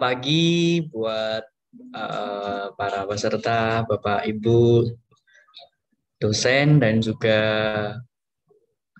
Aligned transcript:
pagi 0.00 0.80
buat 0.88 1.44
uh, 1.92 2.72
para 2.72 3.04
peserta, 3.04 3.84
Bapak 3.84 4.24
Ibu, 4.24 4.88
dosen 6.16 6.80
dan 6.80 7.04
juga 7.04 7.38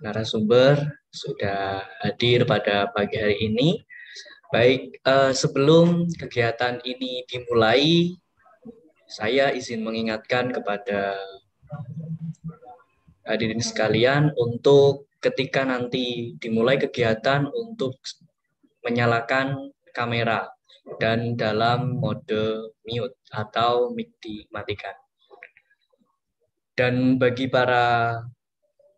narasumber 0.05 0.77
sudah 1.09 1.81
hadir 2.05 2.45
pada 2.45 2.93
pagi 2.93 3.17
hari 3.17 3.41
ini. 3.41 3.81
Baik, 4.53 5.01
uh, 5.09 5.33
sebelum 5.33 6.05
kegiatan 6.21 6.77
ini 6.85 7.25
dimulai, 7.25 8.13
saya 9.09 9.49
izin 9.49 9.81
mengingatkan 9.81 10.53
kepada 10.53 11.17
hadirin 13.25 13.63
sekalian 13.63 14.29
untuk 14.37 15.09
ketika 15.17 15.65
nanti 15.65 16.37
dimulai 16.37 16.77
kegiatan 16.77 17.49
untuk 17.49 17.97
menyalakan 18.83 19.71
kamera 19.93 20.51
dan 20.97 21.37
dalam 21.37 22.01
mode 22.01 22.73
mute 22.85 23.17
atau 23.33 23.93
mic 23.93 24.09
dimatikan. 24.21 24.95
Dan 26.73 27.19
bagi 27.21 27.45
para 27.51 28.17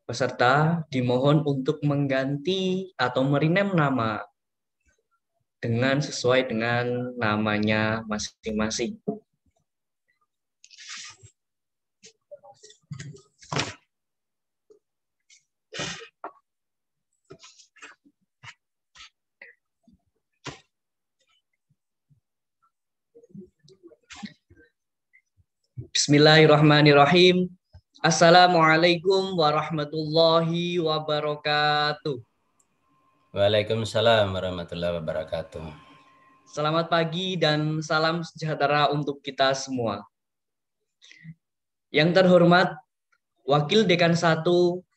peserta 0.08 0.86
dimohon 0.92 1.44
untuk 1.48 1.80
mengganti 1.84 2.92
atau 3.00 3.24
merinem 3.24 3.72
nama 3.76 4.24
dengan 5.64 6.04
sesuai 6.04 6.52
dengan 6.52 7.16
namanya 7.16 8.04
masing-masing. 8.08 9.00
Bismillahirrahmanirrahim. 26.04 27.48
Assalamualaikum 28.04 29.40
warahmatullahi 29.40 30.76
wabarakatuh. 30.76 32.20
Waalaikumsalam 33.32 34.36
warahmatullahi 34.36 35.00
wabarakatuh. 35.00 35.64
Selamat 36.52 36.92
pagi 36.92 37.40
dan 37.40 37.80
salam 37.80 38.20
sejahtera 38.20 38.92
untuk 38.92 39.24
kita 39.24 39.56
semua. 39.56 40.04
Yang 41.88 42.20
terhormat 42.20 42.76
Wakil 43.48 43.88
Dekan 43.88 44.12
1 44.12 44.44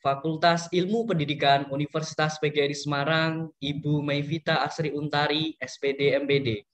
Fakultas 0.02 0.66
Ilmu 0.74 1.06
Pendidikan 1.06 1.70
Universitas 1.70 2.34
PGRI 2.42 2.74
Semarang, 2.74 3.54
Ibu 3.62 4.02
Maivita 4.02 4.58
Asri 4.58 4.90
Untari, 4.90 5.54
SPD 5.62 6.18
MPD. 6.18 6.66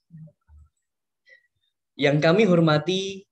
Yang 2.00 2.16
kami 2.24 2.48
hormati 2.48 3.28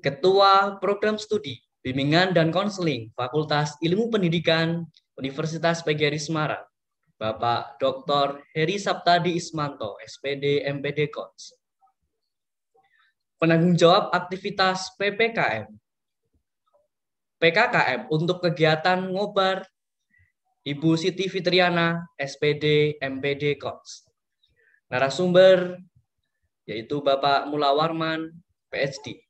Ketua 0.00 0.76
Program 0.80 1.16
Studi 1.16 1.56
Bimbingan 1.86 2.34
dan 2.34 2.50
Konseling 2.50 3.14
Fakultas 3.14 3.78
Ilmu 3.78 4.10
Pendidikan 4.10 4.82
Universitas 5.14 5.86
PGRI 5.86 6.18
Semarang, 6.18 6.66
Bapak 7.14 7.78
Dr. 7.78 8.42
Heri 8.50 8.74
Saptadi 8.74 9.38
Ismanto, 9.38 9.94
SPD 10.02 10.66
MPD 10.66 11.14
Kons. 11.14 11.54
Penanggung 13.38 13.78
jawab 13.78 14.10
aktivitas 14.10 14.98
PPKM. 14.98 15.70
PKKM 17.38 18.10
untuk 18.10 18.42
kegiatan 18.42 19.06
ngobar 19.06 19.62
Ibu 20.66 20.98
Siti 20.98 21.30
Fitriana, 21.30 22.02
SPD 22.18 22.98
MPD 22.98 23.62
Kons. 23.62 24.10
Narasumber 24.90 25.78
yaitu 26.66 26.98
Bapak 26.98 27.46
Mula 27.46 27.70
Warman, 27.78 28.34
PhD 28.74 29.25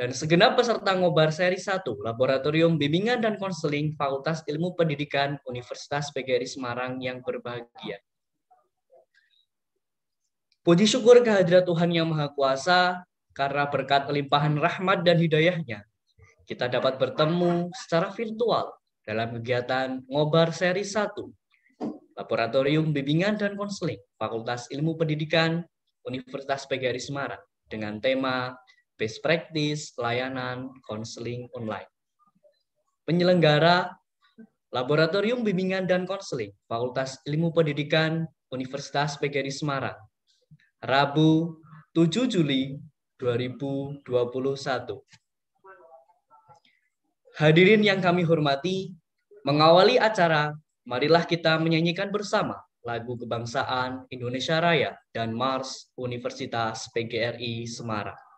dan 0.00 0.16
segenap 0.16 0.56
peserta 0.56 0.96
ngobar 0.96 1.28
seri 1.28 1.60
1 1.60 1.84
Laboratorium 1.84 2.80
Bimbingan 2.80 3.20
dan 3.20 3.36
Konseling 3.36 3.92
Fakultas 4.00 4.40
Ilmu 4.48 4.72
Pendidikan 4.72 5.36
Universitas 5.44 6.08
PGRI 6.16 6.48
Semarang 6.48 6.96
yang 7.04 7.20
berbahagia. 7.20 8.00
Puji 10.64 10.88
syukur 10.88 11.20
kehadirat 11.20 11.68
Tuhan 11.68 11.92
Yang 11.92 12.16
Maha 12.16 12.32
Kuasa 12.32 13.04
karena 13.36 13.68
berkat 13.68 14.08
limpahan 14.08 14.56
rahmat 14.56 15.04
dan 15.04 15.20
hidayahnya, 15.20 15.84
kita 16.48 16.72
dapat 16.72 16.96
bertemu 16.96 17.68
secara 17.76 18.08
virtual 18.08 18.72
dalam 19.04 19.36
kegiatan 19.36 20.00
ngobar 20.08 20.56
seri 20.56 20.80
1 20.80 21.12
Laboratorium 22.16 22.88
Bimbingan 22.88 23.36
dan 23.36 23.52
Konseling 23.52 24.00
Fakultas 24.16 24.64
Ilmu 24.72 24.96
Pendidikan 24.96 25.60
Universitas 26.08 26.64
PGRI 26.64 27.04
Semarang 27.04 27.44
dengan 27.68 28.00
tema 28.00 28.56
best 29.00 29.24
practice, 29.24 29.96
layanan, 29.96 30.68
konseling 30.84 31.48
online. 31.56 31.88
Penyelenggara 33.08 33.96
Laboratorium 34.70 35.40
Bimbingan 35.42 35.88
dan 35.88 36.04
Konseling 36.04 36.52
Fakultas 36.68 37.18
Ilmu 37.24 37.50
Pendidikan 37.50 38.28
Universitas 38.52 39.16
PGRI 39.16 39.50
Semarang. 39.50 39.96
Rabu 40.84 41.58
7 41.96 42.28
Juli 42.30 42.78
2021. 43.18 44.04
Hadirin 47.40 47.82
yang 47.82 47.98
kami 47.98 48.22
hormati, 48.22 48.94
mengawali 49.42 49.96
acara, 49.98 50.54
marilah 50.86 51.24
kita 51.24 51.56
menyanyikan 51.58 52.12
bersama 52.12 52.62
lagu 52.86 53.18
kebangsaan 53.18 54.06
Indonesia 54.12 54.62
Raya 54.62 54.94
dan 55.10 55.34
Mars 55.34 55.90
Universitas 55.98 56.86
PGRI 56.94 57.66
Semarang. 57.66 58.29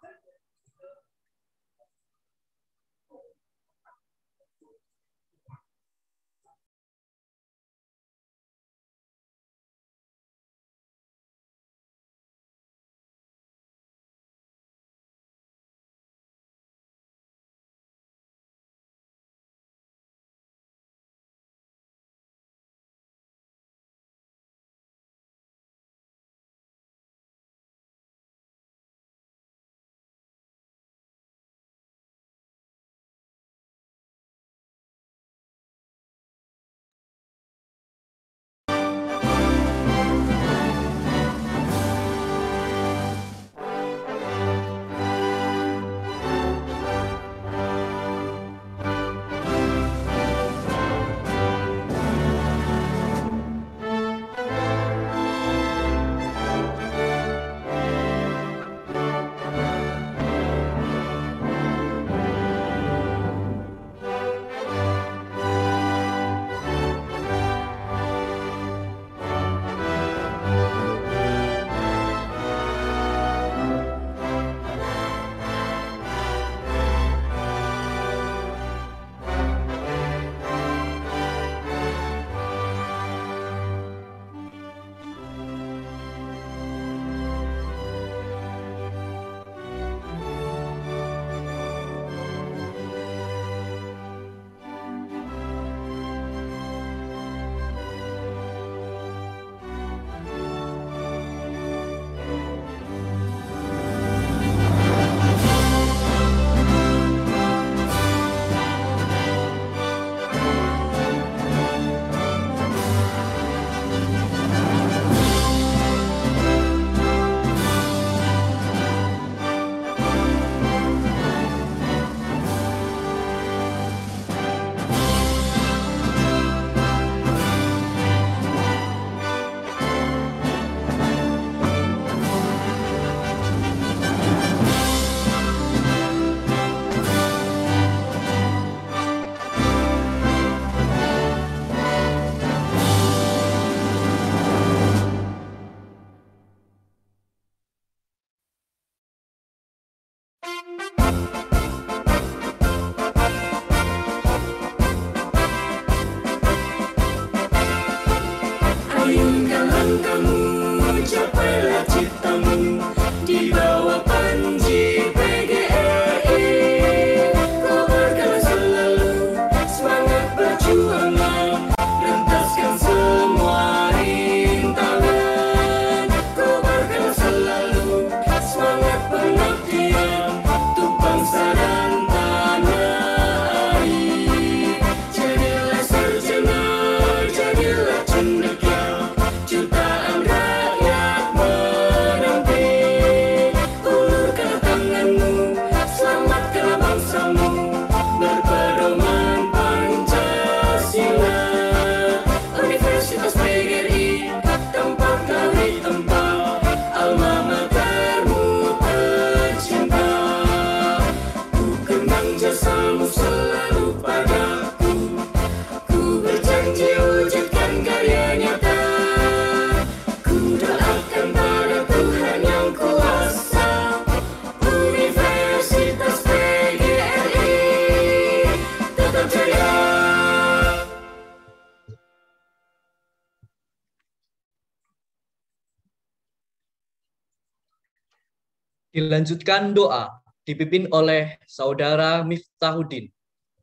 Dilanjutkan 239.22 239.70
doa 239.70 240.18
dipimpin 240.42 240.90
oleh 240.90 241.38
Saudara 241.46 242.26
Miftahuddin. 242.26 243.06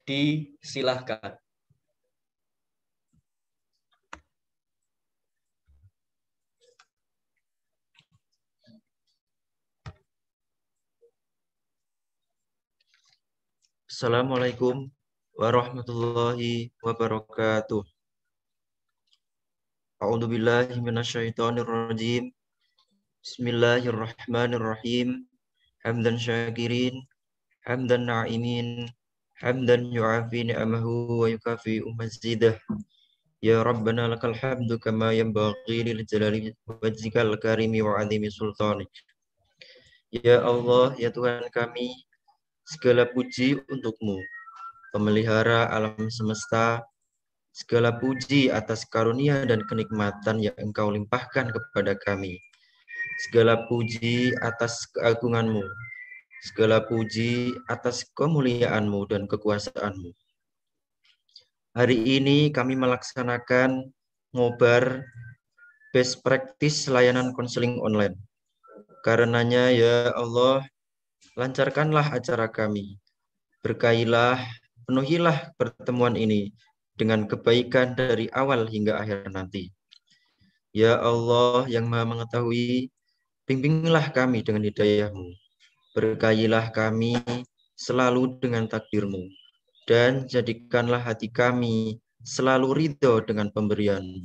Disilahkan. 0.07 1.35
Assalamualaikum 13.83 14.87
warahmatullahi 15.35 16.71
wabarakatuh. 16.79 17.83
A'udzu 19.99 20.23
billahi 20.23 20.79
minasyaitonir 20.79 21.67
rajim. 21.67 22.31
Bismillahirrahmanirrahim. 23.19 25.27
Hamdan 25.87 26.19
syakirin, 26.19 27.07
hamdan 27.63 28.07
na'imin, 28.09 28.91
hamdan 29.39 29.87
yu'afi 29.95 30.51
ni'amahu 30.51 31.23
wa 31.23 31.27
yukafi 31.31 31.79
mazidah. 31.95 32.59
Ya 33.39 33.63
Rabbana 33.63 34.11
lakal 34.11 34.35
hamdu 34.35 34.75
kama 34.83 35.15
yanbaghi 35.15 35.87
lil 35.87 36.03
jalali 36.03 36.51
wajhikal 36.67 37.39
karimi 37.39 37.79
wa 37.79 37.95
azimi 37.95 38.27
sultanik. 38.27 38.91
Ya 40.11 40.43
Allah, 40.43 40.91
ya 40.99 41.07
Tuhan 41.07 41.47
kami, 41.47 41.95
segala 42.67 43.07
puji 43.07 43.63
untukmu, 43.71 44.19
pemelihara 44.91 45.71
alam 45.71 46.11
semesta, 46.11 46.83
segala 47.55 47.95
puji 47.95 48.51
atas 48.51 48.83
karunia 48.89 49.47
dan 49.47 49.63
kenikmatan 49.63 50.43
yang 50.43 50.57
engkau 50.59 50.91
limpahkan 50.91 51.47
kepada 51.53 51.95
kami. 51.95 52.41
Segala 53.19 53.67
puji 53.67 54.31
atas 54.39 54.87
keagunganmu, 54.95 55.59
segala 56.39 56.79
puji 56.87 57.51
atas 57.67 58.07
kemuliaanmu 58.15 59.11
dan 59.11 59.27
kekuasaanmu. 59.27 60.15
Hari 61.75 61.97
ini 61.99 62.47
kami 62.55 62.79
melaksanakan 62.79 63.91
ngobar 64.31 65.03
best 65.91 66.23
practice 66.23 66.87
layanan 66.87 67.35
konseling 67.35 67.83
online. 67.83 68.15
Karenanya 69.03 69.67
ya 69.67 70.15
Allah, 70.15 70.63
lancarkanlah 71.35 72.15
acara 72.15 72.47
kami. 72.47 73.03
Berkailah, 73.59 74.39
penuhilah 74.87 75.51
pertemuan 75.59 76.15
ini 76.15 76.55
dengan 76.95 77.27
kebaikan 77.27 77.99
dari 77.99 78.31
awal 78.31 78.63
hingga 78.71 78.95
akhir 78.95 79.27
nanti. 79.27 79.75
Ya 80.71 80.95
Allah 81.03 81.67
yang 81.67 81.91
maha 81.91 82.07
mengetahui, 82.07 82.87
bimbinglah 83.49 84.13
kami 84.13 84.45
dengan 84.45 84.61
hidayahmu. 84.61 85.33
Berkailah 85.97 86.69
kami 86.69 87.17
selalu 87.73 88.37
dengan 88.37 88.69
takdirmu. 88.69 89.25
Dan 89.89 90.29
jadikanlah 90.29 91.01
hati 91.01 91.33
kami 91.33 91.97
selalu 92.21 92.77
ridho 92.77 93.25
dengan 93.25 93.49
pemberianmu. 93.49 94.21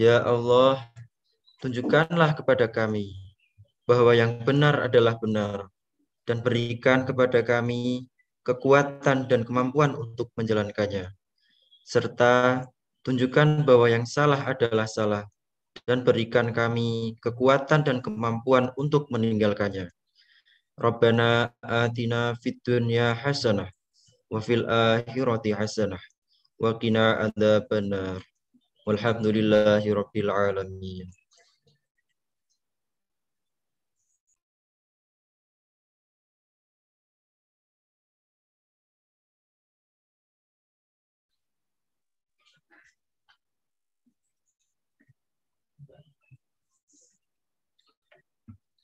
Ya 0.00 0.24
Allah, 0.24 0.80
tunjukkanlah 1.60 2.40
kepada 2.40 2.72
kami 2.72 3.12
bahwa 3.84 4.16
yang 4.16 4.40
benar 4.48 4.88
adalah 4.88 5.20
benar 5.20 5.68
dan 6.24 6.40
berikan 6.40 7.04
kepada 7.04 7.44
kami 7.44 8.08
kekuatan 8.48 9.28
dan 9.28 9.44
kemampuan 9.44 9.92
untuk 9.92 10.32
menjalankannya. 10.40 11.12
Serta 11.84 12.64
tunjukkan 13.04 13.68
bahwa 13.68 13.92
yang 13.92 14.08
salah 14.08 14.40
adalah 14.40 14.88
salah 14.88 15.28
dan 15.84 16.02
berikan 16.02 16.50
kami 16.50 17.14
kekuatan 17.20 17.84
dan 17.84 18.00
kemampuan 18.00 18.72
untuk 18.80 19.06
meninggalkannya. 19.12 19.92
Rabbana 20.80 21.52
atina 21.60 22.32
fid 22.40 22.56
dunya 22.64 23.12
hasanah 23.12 23.68
wa 24.32 24.40
fil 24.40 24.64
akhirati 24.64 25.52
hasanah 25.52 26.00
wa 26.56 26.72
qina 26.80 27.28
adzabannar. 27.28 28.24
Walhamdulillahi 28.88 29.92
rabbil 29.92 30.32
alamin. 30.32 31.19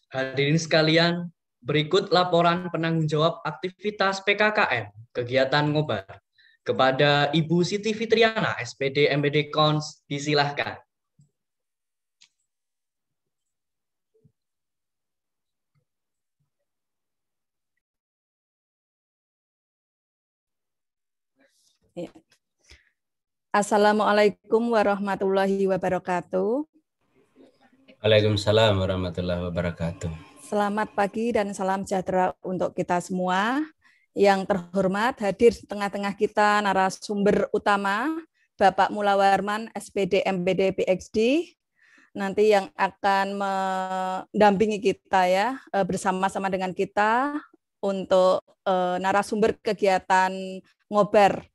Hadirin 0.07 0.55
sekalian, 0.55 1.35
berikut 1.59 2.15
laporan 2.15 2.71
penanggung 2.71 3.11
jawab 3.11 3.43
aktivitas 3.43 4.23
PKKM 4.23 4.95
kegiatan 5.11 5.67
ngobar 5.67 6.07
kepada 6.63 7.35
Ibu 7.35 7.67
Siti 7.67 7.91
Fitriana, 7.91 8.55
SPD 8.63 9.11
MBD 9.11 9.51
Kons, 9.51 10.07
disilahkan. 10.07 10.79
Assalamualaikum 23.51 24.71
warahmatullahi 24.71 25.65
wabarakatuh. 25.65 26.76
Waalaikumsalam 28.05 28.77
warahmatullahi 28.77 29.49
wabarakatuh. 29.49 30.13
Selamat 30.45 30.93
pagi 30.93 31.33
dan 31.33 31.49
salam 31.57 31.81
sejahtera 31.81 32.37
untuk 32.45 32.77
kita 32.77 33.01
semua. 33.01 33.65
Yang 34.13 34.53
terhormat 34.53 35.17
hadir 35.25 35.57
di 35.57 35.65
tengah-tengah 35.65 36.13
kita 36.13 36.61
narasumber 36.61 37.49
utama 37.57 38.13
Bapak 38.61 38.93
Mula 38.93 39.17
Warman, 39.17 39.73
SPD 39.73 40.25
MBD 40.29 40.77
PhD, 40.77 41.49
nanti 42.13 42.53
yang 42.53 42.69
akan 42.77 43.37
mendampingi 43.37 44.81
kita 44.81 45.29
ya 45.29 45.49
eh, 45.73 45.85
bersama-sama 45.85 46.53
dengan 46.53 46.77
kita 46.77 47.33
untuk 47.81 48.45
eh, 48.65 48.97
narasumber 49.01 49.57
kegiatan 49.61 50.33
ngobar 50.93 51.49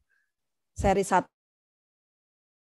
seri 0.73 1.06
1 1.06 1.21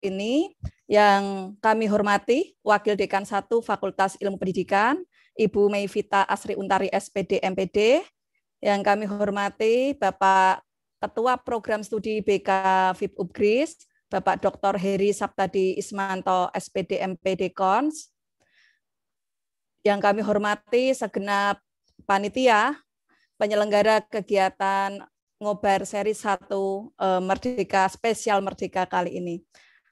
ini 0.04 0.52
yang 0.86 1.54
kami 1.60 1.90
hormati 1.90 2.54
Wakil 2.62 2.96
Dekan 2.98 3.26
1 3.26 3.48
Fakultas 3.66 4.16
Ilmu 4.22 4.38
Pendidikan, 4.38 5.02
Ibu 5.36 5.68
Meivita 5.68 6.24
Asri 6.26 6.56
Untari 6.56 6.88
SPD 6.94 7.42
MPD, 7.42 8.06
yang 8.64 8.82
kami 8.82 9.06
hormati 9.06 9.94
Bapak 9.94 10.66
Ketua 11.02 11.38
Program 11.38 11.86
Studi 11.86 12.24
BK 12.24 12.50
FIP 12.98 13.14
Upgris, 13.20 13.86
Bapak 14.10 14.42
Dr. 14.42 14.80
Heri 14.80 15.12
Saptadi 15.12 15.78
Ismanto, 15.78 16.50
SPD 16.56 17.04
MPD 17.04 17.52
Kons. 17.54 18.10
Yang 19.86 20.00
kami 20.02 20.22
hormati 20.26 20.98
segenap 20.98 21.62
panitia, 22.10 22.74
penyelenggara 23.38 24.02
kegiatan 24.08 25.04
ngobar 25.38 25.84
seri 25.86 26.16
1 26.16 26.50
eh, 26.50 27.22
Merdeka 27.22 27.86
spesial 27.92 28.42
Merdeka 28.42 28.88
kali 28.90 29.20
ini. 29.20 29.46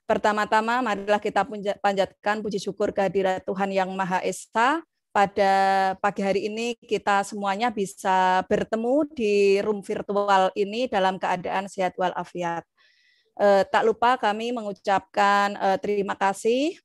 Pertama-tama 0.04 0.84
marilah 0.84 1.22
kita 1.24 1.48
panjatkan 1.80 2.44
puji 2.44 2.60
syukur 2.60 2.92
kehadirat 2.92 3.48
Tuhan 3.48 3.72
yang 3.72 3.88
Maha 3.96 4.20
Esa 4.20 4.84
pada 5.16 5.52
pagi 6.04 6.20
hari 6.26 6.50
ini 6.52 6.76
kita 6.76 7.24
semuanya 7.24 7.70
bisa 7.72 8.44
bertemu 8.50 9.08
di 9.14 9.62
room 9.64 9.80
virtual 9.80 10.52
ini 10.60 10.92
dalam 10.92 11.16
keadaan 11.16 11.72
sehat 11.72 11.96
walafiat. 11.96 12.68
Eh, 13.40 13.64
tak 13.70 13.86
lupa 13.88 14.20
kami 14.20 14.52
mengucapkan 14.52 15.56
eh, 15.56 15.78
terima 15.80 16.20
kasih 16.20 16.78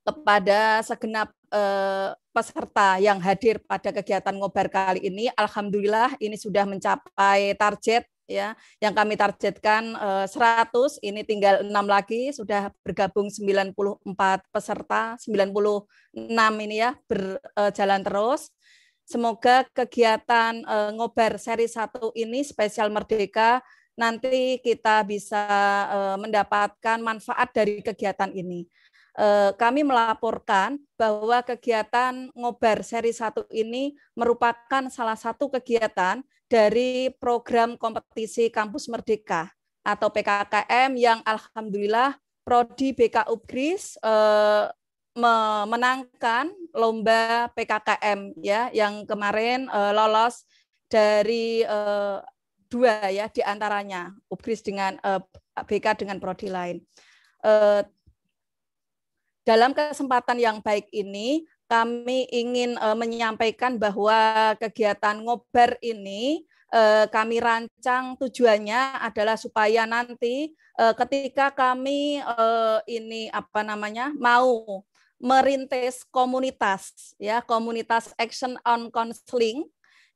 kepada 0.00 0.80
segenap 0.86 1.28
eh, 1.52 2.16
peserta 2.32 2.96
yang 2.96 3.20
hadir 3.20 3.60
pada 3.68 3.92
kegiatan 3.92 4.34
ngobar 4.40 4.72
kali 4.72 5.04
ini. 5.04 5.28
Alhamdulillah 5.36 6.16
ini 6.16 6.38
sudah 6.38 6.64
mencapai 6.64 7.58
target 7.60 8.06
ya. 8.30 8.54
Yang 8.78 8.94
kami 8.94 9.14
targetkan 9.18 9.82
eh, 9.98 10.26
100 10.30 11.02
ini 11.02 11.26
tinggal 11.26 11.66
enam 11.66 11.90
lagi 11.90 12.30
sudah 12.30 12.70
bergabung 12.86 13.26
94 13.26 13.74
peserta 14.54 15.18
96 15.18 16.14
ini 16.62 16.76
ya 16.78 16.94
berjalan 17.10 18.00
terus. 18.06 18.54
Semoga 19.02 19.66
kegiatan 19.74 20.62
eh, 20.62 20.90
ngobar 20.94 21.34
seri 21.42 21.66
1 21.66 22.14
ini 22.14 22.46
spesial 22.46 22.94
merdeka 22.94 23.58
nanti 23.98 24.62
kita 24.62 25.02
bisa 25.02 25.42
eh, 25.90 26.16
mendapatkan 26.22 27.02
manfaat 27.02 27.50
dari 27.50 27.82
kegiatan 27.82 28.30
ini. 28.30 28.70
Eh, 29.18 29.50
kami 29.58 29.82
melaporkan 29.82 30.78
bahwa 30.94 31.42
kegiatan 31.42 32.30
ngobar 32.32 32.86
seri 32.86 33.10
1 33.10 33.44
ini 33.50 33.98
merupakan 34.14 34.86
salah 34.86 35.18
satu 35.18 35.50
kegiatan 35.50 36.22
dari 36.50 37.14
program 37.14 37.78
kompetisi 37.78 38.50
Kampus 38.50 38.90
Merdeka 38.90 39.46
atau 39.86 40.10
PKKM 40.10 40.90
yang 40.98 41.22
alhamdulillah 41.22 42.18
prodi 42.42 42.90
BK 42.90 43.30
Upgris 43.30 43.94
eh, 44.02 44.66
memenangkan 45.14 46.50
lomba 46.74 47.54
PKKM 47.54 48.34
ya 48.42 48.66
yang 48.74 49.06
kemarin 49.06 49.70
eh, 49.70 49.92
lolos 49.94 50.42
dari 50.90 51.62
eh, 51.62 52.18
dua 52.66 53.14
ya 53.14 53.30
di 53.30 53.46
antaranya 53.46 54.10
Upgris 54.26 54.66
dengan 54.66 54.98
eh, 54.98 55.22
BK 55.54 56.02
dengan 56.02 56.18
prodi 56.18 56.50
lain. 56.50 56.82
Eh, 57.46 57.82
dalam 59.46 59.70
kesempatan 59.70 60.36
yang 60.42 60.58
baik 60.58 60.90
ini 60.90 61.46
kami 61.70 62.26
ingin 62.34 62.74
uh, 62.82 62.98
menyampaikan 62.98 63.78
bahwa 63.78 64.50
kegiatan 64.58 65.22
ngobar 65.22 65.78
ini 65.78 66.42
uh, 66.74 67.06
kami 67.06 67.38
rancang 67.38 68.18
tujuannya 68.18 68.98
adalah 68.98 69.38
supaya 69.38 69.86
nanti 69.86 70.50
uh, 70.82 70.90
ketika 70.98 71.54
kami 71.54 72.18
uh, 72.26 72.82
ini 72.90 73.30
apa 73.30 73.62
namanya 73.62 74.10
mau 74.18 74.82
merintis 75.22 76.02
komunitas 76.10 77.14
ya 77.22 77.38
komunitas 77.44 78.10
action 78.18 78.58
on 78.66 78.90
counseling 78.90 79.62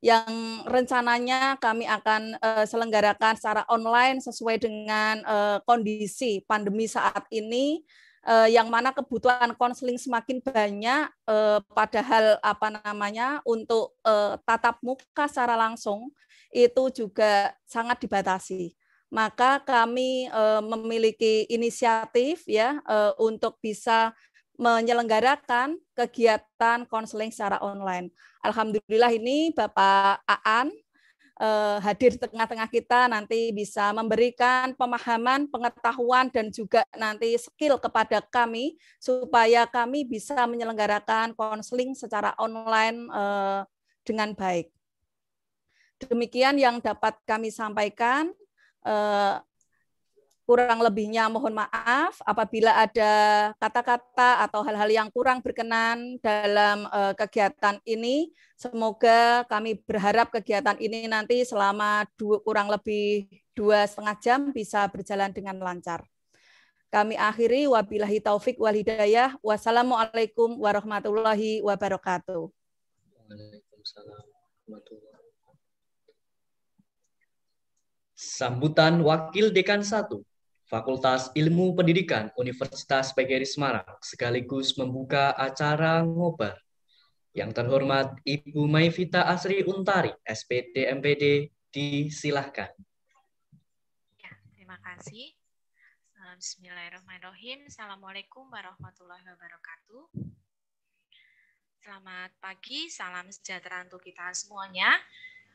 yang 0.03 0.61
rencananya 0.67 1.55
kami 1.57 1.87
akan 1.87 2.35
uh, 2.37 2.65
selenggarakan 2.67 3.39
secara 3.39 3.63
online 3.71 4.19
sesuai 4.19 4.59
dengan 4.59 5.23
uh, 5.23 5.57
kondisi 5.63 6.43
pandemi 6.43 6.85
saat 6.85 7.25
ini 7.31 7.81
eh, 8.25 8.49
yang 8.57 8.67
mana 8.67 8.91
kebutuhan 8.91 9.53
konseling 9.55 10.01
semakin 10.01 10.41
banyak 10.41 11.07
eh, 11.29 11.59
padahal 11.71 12.41
apa 12.41 12.67
namanya 12.81 13.39
untuk 13.45 13.95
eh, 14.03 14.35
tatap 14.43 14.81
muka 14.81 15.29
secara 15.29 15.55
langsung 15.55 16.09
itu 16.49 16.83
juga 16.91 17.53
sangat 17.69 18.01
dibatasi 18.01 18.73
maka 19.13 19.61
kami 19.61 20.27
eh, 20.27 20.61
memiliki 20.65 21.45
inisiatif 21.47 22.43
ya 22.49 22.81
eh, 22.83 23.13
untuk 23.21 23.61
bisa 23.61 24.11
menyelenggarakan 24.55 25.75
kegiatan 25.91 26.87
konseling 26.87 27.27
secara 27.27 27.59
online. 27.59 28.07
Alhamdulillah 28.39 29.11
ini 29.11 29.51
Bapak 29.51 30.23
Aan 30.23 30.71
eh, 31.39 31.77
hadir 31.83 32.15
di 32.15 32.19
tengah-tengah 32.19 32.69
kita 32.71 33.11
nanti 33.11 33.51
bisa 33.51 33.91
memberikan 33.91 34.71
pemahaman, 34.75 35.47
pengetahuan 35.51 36.31
dan 36.31 36.51
juga 36.51 36.83
nanti 36.95 37.35
skill 37.35 37.79
kepada 37.79 38.23
kami 38.23 38.79
supaya 38.97 39.67
kami 39.67 40.07
bisa 40.07 40.47
menyelenggarakan 40.47 41.35
konseling 41.35 41.95
secara 41.95 42.31
online 42.39 43.07
eh, 43.11 43.61
dengan 44.05 44.31
baik. 44.31 44.71
Demikian 45.95 46.59
yang 46.59 46.83
dapat 46.83 47.15
kami 47.23 47.49
sampaikan. 47.49 48.31
Eh, 48.85 49.35
kurang 50.45 50.77
lebihnya 50.77 51.25
mohon 51.25 51.57
maaf 51.57 52.21
apabila 52.21 52.69
ada 52.77 53.13
kata-kata 53.57 54.45
atau 54.45 54.61
hal-hal 54.61 54.89
yang 54.93 55.09
kurang 55.09 55.41
berkenan 55.41 56.21
dalam 56.21 56.85
uh, 56.93 57.17
kegiatan 57.17 57.81
ini. 57.83 58.29
Semoga 58.53 59.43
kami 59.49 59.81
berharap 59.83 60.29
kegiatan 60.29 60.77
ini 60.77 61.09
nanti 61.09 61.41
selama 61.43 62.05
dua, 62.15 62.39
kurang 62.45 62.69
lebih 62.69 63.25
dua 63.57 63.89
setengah 63.89 64.15
jam 64.21 64.39
bisa 64.53 64.85
berjalan 64.87 65.33
dengan 65.33 65.57
lancar. 65.59 66.05
Kami 66.93 67.17
akhiri 67.17 67.65
wabillahi 67.67 68.21
taufik 68.21 68.61
wal 68.61 68.77
hidayah. 68.77 69.35
Wassalamualaikum 69.41 70.61
warahmatullahi 70.61 71.59
wabarakatuh. 71.65 72.47
Waalaikumsalam 73.25 74.23
Sambutan 78.15 79.03
Wakil 79.03 79.51
Dekan 79.51 79.83
1 79.83 80.07
Fakultas 80.65 81.29
Ilmu 81.37 81.77
Pendidikan 81.77 82.33
Universitas 82.41 83.13
PGRI 83.13 83.45
Semarang 83.45 83.85
sekaligus 84.01 84.73
membuka 84.81 85.37
acara 85.37 86.01
ngobar. 86.01 86.57
Yang 87.37 87.61
terhormat 87.61 88.17
Ibu 88.25 88.65
Maivita 88.65 89.29
Asri 89.29 89.61
Untari, 89.61 90.09
SPD 90.25 90.89
MPD, 90.89 91.53
disilahkan. 91.69 92.71
Ya, 94.17 94.31
terima 94.55 94.81
kasih. 94.81 95.35
Bismillahirrahmanirrahim. 96.35 97.69
Assalamualaikum 97.69 98.49
warahmatullahi 98.49 99.21
wabarakatuh. 99.21 100.03
Selamat 101.85 102.33
pagi, 102.41 102.89
salam 102.89 103.29
sejahtera 103.29 103.85
untuk 103.85 104.01
kita 104.01 104.33
semuanya 104.33 104.89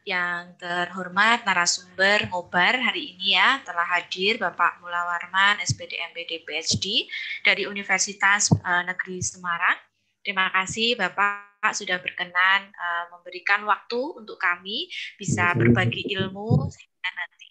yang 0.09 0.57
terhormat 0.57 1.45
narasumber 1.45 2.25
ngobar 2.33 2.81
hari 2.81 3.15
ini 3.17 3.37
ya 3.37 3.61
telah 3.63 3.85
hadir 3.85 4.41
Bapak 4.41 4.81
Mula 4.81 5.05
Warman 5.05 5.61
SPD 5.61 6.01
MPD 6.13 6.49
PhD 6.49 7.05
dari 7.45 7.69
Universitas 7.69 8.49
uh, 8.65 8.83
Negeri 8.85 9.21
Semarang. 9.21 9.77
Terima 10.25 10.49
kasih 10.53 10.97
Bapak 10.97 11.77
sudah 11.77 12.01
berkenan 12.01 12.73
uh, 12.73 13.05
memberikan 13.13 13.61
waktu 13.69 14.01
untuk 14.17 14.41
kami 14.41 14.89
bisa 15.21 15.53
berbagi 15.53 16.09
ilmu 16.17 16.69
sehingga 16.73 17.11
nanti 17.13 17.51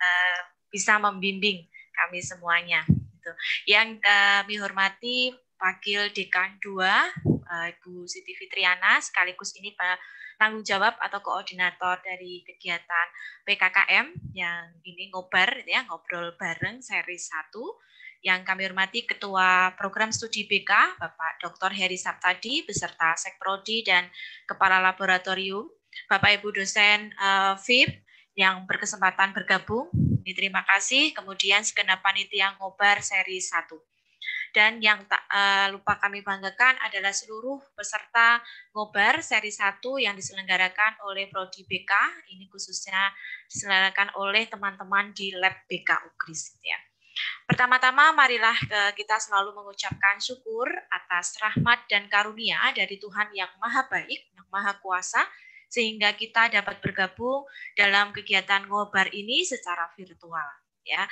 uh, 0.00 0.38
bisa 0.72 0.96
membimbing 0.96 1.68
kami 1.92 2.24
semuanya. 2.24 2.80
Gitu. 2.88 3.32
Yang 3.68 4.00
kami 4.00 4.54
hormati 4.56 5.18
Wakil 5.60 6.08
Dekan 6.16 6.56
2 6.64 7.29
Ibu 7.50 8.06
Siti 8.06 8.32
Fitriana 8.38 9.02
sekaligus 9.02 9.52
ini 9.58 9.74
tanggung 10.38 10.62
jawab 10.62 10.96
atau 11.02 11.20
koordinator 11.20 11.98
dari 12.00 12.46
kegiatan 12.46 13.06
PKKM 13.44 14.06
yang 14.32 14.72
ini 14.86 15.10
ngobar 15.10 15.66
ya 15.66 15.84
ngobrol 15.90 16.32
bareng 16.38 16.80
seri 16.80 17.18
1 17.18 17.50
yang 18.20 18.44
kami 18.44 18.68
hormati 18.68 19.08
Ketua 19.08 19.74
Program 19.76 20.12
Studi 20.12 20.44
BK 20.44 21.00
Bapak 21.00 21.40
Dr. 21.40 21.72
Heri 21.72 21.96
Saptadi 21.96 22.64
beserta 22.64 23.16
Sekprodi 23.16 23.84
dan 23.84 24.08
Kepala 24.44 24.78
Laboratorium 24.78 25.68
Bapak 26.06 26.38
Ibu 26.40 26.54
dosen 26.54 27.10
uh, 27.18 27.58
FIP 27.58 28.06
yang 28.38 28.64
berkesempatan 28.64 29.34
bergabung. 29.34 29.90
Terima 30.22 30.62
kasih. 30.62 31.10
Kemudian 31.10 31.66
segenap 31.66 32.00
panitia 32.00 32.54
ngobar 32.56 33.02
seri 33.02 33.42
1. 33.42 33.66
Dan 34.50 34.82
yang 34.82 35.06
tak 35.06 35.22
uh, 35.30 35.70
lupa 35.70 35.98
kami 36.02 36.26
banggakan 36.26 36.74
adalah 36.82 37.14
seluruh 37.14 37.62
peserta 37.74 38.42
ngobar 38.74 39.22
seri 39.22 39.54
1 39.54 39.78
yang 40.02 40.18
diselenggarakan 40.18 41.06
oleh 41.06 41.30
Prodi 41.30 41.62
BK, 41.62 41.92
ini 42.34 42.50
khususnya 42.50 43.14
diselenggarakan 43.46 44.18
oleh 44.18 44.50
teman-teman 44.50 45.14
di 45.14 45.30
Lab 45.34 45.54
BK 45.70 45.90
UGRIS. 46.10 46.58
Ya. 46.62 46.78
Pertama-tama 47.46 48.14
marilah 48.14 48.54
kita 48.94 49.18
selalu 49.18 49.52
mengucapkan 49.54 50.22
syukur 50.22 50.70
atas 50.88 51.34
rahmat 51.42 51.84
dan 51.90 52.06
karunia 52.06 52.58
dari 52.70 52.96
Tuhan 52.96 53.34
yang 53.34 53.50
maha 53.58 53.86
baik, 53.90 54.34
yang 54.34 54.46
maha 54.48 54.78
kuasa, 54.78 55.26
sehingga 55.70 56.14
kita 56.18 56.50
dapat 56.50 56.82
bergabung 56.82 57.46
dalam 57.78 58.10
kegiatan 58.10 58.66
ngobar 58.66 59.10
ini 59.14 59.46
secara 59.46 59.86
virtual. 59.94 60.69
Ya. 60.90 61.04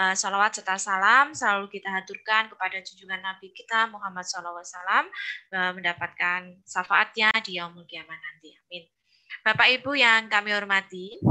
Eh, 0.00 0.14
Salawat 0.16 0.56
serta 0.56 0.80
salam 0.80 1.36
selalu 1.36 1.68
kita 1.68 1.92
haturkan 1.92 2.48
kepada 2.48 2.80
junjungan 2.80 3.20
Nabi 3.20 3.52
kita 3.52 3.92
Muhammad 3.92 4.24
SAW 4.24 4.64
eh, 4.64 5.72
mendapatkan 5.76 6.40
syafaatnya 6.64 7.28
di 7.44 7.60
yaumul 7.60 7.84
kiamat 7.84 8.16
nanti. 8.16 8.56
Amin. 8.56 8.88
Bapak 9.44 9.68
Ibu 9.78 9.94
yang 9.94 10.26
kami 10.26 10.50
hormati, 10.50 11.22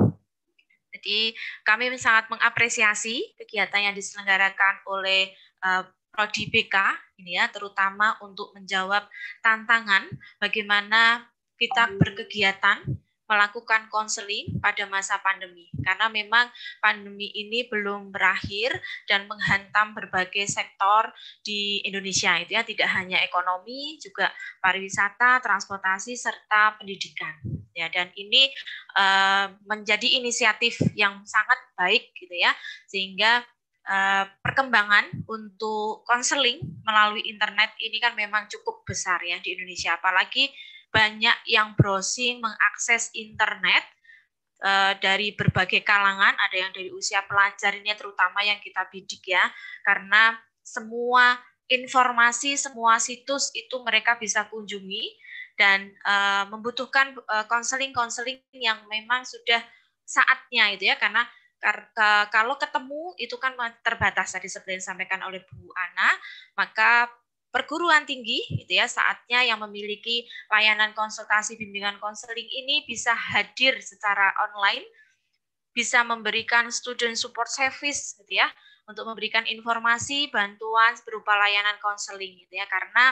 jadi 0.95 1.35
kami 1.67 1.91
sangat 1.99 2.31
mengapresiasi 2.31 3.35
kegiatan 3.35 3.91
yang 3.91 3.95
diselenggarakan 3.97 4.85
oleh 4.87 5.33
eh, 5.65 5.83
Prodi 6.15 6.47
BK 6.47 6.75
ini 7.19 7.35
ya, 7.35 7.51
terutama 7.51 8.15
untuk 8.23 8.51
menjawab 8.55 9.07
tantangan 9.43 10.07
bagaimana 10.39 11.27
kita 11.55 11.91
berkegiatan 11.95 12.83
melakukan 13.25 13.89
konseling 13.89 14.61
pada 14.61 14.85
masa 14.85 15.17
pandemi. 15.21 15.69
Karena 15.81 16.09
memang 16.09 16.45
pandemi 16.77 17.33
ini 17.33 17.65
belum 17.65 18.13
berakhir 18.13 18.77
dan 19.09 19.25
menghantam 19.25 19.97
berbagai 19.97 20.45
sektor 20.45 21.09
di 21.41 21.81
Indonesia 21.85 22.37
itu 22.37 22.53
ya. 22.53 22.61
Tidak 22.61 22.89
hanya 22.89 23.21
ekonomi 23.25 23.97
juga 23.97 24.29
pariwisata, 24.61 25.41
transportasi 25.41 26.13
serta 26.13 26.77
pendidikan. 26.77 27.33
Ya 27.75 27.91
dan 27.91 28.13
ini 28.15 28.47
eh, 28.95 29.47
menjadi 29.67 30.21
inisiatif 30.21 30.79
yang 30.93 31.25
sangat 31.25 31.57
baik 31.75 32.13
gitu 32.13 32.33
ya. 32.37 32.53
Sehingga 32.85 33.41
eh, 33.89 34.25
perkembangan 34.45 35.25
untuk 35.25 36.05
konseling 36.05 36.61
melalui 36.85 37.25
internet 37.25 37.73
ini 37.81 37.97
kan 37.97 38.13
memang 38.13 38.45
cukup 38.45 38.85
besar 38.85 39.17
ya 39.25 39.41
di 39.41 39.57
Indonesia. 39.57 39.97
Apalagi 39.97 40.53
banyak 40.95 41.35
yang 41.51 41.75
browsing 41.75 42.39
mengakses 42.39 43.11
internet 43.11 43.83
eh, 44.63 44.95
dari 45.03 45.35
berbagai 45.35 45.83
kalangan, 45.83 46.31
ada 46.39 46.55
yang 46.55 46.71
dari 46.71 46.87
usia 46.95 47.19
pelajar 47.27 47.75
ini 47.75 47.91
terutama 47.99 48.39
yang 48.47 48.63
kita 48.63 48.87
bidik 48.87 49.27
ya, 49.27 49.43
karena 49.83 50.39
semua 50.63 51.35
informasi, 51.67 52.55
semua 52.55 52.95
situs 53.03 53.51
itu 53.51 53.75
mereka 53.83 54.15
bisa 54.15 54.47
kunjungi 54.47 55.03
dan 55.59 55.91
eh, 55.91 56.43
membutuhkan 56.47 57.11
eh, 57.11 57.45
konseling-konseling 57.51 58.39
yang 58.55 58.87
memang 58.87 59.27
sudah 59.27 59.59
saatnya 60.07 60.71
itu 60.71 60.87
ya, 60.87 60.95
karena 60.95 61.27
kalau 62.29 62.61
ketemu 62.61 63.17
itu 63.17 63.41
kan 63.41 63.57
terbatas 63.81 64.37
tadi 64.37 64.45
seperti 64.45 64.77
yang 64.77 64.81
disampaikan 64.85 65.21
oleh 65.25 65.41
Bu 65.49 65.73
Ana, 65.73 66.13
maka 66.53 67.09
perguruan 67.55 68.03
tinggi 68.03 68.43
gitu 68.51 68.75
ya 68.75 68.83
saatnya 68.91 69.47
yang 69.47 69.63
memiliki 69.63 70.27
layanan 70.51 70.91
konsultasi 70.91 71.55
bimbingan 71.55 71.95
konseling 72.03 72.51
ini 72.51 72.83
bisa 72.83 73.15
hadir 73.15 73.79
secara 73.79 74.35
online 74.43 74.83
bisa 75.75 76.03
memberikan 76.03 76.67
student 76.71 77.15
support 77.15 77.47
service 77.47 78.15
gitu 78.19 78.43
ya 78.43 78.47
untuk 78.87 79.03
memberikan 79.09 79.43
informasi 79.43 80.29
bantuan 80.29 80.93
berupa 81.03 81.35
layanan 81.35 81.75
konseling 81.81 82.37
gitu 82.45 82.55
ya. 82.55 82.65
Karena 82.69 83.11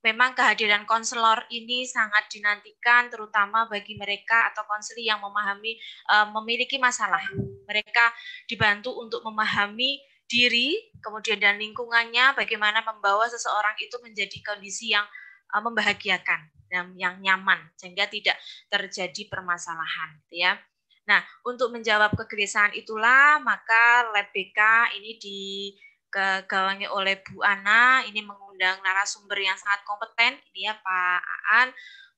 memang 0.00 0.32
kehadiran 0.32 0.86
konselor 0.86 1.44
ini 1.50 1.84
sangat 1.84 2.30
dinantikan 2.30 3.10
terutama 3.10 3.66
bagi 3.66 3.98
mereka 3.98 4.48
atau 4.54 4.64
konseling 4.64 5.12
yang 5.12 5.20
memahami 5.20 5.76
eh, 6.08 6.26
memiliki 6.32 6.80
masalah. 6.80 7.20
Mereka 7.68 8.04
dibantu 8.48 8.96
untuk 8.96 9.20
memahami 9.26 9.98
diri, 10.24 10.92
kemudian 11.04 11.36
dan 11.38 11.60
lingkungannya, 11.60 12.34
bagaimana 12.34 12.80
membawa 12.80 13.28
seseorang 13.28 13.76
itu 13.80 13.96
menjadi 14.00 14.38
kondisi 14.40 14.92
yang 14.92 15.04
uh, 15.52 15.62
membahagiakan 15.62 16.40
dan 16.72 16.96
yang 16.98 17.20
nyaman 17.20 17.60
sehingga 17.78 18.08
tidak 18.08 18.34
terjadi 18.72 19.28
permasalahan, 19.30 20.18
gitu 20.26 20.42
ya. 20.42 20.58
Nah, 21.04 21.20
untuk 21.44 21.68
menjawab 21.68 22.16
kegelisahan 22.16 22.72
itulah 22.72 23.36
maka 23.44 24.08
Lab 24.08 24.32
BK 24.32 24.60
ini 24.96 25.20
digawangi 25.20 26.88
oleh 26.88 27.20
Bu 27.20 27.44
Ana, 27.44 28.00
ini 28.08 28.24
mengundang 28.24 28.80
narasumber 28.80 29.36
yang 29.36 29.54
sangat 29.60 29.84
kompeten, 29.84 30.40
ini 30.52 30.64
ya 30.64 30.74
Pak 30.80 31.20
Aan, 31.52 31.68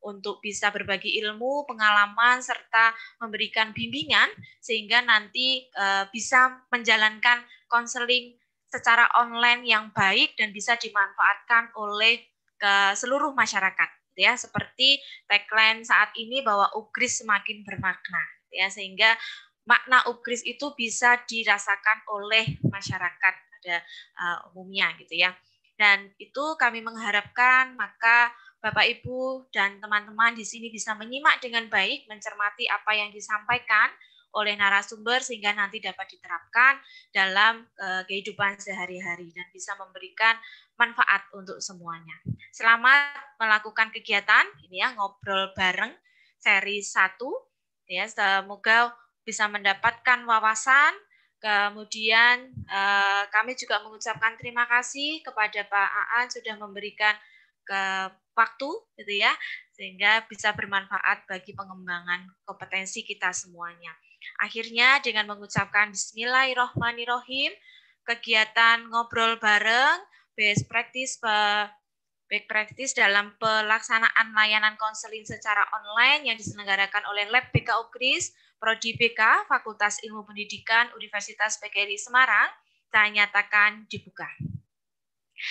untuk 0.06 0.38
bisa 0.38 0.70
berbagi 0.70 1.18
ilmu, 1.18 1.66
pengalaman, 1.66 2.38
serta 2.38 2.94
memberikan 3.18 3.74
bimbingan 3.74 4.30
sehingga 4.62 5.02
nanti 5.02 5.66
uh, 5.74 6.06
bisa 6.14 6.62
menjalankan 6.70 7.42
konseling 7.66 8.38
secara 8.70 9.10
online 9.18 9.66
yang 9.66 9.90
baik 9.90 10.38
dan 10.38 10.54
bisa 10.54 10.78
dimanfaatkan 10.78 11.74
oleh 11.74 12.22
ke 12.54 12.74
seluruh 12.94 13.34
masyarakat 13.34 13.90
ya. 14.14 14.38
Seperti 14.38 15.02
tagline 15.26 15.82
saat 15.82 16.14
ini 16.14 16.40
bahwa 16.46 16.70
UGRIS 16.78 17.26
semakin 17.26 17.66
bermakna 17.66 18.22
ya. 18.54 18.70
Sehingga 18.70 19.18
makna 19.66 20.06
UGRIS 20.06 20.46
itu 20.46 20.72
bisa 20.78 21.18
dirasakan 21.26 22.06
oleh 22.14 22.62
masyarakat 22.62 23.34
pada 23.34 23.76
uh, 24.22 24.48
umumnya 24.54 24.94
gitu 25.02 25.18
ya. 25.18 25.34
Dan 25.76 26.08
itu 26.16 26.56
kami 26.56 26.80
mengharapkan 26.80 27.76
maka 27.76 28.32
Bapak 28.66 28.82
Ibu 28.98 29.46
dan 29.54 29.78
teman-teman 29.78 30.34
di 30.34 30.42
sini 30.42 30.74
bisa 30.74 30.90
menyimak 30.98 31.38
dengan 31.38 31.70
baik 31.70 32.10
mencermati 32.10 32.66
apa 32.66 32.98
yang 32.98 33.14
disampaikan 33.14 33.94
oleh 34.34 34.58
narasumber 34.58 35.22
sehingga 35.22 35.54
nanti 35.54 35.78
dapat 35.78 36.10
diterapkan 36.10 36.74
dalam 37.14 37.62
uh, 37.78 38.02
kehidupan 38.10 38.58
sehari-hari 38.58 39.30
dan 39.30 39.46
bisa 39.54 39.78
memberikan 39.78 40.34
manfaat 40.74 41.30
untuk 41.30 41.62
semuanya. 41.62 42.18
Selamat 42.50 43.38
melakukan 43.38 43.94
kegiatan. 43.94 44.50
Ini 44.66 44.82
ya 44.82 44.88
ngobrol 44.98 45.54
bareng 45.54 45.94
seri 46.42 46.82
1 46.82 47.22
ya 47.86 48.02
semoga 48.10 48.90
bisa 49.22 49.46
mendapatkan 49.46 50.26
wawasan. 50.26 50.90
Kemudian 51.38 52.50
uh, 52.66 53.30
kami 53.30 53.54
juga 53.54 53.78
mengucapkan 53.86 54.34
terima 54.34 54.66
kasih 54.66 55.22
kepada 55.22 55.62
Pak 55.70 55.90
Aan 56.18 56.26
sudah 56.34 56.58
memberikan 56.58 57.14
ke 57.62 58.10
waktu 58.36 58.70
gitu 59.00 59.12
ya 59.16 59.32
sehingga 59.72 60.24
bisa 60.28 60.52
bermanfaat 60.52 61.24
bagi 61.24 61.56
pengembangan 61.56 62.28
kompetensi 62.44 63.02
kita 63.02 63.32
semuanya. 63.32 63.92
Akhirnya 64.40 65.00
dengan 65.00 65.28
mengucapkan 65.28 65.92
Bismillahirrohmanirrohim, 65.92 67.52
kegiatan 68.04 68.88
ngobrol 68.92 69.40
bareng, 69.40 70.00
best 70.36 70.68
practice 70.68 71.20
baik 72.26 72.50
practice 72.50 72.90
dalam 72.90 73.38
pelaksanaan 73.38 74.34
layanan 74.34 74.74
konseling 74.74 75.22
secara 75.22 75.62
online 75.70 76.26
yang 76.26 76.36
diselenggarakan 76.36 77.06
oleh 77.06 77.30
Lab 77.30 77.54
BK 77.54 77.70
UKRIS, 77.86 78.34
Prodi 78.58 78.98
BK, 78.98 79.46
Fakultas 79.46 80.02
Ilmu 80.02 80.26
Pendidikan 80.26 80.90
Universitas 80.98 81.62
PGRI 81.62 81.94
Semarang, 81.94 82.50
saya 82.90 83.12
nyatakan 83.14 83.86
dibuka. 83.86 84.26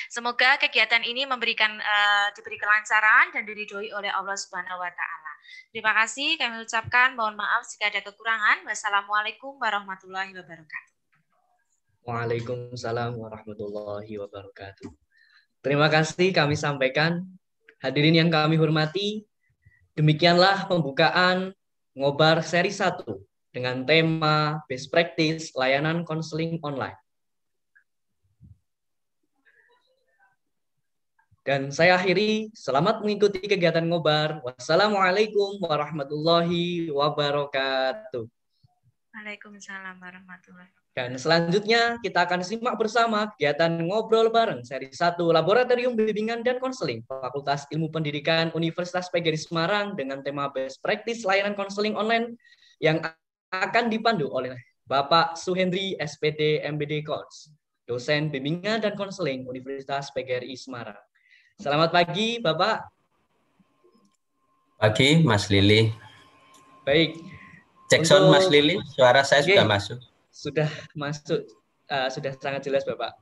Semoga 0.09 0.57
kegiatan 0.57 1.05
ini 1.05 1.29
memberikan 1.29 1.77
uh, 1.77 2.27
diberi 2.33 2.57
kelancaran 2.57 3.29
dan 3.31 3.45
diridhoi 3.45 3.93
oleh 3.93 4.09
Allah 4.09 4.33
Subhanahu 4.33 4.81
wa 4.81 4.91
taala. 4.91 5.31
Terima 5.69 5.93
kasih 5.93 6.41
kami 6.41 6.65
ucapkan 6.65 7.13
mohon 7.13 7.37
maaf 7.37 7.63
jika 7.69 7.93
ada 7.93 8.01
kekurangan. 8.01 8.65
Wassalamualaikum 8.65 9.61
warahmatullahi 9.61 10.33
wabarakatuh. 10.33 10.93
Waalaikumsalam 12.05 13.17
warahmatullahi 13.17 14.13
wabarakatuh. 14.21 14.89
Terima 15.61 15.89
kasih 15.89 16.29
kami 16.33 16.53
sampaikan. 16.53 17.25
Hadirin 17.81 18.17
yang 18.17 18.29
kami 18.33 18.57
hormati, 18.57 19.25
demikianlah 19.93 20.65
pembukaan 20.69 21.53
ngobar 21.93 22.41
seri 22.41 22.73
1 22.73 23.05
dengan 23.53 23.85
tema 23.85 24.61
Best 24.65 24.89
Practice 24.89 25.53
Layanan 25.53 26.05
Konseling 26.05 26.57
Online. 26.61 27.04
Dan 31.45 31.69
saya 31.69 31.93
akhiri, 31.93 32.49
selamat 32.57 33.05
mengikuti 33.05 33.37
kegiatan 33.37 33.85
ngobar. 33.85 34.41
Wassalamualaikum 34.41 35.61
warahmatullahi 35.61 36.89
wabarakatuh. 36.89 38.25
Waalaikumsalam 39.13 40.01
warahmatullahi 40.01 40.65
wabarakatuh. 40.73 40.97
Dan 40.97 41.21
selanjutnya 41.21 42.01
kita 42.01 42.25
akan 42.25 42.41
simak 42.41 42.81
bersama 42.81 43.29
kegiatan 43.37 43.77
ngobrol 43.77 44.33
bareng 44.33 44.65
seri 44.65 44.89
1 44.89 45.21
Laboratorium 45.21 45.93
Bimbingan 45.93 46.41
dan 46.41 46.57
Konseling 46.57 47.05
Fakultas 47.05 47.69
Ilmu 47.69 47.93
Pendidikan 47.93 48.49
Universitas 48.57 49.05
PGRI 49.13 49.37
Semarang 49.37 49.93
dengan 49.93 50.25
tema 50.25 50.49
Best 50.49 50.81
Practice 50.81 51.21
Layanan 51.29 51.53
Konseling 51.53 51.93
Online 51.93 52.33
yang 52.81 53.05
akan 53.53 53.93
dipandu 53.93 54.33
oleh 54.33 54.57
Bapak 54.89 55.37
Suhendri 55.37 55.93
SPD 56.01 56.65
MBD 56.65 57.05
Kons, 57.05 57.53
dosen 57.85 58.33
Bimbingan 58.33 58.81
dan 58.81 58.97
Konseling 58.97 59.45
Universitas 59.45 60.09
PGRI 60.09 60.57
Semarang. 60.57 60.97
Selamat 61.55 61.95
pagi, 61.95 62.43
Bapak. 62.43 62.83
Pagi, 64.75 65.23
Mas 65.23 65.47
Lili. 65.47 65.87
Baik. 66.83 67.15
Cek 67.87 68.03
sound 68.03 68.27
Mas 68.27 68.51
Lili, 68.51 68.75
suara 68.91 69.23
saya 69.23 69.39
Oke. 69.39 69.55
sudah 69.55 69.67
masuk. 69.67 69.99
sudah 70.35 70.69
masuk, 70.99 71.41
uh, 71.87 72.11
sudah 72.11 72.35
sangat 72.35 72.67
jelas 72.67 72.83
Bapak. 72.83 73.15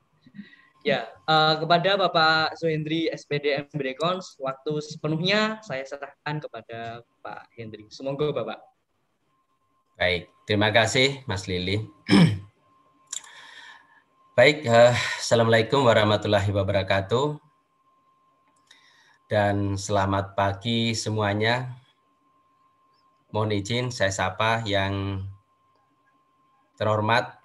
Ya, 0.82 1.14
uh, 1.30 1.62
kepada 1.62 1.94
Bapak 1.94 2.58
Suhendri 2.58 3.06
SPD 3.14 3.70
MBD 3.70 3.94
Kons, 4.02 4.34
waktu 4.42 4.82
sepenuhnya 4.82 5.62
saya 5.62 5.86
serahkan 5.86 6.42
kepada 6.42 7.06
Pak 7.22 7.54
Hendri. 7.54 7.86
Semoga 7.94 8.34
Bapak. 8.34 8.60
Baik, 9.94 10.26
terima 10.50 10.74
kasih 10.74 11.22
Mas 11.30 11.46
Lili. 11.46 11.86
Baik, 14.34 14.66
eh, 14.66 14.98
Assalamualaikum 15.22 15.86
warahmatullahi 15.86 16.50
wabarakatuh. 16.50 17.43
Dan 19.34 19.82
selamat 19.82 20.38
pagi 20.38 20.94
semuanya. 20.94 21.74
Mohon 23.34 23.58
izin 23.58 23.86
saya 23.90 24.14
sapa 24.14 24.62
yang 24.62 25.26
terhormat 26.78 27.42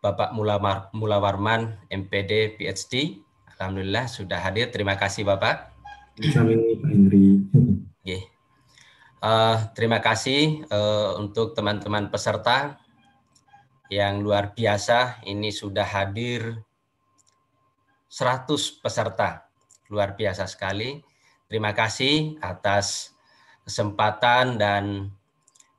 Bapak 0.00 0.32
Mula, 0.32 0.56
Mula 0.96 1.20
Warman, 1.20 1.84
MPD, 1.92 2.56
PhD. 2.56 3.20
Alhamdulillah 3.60 4.08
sudah 4.08 4.40
hadir. 4.40 4.72
Terima 4.72 4.96
kasih 4.96 5.28
Bapak. 5.28 5.68
Pak. 8.00 8.24
Eh, 9.20 9.56
terima 9.76 10.00
kasih 10.00 10.64
eh, 10.64 11.10
untuk 11.20 11.52
teman-teman 11.52 12.08
peserta 12.08 12.80
yang 13.92 14.24
luar 14.24 14.56
biasa. 14.56 15.20
Ini 15.28 15.52
sudah 15.52 15.84
hadir 15.84 16.56
100 18.08 18.80
peserta. 18.80 19.41
Luar 19.92 20.16
biasa 20.16 20.48
sekali. 20.48 21.04
Terima 21.44 21.76
kasih 21.76 22.40
atas 22.40 23.12
kesempatan 23.68 24.56
dan 24.56 25.12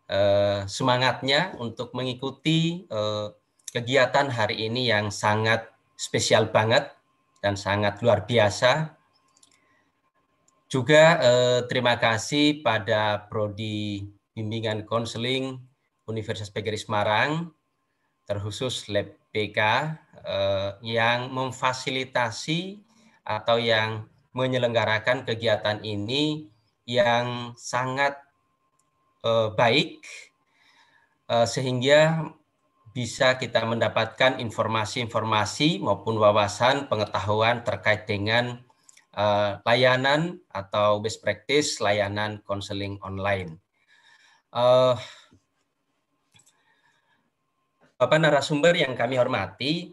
eh, 0.05 0.61
semangatnya 0.70 1.57
untuk 1.57 1.97
mengikuti 1.97 2.86
eh, 2.86 3.28
kegiatan 3.74 4.30
hari 4.30 4.70
ini 4.70 4.86
yang 4.86 5.09
sangat 5.09 5.66
spesial 5.97 6.53
banget 6.53 6.93
dan 7.41 7.57
sangat 7.57 8.05
luar 8.05 8.30
biasa. 8.30 8.93
Juga 10.70 11.18
eh, 11.18 11.59
terima 11.66 11.97
kasih 11.97 12.61
pada 12.61 13.26
Prodi 13.26 14.05
Bimbingan 14.38 14.86
Konseling 14.86 15.57
Universitas 16.05 16.53
PGRI 16.53 16.78
Semarang, 16.78 17.49
terkhusus 18.30 18.89
Lab 18.93 19.09
PK 19.34 19.59
eh, 20.22 20.72
yang 20.86 21.34
memfasilitasi 21.34 22.92
atau 23.24 23.59
yang 23.59 24.07
menyelenggarakan 24.36 25.24
kegiatan 25.24 25.80
ini 25.84 26.47
yang 26.84 27.55
sangat 27.55 28.19
eh, 29.24 29.49
baik 29.55 30.03
eh, 31.32 31.47
sehingga 31.47 32.32
bisa 32.93 33.41
kita 33.41 33.65
mendapatkan 33.65 34.38
informasi-informasi 34.38 35.82
maupun 35.82 36.21
wawasan 36.21 36.86
pengetahuan 36.86 37.65
terkait 37.65 38.05
dengan 38.05 38.61
uh, 39.17 39.57
layanan 39.65 40.38
atau 40.53 41.01
best 41.01 41.17
practice 41.26 41.82
layanan 41.82 42.38
konseling 42.45 43.01
online. 43.01 43.57
Uh, 44.53 44.93
Bapak 47.97 48.19
narasumber 48.21 48.78
yang 48.78 48.93
kami 48.93 49.17
hormati, 49.17 49.89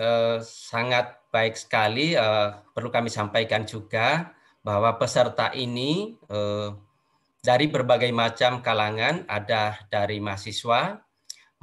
uh, 0.00 0.40
sangat 0.40 1.19
baik 1.30 1.54
sekali. 1.56 2.18
Uh, 2.18 2.58
perlu 2.74 2.90
kami 2.90 3.10
sampaikan 3.10 3.66
juga 3.66 4.34
bahwa 4.60 4.92
peserta 5.00 5.50
ini 5.56 6.20
uh, 6.28 6.76
dari 7.40 7.72
berbagai 7.72 8.12
macam 8.12 8.60
kalangan, 8.60 9.24
ada 9.24 9.80
dari 9.88 10.20
mahasiswa, 10.20 11.00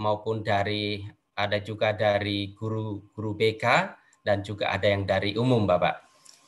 maupun 0.01 0.41
dari 0.41 1.05
ada 1.37 1.61
juga 1.61 1.93
dari 1.93 2.57
guru-guru 2.57 3.37
BK 3.37 3.65
dan 4.25 4.41
juga 4.41 4.73
ada 4.73 4.89
yang 4.89 5.05
dari 5.05 5.37
umum 5.37 5.69
Bapak. 5.69 6.01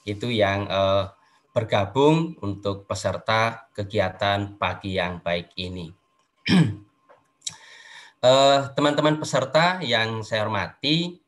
Itu 0.05 0.33
yang 0.33 0.65
eh, 0.65 1.05
bergabung 1.53 2.37
untuk 2.41 2.89
peserta 2.89 3.69
kegiatan 3.73 4.57
pagi 4.57 4.97
yang 4.97 5.21
baik 5.21 5.53
ini. 5.61 5.93
Teman-teman 8.75 9.15
eh, 9.15 9.19
peserta 9.21 9.77
yang 9.85 10.25
saya 10.25 10.49
hormati, 10.49 11.21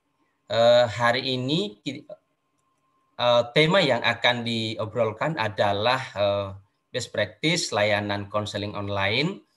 eh, 0.51 0.85
hari 0.91 1.39
ini 1.39 1.79
eh, 1.87 3.43
tema 3.55 3.79
yang 3.79 4.03
akan 4.03 4.43
diobrolkan 4.43 5.39
adalah 5.39 6.01
eh, 6.11 6.47
best 6.91 7.15
practice 7.15 7.71
layanan 7.71 8.27
konseling 8.27 8.75
online 8.75 9.47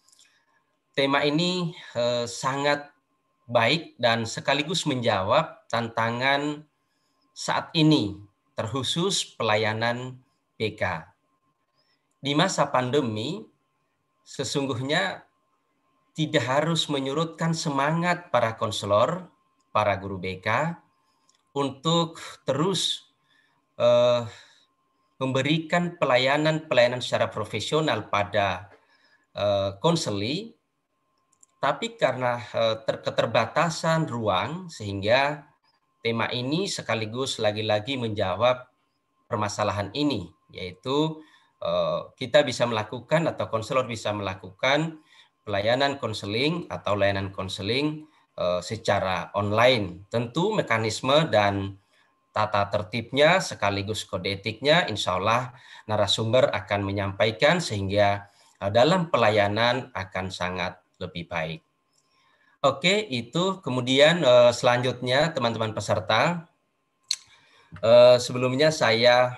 tema 0.95 1.27
ini 1.27 1.75
eh, 1.99 2.25
sangat 2.31 2.95
baik 3.51 3.99
dan 4.01 4.25
sekaligus 4.25 4.87
menjawab 4.89 5.69
tantangan 5.69 6.65
saat 7.35 7.75
ini, 7.75 8.15
terkhusus 8.55 9.27
pelayanan 9.35 10.23
BK. 10.57 11.03
Di 12.23 12.33
masa 12.33 12.71
pandemi, 12.71 13.43
sesungguhnya 14.23 15.27
tidak 16.15 16.47
harus 16.47 16.87
menyurutkan 16.87 17.53
semangat 17.53 18.31
para 18.31 18.55
konselor, 18.55 19.34
para 19.75 19.99
guru 19.99 20.23
BK 20.23 20.79
untuk 21.59 22.23
terus 22.47 23.11
eh, 23.75 24.23
memberikan 25.19 25.99
pelayanan-pelayanan 25.99 27.03
secara 27.03 27.27
profesional 27.27 28.07
pada 28.07 28.71
eh, 29.35 29.75
konseli. 29.83 30.55
Tapi 31.59 31.99
karena 31.99 32.39
eh, 32.39 32.77
keterbatasan 32.87 34.07
ruang 34.07 34.71
sehingga 34.71 35.43
tema 35.99 36.31
ini 36.31 36.71
sekaligus 36.71 37.43
lagi-lagi 37.43 37.99
menjawab 37.99 38.71
permasalahan 39.27 39.91
ini 39.91 40.31
yaitu 40.55 41.19
kita 42.21 42.45
bisa 42.45 42.69
melakukan 42.69 43.25
atau 43.25 43.49
konselor 43.49 43.89
bisa 43.89 44.13
melakukan 44.13 45.01
pelayanan 45.49 45.97
konseling 45.97 46.69
atau 46.69 46.93
layanan 46.93 47.33
konseling 47.33 48.05
secara 48.63 49.31
online. 49.39 50.11
Tentu 50.11 50.51
mekanisme 50.51 51.31
dan 51.31 51.79
tata 52.35 52.67
tertibnya 52.67 53.39
sekaligus 53.39 54.03
kode 54.03 54.27
etiknya 54.27 54.91
insya 54.91 55.15
Allah 55.23 55.55
narasumber 55.87 56.51
akan 56.51 56.83
menyampaikan 56.83 57.63
sehingga 57.63 58.27
dalam 58.75 59.07
pelayanan 59.13 59.95
akan 59.95 60.35
sangat 60.35 60.83
lebih 60.99 61.31
baik. 61.31 61.63
Oke, 62.65 63.07
itu 63.07 63.61
kemudian 63.61 64.25
uh, 64.25 64.49
selanjutnya 64.49 65.37
teman-teman 65.37 65.77
peserta, 65.77 66.49
sebelumnya 68.19 68.73
saya 68.73 69.37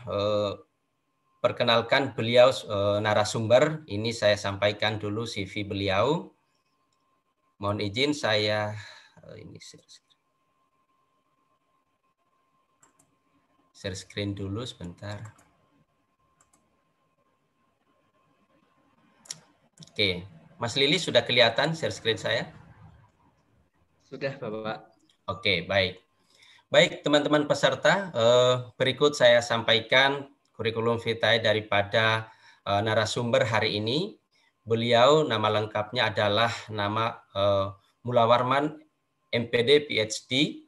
perkenalkan 1.41 2.15
beliau 2.15 2.53
narasumber. 3.01 3.83
Ini 3.89 4.13
saya 4.13 4.37
sampaikan 4.39 5.01
dulu 5.01 5.27
CV 5.27 5.67
beliau. 5.67 6.36
Mohon 7.57 7.89
izin 7.89 8.13
saya 8.13 8.77
uh, 9.25 9.37
ini 9.37 9.57
share 9.57 9.85
screen. 9.87 10.07
share 13.77 13.93
screen 13.93 14.33
dulu 14.33 14.65
sebentar. 14.65 15.21
Oke, 19.93 20.25
Mas 20.57 20.73
Lili 20.81 20.97
sudah 20.97 21.21
kelihatan 21.21 21.77
share 21.77 21.93
screen 21.93 22.17
saya? 22.17 22.49
Sudah, 24.09 24.33
Bapak. 24.41 24.97
Oke, 25.29 25.69
baik. 25.69 26.01
Baik, 26.73 27.05
teman-teman 27.05 27.45
peserta, 27.45 28.11
eh, 28.11 28.55
berikut 28.81 29.13
saya 29.13 29.45
sampaikan 29.45 30.33
kurikulum 30.57 30.97
vitae 30.97 31.39
daripada 31.45 32.33
eh, 32.65 32.81
narasumber 32.81 33.45
hari 33.45 33.77
ini. 33.77 34.17
Beliau 34.67 35.23
nama 35.23 35.47
lengkapnya 35.47 36.11
adalah 36.11 36.51
nama 36.69 37.23
eh, 37.31 37.67
Mulawarman 38.03 38.75
MPD 39.31 39.87
PhD. 39.87 40.63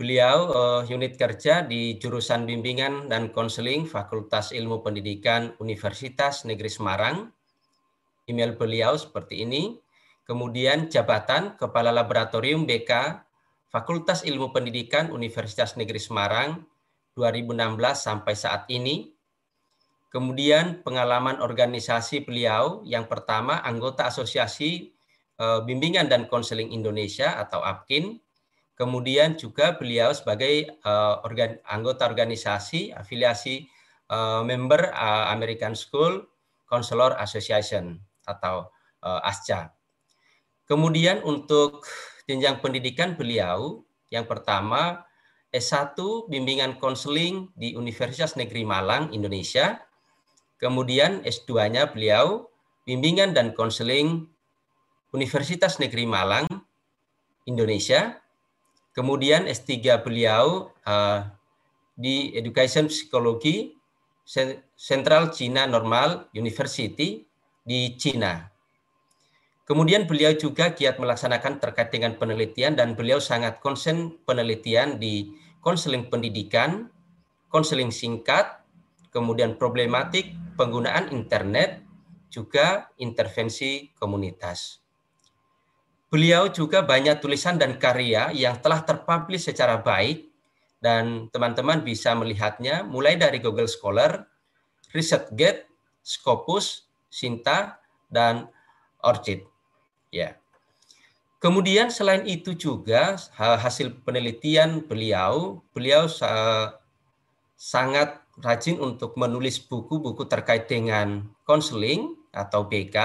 Beliau 0.00 0.48
unit 0.88 1.20
kerja 1.20 1.60
di 1.60 2.00
jurusan 2.00 2.48
bimbingan 2.48 3.12
dan 3.12 3.28
konseling 3.36 3.84
Fakultas 3.84 4.48
Ilmu 4.48 4.80
Pendidikan 4.80 5.52
Universitas 5.60 6.48
Negeri 6.48 6.72
Semarang 6.72 7.28
email 8.30 8.54
beliau 8.54 8.94
seperti 8.94 9.42
ini. 9.42 9.74
Kemudian 10.22 10.86
jabatan 10.86 11.58
Kepala 11.58 11.90
Laboratorium 11.90 12.62
BK 12.62 13.18
Fakultas 13.66 14.22
Ilmu 14.22 14.54
Pendidikan 14.54 15.10
Universitas 15.10 15.74
Negeri 15.74 15.98
Semarang 15.98 16.62
2016 17.18 17.58
sampai 17.98 18.34
saat 18.38 18.70
ini. 18.70 19.10
Kemudian 20.10 20.82
pengalaman 20.82 21.38
organisasi 21.38 22.26
beliau 22.26 22.82
yang 22.82 23.06
pertama 23.06 23.62
anggota 23.62 24.10
Asosiasi 24.10 24.90
eh, 25.38 25.60
Bimbingan 25.62 26.10
dan 26.10 26.26
Konseling 26.26 26.74
Indonesia 26.74 27.38
atau 27.38 27.62
APKIN. 27.62 28.18
Kemudian 28.74 29.38
juga 29.38 29.78
beliau 29.78 30.10
sebagai 30.10 30.66
eh, 30.66 31.14
anggota 31.70 32.10
organisasi 32.10 32.90
afiliasi 32.90 33.70
eh, 34.10 34.42
member 34.42 34.90
American 35.30 35.78
School 35.78 36.26
Counselor 36.66 37.14
Association 37.22 37.98
atau 38.26 38.70
ASCA. 39.00 39.72
Kemudian 40.68 41.24
untuk 41.26 41.82
jenjang 42.30 42.62
pendidikan 42.62 43.18
beliau, 43.18 43.82
yang 44.12 44.22
pertama 44.22 45.02
S1 45.50 45.98
Bimbingan 46.30 46.78
Konseling 46.78 47.50
di 47.58 47.74
Universitas 47.74 48.38
Negeri 48.38 48.62
Malang, 48.62 49.10
Indonesia. 49.10 49.82
Kemudian 50.60 51.24
S2-nya 51.24 51.88
beliau 51.88 52.52
Bimbingan 52.84 53.32
dan 53.32 53.56
Konseling 53.56 54.28
Universitas 55.10 55.80
Negeri 55.80 56.04
Malang, 56.04 56.46
Indonesia. 57.48 58.20
Kemudian 58.92 59.48
S3 59.48 60.04
beliau 60.04 60.68
uh, 60.84 61.24
di 61.96 62.36
Education 62.36 62.92
Psikologi 62.92 63.72
Central 64.76 65.32
China 65.32 65.64
Normal 65.64 66.28
University 66.36 67.24
di 67.64 67.96
Cina. 67.96 68.50
Kemudian 69.64 70.10
beliau 70.10 70.34
juga 70.34 70.74
giat 70.74 70.98
melaksanakan 70.98 71.62
terkait 71.62 71.94
dengan 71.94 72.18
penelitian 72.18 72.74
dan 72.74 72.98
beliau 72.98 73.22
sangat 73.22 73.62
konsen 73.62 74.18
penelitian 74.26 74.98
di 74.98 75.30
konseling 75.62 76.10
pendidikan, 76.10 76.90
konseling 77.46 77.94
singkat, 77.94 78.60
kemudian 79.14 79.54
problematik 79.54 80.34
penggunaan 80.60 81.08
internet, 81.16 81.80
juga 82.28 82.92
intervensi 83.00 83.88
komunitas. 83.96 84.84
Beliau 86.12 86.52
juga 86.52 86.84
banyak 86.84 87.16
tulisan 87.22 87.56
dan 87.56 87.80
karya 87.80 88.28
yang 88.36 88.60
telah 88.60 88.84
terpublish 88.84 89.48
secara 89.48 89.80
baik 89.80 90.28
dan 90.84 91.32
teman-teman 91.32 91.80
bisa 91.80 92.12
melihatnya 92.12 92.84
mulai 92.84 93.16
dari 93.16 93.40
Google 93.40 93.70
Scholar, 93.70 94.28
ResearchGate, 94.92 95.64
Scopus, 96.04 96.90
Sinta, 97.08 97.80
dan 98.12 98.50
Orchid. 99.00 99.48
Ya. 100.12 100.36
Kemudian 101.40 101.88
selain 101.88 102.28
itu 102.28 102.52
juga 102.52 103.16
hasil 103.40 104.04
penelitian 104.04 104.84
beliau, 104.84 105.64
beliau 105.72 106.04
sangat 107.56 108.19
rajin 108.40 108.80
untuk 108.80 109.14
menulis 109.20 109.60
buku-buku 109.60 110.26
terkait 110.26 110.66
dengan 110.66 111.28
konseling 111.44 112.16
atau 112.32 112.66
BK. 112.66 112.96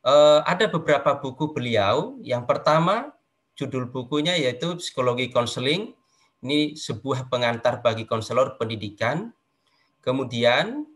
Eh, 0.00 0.40
ada 0.44 0.64
beberapa 0.72 1.20
buku 1.20 1.52
beliau. 1.52 2.16
Yang 2.24 2.44
pertama 2.48 3.12
judul 3.52 3.92
bukunya 3.92 4.32
yaitu 4.36 4.80
Psikologi 4.80 5.28
Konseling. 5.28 5.92
Ini 6.40 6.72
sebuah 6.72 7.28
pengantar 7.28 7.84
bagi 7.84 8.08
konselor 8.08 8.56
pendidikan. 8.56 9.28
Kemudian 10.00 10.88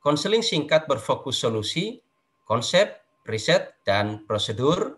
konseling 0.00 0.40
singkat 0.40 0.88
berfokus 0.88 1.36
solusi, 1.36 2.00
konsep, 2.48 3.04
riset, 3.28 3.76
dan 3.84 4.24
prosedur. 4.24 4.96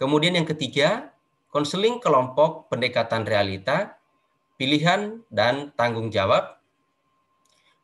Kemudian 0.00 0.40
yang 0.40 0.48
ketiga, 0.48 1.12
konseling 1.52 2.00
kelompok 2.00 2.72
pendekatan 2.72 3.28
realita, 3.28 4.00
pilihan, 4.56 5.20
dan 5.28 5.76
tanggung 5.76 6.08
jawab. 6.08 6.59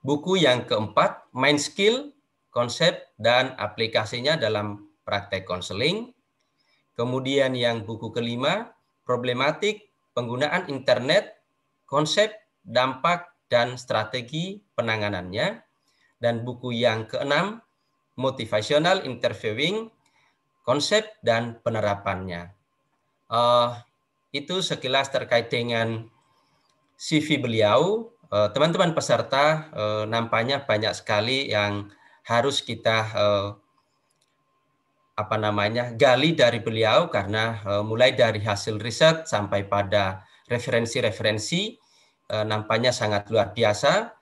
Buku 0.07 0.38
yang 0.38 0.70
keempat, 0.70 1.26
Mind 1.34 1.59
Skill, 1.59 2.14
konsep 2.54 3.11
dan 3.18 3.59
aplikasinya 3.59 4.38
dalam 4.38 4.86
praktek 5.02 5.42
konseling. 5.42 6.14
Kemudian 6.94 7.59
yang 7.59 7.82
buku 7.82 8.14
kelima, 8.14 8.70
problematik 9.02 9.90
penggunaan 10.14 10.70
internet, 10.70 11.42
konsep, 11.90 12.30
dampak, 12.62 13.34
dan 13.50 13.74
strategi 13.74 14.62
penanganannya. 14.78 15.66
Dan 16.22 16.46
buku 16.46 16.70
yang 16.70 17.11
keenam, 17.11 17.59
motivational 18.14 19.02
interviewing, 19.02 19.90
konsep 20.62 21.18
dan 21.26 21.59
penerapannya. 21.66 22.54
Uh, 23.26 23.74
itu 24.30 24.62
sekilas 24.62 25.11
terkait 25.11 25.50
dengan 25.50 26.07
CV 26.96 27.36
beliau. 27.36 28.09
Uh, 28.27 28.51
teman-teman 28.51 28.91
peserta 28.91 29.70
uh, 29.70 30.03
nampaknya 30.03 30.66
banyak 30.66 30.91
sekali 30.99 31.47
yang 31.47 31.87
harus 32.27 32.59
kita 32.59 33.07
uh, 33.14 33.49
apa 35.14 35.37
namanya 35.39 35.95
gali 35.95 36.35
dari 36.37 36.61
beliau 36.61 37.09
karena 37.09 37.64
mulai 37.81 38.12
dari 38.12 38.37
hasil 38.45 38.77
riset 38.77 39.24
sampai 39.24 39.64
pada 39.64 40.20
referensi-referensi 40.45 41.72
nampaknya 42.29 42.93
sangat 42.93 43.33
luar 43.33 43.57
biasa 43.57 44.12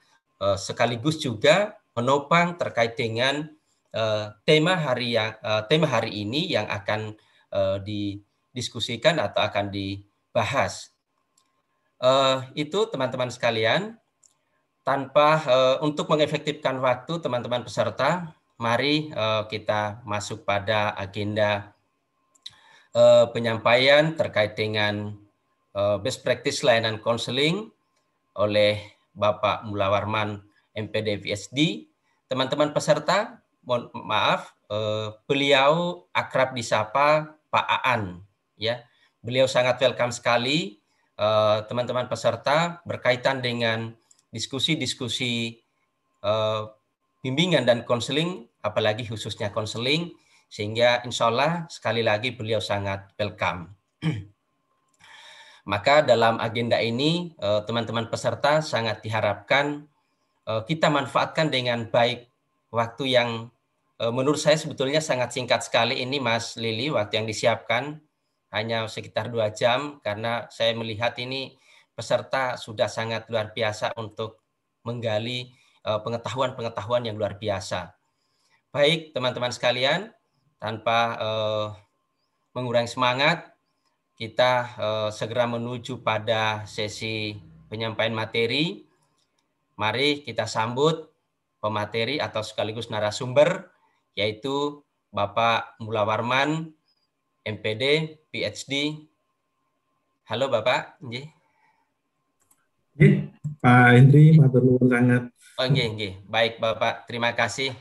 sekaligus 0.55 1.19
juga 1.19 1.75
menopang 1.99 2.55
terkait 2.55 2.95
dengan 2.95 3.43
tema 4.47 4.79
hari 4.79 5.19
yang 5.19 5.35
tema 5.67 5.91
hari 5.91 6.15
ini 6.15 6.47
yang 6.55 6.71
akan 6.71 7.19
didiskusikan 7.83 9.19
atau 9.19 9.43
akan 9.43 9.75
dibahas. 9.75 10.94
Uh, 12.05 12.45
itu 12.53 12.85
teman-teman 12.93 13.33
sekalian, 13.33 13.97
tanpa 14.85 15.41
uh, 15.49 15.77
untuk 15.81 16.13
mengefektifkan 16.13 16.77
waktu 16.85 17.17
teman-teman 17.25 17.65
peserta, 17.65 18.37
mari 18.61 19.09
uh, 19.17 19.49
kita 19.49 20.05
masuk 20.05 20.45
pada 20.45 20.93
agenda 21.01 21.73
uh, 22.93 23.33
penyampaian 23.33 24.13
terkait 24.13 24.53
dengan 24.53 25.17
uh, 25.73 25.97
best 25.97 26.21
practice 26.21 26.61
layanan 26.61 27.01
konseling 27.01 27.73
oleh 28.37 28.79
Bapak 29.15 29.65
Mulawarman 29.65 30.43
MPD 30.75 31.23
VSD. 31.23 31.89
Teman-teman 32.27 32.75
peserta, 32.75 33.41
mohon 33.63 33.89
maaf, 33.95 34.59
eh, 34.67 35.15
beliau 35.31 36.03
akrab 36.11 36.51
disapa 36.51 37.39
Pak 37.47 37.67
Aan, 37.87 38.27
ya. 38.59 38.83
Beliau 39.23 39.47
sangat 39.47 39.79
welcome 39.79 40.11
sekali 40.11 40.83
eh, 41.19 41.59
teman-teman 41.67 42.07
peserta 42.11 42.85
berkaitan 42.87 43.41
dengan 43.41 43.95
diskusi-diskusi 44.35 45.63
eh, 46.23 46.63
bimbingan 47.25 47.65
dan 47.65 47.83
konseling, 47.89 48.47
apalagi 48.61 49.07
khususnya 49.09 49.55
konseling, 49.55 50.13
sehingga 50.51 51.03
insya 51.07 51.33
Allah 51.33 51.67
sekali 51.73 52.05
lagi 52.05 52.35
beliau 52.35 52.61
sangat 52.61 53.11
welcome. 53.19 53.73
Maka 55.73 56.05
dalam 56.05 56.37
agenda 56.43 56.77
ini 56.79 57.33
eh, 57.39 57.61
teman-teman 57.65 58.13
peserta 58.13 58.61
sangat 58.61 59.03
diharapkan 59.03 59.91
kita 60.45 60.93
manfaatkan 60.93 61.49
dengan 61.49 61.89
baik 61.89 62.29
waktu 62.69 63.17
yang 63.17 63.49
menurut 64.13 64.37
saya 64.37 64.61
sebetulnya 64.61 65.01
sangat 65.01 65.33
singkat 65.33 65.65
sekali 65.65 66.05
ini 66.05 66.21
Mas 66.21 66.61
Lili 66.61 66.93
waktu 66.93 67.17
yang 67.17 67.25
disiapkan 67.25 68.04
hanya 68.55 68.87
sekitar 68.87 69.35
dua 69.35 69.51
jam 69.51 69.99
karena 69.99 70.47
saya 70.49 70.79
melihat 70.79 71.19
ini 71.19 71.59
peserta 71.99 72.55
sudah 72.55 72.87
sangat 72.87 73.27
luar 73.27 73.51
biasa 73.51 73.99
untuk 73.99 74.41
menggali 74.87 75.51
eh, 75.83 76.01
pengetahuan-pengetahuan 76.01 77.03
yang 77.11 77.19
luar 77.19 77.35
biasa. 77.35 77.99
Baik 78.75 79.15
teman-teman 79.15 79.55
sekalian, 79.55 80.11
tanpa 80.59 80.99
uh, 81.15 81.67
mengurangi 82.59 82.91
semangat, 82.91 83.55
kita 84.19 84.53
uh, 84.81 85.11
segera 85.15 85.47
menuju 85.47 86.03
pada 86.03 86.67
sesi 86.67 87.39
penyampaian 87.71 88.11
materi. 88.11 88.83
Mari 89.79 90.27
kita 90.27 90.51
sambut 90.51 91.07
pemateri 91.63 92.17
atau 92.19 92.41
sekaligus 92.41 92.91
narasumber 92.91 93.71
yaitu 94.19 94.83
Bapak 95.15 95.79
Mula 95.79 96.03
Warman, 96.03 96.75
MPD, 97.45 98.17
PhD. 98.33 98.73
Halo 100.25 100.49
Bapak, 100.49 100.97
nggih. 101.05 101.29
Nggih, 102.97 103.15
Pak 103.61 103.89
Hendri, 103.93 104.33
matur 104.33 104.65
nuwun 104.65 104.89
sangat. 104.89 105.29
Oh 105.61 105.67
nggih, 105.69 105.89
nggih. 105.93 106.13
Baik 106.25 106.57
Bapak, 106.57 107.05
terima 107.05 107.37
kasih. 107.37 107.77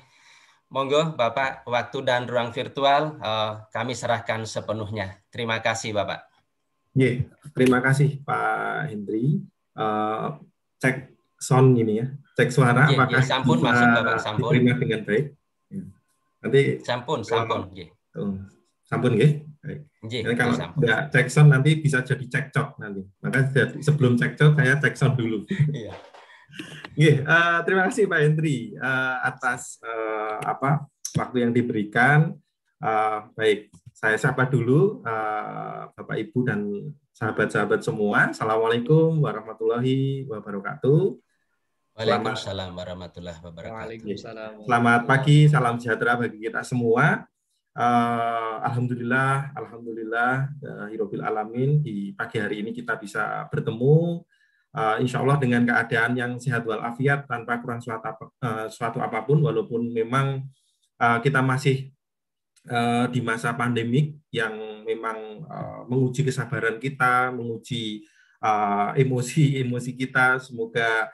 Monggo 0.67 1.15
Bapak, 1.15 1.63
waktu 1.63 2.03
dan 2.03 2.27
ruang 2.27 2.51
virtual 2.51 3.15
uh, 3.23 3.63
kami 3.71 3.95
serahkan 3.95 4.43
sepenuhnya. 4.43 5.23
Terima 5.31 5.63
kasih 5.63 5.95
Bapak. 5.95 6.27
Nggih, 6.91 7.31
terima 7.55 7.79
kasih 7.79 8.19
Pak 8.19 8.91
Hendri. 8.91 9.47
Uh, 9.79 10.43
cek 10.83 11.15
sound 11.39 11.79
ini 11.79 12.03
ya, 12.03 12.11
cek 12.35 12.51
suara 12.51 12.83
Nggih, 12.91 12.99
apakah 12.99 13.15
nggih, 13.15 13.31
sampun 13.31 13.57
bisa 13.63 13.67
masuk 13.71 13.87
Bapak, 13.95 14.17
sampun. 14.19 14.51
dengan 14.59 15.01
baik. 15.07 15.25
Ya. 15.71 15.83
Nanti 16.43 16.61
Sampun, 16.83 17.19
sampun, 17.23 17.71
nggih. 17.71 17.87
oh, 18.19 18.35
sampun 18.83 19.15
nggih. 19.15 19.31
Nggih, 20.03 20.21
Nanti 20.27 20.35
kalau 20.35 20.55
sampun. 20.59 20.79
nggak 20.83 21.01
cek 21.09 21.27
sound 21.31 21.49
nanti 21.49 21.71
bisa 21.79 22.03
jadi 22.03 22.25
cekcok 22.27 22.69
nanti. 22.75 23.01
Maka 23.23 23.39
jadi- 23.49 23.79
sebelum 23.79 24.19
cekcok 24.19 24.51
saya 24.53 24.75
cek 24.75 24.95
sound 24.99 25.15
dulu. 25.15 25.47
Iya. 25.71 25.93
Nggih, 26.93 27.15
eh, 27.23 27.59
terima 27.65 27.81
kasih 27.87 28.03
Pak 28.05 28.19
Hendri 28.19 28.57
eh, 28.75 29.15
atas 29.23 29.79
eh, 29.79 30.37
apa 30.43 30.85
waktu 31.15 31.47
yang 31.47 31.51
diberikan. 31.55 32.35
Eh, 32.83 33.19
baik, 33.33 33.71
saya 33.95 34.19
sapa 34.19 34.43
dulu 34.45 34.99
eh, 35.01 35.81
Bapak 35.95 36.17
Ibu 36.19 36.37
dan 36.43 36.59
sahabat-sahabat 37.15 37.79
semua. 37.79 38.35
Assalamualaikum 38.35 39.23
warahmatullahi 39.23 40.27
wabarakatuh. 40.27 41.01
Waalaikumsalam 41.93 42.73
warahmatullahi 42.73 43.39
wabarakatuh. 43.39 43.77
Waalaikumsalam. 43.79 44.51
Selamat 44.65 45.01
pagi, 45.05 45.45
salam 45.45 45.77
sejahtera 45.79 46.17
bagi 46.19 46.41
kita 46.41 46.59
semua. 46.65 47.23
Eh, 47.73 48.55
Alhamdulillah, 48.69 49.49
Alhamdulillah, 49.57 50.53
Hirobil 50.93 51.25
Alamin, 51.25 51.81
di 51.81 52.13
pagi 52.13 52.37
hari 52.37 52.61
ini 52.61 52.69
kita 52.69 53.01
bisa 53.01 53.49
bertemu, 53.49 54.21
eh, 54.77 55.01
insya 55.01 55.25
Allah 55.25 55.41
dengan 55.41 55.65
keadaan 55.65 56.13
yang 56.13 56.37
sehat 56.37 56.69
walafiat, 56.69 57.25
tanpa 57.25 57.57
kurang 57.65 57.81
suatu, 57.81 58.29
eh, 58.45 58.69
suatu 58.69 59.01
apa 59.01 59.25
pun, 59.25 59.41
walaupun 59.41 59.89
memang 59.89 60.45
eh, 61.01 61.19
kita 61.25 61.41
masih 61.41 61.89
eh, 62.69 63.05
di 63.09 63.19
masa 63.25 63.57
pandemik 63.57 64.21
yang 64.29 64.85
memang 64.85 65.17
eh, 65.41 65.81
menguji 65.89 66.21
kesabaran 66.29 66.77
kita, 66.77 67.33
menguji 67.33 68.05
eh, 68.37 68.89
emosi-emosi 69.01 69.91
kita. 70.05 70.37
Semoga 70.37 71.09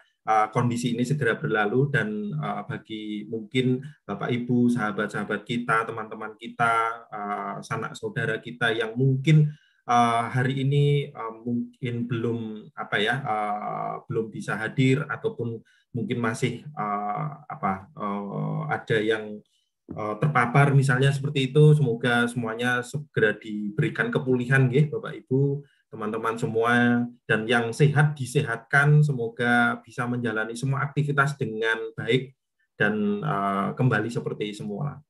kondisi 0.53 0.93
ini 0.93 1.01
segera 1.01 1.33
berlalu 1.41 1.89
dan 1.89 2.29
eh, 2.29 2.61
bagi 2.69 3.03
mungkin 3.25 3.81
Bapak 4.05 4.29
Ibu, 4.29 4.69
sahabat-sahabat 4.69 5.41
kita, 5.41 5.89
teman-teman 5.89 6.37
kita, 6.37 6.73
eh, 7.09 7.55
sanak 7.65 7.97
saudara 7.97 8.37
kita 8.37 8.69
yang 8.69 8.93
mungkin 8.93 9.49
eh, 9.89 10.23
hari 10.29 10.61
ini 10.61 11.09
eh, 11.09 11.33
mungkin 11.41 12.05
belum 12.05 12.39
apa 12.77 12.97
ya, 13.01 13.15
eh, 13.25 13.95
belum 14.05 14.29
bisa 14.29 14.53
hadir 14.53 15.01
ataupun 15.09 15.57
mungkin 15.97 16.21
masih 16.21 16.61
eh, 16.61 17.29
apa 17.49 17.89
eh, 17.97 18.61
ada 18.69 18.97
yang 19.01 19.23
eh, 19.89 20.15
terpapar 20.21 20.77
misalnya 20.77 21.09
seperti 21.09 21.49
itu 21.49 21.73
semoga 21.73 22.29
semuanya 22.29 22.85
segera 22.85 23.33
diberikan 23.33 24.13
kepulihan 24.13 24.69
nggih 24.69 24.93
Bapak 24.93 25.25
Ibu 25.25 25.65
teman-teman 25.89 26.37
semua 26.37 27.03
dan 27.25 27.49
yang 27.49 27.73
sehat 27.73 28.13
disehatkan 28.13 29.01
semoga 29.01 29.81
bisa 29.81 30.05
menjalani 30.05 30.53
semua 30.53 30.85
aktivitas 30.85 31.33
dengan 31.35 31.77
baik 31.97 32.37
dan 32.77 33.19
eh, 33.19 33.69
kembali 33.75 34.07
seperti 34.07 34.53
semula. 34.55 35.01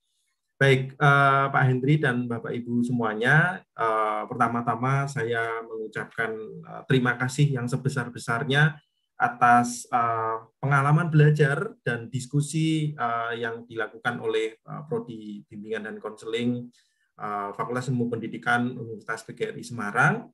Baik, 0.59 0.95
eh, 0.95 1.45
Pak 1.51 1.63
Hendri 1.67 1.99
dan 1.99 2.27
Bapak 2.27 2.51
Ibu 2.51 2.83
semuanya, 2.83 3.63
eh, 3.75 4.23
pertama-tama 4.27 5.07
saya 5.07 5.63
mengucapkan 5.67 6.31
eh, 6.63 6.81
terima 6.87 7.19
kasih 7.19 7.59
yang 7.59 7.67
sebesar-besarnya 7.67 8.79
atas 9.19 9.83
eh, 9.91 10.37
pengalaman 10.63 11.11
belajar 11.11 11.75
dan 11.83 12.07
diskusi 12.07 12.95
eh, 12.95 13.33
yang 13.35 13.67
dilakukan 13.67 14.23
oleh 14.23 14.55
eh, 14.55 14.81
Prodi 14.87 15.43
Bimbingan 15.43 15.91
dan 15.91 15.95
Konseling 15.99 16.71
eh, 17.19 17.49
Fakultas 17.51 17.91
Ilmu 17.91 18.07
Pendidikan 18.07 18.79
Universitas 18.79 19.27
PGRI 19.27 19.63
Semarang 19.63 20.31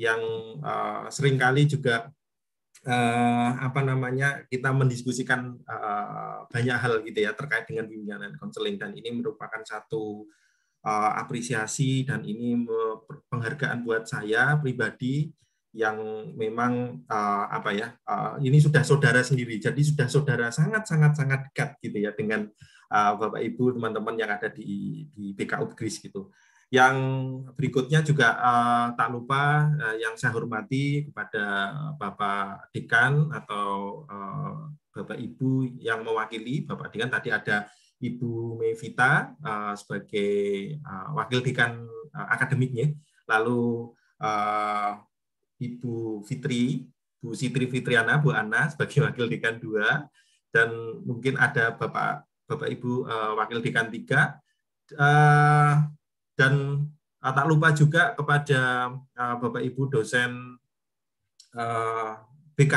yang 0.00 0.20
eh, 0.64 1.04
sering 1.12 1.36
kali 1.36 1.68
juga 1.68 2.08
eh, 2.88 3.50
apa 3.60 3.84
namanya 3.84 4.48
kita 4.48 4.72
mendiskusikan 4.72 5.60
eh, 5.60 6.38
banyak 6.48 6.76
hal 6.80 6.94
gitu 7.04 7.18
ya 7.20 7.36
terkait 7.36 7.68
dengan 7.68 7.84
bimbingan 7.84 8.24
dan 8.24 8.34
konseling. 8.40 8.80
Dan 8.80 8.96
ini 8.96 9.12
merupakan 9.12 9.60
satu 9.60 10.24
eh, 10.80 11.12
apresiasi 11.20 12.08
dan 12.08 12.24
ini 12.24 12.64
penghargaan 13.28 13.84
buat 13.84 14.08
saya 14.08 14.56
pribadi 14.56 15.28
yang 15.76 16.32
memang 16.34 17.04
eh, 17.04 17.44
apa 17.52 17.70
ya 17.76 17.92
eh, 17.92 18.32
ini 18.48 18.56
sudah 18.56 18.80
saudara 18.80 19.20
sendiri. 19.20 19.60
Jadi 19.60 19.84
sudah 19.84 20.08
saudara 20.08 20.48
sangat 20.48 20.88
sangat 20.88 21.12
sangat 21.20 21.40
dekat 21.52 21.76
gitu 21.84 22.08
ya 22.08 22.16
dengan 22.16 22.48
eh, 22.88 23.12
bapak 23.20 23.44
ibu 23.44 23.76
teman-teman 23.76 24.16
yang 24.16 24.32
ada 24.32 24.48
di 24.48 25.04
di 25.12 25.36
BK 25.36 25.60
Utgris 25.60 26.00
gitu 26.00 26.32
yang 26.70 26.96
berikutnya 27.58 28.00
juga 28.06 28.38
eh, 28.38 28.86
tak 28.94 29.08
lupa 29.10 29.66
eh, 29.74 30.06
yang 30.06 30.14
saya 30.14 30.30
hormati 30.30 31.10
kepada 31.10 31.74
bapak 31.98 32.70
dekan 32.70 33.26
atau 33.34 33.68
eh, 34.06 34.54
bapak 34.94 35.18
ibu 35.18 35.66
yang 35.82 36.06
mewakili 36.06 36.62
bapak 36.62 36.94
dekan 36.94 37.10
tadi 37.10 37.34
ada 37.34 37.66
Ibu 38.00 38.56
Mevita 38.56 39.34
eh, 39.36 39.74
sebagai 39.76 40.32
eh, 40.78 41.08
wakil 41.12 41.42
dekan 41.42 41.84
eh, 42.14 42.28
akademiknya. 42.38 42.86
Lalu 43.28 43.92
eh, 44.22 44.92
Ibu 45.60 46.24
Fitri, 46.24 46.88
Bu 47.20 47.36
Sitri 47.36 47.68
Fitriana, 47.68 48.16
Bu 48.22 48.32
Ana 48.32 48.66
sebagai 48.72 49.04
wakil 49.04 49.26
dekan 49.28 49.58
2 49.58 50.54
dan 50.54 50.70
mungkin 51.02 51.34
ada 51.36 51.74
Bapak 51.74 52.24
Bapak 52.46 52.68
Ibu 52.72 53.10
eh, 53.10 53.32
wakil 53.36 53.58
dekan 53.58 53.90
3 53.90 54.38
Eh, 54.90 55.74
dan 56.40 56.88
eh, 57.20 57.32
tak 57.36 57.44
lupa 57.44 57.76
juga 57.76 58.16
kepada 58.16 58.88
eh, 58.96 59.34
Bapak 59.36 59.60
Ibu 59.60 59.92
dosen 59.92 60.56
eh, 61.52 62.12
BK 62.56 62.74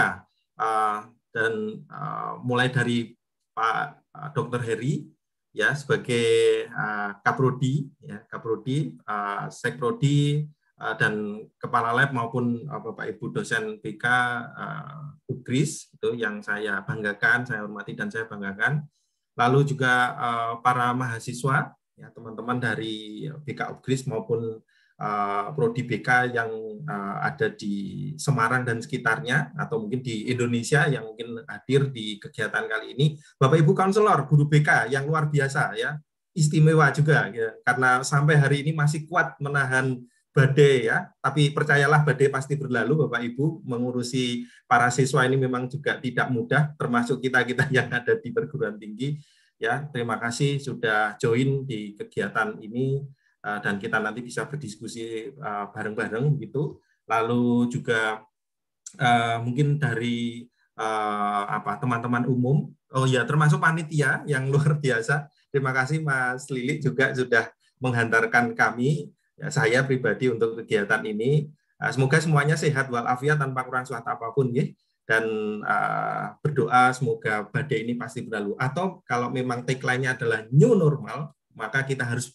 Eh, 0.53 0.99
dan 1.33 1.53
eh, 1.81 2.31
mulai 2.45 2.69
dari 2.69 3.09
Pak 3.57 4.05
Dr. 4.37 4.61
Heri 4.61 5.01
ya 5.49 5.73
sebagai 5.73 6.29
eh, 6.69 7.11
Kaprodi 7.25 7.89
ya 7.97 8.21
Kaprodi 8.29 8.93
eh, 8.93 9.45
Sekprodi 9.49 10.45
dan 10.83 11.39
kepala 11.55 11.95
lab 11.95 12.11
maupun 12.11 12.67
Bapak 12.67 13.07
Ibu 13.17 13.33
dosen 13.33 13.81
BK 13.81 14.05
eh, 14.53 15.31
Ugris 15.31 15.89
itu 15.89 16.13
yang 16.13 16.43
saya 16.45 16.85
banggakan, 16.85 17.47
saya 17.49 17.65
hormati 17.65 17.97
dan 17.97 18.13
saya 18.13 18.29
banggakan. 18.29 18.85
Lalu 19.33 19.73
juga 19.73 20.13
eh, 20.13 20.53
para 20.61 20.93
mahasiswa 20.93 21.73
ya 21.97 22.09
teman-teman 22.09 22.57
dari 22.57 23.27
BK 23.29 23.79
Ugris 23.79 24.09
maupun 24.09 24.59
eh, 24.97 25.45
prodi 25.53 25.85
BK 25.85 26.09
yang 26.33 26.51
eh, 26.81 27.15
ada 27.21 27.47
di 27.53 27.75
Semarang 28.17 28.65
dan 28.65 28.81
sekitarnya 28.81 29.53
atau 29.57 29.81
mungkin 29.85 30.01
di 30.01 30.29
Indonesia 30.29 30.85
yang 30.89 31.05
mungkin 31.13 31.41
hadir 31.45 31.89
di 31.93 32.17
kegiatan 32.17 32.65
kali 32.65 32.97
ini. 32.97 33.05
Bapak 33.37 33.61
Ibu 33.61 33.73
konselor, 33.77 34.25
guru 34.25 34.49
BK 34.49 34.89
yang 34.89 35.05
luar 35.05 35.29
biasa 35.29 35.77
ya, 35.77 35.97
istimewa 36.33 36.89
juga 36.89 37.29
ya, 37.29 37.53
karena 37.61 38.01
sampai 38.01 38.35
hari 38.41 38.65
ini 38.65 38.71
masih 38.73 39.05
kuat 39.05 39.37
menahan 39.37 40.01
badai 40.33 40.89
ya, 40.89 41.13
tapi 41.21 41.53
percayalah 41.53 42.01
badai 42.01 42.33
pasti 42.33 42.57
berlalu 42.57 43.05
Bapak 43.05 43.21
Ibu 43.21 43.61
mengurusi 43.69 44.49
para 44.65 44.89
siswa 44.89 45.21
ini 45.29 45.37
memang 45.37 45.69
juga 45.69 46.01
tidak 46.01 46.25
mudah 46.33 46.73
termasuk 46.73 47.21
kita-kita 47.21 47.69
yang 47.69 47.85
ada 47.93 48.17
di 48.17 48.33
perguruan 48.33 48.81
tinggi 48.81 49.21
ya. 49.63 49.87
Terima 49.87 50.19
kasih 50.19 50.59
sudah 50.59 51.15
join 51.15 51.63
di 51.63 51.95
kegiatan 51.95 52.59
ini 52.59 52.99
eh, 53.39 53.59
dan 53.63 53.79
kita 53.79 54.03
nanti 54.03 54.19
bisa 54.19 54.43
berdiskusi 54.43 55.31
eh, 55.31 55.65
bareng-bareng 55.71 56.35
gitu. 56.43 56.83
Lalu 57.07 57.71
juga 57.71 58.19
eh, 58.99 59.37
mungkin 59.39 59.79
dari 59.79 60.43
apa 60.73 61.77
teman-teman 61.77 62.25
umum, 62.25 62.65
oh 62.97 63.05
ya 63.05 63.21
termasuk 63.29 63.61
panitia 63.61 64.25
yang 64.25 64.49
luar 64.51 64.81
biasa. 64.81 65.29
Terima 65.53 65.69
kasih 65.69 66.01
Mas 66.01 66.49
Lili 66.49 66.81
juga 66.81 67.13
sudah 67.13 67.45
menghantarkan 67.77 68.57
kami 68.57 69.13
ya, 69.37 69.53
saya 69.53 69.85
pribadi 69.85 70.33
untuk 70.33 70.57
kegiatan 70.57 71.05
ini. 71.05 71.45
Semoga 71.93 72.17
semuanya 72.17 72.57
sehat 72.57 72.89
walafiat 72.89 73.37
tanpa 73.37 73.61
kurang 73.69 73.85
suatu 73.85 74.09
apa 74.09 74.33
pun 74.33 74.49
ya. 74.49 74.65
Dan 75.03 75.23
uh, 75.63 76.39
berdoa 76.39 76.95
semoga 76.95 77.47
badai 77.51 77.83
ini 77.83 77.93
pasti 77.99 78.23
berlalu. 78.23 78.55
Atau 78.55 79.03
kalau 79.03 79.27
memang 79.27 79.67
tagline-nya 79.67 80.15
adalah 80.15 80.47
new 80.49 80.73
normal, 80.73 81.35
maka 81.51 81.83
kita 81.83 82.07
harus 82.07 82.31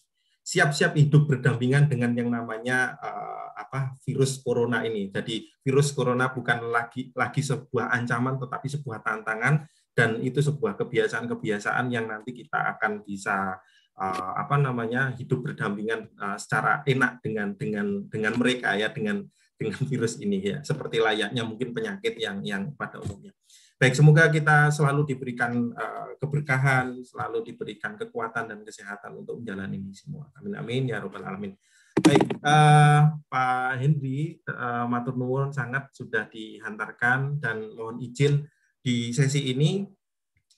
siap-siap 0.49 0.97
hidup 0.97 1.29
berdampingan 1.29 1.85
dengan 1.85 2.09
yang 2.17 2.33
namanya 2.33 2.97
uh, 2.97 3.53
apa 3.53 3.93
virus 4.01 4.41
corona 4.41 4.81
ini. 4.81 5.13
Jadi 5.13 5.45
virus 5.61 5.93
corona 5.93 6.33
bukan 6.33 6.73
lagi 6.73 7.13
lagi 7.13 7.45
sebuah 7.45 7.93
ancaman 7.93 8.41
tetapi 8.41 8.67
sebuah 8.69 9.05
tantangan 9.05 9.69
dan 9.93 10.17
itu 10.25 10.41
sebuah 10.41 10.73
kebiasaan-kebiasaan 10.79 11.85
yang 11.93 12.09
nanti 12.09 12.33
kita 12.33 12.77
akan 12.77 13.05
bisa 13.05 13.61
uh, 13.99 14.31
apa 14.39 14.55
namanya 14.57 15.13
hidup 15.13 15.43
berdampingan 15.45 16.09
uh, 16.17 16.39
secara 16.39 16.81
enak 16.87 17.19
dengan 17.21 17.53
dengan 17.53 17.87
dengan 18.09 18.33
mereka 18.39 18.73
ya 18.73 18.89
dengan 18.89 19.27
dengan 19.59 19.83
virus 19.91 20.15
ini 20.23 20.39
ya 20.39 20.57
seperti 20.63 21.03
layaknya 21.03 21.43
mungkin 21.43 21.75
penyakit 21.75 22.15
yang 22.15 22.39
yang 22.47 22.71
pada 22.79 23.03
umumnya. 23.03 23.35
Baik, 23.79 23.95
semoga 23.95 24.27
kita 24.27 24.71
selalu 24.75 25.07
diberikan 25.07 25.71
uh, 25.71 26.11
keberkahan, 26.19 26.99
selalu 26.99 27.47
diberikan 27.47 27.95
kekuatan 27.95 28.51
dan 28.51 28.59
kesehatan 28.63 29.23
untuk 29.23 29.39
menjalani 29.39 29.79
ini 29.79 29.95
semua. 29.95 30.27
Amin 30.35 30.55
amin 30.55 30.91
ya 30.91 30.99
robbal 30.99 31.23
alamin. 31.23 31.55
Baik, 31.99 32.39
uh, 32.43 33.19
Pak 33.27 33.79
Hendri, 33.79 34.39
uh, 34.47 34.87
matur 34.87 35.15
nuwun 35.15 35.51
sangat 35.51 35.91
sudah 35.91 36.27
dihantarkan 36.31 37.39
dan 37.43 37.75
mohon 37.75 37.99
izin 37.99 38.47
di 38.79 39.11
sesi 39.11 39.51
ini 39.51 39.83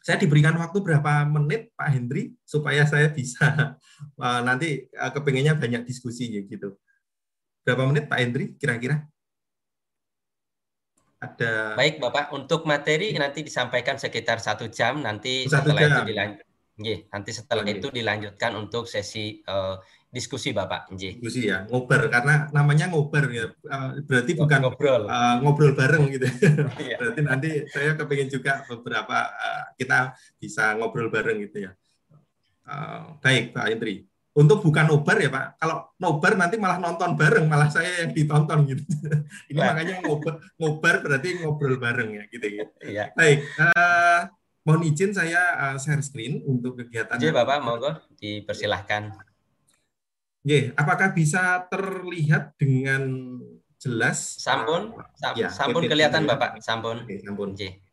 saya 0.01 0.17
diberikan 0.17 0.57
waktu 0.57 0.81
berapa 0.81 1.29
menit 1.29 1.69
Pak 1.77 1.89
Hendri 1.93 2.33
supaya 2.41 2.89
saya 2.89 3.13
bisa 3.13 3.77
uh, 4.17 4.41
nanti 4.47 4.89
uh, 4.97 5.13
kepengennya 5.13 5.57
banyak 5.57 5.85
diskusi 5.85 6.29
ya 6.29 6.41
gitu. 6.45 6.73
Berapa 7.61 7.83
menit 7.85 8.09
Pak 8.09 8.19
Hendri 8.19 8.45
kira-kira? 8.57 9.05
Ada 11.21 11.77
Baik 11.77 12.01
Bapak, 12.01 12.33
untuk 12.33 12.65
materi 12.65 13.13
nanti 13.13 13.45
disampaikan 13.45 14.01
sekitar 14.01 14.41
satu 14.41 14.65
jam. 14.73 15.05
Nanti 15.05 15.45
Satu 15.45 15.69
setelah 15.69 15.81
itu 15.85 15.93
jam. 15.93 16.05
dilanjut. 16.09 16.45
Nggih, 16.81 16.99
nanti 17.13 17.29
setelah 17.29 17.61
Oke. 17.61 17.77
itu 17.77 17.87
dilanjutkan 17.93 18.51
untuk 18.57 18.89
sesi 18.89 19.37
eh, 19.37 19.75
diskusi 20.09 20.49
Bapak. 20.49 20.89
Nggih. 20.89 21.21
diskusi 21.21 21.45
ya 21.45 21.69
ngobar 21.69 22.09
karena 22.09 22.49
namanya 22.49 22.89
ngobar 22.89 23.29
ya 23.29 23.53
Uh, 23.61 24.01
berarti 24.03 24.33
bukan 24.35 24.59
ngobrol. 24.65 25.05
uh, 25.07 25.37
ngobrol 25.45 25.71
bareng 25.77 26.09
gitu. 26.09 26.25
Iya. 26.83 26.97
berarti 26.99 27.19
nanti 27.21 27.49
saya 27.69 27.93
kepengen 27.95 28.27
juga 28.27 28.65
beberapa 28.65 29.17
uh, 29.31 29.63
kita 29.77 30.11
bisa 30.41 30.73
ngobrol 30.75 31.07
bareng 31.07 31.37
gitu 31.45 31.69
ya. 31.69 31.71
Uh, 32.65 33.15
baik 33.21 33.53
Pak 33.53 33.65
Hendri. 33.69 34.09
Untuk 34.31 34.63
bukan 34.63 34.87
nobar 34.87 35.19
ya 35.19 35.27
Pak. 35.27 35.59
Kalau 35.59 35.91
nobar 35.99 36.39
nanti 36.39 36.55
malah 36.55 36.79
nonton 36.79 37.19
bareng, 37.19 37.51
malah 37.51 37.67
saya 37.67 38.07
yang 38.07 38.15
ditonton 38.15 38.63
gitu. 38.63 38.83
Ini 39.51 39.59
Lah. 39.59 39.75
makanya 39.75 39.95
ngobar, 40.07 40.39
ngobar 40.55 40.95
berarti 41.03 41.29
ngobrol 41.43 41.75
bareng 41.75 42.09
ya 42.15 42.23
gitu 42.31 42.47
ya. 42.47 42.65
Iya. 42.79 43.05
Baik, 43.11 43.43
uh, 43.59 44.31
mohon 44.63 44.87
izin 44.87 45.11
saya 45.11 45.41
uh, 45.59 45.75
share 45.75 45.99
screen 45.99 46.39
untuk 46.47 46.79
kegiatan. 46.79 47.19
Nggih 47.19 47.35
Bapak, 47.35 47.59
monggo 47.59 47.91
dipersilahkan. 48.23 49.11
Nggih, 50.47 50.79
apakah 50.79 51.11
bisa 51.11 51.67
terlihat 51.67 52.55
dengan 52.55 53.35
jelas? 53.77 54.39
Sampun, 54.39 54.95
sam- 55.13 55.35
Ya, 55.35 55.51
sampun 55.51 55.91
kelihatan 55.91 56.23
ya. 56.23 56.29
Bapak, 56.33 56.63
sampun. 56.63 57.03
Oke, 57.03 57.19
sampun. 57.19 57.51
Nggih. 57.51 57.83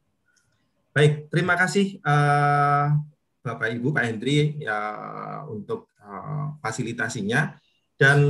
Baik, 0.95 1.29
terima 1.35 1.59
kasih 1.59 1.99
eh, 1.99 2.87
Bapak 3.43 3.69
Ibu 3.71 3.91
Pak 3.91 4.05
Hendri 4.07 4.55
ya 4.59 4.79
untuk 5.47 5.89
fasilitasinya 6.63 7.59
dan 7.99 8.23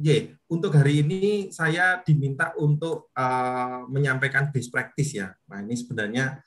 ye, 0.00 0.32
untuk 0.48 0.72
hari 0.72 1.04
ini 1.04 1.52
saya 1.52 2.00
diminta 2.00 2.56
untuk 2.56 3.12
eh, 3.12 3.80
menyampaikan 3.92 4.48
best 4.48 4.72
practice 4.72 5.12
ya. 5.12 5.28
Nah 5.44 5.60
ini 5.60 5.76
sebenarnya 5.76 6.40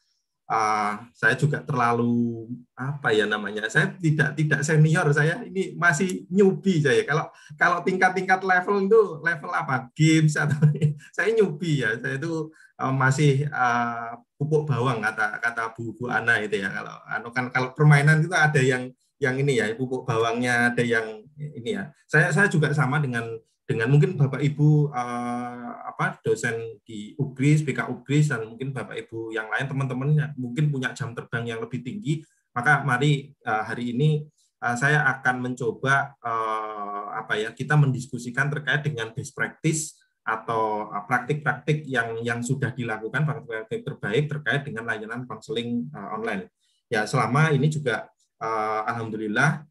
eh, 0.50 0.94
saya 1.14 1.38
juga 1.38 1.62
terlalu 1.62 2.50
apa 2.74 3.14
ya 3.14 3.30
namanya? 3.30 3.70
Saya 3.70 3.94
tidak 4.02 4.34
tidak 4.34 4.66
senior 4.66 5.06
saya 5.14 5.46
ini 5.46 5.78
masih 5.78 6.26
newbie 6.34 6.82
saya. 6.82 7.06
Kalau 7.06 7.30
kalau 7.62 7.86
tingkat-tingkat 7.86 8.42
level 8.42 8.90
itu 8.90 9.02
level 9.22 9.54
apa? 9.54 9.94
Games 9.94 10.34
atau 10.34 10.58
saya 11.16 11.30
newbie 11.38 11.86
ya. 11.86 11.94
Saya 12.02 12.18
itu 12.18 12.50
eh, 12.82 12.94
masih 12.98 13.46
eh, 13.54 14.12
pupuk 14.34 14.66
bawang 14.66 14.98
kata 15.06 15.38
kata 15.46 15.78
Bu 15.78 15.94
Bu 15.94 16.10
Ana 16.10 16.42
itu 16.42 16.58
ya 16.58 16.74
kalau 16.74 16.98
anu 17.06 17.30
kan 17.30 17.54
kalau 17.54 17.70
permainan 17.78 18.26
itu 18.26 18.34
ada 18.34 18.58
yang 18.58 18.90
yang 19.22 19.36
ini 19.40 19.60
ya 19.62 19.72
pupuk 19.78 20.06
bawangnya 20.06 20.74
ada 20.74 20.84
yang 20.84 21.22
ini 21.38 21.78
ya 21.78 21.90
saya 22.06 22.30
saya 22.34 22.48
juga 22.50 22.70
sama 22.74 23.02
dengan 23.02 23.26
dengan 23.64 23.88
mungkin 23.88 24.20
bapak 24.20 24.44
ibu 24.44 24.92
eh, 24.92 25.72
apa 25.88 26.20
dosen 26.22 26.82
di 26.84 27.16
UGRIS 27.16 27.64
BK 27.64 27.88
UGRIS 27.90 28.34
dan 28.36 28.50
mungkin 28.50 28.76
bapak 28.76 29.08
ibu 29.08 29.32
yang 29.32 29.48
lain 29.48 29.70
teman-teman 29.70 30.36
mungkin 30.36 30.74
punya 30.74 30.92
jam 30.92 31.16
terbang 31.16 31.48
yang 31.48 31.60
lebih 31.64 31.80
tinggi 31.80 32.26
maka 32.52 32.84
mari 32.84 33.32
eh, 33.34 33.64
hari 33.64 33.96
ini 33.96 34.28
eh, 34.62 34.76
saya 34.76 35.08
akan 35.18 35.50
mencoba 35.50 36.18
eh, 36.20 37.06
apa 37.24 37.34
ya 37.40 37.50
kita 37.56 37.80
mendiskusikan 37.80 38.52
terkait 38.52 38.84
dengan 38.84 39.16
best 39.16 39.32
practice 39.32 40.04
atau 40.24 40.88
uh, 40.88 41.04
praktik-praktik 41.04 41.84
yang 41.84 42.24
yang 42.24 42.40
sudah 42.40 42.72
dilakukan 42.72 43.28
praktik-praktik 43.28 43.82
terbaik 43.84 44.24
terkait 44.32 44.62
dengan 44.64 44.88
layanan 44.88 45.28
konseling 45.28 45.92
uh, 45.92 46.16
online. 46.16 46.48
Ya 46.88 47.04
selama 47.04 47.52
ini 47.52 47.68
juga 47.68 48.08
uh, 48.44 48.82
alhamdulillah 48.84 49.64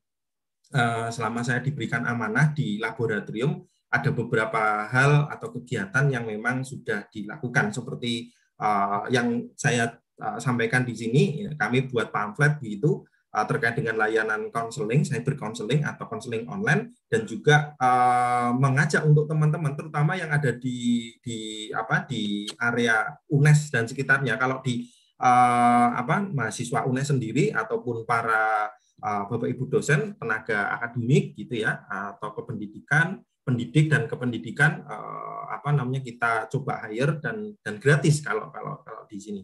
uh, 0.72 1.08
selama 1.12 1.44
saya 1.44 1.60
diberikan 1.60 2.08
amanah 2.08 2.56
di 2.56 2.80
laboratorium 2.80 3.60
ada 3.92 4.08
beberapa 4.08 4.88
hal 4.88 5.28
atau 5.28 5.52
kegiatan 5.60 6.08
yang 6.08 6.24
memang 6.24 6.64
sudah 6.64 7.04
dilakukan 7.12 7.76
seperti 7.76 8.32
uh, 8.56 9.04
yang 9.12 9.52
saya 9.52 10.00
uh, 10.16 10.40
sampaikan 10.40 10.80
di 10.88 10.96
sini. 10.96 11.44
Ya, 11.44 11.50
kami 11.60 11.92
buat 11.92 12.08
pamflet 12.08 12.56
begitu 12.56 13.04
uh, 13.36 13.44
terkait 13.44 13.76
dengan 13.76 14.00
layanan 14.00 14.48
konseling, 14.48 15.04
cyber 15.04 15.36
counseling 15.36 15.84
atau 15.84 16.08
konseling 16.08 16.48
online 16.48 16.96
dan 17.12 17.28
juga 17.28 17.76
uh, 17.76 18.56
mengajak 18.56 19.04
untuk 19.04 19.28
teman-teman 19.28 19.76
terutama 19.76 20.16
yang 20.16 20.32
ada 20.32 20.56
di 20.56 21.12
di 21.20 21.68
apa 21.76 22.08
di 22.08 22.48
area 22.56 23.12
UNES 23.28 23.68
dan 23.68 23.84
sekitarnya 23.84 24.40
kalau 24.40 24.64
di 24.64 24.88
uh, 25.22 25.88
apa 25.94 26.26
mahasiswa 26.26 26.82
UNES 26.84 27.14
sendiri 27.14 27.54
ataupun 27.54 28.02
para 28.02 28.74
uh, 28.98 29.22
Bapak 29.30 29.46
Ibu 29.46 29.70
dosen, 29.70 30.18
tenaga 30.18 30.74
akademik 30.74 31.38
gitu 31.38 31.62
ya 31.62 31.86
atau 31.86 32.34
kependidikan, 32.34 33.22
pendidik 33.46 33.86
dan 33.86 34.10
kependidikan 34.10 34.82
uh, 34.82 35.54
apa 35.54 35.70
namanya 35.70 36.02
kita 36.02 36.50
coba 36.50 36.90
hire 36.90 37.22
dan 37.22 37.54
dan 37.62 37.78
gratis 37.78 38.18
kalau 38.18 38.50
kalau 38.50 38.82
kalau 38.82 39.06
di 39.06 39.18
sini. 39.22 39.42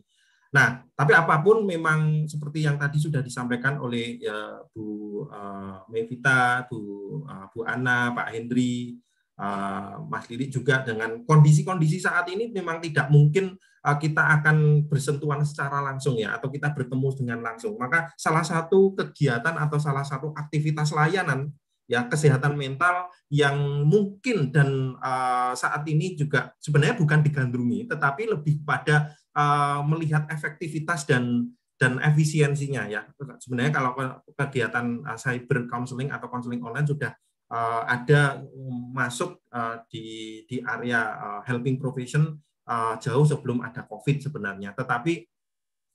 Nah, 0.49 0.81
tapi 0.97 1.13
apa 1.13 1.45
pun 1.45 1.61
memang 1.61 2.25
seperti 2.25 2.65
yang 2.65 2.81
tadi 2.81 2.97
sudah 2.97 3.21
disampaikan 3.21 3.77
oleh 3.85 4.17
ya, 4.17 4.65
Bu 4.73 5.29
uh, 5.29 5.85
Mevita, 5.93 6.65
Bu 6.65 6.81
uh, 7.29 7.53
Bu 7.53 7.69
Ana, 7.69 8.17
Pak 8.17 8.33
Hendri, 8.33 8.97
Mas 10.11 10.27
Lili 10.27 10.51
juga 10.51 10.83
dengan 10.83 11.23
kondisi-kondisi 11.23 12.03
saat 12.03 12.27
ini 12.27 12.51
memang 12.51 12.83
tidak 12.83 13.07
mungkin 13.07 13.55
kita 13.97 14.21
akan 14.21 14.85
bersentuhan 14.85 15.41
secara 15.49 15.81
langsung 15.81 16.21
ya 16.21 16.37
atau 16.37 16.53
kita 16.53 16.77
bertemu 16.77 17.09
dengan 17.17 17.39
langsung. 17.41 17.81
Maka 17.81 18.13
salah 18.21 18.45
satu 18.45 18.93
kegiatan 18.93 19.57
atau 19.57 19.81
salah 19.81 20.05
satu 20.05 20.37
aktivitas 20.37 20.93
layanan 20.93 21.49
ya 21.89 22.05
kesehatan 22.05 22.53
mental 22.53 23.09
yang 23.33 23.57
mungkin 23.89 24.53
dan 24.53 24.93
uh, 25.01 25.57
saat 25.57 25.89
ini 25.89 26.21
juga 26.21 26.53
sebenarnya 26.61 27.01
bukan 27.01 27.25
digandrungi 27.25 27.89
tetapi 27.89 28.29
lebih 28.29 28.61
pada 28.61 29.09
uh, 29.33 29.81
melihat 29.89 30.29
efektivitas 30.29 31.09
dan 31.09 31.49
dan 31.81 31.97
efisiensinya 32.05 32.85
ya 32.93 33.09
sebenarnya 33.41 33.73
kalau 33.73 33.97
kegiatan 34.37 35.01
uh, 35.01 35.17
cyber 35.17 35.65
counseling 35.65 36.13
atau 36.13 36.29
counseling 36.29 36.61
online 36.61 36.85
sudah 36.85 37.17
uh, 37.49 37.89
ada 37.89 38.45
masuk 38.93 39.41
uh, 39.49 39.81
di 39.89 40.45
di 40.45 40.61
area 40.61 41.17
uh, 41.17 41.41
helping 41.49 41.81
profession 41.81 42.37
jauh 43.01 43.25
sebelum 43.25 43.65
ada 43.65 43.85
covid 43.89 44.21
sebenarnya 44.21 44.77
tetapi 44.77 45.25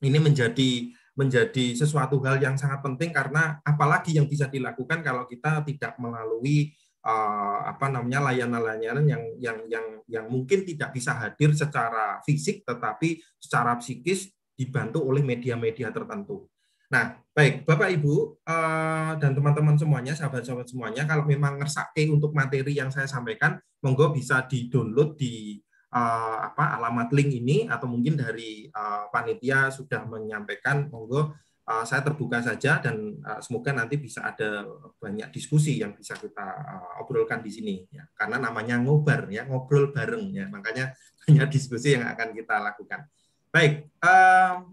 ini 0.03 0.19
menjadi 0.19 0.89
menjadi 1.13 1.77
sesuatu 1.77 2.17
hal 2.25 2.41
yang 2.41 2.57
sangat 2.57 2.81
penting 2.81 3.13
karena 3.13 3.61
apalagi 3.61 4.17
yang 4.17 4.25
bisa 4.25 4.49
dilakukan 4.49 5.05
kalau 5.05 5.29
kita 5.29 5.61
tidak 5.61 5.93
melalui 6.01 6.73
uh, 7.05 7.69
apa 7.69 7.93
namanya 7.93 8.33
layanan-layanan 8.33 9.05
yang 9.05 9.23
yang 9.37 9.57
yang 9.69 9.85
yang 10.09 10.25
mungkin 10.25 10.65
tidak 10.65 10.89
bisa 10.95 11.13
hadir 11.13 11.53
secara 11.53 12.17
fisik 12.25 12.65
tetapi 12.65 13.21
secara 13.37 13.77
psikis 13.77 14.33
dibantu 14.57 15.05
oleh 15.05 15.21
media-media 15.21 15.93
tertentu. 15.93 16.49
Nah, 16.93 17.17
baik 17.33 17.65
Bapak 17.65 17.89
Ibu 17.89 18.45
uh, 18.45 19.17
dan 19.17 19.33
teman-teman 19.33 19.73
semuanya, 19.73 20.13
sahabat-sahabat 20.13 20.69
semuanya, 20.69 21.09
kalau 21.09 21.25
memang 21.25 21.57
ngersake 21.57 22.05
untuk 22.05 22.37
materi 22.37 22.77
yang 22.77 22.93
saya 22.93 23.09
sampaikan, 23.09 23.57
monggo 23.81 24.13
bisa 24.13 24.45
di-download 24.45 25.17
di 25.17 25.57
uh, 25.93 26.37
apa 26.49 26.81
alamat 26.81 27.13
link 27.13 27.37
ini 27.37 27.69
atau 27.69 27.85
mungkin 27.85 28.17
dari 28.17 28.65
uh, 28.73 29.07
panitia 29.13 29.69
sudah 29.69 30.03
menyampaikan 30.09 30.89
monggo 30.89 31.37
uh, 31.69 31.83
saya 31.85 32.01
terbuka 32.01 32.41
saja 32.41 32.81
dan 32.81 33.21
uh, 33.21 33.39
semoga 33.39 33.71
nanti 33.71 34.01
bisa 34.01 34.25
ada 34.25 34.65
banyak 34.97 35.29
diskusi 35.29 35.79
yang 35.79 35.93
bisa 35.93 36.17
kita 36.17 36.43
uh, 36.43 37.01
obrolkan 37.05 37.39
di 37.45 37.51
sini 37.53 37.75
ya. 37.93 38.03
Karena 38.17 38.41
namanya 38.41 38.81
ngobar 38.81 39.29
ya 39.29 39.45
ngobrol 39.45 39.93
bareng 39.93 40.33
ya. 40.33 40.49
Makanya 40.49 40.91
banyak 41.23 41.47
diskusi 41.53 41.95
yang 41.95 42.09
akan 42.09 42.33
kita 42.33 42.55
lakukan. 42.59 43.07
Baik 43.53 43.93
uh, 44.01 44.65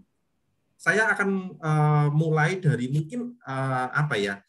saya 0.81 1.13
akan 1.13 1.61
uh, 1.61 2.07
mulai 2.09 2.57
dari 2.57 2.89
mungkin 2.89 3.37
uh, 3.45 3.87
apa 3.93 4.17
ya 4.17 4.41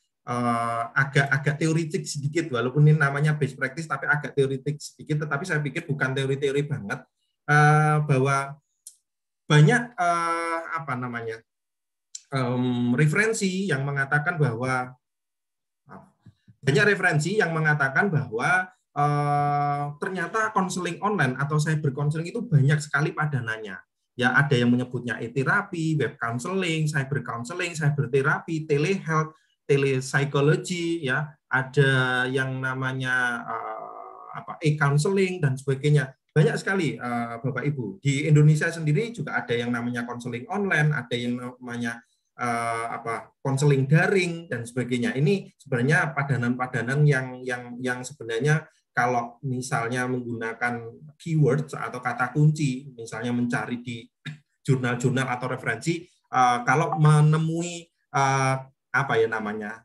agak 0.94 1.26
agak 1.34 1.54
teoritik 1.58 2.06
sedikit 2.06 2.46
walaupun 2.54 2.86
ini 2.86 2.94
namanya 2.94 3.34
best 3.34 3.58
practice 3.58 3.90
tapi 3.90 4.06
agak 4.06 4.38
teoritik 4.38 4.78
sedikit. 4.78 5.26
Tetapi 5.26 5.42
saya 5.42 5.58
pikir 5.58 5.82
bukan 5.86 6.14
teori-teori 6.14 6.62
banget 6.66 7.02
uh, 7.50 8.06
bahwa 8.06 8.54
banyak 9.50 9.82
uh, 9.98 10.60
apa 10.78 10.94
namanya 10.94 11.42
um, 12.30 12.94
referensi 12.94 13.68
yang 13.68 13.82
mengatakan 13.82 14.38
bahwa 14.38 14.94
banyak 16.62 16.94
referensi 16.94 17.42
yang 17.42 17.50
mengatakan 17.50 18.06
bahwa 18.06 18.70
uh, 18.94 19.84
ternyata 19.98 20.54
konseling 20.54 21.02
online 21.02 21.34
atau 21.34 21.58
cyber 21.58 21.90
counseling 21.90 22.30
itu 22.30 22.38
banyak 22.38 22.78
sekali 22.78 23.10
padanannya. 23.10 23.76
Ya 24.14 24.36
ada 24.36 24.54
yang 24.54 24.70
menyebutnya 24.70 25.18
e-terapi, 25.18 25.98
web 25.98 26.14
counseling, 26.20 26.86
cyber 26.86 27.24
counseling, 27.26 27.74
cyber 27.74 28.06
terapi, 28.12 28.62
telehealth 28.68 29.34
telepsychology 29.72 31.08
ya. 31.08 31.32
Ada 31.48 32.24
yang 32.28 32.60
namanya 32.60 33.44
uh, 33.44 34.28
apa 34.36 34.60
e-counseling 34.60 35.40
dan 35.40 35.56
sebagainya. 35.56 36.12
Banyak 36.32 36.56
sekali 36.56 36.96
uh, 36.96 37.40
Bapak 37.40 37.64
Ibu. 37.64 38.00
Di 38.00 38.24
Indonesia 38.28 38.68
sendiri 38.72 39.12
juga 39.12 39.36
ada 39.36 39.52
yang 39.52 39.68
namanya 39.68 40.08
konseling 40.08 40.48
online 40.48 40.92
ada 40.96 41.12
yang 41.12 41.36
namanya 41.36 42.00
uh, 42.40 42.86
apa 42.88 43.36
konseling 43.44 43.84
daring 43.84 44.48
dan 44.48 44.64
sebagainya. 44.64 45.12
Ini 45.12 45.52
sebenarnya 45.60 46.16
padanan-padanan 46.16 47.04
yang 47.04 47.44
yang 47.44 47.76
yang 47.84 48.00
sebenarnya 48.00 48.64
kalau 48.92 49.40
misalnya 49.44 50.04
menggunakan 50.08 50.84
keywords 51.16 51.72
atau 51.72 52.00
kata 52.00 52.32
kunci 52.32 52.92
misalnya 52.92 53.32
mencari 53.32 53.80
di 53.80 54.04
jurnal-jurnal 54.62 55.26
atau 55.32 55.48
referensi 55.48 56.04
uh, 56.32 56.60
kalau 56.64 56.96
menemui 56.96 57.88
uh, 58.14 58.56
apa 58.93 59.16
ya 59.16 59.26
namanya 59.26 59.80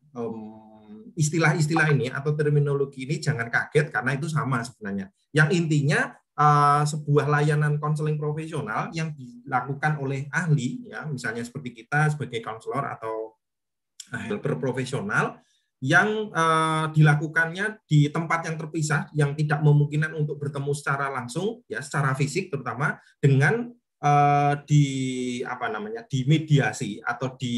istilah-istilah 1.18 1.88
um, 1.90 1.96
ini 1.98 2.08
atau 2.14 2.36
terminologi 2.38 3.08
ini 3.08 3.18
jangan 3.18 3.50
kaget 3.50 3.90
karena 3.90 4.14
itu 4.14 4.28
sama 4.30 4.62
sebenarnya. 4.62 5.10
Yang 5.34 5.50
intinya 5.58 6.14
uh, 6.38 6.84
sebuah 6.86 7.26
layanan 7.26 7.82
konseling 7.82 8.16
profesional 8.22 8.94
yang 8.94 9.12
dilakukan 9.18 9.98
oleh 9.98 10.30
ahli 10.30 10.86
ya 10.86 11.10
misalnya 11.10 11.42
seperti 11.42 11.74
kita 11.74 12.14
sebagai 12.14 12.40
konselor 12.46 12.86
atau 12.86 13.36
helper 14.08 14.56
profesional 14.56 15.42
yang 15.78 16.34
uh, 16.34 16.90
dilakukannya 16.90 17.86
di 17.86 18.10
tempat 18.10 18.50
yang 18.50 18.58
terpisah 18.58 19.14
yang 19.14 19.38
tidak 19.38 19.62
memungkinkan 19.62 20.10
untuk 20.18 20.42
bertemu 20.42 20.74
secara 20.74 21.14
langsung 21.14 21.62
ya 21.70 21.86
secara 21.86 22.18
fisik 22.18 22.50
terutama 22.50 22.98
dengan 23.22 23.70
uh, 24.04 24.54
di 24.68 24.86
apa 25.46 25.68
namanya 25.72 26.06
di 26.06 26.28
mediasi 26.28 27.02
atau 27.02 27.34
di 27.38 27.58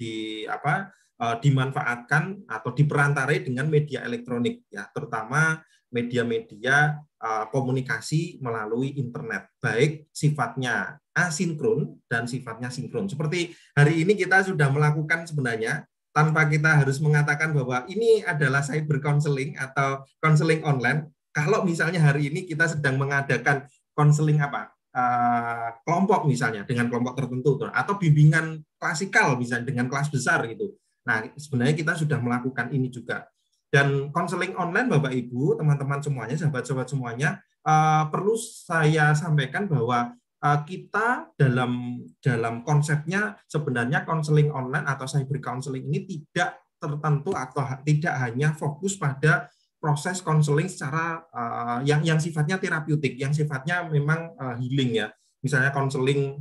di 0.00 0.12
apa 0.48 0.88
eh, 1.20 1.36
dimanfaatkan 1.44 2.48
atau 2.48 2.72
diperantarai 2.72 3.44
dengan 3.44 3.68
media 3.68 4.00
elektronik 4.08 4.64
ya, 4.72 4.88
terutama 4.88 5.60
media-media 5.92 6.96
eh, 7.20 7.44
komunikasi 7.52 8.40
melalui 8.40 8.96
internet, 8.96 9.52
baik 9.60 10.08
sifatnya 10.08 10.96
asinkron 11.12 12.00
dan 12.08 12.24
sifatnya 12.24 12.72
sinkron. 12.72 13.12
Seperti 13.12 13.52
hari 13.76 14.00
ini 14.00 14.16
kita 14.16 14.40
sudah 14.40 14.72
melakukan 14.72 15.28
sebenarnya 15.28 15.84
tanpa 16.16 16.48
kita 16.48 16.80
harus 16.80 16.96
mengatakan 16.98 17.52
bahwa 17.52 17.84
ini 17.86 18.24
adalah 18.24 18.64
cyber 18.64 18.98
counseling 19.04 19.54
atau 19.60 20.00
counseling 20.24 20.64
online. 20.64 21.12
Kalau 21.30 21.62
misalnya 21.62 22.02
hari 22.02 22.32
ini 22.32 22.48
kita 22.48 22.66
sedang 22.66 22.98
mengadakan 22.98 23.68
counseling 23.94 24.40
apa? 24.42 24.74
Eh, 24.90 25.68
kelompok 25.86 26.26
misalnya 26.26 26.66
dengan 26.66 26.90
kelompok 26.90 27.14
tertentu 27.18 27.58
atau 27.66 27.94
bimbingan 27.96 28.62
klasikal 28.76 29.38
misalnya 29.38 29.70
dengan 29.70 29.86
kelas 29.86 30.10
besar 30.10 30.44
gitu. 30.50 30.74
Nah, 31.06 31.24
sebenarnya 31.34 31.74
kita 31.74 31.92
sudah 31.96 32.18
melakukan 32.20 32.70
ini 32.70 32.92
juga. 32.92 33.26
Dan 33.70 34.10
konseling 34.10 34.58
online 34.58 34.90
Bapak 34.90 35.14
Ibu, 35.14 35.54
teman-teman 35.54 36.02
semuanya, 36.02 36.34
sahabat-sahabat 36.34 36.88
semuanya, 36.90 37.38
eh, 37.62 38.04
perlu 38.10 38.34
saya 38.38 39.14
sampaikan 39.14 39.70
bahwa 39.70 40.14
eh, 40.40 40.58
kita 40.66 41.30
dalam 41.38 42.02
dalam 42.18 42.66
konsepnya 42.66 43.38
sebenarnya 43.46 44.02
konseling 44.02 44.50
online 44.50 44.88
atau 44.88 45.06
cyber 45.06 45.38
counseling 45.38 45.86
ini 45.86 46.08
tidak 46.08 46.58
tertentu 46.80 47.36
atau 47.36 47.60
tidak 47.84 48.14
hanya 48.24 48.56
fokus 48.56 48.96
pada 48.96 49.52
proses 49.80 50.20
konseling 50.20 50.68
secara 50.68 51.24
eh, 51.32 51.78
yang 51.88 52.04
yang 52.04 52.20
sifatnya 52.20 52.60
terapeutik, 52.60 53.16
yang 53.16 53.32
sifatnya 53.32 53.88
memang 53.88 54.36
eh, 54.36 54.54
healing 54.60 54.90
ya. 55.00 55.08
Misalnya 55.40 55.72
konseling 55.72 56.36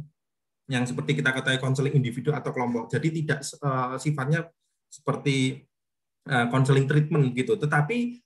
yang 0.70 0.86
seperti 0.86 1.18
kita 1.18 1.34
ketahui 1.34 1.58
konseling 1.58 1.96
individu 1.98 2.30
atau 2.36 2.52
kelompok. 2.54 2.92
Jadi 2.92 3.24
tidak 3.24 3.40
eh, 3.42 3.96
sifatnya 3.98 4.46
seperti 4.92 5.66
konseling 6.30 6.86
treatment 6.86 7.34
gitu. 7.34 7.58
Tetapi 7.58 8.22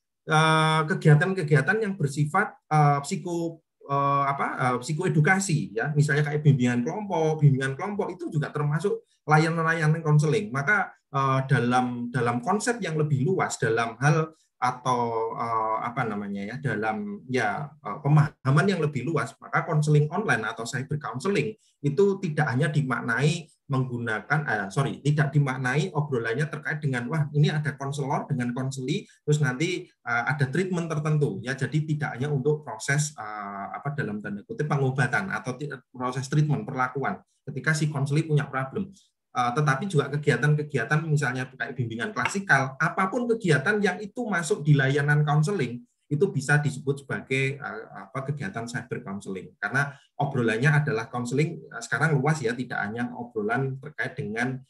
kegiatan-kegiatan 0.87 1.77
yang 1.83 1.93
bersifat 1.99 2.55
eh, 2.71 2.99
psiko 3.03 3.59
eh, 3.83 4.23
apa 4.27 4.47
eh, 4.55 4.77
psikoedukasi 4.79 5.75
ya, 5.75 5.91
misalnya 5.91 6.23
kayak 6.23 6.41
bimbingan 6.43 6.81
kelompok, 6.83 7.43
bimbingan 7.43 7.75
kelompok 7.75 8.15
itu 8.15 8.31
juga 8.31 8.49
termasuk 8.51 9.03
layanan-layanan 9.27 9.99
konseling. 9.99 10.51
Maka 10.51 10.95
eh, 11.11 11.39
dalam 11.51 12.07
dalam 12.11 12.39
konsep 12.39 12.79
yang 12.79 12.95
lebih 12.95 13.27
luas 13.27 13.59
dalam 13.59 13.99
hal 13.99 14.31
atau 14.63 15.35
eh, 15.35 15.77
apa 15.83 16.07
namanya 16.07 16.55
ya 16.55 16.55
dalam 16.63 17.19
ya 17.27 17.67
eh, 17.67 17.97
pemahaman 17.99 18.65
yang 18.71 18.79
lebih 18.79 19.03
luas 19.03 19.35
maka 19.43 19.67
konseling 19.67 20.07
online 20.07 20.47
atau 20.47 20.63
cyber 20.63 20.95
counseling 20.95 21.51
itu 21.83 22.05
tidak 22.23 22.47
hanya 22.47 22.71
dimaknai 22.71 23.51
menggunakan 23.67 24.39
eh, 24.47 24.67
sorry 24.71 25.03
tidak 25.03 25.35
dimaknai 25.35 25.91
obrolannya 25.91 26.47
terkait 26.47 26.79
dengan 26.79 27.11
wah 27.11 27.27
ini 27.35 27.51
ada 27.51 27.75
konselor 27.75 28.23
dengan 28.31 28.55
konseli 28.55 29.03
terus 29.27 29.43
nanti 29.43 29.83
eh, 29.87 30.23
ada 30.31 30.47
treatment 30.47 30.87
tertentu. 30.87 31.43
Ya 31.43 31.55
jadi 31.59 31.83
tidak 31.83 32.09
hanya 32.15 32.31
untuk 32.31 32.63
proses 32.63 33.11
eh, 33.19 33.67
apa 33.75 33.91
dalam 33.95 34.23
tanda 34.23 34.47
kutip 34.47 34.71
pengobatan 34.71 35.27
atau 35.27 35.59
proses 35.91 36.27
treatment 36.31 36.63
perlakuan. 36.63 37.19
Ketika 37.43 37.75
si 37.75 37.91
konseli 37.91 38.23
punya 38.23 38.47
problem 38.47 38.87
Uh, 38.87 39.12
tetapi 39.33 39.89
juga 39.89 40.13
kegiatan-kegiatan 40.13 41.09
misalnya 41.09 41.49
kayak 41.49 41.73
bimbingan 41.73 42.13
klasikal, 42.13 42.77
apa 42.77 43.09
pun 43.09 43.25
kegiatan 43.33 43.81
yang 43.81 43.97
itu 43.97 44.21
masuk 44.29 44.61
di 44.61 44.77
layanan 44.77 45.25
counseling 45.25 45.81
itu 46.05 46.29
bisa 46.29 46.61
disebut 46.61 47.01
sebagai 47.01 47.57
uh, 47.57 48.05
apa 48.05 48.29
kegiatan 48.29 48.69
cyber 48.69 49.01
counseling. 49.01 49.49
Karena 49.57 49.97
obrolannya 50.21 50.69
adalah 50.69 51.09
counseling 51.09 51.65
uh, 51.73 51.81
sekarang 51.81 52.13
luas 52.13 52.45
ya 52.45 52.53
tidak 52.53 52.77
hanya 52.85 53.09
obrolan 53.17 53.81
terkait 53.81 54.13
dengan 54.13 54.61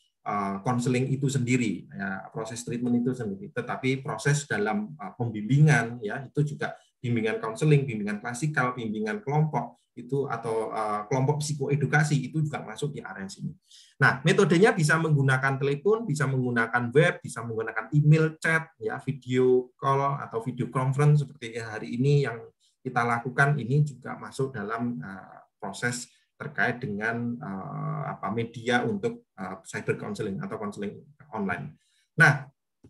counseling 0.64 1.12
itu 1.12 1.28
sendiri 1.28 1.84
ya 1.92 2.32
proses 2.32 2.64
treatment 2.64 3.04
itu 3.04 3.12
sendiri. 3.12 3.52
Tetapi 3.52 4.00
proses 4.00 4.48
dalam 4.48 4.96
pembimbingan 5.20 6.00
ya 6.00 6.24
itu 6.24 6.56
juga 6.56 6.80
bimbingan 7.04 7.44
counseling 7.44 7.84
bimbingan 7.84 8.24
klasikal 8.24 8.72
bimbingan 8.72 9.20
kelompok 9.20 9.83
itu 9.94 10.26
atau 10.26 10.74
uh, 10.74 11.06
kelompok 11.06 11.42
psikoedukasi 11.46 12.18
itu 12.30 12.42
juga 12.42 12.66
masuk 12.66 12.98
di 12.98 13.02
area 13.06 13.30
sini. 13.30 13.54
Nah, 14.02 14.26
metodenya 14.26 14.74
bisa 14.74 14.98
menggunakan 14.98 15.62
telepon, 15.62 16.10
bisa 16.10 16.26
menggunakan 16.26 16.90
web, 16.90 17.22
bisa 17.22 17.46
menggunakan 17.46 17.94
email 17.94 18.36
chat, 18.42 18.74
ya 18.82 18.98
video 19.02 19.70
call 19.78 20.18
atau 20.18 20.42
video 20.42 20.68
conference 20.74 21.22
seperti 21.22 21.62
hari 21.62 21.94
ini 21.94 22.26
yang 22.26 22.42
kita 22.82 23.06
lakukan 23.06 23.56
ini 23.62 23.86
juga 23.86 24.18
masuk 24.18 24.52
dalam 24.52 25.00
uh, 25.00 25.46
proses 25.62 26.10
terkait 26.36 26.82
dengan 26.82 27.40
uh, 27.40 28.18
apa 28.18 28.28
media 28.34 28.84
untuk 28.84 29.30
uh, 29.40 29.64
cyber 29.64 29.96
counseling 29.96 30.42
atau 30.42 30.60
counseling 30.60 31.00
online. 31.32 31.78
Nah, 32.20 32.50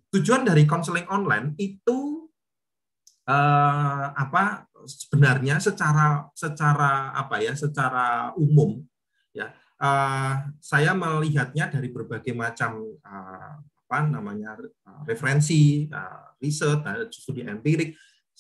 tujuan 0.10 0.42
dari 0.48 0.66
counseling 0.66 1.06
online 1.12 1.54
itu 1.62 2.26
uh, 3.30 4.08
apa 4.16 4.66
sebenarnya 4.86 5.60
secara 5.60 6.28
secara 6.36 7.16
apa 7.16 7.40
ya 7.40 7.54
secara 7.56 8.32
umum 8.36 8.84
ya 9.34 9.52
uh, 9.80 10.34
saya 10.60 10.94
melihatnya 10.94 11.72
dari 11.72 11.90
berbagai 11.90 12.32
macam 12.36 12.84
uh, 13.04 13.54
apa 13.60 13.98
namanya 14.10 14.58
uh, 14.88 15.02
referensi 15.06 15.86
uh, 15.92 16.34
riset 16.42 16.82
uh, 16.82 17.08
studi 17.10 17.46
empirik 17.46 17.94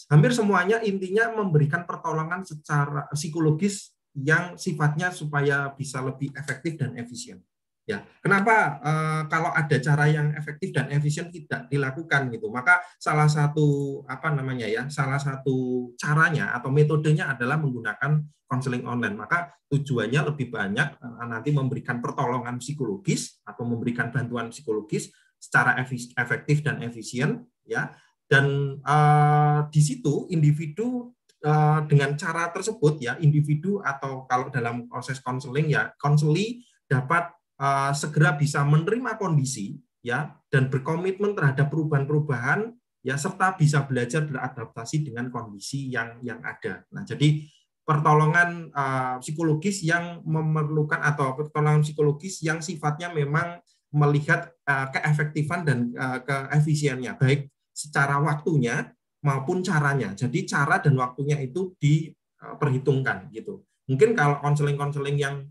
hampir 0.10 0.34
semuanya 0.34 0.82
intinya 0.82 1.30
memberikan 1.38 1.86
pertolongan 1.86 2.41
secara 2.41 3.06
psikologis 3.14 3.94
yang 4.18 4.58
sifatnya 4.58 5.10
supaya 5.10 5.70
bisa 5.74 6.02
lebih 6.02 6.34
efektif 6.34 6.78
dan 6.78 6.98
efisien 6.98 7.41
ya 7.84 8.00
kenapa 8.24 8.80
uh, 8.80 9.22
kalau 9.28 9.52
ada 9.52 9.76
cara 9.84 10.08
yang 10.08 10.32
efektif 10.40 10.72
dan 10.72 10.88
efisien 10.92 11.28
tidak 11.30 11.68
dilakukan 11.68 12.32
gitu? 12.32 12.48
Maka 12.48 12.80
salah 12.96 13.28
satu 13.28 14.02
apa 14.08 14.32
namanya 14.32 14.68
ya 14.68 14.88
salah 14.88 15.20
satu 15.20 15.92
caranya 16.00 16.56
atau 16.56 16.72
metodenya 16.72 17.28
adalah 17.32 17.60
menggunakan 17.60 18.24
konseling 18.48 18.88
online. 18.88 19.20
Maka 19.20 19.52
tujuannya 19.68 20.22
lebih 20.32 20.48
banyak 20.54 21.02
uh, 21.02 21.26
nanti 21.28 21.52
memberikan 21.52 22.00
pertolongan 22.00 22.62
psikologis 22.64 23.44
atau 23.44 23.68
memberikan 23.68 24.14
bantuan 24.14 24.48
psikologis 24.48 25.12
secara 25.36 25.76
efis- 25.84 26.16
efektif 26.16 26.64
dan 26.64 26.80
efisien 26.80 27.44
ya. 27.68 27.92
Dan 28.24 28.80
uh, 28.88 29.68
di 29.68 29.82
situ 29.84 30.32
individu 30.32 31.12
uh, 31.44 31.84
dengan 31.86 32.16
cara 32.16 32.50
tersebut 32.50 33.04
ya 33.04 33.20
individu 33.20 33.84
atau 33.84 34.24
kalau 34.26 34.48
dalam 34.48 34.88
proses 34.88 35.20
konseling 35.20 35.70
ya 35.70 35.92
konseli 36.00 36.64
dapat 36.88 37.30
uh, 37.64 37.91
segera 37.95 38.36
bisa 38.36 38.68
menerima 38.68 39.16
kondisi 39.16 39.80
ya 40.03 40.36
dan 40.51 40.68
berkomitmen 40.68 41.32
terhadap 41.32 41.72
perubahan-perubahan 41.72 42.76
ya 43.03 43.16
serta 43.16 43.55
bisa 43.55 43.88
belajar 43.88 44.28
beradaptasi 44.28 45.07
dengan 45.07 45.32
kondisi 45.32 45.88
yang 45.88 46.20
yang 46.20 46.43
ada. 46.43 46.84
Nah, 46.91 47.07
jadi 47.07 47.47
pertolongan 47.84 48.72
uh, 48.72 49.16
psikologis 49.20 49.84
yang 49.84 50.24
memerlukan 50.24 51.03
atau 51.03 51.36
pertolongan 51.36 51.84
psikologis 51.84 52.43
yang 52.43 52.59
sifatnya 52.64 53.11
memang 53.11 53.59
melihat 53.91 54.51
uh, 54.68 54.88
keefektifan 54.91 55.68
dan 55.68 55.80
uh, 55.95 56.20
keefisiennya 56.24 57.20
baik 57.20 57.51
secara 57.76 58.20
waktunya 58.24 58.91
maupun 59.24 59.64
caranya. 59.64 60.16
Jadi 60.16 60.47
cara 60.47 60.80
dan 60.80 60.95
waktunya 60.95 61.39
itu 61.39 61.76
diperhitungkan 61.80 63.32
gitu. 63.36 63.64
Mungkin 63.88 64.16
kalau 64.16 64.39
konseling-konseling 64.39 65.20
yang 65.20 65.43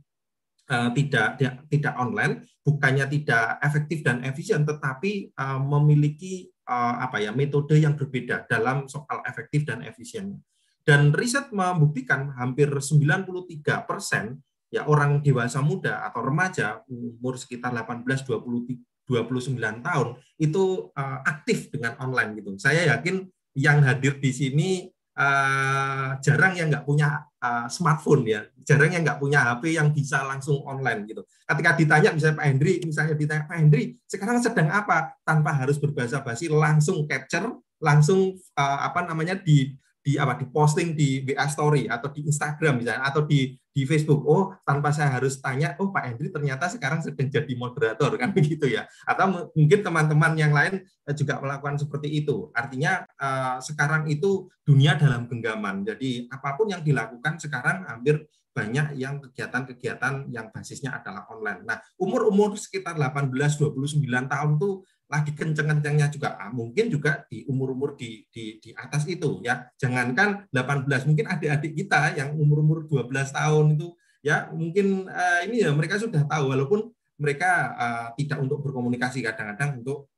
uh, 0.72 0.90
tidak, 0.96 1.36
tidak 1.68 1.94
online 2.00 2.48
bukannya 2.64 3.04
tidak 3.12 3.60
efektif 3.60 4.00
dan 4.00 4.24
efisien 4.24 4.64
tetapi 4.64 5.36
uh, 5.36 5.60
memiliki 5.60 6.48
uh, 6.64 7.04
apa 7.04 7.20
ya 7.20 7.36
metode 7.36 7.76
yang 7.76 7.92
berbeda 7.92 8.48
dalam 8.48 8.88
soal 8.88 9.20
efektif 9.28 9.68
dan 9.68 9.84
efisiennya. 9.84 10.40
Dan 10.82 11.14
riset 11.14 11.54
membuktikan 11.54 12.34
hampir 12.34 12.66
93 12.66 13.62
persen 13.86 14.42
ya 14.72 14.82
orang 14.88 15.22
dewasa 15.22 15.62
muda 15.62 16.02
atau 16.02 16.26
remaja 16.26 16.82
umur 16.90 17.38
sekitar 17.38 17.70
18 17.70 18.02
20 18.26 18.82
29 19.02 19.58
tahun 19.82 20.08
itu 20.38 20.94
aktif 21.26 21.70
dengan 21.74 21.98
online 21.98 22.38
gitu. 22.38 22.50
Saya 22.56 22.96
yakin 22.96 23.26
yang 23.52 23.84
hadir 23.84 24.16
di 24.16 24.32
sini 24.32 24.70
uh, 25.16 26.16
jarang 26.20 26.56
yang 26.56 26.68
nggak 26.72 26.84
punya 26.86 27.26
uh, 27.40 27.66
smartphone 27.68 28.24
ya, 28.24 28.40
jarang 28.64 28.92
yang 28.94 29.02
nggak 29.04 29.20
punya 29.20 29.38
HP 29.52 29.76
yang 29.76 29.88
bisa 29.92 30.24
langsung 30.24 30.62
online 30.64 31.04
gitu. 31.08 31.22
Ketika 31.44 31.70
ditanya 31.76 32.10
misalnya 32.14 32.36
Pak 32.40 32.46
Hendri, 32.48 32.74
misalnya 32.84 33.14
ditanya 33.16 33.44
Pak 33.44 33.56
Hendri, 33.58 33.82
sekarang 34.08 34.40
sedang 34.40 34.68
apa? 34.72 35.16
Tanpa 35.24 35.50
harus 35.52 35.76
berbahasa 35.76 36.24
basi, 36.24 36.48
langsung 36.48 37.04
capture, 37.04 37.60
langsung 37.82 38.38
uh, 38.56 38.78
apa 38.86 39.04
namanya 39.04 39.36
di 39.36 39.74
di 40.02 40.18
apa 40.18 40.34
di 40.34 40.50
posting 40.50 40.98
di 40.98 41.22
WA 41.22 41.46
story 41.46 41.86
atau 41.86 42.10
di 42.10 42.26
Instagram 42.26 42.82
misalnya 42.82 43.06
atau 43.06 43.22
di 43.22 43.54
di 43.72 43.82
Facebook. 43.88 44.20
Oh 44.28 44.52
tanpa 44.66 44.92
saya 44.92 45.14
harus 45.16 45.38
tanya 45.38 45.78
oh 45.78 45.94
Pak 45.94 46.04
Hendri 46.04 46.28
ternyata 46.28 46.68
sekarang 46.68 47.00
sedang 47.00 47.30
jadi 47.30 47.54
moderator 47.54 48.10
kan 48.18 48.34
begitu 48.36 48.66
ya. 48.66 48.84
Atau 49.06 49.50
mungkin 49.54 49.80
teman-teman 49.80 50.34
yang 50.34 50.52
lain 50.52 50.82
juga 51.14 51.38
melakukan 51.38 51.78
seperti 51.78 52.10
itu. 52.10 52.50
Artinya 52.52 53.06
uh, 53.16 53.62
sekarang 53.62 54.10
itu 54.10 54.50
dunia 54.66 54.98
dalam 54.98 55.30
genggaman. 55.30 55.86
Jadi 55.86 56.26
apa 56.28 56.58
pun 56.58 56.68
yang 56.68 56.82
dilakukan 56.82 57.38
sekarang 57.38 57.86
hampir 57.86 58.26
banyak 58.52 59.00
yang 59.00 59.16
kegiatan-kegiatan 59.16 60.28
yang 60.28 60.52
basisnya 60.52 61.00
adalah 61.00 61.24
online. 61.32 61.64
Nah, 61.64 61.80
umur-umur 61.96 62.52
sekitar 62.60 63.00
18-29 63.00 64.04
tahun 64.04 64.50
tuh 64.60 64.84
lagi 65.12 65.36
kenceng-kencengnya 65.36 66.08
juga 66.08 66.40
Ah, 66.40 66.48
mungkin 66.48 66.88
juga 66.88 67.28
di 67.28 67.44
umur-umur 67.44 67.92
di, 68.00 68.24
di 68.32 68.56
di 68.56 68.72
atas 68.72 69.04
itu 69.04 69.44
ya. 69.44 69.68
Jangankan 69.76 70.48
18, 70.48 71.04
mungkin 71.04 71.28
adik-adik 71.28 71.76
kita 71.76 72.16
yang 72.16 72.32
umur-umur 72.32 72.88
12 72.88 73.12
tahun 73.28 73.76
itu 73.76 73.92
ya 74.24 74.48
mungkin 74.54 75.10
eh, 75.12 75.40
ini 75.50 75.66
ya 75.66 75.70
mereka 75.76 75.98
sudah 76.00 76.24
tahu 76.24 76.56
walaupun 76.56 76.88
mereka 77.20 77.50
eh, 77.76 78.08
tidak 78.24 78.40
untuk 78.40 78.64
berkomunikasi 78.64 79.20
kadang-kadang 79.20 79.84
untuk 79.84 80.08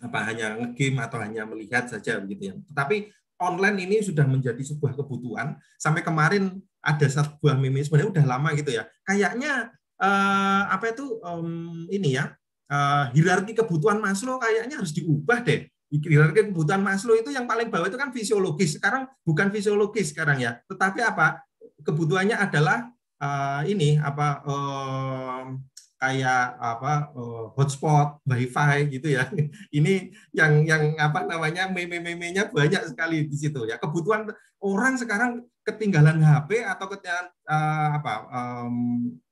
apa 0.00 0.32
hanya 0.32 0.56
ngegame 0.56 1.00
atau 1.04 1.18
hanya 1.20 1.42
melihat 1.44 1.90
saja 1.90 2.22
begitu 2.22 2.48
ya. 2.48 2.54
Tetapi 2.72 3.10
online 3.42 3.84
ini 3.84 3.96
sudah 4.00 4.24
menjadi 4.24 4.62
sebuah 4.64 4.96
kebutuhan. 4.96 5.58
Sampai 5.76 6.00
kemarin 6.00 6.56
ada 6.80 7.04
sebuah 7.04 7.58
meme 7.60 7.84
sebenarnya 7.84 8.14
udah 8.14 8.24
lama 8.24 8.48
gitu 8.56 8.70
ya. 8.72 8.88
Kayaknya 9.04 9.74
eh, 10.00 10.62
apa 10.70 10.94
itu 10.94 11.20
em, 11.20 11.84
ini 11.92 12.16
ya 12.16 12.32
eh, 12.70 13.04
hierarki 13.18 13.52
kebutuhan 13.52 13.98
Maslow 13.98 14.38
kayaknya 14.38 14.78
harus 14.78 14.94
diubah 14.94 15.42
deh. 15.42 15.66
Hierarki 15.90 16.54
kebutuhan 16.54 16.80
Maslow 16.80 17.18
itu 17.18 17.34
yang 17.34 17.50
paling 17.50 17.66
bawah 17.66 17.90
itu 17.90 17.98
kan 17.98 18.14
fisiologis. 18.14 18.78
Sekarang 18.78 19.10
bukan 19.26 19.50
fisiologis 19.50 20.14
sekarang 20.14 20.38
ya. 20.38 20.62
Tetapi 20.70 21.02
apa 21.02 21.42
kebutuhannya 21.82 22.38
adalah 22.38 22.88
eh, 23.18 23.62
ini 23.74 23.98
apa 23.98 24.40
em, 24.46 25.66
kayak 26.00 26.56
apa 26.56 27.12
eh, 27.12 27.46
hotspot, 27.58 28.24
wifi 28.24 28.78
gitu 28.96 29.08
ya. 29.20 29.28
Ini 29.78 30.08
yang 30.32 30.64
yang 30.64 30.96
apa 30.96 31.28
namanya 31.28 31.68
meme-memenya 31.68 32.48
banyak 32.48 32.88
sekali 32.88 33.28
di 33.28 33.36
situ 33.36 33.68
ya. 33.68 33.76
Kebutuhan 33.76 34.32
orang 34.64 34.96
sekarang 34.96 35.44
ketinggalan 35.60 36.24
HP 36.24 36.64
atau 36.64 36.86
ketinggalan 36.88 37.28
eh, 37.28 37.88
apa 38.00 38.12
em, 38.32 38.76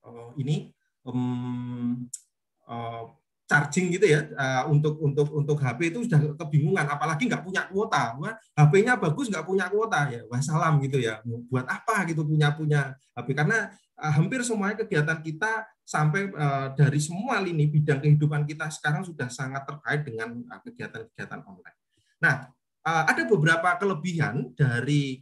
eh, 0.04 0.28
ini 0.44 0.56
em, 1.08 2.04
eh, 2.68 3.02
charging 3.48 3.88
gitu 3.96 4.04
ya 4.04 4.28
eh, 4.28 4.62
untuk 4.68 5.00
untuk 5.00 5.32
untuk 5.32 5.56
HP 5.56 5.88
itu 5.88 6.04
sudah 6.04 6.36
kebingungan 6.36 6.84
apalagi 6.84 7.24
nggak 7.24 7.40
punya 7.40 7.64
kuota. 7.72 8.12
Wah, 8.20 8.36
HP-nya 8.52 9.00
bagus 9.00 9.32
nggak 9.32 9.48
punya 9.48 9.66
kuota. 9.72 10.12
Ya 10.12 10.20
wassalam 10.28 10.76
gitu 10.84 11.00
ya 11.00 11.24
buat 11.48 11.64
apa 11.64 12.04
gitu 12.12 12.28
punya 12.28 12.52
punya 12.52 12.92
HP 13.16 13.32
karena 13.32 13.72
eh, 13.96 14.12
hampir 14.12 14.44
semuanya 14.44 14.84
kegiatan 14.84 15.24
kita 15.24 15.64
sampai 15.80 16.28
eh, 16.28 16.66
dari 16.76 17.00
semua 17.00 17.40
lini 17.40 17.64
bidang 17.72 18.04
kehidupan 18.04 18.44
kita 18.44 18.68
sekarang 18.68 19.00
sudah 19.08 19.32
sangat 19.32 19.64
terkait 19.64 20.04
dengan 20.04 20.44
kegiatan-kegiatan 20.60 21.40
online. 21.48 21.78
Nah, 22.20 22.50
ada 22.88 23.22
beberapa 23.28 23.76
kelebihan 23.76 24.48
dari 24.56 25.20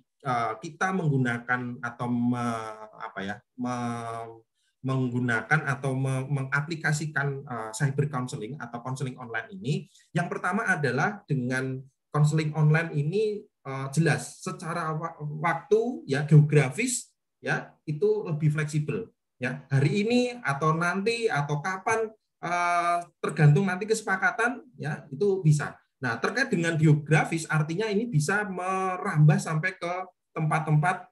kita 0.62 0.94
menggunakan 0.94 1.82
atau 1.82 2.06
me- 2.06 2.88
apa 2.98 3.20
ya 3.26 3.36
me- 3.58 4.46
menggunakan 4.86 5.66
atau 5.66 5.98
me- 5.98 6.30
mengaplikasikan 6.30 7.42
eh, 7.42 7.70
cyber 7.74 8.06
counseling 8.06 8.54
atau 8.62 8.78
counseling 8.78 9.18
online 9.18 9.50
ini. 9.50 9.90
Yang 10.14 10.38
pertama 10.38 10.62
adalah 10.62 11.26
dengan 11.26 11.82
counseling 12.14 12.54
online 12.54 12.94
ini 12.94 13.42
eh, 13.42 13.86
jelas 13.90 14.38
secara 14.38 14.94
wa- 14.94 15.18
waktu 15.42 16.06
ya 16.06 16.22
geografis 16.22 17.10
ya 17.42 17.74
itu 17.84 18.24
lebih 18.24 18.54
fleksibel 18.54 19.10
ya 19.36 19.66
hari 19.68 20.06
ini 20.06 20.40
atau 20.40 20.72
nanti 20.72 21.26
atau 21.26 21.58
kapan 21.58 22.06
eh, 22.40 22.98
tergantung 23.18 23.66
nanti 23.66 23.90
kesepakatan 23.90 24.62
ya 24.78 25.02
itu 25.10 25.42
bisa. 25.42 25.74
Nah 25.98 26.22
terkait 26.22 26.46
dengan 26.46 26.78
geografis 26.78 27.42
artinya 27.50 27.90
ini 27.90 28.06
bisa 28.06 28.46
merambah 28.46 29.42
sampai 29.42 29.74
ke 29.74 29.92
tempat-tempat 30.30 31.10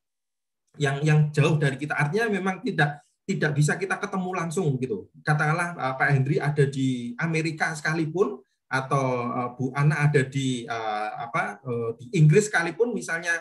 yang 0.79 1.03
yang 1.03 1.21
jauh 1.31 1.59
dari 1.59 1.79
kita. 1.79 1.95
Artinya 1.95 2.31
memang 2.31 2.63
tidak 2.63 3.04
tidak 3.25 3.57
bisa 3.57 3.81
kita 3.81 3.97
ketemu 3.97 4.31
langsung 4.37 4.77
gitu. 4.77 5.09
Katakanlah 5.25 5.77
eh, 5.77 5.95
Pak 5.97 6.09
Hendri 6.13 6.37
ada 6.39 6.65
di 6.69 7.17
Amerika 7.17 7.73
sekalipun 7.73 8.41
atau 8.69 9.05
eh, 9.33 9.49
Bu 9.57 9.73
Ana 9.73 10.05
ada 10.05 10.23
di 10.25 10.69
eh, 10.69 11.11
apa 11.17 11.61
di 11.97 12.21
Inggris 12.21 12.53
sekalipun 12.53 12.93
misalnya 12.93 13.33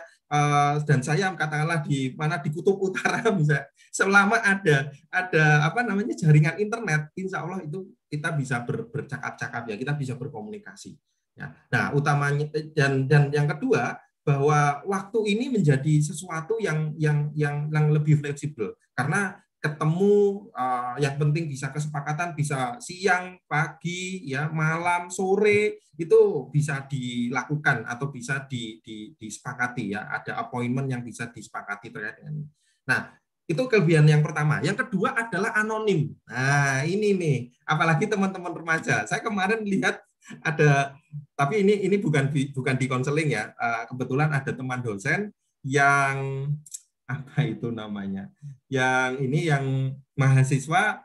dan 0.82 0.98
saya 0.98 1.30
katakanlah 1.36 1.86
di 1.86 2.10
mana 2.18 2.42
di 2.42 2.50
kutub 2.50 2.80
utara 2.80 3.22
bisa. 3.38 3.70
Selama 3.94 4.42
ada 4.42 4.90
ada 5.06 5.44
apa 5.62 5.86
namanya 5.86 6.16
jaringan 6.18 6.58
internet 6.58 7.14
insya 7.14 7.46
Allah 7.46 7.62
itu 7.62 7.86
kita 8.10 8.34
bisa 8.34 8.66
ber- 8.66 8.90
bercakap-cakap 8.90 9.62
ya 9.70 9.76
kita 9.78 9.94
bisa 9.94 10.18
berkomunikasi. 10.18 10.98
Ya. 11.38 11.54
Nah 11.70 11.94
utamanya 11.94 12.50
dan 12.74 13.06
dan 13.06 13.30
yang 13.30 13.46
kedua 13.46 13.94
bahwa 14.24 14.80
waktu 14.88 15.36
ini 15.36 15.52
menjadi 15.52 16.00
sesuatu 16.00 16.56
yang 16.58 16.96
yang 16.96 17.30
yang 17.36 17.86
lebih 17.92 18.18
fleksibel. 18.18 18.74
Karena 18.96 19.43
ketemu 19.64 20.44
eh, 20.52 20.94
yang 21.00 21.16
penting 21.16 21.48
bisa 21.48 21.72
kesepakatan 21.72 22.36
bisa 22.36 22.76
siang 22.84 23.40
pagi 23.48 24.20
ya 24.28 24.52
malam 24.52 25.08
sore 25.08 25.80
itu 25.96 26.52
bisa 26.52 26.84
dilakukan 26.84 27.88
atau 27.88 28.12
bisa 28.12 28.44
di, 28.44 28.84
di, 28.84 29.16
disepakati 29.16 29.96
ya 29.96 30.12
ada 30.12 30.36
appointment 30.44 30.92
yang 30.92 31.00
bisa 31.00 31.32
disepakati 31.32 31.88
terkait 31.88 32.20
dengan 32.20 32.44
ini. 32.44 32.46
Nah 32.84 33.16
itu 33.48 33.62
kelebihan 33.64 34.04
yang 34.04 34.20
pertama. 34.20 34.60
Yang 34.60 34.84
kedua 34.84 35.16
adalah 35.16 35.56
anonim. 35.56 36.12
Nah 36.28 36.84
ini 36.84 37.16
nih 37.16 37.38
apalagi 37.64 38.04
teman-teman 38.04 38.52
remaja. 38.52 39.08
Saya 39.08 39.24
kemarin 39.24 39.64
lihat 39.64 40.04
ada 40.44 40.92
tapi 41.32 41.64
ini 41.64 41.88
ini 41.88 41.96
bukan 41.96 42.28
bukan 42.52 42.76
di 42.76 42.84
konseling 42.84 43.32
ya. 43.32 43.48
Eh, 43.56 43.82
Kebetulan 43.88 44.28
ada 44.28 44.52
teman 44.52 44.84
dosen 44.84 45.32
yang 45.64 46.52
apa 47.14 47.46
itu 47.46 47.70
namanya? 47.70 48.30
Yang 48.66 49.12
ini 49.22 49.40
yang 49.48 49.64
mahasiswa 50.18 51.04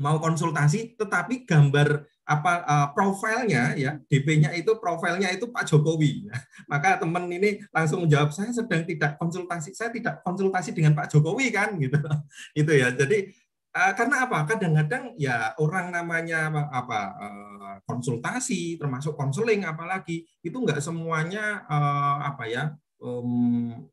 mau 0.00 0.16
konsultasi 0.16 0.96
tetapi 0.96 1.44
gambar 1.44 2.08
apa 2.30 2.52
eh, 2.62 2.88
profilnya 2.94 3.74
ya 3.74 3.98
DP-nya 4.06 4.54
itu 4.54 4.78
profilnya 4.78 5.28
itu 5.34 5.50
Pak 5.50 5.66
Jokowi. 5.66 6.30
Maka 6.70 7.02
teman 7.02 7.26
ini 7.26 7.58
langsung 7.74 8.06
menjawab 8.06 8.30
saya 8.30 8.54
sedang 8.54 8.86
tidak 8.86 9.18
konsultasi, 9.18 9.74
saya 9.74 9.90
tidak 9.90 10.22
konsultasi 10.22 10.70
dengan 10.70 10.94
Pak 10.94 11.10
Jokowi 11.10 11.50
kan 11.50 11.74
gitu. 11.76 11.98
itu 12.60 12.72
ya. 12.72 12.94
Jadi 12.94 13.34
eh, 13.74 13.92
karena 13.98 14.30
apa? 14.30 14.46
Kadang-kadang 14.46 15.18
ya 15.18 15.52
orang 15.58 15.90
namanya 15.90 16.48
apa 16.70 17.00
eh, 17.18 17.76
konsultasi 17.82 18.78
termasuk 18.78 19.18
konseling 19.18 19.66
apalagi 19.66 20.22
itu 20.46 20.54
enggak 20.54 20.78
semuanya 20.78 21.66
eh, 21.66 22.16
apa 22.30 22.44
ya 22.46 22.62
em, 23.02 23.90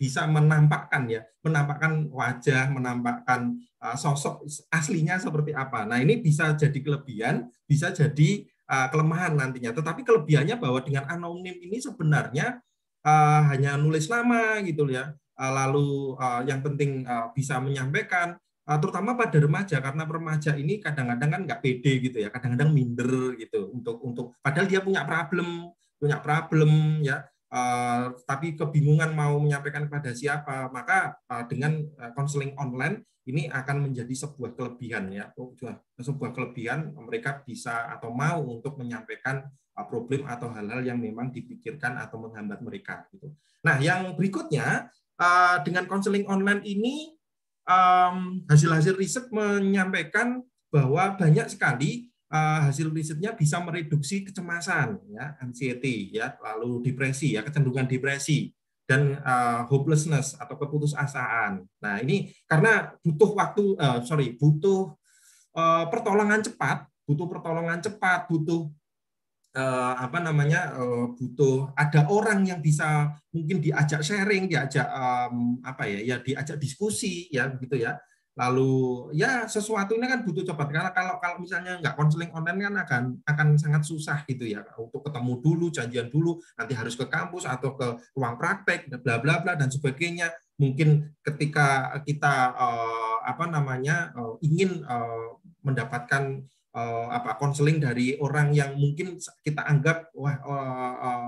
bisa 0.00 0.24
menampakkan 0.26 1.06
ya, 1.06 1.22
menampakkan 1.44 2.08
wajah, 2.10 2.72
menampakkan 2.72 3.60
uh, 3.78 3.94
sosok 3.94 4.42
aslinya 4.72 5.20
seperti 5.20 5.52
apa. 5.52 5.84
Nah 5.86 6.00
ini 6.00 6.18
bisa 6.18 6.56
jadi 6.56 6.74
kelebihan, 6.80 7.46
bisa 7.68 7.92
jadi 7.92 8.48
uh, 8.66 8.88
kelemahan 8.90 9.36
nantinya. 9.36 9.70
Tetapi 9.76 10.02
kelebihannya 10.02 10.56
bahwa 10.58 10.80
dengan 10.82 11.06
anonim 11.06 11.54
ini 11.54 11.78
sebenarnya 11.78 12.58
uh, 13.04 13.42
hanya 13.52 13.76
nulis 13.76 14.08
nama 14.08 14.58
gitu 14.64 14.88
ya. 14.90 15.12
Lalu 15.32 16.14
yang 16.46 16.62
penting 16.62 17.02
bisa 17.34 17.58
menyampaikan, 17.58 18.38
terutama 18.62 19.18
pada 19.18 19.34
remaja 19.42 19.82
karena 19.82 20.06
remaja 20.06 20.54
ini 20.54 20.78
kadang-kadang 20.78 21.34
kan 21.34 21.40
nggak 21.48 21.60
pede 21.64 21.98
gitu 21.98 22.22
ya, 22.22 22.30
kadang-kadang 22.30 22.70
minder 22.70 23.34
gitu 23.34 23.74
untuk 23.74 23.98
untuk 24.06 24.38
padahal 24.38 24.70
dia 24.70 24.78
punya 24.84 25.02
problem, 25.02 25.72
punya 25.98 26.22
problem 26.22 27.02
ya 27.02 27.26
Uh, 27.52 28.16
tapi 28.24 28.56
kebingungan 28.56 29.12
mau 29.12 29.36
menyampaikan 29.36 29.84
kepada 29.84 30.16
siapa, 30.16 30.72
maka 30.72 31.20
uh, 31.28 31.44
dengan 31.44 31.84
konseling 32.16 32.56
online 32.56 33.04
ini 33.28 33.52
akan 33.52 33.92
menjadi 33.92 34.24
sebuah 34.24 34.56
kelebihan 34.56 35.12
ya, 35.12 35.28
sebuah 36.00 36.32
kelebihan 36.32 36.96
mereka 36.96 37.44
bisa 37.44 37.92
atau 37.92 38.08
mau 38.10 38.40
untuk 38.40 38.80
menyampaikan 38.80 39.44
problem 39.88 40.28
atau 40.28 40.52
hal-hal 40.52 40.84
yang 40.84 41.00
memang 41.00 41.32
dipikirkan 41.32 41.96
atau 42.00 42.20
menghambat 42.24 42.60
mereka. 42.60 43.08
Gitu. 43.08 43.32
Nah, 43.64 43.80
yang 43.80 44.12
berikutnya 44.18 44.90
dengan 45.64 45.88
konseling 45.88 46.28
online 46.28 46.60
ini 46.66 47.16
hasil-hasil 48.50 48.98
riset 49.00 49.30
menyampaikan 49.32 50.44
bahwa 50.68 51.16
banyak 51.16 51.48
sekali 51.48 52.11
uh, 52.32 52.60
hasil 52.66 52.88
risetnya 52.88 53.36
bisa 53.36 53.60
mereduksi 53.60 54.24
kecemasan 54.24 54.96
ya 55.12 55.36
anxiety 55.44 56.16
ya 56.16 56.32
lalu 56.40 56.80
depresi 56.80 57.36
ya 57.36 57.44
kecenderungan 57.44 57.86
depresi 57.86 58.48
dan 58.88 59.20
uh, 59.22 59.64
hopelessness 59.70 60.34
atau 60.36 60.58
keputusasaan. 60.58 61.62
Nah 61.80 61.94
ini 62.02 62.34
karena 62.50 62.90
butuh 62.98 63.30
waktu 63.36 63.64
uh, 63.78 64.02
sorry 64.02 64.34
butuh 64.34 64.92
uh, 65.54 65.84
pertolongan 65.88 66.42
cepat, 66.42 66.88
butuh 67.06 67.26
pertolongan 67.30 67.78
cepat, 67.78 68.26
butuh 68.26 68.68
uh, 69.54 69.94
apa 69.96 70.18
namanya 70.18 70.74
uh, 70.76 71.14
butuh 71.14 71.70
ada 71.78 72.10
orang 72.10 72.42
yang 72.44 72.58
bisa 72.58 73.14
mungkin 73.30 73.62
diajak 73.62 74.02
sharing, 74.02 74.50
diajak 74.50 74.88
um, 74.90 75.62
apa 75.62 75.86
ya 75.88 76.00
ya 76.02 76.16
diajak 76.20 76.58
diskusi 76.58 77.30
ya 77.30 77.48
begitu 77.48 77.86
ya 77.86 77.96
lalu 78.32 79.12
ya 79.12 79.44
sesuatu 79.44 79.92
ini 79.92 80.08
kan 80.08 80.24
butuh 80.24 80.40
cepat 80.40 80.72
karena 80.72 80.90
kalau 80.96 81.20
kalau 81.20 81.36
misalnya 81.44 81.76
nggak 81.84 81.92
konseling 81.92 82.32
online 82.32 82.64
kan 82.64 82.74
akan 82.80 83.02
akan 83.28 83.48
sangat 83.60 83.84
susah 83.84 84.24
gitu 84.24 84.48
ya 84.48 84.64
untuk 84.80 85.04
ketemu 85.04 85.32
dulu 85.44 85.66
janjian 85.68 86.08
dulu 86.08 86.40
nanti 86.56 86.72
harus 86.72 86.96
ke 86.96 87.04
kampus 87.12 87.44
atau 87.44 87.76
ke 87.76 88.00
ruang 88.16 88.40
praktek 88.40 88.88
bla 89.04 89.20
bla 89.20 89.44
bla 89.44 89.52
dan 89.52 89.68
sebagainya. 89.68 90.32
Mungkin 90.56 91.12
ketika 91.20 91.92
kita 92.08 92.56
eh, 92.56 93.16
apa 93.28 93.44
namanya 93.52 94.16
eh, 94.16 94.34
ingin 94.48 94.80
eh, 94.80 95.28
mendapatkan 95.60 96.40
apa 97.12 97.36
konseling 97.36 97.84
dari 97.84 98.16
orang 98.16 98.48
yang 98.56 98.72
mungkin 98.80 99.20
kita 99.44 99.60
anggap 99.60 100.08
wah 100.16 100.40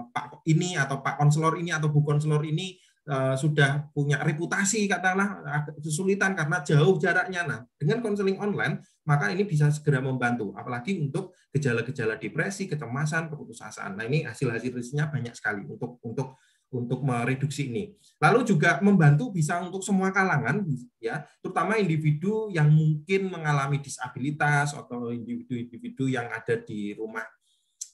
Pak 0.08 0.40
ini 0.48 0.72
atau 0.72 1.04
Pak 1.04 1.20
konselor 1.20 1.60
ini 1.60 1.68
atau 1.68 1.92
Bu 1.92 2.00
konselor 2.00 2.40
ini 2.48 2.80
eh, 3.04 3.36
sudah 3.36 3.88
punya 3.92 4.20
reputasi 4.20 4.88
katakanlah 4.88 5.44
agak 5.44 5.76
kesulitan 5.80 6.32
karena 6.32 6.60
jauh 6.64 6.96
jaraknya. 6.96 7.42
Nah, 7.44 7.60
dengan 7.76 8.00
konseling 8.00 8.40
online 8.40 8.80
maka 9.04 9.28
ini 9.28 9.44
bisa 9.44 9.68
segera 9.68 10.00
membantu 10.00 10.56
apalagi 10.56 10.96
untuk 10.96 11.36
gejala-gejala 11.52 12.16
depresi, 12.16 12.64
kecemasan, 12.66 13.28
keputusasaan. 13.28 13.94
Nah, 14.00 14.04
ini 14.08 14.24
hasil-hasil 14.24 14.72
risetnya 14.72 15.12
banyak 15.12 15.36
sekali 15.36 15.62
untuk 15.68 16.00
untuk 16.00 16.40
untuk 16.74 17.06
mereduksi 17.06 17.70
ini. 17.70 17.94
Lalu 18.18 18.42
juga 18.42 18.82
membantu 18.82 19.30
bisa 19.30 19.62
untuk 19.62 19.86
semua 19.86 20.10
kalangan 20.10 20.66
ya, 20.98 21.22
terutama 21.38 21.78
individu 21.78 22.50
yang 22.50 22.66
mungkin 22.66 23.30
mengalami 23.30 23.78
disabilitas 23.78 24.74
atau 24.74 25.14
individu-individu 25.14 26.10
yang 26.10 26.26
ada 26.34 26.58
di 26.58 26.92
rumah 26.98 27.22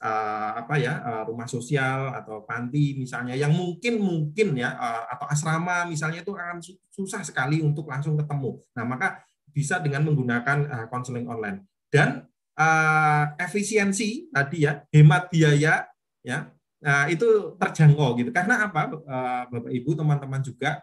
eh, 0.01 0.51
apa 0.65 0.75
ya, 0.81 0.95
eh, 1.05 1.23
rumah 1.29 1.47
sosial 1.47 2.13
atau 2.17 2.43
panti 2.49 2.97
misalnya 2.97 3.37
yang 3.37 3.53
mungkin 3.53 4.01
mungkin 4.01 4.57
ya 4.57 4.73
eh, 4.75 5.05
atau 5.17 5.27
asrama 5.29 5.85
misalnya 5.87 6.25
itu 6.25 6.33
akan 6.33 6.59
su- 6.65 6.81
susah 6.91 7.23
sekali 7.23 7.61
untuk 7.61 7.87
langsung 7.87 8.17
ketemu. 8.17 8.57
Nah, 8.77 8.85
maka 8.89 9.23
bisa 9.51 9.83
dengan 9.83 10.07
menggunakan 10.07 10.89
konseling 10.89 11.27
online. 11.29 11.69
Dan 11.93 12.25
eh, 12.57 13.25
efisiensi 13.39 14.33
tadi 14.33 14.65
ya, 14.67 14.81
hemat 14.91 15.29
biaya 15.29 15.87
ya 16.25 16.39
Nah, 16.81 17.05
itu 17.13 17.55
terjangkau 17.61 18.17
gitu. 18.17 18.31
Karena 18.33 18.65
apa, 18.69 18.89
eh, 18.89 19.43
Bapak 19.53 19.73
Ibu, 19.73 19.91
teman-teman 20.01 20.41
juga, 20.41 20.81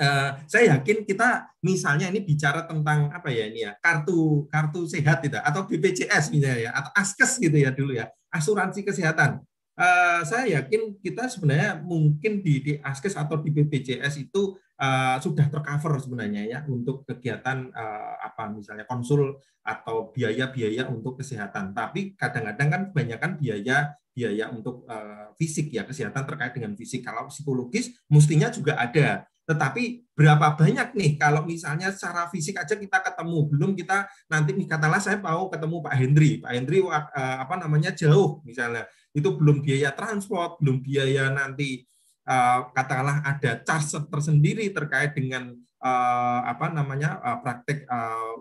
eh, 0.00 0.30
saya 0.48 0.76
yakin 0.76 1.04
kita 1.04 1.52
misalnya 1.60 2.08
ini 2.08 2.24
bicara 2.24 2.64
tentang 2.64 3.12
apa 3.12 3.28
ya 3.28 3.44
ini 3.48 3.68
ya, 3.68 3.76
kartu 3.84 4.48
kartu 4.48 4.88
sehat 4.88 5.20
itu 5.24 5.36
atau 5.36 5.68
BPJS 5.68 6.32
misalnya 6.32 6.60
ya, 6.68 6.70
atau 6.72 6.90
Askes 6.96 7.36
gitu 7.36 7.56
ya 7.60 7.70
dulu 7.72 7.92
ya, 7.92 8.08
asuransi 8.32 8.82
kesehatan. 8.82 9.44
Eh, 9.72 10.20
saya 10.28 10.60
yakin 10.60 11.00
kita 11.00 11.32
sebenarnya 11.32 11.80
mungkin 11.80 12.44
di, 12.44 12.60
di 12.60 12.72
Askes 12.84 13.16
atau 13.16 13.40
di 13.40 13.48
BPJS 13.48 14.20
itu 14.20 14.56
eh, 14.76 15.16
sudah 15.20 15.48
tercover 15.48 15.96
sebenarnya 15.96 16.42
ya 16.44 16.58
untuk 16.68 17.08
kegiatan 17.08 17.72
eh, 17.72 18.14
apa 18.20 18.52
misalnya 18.52 18.84
konsul 18.84 19.40
atau 19.64 20.12
biaya-biaya 20.12 20.88
untuk 20.92 21.20
kesehatan. 21.20 21.72
Tapi 21.72 22.18
kadang-kadang 22.18 22.68
kan 22.68 22.82
kebanyakan 22.92 23.32
biaya 23.38 23.96
biaya 24.12 24.52
untuk 24.52 24.84
uh, 24.92 25.32
fisik 25.40 25.72
ya 25.72 25.88
kesehatan 25.88 26.28
terkait 26.28 26.52
dengan 26.52 26.76
fisik. 26.76 27.00
Kalau 27.00 27.32
psikologis 27.32 27.96
mestinya 28.12 28.52
juga 28.52 28.76
ada. 28.76 29.24
Tetapi 29.52 30.08
berapa 30.16 30.56
banyak 30.56 30.96
nih 30.96 31.20
kalau 31.20 31.44
misalnya 31.44 31.92
secara 31.92 32.32
fisik 32.32 32.56
aja 32.56 32.72
kita 32.72 33.04
ketemu, 33.04 33.38
belum 33.52 33.70
kita 33.76 34.08
nanti 34.32 34.56
katakanlah 34.64 35.02
saya 35.04 35.20
mau 35.20 35.52
ketemu 35.52 35.76
Pak 35.84 35.94
Hendri, 36.00 36.40
Pak 36.40 36.52
Hendri 36.56 36.80
uh, 36.80 37.04
apa 37.12 37.54
namanya 37.60 37.92
jauh 37.92 38.40
misalnya, 38.48 38.88
itu 39.12 39.28
belum 39.36 39.60
biaya 39.60 39.92
transport, 39.92 40.56
belum 40.64 40.80
biaya 40.80 41.28
nanti 41.28 41.84
uh, 42.24 42.72
katakanlah 42.72 43.20
ada 43.28 43.60
charge 43.60 43.92
tersendiri 44.08 44.72
terkait 44.72 45.12
dengan 45.12 45.52
uh, 45.84 46.40
apa 46.48 46.72
namanya 46.72 47.20
praktek 47.44 47.84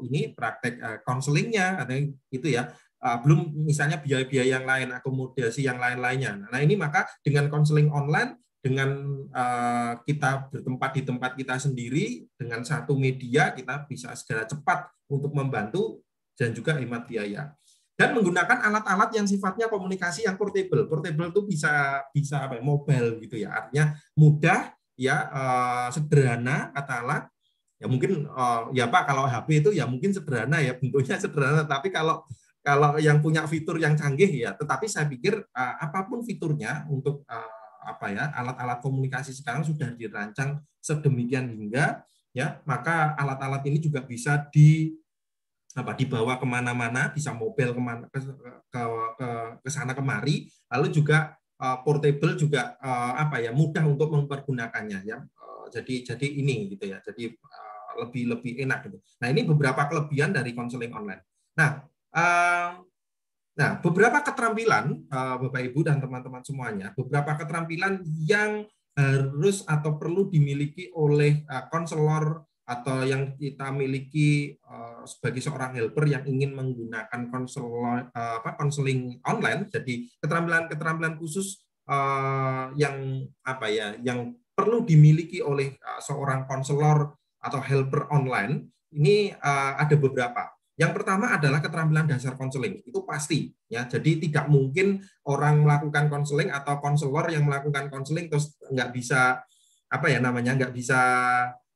ini 0.08 0.32
praktek 0.32 1.04
konselingnya 1.04 1.84
itu 2.32 2.56
ya. 2.56 2.72
Belum 3.02 3.50
misalnya 3.66 3.98
biaya-biaya 3.98 4.62
yang 4.62 4.66
lain, 4.70 4.94
akomodasi 4.94 5.66
yang 5.66 5.82
lain-lainnya. 5.82 6.38
Nah 6.54 6.62
ini 6.62 6.78
maka 6.78 7.10
dengan 7.26 7.50
konseling 7.50 7.90
online, 7.90 8.38
dengan 8.62 8.90
uh, 9.34 9.94
kita 10.06 10.54
bertempat 10.54 10.92
di 10.94 11.02
tempat 11.02 11.32
kita 11.34 11.58
sendiri, 11.58 12.30
dengan 12.38 12.62
satu 12.62 12.94
media 12.94 13.50
kita 13.58 13.90
bisa 13.90 14.14
segera 14.14 14.46
cepat 14.46 14.86
untuk 15.10 15.34
membantu 15.34 16.06
dan 16.38 16.54
juga 16.54 16.78
hemat 16.78 17.10
biaya. 17.10 17.58
Dan 17.98 18.18
menggunakan 18.18 18.66
alat-alat 18.66 19.14
yang 19.14 19.26
sifatnya 19.30 19.70
komunikasi 19.70 20.26
yang 20.26 20.38
portable. 20.38 20.86
Portable 20.90 21.30
itu 21.30 21.42
bisa 21.46 22.06
bisa 22.14 22.46
apa 22.46 22.58
ya, 22.58 22.64
mobile 22.64 23.18
gitu 23.22 23.36
ya. 23.38 23.50
Artinya 23.54 23.98
mudah 24.14 24.74
ya 24.98 25.30
uh, 25.34 25.88
sederhana 25.90 26.70
katakanlah 26.78 27.30
ya 27.82 27.90
mungkin 27.90 28.30
uh, 28.30 28.70
ya 28.74 28.86
Pak 28.86 29.10
kalau 29.10 29.26
HP 29.26 29.66
itu 29.66 29.70
ya 29.74 29.90
mungkin 29.90 30.14
sederhana 30.14 30.62
ya 30.62 30.78
bentuknya 30.78 31.18
sederhana 31.18 31.66
tapi 31.66 31.90
kalau 31.90 32.22
kalau 32.62 33.02
yang 33.02 33.18
punya 33.26 33.42
fitur 33.50 33.82
yang 33.82 33.98
canggih 33.98 34.30
ya, 34.30 34.54
tetapi 34.54 34.86
saya 34.86 35.10
pikir 35.10 35.34
uh, 35.34 35.76
apa 35.82 36.06
pun 36.06 36.22
fiturnya 36.22 36.86
untuk 36.94 37.26
uh, 37.26 37.61
apa 37.82 38.14
ya 38.14 38.30
alat-alat 38.38 38.80
komunikasi 38.80 39.34
sekarang 39.34 39.66
sudah 39.66 39.90
dirancang 39.98 40.62
sedemikian 40.78 41.50
hingga 41.50 42.06
ya 42.32 42.62
maka 42.64 43.18
alat-alat 43.18 43.66
ini 43.68 43.82
juga 43.82 44.06
bisa 44.06 44.38
di 44.54 45.02
apa 45.72 45.96
dibawa 45.96 46.36
ke 46.36 46.44
mana-mana, 46.44 47.12
bisa 47.16 47.32
mobile 47.32 47.72
ke 47.72 47.82
mana 47.82 48.04
ke 48.12 48.20
ke, 48.72 48.82
ke, 49.16 49.30
ke 49.64 49.70
sana 49.72 49.96
kemari, 49.96 50.52
lalu 50.68 50.92
juga 50.92 51.40
uh, 51.64 51.80
portable 51.80 52.36
juga 52.36 52.76
uh, 52.84 53.16
apa 53.16 53.40
ya 53.40 53.56
mudah 53.56 53.88
untuk 53.88 54.12
mempergunakannya 54.12 55.00
ya. 55.08 55.24
Uh, 55.40 55.72
jadi 55.72 56.04
jadi 56.12 56.28
ini 56.28 56.76
gitu 56.76 56.92
ya, 56.92 57.00
jadi 57.00 57.32
uh, 57.32 57.92
lebih 58.04 58.36
lebih 58.36 58.52
enak 58.68 58.92
gitu. 58.92 58.98
Nah 59.24 59.28
ini 59.32 59.48
beberapa 59.48 59.88
kelebihan 59.88 60.36
dari 60.36 60.52
konseling 60.52 60.92
online. 60.92 61.24
Nah 61.56 61.88
Nah, 63.52 63.84
beberapa 63.84 64.24
keterampilan 64.24 65.12
Bapak 65.12 65.62
Ibu 65.62 65.84
dan 65.84 66.00
teman-teman 66.00 66.40
semuanya, 66.46 66.96
beberapa 66.96 67.36
keterampilan 67.36 68.00
yang 68.24 68.64
harus 68.92 69.64
atau 69.68 69.96
perlu 69.96 70.28
dimiliki 70.32 70.92
oleh 70.96 71.44
konselor 71.72 72.48
atau 72.64 73.04
yang 73.04 73.36
kita 73.36 73.68
miliki 73.76 74.56
sebagai 75.04 75.44
seorang 75.44 75.76
helper 75.76 76.08
yang 76.08 76.24
ingin 76.24 76.56
menggunakan 76.56 77.28
konseling 78.56 79.20
online. 79.28 79.68
Jadi 79.68 80.08
keterampilan-keterampilan 80.24 81.20
khusus 81.20 81.60
yang 82.80 83.28
apa 83.44 83.68
ya, 83.68 84.00
yang 84.00 84.32
perlu 84.56 84.88
dimiliki 84.88 85.44
oleh 85.44 85.76
seorang 86.00 86.48
konselor 86.48 87.20
atau 87.44 87.60
helper 87.60 88.08
online 88.16 88.72
ini 88.96 89.36
ada 89.44 89.96
beberapa. 90.00 90.48
Yang 90.80 90.92
pertama 91.02 91.36
adalah 91.36 91.60
keterampilan 91.60 92.08
dasar 92.08 92.40
konseling. 92.40 92.80
Itu 92.88 93.04
pasti 93.04 93.52
ya. 93.68 93.86
Jadi 93.86 94.28
tidak 94.30 94.48
mungkin 94.48 95.04
orang 95.28 95.62
melakukan 95.64 96.08
konseling 96.08 96.50
atau 96.50 96.80
konselor 96.80 97.28
yang 97.30 97.46
melakukan 97.46 97.92
konseling 97.92 98.32
terus 98.32 98.56
nggak 98.72 98.90
bisa 98.96 99.44
apa 99.92 100.08
ya 100.08 100.24
namanya 100.24 100.56
nggak 100.56 100.72
bisa 100.72 101.02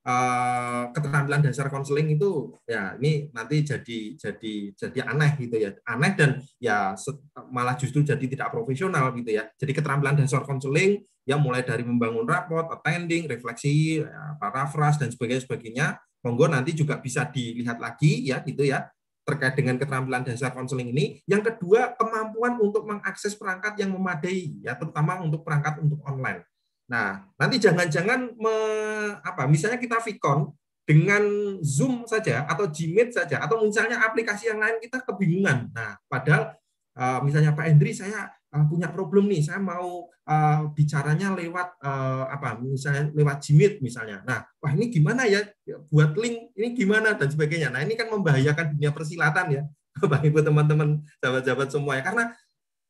uh, 0.08 0.84
keterampilan 0.96 1.44
dasar 1.44 1.68
konseling 1.68 2.16
itu 2.16 2.56
ya 2.64 2.96
ini 2.96 3.28
nanti 3.36 3.66
jadi 3.66 4.16
jadi 4.16 4.56
jadi 4.72 5.00
aneh 5.04 5.36
gitu 5.42 5.56
ya 5.60 5.76
aneh 5.84 6.12
dan 6.16 6.32
ya 6.62 6.96
malah 7.52 7.76
justru 7.76 8.06
jadi 8.08 8.24
tidak 8.24 8.56
profesional 8.56 9.12
gitu 9.18 9.36
ya 9.36 9.50
jadi 9.60 9.72
keterampilan 9.76 10.16
dasar 10.24 10.48
konseling 10.48 11.04
ya 11.26 11.36
mulai 11.42 11.66
dari 11.66 11.82
membangun 11.82 12.24
raport 12.24 12.70
attending 12.70 13.26
refleksi 13.26 14.00
ya, 14.00 14.38
parafras 14.38 15.02
dan 15.02 15.10
sebagainya 15.10 15.44
sebagainya 15.44 15.88
monggo 16.26 16.50
nanti 16.50 16.74
juga 16.74 16.98
bisa 16.98 17.30
dilihat 17.30 17.78
lagi 17.78 18.26
ya 18.26 18.42
gitu 18.42 18.66
ya 18.66 18.90
terkait 19.26 19.54
dengan 19.58 19.78
keterampilan 19.78 20.26
dasar 20.26 20.54
konseling 20.54 20.90
ini. 20.94 21.22
Yang 21.26 21.54
kedua, 21.54 21.98
kemampuan 21.98 22.62
untuk 22.62 22.86
mengakses 22.86 23.34
perangkat 23.34 23.78
yang 23.82 23.90
memadai, 23.94 24.62
ya 24.62 24.78
terutama 24.78 25.18
untuk 25.22 25.42
perangkat 25.42 25.82
untuk 25.82 26.02
online. 26.06 26.46
Nah, 26.86 27.26
nanti 27.34 27.58
jangan-jangan 27.58 28.38
apa? 29.26 29.50
Misalnya 29.50 29.82
kita 29.82 29.98
Vicon 30.02 30.54
dengan 30.86 31.26
Zoom 31.66 32.06
saja 32.06 32.46
atau 32.46 32.70
Gmeet 32.70 33.18
saja 33.18 33.42
atau 33.42 33.66
misalnya 33.66 33.98
aplikasi 34.06 34.54
yang 34.54 34.62
lain 34.62 34.78
kita 34.78 35.02
kebingungan. 35.02 35.74
Nah, 35.74 35.98
padahal 36.06 36.54
misalnya 37.26 37.58
Pak 37.58 37.66
Hendri 37.66 37.98
saya 37.98 38.30
punya 38.64 38.88
problem 38.88 39.28
nih, 39.28 39.44
saya 39.44 39.60
mau 39.60 40.08
uh, 40.08 40.60
bicaranya 40.72 41.36
lewat 41.36 41.76
uh, 41.84 42.24
apa 42.32 42.56
misalnya 42.64 43.12
lewat 43.12 43.44
Jimit 43.44 43.84
misalnya. 43.84 44.24
Nah, 44.24 44.48
wah 44.64 44.72
ini 44.72 44.88
gimana 44.88 45.28
ya 45.28 45.44
buat 45.92 46.16
link 46.16 46.56
ini 46.56 46.72
gimana 46.72 47.20
dan 47.20 47.28
sebagainya. 47.28 47.74
Nah, 47.76 47.84
ini 47.84 48.00
kan 48.00 48.08
membahayakan 48.08 48.80
dunia 48.80 48.96
persilatan 48.96 49.46
ya. 49.52 49.64
Bapak 50.00 50.24
Ibu 50.24 50.40
teman-teman 50.40 51.04
sahabat-sahabat 51.20 51.70
semua 51.72 52.00
ya 52.00 52.04
karena 52.04 52.32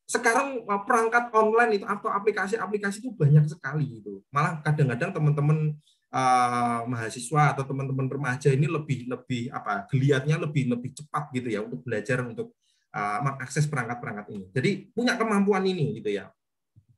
sekarang 0.06 0.62
perangkat 0.86 1.34
online 1.34 1.82
itu 1.82 1.86
atau 1.86 2.06
aplikasi-aplikasi 2.14 3.02
itu 3.02 3.10
banyak 3.10 3.50
sekali 3.50 3.98
itu. 3.98 4.22
Malah 4.30 4.62
kadang-kadang 4.62 5.10
teman-teman 5.10 5.74
uh, 6.14 6.80
mahasiswa 6.86 7.54
atau 7.54 7.64
teman-teman 7.66 8.06
remaja 8.06 8.54
ini 8.54 8.70
lebih 8.70 9.10
lebih 9.10 9.50
apa 9.50 9.84
geliatnya 9.90 10.38
lebih 10.38 10.70
lebih 10.70 10.94
cepat 10.94 11.34
gitu 11.34 11.48
ya 11.50 11.60
untuk 11.66 11.82
belajar 11.82 12.22
untuk 12.22 12.54
uh, 12.96 13.20
mengakses 13.20 13.68
perangkat-perangkat 13.68 14.26
ini. 14.32 14.46
Jadi 14.56 14.70
punya 14.96 15.20
kemampuan 15.20 15.60
ini 15.68 16.00
gitu 16.00 16.16
ya. 16.16 16.32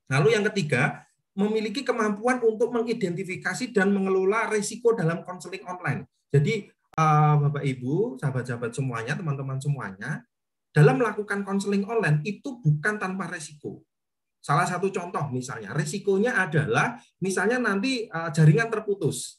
Lalu 0.06 0.38
yang 0.38 0.46
ketiga, 0.54 1.02
memiliki 1.34 1.82
kemampuan 1.82 2.38
untuk 2.42 2.70
mengidentifikasi 2.70 3.74
dan 3.74 3.90
mengelola 3.90 4.46
risiko 4.50 4.94
dalam 4.94 5.26
konseling 5.26 5.66
online. 5.66 6.06
Jadi 6.30 6.70
Bapak 6.98 7.62
Ibu, 7.62 8.18
sahabat-sahabat 8.18 8.74
semuanya, 8.74 9.14
teman-teman 9.14 9.62
semuanya, 9.62 10.26
dalam 10.74 10.98
melakukan 10.98 11.46
konseling 11.46 11.86
online 11.86 12.26
itu 12.26 12.58
bukan 12.58 12.98
tanpa 12.98 13.30
risiko. 13.30 13.86
Salah 14.42 14.66
satu 14.66 14.90
contoh 14.90 15.30
misalnya, 15.30 15.70
risikonya 15.78 16.34
adalah 16.34 16.98
misalnya 17.22 17.62
nanti 17.62 18.10
jaringan 18.34 18.66
terputus. 18.66 19.38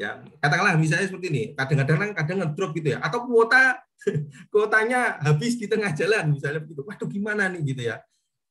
Ya, 0.00 0.24
katakanlah 0.40 0.80
misalnya 0.80 1.04
seperti 1.04 1.28
ini, 1.28 1.42
kadang-kadang 1.52 2.16
kadang 2.16 2.38
ngedrop 2.40 2.72
gitu 2.72 2.96
ya, 2.96 3.04
atau 3.04 3.28
kuota 3.28 3.83
kuotanya 4.52 5.18
habis 5.22 5.56
di 5.56 5.66
tengah 5.66 5.92
jalan 5.96 6.34
misalnya 6.34 6.60
begitu. 6.62 6.82
Waduh 6.84 7.08
gimana 7.08 7.48
nih 7.50 7.60
gitu 7.74 7.82
ya. 7.88 7.96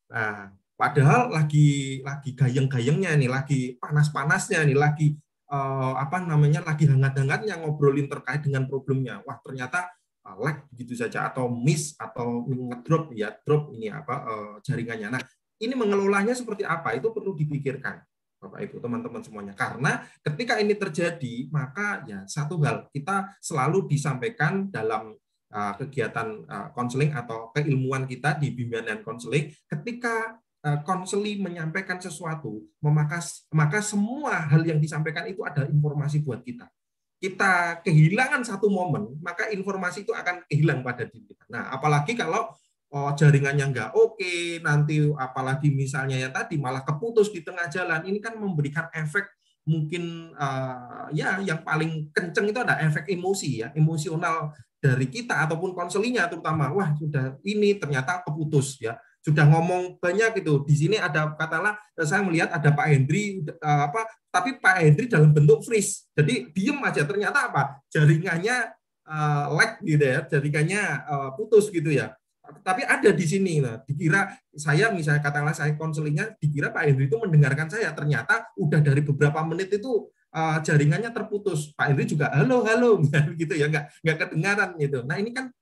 Nah, 0.10 0.54
padahal 0.78 1.32
lagi 1.32 2.00
lagi 2.02 2.36
gayeng-gayengnya 2.36 3.16
nih, 3.18 3.30
lagi 3.30 3.60
panas-panasnya 3.78 4.66
nih, 4.66 4.78
lagi 4.78 5.18
eh, 5.50 5.94
apa 5.98 6.22
namanya 6.22 6.62
lagi 6.66 6.90
hangat-hangatnya 6.90 7.62
ngobrolin 7.62 8.10
terkait 8.10 8.44
dengan 8.46 8.66
problemnya. 8.70 9.22
Wah, 9.26 9.38
ternyata 9.42 9.90
eh, 10.26 10.38
lag 10.38 10.66
begitu 10.74 10.94
saja 10.98 11.30
atau 11.30 11.50
miss 11.50 11.98
atau 11.98 12.46
ngedrop 12.46 13.14
ya, 13.14 13.34
drop 13.46 13.74
ini 13.74 13.90
apa 13.94 14.16
eh, 14.28 14.54
jaringannya. 14.66 15.10
Nah, 15.18 15.24
ini 15.62 15.74
mengelolanya 15.78 16.36
seperti 16.36 16.68
apa? 16.68 16.92
Itu 16.98 17.14
perlu 17.16 17.38
dipikirkan. 17.38 18.02
Bapak 18.44 18.60
Ibu, 18.68 18.84
teman-teman 18.84 19.24
semuanya. 19.24 19.54
Karena 19.56 20.04
ketika 20.20 20.60
ini 20.60 20.76
terjadi, 20.76 21.48
maka 21.48 22.04
ya 22.04 22.28
satu 22.28 22.60
hal 22.60 22.92
kita 22.92 23.32
selalu 23.40 23.88
disampaikan 23.88 24.68
dalam 24.68 25.16
kegiatan 25.54 26.42
uh, 26.50 26.68
konseling 26.74 27.14
atau 27.14 27.54
keilmuan 27.54 28.10
kita 28.10 28.42
di 28.42 28.50
bimbingan 28.50 28.90
dan 28.90 29.00
konseling, 29.06 29.54
ketika 29.70 30.42
konseli 30.88 31.36
menyampaikan 31.44 32.00
sesuatu, 32.00 32.64
maka 32.80 33.20
maka 33.52 33.84
semua 33.84 34.48
hal 34.48 34.64
yang 34.64 34.80
disampaikan 34.80 35.28
itu 35.28 35.44
ada 35.44 35.68
informasi 35.68 36.24
buat 36.24 36.40
kita. 36.40 36.72
Kita 37.20 37.84
kehilangan 37.84 38.48
satu 38.48 38.72
momen, 38.72 39.20
maka 39.20 39.52
informasi 39.52 40.08
itu 40.08 40.16
akan 40.16 40.48
hilang 40.48 40.80
pada 40.80 41.04
diri 41.04 41.36
kita. 41.36 41.44
Nah, 41.52 41.68
apalagi 41.68 42.16
kalau 42.16 42.48
oh, 42.96 43.12
jaringannya 43.12 43.76
nggak 43.76 43.92
oke, 43.92 44.64
nanti 44.64 45.04
apalagi 45.20 45.68
misalnya 45.68 46.16
ya 46.16 46.32
tadi 46.32 46.56
malah 46.56 46.88
keputus 46.88 47.28
di 47.36 47.44
tengah 47.44 47.68
jalan, 47.68 48.00
ini 48.08 48.24
kan 48.24 48.40
memberikan 48.40 48.88
efek 48.96 49.28
mungkin 49.68 50.32
uh, 50.36 51.12
ya 51.12 51.44
yang 51.44 51.60
paling 51.68 52.08
kenceng 52.16 52.52
itu 52.52 52.60
ada 52.64 52.80
efek 52.80 53.12
emosi 53.12 53.68
ya, 53.68 53.76
emosional 53.76 54.56
dari 54.84 55.08
kita 55.08 55.48
ataupun 55.48 55.72
konselinya 55.72 56.28
terutama, 56.28 56.68
wah 56.76 56.92
sudah 57.00 57.40
ini 57.48 57.80
ternyata 57.80 58.20
keputus 58.28 58.76
ya, 58.84 59.00
sudah 59.24 59.48
ngomong 59.48 59.96
banyak 60.04 60.44
itu. 60.44 60.68
Di 60.68 60.76
sini 60.76 61.00
ada 61.00 61.32
katalah 61.40 61.80
saya 62.04 62.20
melihat 62.20 62.52
ada 62.52 62.76
Pak 62.76 62.88
Hendri 62.92 63.48
uh, 63.48 63.82
apa, 63.88 64.04
tapi 64.28 64.60
Pak 64.60 64.84
Hendri 64.84 65.08
dalam 65.08 65.32
bentuk 65.32 65.64
freeze, 65.64 66.12
jadi 66.12 66.52
diem 66.52 66.76
aja. 66.84 67.08
Ternyata 67.08 67.48
apa? 67.48 67.80
Jaringannya 67.88 68.76
uh, 69.08 69.56
lag 69.56 69.80
gitu 69.80 70.04
ya, 70.04 70.28
jaringannya 70.28 70.84
uh, 71.08 71.30
putus 71.40 71.72
gitu 71.72 71.88
ya 71.96 72.12
tapi 72.44 72.84
ada 72.84 73.10
di 73.16 73.24
sini 73.24 73.64
nah 73.64 73.80
dikira 73.88 74.28
saya 74.52 74.92
misalnya 74.92 75.24
katakanlah 75.24 75.56
saya 75.56 75.80
konselingnya 75.80 76.36
dikira 76.36 76.76
Pak 76.76 76.92
Hendri 76.92 77.08
itu 77.08 77.16
mendengarkan 77.16 77.72
saya 77.72 77.96
ternyata 77.96 78.52
udah 78.60 78.84
dari 78.84 79.00
beberapa 79.00 79.40
menit 79.48 79.72
itu 79.72 80.12
uh, 80.34 80.58
jaringannya 80.60 81.14
terputus 81.14 81.72
Pak 81.78 81.94
Hendri 81.94 82.10
juga 82.10 82.34
halo 82.34 82.66
halo 82.66 83.00
gitu 83.42 83.54
ya 83.54 83.70
nggak 83.70 84.04
nggak 84.04 84.18
kedengaran 84.18 84.70
gitu 84.82 85.06
nah 85.06 85.16
ini 85.22 85.32
kan 85.32 85.54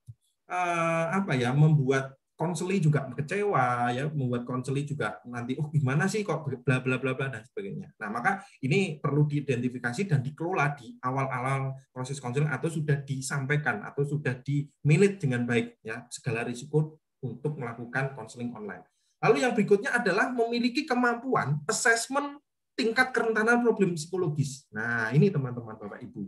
uh, 0.50 1.06
apa 1.22 1.36
ya 1.36 1.52
membuat 1.52 2.16
konseli 2.42 2.82
juga 2.82 3.06
kecewa 3.14 3.94
ya 3.94 4.10
membuat 4.10 4.50
konseli 4.50 4.82
juga 4.82 5.22
nanti 5.30 5.54
oh 5.62 5.70
gimana 5.70 6.10
sih 6.10 6.26
kok 6.26 6.42
bla 6.66 6.82
bla 6.82 6.98
bla 6.98 7.14
bla 7.14 7.30
dan 7.30 7.46
sebagainya. 7.46 7.94
Nah, 8.02 8.10
maka 8.10 8.42
ini 8.66 8.98
perlu 8.98 9.30
diidentifikasi 9.30 10.10
dan 10.10 10.26
dikelola 10.26 10.74
di 10.74 10.98
awal-awal 11.06 11.78
proses 11.94 12.18
konseling 12.18 12.50
atau 12.50 12.66
sudah 12.66 12.98
disampaikan 13.06 13.86
atau 13.86 14.02
sudah 14.02 14.34
dimanage 14.42 15.22
dengan 15.22 15.46
baik 15.46 15.78
ya 15.86 16.10
segala 16.10 16.42
risiko 16.42 16.98
untuk 17.22 17.62
melakukan 17.62 18.18
konseling 18.18 18.50
online. 18.58 18.82
Lalu 19.22 19.46
yang 19.46 19.54
berikutnya 19.54 19.94
adalah 19.94 20.34
memiliki 20.34 20.90
kemampuan 20.90 21.62
assessment 21.70 22.42
tingkat 22.76 23.12
kerentanan 23.12 23.62
problem 23.62 23.94
psikologis. 23.96 24.66
Nah, 24.74 25.12
ini 25.12 25.30
teman-teman 25.30 25.78
Bapak 25.78 26.02
Ibu. 26.02 26.28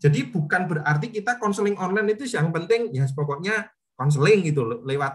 Jadi 0.00 0.32
bukan 0.32 0.64
berarti 0.64 1.12
kita 1.12 1.36
konseling 1.36 1.76
online 1.76 2.16
itu 2.16 2.24
yang 2.32 2.48
penting 2.48 2.88
ya 2.94 3.04
pokoknya 3.12 3.68
konseling 4.00 4.48
gitu 4.48 4.80
lewat 4.80 5.12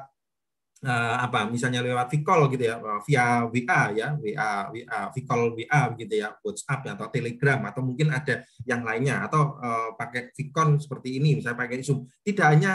uh, 0.85 1.17
apa 1.25 1.49
misalnya 1.49 1.81
lewat 1.81 2.05
Vicol 2.13 2.53
gitu 2.53 2.69
ya 2.69 2.77
via 3.01 3.49
WA 3.49 3.81
ya 3.97 4.07
WA 4.13 4.51
WA 4.69 4.99
Vicol 5.09 5.41
WA 5.57 5.81
gitu 5.97 6.13
ya 6.13 6.37
WhatsApp 6.37 6.93
atau 6.93 7.09
Telegram 7.09 7.59
atau 7.65 7.81
mungkin 7.81 8.13
ada 8.13 8.45
yang 8.67 8.85
lainnya 8.85 9.25
atau 9.25 9.57
uh, 9.57 9.89
pakai 9.97 10.29
Vicon 10.37 10.77
seperti 10.77 11.17
ini 11.17 11.41
misalnya 11.41 11.65
pakai 11.65 11.81
Zoom 11.81 12.05
tidak 12.21 12.47
hanya 12.53 12.73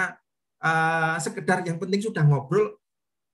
uh, 0.65 1.15
sekedar 1.23 1.63
yang 1.63 1.79
penting 1.79 2.03
sudah 2.03 2.27
ngobrol 2.27 2.80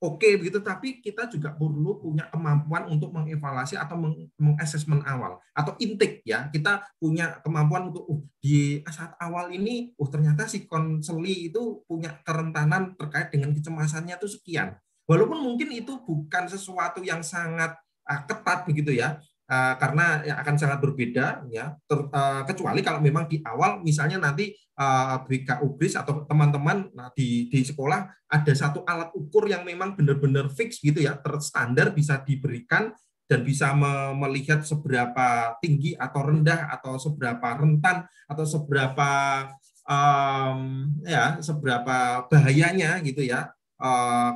oke 0.06 0.22
okay, 0.22 0.38
begitu 0.38 0.62
tapi 0.62 1.02
kita 1.02 1.26
juga 1.26 1.50
perlu 1.50 1.98
punya 1.98 2.30
kemampuan 2.30 2.86
untuk 2.86 3.10
mengevaluasi 3.10 3.74
atau 3.74 3.98
mengassessment 4.38 5.02
awal 5.02 5.42
atau 5.50 5.74
intake 5.82 6.22
ya. 6.22 6.46
Kita 6.54 6.86
punya 7.02 7.42
kemampuan 7.42 7.90
untuk 7.90 8.06
uh, 8.06 8.22
di 8.38 8.86
saat 8.86 9.18
awal 9.18 9.50
ini 9.50 9.90
uh 9.98 10.06
ternyata 10.06 10.46
si 10.46 10.70
konseli 10.70 11.50
itu 11.50 11.82
punya 11.90 12.22
kerentanan 12.22 12.94
terkait 12.94 13.34
dengan 13.34 13.50
kecemasannya 13.50 14.14
itu 14.14 14.30
sekian. 14.30 14.78
Walaupun 15.10 15.42
mungkin 15.42 15.74
itu 15.74 15.98
bukan 16.06 16.46
sesuatu 16.46 17.02
yang 17.02 17.26
sangat 17.26 17.74
uh, 18.06 18.20
ketat 18.30 18.62
begitu 18.64 18.94
ya 18.94 19.18
uh, 19.50 19.74
karena 19.78 20.22
akan 20.42 20.54
sangat 20.58 20.78
berbeda 20.82 21.46
ya 21.50 21.74
ter, 21.86 21.98
uh, 22.10 22.42
kecuali 22.46 22.80
kalau 22.82 22.98
memang 22.98 23.30
di 23.30 23.40
awal 23.46 23.82
misalnya 23.82 24.18
nanti 24.18 24.54
uh, 24.78 25.22
BK 25.26 25.62
Ubris 25.62 25.94
atau 25.94 26.26
teman-teman 26.26 26.90
nah, 26.92 27.10
di 27.14 27.46
di 27.50 27.62
sekolah 27.62 28.06
ada 28.26 28.52
satu 28.52 28.82
alat 28.86 29.10
ukur 29.14 29.46
yang 29.46 29.62
memang 29.62 29.94
benar-benar 29.94 30.50
fix 30.50 30.82
gitu 30.82 30.98
ya 30.98 31.14
terstandar 31.18 31.94
bisa 31.94 32.20
diberikan 32.22 32.92
dan 33.26 33.42
bisa 33.42 33.74
me 33.74 34.14
melihat 34.14 34.62
seberapa 34.62 35.58
tinggi 35.58 35.98
atau 35.98 36.20
rendah 36.22 36.70
atau 36.78 36.94
seberapa 36.94 37.58
rentan 37.58 38.06
atau 38.30 38.44
seberapa 38.46 39.10
um, 39.82 40.86
ya 41.02 41.42
seberapa 41.42 42.26
bahayanya 42.30 43.02
gitu 43.02 43.26
ya 43.26 43.50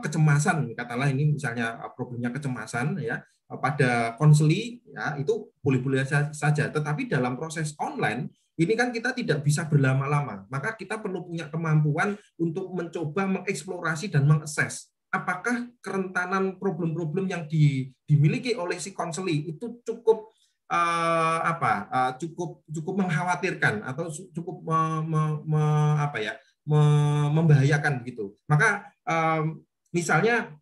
kecemasan 0.05 0.77
katalah 0.77 1.09
ini 1.09 1.33
misalnya 1.33 1.81
problemnya 1.97 2.29
kecemasan 2.29 3.01
ya 3.01 3.25
pada 3.59 4.15
konseli 4.15 4.79
ya 4.87 5.19
itu 5.19 5.51
boleh-boleh 5.59 6.07
saja. 6.31 6.71
Tetapi 6.71 7.11
dalam 7.11 7.35
proses 7.35 7.75
online 7.83 8.31
ini 8.61 8.77
kan 8.77 8.95
kita 8.95 9.17
tidak 9.17 9.43
bisa 9.43 9.67
berlama-lama. 9.67 10.47
Maka 10.53 10.79
kita 10.79 11.01
perlu 11.01 11.27
punya 11.27 11.51
kemampuan 11.51 12.15
untuk 12.39 12.71
mencoba 12.77 13.27
mengeksplorasi 13.27 14.13
dan 14.13 14.29
mengakses 14.29 14.93
apakah 15.11 15.67
kerentanan 15.83 16.57
problem-problem 16.57 17.27
yang 17.27 17.43
di, 17.51 17.91
dimiliki 18.07 18.55
oleh 18.55 18.79
si 18.79 18.95
konseli 18.95 19.51
itu 19.51 19.83
cukup 19.83 20.31
uh, 20.71 21.39
apa 21.43 21.73
uh, 21.91 22.13
cukup 22.17 22.63
cukup 22.71 22.95
mengkhawatirkan 23.05 23.83
atau 23.83 24.07
cukup 24.31 24.63
me, 24.63 24.79
me, 25.03 25.23
me, 25.45 25.63
apa 25.99 26.19
ya 26.23 26.35
me, 26.63 26.81
membahayakan 27.35 28.07
gitu. 28.07 28.39
Maka 28.47 28.87
um, 29.03 29.67
misalnya 29.91 30.55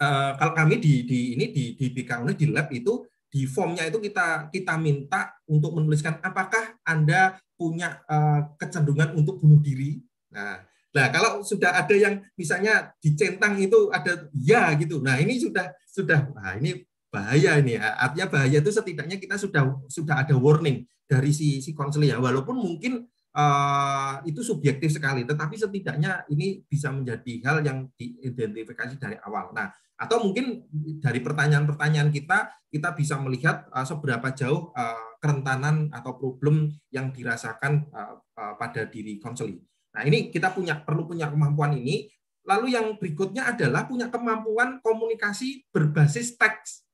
uh, 0.00 0.30
kalau 0.40 0.52
kami 0.56 0.80
di, 0.80 1.04
di 1.04 1.36
ini 1.36 1.52
di 1.52 1.76
di 1.76 1.86
BK 1.92 2.24
di 2.34 2.46
lab 2.48 2.72
itu 2.72 3.04
di 3.30 3.46
formnya 3.46 3.86
itu 3.86 4.02
kita 4.02 4.50
kita 4.50 4.74
minta 4.74 5.30
untuk 5.46 5.78
menuliskan 5.78 6.18
apakah 6.18 6.74
anda 6.82 7.38
punya 7.54 8.02
uh, 8.10 8.56
kecenderungan 8.58 9.14
untuk 9.14 9.38
bunuh 9.38 9.62
diri. 9.62 10.02
Nah, 10.34 10.64
nah 10.90 11.06
kalau 11.14 11.44
sudah 11.46 11.78
ada 11.78 11.94
yang 11.94 12.18
misalnya 12.34 12.90
dicentang 12.98 13.54
itu 13.62 13.92
ada 13.94 14.26
ya 14.34 14.74
gitu. 14.74 14.98
Nah 14.98 15.20
ini 15.22 15.38
sudah 15.38 15.70
sudah 15.86 16.26
nah 16.34 16.58
ini 16.58 16.82
bahaya 17.12 17.62
ini. 17.62 17.78
Artinya 17.78 18.26
bahaya 18.26 18.58
itu 18.58 18.72
setidaknya 18.74 19.22
kita 19.22 19.38
sudah 19.38 19.78
sudah 19.86 20.26
ada 20.26 20.34
warning 20.34 20.82
dari 21.06 21.30
si 21.30 21.62
si 21.62 21.70
konseling 21.70 22.10
ya. 22.10 22.18
Walaupun 22.18 22.58
mungkin 22.58 23.06
uh, 23.34 24.14
itu 24.26 24.42
subjektif 24.42 24.90
sekali, 24.90 25.22
tetapi 25.22 25.54
setidaknya 25.54 26.26
ini 26.30 26.62
bisa 26.66 26.90
menjadi 26.90 27.34
hal 27.46 27.56
yang 27.62 27.78
diidentifikasi 27.94 28.98
dari 28.98 29.18
awal. 29.22 29.54
Nah, 29.54 29.70
atau 30.00 30.24
mungkin 30.24 30.64
dari 31.04 31.20
pertanyaan-pertanyaan 31.20 32.08
kita 32.08 32.48
kita 32.72 32.96
bisa 32.96 33.20
melihat 33.20 33.68
uh, 33.68 33.84
seberapa 33.84 34.32
jauh 34.32 34.72
uh, 34.72 35.18
kerentanan 35.20 35.92
atau 35.92 36.16
problem 36.16 36.72
yang 36.88 37.12
dirasakan 37.12 37.84
uh, 37.92 38.16
uh, 38.16 38.54
pada 38.56 38.88
diri 38.88 39.20
konseli. 39.20 39.60
Nah, 39.92 40.06
ini 40.08 40.32
kita 40.32 40.54
punya 40.56 40.80
perlu 40.80 41.04
punya 41.04 41.28
kemampuan 41.28 41.76
ini. 41.76 42.08
Lalu 42.48 42.72
yang 42.72 42.96
berikutnya 42.96 43.52
adalah 43.52 43.84
punya 43.84 44.08
kemampuan 44.08 44.80
komunikasi 44.80 45.68
berbasis 45.68 46.40
teks. 46.40 46.88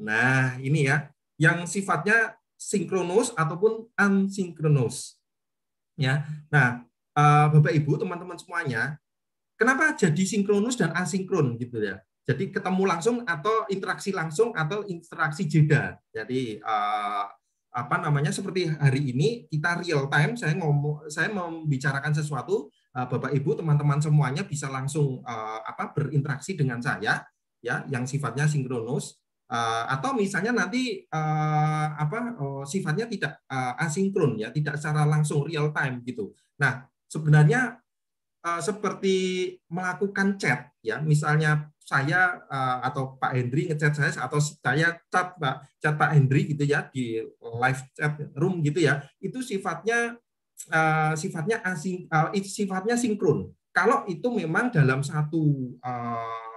Nah, 0.00 0.56
ini 0.56 0.88
ya, 0.88 1.12
yang 1.36 1.68
sifatnya 1.68 2.40
sinkronus 2.56 3.36
ataupun 3.36 3.92
asinkronus. 3.92 5.20
Ya. 6.00 6.24
Nah, 6.48 6.88
uh, 7.12 7.46
Bapak 7.52 7.76
Ibu, 7.76 8.00
teman-teman 8.00 8.40
semuanya, 8.40 8.96
kenapa 9.60 9.92
jadi 9.92 10.24
sinkronus 10.24 10.80
dan 10.80 10.96
asinkron 10.96 11.60
gitu 11.60 11.82
ya? 11.84 12.00
Jadi 12.26 12.50
ketemu 12.50 12.82
langsung 12.90 13.22
atau 13.22 13.70
interaksi 13.70 14.10
langsung 14.10 14.50
atau 14.50 14.82
interaksi 14.90 15.46
jeda. 15.46 15.94
Jadi 16.10 16.58
uh, 16.58 17.24
apa 17.76 17.96
namanya 18.02 18.34
seperti 18.34 18.66
hari 18.66 19.14
ini 19.14 19.46
kita 19.46 19.78
real 19.84 20.10
time 20.10 20.34
saya 20.34 20.56
ngomong 20.58 21.06
saya 21.12 21.28
membicarakan 21.30 22.10
sesuatu 22.10 22.72
uh, 22.98 23.06
Bapak 23.06 23.30
Ibu 23.30 23.62
teman-teman 23.62 24.02
semuanya 24.02 24.42
bisa 24.42 24.66
langsung 24.66 25.22
uh, 25.22 25.60
apa 25.62 25.94
berinteraksi 25.94 26.58
dengan 26.58 26.82
saya 26.82 27.22
ya 27.62 27.86
yang 27.86 28.08
sifatnya 28.08 28.48
sinkronus 28.50 29.22
Eh, 29.46 29.84
atau 29.94 30.10
misalnya 30.10 30.50
nanti 30.50 31.06
eh, 31.06 31.86
apa 31.94 32.34
oh, 32.42 32.62
sifatnya 32.66 33.06
tidak 33.06 33.46
eh, 33.46 33.74
asinkron 33.86 34.34
ya, 34.42 34.50
tidak 34.50 34.74
secara 34.74 35.06
langsung 35.06 35.46
real 35.46 35.70
time 35.70 36.02
gitu. 36.02 36.34
Nah, 36.58 36.82
sebenarnya 37.06 37.78
eh, 38.42 38.58
seperti 38.58 39.16
melakukan 39.70 40.34
chat 40.34 40.74
ya, 40.82 40.98
misalnya 40.98 41.70
saya 41.86 42.42
eh, 42.50 42.78
atau 42.82 43.14
Pak 43.14 43.32
Hendri 43.38 43.70
ngechat 43.70 43.94
saya 43.94 44.10
atau 44.18 44.42
saya 44.42 44.98
chat 45.06 45.38
Pak 45.38 45.78
chat 45.78 45.94
Pak 45.94 46.10
Hendri 46.18 46.50
gitu 46.50 46.66
ya 46.66 46.90
di 46.90 47.22
live 47.38 47.82
chat 47.94 48.18
room 48.34 48.58
gitu 48.66 48.82
ya, 48.82 49.06
itu 49.22 49.38
sifatnya 49.38 50.18
eh, 50.66 51.14
sifatnya 51.14 51.62
asing 51.62 52.10
eh, 52.10 52.42
sifatnya 52.42 52.98
sinkron. 52.98 53.54
Kalau 53.70 54.02
itu 54.10 54.26
memang 54.32 54.72
dalam 54.72 55.04
satu 55.04 55.76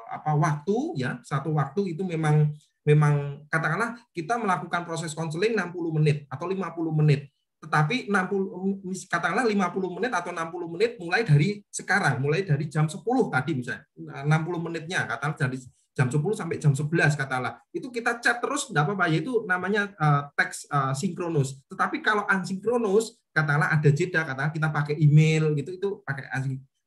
apa 0.10 0.32
waktu 0.40 1.04
ya, 1.04 1.20
satu 1.20 1.52
waktu 1.52 1.92
itu 1.92 2.08
memang 2.08 2.56
memang 2.88 3.44
katakanlah 3.52 4.00
kita 4.16 4.40
melakukan 4.40 4.88
proses 4.88 5.12
konseling 5.12 5.52
60 5.52 6.00
menit 6.00 6.26
atau 6.32 6.48
50 6.48 6.64
menit. 7.04 7.28
Tetapi 7.60 8.08
60 8.08 9.12
katakanlah 9.12 9.44
50 9.44 9.96
menit 10.00 10.12
atau 10.16 10.32
60 10.32 10.74
menit 10.74 10.92
mulai 10.96 11.28
dari 11.28 11.60
sekarang, 11.68 12.24
mulai 12.24 12.48
dari 12.48 12.72
jam 12.72 12.88
10 12.88 13.04
tadi 13.28 13.52
misalnya. 13.52 13.84
60 14.00 14.66
menitnya 14.66 15.04
katakanlah 15.04 15.36
dari 15.36 15.58
jam 15.92 16.08
10 16.08 16.24
sampai 16.32 16.56
jam 16.56 16.72
11 16.72 17.20
katakanlah. 17.20 17.60
Itu 17.76 17.92
kita 17.92 18.24
chat 18.24 18.40
terus 18.40 18.72
enggak 18.72 18.88
apa-apa 18.88 19.12
yaitu 19.12 19.44
namanya 19.44 19.92
uh, 20.00 20.32
teks 20.40 20.72
uh, 20.72 20.96
sinkronus. 20.96 21.60
Tetapi 21.68 22.00
kalau 22.00 22.24
asinkronus 22.32 23.20
katakanlah 23.36 23.76
ada 23.76 23.90
jeda 23.92 24.24
katakanlah 24.24 24.56
kita 24.56 24.68
pakai 24.72 24.96
email 24.96 25.52
gitu 25.60 25.76
itu 25.76 25.90
pakai 26.08 26.32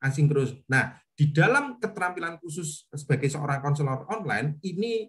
asinkronus. 0.01 0.57
Nah, 0.65 0.97
di 1.13 1.29
dalam 1.29 1.77
keterampilan 1.77 2.41
khusus 2.41 2.89
sebagai 2.97 3.29
seorang 3.29 3.61
konselor 3.61 4.09
online 4.09 4.57
ini 4.65 5.05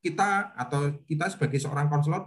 kita 0.00 0.54
atau 0.56 0.94
kita 1.04 1.28
sebagai 1.28 1.58
seorang 1.58 1.90
konselor 1.90 2.24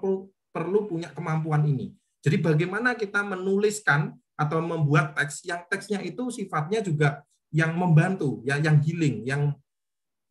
perlu 0.54 0.86
punya 0.86 1.10
kemampuan 1.16 1.64
ini. 1.66 1.96
Jadi 2.24 2.40
bagaimana 2.40 2.96
kita 2.96 3.20
menuliskan 3.20 4.16
atau 4.40 4.64
membuat 4.64 5.14
teks 5.14 5.44
yang 5.44 5.62
teksnya 5.68 6.00
itu 6.00 6.32
sifatnya 6.32 6.80
juga 6.80 7.22
yang 7.54 7.76
membantu, 7.76 8.42
ya, 8.48 8.58
yang 8.58 8.82
healing, 8.82 9.28
yang 9.28 9.54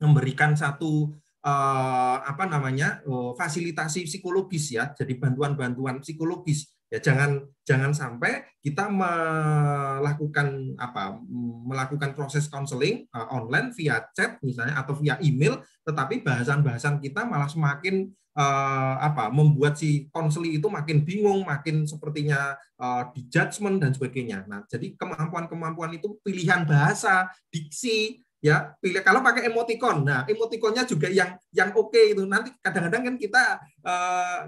memberikan 0.02 0.58
satu 0.58 1.14
eh, 1.44 2.16
apa 2.18 2.48
namanya 2.48 3.04
oh, 3.06 3.36
fasilitasi 3.38 4.08
psikologis 4.08 4.74
ya, 4.74 4.90
jadi 4.96 5.14
bantuan-bantuan 5.20 6.02
psikologis. 6.02 6.72
Ya 6.92 7.00
jangan 7.00 7.48
jangan 7.64 7.96
sampai 7.96 8.44
kita 8.60 8.84
melakukan 8.92 10.76
apa 10.76 11.16
melakukan 11.64 12.12
proses 12.12 12.52
konseling 12.52 13.08
uh, 13.16 13.32
online 13.32 13.72
via 13.72 14.04
chat 14.12 14.36
misalnya 14.44 14.76
atau 14.76 14.92
via 15.00 15.16
email 15.24 15.64
tetapi 15.88 16.20
bahasan-bahasan 16.20 17.00
kita 17.00 17.24
malah 17.24 17.48
semakin 17.48 18.12
uh, 18.36 18.94
apa 19.00 19.28
membuat 19.28 19.76
si 19.76 20.08
konseli 20.12 20.56
itu 20.56 20.66
makin 20.68 21.04
bingung 21.04 21.44
makin 21.44 21.84
sepertinya 21.84 22.56
uh, 22.80 23.08
di 23.12 23.28
judgment 23.28 23.80
dan 23.80 23.92
sebagainya. 23.92 24.44
Nah 24.48 24.64
jadi 24.68 24.96
kemampuan-kemampuan 24.96 25.96
itu 25.96 26.16
pilihan 26.24 26.64
bahasa 26.64 27.28
diksi 27.52 28.24
ya 28.42 28.74
pilih 28.80 29.04
kalau 29.04 29.22
pakai 29.22 29.48
emoticon. 29.48 30.02
Nah 30.02 30.24
emoticonnya 30.26 30.88
juga 30.88 31.08
yang 31.12 31.36
yang 31.52 31.70
oke 31.76 31.92
okay 31.92 32.16
itu. 32.16 32.24
Nanti 32.24 32.50
kadang-kadang 32.58 33.12
kan 33.12 33.14
kita 33.20 33.42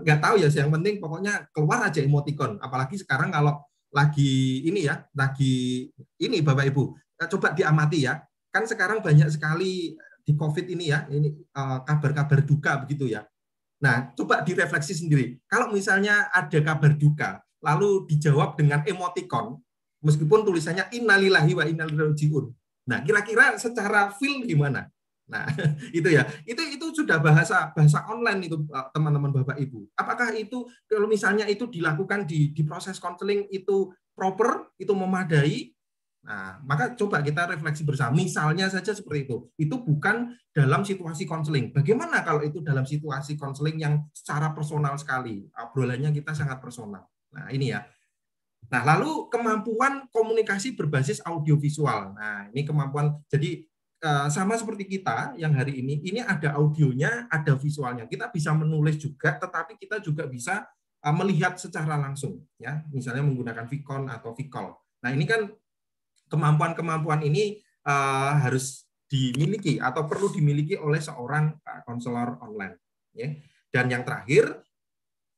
nggak 0.02 0.18
uh, 0.18 0.22
tahu 0.24 0.34
ya 0.40 0.48
yang 0.50 0.72
penting 0.72 0.98
pokoknya 0.98 1.48
keluar 1.52 1.84
aja 1.84 2.00
emoticon. 2.00 2.58
Apalagi 2.60 2.98
sekarang 2.98 3.30
kalau 3.30 3.60
lagi 3.94 4.66
ini 4.66 4.90
ya 4.90 5.06
lagi 5.14 5.86
ini 6.18 6.42
bapak 6.42 6.66
ibu 6.72 6.96
coba 7.30 7.54
diamati 7.54 8.08
ya. 8.08 8.20
Kan 8.54 8.70
sekarang 8.70 9.02
banyak 9.02 9.34
sekali 9.34 9.98
di 10.24 10.32
covid 10.38 10.64
ini 10.72 10.88
ya 10.88 11.04
ini 11.12 11.36
kabar-kabar 11.58 12.40
uh, 12.40 12.46
duka 12.48 12.72
begitu 12.80 13.12
ya 13.12 13.28
nah 13.82 14.14
coba 14.14 14.44
direfleksi 14.44 14.94
sendiri 14.94 15.40
kalau 15.50 15.70
misalnya 15.74 16.30
ada 16.30 16.58
kabar 16.62 16.94
duka 16.94 17.42
lalu 17.64 18.06
dijawab 18.06 18.54
dengan 18.54 18.84
emoticon 18.86 19.58
meskipun 20.04 20.44
tulisannya 20.44 20.88
innalillahi 20.92 21.52
wa 21.56 21.64
inna 21.64 21.84
ilaihi 21.88 22.28
Nah, 22.84 23.00
kira-kira 23.00 23.56
secara 23.56 24.12
feel 24.12 24.44
gimana? 24.44 24.88
Nah, 25.24 25.48
itu 25.96 26.08
ya. 26.12 26.28
Itu 26.44 26.60
itu 26.60 26.86
sudah 26.92 27.16
bahasa 27.20 27.72
bahasa 27.72 28.04
online 28.12 28.48
itu 28.48 28.60
teman-teman 28.92 29.32
Bapak 29.32 29.56
Ibu. 29.56 29.88
Apakah 29.96 30.36
itu 30.36 30.68
kalau 30.84 31.08
misalnya 31.08 31.48
itu 31.48 31.64
dilakukan 31.68 32.28
di 32.28 32.52
di 32.52 32.62
proses 32.64 33.00
konseling 33.00 33.48
itu 33.48 33.90
proper, 34.12 34.68
itu 34.76 34.92
memadai? 34.92 35.73
Nah, 36.24 36.56
maka 36.64 36.96
coba 36.96 37.20
kita 37.20 37.44
refleksi 37.52 37.84
bersama. 37.84 38.16
Misalnya 38.16 38.72
saja 38.72 38.96
seperti 38.96 39.28
itu. 39.28 39.36
Itu 39.60 39.84
bukan 39.84 40.32
dalam 40.56 40.80
situasi 40.80 41.28
konseling. 41.28 41.68
Bagaimana 41.76 42.24
kalau 42.24 42.40
itu 42.40 42.64
dalam 42.64 42.88
situasi 42.88 43.36
konseling 43.36 43.76
yang 43.76 44.08
secara 44.16 44.56
personal 44.56 44.96
sekali? 44.96 45.44
Obrolannya 45.52 46.16
kita 46.16 46.32
sangat 46.32 46.64
personal. 46.64 47.04
Nah, 47.36 47.52
ini 47.52 47.76
ya. 47.76 47.84
Nah, 48.72 48.82
lalu 48.88 49.28
kemampuan 49.28 50.08
komunikasi 50.08 50.72
berbasis 50.72 51.20
audiovisual. 51.28 52.16
Nah, 52.16 52.48
ini 52.56 52.64
kemampuan 52.64 53.20
jadi 53.28 53.60
eh, 54.00 54.26
sama 54.32 54.56
seperti 54.56 54.88
kita 54.88 55.36
yang 55.36 55.52
hari 55.52 55.84
ini, 55.84 56.00
ini 56.08 56.24
ada 56.24 56.56
audionya, 56.56 57.28
ada 57.28 57.52
visualnya. 57.60 58.08
Kita 58.08 58.32
bisa 58.32 58.56
menulis 58.56 58.96
juga, 58.96 59.36
tetapi 59.36 59.76
kita 59.76 60.00
juga 60.00 60.24
bisa 60.24 60.64
eh, 61.04 61.14
melihat 61.14 61.60
secara 61.60 62.00
langsung, 62.00 62.40
ya, 62.56 62.80
misalnya 62.88 63.20
menggunakan 63.20 63.68
Vicon 63.68 64.08
atau 64.08 64.32
Vicol. 64.32 64.72
Nah, 65.04 65.12
ini 65.12 65.28
kan 65.28 65.44
kemampuan-kemampuan 66.34 67.22
ini 67.22 67.62
uh, 67.86 68.34
harus 68.42 68.90
dimiliki 69.06 69.78
atau 69.78 70.10
perlu 70.10 70.34
dimiliki 70.34 70.74
oleh 70.74 70.98
seorang 70.98 71.54
konselor 71.86 72.42
online. 72.42 72.74
Ya. 73.14 73.30
Dan 73.70 73.86
yang 73.86 74.02
terakhir, 74.02 74.66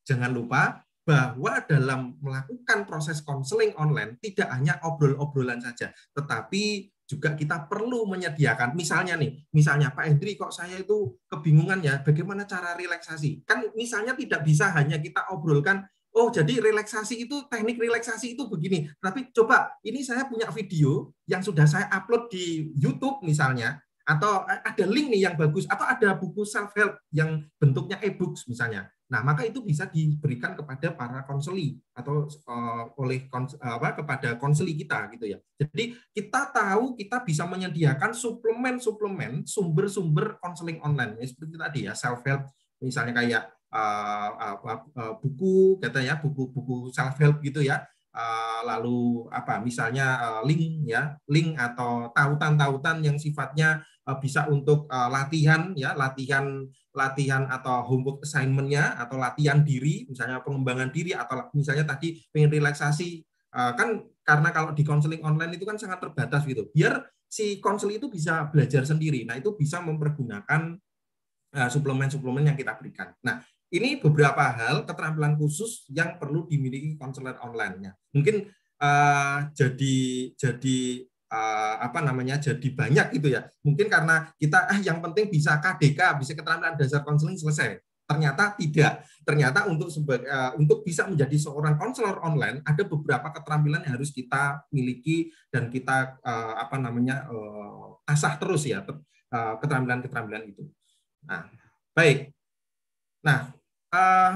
jangan 0.01 0.33
lupa 0.33 0.81
bahwa 1.07 1.63
dalam 1.63 2.19
melakukan 2.19 2.83
proses 2.83 3.23
konseling 3.23 3.71
online 3.79 4.19
tidak 4.19 4.51
hanya 4.51 4.75
obrol-obrolan 4.83 5.63
saja, 5.63 5.93
tetapi 6.11 6.91
juga 7.07 7.31
kita 7.39 7.71
perlu 7.71 8.03
menyediakan 8.03 8.75
misalnya 8.75 9.15
nih, 9.15 9.47
misalnya 9.55 9.95
Pak 9.95 10.03
Hendri 10.03 10.35
kok 10.35 10.51
saya 10.51 10.75
itu 10.75 11.15
kebingungan 11.31 11.79
ya 11.79 12.03
bagaimana 12.03 12.43
cara 12.43 12.75
relaksasi. 12.75 13.47
Kan 13.47 13.71
misalnya 13.79 14.11
tidak 14.19 14.43
bisa 14.43 14.75
hanya 14.75 14.99
kita 14.99 15.31
obrolkan 15.31 15.87
oh 16.17 16.33
jadi 16.33 16.57
relaksasi 16.57 17.29
itu 17.29 17.45
teknik 17.45 17.77
relaksasi 17.77 18.33
itu 18.33 18.49
begini. 18.49 18.89
Tapi 18.97 19.29
coba 19.29 19.77
ini 19.85 20.01
saya 20.01 20.25
punya 20.25 20.49
video 20.49 21.13
yang 21.29 21.45
sudah 21.45 21.69
saya 21.69 21.85
upload 21.93 22.33
di 22.33 22.73
YouTube 22.73 23.21
misalnya 23.21 23.77
atau 24.07 24.47
ada 24.47 24.85
link 24.87 25.11
nih 25.11 25.29
yang 25.29 25.35
bagus 25.35 25.67
atau 25.67 25.83
ada 25.83 26.15
buku 26.15 26.47
self 26.47 26.71
help 26.73 26.97
yang 27.13 27.43
bentuknya 27.59 27.99
e-books 28.01 28.47
misalnya. 28.47 28.87
Nah, 29.07 29.23
maka 29.23 29.47
itu 29.47 29.63
bisa 29.63 29.87
diberikan 29.87 30.51
kepada 30.51 30.91
para 30.91 31.23
konseli 31.23 31.79
atau 31.95 32.27
uh, 32.27 32.91
oleh 32.99 33.31
kons, 33.31 33.55
apa 33.59 33.95
kepada 33.95 34.35
konseli 34.35 34.75
kita 34.75 35.07
gitu 35.15 35.31
ya. 35.31 35.39
Jadi 35.55 35.95
kita 36.11 36.51
tahu 36.51 36.95
kita 36.99 37.23
bisa 37.23 37.47
menyediakan 37.47 38.11
suplemen-suplemen 38.11 39.47
sumber-sumber 39.47 40.35
konseling 40.43 40.83
online 40.83 41.15
ya, 41.23 41.25
seperti 41.27 41.55
tadi 41.55 41.79
ya 41.87 41.95
self 41.95 42.19
help 42.27 42.51
misalnya 42.83 43.13
kayak 43.15 43.43
uh, 43.77 44.57
uh, 44.57 45.13
buku 45.21 45.77
kata 45.77 46.01
ya 46.01 46.17
buku-buku 46.17 46.89
self 46.89 47.13
help 47.21 47.37
gitu 47.45 47.61
ya. 47.61 47.85
Uh, 48.17 48.65
lalu 48.65 49.29
apa 49.29 49.61
misalnya 49.61 50.41
link 50.41 50.89
ya 50.89 51.13
link 51.29 51.53
atau 51.53 52.09
tautan-tautan 52.17 53.05
yang 53.05 53.21
sifatnya 53.21 53.85
bisa 54.17 54.49
untuk 54.49 54.89
latihan 54.89 55.75
ya 55.77 55.93
latihan 55.93 56.65
latihan 56.97 57.45
atau 57.45 57.85
homework 57.85 58.25
assignment-nya 58.25 58.97
atau 58.97 59.21
latihan 59.21 59.61
diri, 59.61 60.09
misalnya 60.09 60.41
pengembangan 60.41 60.89
diri 60.89 61.13
atau 61.13 61.45
misalnya 61.53 61.85
tadi 61.85 62.17
pengen 62.33 62.49
relaksasi, 62.49 63.21
eh, 63.53 63.71
kan 63.77 64.01
karena 64.25 64.49
kalau 64.49 64.73
di 64.73 64.81
konseling 64.81 65.21
online 65.21 65.55
itu 65.55 65.63
kan 65.63 65.77
sangat 65.77 66.01
terbatas 66.01 66.41
gitu. 66.49 66.65
Biar 66.73 67.05
si 67.29 67.61
konseling 67.61 68.01
itu 68.01 68.09
bisa 68.09 68.49
belajar 68.49 68.83
sendiri. 68.83 69.23
Nah, 69.29 69.37
itu 69.37 69.53
bisa 69.53 69.77
mempergunakan 69.85 70.75
eh, 71.55 71.69
suplemen-suplemen 71.71 72.51
yang 72.51 72.57
kita 72.59 72.75
berikan. 72.75 73.13
Nah, 73.23 73.39
ini 73.67 73.99
beberapa 73.99 74.39
hal 74.55 74.87
keterampilan 74.87 75.35
khusus 75.35 75.83
yang 75.91 76.15
perlu 76.15 76.47
dimiliki 76.47 76.95
konselor 76.95 77.35
online-nya. 77.43 77.91
Mungkin 78.15 78.47
uh, 78.79 79.51
jadi 79.51 79.97
jadi 80.39 80.79
uh, 81.27 81.75
apa 81.83 81.99
namanya 81.99 82.39
jadi 82.39 82.67
banyak 82.71 83.19
gitu 83.19 83.27
ya. 83.35 83.43
Mungkin 83.67 83.91
karena 83.91 84.31
kita 84.39 84.71
ah 84.71 84.79
yang 84.79 85.03
penting 85.03 85.27
bisa 85.27 85.59
KDK, 85.59 85.99
bisa 86.15 86.31
keterampilan 86.31 86.79
dasar 86.79 87.03
konseling 87.03 87.35
selesai. 87.35 87.83
Ternyata 88.07 88.55
tidak. 88.55 89.03
Ternyata 89.27 89.67
untuk 89.67 89.91
sebagai 89.91 90.23
uh, 90.31 90.55
untuk 90.55 90.87
bisa 90.87 91.03
menjadi 91.03 91.35
seorang 91.35 91.75
konselor 91.75 92.23
online 92.23 92.63
ada 92.63 92.87
beberapa 92.87 93.35
keterampilan 93.35 93.83
yang 93.83 93.99
harus 93.99 94.15
kita 94.15 94.63
miliki 94.71 95.27
dan 95.51 95.67
kita 95.67 96.15
uh, 96.23 96.55
apa 96.55 96.79
namanya 96.79 97.27
uh, 97.27 97.99
asah 98.07 98.39
terus 98.39 98.63
ya 98.63 98.79
keterampilan-keterampilan 99.27 100.55
itu. 100.55 100.63
Nah, 101.27 101.51
baik. 101.91 102.36
Nah, 103.25 103.53
uh, 103.93 104.33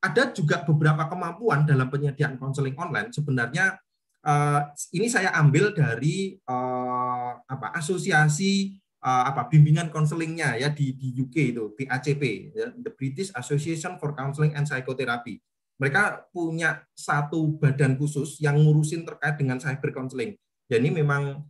ada 0.00 0.22
juga 0.32 0.64
beberapa 0.64 1.04
kemampuan 1.08 1.68
dalam 1.68 1.92
penyediaan 1.92 2.40
konseling 2.40 2.72
online 2.80 3.12
sebenarnya 3.12 3.76
uh, 4.24 4.72
ini 4.96 5.12
saya 5.12 5.36
ambil 5.36 5.76
dari 5.76 6.40
uh, 6.48 7.36
apa 7.44 7.76
asosiasi 7.76 8.80
apa 9.00 9.48
bimbingan 9.48 9.88
konselingnya 9.88 10.60
ya 10.60 10.68
di 10.68 10.92
di 10.92 11.16
UK 11.16 11.56
itu 11.56 11.72
BACP 11.72 12.52
ya, 12.52 12.68
the 12.76 12.92
British 12.92 13.32
Association 13.32 13.96
for 13.96 14.12
Counseling 14.12 14.52
and 14.52 14.68
Psychotherapy. 14.68 15.40
Mereka 15.80 16.28
punya 16.28 16.84
satu 16.92 17.56
badan 17.56 17.96
khusus 17.96 18.36
yang 18.44 18.60
ngurusin 18.60 19.08
terkait 19.08 19.40
dengan 19.40 19.56
cyber 19.56 19.96
counseling. 19.96 20.36
Jadi 20.68 20.92
memang 20.92 21.48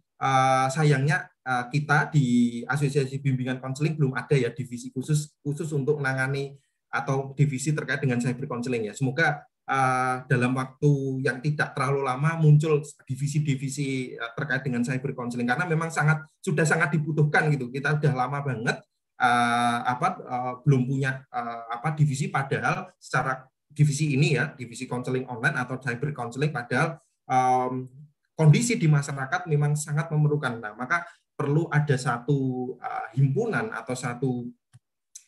sayangnya 0.70 1.29
kita 1.44 2.12
di 2.12 2.60
Asosiasi 2.68 3.16
Bimbingan 3.16 3.58
Konseling 3.64 3.96
belum 3.96 4.12
ada 4.12 4.36
ya 4.36 4.52
divisi 4.52 4.92
khusus 4.92 5.32
khusus 5.40 5.72
untuk 5.72 5.96
menangani 5.98 6.52
atau 6.90 7.32
divisi 7.38 7.70
terkait 7.70 8.02
dengan 8.02 8.18
cyber 8.18 8.50
counseling 8.50 8.90
ya. 8.90 8.94
Semoga 8.94 9.46
uh, 9.70 10.26
dalam 10.26 10.52
waktu 10.58 11.22
yang 11.22 11.38
tidak 11.38 11.72
terlalu 11.72 12.02
lama 12.02 12.34
muncul 12.42 12.82
divisi-divisi 13.06 14.18
uh, 14.18 14.34
terkait 14.34 14.66
dengan 14.66 14.82
cyber 14.82 15.14
counseling 15.14 15.46
karena 15.46 15.64
memang 15.70 15.88
sangat 15.94 16.26
sudah 16.42 16.66
sangat 16.66 16.98
dibutuhkan 16.98 17.46
gitu. 17.54 17.70
Kita 17.70 17.96
sudah 17.96 18.12
lama 18.26 18.42
banget 18.42 18.82
uh, 19.22 19.78
apa 19.86 20.08
uh, 20.26 20.54
belum 20.66 20.90
punya 20.90 21.22
uh, 21.30 21.70
apa 21.70 21.94
divisi 21.94 22.26
padahal 22.28 22.90
secara 22.98 23.46
divisi 23.70 24.18
ini 24.18 24.34
ya, 24.34 24.50
divisi 24.50 24.90
counseling 24.90 25.30
online 25.30 25.54
atau 25.54 25.78
cyber 25.78 26.10
counseling 26.10 26.50
padahal 26.50 26.98
um, 27.30 27.86
kondisi 28.34 28.74
di 28.74 28.90
masyarakat 28.90 29.46
memang 29.46 29.78
sangat 29.78 30.10
memerlukan. 30.10 30.58
Nah, 30.58 30.74
maka 30.74 31.06
perlu 31.40 31.64
ada 31.72 31.96
satu 31.96 32.72
uh, 32.76 33.08
himpunan 33.16 33.72
atau 33.72 33.96
satu 33.96 34.44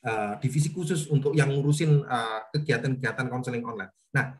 uh, 0.04 0.36
divisi 0.36 0.68
khusus 0.68 1.08
untuk 1.08 1.32
yang 1.32 1.48
ngurusin 1.48 2.04
kegiatan-kegiatan 2.52 3.32
konseling 3.32 3.64
online. 3.64 3.88
Nah, 4.12 4.36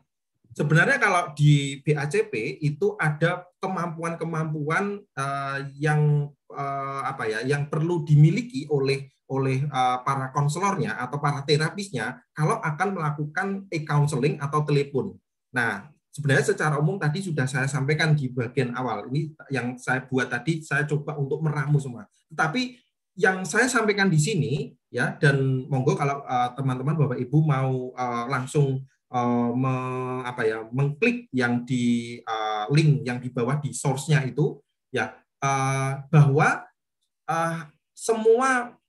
sebenarnya 0.53 1.01
kalau 1.01 1.33
di 1.33 1.81
BACP 1.81 2.61
itu 2.61 2.93
ada 3.01 3.49
kemampuan-kemampuan 3.57 5.01
uh, 5.17 5.59
yang 5.73 6.29
uh, 6.53 7.01
apa 7.09 7.25
ya, 7.25 7.39
yang 7.41 7.67
perlu 7.67 8.05
dimiliki 8.05 8.69
oleh 8.69 9.09
oleh 9.33 9.65
uh, 9.65 10.05
para 10.05 10.29
konselornya 10.29 10.93
atau 11.01 11.17
para 11.17 11.41
terapisnya 11.41 12.21
kalau 12.37 12.61
akan 12.61 12.89
melakukan 12.93 13.47
e-counseling 13.73 14.37
atau 14.37 14.61
telepon. 14.61 15.17
Nah, 15.49 15.89
sebenarnya 16.13 16.53
secara 16.53 16.77
umum 16.77 17.01
tadi 17.01 17.25
sudah 17.25 17.49
saya 17.49 17.65
sampaikan 17.65 18.13
di 18.13 18.29
bagian 18.29 18.77
awal. 18.77 19.09
Ini 19.09 19.33
yang 19.49 19.81
saya 19.81 20.05
buat 20.05 20.29
tadi 20.29 20.61
saya 20.61 20.85
coba 20.85 21.17
untuk 21.17 21.41
meramu 21.41 21.81
semua. 21.81 22.05
Tetapi 22.29 22.77
yang 23.17 23.41
saya 23.45 23.65
sampaikan 23.65 24.09
di 24.09 24.21
sini 24.21 24.53
ya 24.93 25.17
dan 25.17 25.65
monggo 25.69 25.97
kalau 25.97 26.21
teman-teman 26.53 26.97
uh, 26.97 26.99
Bapak 27.05 27.17
Ibu 27.17 27.37
mau 27.45 27.93
uh, 27.93 28.25
langsung 28.29 28.85
uh, 29.09 29.49
me, 29.53 29.73
apa 30.25 30.41
ya 30.45 30.65
mengklik 30.69 31.29
yang 31.33 31.65
di 31.65 32.17
uh, 32.25 32.69
link 32.73 33.05
yang 33.05 33.17
di 33.17 33.29
bawah 33.33 33.57
di 33.61 33.73
source-nya 33.73 34.21
itu 34.25 34.57
ya 34.89 35.13
uh, 35.45 36.01
bahwa 36.09 36.65
uh, 37.29 37.69
semua 37.93 38.73
Eh, 38.73 38.82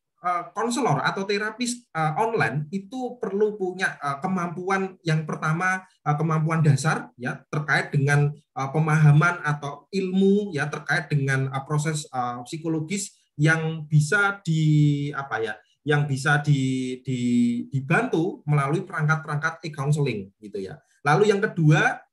konselor 0.57 1.05
atau 1.05 1.29
terapis 1.29 1.85
eh, 1.93 2.13
online 2.17 2.65
itu 2.73 3.21
perlu 3.21 3.61
punya 3.61 4.01
eh, 4.01 4.19
kemampuan 4.25 4.97
yang 5.05 5.29
pertama 5.29 5.85
kemampuan 6.05 6.61
dasar 6.61 7.09
ya 7.17 7.41
terkait 7.49 7.89
dengan 7.89 8.29
pemahaman 8.53 9.41
atau 9.41 9.89
ilmu 9.89 10.53
ya 10.53 10.69
terkait 10.69 11.09
dengan 11.09 11.49
proses 11.65 12.05
psikologis 12.45 13.17
yang 13.41 13.89
bisa 13.89 14.37
di 14.45 15.09
apa 15.17 15.41
ya 15.41 15.57
yang 15.89 16.05
bisa 16.05 16.45
di, 16.45 17.01
di, 17.01 17.21
dibantu 17.73 18.45
melalui 18.45 18.85
perangkat-perangkat 18.85 19.65
e-counseling 19.65 20.29
gitu 20.45 20.61
ya. 20.61 20.77
Lalu 21.09 21.33
yang 21.33 21.41
kedua 21.41 22.05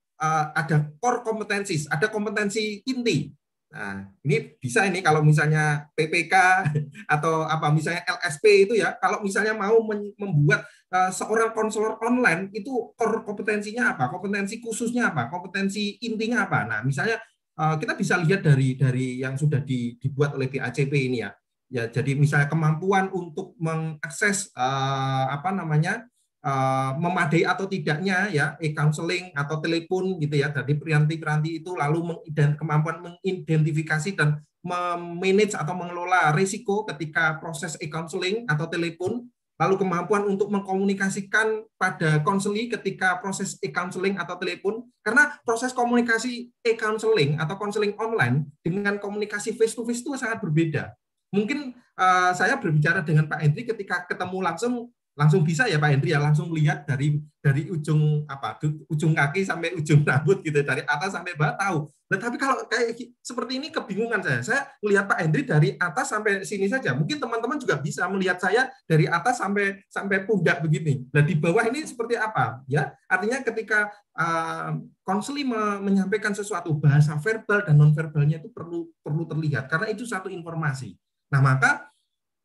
ada 0.55 0.87
core 1.03 1.19
kompetensi, 1.19 1.83
ada 1.91 2.07
kompetensi 2.07 2.79
inti 2.87 3.27
Nah, 3.71 4.03
ini 4.27 4.59
bisa 4.59 4.83
ini 4.83 4.99
kalau 4.99 5.23
misalnya 5.23 5.87
PPK 5.95 6.35
atau 7.15 7.47
apa 7.47 7.71
misalnya 7.71 8.03
LSP 8.03 8.67
itu 8.67 8.73
ya, 8.75 8.99
kalau 8.99 9.23
misalnya 9.23 9.55
mau 9.55 9.79
membuat 10.19 10.67
uh, 10.91 11.07
seorang 11.07 11.55
konselor 11.55 11.95
online 12.03 12.51
itu 12.51 12.91
kompetensinya 12.99 13.95
apa? 13.95 14.11
Kompetensi 14.11 14.59
khususnya 14.59 15.15
apa? 15.15 15.31
Kompetensi 15.31 15.95
intinya 16.03 16.43
apa? 16.43 16.67
Nah, 16.67 16.79
misalnya 16.83 17.15
uh, 17.55 17.79
kita 17.79 17.95
bisa 17.95 18.19
lihat 18.19 18.43
dari 18.43 18.75
dari 18.75 19.23
yang 19.23 19.39
sudah 19.39 19.63
di, 19.63 19.95
dibuat 19.95 20.35
oleh 20.35 20.51
BACP 20.51 20.91
ini 20.91 21.23
ya. 21.23 21.31
Ya, 21.71 21.87
jadi 21.87 22.19
misalnya 22.19 22.51
kemampuan 22.51 23.07
untuk 23.15 23.55
mengakses 23.55 24.51
uh, 24.59 25.31
apa 25.31 25.55
namanya 25.55 26.03
uh, 26.45 26.91
memadai 26.97 27.45
atau 27.45 27.65
tidaknya 27.65 28.29
ya 28.29 28.45
e-counseling 28.57 29.33
atau 29.33 29.61
telepon 29.61 30.17
gitu 30.21 30.37
ya 30.37 30.49
dari 30.49 30.77
piranti-piranti 30.77 31.61
itu 31.61 31.73
lalu 31.77 32.13
mengident, 32.13 32.57
kemampuan 32.57 32.97
mengidentifikasi 33.01 34.17
dan 34.17 34.41
memanage 34.61 35.57
atau 35.57 35.73
mengelola 35.73 36.33
risiko 36.37 36.85
ketika 36.85 37.41
proses 37.41 37.73
e-counseling 37.81 38.45
atau 38.45 38.69
telepon 38.69 39.25
lalu 39.61 39.77
kemampuan 39.77 40.25
untuk 40.25 40.49
mengkomunikasikan 40.49 41.69
pada 41.77 42.25
konseli 42.25 42.65
ketika 42.65 43.21
proses 43.21 43.61
e-counseling 43.61 44.17
atau 44.17 44.33
telepon. 44.41 44.89
Karena 45.05 45.37
proses 45.45 45.69
komunikasi 45.69 46.49
e-counseling 46.65 47.37
atau 47.37 47.61
konseling 47.61 47.93
online 48.01 48.49
dengan 48.65 48.97
komunikasi 48.97 49.53
face 49.53 49.77
to 49.77 49.85
face 49.85 50.01
itu 50.01 50.17
sangat 50.17 50.41
berbeda. 50.41 50.97
Mungkin 51.29 51.77
uh, 51.77 52.33
saya 52.33 52.57
berbicara 52.57 53.05
dengan 53.05 53.29
Pak 53.29 53.37
Hendri 53.37 53.69
ketika 53.69 54.09
ketemu 54.09 54.41
langsung 54.41 54.89
langsung 55.11 55.43
bisa 55.43 55.67
ya 55.67 55.75
Pak 55.75 55.89
Hendri 55.91 56.15
ya 56.15 56.19
langsung 56.23 56.49
lihat 56.55 56.87
dari 56.87 57.19
dari 57.41 57.67
ujung 57.67 58.23
apa 58.29 58.55
ujung 58.87 59.11
kaki 59.11 59.43
sampai 59.43 59.75
ujung 59.75 60.05
rambut 60.07 60.39
gitu 60.45 60.61
dari 60.63 60.85
atas 60.87 61.11
sampai 61.11 61.35
bawah 61.35 61.57
tahu. 61.57 61.77
Nah, 62.11 62.19
tapi 62.19 62.35
kalau 62.35 62.67
kayak 62.67 62.99
seperti 63.23 63.55
ini 63.55 63.71
kebingungan 63.71 64.19
saya. 64.19 64.39
Saya 64.43 64.61
melihat 64.83 65.07
Pak 65.07 65.19
Hendri 65.23 65.47
dari 65.47 65.69
atas 65.79 66.11
sampai 66.11 66.43
sini 66.43 66.67
saja. 66.67 66.91
Mungkin 66.91 67.23
teman-teman 67.23 67.55
juga 67.55 67.79
bisa 67.79 68.03
melihat 68.11 68.35
saya 68.35 68.67
dari 68.83 69.07
atas 69.07 69.39
sampai 69.39 69.79
sampai 69.87 70.27
pundak 70.27 70.59
begini. 70.59 71.07
Nah, 71.15 71.23
di 71.23 71.39
bawah 71.39 71.63
ini 71.71 71.87
seperti 71.87 72.19
apa? 72.19 72.59
Ya, 72.67 72.91
artinya 73.07 73.39
ketika 73.47 73.87
uh, 74.19 74.75
konseli 75.07 75.47
menyampaikan 75.47 76.35
sesuatu 76.35 76.75
bahasa 76.75 77.15
verbal 77.15 77.63
dan 77.63 77.79
non 77.79 77.95
verbalnya 77.95 78.43
itu 78.43 78.51
perlu 78.51 78.91
perlu 78.99 79.23
terlihat 79.23 79.71
karena 79.71 79.87
itu 79.87 80.03
satu 80.03 80.27
informasi. 80.27 80.99
Nah, 81.31 81.39
maka 81.39 81.90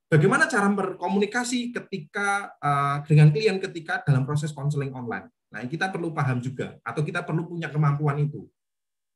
Bagaimana 0.07 0.47
cara 0.47 0.71
berkomunikasi 0.71 1.75
ketika 1.75 2.55
uh, 2.63 3.03
dengan 3.11 3.35
klien 3.35 3.59
ketika 3.59 4.07
dalam 4.07 4.23
proses 4.23 4.55
konseling 4.55 4.95
online? 4.95 5.27
Nah, 5.51 5.67
kita 5.67 5.91
perlu 5.91 6.15
paham 6.15 6.39
juga 6.39 6.79
atau 6.87 7.03
kita 7.03 7.27
perlu 7.27 7.51
punya 7.51 7.67
kemampuan 7.67 8.23
itu. 8.23 8.47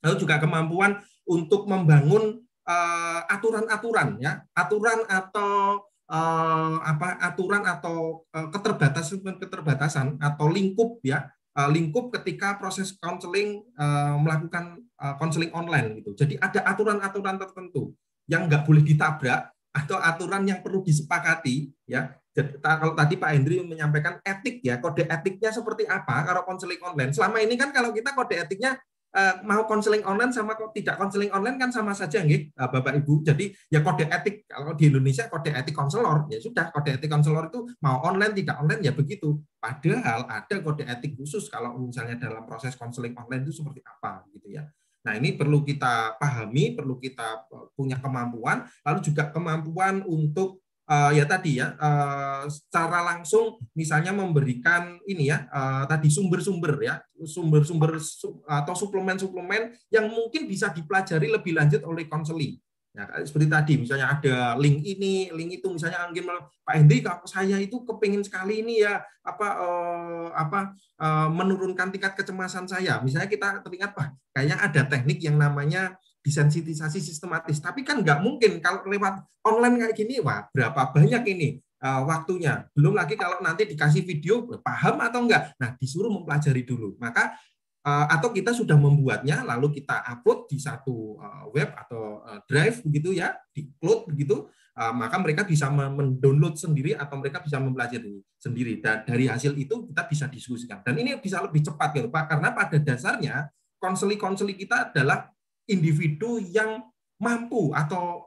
Lalu 0.02 0.16
juga 0.18 0.42
kemampuan 0.42 0.98
untuk 1.30 1.70
membangun 1.70 2.42
uh, 2.66 3.22
aturan-aturan 3.30 4.18
ya, 4.18 4.42
aturan 4.50 5.06
atau 5.06 5.86
uh, 6.10 6.76
apa 6.82 7.22
aturan 7.22 7.62
atau 7.62 8.26
uh, 8.34 8.50
keterbatasan 8.50 9.22
keterbatasan 9.38 10.18
atau 10.18 10.50
lingkup 10.50 10.98
ya, 11.06 11.30
uh, 11.54 11.70
lingkup 11.70 12.10
ketika 12.18 12.58
proses 12.58 12.98
konseling 12.98 13.62
uh, 13.78 14.18
melakukan 14.18 14.82
konseling 15.22 15.54
uh, 15.54 15.62
online 15.62 16.02
gitu. 16.02 16.18
Jadi 16.18 16.34
ada 16.42 16.66
aturan-aturan 16.66 17.38
tertentu 17.38 17.94
yang 18.26 18.50
nggak 18.50 18.66
boleh 18.66 18.82
ditabrak 18.82 19.54
atau 19.70 19.98
aturan 19.98 20.42
yang 20.46 20.60
perlu 20.60 20.82
disepakati 20.82 21.70
ya. 21.86 22.14
Kalau 22.62 22.94
tadi 22.94 23.18
Pak 23.18 23.30
Hendri 23.34 23.58
menyampaikan 23.58 24.22
etik 24.22 24.62
ya 24.62 24.78
kode 24.78 25.02
etiknya 25.02 25.50
seperti 25.50 25.82
apa 25.90 26.22
kalau 26.22 26.46
konseling 26.46 26.78
online. 26.78 27.10
Selama 27.10 27.42
ini 27.42 27.58
kan 27.58 27.74
kalau 27.74 27.90
kita 27.90 28.14
kode 28.14 28.38
etiknya 28.38 28.78
eh, 29.10 29.34
mau 29.42 29.66
konseling 29.66 30.06
online 30.06 30.30
sama 30.30 30.54
tidak 30.70 30.94
konseling 30.94 31.34
online 31.34 31.58
kan 31.58 31.74
sama 31.74 31.90
saja 31.90 32.22
nggih 32.22 32.54
eh, 32.54 32.68
Bapak 32.70 33.02
Ibu. 33.02 33.26
Jadi 33.26 33.50
ya 33.66 33.82
kode 33.82 34.06
etik 34.06 34.46
kalau 34.46 34.78
di 34.78 34.94
Indonesia 34.94 35.26
kode 35.26 35.50
etik 35.50 35.74
konselor 35.74 36.30
ya 36.30 36.38
sudah 36.38 36.70
kode 36.70 37.02
etik 37.02 37.10
konselor 37.10 37.50
itu 37.50 37.66
mau 37.82 37.98
online 38.06 38.34
tidak 38.38 38.62
online 38.62 38.82
ya 38.86 38.94
begitu. 38.94 39.42
Padahal 39.58 40.30
ada 40.30 40.56
kode 40.62 40.86
etik 40.86 41.18
khusus 41.18 41.50
kalau 41.50 41.82
misalnya 41.82 42.14
dalam 42.14 42.46
proses 42.46 42.78
konseling 42.78 43.18
online 43.18 43.42
itu 43.42 43.58
seperti 43.58 43.82
apa 43.82 44.22
gitu 44.30 44.54
ya 44.54 44.70
Nah, 45.00 45.16
ini 45.16 45.32
perlu 45.32 45.64
kita 45.64 46.20
pahami, 46.20 46.76
perlu 46.76 47.00
kita 47.00 47.48
eh, 47.48 47.66
punya 47.72 47.96
kemampuan, 47.96 48.68
lalu 48.84 49.00
juga 49.00 49.32
kemampuan 49.32 50.04
untuk 50.04 50.60
uh, 50.90 51.10
ya 51.14 51.24
tadi 51.24 51.62
ya 51.62 51.78
uh, 51.78 52.44
secara 52.50 53.06
langsung 53.14 53.62
misalnya 53.78 54.10
memberikan 54.10 54.98
ini 55.06 55.30
ya 55.30 55.46
uh, 55.48 55.86
tadi 55.86 56.10
sumber-sumber 56.10 56.74
ya 56.82 56.98
sumber-sumber 57.22 58.02
su 58.02 58.42
atau 58.44 58.74
suplemen-suplemen 58.74 59.70
yang 59.94 60.10
mungkin 60.10 60.50
bisa 60.50 60.74
dipelajari 60.74 61.30
lebih 61.30 61.54
lanjut 61.54 61.86
oleh 61.86 62.10
konseling. 62.10 62.58
Ya, 62.90 63.06
seperti 63.22 63.46
tadi, 63.46 63.74
misalnya 63.78 64.18
ada 64.18 64.58
link 64.58 64.82
ini, 64.82 65.30
link 65.30 65.62
itu, 65.62 65.70
misalnya 65.70 66.10
Anggi 66.10 66.26
Pak 66.26 66.74
Hendri, 66.74 66.98
kalau 67.06 67.22
saya 67.22 67.54
itu 67.62 67.86
kepingin 67.86 68.26
sekali 68.26 68.66
ini 68.66 68.82
ya 68.82 68.98
apa 69.22 69.46
eh, 69.62 70.28
apa 70.34 70.74
eh, 70.98 71.28
menurunkan 71.30 71.94
tingkat 71.94 72.18
kecemasan 72.18 72.66
saya. 72.66 72.98
Misalnya 72.98 73.30
kita 73.30 73.62
teringat, 73.62 73.94
Pak, 73.94 74.34
kayaknya 74.34 74.56
ada 74.58 74.82
teknik 74.90 75.22
yang 75.22 75.38
namanya 75.38 75.94
desensitisasi 76.26 76.98
sistematis. 76.98 77.62
Tapi 77.62 77.86
kan 77.86 78.02
nggak 78.02 78.18
mungkin 78.26 78.58
kalau 78.58 78.82
lewat 78.90 79.22
online 79.46 79.86
kayak 79.86 79.94
gini, 79.94 80.18
wah 80.18 80.50
berapa 80.50 80.90
banyak 80.90 81.22
ini 81.30 81.48
uh, 81.80 82.02
waktunya. 82.04 82.68
Belum 82.76 82.92
lagi 82.92 83.16
kalau 83.16 83.40
nanti 83.40 83.64
dikasih 83.70 84.04
video, 84.04 84.44
paham 84.60 85.00
atau 85.00 85.24
enggak. 85.24 85.56
Nah, 85.56 85.74
disuruh 85.80 86.12
mempelajari 86.12 86.62
dulu. 86.64 86.96
Maka 87.00 87.34
atau 87.80 88.28
kita 88.28 88.52
sudah 88.52 88.76
membuatnya 88.76 89.40
lalu 89.40 89.80
kita 89.80 90.04
upload 90.04 90.44
di 90.52 90.60
satu 90.60 91.16
uh, 91.16 91.48
web 91.48 91.72
atau 91.72 92.20
uh, 92.20 92.44
drive 92.44 92.84
begitu 92.84 93.16
ya, 93.16 93.32
di 93.56 93.72
cloud 93.80 94.04
begitu, 94.12 94.48
maka 94.80 95.20
mereka 95.20 95.44
bisa 95.44 95.68
me- 95.68 95.92
mendownload 95.92 96.56
sendiri 96.56 96.96
atau 96.96 97.20
mereka 97.20 97.44
bisa 97.44 97.60
mempelajari 97.60 98.20
sendiri. 98.40 98.80
Dan 98.80 99.04
dari 99.04 99.28
hasil 99.28 99.52
itu 99.56 99.84
kita 99.88 100.08
bisa 100.08 100.24
diskusikan. 100.28 100.80
Dan 100.80 100.96
ini 100.96 101.20
bisa 101.20 101.40
lebih 101.44 101.60
cepat 101.60 101.96
gitu 101.96 102.08
Pak, 102.08 102.24
karena 102.32 102.48
pada 102.56 102.80
dasarnya 102.80 103.52
konseli-konseli 103.76 104.56
kita 104.56 104.88
adalah 104.88 105.28
individu 105.68 106.40
yang 106.40 106.80
mampu 107.20 107.76
atau 107.76 108.24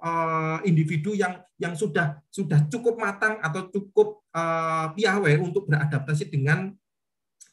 individu 0.62 1.18
yang 1.18 1.42
yang 1.58 1.74
sudah 1.74 2.22
sudah 2.30 2.70
cukup 2.70 3.02
matang 3.02 3.42
atau 3.42 3.74
cukup 3.74 4.22
piawai 4.94 5.42
untuk 5.42 5.66
beradaptasi 5.66 6.30
dengan 6.30 6.70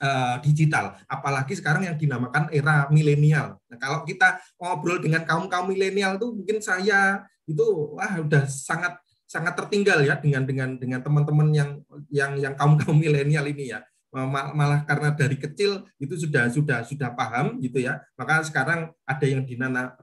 uh, 0.01 0.37
digital. 0.43 0.97
Apalagi 1.07 1.55
sekarang 1.55 1.87
yang 1.87 1.97
dinamakan 2.01 2.49
era 2.51 2.89
milenial. 2.89 3.61
Nah, 3.69 3.79
kalau 3.79 4.03
kita 4.03 4.41
ngobrol 4.57 4.99
dengan 4.99 5.23
kaum 5.29 5.47
kaum 5.47 5.69
milenial 5.71 6.17
tuh 6.17 6.35
mungkin 6.35 6.59
saya 6.59 7.25
itu 7.47 7.65
wah 7.95 8.19
udah 8.21 8.49
sangat 8.49 8.99
sangat 9.31 9.55
tertinggal 9.55 10.03
ya 10.03 10.19
dengan 10.19 10.43
dengan 10.43 10.75
dengan 10.75 11.01
teman-teman 11.07 11.49
yang 11.55 11.71
yang 12.11 12.33
yang 12.35 12.55
kaum 12.59 12.75
kaum 12.75 12.99
milenial 12.99 13.47
ini 13.47 13.71
ya 13.71 13.81
Ma- 14.11 14.51
malah 14.51 14.83
karena 14.83 15.15
dari 15.15 15.39
kecil 15.39 15.87
itu 16.03 16.19
sudah 16.19 16.51
sudah 16.51 16.83
sudah 16.83 17.15
paham 17.15 17.63
gitu 17.63 17.79
ya 17.79 18.03
maka 18.19 18.43
sekarang 18.43 18.91
ada 19.07 19.23
yang 19.23 19.47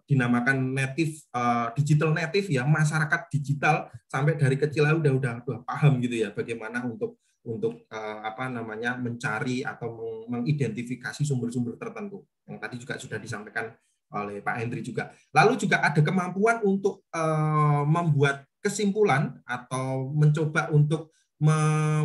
dinamakan 0.07 0.71
native 0.71 1.19
uh, 1.35 1.75
digital 1.75 2.15
native 2.15 2.47
ya 2.47 2.63
masyarakat 2.63 3.27
digital 3.27 3.91
sampai 4.07 4.39
dari 4.39 4.55
kecil 4.55 4.87
udah 4.87 5.11
udah 5.11 5.33
udah 5.43 5.59
paham 5.67 5.99
gitu 5.99 6.23
ya 6.23 6.31
bagaimana 6.31 6.87
untuk 6.87 7.19
untuk 7.45 7.85
uh, 7.91 8.19
apa 8.25 8.49
namanya 8.49 8.97
mencari 8.97 9.61
atau 9.61 9.93
meng- 9.93 10.25
mengidentifikasi 10.41 11.21
sumber-sumber 11.21 11.77
tertentu. 11.77 12.25
Yang 12.47 12.57
tadi 12.63 12.75
juga 12.79 12.93
sudah 12.97 13.19
disampaikan 13.19 13.75
oleh 14.07 14.39
Pak 14.39 14.55
Hendri 14.63 14.79
juga. 14.79 15.11
Lalu 15.35 15.67
juga 15.67 15.83
ada 15.83 15.99
kemampuan 15.99 16.63
untuk 16.63 17.03
uh, 17.11 17.83
membuat 17.83 18.47
kesimpulan 18.63 19.35
atau 19.43 20.11
mencoba 20.15 20.71
untuk 20.71 21.11
me, 21.43 21.55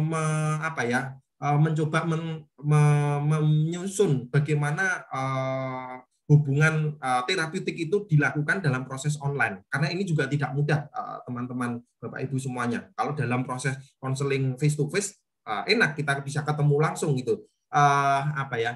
me- 0.02 0.58
apa 0.60 0.82
ya 0.82 1.14
uh, 1.38 1.58
mencoba 1.58 2.02
men, 2.06 2.42
me- 2.58 3.22
menyusun 3.22 4.26
bagaimana 4.34 5.06
uh, 5.14 6.02
hubungan 6.26 6.96
uh, 7.02 7.22
terapeutik 7.28 7.76
itu 7.76 8.02
dilakukan 8.10 8.58
dalam 8.58 8.82
proses 8.82 9.14
online. 9.22 9.62
Karena 9.70 9.90
ini 9.94 10.02
juga 10.02 10.26
tidak 10.26 10.54
mudah 10.58 10.90
uh, 10.90 11.18
teman-teman 11.22 11.78
Bapak 12.02 12.18
Ibu 12.26 12.34
semuanya. 12.42 12.90
Kalau 12.98 13.14
dalam 13.14 13.46
proses 13.46 13.78
konseling 14.02 14.58
face 14.58 14.74
to 14.74 14.90
face 14.90 15.21
uh, 15.46 15.62
enak 15.66 15.98
kita 15.98 16.20
bisa 16.22 16.42
ketemu 16.46 16.76
langsung 16.78 17.14
gitu 17.18 17.46
uh, 17.72 18.22
apa 18.36 18.56
ya 18.58 18.72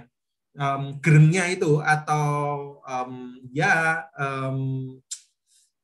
um, 0.57 0.99
gerengnya 0.99 1.47
itu 1.53 1.79
atau 1.85 2.27
um, 2.83 3.37
ya 3.53 4.05
um, 4.17 4.99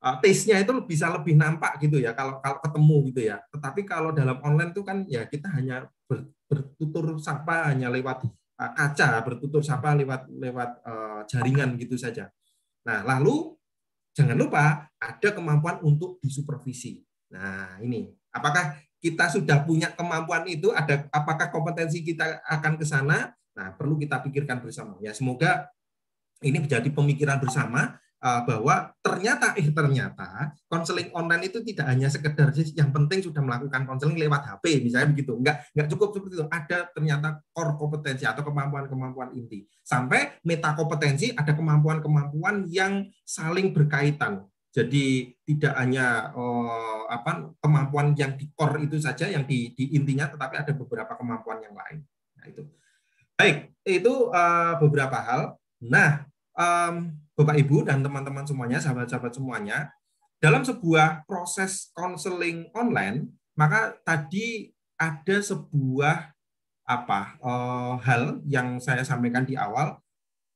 uh, 0.02 0.16
taste-nya 0.18 0.60
itu 0.60 0.72
bisa 0.82 1.12
lebih 1.12 1.38
nampak 1.38 1.78
gitu 1.78 2.02
ya 2.02 2.16
kalau 2.16 2.42
kalau 2.42 2.58
ketemu 2.58 2.96
gitu 3.12 3.20
ya. 3.32 3.36
Tetapi 3.52 3.80
kalau 3.86 4.10
dalam 4.10 4.40
online 4.42 4.72
itu 4.74 4.82
kan 4.82 5.06
ya 5.06 5.28
kita 5.28 5.48
hanya 5.54 5.86
ber, 6.08 6.26
bertutur 6.50 7.16
sapa 7.22 7.70
hanya 7.70 7.88
lewat 7.92 8.26
uh, 8.58 8.70
kaca, 8.74 9.22
bertutur 9.22 9.62
sapa 9.62 9.94
lewat 9.94 10.26
lewat 10.28 10.70
uh, 10.82 11.20
jaringan 11.30 11.78
gitu 11.78 11.94
saja. 11.94 12.28
Nah, 12.82 13.06
lalu 13.06 13.54
jangan 14.12 14.36
lupa 14.36 14.90
ada 14.98 15.28
kemampuan 15.30 15.78
untuk 15.86 16.18
disupervisi. 16.18 17.00
Nah, 17.32 17.80
ini 17.80 18.10
apakah 18.34 18.76
kita 19.02 19.26
sudah 19.34 19.66
punya 19.66 19.90
kemampuan 19.90 20.46
itu 20.46 20.70
ada 20.70 21.10
apakah 21.10 21.50
kompetensi 21.50 22.06
kita 22.06 22.38
akan 22.46 22.78
ke 22.78 22.86
sana? 22.86 23.34
Nah, 23.52 23.74
perlu 23.74 23.98
kita 23.98 24.22
pikirkan 24.22 24.62
bersama. 24.62 24.94
Ya, 25.02 25.10
semoga 25.10 25.68
ini 26.40 26.62
menjadi 26.62 26.86
pemikiran 26.86 27.42
bersama 27.42 27.98
uh, 28.22 28.40
bahwa 28.46 28.94
ternyata 29.02 29.52
eh 29.58 29.68
ternyata 29.74 30.54
konseling 30.70 31.10
online 31.12 31.50
itu 31.50 31.58
tidak 31.66 31.86
hanya 31.90 32.06
sekedar 32.06 32.54
yang 32.54 32.94
penting 32.94 33.20
sudah 33.20 33.42
melakukan 33.42 33.82
konseling 33.84 34.16
lewat 34.16 34.46
HP 34.46 34.86
misalnya 34.86 35.08
begitu 35.10 35.34
enggak 35.34 35.66
enggak 35.74 35.88
cukup 35.90 36.08
seperti 36.14 36.34
itu 36.38 36.46
ada 36.48 36.78
ternyata 36.94 37.28
core 37.50 37.74
kompetensi 37.76 38.24
atau 38.24 38.42
kemampuan-kemampuan 38.46 39.34
inti 39.34 39.66
sampai 39.82 40.38
meta 40.46 40.72
kompetensi 40.78 41.34
ada 41.34 41.52
kemampuan-kemampuan 41.52 42.70
yang 42.70 43.06
saling 43.26 43.74
berkaitan 43.74 44.46
jadi 44.72 45.28
tidak 45.44 45.72
hanya 45.76 46.32
oh, 46.32 47.04
apa 47.12 47.52
kemampuan 47.60 48.16
yang 48.16 48.40
di 48.40 48.48
core 48.56 48.88
itu 48.88 48.96
saja 48.96 49.28
yang 49.28 49.44
di, 49.44 49.76
di 49.76 49.92
intinya 49.92 50.32
tetapi 50.32 50.64
ada 50.64 50.72
beberapa 50.72 51.12
kemampuan 51.12 51.60
yang 51.60 51.76
lain. 51.76 52.00
Nah 52.40 52.44
itu. 52.48 52.64
Baik 53.36 53.68
itu 53.84 54.32
uh, 54.32 54.80
beberapa 54.80 55.20
hal. 55.20 55.60
Nah 55.84 56.24
um, 56.56 57.12
Bapak 57.36 57.56
Ibu 57.60 57.84
dan 57.84 58.00
teman-teman 58.00 58.48
semuanya, 58.48 58.80
sahabat-sahabat 58.80 59.32
semuanya, 59.36 59.92
dalam 60.40 60.64
sebuah 60.64 61.24
proses 61.24 61.92
konseling 61.96 62.68
online, 62.76 63.28
maka 63.56 63.96
tadi 64.04 64.72
ada 64.96 65.40
sebuah 65.40 66.32
apa 66.82 67.20
uh, 67.40 67.94
hal 68.02 68.42
yang 68.44 68.76
saya 68.82 69.04
sampaikan 69.04 69.44
di 69.48 69.56
awal, 69.56 70.00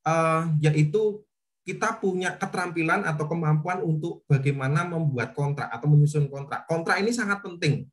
uh, 0.05 0.43
yaitu 0.60 1.22
kita 1.66 1.98
punya 1.98 2.38
keterampilan 2.38 3.02
atau 3.02 3.26
kemampuan 3.26 3.82
untuk 3.82 4.22
bagaimana 4.30 4.86
membuat 4.86 5.34
kontrak 5.34 5.66
atau 5.66 5.90
menyusun 5.90 6.30
kontrak. 6.30 6.62
Kontrak 6.70 7.02
ini 7.02 7.10
sangat 7.10 7.43
penting, 7.43 7.90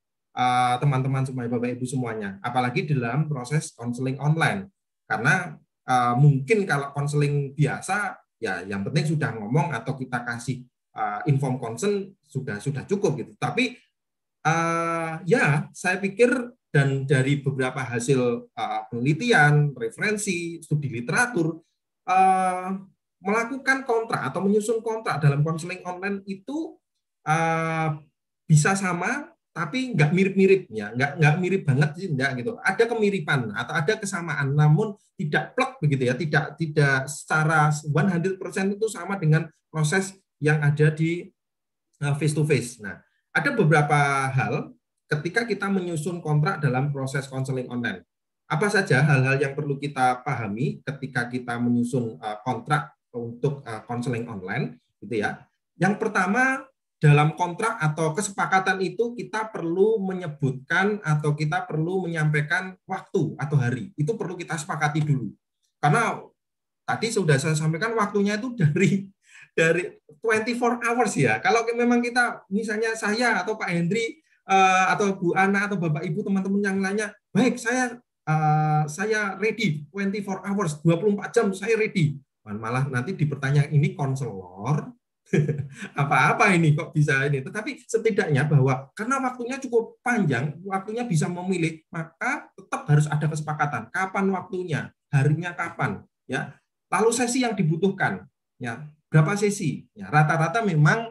teman-teman 0.77 1.25
uh, 1.25 1.27
semuanya, 1.27 1.49
Bapak 1.57 1.73
Ibu 1.73 1.85
semuanya, 1.89 2.29
apalagi 2.45 2.85
dalam 2.85 3.25
proses 3.25 3.73
konseling 3.73 4.21
online, 4.21 4.69
karena 5.09 5.57
uh, 5.89 6.13
mungkin 6.13 6.69
kalau 6.69 6.93
konseling 6.93 7.57
biasa 7.57 8.13
ya 8.37 8.61
yang 8.61 8.85
penting 8.85 9.17
sudah 9.17 9.33
ngomong 9.41 9.73
atau 9.73 9.97
kita 9.97 10.21
kasih 10.21 10.61
uh, 10.93 11.25
inform 11.25 11.57
concern 11.57 12.13
sudah 12.21 12.61
sudah 12.61 12.85
cukup 12.85 13.25
gitu. 13.25 13.33
Tapi 13.41 13.81
ya 15.23 15.71
saya 15.71 16.03
pikir 16.03 16.29
dan 16.67 17.07
dari 17.07 17.39
beberapa 17.39 17.79
hasil 17.79 18.51
penelitian, 18.91 19.71
referensi, 19.71 20.59
studi 20.59 20.91
literatur 20.91 21.63
melakukan 23.23 23.87
kontrak 23.87 24.21
atau 24.27 24.43
menyusun 24.43 24.83
kontrak 24.83 25.23
dalam 25.23 25.41
konseling 25.41 25.79
online 25.87 26.19
itu 26.27 26.75
uh, 27.23 27.95
bisa 28.43 28.75
sama 28.75 29.31
tapi 29.53 29.93
nggak 29.93 30.11
mirip-mirip 30.17 30.65
ya, 30.73 30.89
nggak 30.97 31.21
nggak 31.21 31.35
mirip 31.37 31.61
banget 31.61 31.89
sih 31.93 32.09
nggak 32.09 32.41
gitu. 32.41 32.57
Ada 32.57 32.89
kemiripan 32.89 33.53
atau 33.53 33.73
ada 33.77 33.93
kesamaan, 34.01 34.57
namun 34.57 34.97
tidak 35.13 35.53
plek 35.53 35.77
begitu 35.77 36.09
ya, 36.09 36.17
tidak 36.17 36.57
tidak 36.57 37.05
secara 37.05 37.69
100% 37.69 38.73
itu 38.73 38.85
sama 38.89 39.13
dengan 39.21 39.45
proses 39.69 40.17
yang 40.41 40.57
ada 40.57 40.89
di 40.89 41.29
face 42.17 42.33
to 42.33 42.41
face. 42.49 42.81
Nah, 42.81 42.97
ada 43.29 43.53
beberapa 43.53 44.25
hal 44.33 44.73
ketika 45.05 45.45
kita 45.45 45.69
menyusun 45.69 46.17
kontrak 46.17 46.57
dalam 46.57 46.89
proses 46.89 47.29
konseling 47.29 47.69
online. 47.69 48.01
Apa 48.49 48.73
saja 48.73 49.05
hal-hal 49.05 49.37
yang 49.37 49.53
perlu 49.53 49.77
kita 49.77 50.25
pahami 50.25 50.81
ketika 50.81 51.29
kita 51.29 51.61
menyusun 51.61 52.17
kontrak 52.41 52.89
untuk 53.13 53.61
konseling 53.85 54.25
online, 54.25 54.81
gitu 54.99 55.21
ya. 55.21 55.45
Yang 55.77 56.01
pertama 56.01 56.65
dalam 56.97 57.35
kontrak 57.35 57.77
atau 57.83 58.15
kesepakatan 58.15 58.79
itu 58.79 59.11
kita 59.13 59.51
perlu 59.51 59.99
menyebutkan 60.01 61.03
atau 61.03 61.35
kita 61.35 61.67
perlu 61.67 62.07
menyampaikan 62.07 62.79
waktu 62.87 63.35
atau 63.37 63.55
hari. 63.59 63.91
Itu 63.99 64.15
perlu 64.17 64.33
kita 64.39 64.55
sepakati 64.55 65.03
dulu. 65.03 65.29
Karena 65.83 66.15
tadi 66.87 67.11
sudah 67.11 67.35
saya 67.35 67.59
sampaikan 67.59 67.91
waktunya 67.93 68.39
itu 68.39 68.55
dari 68.55 69.03
dari 69.51 69.99
24 70.23 70.79
hours 70.79 71.13
ya. 71.19 71.43
Kalau 71.43 71.67
memang 71.75 71.99
kita 71.99 72.47
misalnya 72.47 72.95
saya 72.95 73.43
atau 73.43 73.59
Pak 73.59 73.67
Hendri 73.69 74.23
atau 74.87 75.13
Bu 75.19 75.35
Ana 75.35 75.67
atau 75.67 75.75
Bapak 75.75 76.07
Ibu 76.07 76.23
teman-teman 76.23 76.63
yang 76.63 76.79
lainnya, 76.79 77.11
baik 77.35 77.59
saya 77.59 77.99
saya 78.87 79.35
ready 79.35 79.83
24 79.91 80.47
hours, 80.47 80.79
24 80.79 81.35
jam 81.35 81.47
saya 81.51 81.75
ready. 81.75 82.15
Malah 82.43 82.91
nanti 82.91 83.15
dipertanyaan 83.15 83.71
ini 83.71 83.95
konselor 83.95 84.91
apa-apa 86.01 86.51
ini 86.53 86.75
kok 86.75 86.91
bisa 86.91 87.23
ini. 87.27 87.39
Tetapi 87.39 87.87
setidaknya 87.87 88.45
bahwa 88.45 88.91
karena 88.93 89.23
waktunya 89.23 89.57
cukup 89.57 89.97
panjang, 90.03 90.59
waktunya 90.67 91.07
bisa 91.07 91.31
memilih, 91.31 91.81
maka 91.89 92.51
tetap 92.53 92.83
harus 92.85 93.07
ada 93.07 93.25
kesepakatan. 93.31 93.89
Kapan 93.89 94.25
waktunya, 94.35 94.91
harinya 95.09 95.55
kapan, 95.55 96.03
ya. 96.27 96.53
Lalu 96.91 97.09
sesi 97.15 97.41
yang 97.41 97.55
dibutuhkan, 97.55 98.27
ya. 98.59 98.83
Berapa 99.09 99.37
sesi? 99.37 99.85
Ya, 99.93 100.09
rata-rata 100.09 100.65
memang 100.65 101.09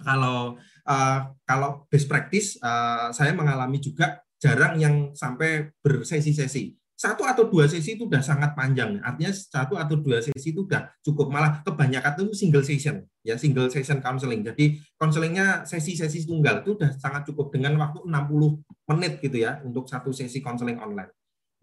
kalau 0.00 0.56
uh, 0.88 1.18
kalau 1.44 1.84
best 1.88 2.08
practice 2.08 2.56
uh, 2.60 3.12
saya 3.12 3.32
mengalami 3.36 3.80
juga 3.80 4.20
jarang 4.40 4.80
yang 4.80 5.12
sampai 5.12 5.68
bersesi-sesi 5.84 6.79
satu 7.00 7.24
atau 7.24 7.48
dua 7.48 7.64
sesi 7.64 7.96
itu 7.96 8.04
sudah 8.04 8.20
sangat 8.20 8.52
panjang. 8.52 9.00
Artinya 9.00 9.32
satu 9.32 9.80
atau 9.80 9.96
dua 9.96 10.20
sesi 10.20 10.52
itu 10.52 10.68
sudah 10.68 10.92
cukup. 11.00 11.32
Malah 11.32 11.64
kebanyakan 11.64 12.28
itu 12.28 12.36
single 12.36 12.60
session, 12.60 13.00
ya 13.24 13.40
single 13.40 13.72
session 13.72 14.04
counseling. 14.04 14.44
Jadi 14.44 14.76
counselingnya 15.00 15.64
sesi-sesi 15.64 16.28
tunggal 16.28 16.60
itu 16.60 16.76
sudah 16.76 16.92
sangat 17.00 17.24
cukup 17.24 17.56
dengan 17.56 17.80
waktu 17.80 18.04
60 18.04 18.92
menit 18.92 19.16
gitu 19.24 19.40
ya 19.40 19.64
untuk 19.64 19.88
satu 19.88 20.12
sesi 20.12 20.44
counseling 20.44 20.76
online. 20.76 21.08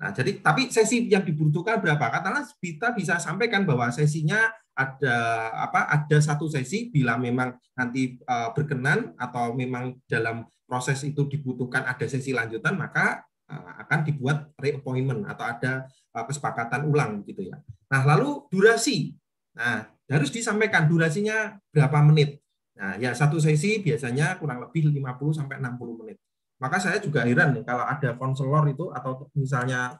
Nah, 0.01 0.09
jadi 0.09 0.41
tapi 0.41 0.73
sesi 0.73 1.05
yang 1.05 1.21
dibutuhkan 1.21 1.85
berapa? 1.85 2.01
Katakanlah 2.01 2.49
kita 2.57 2.97
bisa 2.97 3.21
sampaikan 3.21 3.61
bahwa 3.61 3.93
sesinya 3.93 4.41
ada 4.73 5.17
apa? 5.53 5.85
Ada 5.85 6.33
satu 6.33 6.49
sesi 6.49 6.89
bila 6.89 7.13
memang 7.21 7.53
nanti 7.77 8.17
uh, 8.25 8.57
berkenan 8.57 9.13
atau 9.21 9.53
memang 9.53 10.01
dalam 10.09 10.49
proses 10.65 10.97
itu 11.05 11.29
dibutuhkan 11.29 11.85
ada 11.85 12.09
sesi 12.09 12.33
lanjutan, 12.33 12.73
maka 12.73 13.26
akan 13.47 13.99
dibuat 14.03 14.51
reappointment 14.59 15.23
atau 15.23 15.45
ada 15.47 15.87
uh, 16.11 16.25
kesepakatan 16.27 16.91
ulang 16.91 17.23
gitu 17.23 17.47
ya. 17.47 17.55
Nah, 17.87 18.01
lalu 18.03 18.43
durasi. 18.51 19.15
Nah, 19.55 19.87
harus 20.11 20.29
disampaikan 20.31 20.85
durasinya 20.85 21.55
berapa 21.71 22.03
menit. 22.03 22.43
Nah, 22.77 22.99
ya 23.01 23.15
satu 23.15 23.41
sesi 23.41 23.81
biasanya 23.81 24.37
kurang 24.37 24.61
lebih 24.61 24.91
50 24.91 25.39
sampai 25.39 25.57
60 25.57 25.99
menit. 26.03 26.17
Maka 26.57 26.77
saya 26.81 26.97
juga 27.01 27.25
heran 27.25 27.53
nih 27.53 27.63
kalau 27.65 27.85
ada 27.85 28.17
konselor 28.17 28.65
itu 28.69 28.89
atau 28.89 29.29
misalnya 29.37 29.97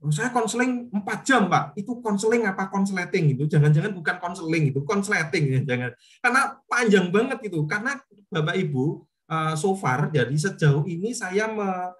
oh, 0.00 0.12
saya 0.12 0.32
konseling 0.32 0.88
4 0.92 1.04
jam, 1.24 1.48
Pak. 1.48 1.78
Itu 1.78 2.00
konseling 2.02 2.44
apa 2.48 2.68
konsleting 2.68 3.38
itu? 3.38 3.44
Jangan-jangan 3.48 3.92
bukan 3.94 4.16
konseling 4.20 4.74
itu, 4.74 4.80
konsleting 4.84 5.44
ya, 5.48 5.60
jangan. 5.70 5.90
Karena 6.20 6.42
panjang 6.66 7.06
banget 7.14 7.38
itu. 7.48 7.64
Karena 7.64 7.96
Bapak 8.28 8.56
Ibu 8.56 8.84
eh, 9.30 9.54
so 9.56 9.72
far 9.72 10.12
jadi 10.12 10.32
sejauh 10.32 10.84
ini 10.84 11.16
saya 11.16 11.48
me, 11.48 11.92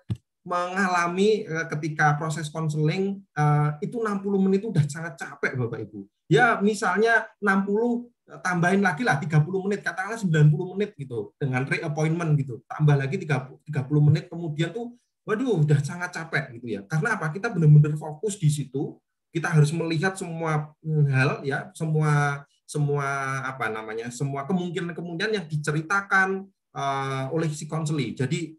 mengalami 0.49 1.45
eh, 1.45 1.67
ketika 1.77 2.17
proses 2.17 2.49
konseling 2.49 3.21
eh, 3.37 3.69
itu 3.85 4.01
60 4.01 4.25
menit 4.41 4.65
itu 4.65 4.73
udah 4.73 4.85
sangat 4.89 5.21
capek 5.21 5.61
Bapak 5.61 5.85
Ibu. 5.85 6.09
Ya 6.33 6.57
misalnya 6.65 7.29
60 7.41 8.09
tambahin 8.45 8.85
lagi 8.85 9.05
lah 9.05 9.17
30 9.17 9.41
menit 9.65 9.81
katakanlah 9.81 10.21
90 10.21 10.73
menit 10.77 10.91
gitu 10.97 11.37
dengan 11.37 11.69
reappointment 11.69 12.33
gitu. 12.41 12.65
Tambah 12.65 12.97
lagi 12.97 13.21
30 13.21 13.61
30 13.69 14.09
menit 14.09 14.25
kemudian 14.33 14.73
tuh 14.73 14.97
waduh 15.29 15.61
udah 15.61 15.81
sangat 15.85 16.17
capek 16.17 16.57
gitu 16.57 16.81
ya. 16.81 16.81
Karena 16.89 17.21
apa? 17.21 17.29
Kita 17.29 17.53
benar-benar 17.53 17.97
fokus 18.01 18.41
di 18.41 18.49
situ. 18.49 18.97
Kita 19.29 19.53
harus 19.53 19.69
melihat 19.77 20.17
semua 20.17 20.73
hal 21.13 21.45
ya 21.45 21.69
semua 21.77 22.45
semua 22.65 23.05
apa 23.45 23.69
namanya 23.69 24.09
semua 24.09 24.49
kemungkinan-kemungkinan 24.49 25.33
yang 25.37 25.47
diceritakan 25.49 26.49
oleh 27.33 27.49
si 27.53 27.69
konseli. 27.69 28.17
Jadi 28.17 28.57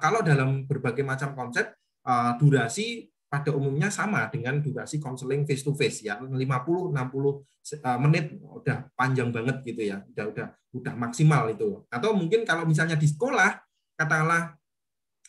kalau 0.00 0.20
dalam 0.24 0.64
berbagai 0.64 1.04
macam 1.04 1.36
konsep 1.36 1.74
uh, 2.04 2.36
durasi 2.40 3.08
pada 3.34 3.50
umumnya 3.50 3.90
sama 3.90 4.30
dengan 4.30 4.62
durasi 4.62 5.02
konseling 5.02 5.42
face 5.42 5.66
to 5.66 5.74
face 5.74 6.06
ya 6.06 6.22
50 6.22 6.38
60 6.38 6.94
menit. 7.98 8.38
Udah 8.38 8.86
panjang 8.94 9.34
banget 9.34 9.58
gitu 9.66 9.82
ya. 9.90 10.06
Udah 10.14 10.24
udah 10.30 10.46
udah 10.74 10.94
maksimal 10.94 11.50
itu. 11.50 11.82
Atau 11.90 12.14
mungkin 12.14 12.46
kalau 12.46 12.62
misalnya 12.62 12.94
di 12.94 13.10
sekolah 13.10 13.58
katakanlah 13.98 14.54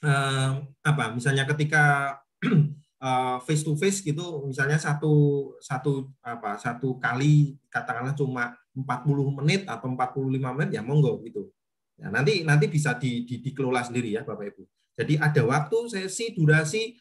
eh, 0.06 0.52
apa 0.86 1.06
misalnya 1.14 1.50
ketika 1.50 2.14
eh, 3.06 3.38
face 3.46 3.64
to 3.66 3.74
face 3.74 4.06
gitu 4.06 4.46
misalnya 4.46 4.78
satu 4.78 5.14
satu 5.62 6.14
apa 6.22 6.62
satu 6.62 7.02
kali 7.02 7.58
katakanlah 7.74 8.14
cuma 8.14 8.54
40 8.76 9.40
menit 9.42 9.62
atau 9.66 9.88
45 9.88 10.36
menit 10.36 10.70
ya 10.76 10.84
monggo 10.84 11.24
gitu 11.24 11.55
ya 11.96 12.12
nanti 12.12 12.44
nanti 12.44 12.68
bisa 12.68 12.96
di, 13.00 13.24
di, 13.24 13.40
dikelola 13.40 13.84
sendiri 13.84 14.12
ya 14.16 14.22
Bapak 14.28 14.46
Ibu 14.52 14.64
jadi 14.96 15.14
ada 15.20 15.42
waktu 15.44 15.78
sesi 15.92 16.36
durasi 16.36 16.96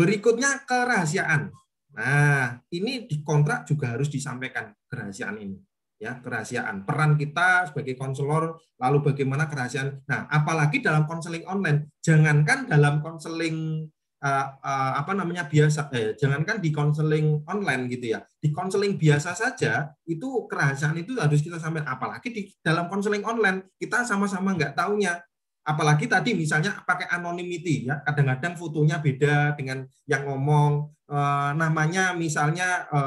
Berikutnya 0.00 0.64
kerahasiaan. 0.64 1.50
Nah, 1.92 2.62
ini 2.70 3.04
di 3.10 3.20
kontrak 3.26 3.66
juga 3.66 3.92
harus 3.98 4.06
disampaikan 4.06 4.70
kerahasiaan 4.86 5.36
ini. 5.42 5.58
Ya, 6.00 6.16
kerahasiaan. 6.16 6.88
Peran 6.88 7.20
kita 7.20 7.68
sebagai 7.68 7.98
konselor, 8.00 8.56
lalu 8.80 9.12
bagaimana 9.12 9.50
kerahasiaan. 9.50 10.00
Nah, 10.08 10.24
apalagi 10.32 10.80
dalam 10.80 11.04
konseling 11.04 11.44
online. 11.44 11.92
Jangankan 12.00 12.70
dalam 12.70 13.04
konseling 13.04 13.84
uh, 14.20 14.92
apa 15.00 15.12
namanya 15.16 15.48
biasa, 15.48 15.88
eh, 15.96 16.12
jangankan 16.16 16.60
di 16.60 16.70
konseling 16.70 17.40
online 17.48 17.88
gitu 17.88 18.16
ya. 18.16 18.20
Di 18.40 18.52
konseling 18.52 19.00
biasa 19.00 19.32
saja 19.32 19.92
itu 20.04 20.44
kerahasiaan 20.46 20.96
itu 21.00 21.16
harus 21.16 21.40
kita 21.40 21.56
sampaikan. 21.56 21.96
Apalagi 21.96 22.28
di 22.28 22.42
dalam 22.60 22.86
konseling 22.92 23.24
online 23.24 23.72
kita 23.80 24.04
sama-sama 24.04 24.52
nggak 24.56 24.76
taunya 24.76 25.18
apalagi 25.60 26.08
tadi 26.08 26.32
misalnya 26.32 26.80
pakai 26.88 27.06
anonymity 27.12 27.84
ya 27.84 28.00
kadang-kadang 28.00 28.56
fotonya 28.56 28.96
beda 28.98 29.54
dengan 29.54 29.84
yang 30.08 30.24
ngomong 30.24 30.88
e, 31.04 31.18
namanya 31.54 32.16
misalnya 32.16 32.88
e, 32.88 33.00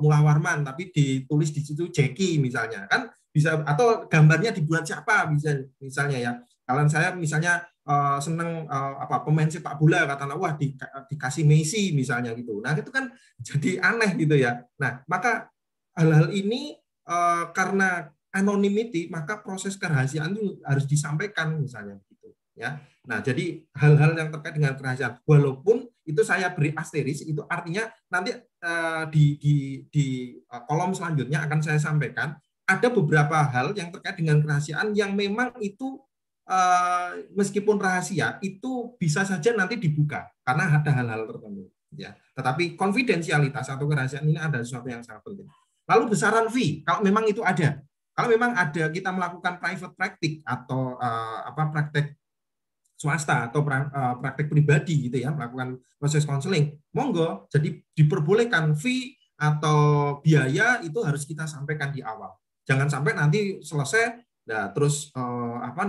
Mula 0.00 0.24
Warman 0.24 0.64
tapi 0.64 0.88
ditulis 0.88 1.52
di 1.52 1.60
situ 1.60 1.92
Jackie 1.92 2.40
misalnya 2.40 2.88
kan 2.88 3.12
bisa 3.30 3.60
atau 3.62 4.08
gambarnya 4.08 4.50
dibuat 4.50 4.88
siapa 4.88 5.28
bisa 5.30 5.54
misalnya 5.78 6.18
ya 6.18 6.32
kalian 6.64 6.88
saya 6.90 7.12
misalnya 7.14 7.62
e, 7.90 7.94
seneng 8.22 8.70
e, 8.70 8.78
apa 9.02 9.26
pemain 9.26 9.50
sepak 9.50 9.74
bola 9.74 10.06
katakanlah 10.06 10.38
wah 10.38 10.54
di, 10.54 10.78
dikasih 11.10 11.42
Messi 11.42 11.90
misalnya 11.90 12.30
gitu. 12.38 12.62
Nah 12.62 12.78
itu 12.78 12.94
kan 12.94 13.10
jadi 13.48 13.82
aneh 13.82 14.14
gitu 14.14 14.38
ya. 14.38 14.62
Nah 14.78 15.02
maka 15.10 15.50
hal-hal 15.98 16.30
ini 16.30 16.78
e, 17.02 17.16
karena 17.50 18.06
anonymity 18.30 19.10
maka 19.10 19.42
proses 19.42 19.74
kerahasiaan 19.74 20.38
itu 20.38 20.62
harus 20.62 20.86
disampaikan 20.86 21.58
misalnya 21.58 21.98
begitu 21.98 22.30
ya. 22.54 22.78
Nah 23.10 23.18
jadi 23.18 23.66
hal-hal 23.74 24.14
yang 24.14 24.30
terkait 24.30 24.54
dengan 24.54 24.78
kerahasiaan 24.78 25.18
walaupun 25.26 25.90
itu 26.06 26.22
saya 26.26 26.50
beri 26.50 26.74
asteris 26.74 27.22
itu 27.22 27.42
artinya 27.46 27.86
nanti 28.10 28.34
uh, 28.62 29.06
di 29.10 29.38
di 29.38 29.54
di 29.90 30.06
uh, 30.50 30.62
kolom 30.66 30.90
selanjutnya 30.90 31.46
akan 31.46 31.60
saya 31.62 31.78
sampaikan 31.78 32.34
ada 32.66 32.88
beberapa 32.90 33.34
hal 33.50 33.74
yang 33.74 33.90
terkait 33.90 34.18
dengan 34.18 34.38
kerahasiaan 34.42 34.94
yang 34.94 35.14
memang 35.14 35.54
itu 35.58 35.98
uh, 35.98 36.09
meskipun 37.38 37.78
rahasia 37.78 38.42
itu 38.42 38.98
bisa 38.98 39.22
saja 39.22 39.54
nanti 39.54 39.78
dibuka 39.78 40.26
karena 40.42 40.82
ada 40.82 40.90
hal-hal 40.90 41.22
tertentu 41.30 41.70
ya 41.94 42.10
tetapi 42.34 42.74
konfidensialitas 42.74 43.70
atau 43.70 43.86
kerahasiaan 43.86 44.26
ini 44.26 44.38
ada 44.38 44.58
sesuatu 44.58 44.90
yang 44.90 45.02
sangat 45.02 45.22
penting 45.22 45.46
lalu 45.86 46.10
besaran 46.10 46.50
fee 46.50 46.82
kalau 46.82 47.06
memang 47.06 47.22
itu 47.30 47.42
ada 47.46 47.78
kalau 48.20 48.28
memang 48.28 48.52
ada 48.52 48.90
kita 48.90 49.10
melakukan 49.14 49.56
private 49.56 49.94
practice 49.96 50.42
atau 50.44 50.98
uh, 50.98 51.40
apa 51.46 51.72
praktek 51.72 52.20
swasta 53.00 53.48
atau 53.48 53.64
uh, 53.64 54.20
praktek 54.20 54.52
pribadi 54.52 55.08
gitu 55.08 55.24
ya 55.24 55.32
melakukan 55.32 55.80
proses 55.96 56.28
konseling, 56.28 56.76
monggo. 56.92 57.48
Jadi 57.48 57.80
diperbolehkan 57.96 58.76
fee 58.76 59.16
atau 59.40 60.20
biaya 60.20 60.84
itu 60.84 61.00
harus 61.00 61.24
kita 61.24 61.48
sampaikan 61.48 61.88
di 61.96 62.04
awal. 62.04 62.36
Jangan 62.68 62.92
sampai 62.92 63.16
nanti 63.16 63.56
selesai, 63.64 64.20
nah, 64.44 64.68
terus 64.76 65.08
uh, 65.16 65.64
apa 65.64 65.88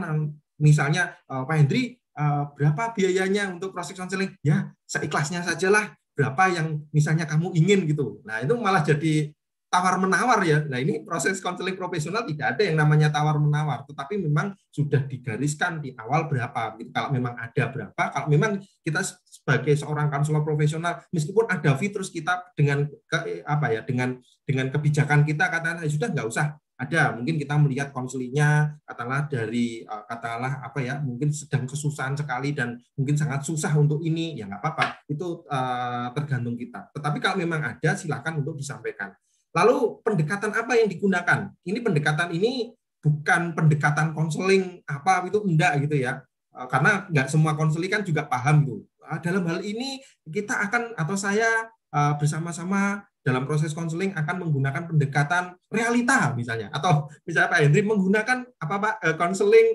misalnya 0.62 1.18
uh, 1.26 1.44
Pak 1.44 1.56
Hendri 1.58 1.98
uh, 2.16 2.54
berapa 2.54 2.94
biayanya 2.94 3.50
untuk 3.50 3.74
proses 3.74 3.98
konseling? 3.98 4.32
Ya 4.46 4.70
seikhlasnya 4.86 5.42
sajalah 5.42 5.98
berapa 6.14 6.44
yang 6.54 6.86
misalnya 6.94 7.26
kamu 7.26 7.58
ingin 7.58 7.90
gitu. 7.90 8.22
Nah 8.22 8.46
itu 8.46 8.54
malah 8.54 8.86
jadi 8.86 9.34
tawar 9.72 9.96
menawar 9.96 10.44
ya. 10.44 10.68
Nah 10.68 10.84
ini 10.84 11.00
proses 11.08 11.40
konseling 11.40 11.80
profesional 11.80 12.28
tidak 12.28 12.60
ada 12.60 12.68
yang 12.68 12.76
namanya 12.76 13.08
tawar 13.08 13.40
menawar, 13.40 13.88
tetapi 13.88 14.20
memang 14.20 14.52
sudah 14.68 15.08
digariskan 15.08 15.80
di 15.80 15.96
awal 15.96 16.28
berapa. 16.28 16.76
Gitu. 16.76 16.92
Kalau 16.92 17.10
memang 17.16 17.40
ada 17.40 17.64
berapa, 17.72 18.04
kalau 18.12 18.28
memang 18.28 18.60
kita 18.84 19.00
sebagai 19.24 19.72
seorang 19.80 20.12
konselor 20.12 20.44
profesional, 20.44 21.00
meskipun 21.16 21.48
ada 21.48 21.80
terus 21.80 22.12
kita 22.12 22.52
dengan 22.54 22.84
ke, 23.08 23.48
apa 23.48 23.68
ya 23.72 23.82
dengan 23.88 24.20
dengan 24.44 24.68
kebijakan 24.70 25.24
kita 25.24 25.48
katakanlah 25.48 25.88
ya 25.88 25.90
sudah 25.90 26.12
nggak 26.12 26.28
usah 26.28 26.60
ada 26.82 27.14
mungkin 27.14 27.38
kita 27.38 27.54
melihat 27.62 27.94
konselinya 27.94 28.74
katakanlah 28.90 29.30
dari 29.30 29.86
eh, 29.86 30.04
katakanlah 30.10 30.66
apa 30.66 30.80
ya 30.82 30.98
mungkin 30.98 31.30
sedang 31.30 31.70
kesusahan 31.70 32.18
sekali 32.18 32.58
dan 32.58 32.82
mungkin 32.98 33.14
sangat 33.14 33.46
susah 33.46 33.70
untuk 33.78 34.02
ini 34.02 34.42
ya 34.42 34.50
nggak 34.50 34.62
apa-apa 34.66 35.06
itu 35.06 35.46
uh, 35.46 36.10
tergantung 36.18 36.58
kita 36.58 36.90
tetapi 36.98 37.22
kalau 37.22 37.38
memang 37.38 37.62
ada 37.62 37.94
silakan 37.94 38.42
untuk 38.42 38.58
disampaikan 38.58 39.14
Lalu 39.52 40.00
pendekatan 40.04 40.52
apa 40.56 40.80
yang 40.80 40.88
digunakan? 40.88 41.52
Ini 41.68 41.80
pendekatan 41.84 42.32
ini 42.32 42.72
bukan 43.04 43.52
pendekatan 43.52 44.16
konseling 44.16 44.80
apa 44.88 45.28
itu 45.28 45.44
enggak 45.44 45.84
gitu 45.84 46.00
ya. 46.00 46.24
Eh, 46.56 46.68
karena 46.72 47.08
enggak 47.12 47.28
semua 47.28 47.54
konseling 47.60 47.92
kan 47.92 48.04
juga 48.08 48.24
paham 48.28 48.64
tuh. 48.64 48.82
Ah, 49.04 49.20
dalam 49.20 49.44
hal 49.44 49.60
ini 49.60 50.00
kita 50.24 50.56
akan 50.72 50.96
atau 50.96 51.16
saya 51.20 51.68
eh, 51.92 52.14
bersama-sama 52.16 53.04
dalam 53.22 53.46
proses 53.46 53.72
konseling 53.72 54.14
akan 54.18 54.46
menggunakan 54.46 54.90
pendekatan 54.90 55.54
realita 55.70 56.34
misalnya 56.34 56.74
atau 56.74 57.06
misalnya 57.26 57.54
Pak 57.54 57.60
Hendri 57.62 57.82
menggunakan 57.86 58.38
apa 58.58 58.76
Pak 58.82 58.96
eh, 59.06 59.16
konseling 59.18 59.68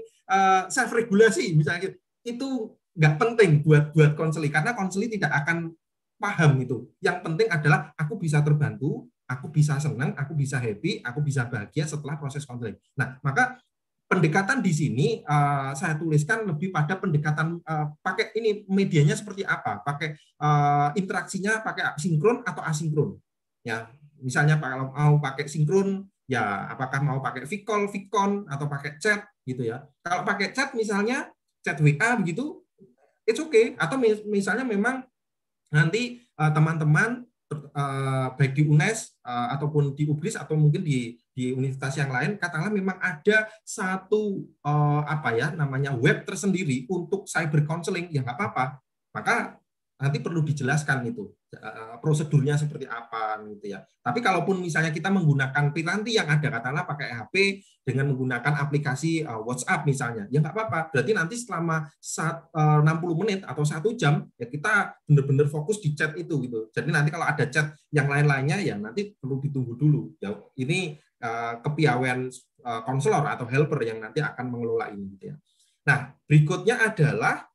self 0.67 0.91
regulasi 0.91 1.55
misalnya 1.55 1.87
gitu. 1.87 1.97
itu 2.27 2.49
nggak 2.99 3.15
penting 3.15 3.63
buat 3.63 3.95
buat 3.95 4.19
konseling 4.19 4.51
karena 4.51 4.75
konseling 4.75 5.07
tidak 5.07 5.31
akan 5.45 5.71
paham 6.17 6.57
itu. 6.61 6.89
Yang 7.05 7.19
penting 7.23 7.49
adalah 7.53 7.93
aku 7.95 8.17
bisa 8.17 8.41
terbantu, 8.41 9.07
aku 9.29 9.53
bisa 9.53 9.77
senang, 9.77 10.17
aku 10.17 10.33
bisa 10.33 10.57
happy, 10.57 11.05
aku 11.05 11.21
bisa 11.21 11.45
bahagia 11.47 11.85
setelah 11.85 12.17
proses 12.17 12.49
konseling. 12.49 12.77
Nah, 12.97 13.21
maka 13.21 13.61
pendekatan 14.07 14.63
di 14.65 14.73
sini 14.73 15.07
uh, 15.27 15.75
saya 15.77 15.99
tuliskan 15.99 16.47
lebih 16.47 16.73
pada 16.73 16.97
pendekatan 16.97 17.61
uh, 17.63 17.93
pakai 18.01 18.33
ini 18.39 18.65
medianya 18.71 19.19
seperti 19.19 19.45
apa, 19.45 19.85
pakai 19.85 20.17
uh, 20.41 20.91
interaksinya 20.97 21.61
pakai 21.61 22.01
sinkron 22.01 22.43
atau 22.47 22.65
asinkron. 22.65 23.19
Ya, 23.67 23.91
misalnya 24.23 24.63
kalau 24.63 24.95
mau 24.95 25.19
pakai 25.19 25.51
sinkron, 25.51 26.07
ya 26.31 26.71
apakah 26.71 27.03
mau 27.03 27.19
pakai 27.19 27.43
vicol, 27.43 27.91
vicon 27.91 28.47
atau 28.47 28.71
pakai 28.71 28.95
chat 29.03 29.27
gitu 29.43 29.67
ya. 29.67 29.83
Kalau 30.07 30.23
pakai 30.23 30.55
chat 30.55 30.71
misalnya 30.79 31.31
chat 31.67 31.83
WA 31.83 32.15
begitu, 32.15 32.63
it's 33.27 33.43
okay. 33.43 33.75
Atau 33.75 33.99
misalnya 34.31 34.63
memang 34.63 35.03
nanti 35.75 36.23
eh, 36.23 36.53
teman-teman 36.55 37.27
eh, 37.51 38.27
baik 38.39 38.55
di 38.55 38.63
UNES 38.67 39.19
eh, 39.27 39.49
ataupun 39.59 39.99
di 39.99 40.07
UBRIS 40.07 40.39
atau 40.39 40.55
mungkin 40.55 40.87
di 40.87 41.19
di 41.37 41.53
universitas 41.53 42.01
yang 42.01 42.09
lain 42.15 42.41
katakanlah 42.41 42.73
memang 42.73 42.97
ada 42.97 43.45
satu 43.61 44.41
apa 45.05 45.37
ya 45.37 45.53
namanya 45.53 45.93
web 45.93 46.25
tersendiri 46.25 46.89
untuk 46.89 47.29
cyber 47.29 47.61
counseling 47.69 48.09
ya 48.09 48.25
nggak 48.25 48.41
apa-apa 48.41 48.81
maka 49.13 49.61
nanti 49.97 50.21
perlu 50.21 50.45
dijelaskan 50.45 51.09
itu 51.09 51.25
eh, 51.57 51.97
prosedurnya 52.05 52.61
seperti 52.61 52.85
apa 52.85 53.41
gitu 53.49 53.73
ya. 53.73 53.81
Tapi 53.81 54.21
kalaupun 54.21 54.61
misalnya 54.61 54.93
kita 54.93 55.09
menggunakan 55.09 55.73
piranti 55.73 56.21
yang 56.21 56.29
ada 56.29 56.53
katakanlah 56.53 56.85
pakai 56.85 57.09
HP 57.17 57.35
dengan 57.81 58.13
menggunakan 58.13 58.61
aplikasi 58.61 59.25
eh, 59.25 59.41
WhatsApp 59.41 59.89
misalnya 59.89 60.29
ya 60.29 60.45
nggak 60.45 60.53
apa-apa. 60.53 60.81
Berarti 60.93 61.13
nanti 61.17 61.35
selama 61.41 61.89
saat, 61.97 62.45
eh, 62.53 62.79
60 62.85 63.17
menit 63.17 63.41
atau 63.49 63.65
satu 63.65 63.97
jam 63.97 64.29
ya 64.37 64.45
kita 64.45 65.01
benar-benar 65.09 65.49
fokus 65.49 65.81
di 65.81 65.97
chat 65.97 66.13
itu 66.21 66.45
gitu. 66.45 66.69
Jadi 66.77 66.93
nanti 66.93 67.09
kalau 67.09 67.25
ada 67.25 67.49
chat 67.49 67.73
yang 67.89 68.07
lain-lainnya 68.13 68.61
ya 68.61 68.77
nanti 68.77 69.17
perlu 69.17 69.41
ditunggu 69.41 69.75
dulu. 69.81 70.13
Ya 70.21 70.37
ini 70.61 71.01
kepiawaian 71.65 72.29
konselor 72.85 73.25
atau 73.25 73.49
helper 73.49 73.81
yang 73.89 74.05
nanti 74.05 74.21
akan 74.21 74.53
mengelola 74.53 74.93
ini 74.93 75.17
gitu 75.17 75.33
ya. 75.33 75.37
Nah 75.89 76.13
berikutnya 76.29 76.93
adalah 76.93 77.49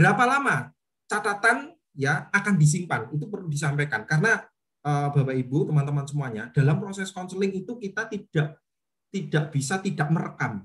berapa 0.00 0.24
lama 0.24 0.72
catatan 1.04 1.76
ya 1.92 2.32
akan 2.32 2.56
disimpan? 2.56 3.12
Itu 3.12 3.28
perlu 3.28 3.52
disampaikan. 3.52 4.08
Karena 4.08 4.40
eh, 4.80 5.08
Bapak 5.12 5.36
Ibu 5.36 5.68
teman-teman 5.68 6.08
semuanya 6.08 6.48
dalam 6.56 6.80
proses 6.80 7.12
konseling 7.12 7.52
itu 7.52 7.76
kita 7.76 8.08
tidak 8.08 8.56
tidak 9.12 9.44
bisa 9.52 9.76
tidak 9.84 10.08
merekam. 10.08 10.64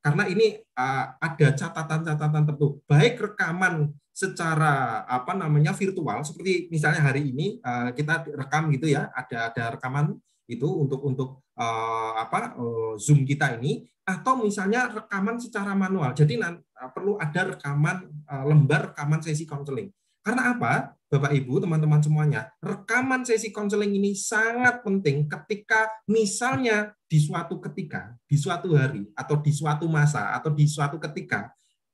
Karena 0.00 0.24
ini 0.32 0.56
eh, 0.56 1.04
ada 1.12 1.48
catatan-catatan 1.52 2.48
tertentu. 2.48 2.80
Baik 2.88 3.20
rekaman 3.20 3.92
secara 4.16 5.04
apa 5.06 5.36
namanya 5.36 5.76
virtual 5.76 6.24
seperti 6.24 6.72
misalnya 6.72 7.04
hari 7.04 7.36
ini 7.36 7.60
eh, 7.60 7.88
kita 7.92 8.32
rekam 8.32 8.72
gitu 8.72 8.88
ya 8.88 9.12
ada 9.12 9.52
ada 9.52 9.76
rekaman 9.76 10.16
itu 10.48 10.66
untuk 10.66 11.04
untuk 11.04 11.44
apa 11.60 12.56
Zoom 12.96 13.28
kita 13.28 13.60
ini 13.60 13.84
atau 14.08 14.40
misalnya 14.40 14.88
rekaman 14.88 15.36
secara 15.36 15.76
manual. 15.76 16.16
Jadi 16.16 16.40
perlu 16.88 17.20
ada 17.20 17.52
rekaman 17.52 18.08
eh, 18.08 18.44
lembar 18.48 18.96
rekaman 18.96 19.20
sesi 19.20 19.44
konseling. 19.44 19.92
Karena 20.24 20.56
apa? 20.56 20.96
Bapak 21.10 21.32
Ibu, 21.34 21.58
teman-teman 21.64 21.98
semuanya, 21.98 22.54
rekaman 22.62 23.26
sesi 23.26 23.50
konseling 23.50 23.90
ini 23.98 24.14
sangat 24.14 24.80
penting 24.86 25.26
ketika 25.26 25.90
misalnya 26.06 26.94
di 27.10 27.18
suatu 27.18 27.58
ketika, 27.58 28.14
di 28.30 28.38
suatu 28.38 28.78
hari 28.78 29.10
atau 29.18 29.36
di 29.42 29.50
suatu 29.50 29.90
masa 29.90 30.30
atau 30.38 30.54
di 30.54 30.70
suatu 30.70 31.02
ketika 31.02 31.50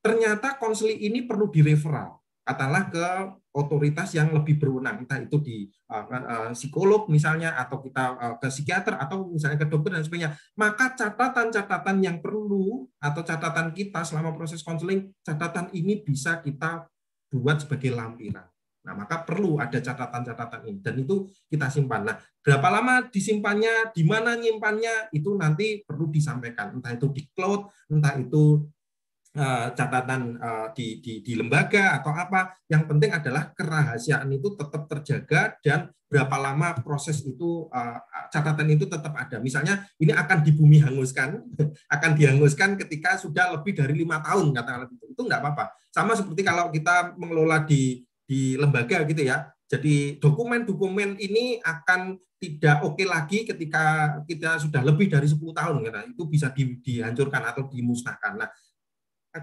ternyata 0.07 0.55
konseling 0.55 1.03
ini 1.03 1.27
perlu 1.27 1.51
direferal 1.51 2.23
katakanlah 2.47 2.85
ke 2.95 3.07
otoritas 3.57 4.13
yang 4.13 4.37
lebih 4.37 4.61
berwenang, 4.61 5.09
entah 5.09 5.17
itu 5.17 5.41
di 5.41 5.57
uh, 5.89 6.05
uh, 6.05 6.51
psikolog 6.53 7.09
misalnya, 7.09 7.57
atau 7.57 7.81
kita 7.81 8.05
uh, 8.21 8.35
ke 8.37 8.53
psikiater, 8.53 9.01
atau 9.01 9.33
misalnya 9.33 9.65
ke 9.65 9.67
dokter 9.73 9.97
dan 9.97 10.05
sebagainya. 10.05 10.37
Maka 10.61 10.93
catatan-catatan 10.93 11.97
yang 12.05 12.21
perlu 12.21 12.85
atau 13.01 13.23
catatan 13.25 13.73
kita 13.73 14.05
selama 14.05 14.37
proses 14.37 14.61
konseling, 14.61 15.09
catatan 15.25 15.73
ini 15.73 16.05
bisa 16.05 16.45
kita 16.45 16.85
buat 17.33 17.65
sebagai 17.65 17.97
lampiran. 17.97 18.45
Nah, 18.87 18.95
maka 18.95 19.27
perlu 19.27 19.59
ada 19.59 19.83
catatan-catatan 19.83 20.63
ini 20.71 20.79
dan 20.79 20.95
itu 20.95 21.27
kita 21.51 21.67
simpan. 21.67 22.07
Nah, 22.07 22.23
berapa 22.39 22.71
lama 22.71 23.11
disimpannya, 23.11 23.91
di 23.91 24.07
mana 24.07 24.39
nyimpannya 24.39 25.11
itu 25.11 25.35
nanti 25.35 25.83
perlu 25.83 26.07
disampaikan. 26.07 26.71
Entah 26.79 26.95
itu 26.95 27.11
di 27.11 27.27
cloud, 27.35 27.67
entah 27.91 28.15
itu 28.15 28.63
catatan 29.77 30.41
eh, 30.41 30.69
di, 30.73 30.87
di 31.05 31.13
di 31.21 31.33
lembaga 31.37 32.01
atau 32.01 32.13
apa. 32.13 32.57
Yang 32.67 32.83
penting 32.89 33.11
adalah 33.13 33.53
kerahasiaan 33.53 34.29
itu 34.33 34.57
tetap 34.57 34.89
terjaga 34.89 35.55
dan 35.61 35.93
berapa 36.07 36.37
lama 36.39 36.79
proses 36.81 37.21
itu 37.23 37.69
eh, 37.71 37.99
catatan 38.33 38.69
itu 38.73 38.89
tetap 38.89 39.13
ada. 39.13 39.37
Misalnya 39.39 39.85
ini 40.01 40.17
akan 40.17 40.41
dibumi 40.41 40.81
hanguskan, 40.81 41.45
akan 41.95 42.11
dihanguskan 42.17 42.81
ketika 42.81 43.21
sudah 43.21 43.53
lebih 43.53 43.77
dari 43.77 43.93
lima 43.93 44.25
tahun 44.25 44.57
katakanlah 44.57 44.89
gitu. 44.91 45.05
Itu 45.13 45.23
nggak 45.27 45.41
apa-apa. 45.45 45.65
Sama 45.93 46.17
seperti 46.17 46.43
kalau 46.43 46.73
kita 46.73 47.17
mengelola 47.21 47.63
di 47.65 48.03
di 48.27 48.59
lembaga 48.59 49.07
gitu 49.07 49.23
ya. 49.23 49.47
Jadi 49.67 50.23
dokumen-dokumen 50.23 51.19
ini 51.19 51.59
akan 51.59 52.15
tidak 52.39 52.87
oke 52.87 53.03
lagi 53.03 53.43
ketika 53.43 54.15
kita 54.29 54.63
sudah 54.63 54.79
lebih 54.85 55.11
dari 55.11 55.27
10 55.27 55.41
tahun 55.51 55.83
itu 56.13 56.23
bisa 56.31 56.55
di- 56.55 56.79
dihancurkan 56.79 57.43
atau 57.51 57.67
dimusnahkan. 57.67 58.39
Nah, 58.39 58.49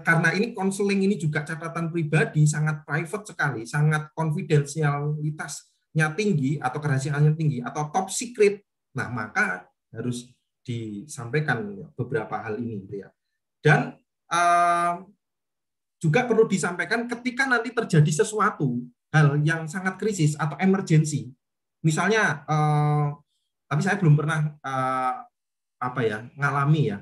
karena 0.02 0.34
ini 0.34 0.50
konseling 0.56 1.06
ini 1.06 1.14
juga 1.20 1.44
catatan 1.46 1.92
pribadi 1.92 2.48
sangat 2.48 2.82
private 2.82 3.30
sekali, 3.30 3.62
sangat 3.68 4.10
konfidensialitasnya 4.16 6.06
tinggi 6.18 6.58
atau 6.58 6.78
kerahasiaannya 6.80 7.34
tinggi 7.38 7.58
atau 7.62 7.92
top 7.92 8.10
secret. 8.10 8.64
Nah, 8.96 9.12
maka 9.12 9.68
harus 9.94 10.26
disampaikan 10.64 11.86
beberapa 11.94 12.40
hal 12.40 12.58
ini 12.58 12.82
gitu 12.88 13.06
ya. 13.06 13.08
Dan 13.60 13.94
eh, 14.32 14.94
juga 16.02 16.26
perlu 16.26 16.48
disampaikan 16.48 17.06
ketika 17.06 17.46
nanti 17.46 17.70
terjadi 17.70 18.24
sesuatu 18.24 18.82
hal 19.14 19.38
yang 19.46 19.70
sangat 19.70 20.00
krisis 20.00 20.34
atau 20.34 20.58
emergency. 20.58 21.30
Misalnya 21.84 22.42
eh, 22.48 23.06
tapi 23.68 23.80
saya 23.84 24.00
belum 24.00 24.16
pernah 24.16 24.58
eh, 24.58 25.14
apa 25.78 26.00
ya, 26.02 26.24
ngalami 26.34 26.82
ya. 26.90 26.98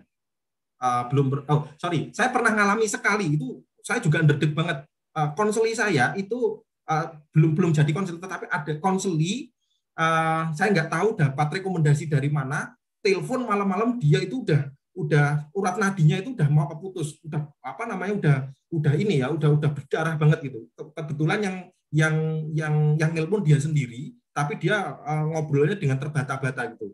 Eh, 0.83 1.03
belum 1.15 1.27
ber- 1.31 1.47
oh 1.47 1.71
sorry, 1.79 2.11
saya 2.11 2.35
pernah 2.35 2.51
ngalami 2.51 2.91
sekali 2.91 3.39
itu 3.39 3.63
saya 3.87 4.03
juga 4.03 4.19
nderdeg 4.19 4.51
banget. 4.51 4.83
Eh, 5.15 5.29
konseli 5.39 5.73
saya 5.79 6.11
itu 6.19 6.59
eh, 6.91 7.07
belum 7.31 7.55
belum 7.55 7.71
jadi 7.71 7.87
konseli 7.95 8.19
tetapi 8.19 8.51
ada 8.51 8.73
konseli 8.83 9.47
eh, 9.95 10.43
saya 10.51 10.69
nggak 10.75 10.91
tahu 10.91 11.09
dapat 11.15 11.47
rekomendasi 11.63 12.11
dari 12.11 12.27
mana 12.33 12.75
telepon 12.99 13.47
malam-malam 13.47 13.99
dia 14.03 14.19
itu 14.23 14.43
udah 14.43 14.67
udah 14.93 15.49
urat 15.57 15.77
nadinya 15.81 16.21
itu 16.21 16.35
udah 16.37 16.49
mau 16.53 16.67
keputus 16.69 17.17
udah 17.25 17.49
apa 17.65 17.89
namanya 17.89 18.13
udah 18.21 18.37
udah 18.77 18.93
ini 18.99 19.25
ya 19.25 19.33
udah 19.33 19.49
udah 19.57 19.71
berdarah 19.73 20.15
banget 20.21 20.39
gitu 20.53 20.69
Ke- 20.77 20.93
kebetulan 21.01 21.39
yang 21.41 21.57
yang 21.93 22.15
yang 22.53 22.75
yang 23.01 23.11
nelpon 23.17 23.41
dia 23.45 23.57
sendiri 23.57 24.13
tapi 24.35 24.59
dia 24.59 24.99
eh, 25.01 25.25
ngobrolnya 25.31 25.77
dengan 25.79 25.97
terbata-bata 26.01 26.75
gitu 26.77 26.93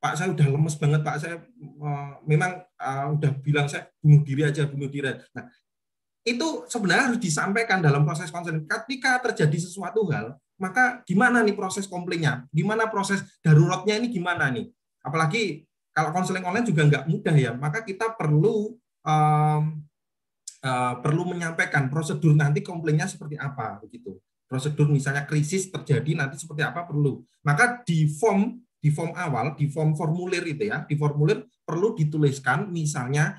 Pak 0.00 0.16
saya 0.16 0.32
udah 0.32 0.46
lemes 0.48 0.74
banget 0.80 1.00
Pak 1.04 1.16
saya 1.20 1.36
eh, 1.60 2.12
memang 2.24 2.64
eh, 2.64 3.06
udah 3.14 3.30
bilang 3.44 3.68
saya 3.68 3.86
bunuh 4.00 4.24
diri 4.24 4.42
aja 4.48 4.64
bunuh 4.64 4.88
diri 4.88 5.12
nah 5.36 5.44
itu 6.24 6.68
sebenarnya 6.68 7.12
harus 7.12 7.20
disampaikan 7.20 7.80
dalam 7.80 8.04
proses 8.04 8.28
konseling. 8.28 8.68
Ketika 8.68 9.16
terjadi 9.24 9.56
sesuatu 9.56 10.04
hal, 10.12 10.36
maka 10.60 11.00
gimana 11.08 11.40
nih 11.40 11.56
proses 11.56 11.88
komplainnya? 11.88 12.44
Gimana 12.52 12.92
proses 12.92 13.24
daruratnya 13.40 13.96
ini 13.96 14.12
gimana 14.12 14.52
nih? 14.52 14.68
Apalagi 15.00 15.64
kalau 15.96 16.12
konseling 16.12 16.44
online 16.44 16.68
juga 16.68 16.84
nggak 16.84 17.04
mudah 17.08 17.36
ya, 17.36 17.52
maka 17.56 17.80
kita 17.80 18.12
perlu 18.12 18.76
um, 19.00 19.62
uh, 20.60 20.94
perlu 21.00 21.22
menyampaikan 21.32 21.88
prosedur 21.88 22.36
nanti 22.36 22.60
komplainnya 22.60 23.08
seperti 23.08 23.40
apa 23.40 23.80
begitu. 23.80 24.20
Prosedur 24.44 24.92
misalnya 24.92 25.24
krisis 25.24 25.72
terjadi 25.72 26.20
nanti 26.20 26.36
seperti 26.36 26.60
apa 26.66 26.84
perlu. 26.84 27.24
Maka 27.40 27.80
di 27.80 28.04
form 28.12 28.60
di 28.80 28.88
form 28.88 29.12
awal, 29.12 29.54
di 29.54 29.68
form 29.68 29.92
formulir 29.92 30.42
itu 30.48 30.72
ya, 30.72 30.88
di 30.88 30.96
formulir 30.96 31.44
perlu 31.62 31.92
dituliskan 31.92 32.72
misalnya 32.72 33.36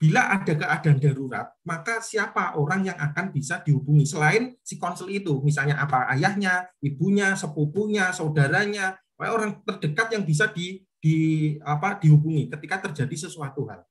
bila 0.00 0.32
ada 0.32 0.56
keadaan 0.56 0.96
darurat, 0.96 1.52
maka 1.60 2.00
siapa 2.00 2.56
orang 2.56 2.88
yang 2.88 2.96
akan 2.96 3.36
bisa 3.36 3.60
dihubungi? 3.60 4.08
Selain 4.08 4.56
si 4.64 4.80
konsel 4.80 5.12
itu, 5.12 5.44
misalnya 5.44 5.76
apa? 5.76 6.08
Ayahnya, 6.08 6.72
ibunya, 6.80 7.36
sepupunya, 7.36 8.08
saudaranya, 8.08 8.96
orang 9.20 9.60
terdekat 9.60 10.16
yang 10.16 10.24
bisa 10.24 10.48
di, 10.48 10.80
di 10.96 11.16
apa 11.60 12.00
dihubungi 12.00 12.48
ketika 12.48 12.88
terjadi 12.88 13.28
sesuatu 13.28 13.68
hal. 13.68 13.84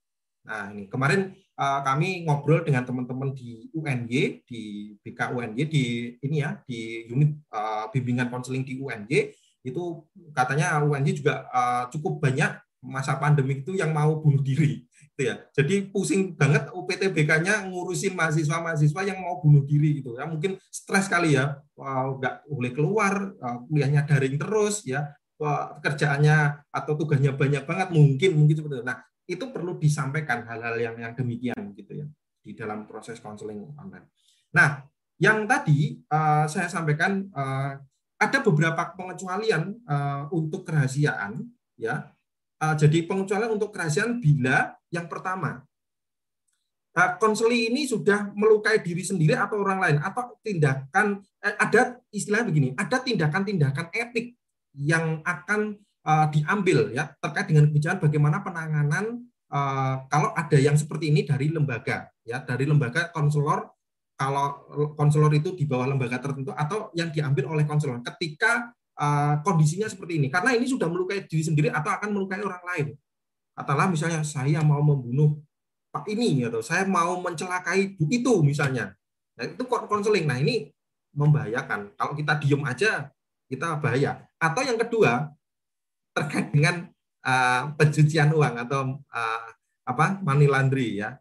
Nah 0.50 0.74
ini 0.74 0.90
kemarin 0.90 1.38
uh, 1.62 1.86
kami 1.86 2.26
ngobrol 2.26 2.66
dengan 2.66 2.82
teman-teman 2.82 3.30
di 3.38 3.70
UNY, 3.70 4.42
di 4.50 4.62
BK 5.06 5.30
UNY, 5.30 5.62
di 5.70 5.84
ini 6.26 6.42
ya 6.42 6.58
di 6.66 7.06
unit 7.06 7.38
uh, 7.54 7.86
bimbingan 7.94 8.34
konseling 8.34 8.66
di 8.66 8.82
UNY 8.82 9.30
itu 9.70 10.04
katanya 10.34 10.82
UNY 10.82 11.12
juga 11.16 11.48
uh, 11.50 11.84
cukup 11.94 12.24
banyak 12.24 12.52
masa 12.80 13.20
pandemi 13.20 13.60
itu 13.60 13.76
yang 13.76 13.92
mau 13.92 14.24
bunuh 14.24 14.40
diri 14.40 14.88
gitu 14.88 15.22
ya. 15.28 15.36
Jadi 15.52 15.92
pusing 15.92 16.34
banget 16.34 16.72
UPTBK-nya 16.72 17.68
ngurusin 17.68 18.16
mahasiswa-mahasiswa 18.16 19.02
yang 19.04 19.20
mau 19.20 19.44
bunuh 19.44 19.68
diri 19.68 20.00
gitu 20.00 20.16
ya. 20.16 20.24
Mungkin 20.24 20.56
stres 20.72 21.12
kali 21.12 21.36
ya, 21.36 21.60
nggak 21.76 22.48
boleh 22.48 22.72
keluar, 22.72 23.14
uh, 23.36 23.58
kuliahnya 23.68 24.08
daring 24.08 24.40
terus 24.40 24.88
ya, 24.88 25.12
Wah, 25.40 25.72
pekerjaannya 25.80 26.68
atau 26.68 27.00
tugasnya 27.00 27.32
banyak 27.32 27.64
banget 27.64 27.96
mungkin 27.96 28.32
mungkin 28.36 28.56
seperti 28.60 28.76
itu. 28.76 28.84
Nah, 28.84 29.00
itu 29.24 29.46
perlu 29.56 29.80
disampaikan 29.80 30.44
hal-hal 30.44 30.76
yang 30.76 30.96
yang 31.00 31.16
demikian 31.16 31.72
gitu 31.80 31.96
ya 31.96 32.06
di 32.44 32.52
dalam 32.60 32.84
proses 32.84 33.24
konseling 33.24 33.72
online. 33.80 34.12
Nah, 34.52 34.84
yang 35.16 35.48
tadi 35.48 35.96
uh, 36.12 36.44
saya 36.44 36.68
sampaikan 36.68 37.24
uh, 37.32 37.72
ada 38.20 38.44
beberapa 38.44 38.94
pengecualian 39.00 39.80
uh, 39.88 40.28
untuk 40.36 40.68
kerahasiaan 40.68 41.40
ya. 41.80 42.12
Uh, 42.60 42.76
jadi 42.76 43.08
pengecualian 43.08 43.56
untuk 43.56 43.72
kerahasiaan 43.72 44.20
bila 44.20 44.76
yang 44.92 45.08
pertama 45.08 45.64
Nah, 46.90 47.16
konseli 47.22 47.70
ini 47.70 47.86
sudah 47.86 48.34
melukai 48.34 48.82
diri 48.84 49.06
sendiri 49.06 49.38
atau 49.38 49.64
orang 49.64 49.80
lain 49.80 49.98
atau 50.02 50.36
tindakan 50.42 51.24
eh, 51.40 51.56
ada 51.56 52.02
istilah 52.10 52.44
begini, 52.44 52.76
ada 52.76 53.00
tindakan-tindakan 53.00 53.88
etik 53.94 54.36
yang 54.76 55.22
akan 55.22 55.80
eh, 55.80 56.28
diambil 56.34 56.90
ya 56.90 57.14
terkait 57.22 57.48
dengan 57.54 57.72
kebijakan 57.72 58.04
bagaimana 58.04 58.44
penanganan 58.44 59.22
eh, 59.48 59.96
kalau 60.12 60.34
ada 60.34 60.58
yang 60.58 60.76
seperti 60.76 61.14
ini 61.14 61.24
dari 61.24 61.54
lembaga 61.54 62.10
ya 62.26 62.42
dari 62.42 62.66
lembaga 62.66 63.14
konselor 63.16 63.70
kalau 64.20 64.68
konselor 65.00 65.32
itu 65.32 65.56
di 65.56 65.64
bawah 65.64 65.96
lembaga 65.96 66.20
tertentu 66.20 66.52
atau 66.52 66.92
yang 66.92 67.08
diambil 67.08 67.56
oleh 67.56 67.64
konselor 67.64 68.04
ketika 68.04 68.76
eh, 69.00 69.40
kondisinya 69.48 69.88
seperti 69.88 70.20
ini 70.20 70.28
karena 70.28 70.52
ini 70.52 70.68
sudah 70.68 70.92
melukai 70.92 71.24
diri 71.24 71.44
sendiri 71.48 71.72
atau 71.72 71.88
akan 71.96 72.12
melukai 72.12 72.44
orang 72.44 72.64
lain 72.76 72.88
katakanlah 73.56 73.88
misalnya 73.96 74.20
saya 74.28 74.60
mau 74.60 74.84
membunuh 74.84 75.40
Pak 75.90 76.06
ini 76.06 76.46
atau 76.46 76.62
saya 76.62 76.86
mau 76.86 77.18
mencelakai 77.18 77.98
Bu 77.98 78.06
itu 78.14 78.46
misalnya. 78.46 78.94
Nah, 79.34 79.46
itu 79.50 79.64
konseling. 79.66 80.30
Nah, 80.30 80.38
ini 80.38 80.70
membahayakan. 81.18 81.98
Kalau 81.98 82.14
kita 82.14 82.38
diem 82.38 82.62
aja 82.62 83.10
kita 83.50 83.82
bahaya. 83.82 84.22
Atau 84.38 84.62
yang 84.62 84.78
kedua 84.78 85.34
terkait 86.14 86.54
dengan 86.54 86.94
uh, 87.26 87.74
pencucian 87.74 88.30
uang 88.30 88.56
atau 88.70 89.02
uh, 89.02 89.48
apa 89.90 90.22
money 90.22 90.46
laundry 90.46 91.02
ya. 91.02 91.18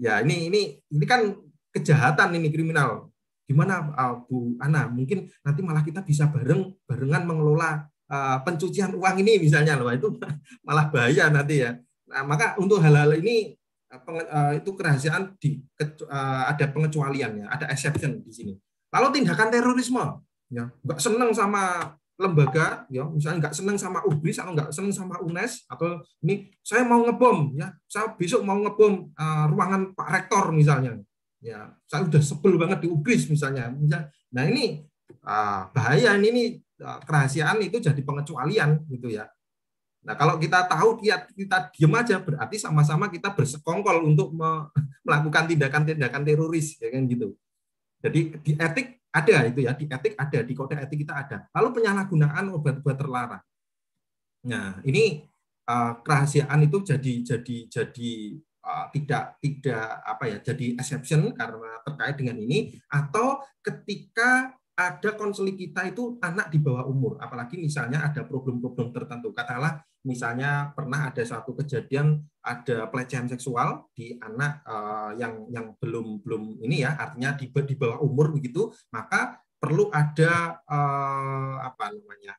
Ya, 0.00 0.24
ini 0.24 0.48
ini 0.48 0.62
ini 0.88 1.04
kan 1.04 1.28
kejahatan 1.72 2.36
ini 2.36 2.52
kriminal. 2.52 3.08
Gimana 3.48 3.90
uh, 3.96 4.14
Bu 4.22 4.54
Ana? 4.62 4.86
Mungkin 4.86 5.26
nanti 5.42 5.60
malah 5.64 5.82
kita 5.82 6.04
bisa 6.04 6.30
bareng 6.30 6.72
barengan 6.86 7.26
mengelola 7.26 7.88
uh, 8.12 8.38
pencucian 8.46 8.94
uang 8.94 9.16
ini 9.24 9.42
misalnya 9.42 9.80
loh. 9.80 9.90
Itu 9.90 10.14
malah 10.66 10.92
bahaya 10.92 11.32
nanti 11.32 11.64
ya. 11.64 11.74
Nah, 12.12 12.22
maka 12.28 12.54
untuk 12.60 12.78
hal-hal 12.84 13.16
ini 13.18 13.56
uh, 13.92 14.52
itu 14.56 14.70
kerahasiaan 14.72 15.36
di 15.40 15.60
uh, 16.08 16.44
ada 16.48 16.68
pengecualiannya, 16.68 17.48
ada 17.48 17.68
exception 17.72 18.20
di 18.24 18.32
sini. 18.32 18.54
Lalu 18.92 19.20
tindakan 19.20 19.48
terorisme, 19.48 20.04
ya 20.52 20.68
nggak 20.68 21.00
seneng 21.00 21.32
sama 21.32 21.96
lembaga, 22.20 22.84
ya 22.92 23.08
misalnya 23.08 23.48
nggak 23.48 23.56
seneng 23.56 23.76
sama 23.80 24.04
UBRIS 24.04 24.38
atau 24.44 24.52
nggak 24.52 24.70
seneng 24.70 24.92
sama 24.92 25.16
UNES 25.24 25.64
atau 25.66 26.04
ini 26.22 26.52
saya 26.60 26.84
mau 26.84 27.00
ngebom, 27.02 27.56
ya 27.56 27.72
saya 27.88 28.12
besok 28.14 28.44
mau 28.44 28.60
ngebom 28.60 29.10
uh, 29.16 29.44
ruangan 29.48 29.96
Pak 29.96 30.08
Rektor 30.12 30.52
misalnya, 30.52 31.00
ya 31.42 31.74
saya 31.90 32.06
udah 32.06 32.22
sebel 32.22 32.54
banget 32.54 32.86
di 32.86 32.88
UBRIS 32.88 33.26
misalnya. 33.28 33.74
Nah 34.30 34.44
ini 34.46 34.86
uh, 35.26 35.68
bahaya 35.74 36.14
ini 36.16 36.62
uh, 36.80 37.02
kerahasiaan 37.02 37.58
itu 37.60 37.82
jadi 37.82 37.98
pengecualian 37.98 38.86
gitu 38.88 39.10
ya. 39.10 39.26
Nah, 40.02 40.18
kalau 40.18 40.34
kita 40.34 40.66
tahu 40.66 40.98
kita, 40.98 41.30
kita 41.30 41.58
diam 41.78 41.94
aja 41.94 42.18
berarti 42.18 42.58
sama-sama 42.58 43.06
kita 43.06 43.30
bersekongkol 43.30 44.02
untuk 44.02 44.34
melakukan 45.06 45.46
tindakan-tindakan 45.46 46.22
teroris 46.26 46.78
ya 46.78 46.90
kan 46.90 47.06
gitu. 47.06 47.34
Jadi 48.02 48.20
di 48.42 48.52
etik 48.58 48.98
ada 49.14 49.46
itu 49.46 49.60
ya, 49.62 49.72
di 49.78 49.86
etik 49.86 50.14
ada, 50.18 50.38
di 50.42 50.52
kode 50.58 50.74
etik 50.74 51.06
kita 51.06 51.14
ada. 51.14 51.36
Lalu 51.54 51.68
penyalahgunaan 51.78 52.50
obat-obat 52.50 52.96
terlarang. 52.98 53.44
Nah, 54.42 54.82
ini 54.82 55.22
uh, 55.70 56.02
kerahasiaan 56.02 56.66
itu 56.66 56.82
jadi 56.82 57.12
jadi 57.22 57.56
jadi 57.70 58.12
uh, 58.64 58.86
tidak 58.94 59.38
tidak 59.42 60.00
apa 60.06 60.24
ya, 60.30 60.38
jadi 60.40 60.78
exception 60.78 61.34
karena 61.34 61.82
terkait 61.84 62.16
dengan 62.18 62.38
ini 62.38 62.72
atau 62.88 63.42
ketika 63.60 64.54
ada 64.72 65.12
konseling 65.14 65.54
kita 65.54 65.92
itu 65.92 66.16
anak 66.24 66.48
di 66.48 66.56
bawah 66.56 66.88
umur, 66.88 67.20
apalagi 67.20 67.60
misalnya 67.60 68.08
ada 68.08 68.24
problem-problem 68.24 68.88
tertentu. 68.88 69.30
Katakanlah 69.36 69.84
misalnya 70.02 70.72
pernah 70.72 71.12
ada 71.12 71.22
suatu 71.22 71.52
kejadian 71.52 72.24
ada 72.40 72.88
pelecehan 72.88 73.28
seksual 73.28 73.86
di 73.92 74.16
anak 74.18 74.64
uh, 74.64 75.12
yang 75.14 75.46
yang 75.52 75.76
belum 75.76 76.24
belum 76.24 76.64
ini 76.64 76.88
ya, 76.88 76.96
artinya 76.96 77.36
di, 77.36 77.52
di 77.52 77.74
bawah 77.76 78.00
umur 78.00 78.32
begitu, 78.32 78.72
maka 78.90 79.38
perlu 79.60 79.92
ada 79.94 80.58
uh, 80.66 81.56
apa 81.62 81.94
namanya 81.94 82.34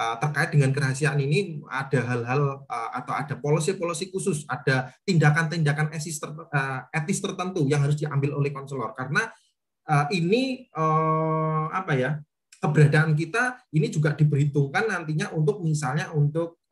terkait 0.00 0.56
dengan 0.56 0.72
kerahasiaan 0.72 1.20
ini 1.20 1.60
ada 1.68 2.00
hal-hal 2.08 2.64
uh, 2.64 2.90
atau 2.96 3.12
ada 3.12 3.36
polisi-polisi 3.36 4.08
khusus, 4.08 4.48
ada 4.48 4.88
tindakan-tindakan 5.04 5.92
uh, 5.92 6.80
etis 6.88 7.20
tertentu 7.20 7.68
yang 7.68 7.84
harus 7.84 8.00
diambil 8.00 8.40
oleh 8.40 8.48
konselor. 8.48 8.96
Karena 8.96 9.28
ini 10.14 10.70
apa 11.74 11.98
ya 11.98 12.22
keberadaan 12.62 13.18
kita 13.18 13.58
ini 13.74 13.90
juga 13.90 14.14
diperhitungkan 14.14 14.86
nantinya 14.86 15.34
untuk 15.34 15.58
misalnya 15.66 16.14
untuk 16.14 16.62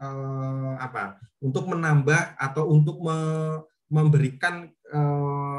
apa 0.79 1.19
untuk 1.43 1.67
menambah 1.67 2.39
atau 2.39 2.71
untuk 2.71 3.03
me, 3.03 3.19
memberikan 3.91 4.71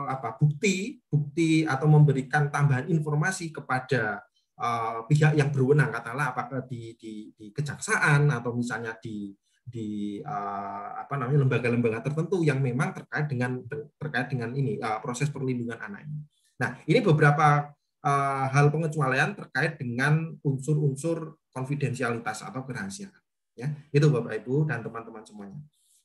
apa 0.07 0.39
bukti 0.39 1.03
bukti 1.11 1.67
atau 1.67 1.91
memberikan 1.91 2.47
tambahan 2.47 2.87
informasi 2.87 3.51
kepada 3.51 4.23
uh, 4.60 5.07
pihak 5.07 5.34
yang 5.40 5.49
berwenang 5.49 5.90
katakanlah 5.90 6.36
apakah 6.36 6.61
di, 6.68 6.94
di, 6.99 7.31
di 7.34 7.49
kejaksaan 7.56 8.30
atau 8.30 8.52
misalnya 8.53 8.94
di 8.99 9.31
di 9.69 10.18
uh, 10.26 10.90
apa 10.98 11.14
namanya 11.15 11.45
lembaga-lembaga 11.45 12.10
tertentu 12.10 12.41
yang 12.41 12.57
memang 12.57 12.90
terkait 12.90 13.30
dengan 13.30 13.61
terkait 14.02 14.27
dengan 14.34 14.49
ini 14.57 14.81
uh, 14.81 14.98
proses 14.98 15.30
perlindungan 15.30 15.77
anak 15.77 16.10
ini. 16.10 16.26
Nah, 16.60 16.76
ini 16.90 16.99
beberapa 17.06 17.69
uh, 18.02 18.45
hal 18.49 18.73
pengecualian 18.73 19.38
terkait 19.38 19.77
dengan 19.77 20.34
unsur-unsur 20.41 21.38
konfidensialitas 21.53 22.44
atau 22.44 22.65
kerahasiaan. 22.65 23.15
Ya, 23.53 23.69
itu 23.94 24.10
Bapak 24.10 24.41
Ibu 24.44 24.65
dan 24.65 24.81
teman-teman 24.81 25.22
semuanya. 25.22 25.60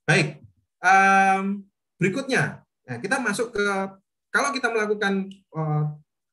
Baik, 0.05 0.45
um, 0.85 1.65
berikutnya 1.97 2.61
nah, 2.85 2.99
kita 3.01 3.17
masuk 3.19 3.57
ke 3.57 3.65
kalau 4.29 4.51
kita 4.53 4.69
melakukan 4.69 5.31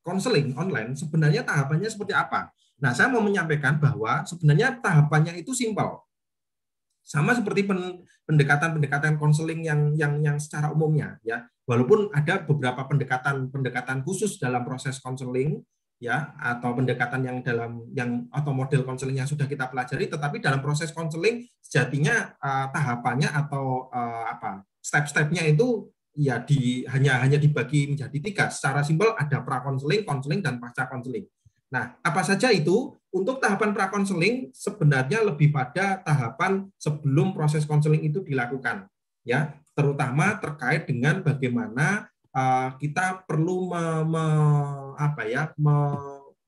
konseling 0.02 0.54
online, 0.58 0.98
sebenarnya 0.98 1.46
tahapannya 1.46 1.90
seperti 1.90 2.14
apa? 2.14 2.50
Nah, 2.82 2.92
saya 2.98 3.14
mau 3.14 3.22
menyampaikan 3.22 3.78
bahwa 3.78 4.26
sebenarnya 4.26 4.82
tahapannya 4.82 5.38
itu 5.38 5.54
simpel. 5.54 6.02
Sama 7.02 7.34
seperti 7.34 7.66
pendekatan-pendekatan 8.32 9.18
konseling 9.18 9.66
yang 9.66 9.92
yang 9.98 10.22
yang 10.22 10.38
secara 10.40 10.72
umumnya 10.72 11.20
ya 11.26 11.44
walaupun 11.68 12.08
ada 12.14 12.46
beberapa 12.48 12.88
pendekatan-pendekatan 12.88 14.06
khusus 14.08 14.40
dalam 14.40 14.64
proses 14.64 15.04
konseling 15.04 15.60
ya 16.02 16.34
atau 16.40 16.74
pendekatan 16.74 17.22
yang 17.22 17.38
dalam 17.46 17.86
yang 17.94 18.26
atau 18.34 18.56
model 18.56 18.88
konseling 18.88 19.22
yang 19.22 19.30
sudah 19.30 19.46
kita 19.46 19.70
pelajari 19.70 20.10
tetapi 20.10 20.42
dalam 20.42 20.64
proses 20.64 20.90
konseling 20.96 21.46
sejatinya 21.62 22.34
uh, 22.42 22.72
tahapannya 22.74 23.30
atau 23.30 23.92
uh, 23.92 24.26
apa 24.32 24.66
step-stepnya 24.82 25.46
itu 25.46 25.86
ya 26.16 26.44
di 26.44 26.84
hanya 26.88 27.20
hanya 27.24 27.38
dibagi 27.40 27.92
menjadi 27.92 28.18
tiga. 28.18 28.46
Secara 28.52 28.84
simpel 28.84 29.16
ada 29.16 29.40
pra 29.44 29.64
konseling 29.64 30.06
dan 30.44 30.60
pasca 30.60 30.88
konseling. 30.88 31.28
Nah 31.72 31.96
apa 32.04 32.22
saja 32.24 32.52
itu? 32.52 32.96
Untuk 33.12 33.44
tahapan 33.44 33.76
pra 33.76 33.92
konseling 33.92 34.56
sebenarnya 34.56 35.20
lebih 35.20 35.52
pada 35.52 36.00
tahapan 36.00 36.72
sebelum 36.80 37.36
proses 37.36 37.68
konseling 37.68 38.08
itu 38.08 38.24
dilakukan 38.24 38.88
ya. 39.28 39.56
Terutama 39.76 40.40
terkait 40.40 40.88
dengan 40.88 41.20
bagaimana 41.24 42.12
uh, 42.36 42.76
kita 42.76 43.24
perlu 43.28 43.72
me, 43.72 43.84
me, 44.04 44.26
apa 45.00 45.24
ya 45.28 45.52
me, 45.60 45.76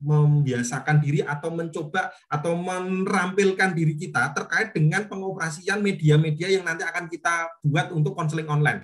membiasakan 0.03 0.99
diri 0.99 1.23
atau 1.23 1.56
mencoba 1.56 2.11
atau 2.27 2.60
merampilkan 2.60 3.72
diri 3.72 3.95
kita 3.95 4.35
terkait 4.35 4.76
dengan 4.76 5.07
pengoperasian 5.07 5.80
media-media 5.80 6.60
yang 6.60 6.68
nanti 6.68 6.84
akan 6.84 7.07
kita 7.07 7.64
buat 7.64 7.95
untuk 7.95 8.11
konseling 8.11 8.52
online. 8.52 8.84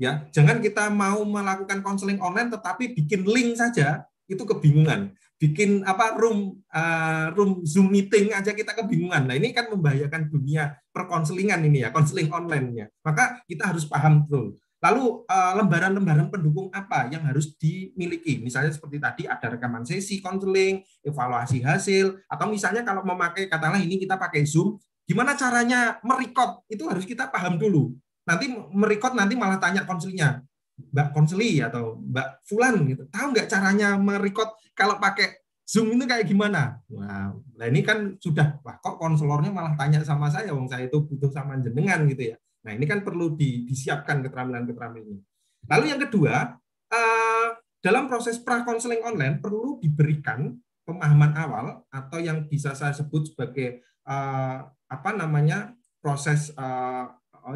Ya, 0.00 0.24
jangan 0.32 0.64
kita 0.64 0.88
mau 0.88 1.20
melakukan 1.28 1.84
konseling 1.84 2.16
online 2.24 2.48
tetapi 2.48 2.96
bikin 2.96 3.20
link 3.28 3.60
saja 3.60 4.08
itu 4.24 4.40
kebingungan. 4.48 5.12
Bikin 5.36 5.84
apa 5.84 6.16
room 6.16 6.56
uh, 6.72 7.28
room 7.36 7.60
Zoom 7.68 7.92
meeting 7.92 8.32
aja 8.32 8.56
kita 8.56 8.72
kebingungan. 8.72 9.28
Nah, 9.28 9.36
ini 9.36 9.52
kan 9.52 9.68
membahayakan 9.68 10.32
dunia 10.32 10.72
perkonselingan 10.88 11.60
ini 11.68 11.84
ya, 11.84 11.92
konseling 11.92 12.32
online-nya. 12.32 12.88
Maka 13.04 13.44
kita 13.44 13.68
harus 13.68 13.84
paham 13.84 14.24
betul. 14.24 14.56
Lalu 14.80 15.28
eh, 15.28 15.52
lembaran-lembaran 15.60 16.32
pendukung 16.32 16.72
apa 16.72 17.12
yang 17.12 17.20
harus 17.28 17.52
dimiliki? 17.60 18.40
Misalnya 18.40 18.72
seperti 18.72 18.96
tadi 18.96 19.22
ada 19.28 19.52
rekaman 19.52 19.84
sesi 19.84 20.24
konseling, 20.24 20.80
evaluasi 21.04 21.60
hasil, 21.60 22.16
atau 22.24 22.48
misalnya 22.48 22.80
kalau 22.80 23.04
memakai 23.04 23.44
katakanlah 23.44 23.84
ini 23.84 24.00
kita 24.00 24.16
pakai 24.16 24.48
Zoom, 24.48 24.80
gimana 25.04 25.36
caranya 25.36 26.00
merekod? 26.00 26.64
Itu 26.64 26.88
harus 26.88 27.04
kita 27.04 27.28
paham 27.28 27.60
dulu. 27.60 27.92
Nanti 28.28 28.52
merekod 28.52 29.16
nanti 29.16 29.34
malah 29.34 29.56
tanya 29.56 29.84
konselingnya, 29.88 30.44
Mbak 30.92 31.08
konseli 31.12 31.60
atau 31.60 32.00
Mbak 32.00 32.28
Fulan 32.48 32.76
gitu. 32.88 33.02
Tahu 33.08 33.26
nggak 33.36 33.48
caranya 33.48 33.96
merekod 34.00 34.48
kalau 34.72 34.96
pakai 34.96 35.40
Zoom 35.70 35.94
itu 35.94 36.02
kayak 36.02 36.26
gimana? 36.26 36.82
Wah, 36.90 37.30
nah 37.30 37.66
ini 37.70 37.86
kan 37.86 38.18
sudah, 38.18 38.58
wah 38.66 38.74
kok 38.82 38.98
konselornya 38.98 39.54
malah 39.54 39.78
tanya 39.78 40.02
sama 40.02 40.26
saya, 40.26 40.50
wong 40.50 40.66
saya 40.66 40.90
itu 40.90 40.98
butuh 41.06 41.30
sama 41.30 41.54
jenengan 41.62 42.02
gitu 42.10 42.34
ya. 42.34 42.36
Nah 42.66 42.74
ini 42.74 42.90
kan 42.90 43.06
perlu 43.06 43.38
di, 43.38 43.62
disiapkan 43.70 44.18
keterampilan-keterampilan 44.26 45.06
ini. 45.06 45.22
Lalu 45.70 45.84
yang 45.94 46.00
kedua, 46.02 46.58
uh, 46.90 47.48
dalam 47.78 48.10
proses 48.10 48.42
pra-konseling 48.42 48.98
online 49.06 49.38
perlu 49.38 49.78
diberikan 49.78 50.58
pemahaman 50.82 51.38
awal 51.38 51.86
atau 51.86 52.18
yang 52.18 52.50
bisa 52.50 52.74
saya 52.74 52.90
sebut 52.90 53.30
sebagai 53.30 53.86
uh, 54.10 54.66
apa 54.90 55.10
namanya 55.14 55.70
proses 56.02 56.50
uh, 56.58 57.06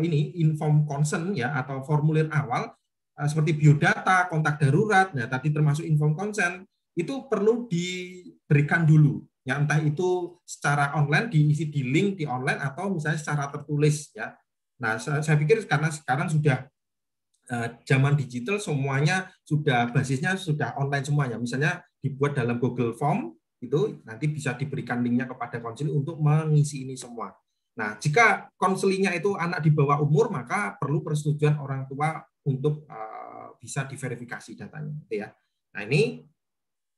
ini 0.00 0.36
inform 0.40 0.88
consent 0.88 1.36
ya 1.36 1.54
atau 1.54 1.84
formulir 1.84 2.28
awal 2.32 2.72
eh, 3.20 3.28
seperti 3.28 3.56
biodata, 3.56 4.26
kontak 4.32 4.58
darurat, 4.60 5.12
nah 5.12 5.28
tadi 5.28 5.52
termasuk 5.52 5.84
inform 5.84 6.16
consent 6.16 6.64
itu 6.94 7.26
perlu 7.26 7.66
diberikan 7.66 8.86
dulu. 8.86 9.22
Ya 9.44 9.60
entah 9.60 9.76
itu 9.82 10.40
secara 10.48 10.96
online 10.96 11.28
diisi 11.28 11.68
di 11.68 11.84
link 11.84 12.16
di 12.16 12.24
online 12.24 12.64
atau 12.64 12.88
misalnya 12.88 13.20
secara 13.20 13.52
tertulis 13.52 14.08
ya. 14.16 14.32
Nah, 14.80 14.98
saya, 14.98 15.36
pikir 15.38 15.62
karena 15.68 15.92
sekarang 15.92 16.32
sudah 16.32 16.64
eh, 17.52 17.68
zaman 17.84 18.16
digital 18.16 18.56
semuanya 18.56 19.28
sudah 19.44 19.92
basisnya 19.92 20.34
sudah 20.40 20.72
online 20.80 21.04
semuanya. 21.04 21.36
Misalnya 21.36 21.84
dibuat 22.00 22.40
dalam 22.40 22.56
Google 22.56 22.96
Form 22.96 23.36
itu 23.60 24.00
nanti 24.04 24.28
bisa 24.32 24.56
diberikan 24.56 25.04
linknya 25.04 25.28
kepada 25.28 25.60
konseling 25.60 25.92
untuk 25.92 26.16
mengisi 26.20 26.88
ini 26.88 26.96
semua. 26.96 27.32
Nah, 27.74 27.98
jika 27.98 28.54
konselingnya 28.54 29.10
itu 29.18 29.34
anak 29.34 29.66
di 29.66 29.74
bawah 29.74 29.98
umur, 29.98 30.30
maka 30.30 30.78
perlu 30.78 31.02
persetujuan 31.02 31.58
orang 31.58 31.90
tua 31.90 32.22
untuk 32.46 32.86
uh, 32.86 33.58
bisa 33.58 33.82
diverifikasi 33.88 34.54
datanya, 34.54 34.94
gitu 35.04 35.26
ya. 35.26 35.34
Nah, 35.74 35.82
ini 35.82 36.22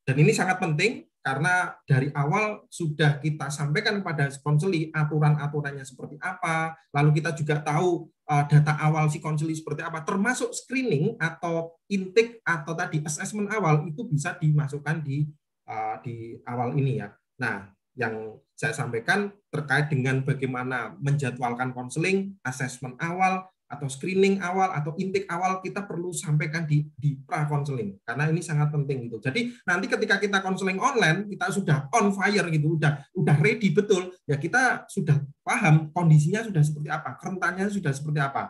dan 0.05 0.15
ini 0.21 0.31
sangat 0.31 0.61
penting 0.61 1.03
karena 1.19 1.75
dari 1.83 2.07
awal 2.15 2.63
sudah 2.71 3.19
kita 3.19 3.51
sampaikan 3.51 3.99
kepada 3.99 4.31
konseli 4.39 4.87
aturan-aturannya 4.95 5.83
seperti 5.83 6.15
apa, 6.23 6.71
lalu 6.95 7.19
kita 7.19 7.35
juga 7.35 7.59
tahu 7.59 8.07
uh, 8.31 8.45
data 8.47 8.79
awal 8.79 9.11
si 9.11 9.19
konseli 9.19 9.51
seperti 9.51 9.83
apa, 9.83 10.07
termasuk 10.07 10.55
screening 10.55 11.19
atau 11.19 11.75
intake 11.91 12.39
atau 12.47 12.71
tadi 12.77 13.03
assessment 13.03 13.51
awal 13.51 13.83
itu 13.83 14.07
bisa 14.07 14.39
dimasukkan 14.39 15.03
di 15.03 15.27
uh, 15.67 15.99
di 15.99 16.39
awal 16.47 16.77
ini 16.79 17.03
ya. 17.03 17.11
Nah, 17.43 17.67
yang 17.97 18.39
saya 18.57 18.73
sampaikan 18.73 19.29
terkait 19.53 19.93
dengan 19.93 20.25
bagaimana 20.25 20.97
menjadwalkan 20.97 21.77
konseling, 21.77 22.33
asesmen 22.41 22.97
awal, 22.97 23.45
atau 23.69 23.85
screening 23.85 24.41
awal, 24.41 24.73
atau 24.73 24.97
intake 24.97 25.29
awal, 25.29 25.61
kita 25.61 25.85
perlu 25.85 26.09
sampaikan 26.09 26.65
di, 26.65 26.89
di 26.97 27.19
pra-konseling. 27.21 28.01
Karena 28.01 28.31
ini 28.33 28.41
sangat 28.41 28.73
penting. 28.73 29.05
gitu. 29.05 29.21
Jadi 29.21 29.53
nanti 29.61 29.85
ketika 29.85 30.17
kita 30.17 30.41
konseling 30.41 30.81
online, 30.81 31.29
kita 31.29 31.53
sudah 31.53 31.85
on 31.93 32.09
fire, 32.15 32.49
gitu, 32.49 32.81
udah 32.81 33.05
udah 33.13 33.35
ready 33.37 33.69
betul, 33.69 34.09
ya 34.25 34.41
kita 34.41 34.89
sudah 34.89 35.21
paham 35.45 35.93
kondisinya 35.93 36.41
sudah 36.41 36.63
seperti 36.65 36.89
apa, 36.89 37.13
kerentannya 37.21 37.69
sudah 37.69 37.93
seperti 37.93 38.19
apa. 38.23 38.49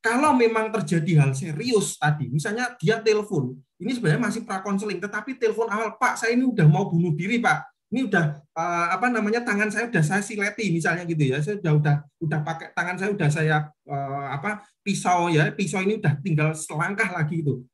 Kalau 0.00 0.32
memang 0.32 0.72
terjadi 0.72 1.22
hal 1.22 1.36
serius 1.36 2.00
tadi, 2.00 2.32
misalnya 2.32 2.72
dia 2.80 2.98
telepon, 3.04 3.52
ini 3.78 3.92
sebenarnya 3.92 4.26
masih 4.26 4.42
pra-konseling, 4.48 4.98
tetapi 4.98 5.36
telepon 5.36 5.68
awal, 5.68 6.00
Pak, 6.00 6.18
saya 6.18 6.32
ini 6.32 6.48
udah 6.48 6.64
mau 6.64 6.88
bunuh 6.88 7.12
diri, 7.12 7.38
Pak 7.38 7.69
ini 7.90 8.06
udah 8.06 8.38
uh, 8.54 8.86
apa 8.94 9.10
namanya 9.10 9.42
tangan 9.42 9.66
saya 9.66 9.90
udah 9.90 9.98
saya 9.98 10.22
sileti 10.22 10.70
misalnya 10.70 11.02
gitu 11.02 11.26
ya. 11.26 11.42
Saya 11.42 11.58
udah 11.58 11.72
udah 11.74 11.96
udah 12.22 12.40
pakai 12.46 12.70
tangan 12.70 12.96
saya 12.96 13.10
udah 13.10 13.28
saya 13.28 13.56
uh, 13.90 14.26
apa 14.30 14.62
pisau 14.86 15.26
ya. 15.26 15.50
Pisau 15.50 15.82
ini 15.82 15.98
udah 15.98 16.14
tinggal 16.22 16.54
selangkah 16.54 17.10
lagi 17.10 17.42
itu. 17.42 17.66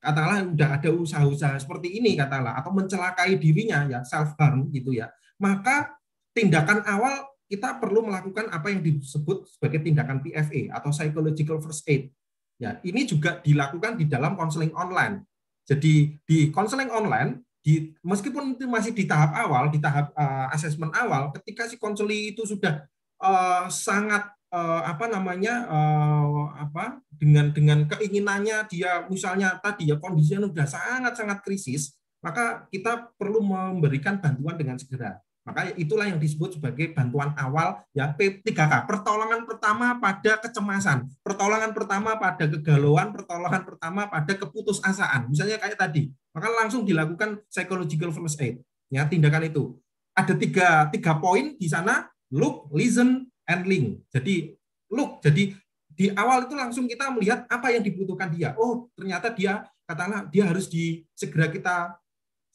Katakanlah 0.00 0.48
udah 0.48 0.68
ada 0.80 0.90
usaha-usaha 0.96 1.60
seperti 1.60 2.00
ini 2.00 2.16
katakanlah. 2.16 2.56
Atau 2.56 2.72
mencelakai 2.72 3.36
dirinya 3.36 3.84
ya 3.84 4.00
self 4.00 4.32
harm 4.40 4.72
gitu 4.72 4.96
ya. 4.96 5.12
Maka 5.36 5.92
tindakan 6.32 6.80
awal 6.88 7.28
kita 7.44 7.76
perlu 7.76 8.08
melakukan 8.08 8.48
apa 8.48 8.72
yang 8.72 8.80
disebut 8.80 9.44
sebagai 9.44 9.84
tindakan 9.84 10.24
PFA 10.24 10.72
atau 10.72 10.88
psychological 10.88 11.60
first 11.60 11.84
aid. 11.84 12.08
Ya 12.56 12.80
ini 12.80 13.04
juga 13.04 13.44
dilakukan 13.44 14.00
di 14.00 14.08
dalam 14.08 14.40
konseling 14.40 14.72
online. 14.72 15.20
Jadi 15.68 16.16
di 16.24 16.48
konseling 16.48 16.88
online 16.88 17.49
di 17.60 17.92
meskipun 18.00 18.56
itu 18.56 18.64
masih 18.64 18.92
di 18.96 19.04
tahap 19.04 19.36
awal, 19.36 19.68
di 19.68 19.76
tahap 19.76 20.12
uh, 20.16 20.48
asesmen 20.52 20.88
awal, 20.96 21.28
ketika 21.36 21.68
si 21.68 21.76
konseli 21.76 22.32
itu 22.32 22.48
sudah 22.48 22.88
uh, 23.20 23.68
sangat 23.68 24.32
uh, 24.48 24.82
apa 24.84 25.06
namanya 25.12 25.68
uh, 25.68 26.56
apa 26.56 27.04
dengan 27.12 27.52
dengan 27.52 27.84
keinginannya 27.84 28.64
dia 28.68 29.04
misalnya 29.12 29.60
tadi 29.60 29.92
ya 29.92 30.00
kondisinya 30.00 30.48
sudah 30.48 30.66
sangat 30.66 31.12
sangat 31.16 31.38
krisis, 31.44 32.00
maka 32.24 32.64
kita 32.72 33.12
perlu 33.20 33.44
memberikan 33.44 34.16
bantuan 34.16 34.56
dengan 34.56 34.80
segera. 34.80 35.20
Maka 35.40 35.72
itulah 35.74 36.04
yang 36.04 36.20
disebut 36.20 36.60
sebagai 36.60 36.92
bantuan 36.92 37.32
awal 37.34 37.80
ya 37.96 38.12
P3K. 38.12 38.84
Pertolongan 38.84 39.48
pertama 39.48 39.96
pada 39.96 40.36
kecemasan, 40.36 41.08
pertolongan 41.24 41.72
pertama 41.72 42.20
pada 42.20 42.44
kegalauan, 42.44 43.10
pertolongan 43.10 43.64
pertama 43.64 44.06
pada 44.06 44.32
keputusasaan. 44.36 45.32
Misalnya 45.32 45.56
kayak 45.56 45.80
tadi, 45.80 46.12
maka 46.36 46.48
langsung 46.52 46.84
dilakukan 46.84 47.40
psychological 47.48 48.12
first 48.12 48.36
aid. 48.38 48.60
Ya, 48.92 49.08
tindakan 49.08 49.48
itu. 49.48 49.80
Ada 50.12 50.36
tiga, 50.36 50.90
tiga 50.92 51.16
poin 51.16 51.56
di 51.56 51.66
sana, 51.70 52.10
look, 52.28 52.68
listen, 52.74 53.30
and 53.50 53.64
link. 53.66 54.06
Jadi 54.14 54.54
look, 54.92 55.18
jadi 55.24 55.54
di 55.90 56.06
awal 56.14 56.46
itu 56.46 56.54
langsung 56.54 56.86
kita 56.86 57.10
melihat 57.10 57.44
apa 57.50 57.74
yang 57.74 57.82
dibutuhkan 57.82 58.30
dia. 58.30 58.54
Oh, 58.56 58.86
ternyata 58.94 59.34
dia 59.34 59.66
katakanlah 59.84 60.30
dia 60.30 60.46
harus 60.46 60.70
di 60.70 61.02
segera 61.18 61.50
kita 61.50 61.98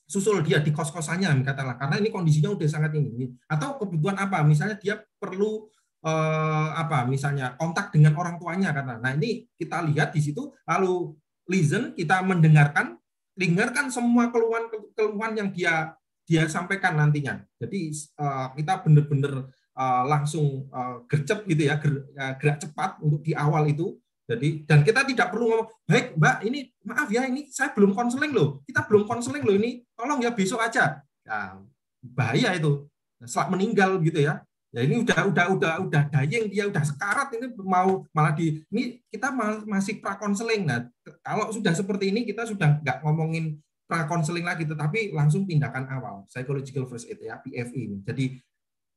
susul 0.05 0.45
dia 0.45 0.61
di 0.61 0.69
kos-kosannya 0.69 1.33
katakanlah. 1.41 1.77
Karena 1.81 1.95
ini 1.97 2.09
kondisinya 2.13 2.53
udah 2.53 2.69
sangat 2.69 2.93
ini 2.95 3.33
atau 3.49 3.81
kebutuhan 3.81 4.17
apa? 4.21 4.45
Misalnya 4.45 4.77
dia 4.77 5.01
perlu 5.17 5.65
eh, 6.05 6.69
apa? 6.77 7.09
Misalnya 7.09 7.57
kontak 7.57 7.89
dengan 7.89 8.13
orang 8.15 8.37
tuanya 8.37 8.71
karena 8.71 9.01
nah 9.01 9.11
ini 9.17 9.49
kita 9.57 9.81
lihat 9.89 10.13
di 10.13 10.21
situ 10.21 10.53
lalu 10.69 11.17
listen 11.49 11.93
kita 11.97 12.21
mendengarkan 12.21 12.97
dengarkan 13.35 13.91
semua 13.91 14.31
keluhan 14.31 14.71
keluhan 14.95 15.33
yang 15.35 15.49
dia 15.51 15.97
dia 16.25 16.45
sampaikan 16.49 16.97
nantinya. 16.97 17.41
Jadi 17.57 17.89
eh, 17.93 18.47
kita 18.61 18.85
benar-benar 18.85 19.49
eh, 19.73 20.03
langsung 20.05 20.69
eh, 20.69 20.95
gercep 21.09 21.49
gitu 21.49 21.65
ya 21.65 21.81
eh, 21.81 22.33
gerak 22.37 22.61
cepat 22.61 23.01
untuk 23.01 23.25
di 23.25 23.33
awal 23.33 23.65
itu 23.69 23.97
jadi 24.25 24.65
dan 24.65 24.81
kita 24.81 25.05
tidak 25.05 25.29
perlu 25.29 25.53
ngomong, 25.53 25.69
baik 25.85 26.17
Mbak, 26.17 26.35
ini 26.49 26.59
maaf 26.81 27.09
ya, 27.13 27.29
ini 27.29 27.45
saya 27.53 27.69
belum 27.77 27.93
konseling 27.93 28.33
loh, 28.33 28.65
kita 28.65 28.81
belum 28.89 29.05
konseling 29.05 29.45
loh 29.45 29.53
ini, 29.53 29.85
tolong 29.93 30.17
ya 30.25 30.33
besok 30.33 30.65
aja. 30.65 30.97
Ya, 31.21 31.61
bahaya 32.01 32.57
itu, 32.57 32.89
setelah 33.21 33.53
meninggal 33.53 34.01
gitu 34.01 34.25
ya. 34.25 34.41
Ya 34.75 34.83
ini 34.83 35.07
udah 35.07 35.31
udah 35.31 35.45
udah 35.55 35.73
udah 35.87 36.03
dayeng 36.11 36.51
dia 36.51 36.67
udah 36.67 36.83
sekarat 36.83 37.31
ini 37.31 37.47
mau 37.63 38.03
malah 38.11 38.35
di 38.35 38.59
ini 38.67 38.99
kita 39.07 39.31
masih 39.63 40.03
pra 40.03 40.19
konseling. 40.19 40.67
Nah, 40.67 40.83
kalau 41.23 41.47
sudah 41.55 41.71
seperti 41.71 42.11
ini 42.11 42.27
kita 42.27 42.43
sudah 42.43 42.83
nggak 42.83 42.99
ngomongin 43.07 43.55
pra 43.87 44.03
konseling 44.03 44.43
lagi 44.43 44.67
tetapi 44.67 45.15
langsung 45.15 45.47
tindakan 45.47 45.87
awal 45.87 46.27
psychological 46.27 46.91
first 46.91 47.07
aid 47.07 47.23
ya 47.23 47.39
PFI 47.39 47.79
ini. 47.87 47.97
Jadi 48.03 48.25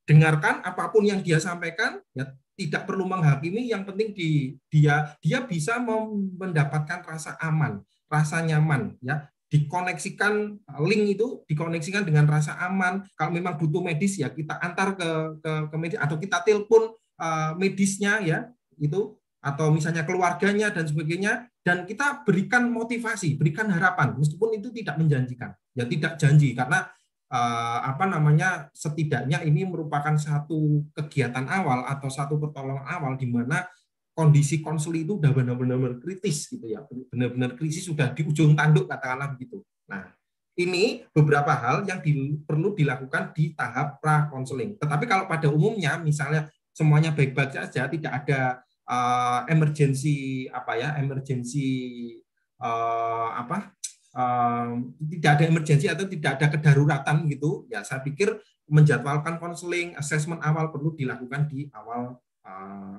dengarkan 0.03 0.59
apa 0.67 0.91
pun 0.91 1.07
yang 1.07 1.23
dia 1.23 1.39
sampaikan 1.39 2.03
ya 2.11 2.27
tidak 2.59 2.83
perlu 2.83 3.07
menghakimi 3.07 3.71
yang 3.71 3.87
penting 3.87 4.11
di 4.11 4.59
dia 4.67 5.15
dia 5.23 5.39
bisa 5.47 5.79
mendapatkan 6.35 6.99
rasa 7.07 7.39
aman 7.39 7.79
rasa 8.09 8.41
nyaman 8.43 8.97
ya. 8.99 9.29
Dikoneksikan 9.49 10.61
link 10.85 11.17
itu 11.17 11.41
dikoneksikan 11.49 12.05
dengan 12.05 12.29
rasa 12.29 12.53
aman. 12.69 13.01
Kalau 13.17 13.33
memang 13.33 13.57
butuh 13.57 13.81
medis 13.81 14.21
ya 14.21 14.29
kita 14.29 14.61
antar 14.61 14.93
ke 14.93 15.09
ke, 15.41 15.51
ke 15.73 15.75
medis 15.77 15.97
atau 15.97 16.21
kita 16.21 16.45
telepon 16.45 16.93
uh, 17.17 17.57
medisnya 17.57 18.21
ya 18.21 18.49
itu. 18.77 19.15
Atau 19.39 19.71
misalnya 19.71 20.03
keluarganya 20.03 20.67
dan 20.69 20.83
sebagainya. 20.83 21.47
Dan 21.63 21.87
kita 21.87 22.27
berikan 22.27 22.69
motivasi 22.69 23.41
berikan 23.41 23.73
harapan. 23.73 24.13
Meskipun 24.21 24.53
itu 24.53 24.69
tidak 24.69 25.01
menjanjikan. 25.01 25.55
Ya 25.73 25.87
tidak 25.89 26.21
janji. 26.21 26.53
Karena 26.53 26.85
apa 27.29 28.09
namanya 28.09 28.73
setidaknya 28.73 29.45
ini 29.45 29.61
merupakan 29.61 30.17
satu 30.17 30.89
kegiatan 30.97 31.45
awal 31.45 31.85
atau 31.85 32.09
satu 32.09 32.41
pertolongan 32.41 32.85
awal 32.89 33.13
di 33.15 33.29
mana 33.29 33.69
kondisi 34.17 34.59
konseli 34.59 35.05
itu 35.05 35.21
sudah 35.21 35.31
benar-benar 35.31 36.01
kritis 36.01 36.49
gitu 36.49 36.65
ya. 36.65 36.81
Benar-benar 37.13 37.53
krisis 37.53 37.85
sudah 37.85 38.11
di 38.11 38.25
ujung 38.25 38.57
tanduk 38.57 38.89
katakanlah 38.89 39.31
begitu. 39.37 39.61
Nah 39.87 40.19
ini 40.59 41.07
beberapa 41.15 41.55
hal 41.55 41.87
yang 41.87 42.03
di, 42.03 42.35
perlu 42.43 42.75
dilakukan 42.75 43.31
di 43.31 43.55
tahap 43.55 44.03
pra 44.03 44.27
konseling 44.27 44.75
tetapi 44.75 45.07
kalau 45.07 45.23
pada 45.23 45.47
umumnya 45.47 45.95
misalnya 46.03 46.51
semuanya 46.75 47.15
baik-baik 47.15 47.55
saja 47.55 47.87
tidak 47.87 48.11
ada 48.23 48.59
uh, 48.83 49.47
emergency 49.47 50.51
apa 50.51 50.75
ya 50.75 50.89
emergency 50.99 51.71
uh, 52.59 53.39
apa 53.39 53.71
tidak 54.97 55.31
ada 55.37 55.43
emergensi 55.45 55.85
atau 55.85 56.05
tidak 56.09 56.41
ada 56.41 56.47
kedaruratan 56.49 57.29
gitu, 57.29 57.69
ya 57.69 57.85
saya 57.85 58.01
pikir 58.01 58.41
menjadwalkan 58.69 59.41
konseling, 59.41 59.97
asesmen 59.97 60.41
awal 60.41 60.69
perlu 60.69 60.93
dilakukan 60.93 61.49
di 61.49 61.69
awal 61.73 62.17
uh, 62.45 62.97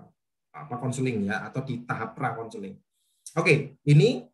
apa 0.51 0.75
konseling 0.83 1.31
ya 1.31 1.47
atau 1.47 1.63
di 1.63 1.83
tahap 1.87 2.19
pra 2.19 2.35
konseling. 2.35 2.75
Oke, 3.39 3.79
ini 3.87 4.27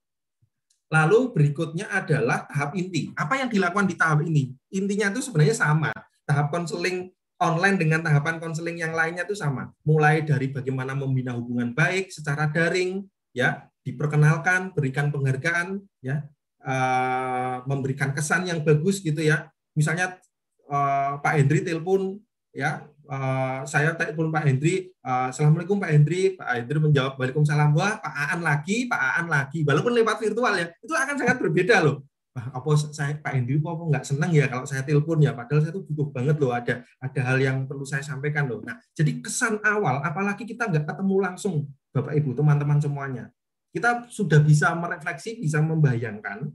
lalu 0.89 1.33
berikutnya 1.37 1.93
adalah 1.93 2.49
tahap 2.49 2.73
inti. 2.73 3.13
Apa 3.13 3.37
yang 3.41 3.53
dilakukan 3.53 3.85
di 3.85 3.97
tahap 4.01 4.25
ini? 4.25 4.57
Intinya 4.73 5.13
itu 5.13 5.21
sebenarnya 5.21 5.57
sama. 5.57 5.93
Tahap 6.25 6.49
konseling 6.49 7.13
online 7.37 7.77
dengan 7.77 8.01
tahapan 8.01 8.41
konseling 8.41 8.81
yang 8.81 8.97
lainnya 8.97 9.29
itu 9.29 9.37
sama. 9.37 9.69
Mulai 9.85 10.25
dari 10.25 10.49
bagaimana 10.49 10.97
membina 10.97 11.37
hubungan 11.37 11.77
baik 11.77 12.09
secara 12.09 12.49
daring, 12.49 13.05
ya, 13.37 13.69
diperkenalkan, 13.85 14.73
berikan 14.73 15.13
penghargaan, 15.13 15.85
ya, 16.01 16.25
uh, 16.67 17.63
memberikan 17.65 18.11
kesan 18.11 18.51
yang 18.51 18.61
bagus 18.67 18.99
gitu 19.01 19.23
ya. 19.23 19.47
Misalnya 19.79 20.19
uh, 20.67 21.23
Pak 21.23 21.39
Hendri 21.39 21.63
telepon 21.63 22.19
ya 22.57 22.81
eh, 23.07 23.59
saya 23.69 23.93
telepon 23.93 24.33
Pak 24.33 24.45
Hendri, 24.49 24.89
eh, 24.89 25.27
Assalamualaikum 25.29 25.77
Pak 25.77 25.93
Hendri, 25.93 26.35
Pak 26.35 26.49
Hendri 26.57 26.79
menjawab 26.81 27.21
Waalaikumsalam, 27.21 27.77
wah 27.77 28.01
Pak 28.01 28.15
Aan 28.17 28.41
lagi, 28.41 28.89
Pak 28.89 29.01
Aan 29.21 29.27
lagi, 29.29 29.61
walaupun 29.63 29.93
lewat 29.93 30.17
virtual 30.25 30.57
ya, 30.57 30.67
itu 30.81 30.93
akan 30.97 31.15
sangat 31.21 31.37
berbeda 31.37 31.85
loh. 31.85 32.03
Wah, 32.33 32.53
apa 32.53 32.69
saya 32.93 33.17
Pak 33.21 33.33
Hendri 33.33 33.61
kok 33.61 33.77
nggak 33.77 34.05
senang 34.05 34.33
ya 34.33 34.49
kalau 34.49 34.65
saya 34.65 34.83
telepon 34.83 35.21
ya, 35.21 35.37
padahal 35.37 35.61
saya 35.65 35.73
tuh 35.77 35.85
butuh 35.85 36.09
banget 36.13 36.37
loh, 36.41 36.53
ada 36.53 36.85
ada 37.01 37.21
hal 37.29 37.37
yang 37.41 37.57
perlu 37.69 37.85
saya 37.85 38.01
sampaikan 38.01 38.49
loh. 38.49 38.65
Nah, 38.65 38.81
jadi 38.97 39.21
kesan 39.21 39.61
awal, 39.65 40.01
apalagi 40.01 40.49
kita 40.49 40.69
nggak 40.69 40.85
ketemu 40.89 41.17
langsung, 41.21 41.69
Bapak 41.93 42.13
Ibu, 42.17 42.37
teman-teman 42.37 42.81
semuanya, 42.81 43.25
kita 43.77 44.09
sudah 44.09 44.41
bisa 44.41 44.73
merefleksi, 44.73 45.37
bisa 45.37 45.61
membayangkan, 45.61 46.49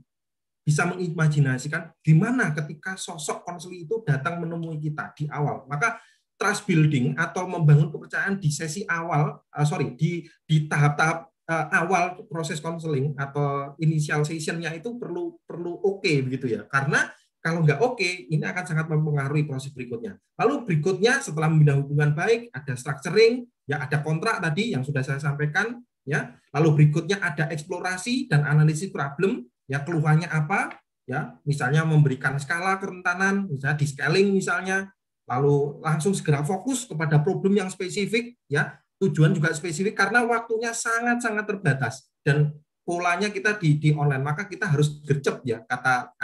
bisa 0.66 0.82
mengimajinasikan 0.90 1.94
di 2.02 2.18
mana 2.18 2.50
ketika 2.50 2.98
sosok 2.98 3.46
konseling 3.46 3.86
itu 3.86 4.02
datang 4.02 4.42
menemui 4.42 4.82
kita 4.82 5.14
di 5.14 5.30
awal. 5.30 5.62
Maka 5.70 6.02
trust 6.34 6.66
building 6.66 7.14
atau 7.14 7.46
membangun 7.46 7.94
kepercayaan 7.94 8.42
di 8.42 8.50
sesi 8.50 8.82
awal, 8.90 9.38
uh, 9.38 9.66
sorry, 9.66 9.94
di 9.94 10.26
di 10.42 10.66
tahap-tahap 10.66 11.30
uh, 11.46 11.66
awal 11.70 12.18
proses 12.26 12.58
konseling 12.58 13.14
atau 13.14 13.78
initial 13.78 14.26
sessionnya 14.26 14.74
itu 14.74 14.98
perlu 14.98 15.38
perlu 15.46 15.78
oke 15.78 16.02
okay, 16.02 16.26
begitu 16.26 16.58
ya. 16.58 16.66
Karena 16.66 17.06
kalau 17.42 17.62
nggak 17.66 17.82
oke, 17.82 17.98
okay, 17.98 18.30
ini 18.30 18.42
akan 18.46 18.64
sangat 18.66 18.86
mempengaruhi 18.86 19.46
proses 19.46 19.74
berikutnya. 19.74 20.14
Lalu 20.38 20.62
berikutnya 20.62 21.18
setelah 21.18 21.50
membina 21.50 21.74
hubungan 21.74 22.14
baik, 22.14 22.54
ada 22.54 22.78
structuring, 22.78 23.46
ya 23.66 23.82
ada 23.82 23.98
kontrak 23.98 24.38
tadi 24.38 24.74
yang 24.74 24.86
sudah 24.86 25.02
saya 25.02 25.18
sampaikan, 25.18 25.82
ya. 26.04 26.36
Lalu 26.52 26.68
berikutnya 26.84 27.20
ada 27.22 27.48
eksplorasi 27.48 28.28
dan 28.28 28.44
analisis 28.44 28.92
problem, 28.92 29.46
ya 29.66 29.82
keluhannya 29.82 30.28
apa, 30.28 30.78
ya. 31.08 31.36
Misalnya 31.48 31.82
memberikan 31.82 32.36
skala 32.36 32.76
kerentanan, 32.76 33.48
misalnya 33.48 33.78
di 33.80 33.86
scaling 33.88 34.28
misalnya, 34.34 34.92
lalu 35.30 35.78
langsung 35.80 36.12
segera 36.12 36.42
fokus 36.42 36.84
kepada 36.84 37.22
problem 37.22 37.54
yang 37.54 37.70
spesifik 37.70 38.34
ya 38.50 38.74
tujuan 39.02 39.34
juga 39.34 39.54
spesifik 39.54 39.94
karena 39.98 40.22
waktunya 40.26 40.74
sangat-sangat 40.74 41.44
terbatas 41.46 42.10
dan 42.22 42.54
polanya 42.82 43.30
kita 43.30 43.54
di 43.58 43.78
di 43.78 43.90
online 43.94 44.22
maka 44.22 44.50
kita 44.50 44.66
harus 44.66 45.02
gercep 45.06 45.42
ya 45.46 45.62
kata 45.62 46.14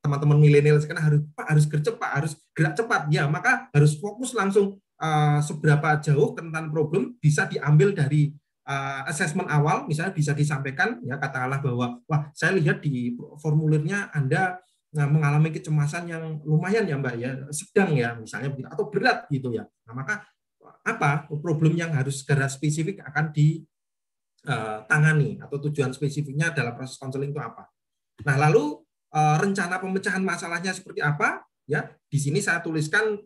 teman-teman 0.00 0.40
milenial 0.40 0.80
sekarang 0.80 1.04
harus 1.04 1.20
pak 1.36 1.46
harus 1.52 1.64
gercep 1.68 1.94
pak 2.00 2.12
harus 2.16 2.32
gerak 2.56 2.74
cepat 2.76 3.02
ya 3.12 3.28
maka 3.28 3.68
harus 3.76 4.00
fokus 4.00 4.32
langsung 4.32 4.80
uh, 5.00 5.40
seberapa 5.44 6.00
jauh 6.00 6.32
rentan 6.32 6.72
problem 6.72 7.16
bisa 7.20 7.44
diambil 7.44 7.92
dari 7.92 8.32
uh, 8.68 9.08
assessment 9.08 9.48
awal 9.48 9.88
misalnya 9.88 10.12
bisa 10.12 10.36
disampaikan 10.36 11.00
ya 11.00 11.16
katakanlah 11.16 11.64
bahwa 11.64 12.04
wah 12.04 12.28
saya 12.36 12.52
lihat 12.60 12.84
di 12.84 13.16
formulirnya 13.40 14.12
Anda 14.12 14.60
nah, 14.92 15.08
mengalami 15.08 15.48
kecemasan 15.56 16.04
yang 16.08 16.40
lumayan 16.44 16.84
ya 16.84 16.96
Mbak 17.00 17.14
ya, 17.16 17.30
sedang 17.48 17.96
ya 17.96 18.12
misalnya 18.14 18.52
atau 18.68 18.92
berat 18.92 19.24
gitu 19.32 19.56
ya. 19.56 19.64
Nah, 19.88 19.96
maka 19.96 20.20
apa 20.84 21.24
problem 21.40 21.72
yang 21.76 21.92
harus 21.96 22.24
segera 22.24 22.48
spesifik 22.48 23.00
akan 23.04 23.32
ditangani 23.32 25.38
atau 25.40 25.58
tujuan 25.68 25.92
spesifiknya 25.92 26.50
dalam 26.52 26.76
proses 26.76 26.98
konseling 27.00 27.30
itu 27.32 27.40
apa. 27.40 27.68
Nah, 28.24 28.36
lalu 28.36 28.84
rencana 29.12 29.80
pemecahan 29.80 30.20
masalahnya 30.20 30.72
seperti 30.76 31.00
apa? 31.00 31.40
Ya, 31.68 31.84
di 32.08 32.16
sini 32.16 32.40
saya 32.40 32.64
tuliskan 32.64 33.20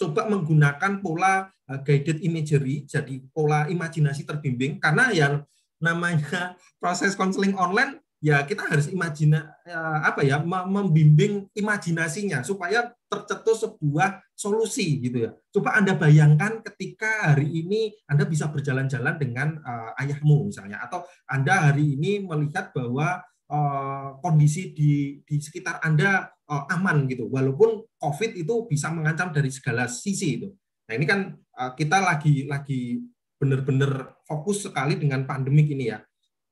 coba 0.00 0.26
menggunakan 0.30 1.00
pola 1.00 1.48
guided 1.84 2.20
imagery, 2.20 2.84
jadi 2.84 3.24
pola 3.32 3.64
imajinasi 3.70 4.28
terbimbing 4.28 4.76
karena 4.80 5.10
yang 5.14 5.34
namanya 5.80 6.54
proses 6.82 7.16
konseling 7.16 7.56
online 7.56 8.04
ya 8.24 8.40
kita 8.48 8.64
harus 8.64 8.88
imajina 8.88 9.52
ya, 9.68 10.00
apa 10.00 10.24
ya 10.24 10.40
membimbing 10.44 11.44
imajinasinya 11.52 12.40
supaya 12.40 12.88
tercetus 13.04 13.68
sebuah 13.68 14.24
solusi 14.32 14.96
gitu 15.04 15.28
ya. 15.28 15.30
Coba 15.52 15.76
Anda 15.76 15.92
bayangkan 15.92 16.64
ketika 16.64 17.36
hari 17.36 17.52
ini 17.52 17.92
Anda 18.08 18.24
bisa 18.24 18.48
berjalan-jalan 18.48 19.20
dengan 19.20 19.60
ayahmu 20.00 20.48
misalnya 20.48 20.80
atau 20.80 21.04
Anda 21.28 21.68
hari 21.68 22.00
ini 22.00 22.24
melihat 22.24 22.72
bahwa 22.72 23.20
uh, 23.54 24.18
kondisi 24.18 24.74
di 24.74 25.22
di 25.22 25.38
sekitar 25.38 25.78
Anda 25.86 26.26
uh, 26.50 26.66
aman 26.74 27.06
gitu. 27.06 27.30
Walaupun 27.30 27.86
Covid 27.94 28.34
itu 28.34 28.66
bisa 28.66 28.90
mengancam 28.90 29.30
dari 29.30 29.54
segala 29.54 29.86
sisi 29.86 30.42
itu. 30.42 30.50
Nah, 30.90 30.92
ini 30.98 31.06
kan 31.06 31.38
uh, 31.54 31.72
kita 31.78 32.02
lagi 32.02 32.50
lagi 32.50 32.98
benar-benar 33.38 34.18
fokus 34.26 34.66
sekali 34.66 34.98
dengan 34.98 35.22
pandemik 35.22 35.70
ini 35.70 35.94
ya. 35.94 36.02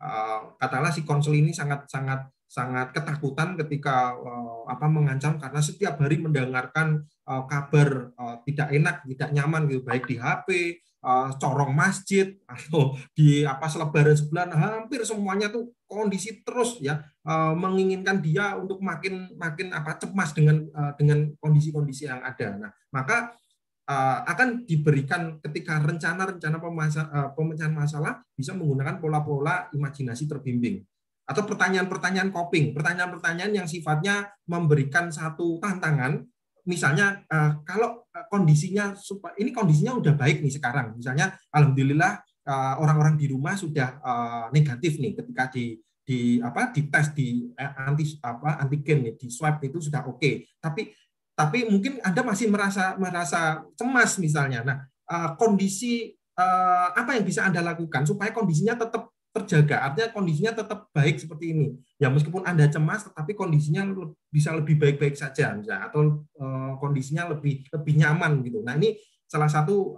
Eh, 0.02 0.40
katakanlah 0.58 0.90
si 0.90 1.06
konsul 1.06 1.38
ini 1.38 1.54
sangat 1.54 1.86
sangat 1.86 2.26
sangat 2.52 2.92
ketakutan 2.92 3.56
ketika 3.56 4.12
uh, 4.12 4.68
apa 4.68 4.84
mengancam 4.84 5.40
karena 5.40 5.56
setiap 5.64 5.96
hari 6.04 6.20
mendengarkan 6.20 7.00
uh, 7.24 7.48
kabar 7.48 8.12
uh, 8.20 8.44
tidak 8.44 8.68
enak, 8.76 8.96
tidak 9.08 9.30
nyaman 9.32 9.72
gitu. 9.72 9.80
Baik 9.80 10.04
di 10.04 10.20
HP, 10.20 10.76
uh, 11.00 11.32
corong 11.40 11.72
masjid 11.72 12.36
atau 12.44 12.92
di 13.16 13.46
apa 13.48 13.72
selebaran 13.72 14.12
sebelah. 14.12 14.44
Nah, 14.52 14.58
hampir 14.58 15.00
semuanya 15.08 15.48
tuh 15.48 15.72
kondisi 15.92 16.40
terus 16.40 16.80
ya 16.80 17.04
uh, 17.28 17.52
menginginkan 17.52 18.24
dia 18.24 18.56
untuk 18.56 18.80
makin 18.80 19.36
makin 19.36 19.76
apa 19.76 20.00
cemas 20.00 20.32
dengan 20.32 20.64
uh, 20.72 20.96
dengan 20.96 21.28
kondisi-kondisi 21.36 22.08
yang 22.08 22.24
ada. 22.24 22.56
Nah, 22.56 22.70
maka 22.88 23.36
Eh, 23.82 24.18
akan 24.30 24.62
diberikan 24.62 25.42
ketika 25.42 25.82
rencana-rencana 25.82 26.56
eh, 26.62 27.30
pemecahan 27.34 27.74
masalah 27.74 28.22
bisa 28.30 28.54
menggunakan 28.54 29.02
pola-pola 29.02 29.66
imajinasi 29.74 30.30
terbimbing 30.30 30.78
atau 31.26 31.42
pertanyaan-pertanyaan 31.42 32.30
coping, 32.30 32.78
pertanyaan-pertanyaan 32.78 33.50
yang 33.50 33.66
sifatnya 33.66 34.30
memberikan 34.46 35.10
satu 35.10 35.58
tantangan. 35.58 36.22
Misalnya 36.62 37.26
eh, 37.26 37.58
kalau 37.66 38.06
kondisinya 38.30 38.94
ini 39.42 39.50
kondisinya 39.50 39.98
udah 39.98 40.14
baik 40.14 40.46
nih 40.46 40.54
sekarang, 40.54 40.94
misalnya 40.94 41.34
alhamdulillah 41.50 42.22
orang-orang 42.50 43.14
di 43.14 43.30
rumah 43.30 43.54
sudah 43.54 44.02
negatif 44.50 44.98
nih 44.98 45.14
ketika 45.14 45.46
di 45.52 45.78
di 46.02 46.42
apa 46.42 46.74
di 46.74 46.90
tes 46.90 47.14
di 47.14 47.46
anti 47.54 48.18
apa 48.18 48.58
antigen 48.58 49.06
nih 49.06 49.14
di 49.14 49.30
swab 49.30 49.62
itu 49.62 49.78
sudah 49.78 50.10
oke 50.10 50.18
okay. 50.18 50.50
tapi 50.58 50.90
tapi 51.32 51.64
mungkin 51.66 51.98
Anda 52.04 52.20
masih 52.22 52.52
merasa 52.52 52.94
merasa 53.00 53.64
cemas 53.76 54.20
misalnya. 54.20 54.60
Nah, 54.62 54.78
eh, 54.84 55.30
kondisi 55.40 56.12
eh, 56.12 56.88
apa 56.92 57.16
yang 57.16 57.24
bisa 57.24 57.48
Anda 57.48 57.64
lakukan 57.64 58.04
supaya 58.04 58.30
kondisinya 58.30 58.76
tetap 58.76 59.12
terjaga, 59.32 59.88
artinya 59.88 60.12
kondisinya 60.12 60.52
tetap 60.52 60.92
baik 60.92 61.16
seperti 61.16 61.56
ini. 61.56 61.68
Ya 61.96 62.12
meskipun 62.12 62.44
Anda 62.44 62.68
cemas, 62.68 63.08
tetapi 63.08 63.32
kondisinya 63.32 63.88
bisa 64.28 64.52
lebih 64.52 64.76
baik-baik 64.76 65.16
saja, 65.16 65.56
misalnya, 65.56 65.88
atau 65.88 66.20
eh, 66.36 66.72
kondisinya 66.76 67.32
lebih 67.32 67.64
lebih 67.72 67.94
nyaman 67.96 68.44
gitu. 68.44 68.60
Nah 68.60 68.76
ini 68.76 69.00
salah 69.24 69.48
satu 69.48 69.96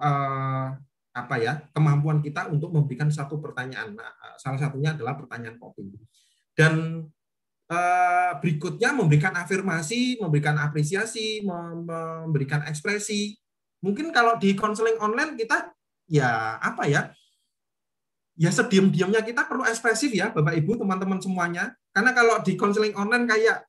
apa 1.14 1.38
ya 1.38 1.62
kemampuan 1.70 2.18
kita 2.18 2.50
untuk 2.50 2.74
memberikan 2.74 3.06
satu 3.06 3.38
pertanyaan. 3.38 3.94
Nah, 3.94 4.10
salah 4.36 4.58
satunya 4.58 4.92
adalah 4.92 5.14
pertanyaan 5.14 5.56
coping. 5.62 5.94
Dan 6.54 7.06
Eh, 7.64 8.32
berikutnya 8.44 8.92
memberikan 8.92 9.32
afirmasi, 9.32 10.20
memberikan 10.20 10.60
apresiasi, 10.60 11.40
memberikan 11.40 12.60
ekspresi. 12.68 13.40
Mungkin 13.80 14.12
kalau 14.12 14.36
di 14.36 14.52
konseling 14.52 15.00
online 15.00 15.32
kita 15.40 15.72
ya 16.04 16.60
apa 16.60 16.84
ya? 16.84 17.08
Ya 18.36 18.50
sediam-diamnya 18.52 19.24
kita 19.24 19.48
perlu 19.48 19.64
ekspresif 19.64 20.12
ya 20.12 20.28
Bapak 20.28 20.60
Ibu, 20.60 20.76
teman-teman 20.76 21.24
semuanya. 21.24 21.72
Karena 21.88 22.12
kalau 22.12 22.36
di 22.44 22.52
konseling 22.52 22.92
online 23.00 23.24
kayak 23.24 23.64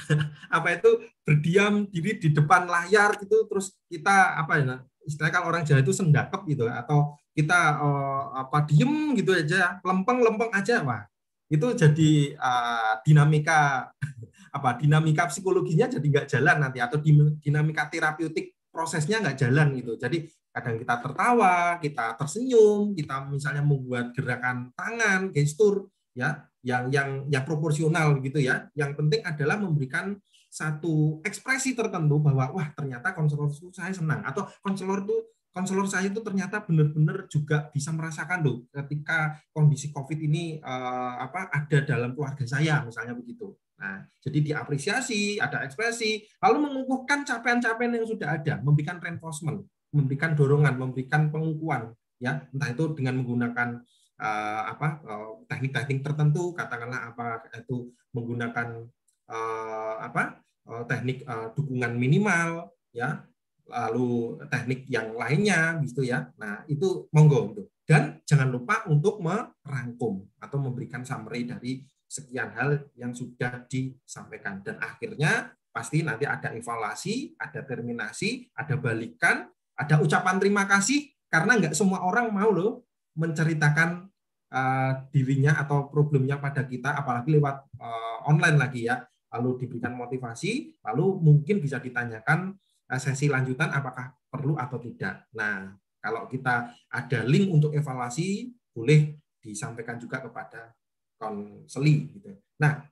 apa 0.56 0.80
itu 0.80 0.90
berdiam 1.20 1.84
diri 1.92 2.16
di 2.16 2.32
depan 2.32 2.64
layar 2.64 3.16
gitu 3.20 3.48
terus 3.48 3.76
kita 3.88 4.40
apa 4.40 4.52
ya 4.60 4.76
istilahnya 5.06 5.34
kalau 5.38 5.48
orang 5.54 5.62
Jawa 5.62 5.80
itu 5.80 5.94
sendakep 5.94 6.40
gitu 6.50 6.66
atau 6.66 7.14
kita 7.32 7.78
uh, 7.78 8.24
apa 8.42 8.66
diem 8.66 9.14
gitu 9.14 9.32
aja 9.32 9.78
lempeng 9.86 10.20
lempeng 10.20 10.50
aja 10.50 10.82
wah 10.82 11.06
itu 11.46 11.66
jadi 11.78 12.34
uh, 12.36 12.98
dinamika 13.06 13.90
apa 14.56 14.82
dinamika 14.82 15.30
psikologinya 15.30 15.86
jadi 15.86 16.06
nggak 16.06 16.28
jalan 16.28 16.56
nanti 16.58 16.78
atau 16.82 16.98
dinamika 17.38 17.86
terapeutik 17.86 18.56
prosesnya 18.76 19.24
nggak 19.24 19.40
jalan 19.40 19.72
gitu. 19.80 19.96
Jadi 19.96 20.28
kadang 20.52 20.76
kita 20.76 20.94
tertawa 21.00 21.80
kita 21.80 22.12
tersenyum 22.20 22.92
kita 22.92 23.24
misalnya 23.32 23.64
membuat 23.64 24.12
gerakan 24.12 24.72
tangan 24.76 25.32
gestur 25.32 25.88
ya 26.12 26.44
yang 26.60 26.92
yang 26.92 27.24
yang 27.32 27.44
proporsional 27.48 28.20
gitu 28.20 28.36
ya. 28.36 28.68
Yang 28.76 29.00
penting 29.00 29.24
adalah 29.24 29.56
memberikan 29.56 30.20
satu 30.56 31.20
ekspresi 31.20 31.76
tertentu 31.76 32.16
bahwa 32.16 32.48
wah 32.56 32.68
ternyata 32.72 33.12
konselor 33.12 33.52
saya 33.52 33.92
senang 33.92 34.24
atau 34.24 34.48
konselor 34.64 35.04
itu 35.04 35.16
konselor 35.52 35.84
saya 35.84 36.08
itu 36.08 36.24
ternyata 36.24 36.64
benar-benar 36.64 37.28
juga 37.28 37.68
bisa 37.68 37.92
merasakan 37.92 38.40
loh 38.40 38.64
ketika 38.72 39.36
kondisi 39.52 39.92
COVID 39.92 40.16
ini 40.16 40.56
uh, 40.64 41.20
apa 41.20 41.52
ada 41.52 41.84
dalam 41.84 42.16
keluarga 42.16 42.48
saya 42.48 42.80
misalnya 42.84 43.12
begitu. 43.12 43.52
Nah, 43.76 44.08
jadi 44.24 44.40
diapresiasi, 44.40 45.36
ada 45.36 45.60
ekspresi, 45.68 46.24
lalu 46.40 46.64
mengukuhkan 46.64 47.28
capaian-capaian 47.28 47.92
yang 47.92 48.08
sudah 48.08 48.40
ada, 48.40 48.56
memberikan 48.64 48.96
reinforcement, 48.96 49.68
memberikan 49.92 50.32
dorongan, 50.32 50.80
memberikan 50.80 51.28
pengukuhan, 51.28 51.92
ya 52.16 52.40
entah 52.56 52.72
itu 52.72 52.96
dengan 52.96 53.20
menggunakan 53.20 53.84
uh, 54.16 54.62
apa 54.72 55.04
teknik-teknik 55.52 56.00
uh, 56.00 56.04
tertentu, 56.08 56.56
katakanlah 56.56 57.12
apa 57.12 57.44
itu 57.52 57.92
menggunakan 58.16 58.88
uh, 59.28 60.00
apa 60.00 60.45
teknik 60.90 61.22
uh, 61.26 61.54
dukungan 61.54 61.94
minimal, 61.94 62.74
ya 62.90 63.22
lalu 63.66 64.38
teknik 64.46 64.86
yang 64.86 65.14
lainnya 65.14 65.78
gitu 65.82 66.06
ya. 66.06 66.30
Nah, 66.38 66.62
itu 66.70 67.10
monggo 67.10 67.50
gitu. 67.54 67.62
Dan 67.86 68.18
jangan 68.26 68.50
lupa 68.50 68.82
untuk 68.90 69.22
merangkum 69.22 70.26
atau 70.42 70.58
memberikan 70.58 71.06
summary 71.06 71.46
dari 71.46 71.82
sekian 72.06 72.54
hal 72.54 72.86
yang 72.94 73.14
sudah 73.14 73.66
disampaikan 73.66 74.62
dan 74.62 74.78
akhirnya 74.78 75.54
pasti 75.74 76.02
nanti 76.06 76.24
ada 76.24 76.54
evaluasi, 76.54 77.34
ada 77.36 77.62
terminasi, 77.66 78.48
ada 78.54 78.78
balikan, 78.78 79.50
ada 79.76 80.00
ucapan 80.00 80.40
terima 80.40 80.64
kasih 80.64 81.12
karena 81.28 81.58
nggak 81.58 81.74
semua 81.76 82.00
orang 82.06 82.32
mau 82.32 82.48
loh 82.48 82.86
menceritakan 83.18 84.08
uh, 84.54 84.92
dirinya 85.10 85.58
atau 85.60 85.90
problemnya 85.90 86.40
pada 86.40 86.64
kita 86.64 86.96
apalagi 86.96 87.36
lewat 87.36 87.66
uh, 87.76 88.30
online 88.30 88.56
lagi 88.56 88.88
ya 88.88 89.04
lalu 89.32 89.66
diberikan 89.66 89.96
motivasi 89.96 90.78
lalu 90.86 91.18
mungkin 91.18 91.58
bisa 91.58 91.82
ditanyakan 91.82 92.54
uh, 92.90 93.00
sesi 93.00 93.26
lanjutan 93.26 93.72
apakah 93.74 94.14
perlu 94.30 94.54
atau 94.58 94.78
tidak 94.78 95.26
nah 95.34 95.74
kalau 96.02 96.30
kita 96.30 96.70
ada 96.86 97.26
link 97.26 97.50
untuk 97.50 97.74
evaluasi 97.74 98.54
boleh 98.70 99.18
disampaikan 99.42 99.98
juga 99.98 100.22
kepada 100.22 100.70
konseli 101.16 102.12
gitu. 102.12 102.30
Nah, 102.60 102.84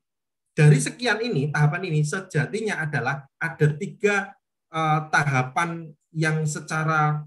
dari 0.54 0.78
sekian 0.80 1.20
ini 1.20 1.50
tahapan 1.50 1.90
ini 1.90 2.00
sejatinya 2.06 2.82
adalah 2.82 3.26
ada 3.38 3.66
tiga 3.74 4.32
uh, 4.72 5.06
tahapan 5.10 5.92
yang 6.14 6.46
secara 6.46 7.26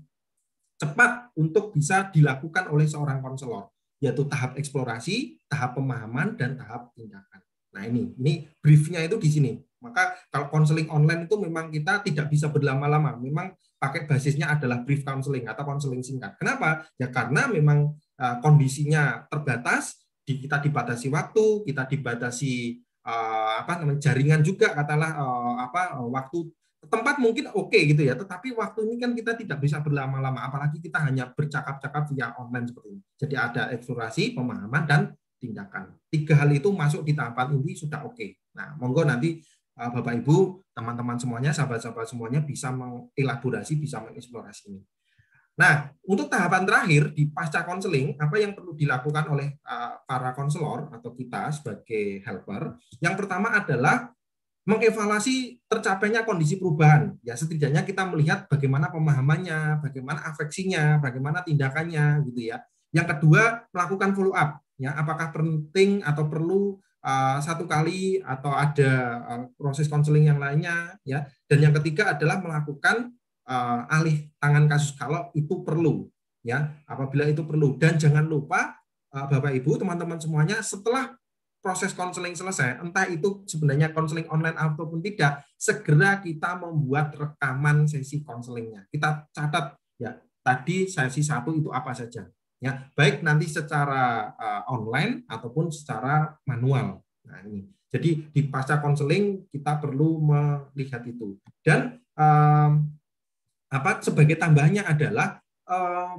cepat 0.80 1.34
untuk 1.36 1.76
bisa 1.76 2.08
dilakukan 2.10 2.72
oleh 2.72 2.88
seorang 2.88 3.20
konselor, 3.20 3.68
yaitu 4.00 4.24
tahap 4.30 4.56
eksplorasi, 4.56 5.42
tahap 5.50 5.76
pemahaman, 5.76 6.38
dan 6.40 6.56
tahap 6.56 6.94
tindakan. 6.94 7.42
Nah 7.76 7.84
ini, 7.88 8.14
ini 8.20 8.48
briefnya 8.62 9.04
itu 9.04 9.18
di 9.20 9.30
sini. 9.32 9.52
Maka 9.78 10.18
kalau 10.34 10.50
konseling 10.50 10.90
online 10.90 11.30
itu 11.30 11.36
memang 11.38 11.70
kita 11.70 12.02
tidak 12.02 12.28
bisa 12.34 12.50
berlama-lama. 12.50 13.14
Memang 13.20 13.54
pakai 13.78 14.10
basisnya 14.10 14.50
adalah 14.50 14.82
brief 14.82 15.06
counseling 15.06 15.46
atau 15.46 15.64
konseling 15.64 16.02
singkat. 16.02 16.34
Kenapa? 16.42 16.90
Ya 16.98 17.14
karena 17.14 17.46
memang 17.46 17.94
uh, 18.18 18.36
kondisinya 18.42 19.30
terbatas, 19.30 20.02
kita 20.26 20.60
dibatasi 20.60 21.08
waktu, 21.14 21.64
kita 21.70 21.86
dibatasi 21.88 22.84
uh, 23.06 23.64
apa 23.64 23.80
namanya 23.80 24.12
jaringan 24.12 24.42
juga 24.44 24.74
katalah 24.76 25.12
uh, 25.16 25.56
apa 25.64 26.02
waktu 26.04 26.52
tempat 26.78 27.18
mungkin 27.18 27.50
oke 27.52 27.74
okay 27.74 27.90
gitu 27.90 28.06
ya, 28.06 28.14
tetapi 28.14 28.54
waktu 28.54 28.86
ini 28.86 28.96
kan 29.02 29.12
kita 29.18 29.34
tidak 29.34 29.60
bisa 29.60 29.82
berlama-lama, 29.82 30.46
apalagi 30.46 30.78
kita 30.78 31.02
hanya 31.04 31.30
bercakap-cakap 31.34 32.06
via 32.14 32.34
online 32.38 32.70
seperti 32.70 32.88
ini. 32.96 33.02
Jadi 33.18 33.36
ada 33.36 33.64
eksplorasi, 33.74 34.38
pemahaman 34.38 34.84
dan 34.86 35.02
tindakan. 35.38 35.94
Tiga 36.10 36.38
hal 36.38 36.50
itu 36.52 36.70
masuk 36.74 37.06
di 37.06 37.14
tahapan 37.14 37.58
ini 37.58 37.78
sudah 37.78 38.04
oke. 38.04 38.18
Okay. 38.18 38.38
Nah, 38.58 38.74
monggo 38.78 39.06
nanti 39.06 39.42
Bapak 39.78 40.26
Ibu, 40.26 40.66
teman-teman 40.74 41.22
semuanya, 41.22 41.54
sahabat-sahabat 41.54 42.10
semuanya 42.10 42.42
bisa 42.42 42.74
mengelaborasi, 42.74 43.78
bisa 43.78 44.02
mengeksplorasi 44.02 44.74
ini. 44.74 44.82
Nah, 45.58 45.90
untuk 46.06 46.30
tahapan 46.30 46.66
terakhir 46.66 47.14
di 47.14 47.30
pasca 47.30 47.66
konseling, 47.66 48.18
apa 48.18 48.38
yang 48.38 48.58
perlu 48.58 48.74
dilakukan 48.74 49.26
oleh 49.30 49.58
para 50.06 50.34
konselor 50.34 50.90
atau 50.94 51.14
kita 51.14 51.50
sebagai 51.54 52.26
helper? 52.26 52.78
Yang 53.02 53.16
pertama 53.26 53.54
adalah 53.54 54.14
mengevaluasi 54.66 55.62
tercapainya 55.66 56.26
kondisi 56.26 56.58
perubahan. 56.58 57.14
Ya 57.26 57.38
setidaknya 57.38 57.86
kita 57.86 58.06
melihat 58.10 58.46
bagaimana 58.50 58.90
pemahamannya, 58.90 59.82
bagaimana 59.82 60.26
afeksinya, 60.30 61.02
bagaimana 61.02 61.46
tindakannya 61.46 62.26
gitu 62.34 62.54
ya. 62.54 62.62
Yang 62.94 63.18
kedua, 63.18 63.66
melakukan 63.74 64.14
follow 64.14 64.34
up. 64.34 64.62
Ya, 64.78 64.94
apakah 64.94 65.34
penting 65.34 66.06
atau 66.06 66.30
perlu 66.30 66.78
uh, 67.02 67.38
satu 67.42 67.66
kali 67.66 68.22
atau 68.22 68.54
ada 68.54 68.92
uh, 69.26 69.44
proses 69.58 69.90
konseling 69.90 70.30
yang 70.30 70.38
lainnya 70.38 70.98
ya. 71.02 71.26
Dan 71.50 71.66
yang 71.66 71.74
ketiga 71.82 72.14
adalah 72.14 72.38
melakukan 72.38 73.18
uh, 73.50 73.90
alih 73.90 74.30
tangan 74.38 74.70
kasus 74.70 74.94
kalau 74.94 75.34
itu 75.34 75.66
perlu 75.66 76.06
ya, 76.46 76.78
apabila 76.86 77.26
itu 77.26 77.42
perlu 77.44 77.76
dan 77.76 77.98
jangan 77.98 78.24
lupa 78.24 78.78
uh, 79.12 79.26
Bapak 79.26 79.56
Ibu, 79.58 79.82
teman-teman 79.82 80.22
semuanya 80.22 80.62
setelah 80.62 81.16
proses 81.58 81.92
konseling 81.92 82.38
selesai, 82.38 82.80
entah 82.80 83.04
itu 83.12 83.44
sebenarnya 83.44 83.92
konseling 83.92 84.30
online 84.32 84.56
ataupun 84.56 85.04
tidak, 85.04 85.44
segera 85.60 86.22
kita 86.24 86.56
membuat 86.56 87.12
rekaman 87.18 87.84
sesi 87.90 88.24
konselingnya. 88.24 88.88
Kita 88.88 89.28
catat 89.36 89.76
ya, 90.00 90.16
tadi 90.40 90.88
sesi 90.88 91.20
satu 91.20 91.52
itu 91.52 91.68
apa 91.74 91.92
saja. 91.92 92.24
Ya, 92.58 92.90
baik 92.98 93.22
nanti 93.22 93.46
secara 93.46 94.34
uh, 94.34 94.64
online 94.74 95.22
ataupun 95.30 95.70
secara 95.70 96.34
manual. 96.50 97.06
Nah, 97.30 97.46
ini. 97.46 97.70
Jadi 97.88 98.34
di 98.36 98.42
pasca 98.52 98.84
konseling 98.84 99.48
kita 99.48 99.80
perlu 99.80 100.20
melihat 100.20 101.06
itu. 101.08 101.40
Dan 101.64 102.02
um, 102.20 102.92
apa 103.72 104.04
sebagai 104.04 104.36
tambahannya 104.36 104.84
adalah 104.84 105.40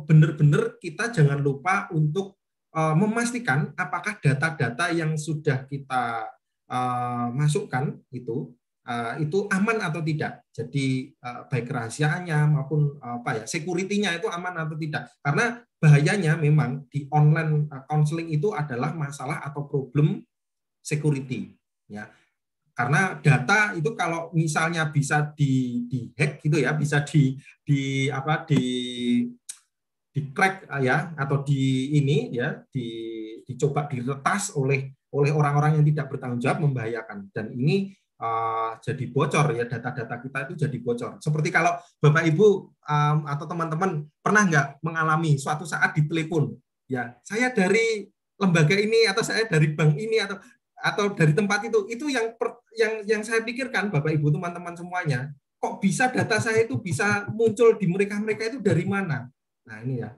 benar-benar 0.05 0.77
kita 0.77 1.09
jangan 1.09 1.41
lupa 1.41 1.89
untuk 1.93 2.37
uh, 2.77 2.93
memastikan 2.93 3.73
apakah 3.81 4.21
data-data 4.21 4.93
yang 4.93 5.17
sudah 5.17 5.65
kita 5.65 6.29
masukkan 7.33 7.97
itu 8.13 8.53
itu 9.17 9.39
aman 9.49 9.81
atau 9.81 10.05
tidak. 10.05 10.45
Jadi 10.53 11.17
baik 11.49 11.65
rahasianya 11.69 12.45
maupun 12.45 13.01
apa 13.01 13.41
ya 13.41 13.45
security-nya 13.49 14.21
itu 14.21 14.29
aman 14.29 14.69
atau 14.69 14.77
tidak. 14.77 15.09
Karena 15.25 15.65
bahayanya 15.79 16.35
memang 16.35 16.87
di 16.91 17.07
online 17.15 17.71
counseling 17.87 18.35
itu 18.35 18.51
adalah 18.51 18.95
masalah 18.95 19.43
atau 19.47 19.67
problem 19.67 20.23
security 20.83 21.55
ya. 21.87 22.11
Karena 22.75 23.19
data 23.19 23.75
itu 23.75 23.91
kalau 23.99 24.31
misalnya 24.31 24.87
bisa 24.87 25.35
di 25.35 25.83
di 25.91 26.15
hack 26.15 26.39
gitu 26.39 26.63
ya, 26.63 26.71
bisa 26.79 27.03
di 27.03 27.35
di 27.67 28.07
apa 28.07 28.47
di 28.47 28.63
di 30.15 30.21
crack 30.31 30.71
ah, 30.71 30.79
ya 30.79 31.11
atau 31.19 31.43
di 31.43 31.95
ini 31.99 32.35
ya 32.35 32.59
di 32.71 32.87
dicoba 33.43 33.91
diretas 33.91 34.55
oleh 34.55 34.95
oleh 35.15 35.31
orang-orang 35.33 35.81
yang 35.81 35.87
tidak 35.91 36.07
bertanggung 36.11 36.43
jawab 36.43 36.59
membahayakan 36.63 37.31
dan 37.35 37.51
ini 37.55 37.95
uh, 38.19 38.77
jadi 38.83 39.05
bocor 39.11 39.55
ya 39.55 39.65
data-data 39.65 40.15
kita 40.21 40.39
itu 40.51 40.55
jadi 40.67 40.79
bocor. 40.83 41.23
Seperti 41.23 41.49
kalau 41.55 41.75
bapak 42.03 42.25
ibu 42.29 42.71
um, 42.75 43.19
atau 43.27 43.47
teman-teman 43.47 44.05
pernah 44.21 44.43
nggak 44.47 44.67
mengalami 44.83 45.39
suatu 45.39 45.65
saat 45.65 45.95
ditelepon 45.95 46.55
ya 46.89 47.15
saya 47.23 47.53
dari 47.53 48.09
lembaga 48.39 48.77
ini 48.79 49.07
atau 49.11 49.23
saya 49.23 49.45
dari 49.47 49.75
bank 49.75 49.99
ini 49.99 50.23
atau 50.23 50.39
atau 50.79 51.11
dari 51.11 51.35
tempat 51.35 51.67
itu. 51.67 51.91
Itu 51.91 52.07
yang 52.07 52.39
per, 52.39 52.63
yang 52.79 53.03
yang 53.07 53.23
saya 53.27 53.43
pikirkan 53.43 53.91
bapak 53.91 54.15
ibu 54.15 54.31
teman-teman 54.31 54.79
semuanya 54.79 55.35
kok 55.59 55.83
bisa 55.83 56.07
data 56.09 56.39
saya 56.39 56.63
itu 56.63 56.79
bisa 56.79 57.27
muncul 57.35 57.75
di 57.75 57.87
mereka 57.91 58.17
mereka 58.23 58.47
itu 58.47 58.63
dari 58.63 58.87
mana? 58.87 59.27
Nah, 59.67 59.77
ini 59.83 60.01
ya. 60.01 60.11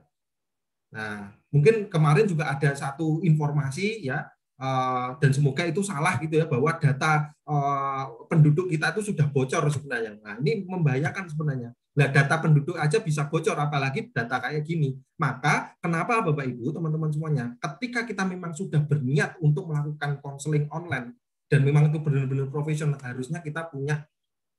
Nah, 0.93 1.33
mungkin 1.49 1.89
kemarin 1.89 2.29
juga 2.29 2.53
ada 2.53 2.71
satu 2.77 3.19
informasi 3.25 4.05
ya 4.05 4.29
eh, 4.61 5.09
dan 5.17 5.31
semoga 5.33 5.65
itu 5.65 5.81
salah 5.81 6.21
gitu 6.21 6.37
ya 6.37 6.45
bahwa 6.45 6.71
data 6.77 7.33
eh, 7.33 8.03
penduduk 8.29 8.69
kita 8.69 8.93
itu 8.93 9.11
sudah 9.11 9.25
bocor 9.27 9.65
sebenarnya. 9.73 10.21
Nah, 10.21 10.37
ini 10.37 10.63
membahayakan 10.69 11.25
sebenarnya. 11.33 11.73
Nah, 11.91 12.07
data 12.07 12.39
penduduk 12.39 12.79
aja 12.79 13.03
bisa 13.03 13.27
bocor 13.27 13.57
apalagi 13.57 14.13
data 14.13 14.39
kayak 14.39 14.63
gini. 14.63 14.95
Maka 15.19 15.75
kenapa 15.83 16.23
Bapak 16.23 16.47
Ibu, 16.47 16.71
teman-teman 16.71 17.11
semuanya, 17.11 17.45
ketika 17.59 18.07
kita 18.07 18.23
memang 18.23 18.55
sudah 18.55 18.79
berniat 18.79 19.35
untuk 19.43 19.67
melakukan 19.67 20.23
konseling 20.23 20.71
online 20.71 21.17
dan 21.51 21.67
memang 21.67 21.91
itu 21.91 21.99
benar-benar 21.99 22.47
profesional, 22.47 23.01
harusnya 23.03 23.43
kita 23.43 23.67
punya 23.67 24.07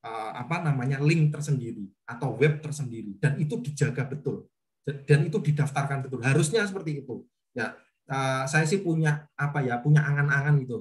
eh, 0.04 0.32
apa 0.36 0.60
namanya 0.60 1.00
link 1.00 1.32
tersendiri 1.32 1.88
atau 2.04 2.36
web 2.36 2.60
tersendiri 2.60 3.16
dan 3.16 3.40
itu 3.40 3.56
dijaga 3.64 4.04
betul 4.04 4.52
dan 4.82 5.18
itu 5.22 5.38
didaftarkan 5.38 6.06
betul. 6.06 6.20
Harusnya 6.22 6.66
seperti 6.66 7.06
itu. 7.06 7.22
Ya, 7.54 7.76
uh, 8.10 8.44
saya 8.48 8.64
sih 8.66 8.82
punya 8.82 9.28
apa 9.38 9.62
ya, 9.62 9.78
punya 9.78 10.02
angan-angan 10.02 10.58
itu. 10.58 10.78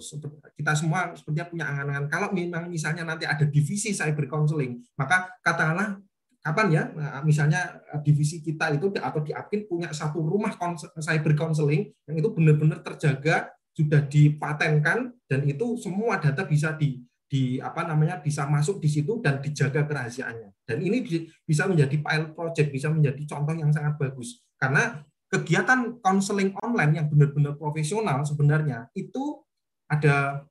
Kita 0.57 0.73
semua 0.73 1.13
sepertinya 1.13 1.47
punya 1.49 1.65
angan-angan. 1.69 2.05
Kalau 2.09 2.27
memang 2.33 2.71
misalnya 2.71 3.05
nanti 3.05 3.29
ada 3.29 3.45
divisi 3.45 3.93
cyber 3.93 4.25
counseling, 4.25 4.81
maka 4.97 5.29
katakanlah 5.45 6.01
kapan 6.41 6.67
ya, 6.73 6.83
nah, 6.97 7.21
misalnya 7.21 7.81
eh, 7.93 8.01
divisi 8.01 8.41
kita 8.41 8.73
itu 8.73 8.89
atau 8.97 9.21
di 9.21 9.29
Apkin 9.29 9.69
punya 9.69 9.93
satu 9.93 10.25
rumah 10.25 10.57
cyber 10.97 11.37
counseling 11.37 11.93
yang 12.09 12.15
itu 12.17 12.29
benar-benar 12.33 12.81
terjaga, 12.81 13.53
sudah 13.71 14.03
dipatenkan 14.03 15.13
dan 15.29 15.41
itu 15.47 15.79
semua 15.79 16.19
data 16.19 16.43
bisa 16.43 16.75
di 16.75 16.99
di 17.31 17.63
apa 17.63 17.87
namanya 17.87 18.19
bisa 18.19 18.43
masuk 18.43 18.83
di 18.83 18.91
situ 18.91 19.23
dan 19.23 19.39
dijaga 19.39 19.87
kerahasiaannya. 19.87 20.51
Dan 20.67 20.83
ini 20.83 20.99
bisa 21.47 21.63
menjadi 21.63 21.95
pilot 21.95 22.35
project, 22.35 22.69
bisa 22.75 22.91
menjadi 22.91 23.23
contoh 23.23 23.55
yang 23.55 23.71
sangat 23.71 23.95
bagus. 23.95 24.43
Karena 24.59 24.99
kegiatan 25.31 26.03
konseling 26.03 26.51
online 26.59 26.99
yang 26.99 27.07
benar-benar 27.07 27.55
profesional 27.55 28.27
sebenarnya 28.27 28.91
itu 28.91 29.39
ada 29.87 30.43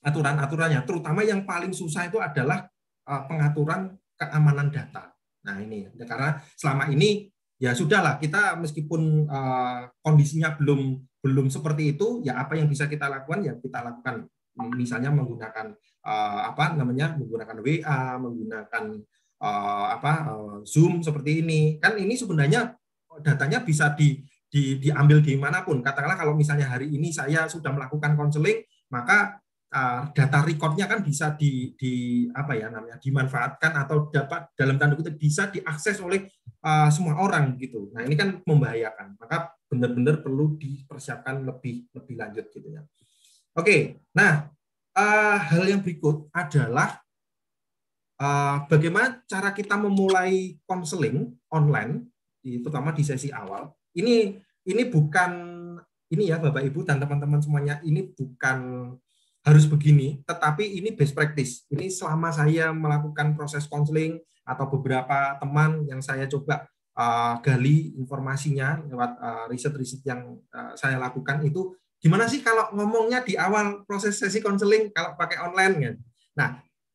aturan-aturannya. 0.00 0.80
Terutama 0.88 1.20
yang 1.24 1.44
paling 1.44 1.76
susah 1.76 2.08
itu 2.08 2.16
adalah 2.18 2.64
eh, 3.04 3.22
pengaturan 3.28 3.92
keamanan 4.16 4.72
data. 4.72 5.12
Nah 5.44 5.60
ini 5.60 5.84
karena 6.08 6.40
selama 6.56 6.88
ini 6.88 7.28
ya 7.60 7.76
sudahlah 7.76 8.18
kita 8.18 8.58
meskipun 8.58 9.30
uh, 9.30 9.86
kondisinya 10.02 10.56
belum 10.58 10.98
belum 11.22 11.46
seperti 11.52 11.94
itu 11.94 12.24
ya 12.24 12.40
apa 12.40 12.58
yang 12.58 12.66
bisa 12.66 12.90
kita 12.90 13.06
lakukan 13.06 13.44
ya 13.44 13.52
kita 13.60 13.78
lakukan 13.84 14.26
misalnya 14.74 15.10
menggunakan 15.10 15.74
uh, 16.06 16.40
apa 16.54 16.78
namanya 16.78 17.16
menggunakan 17.18 17.58
WA, 17.58 18.02
menggunakan 18.22 18.84
eh, 19.42 19.86
apa 19.98 20.12
eh, 20.30 20.56
Zoom 20.64 21.02
seperti 21.02 21.42
ini. 21.42 21.60
Kan 21.82 21.98
ini 21.98 22.14
sebenarnya 22.14 22.76
datanya 23.22 23.62
bisa 23.62 23.92
di, 23.94 24.22
di 24.48 24.78
diambil 24.80 25.22
di 25.22 25.34
mana 25.38 25.62
pun. 25.62 25.82
Katakanlah 25.84 26.18
kalau 26.18 26.34
misalnya 26.34 26.70
hari 26.70 26.90
ini 26.90 27.14
saya 27.14 27.46
sudah 27.46 27.70
melakukan 27.70 28.18
konseling, 28.18 28.64
maka 28.90 29.38
uh, 29.74 30.10
data 30.14 30.42
recordnya 30.46 30.86
kan 30.86 31.02
bisa 31.02 31.34
di, 31.34 31.74
di 31.74 32.24
apa 32.30 32.54
ya 32.54 32.70
namanya 32.70 32.96
dimanfaatkan 33.02 33.72
atau 33.74 34.08
dapat 34.08 34.54
dalam 34.54 34.78
tanda 34.78 34.94
kutip 34.94 35.18
bisa 35.18 35.50
diakses 35.50 35.98
oleh 35.98 36.30
uh, 36.62 36.88
semua 36.88 37.18
orang 37.18 37.58
gitu. 37.58 37.90
Nah 37.90 38.06
ini 38.06 38.14
kan 38.14 38.40
membahayakan. 38.46 39.18
Maka 39.18 39.52
benar-benar 39.66 40.22
perlu 40.22 40.54
dipersiapkan 40.54 41.42
lebih 41.42 41.90
lebih 41.90 42.14
lanjut 42.14 42.46
gitu 42.54 42.68
ya. 42.70 42.82
Oke, 43.54 44.02
nah 44.14 44.50
uh, 44.94 45.38
hal 45.38 45.62
yang 45.66 45.82
berikut 45.82 46.30
adalah 46.34 46.98
uh, 48.18 48.66
bagaimana 48.70 49.22
cara 49.26 49.50
kita 49.50 49.74
memulai 49.78 50.58
konseling 50.66 51.34
online, 51.50 52.06
di, 52.44 52.60
terutama 52.60 52.92
di 52.92 53.00
sesi 53.00 53.32
awal. 53.32 53.72
Ini 53.96 54.36
ini 54.68 54.82
bukan 54.92 55.32
ini 56.12 56.28
ya 56.28 56.36
Bapak 56.36 56.60
Ibu 56.60 56.84
dan 56.84 57.00
teman-teman 57.00 57.40
semuanya 57.40 57.80
ini 57.80 58.12
bukan 58.12 58.92
harus 59.44 59.64
begini, 59.68 60.20
tetapi 60.28 60.64
ini 60.80 60.92
best 60.92 61.16
practice. 61.16 61.64
Ini 61.72 61.88
selama 61.88 62.28
saya 62.32 62.72
melakukan 62.72 63.32
proses 63.32 63.64
konseling 63.64 64.20
atau 64.44 64.68
beberapa 64.68 65.40
teman 65.40 65.88
yang 65.88 66.04
saya 66.04 66.28
coba 66.28 66.68
uh, 66.96 67.40
gali 67.40 67.96
informasinya 67.96 68.84
lewat 68.88 69.10
uh, 69.20 69.44
riset-riset 69.48 70.04
yang 70.04 70.36
uh, 70.52 70.72
saya 70.76 71.00
lakukan 71.00 71.44
itu 71.44 71.76
gimana 72.00 72.28
sih 72.28 72.44
kalau 72.44 72.68
ngomongnya 72.76 73.24
di 73.24 73.36
awal 73.36 73.84
proses 73.88 74.20
sesi 74.20 74.44
konseling 74.44 74.92
kalau 74.92 75.16
pakai 75.16 75.40
online 75.40 75.76
kan. 75.80 75.94
Nah, 76.36 76.48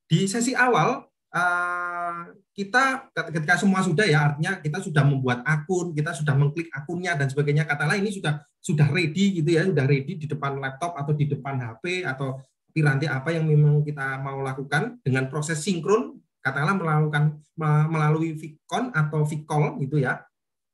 di 0.06 0.26
sesi 0.26 0.54
awal 0.54 1.06
uh, 1.34 2.22
kita 2.60 3.08
ketika 3.32 3.56
semua 3.56 3.80
sudah 3.80 4.04
ya 4.04 4.20
artinya 4.28 4.60
kita 4.60 4.84
sudah 4.84 5.08
membuat 5.08 5.40
akun, 5.48 5.96
kita 5.96 6.12
sudah 6.12 6.36
mengklik 6.36 6.68
akunnya 6.76 7.16
dan 7.16 7.32
sebagainya. 7.32 7.64
Katakanlah 7.64 7.96
ini 7.96 8.12
sudah 8.12 8.44
sudah 8.60 8.92
ready 8.92 9.40
gitu 9.40 9.56
ya, 9.56 9.64
sudah 9.64 9.88
ready 9.88 10.20
di 10.20 10.28
depan 10.28 10.60
laptop 10.60 11.00
atau 11.00 11.16
di 11.16 11.24
depan 11.24 11.56
HP 11.56 12.04
atau 12.04 12.36
piranti 12.76 13.08
apa 13.08 13.32
yang 13.32 13.48
memang 13.48 13.80
kita 13.88 14.20
mau 14.20 14.44
lakukan 14.44 15.00
dengan 15.00 15.32
proses 15.32 15.64
sinkron, 15.64 16.20
katakanlah 16.44 16.76
melakukan 16.76 17.40
melalui 17.88 18.36
Vicon 18.36 18.92
atau 18.92 19.24
Vicol 19.24 19.80
gitu 19.80 20.04
ya. 20.04 20.20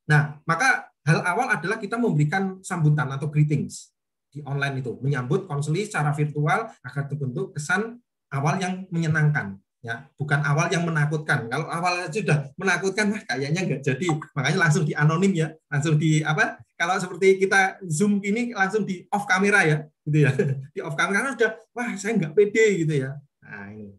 Nah, 0.10 0.42
maka 0.50 0.90
hal 1.06 1.22
awal 1.22 1.54
adalah 1.54 1.78
kita 1.78 2.02
memberikan 2.02 2.66
sambutan 2.66 3.14
atau 3.14 3.30
greetings 3.30 3.94
di 4.34 4.42
online 4.42 4.82
itu, 4.82 4.98
menyambut 5.06 5.46
konseli 5.46 5.86
secara 5.86 6.18
virtual 6.18 6.66
agar 6.82 7.04
terbentuk 7.06 7.54
kesan 7.54 8.02
awal 8.34 8.58
yang 8.58 8.90
menyenangkan 8.90 9.62
ya 9.86 10.02
bukan 10.18 10.42
awal 10.42 10.66
yang 10.74 10.82
menakutkan. 10.82 11.46
Kalau 11.46 11.70
awal 11.70 12.10
sudah 12.10 12.50
menakutkan 12.58 13.14
wah 13.14 13.22
kayaknya 13.22 13.62
nggak 13.70 13.82
jadi. 13.86 14.08
Makanya 14.34 14.58
langsung 14.58 14.82
di 14.82 14.98
anonim 14.98 15.30
ya 15.38 15.54
langsung 15.70 16.02
di 16.02 16.26
apa 16.26 16.58
kalau 16.74 16.98
seperti 16.98 17.38
kita 17.38 17.78
zoom 17.86 18.18
ini 18.26 18.50
langsung 18.50 18.82
di 18.82 19.06
off 19.14 19.30
kamera 19.30 19.62
ya 19.62 19.78
gitu 20.10 20.26
ya. 20.26 20.34
Di 20.74 20.82
off 20.82 20.98
kamera 20.98 21.22
karena 21.22 21.32
sudah 21.38 21.52
wah 21.78 21.90
saya 21.94 22.18
nggak 22.18 22.34
pede 22.34 22.66
gitu 22.82 22.94
ya. 23.06 23.14
Nah 23.46 23.70
ini. 23.70 23.94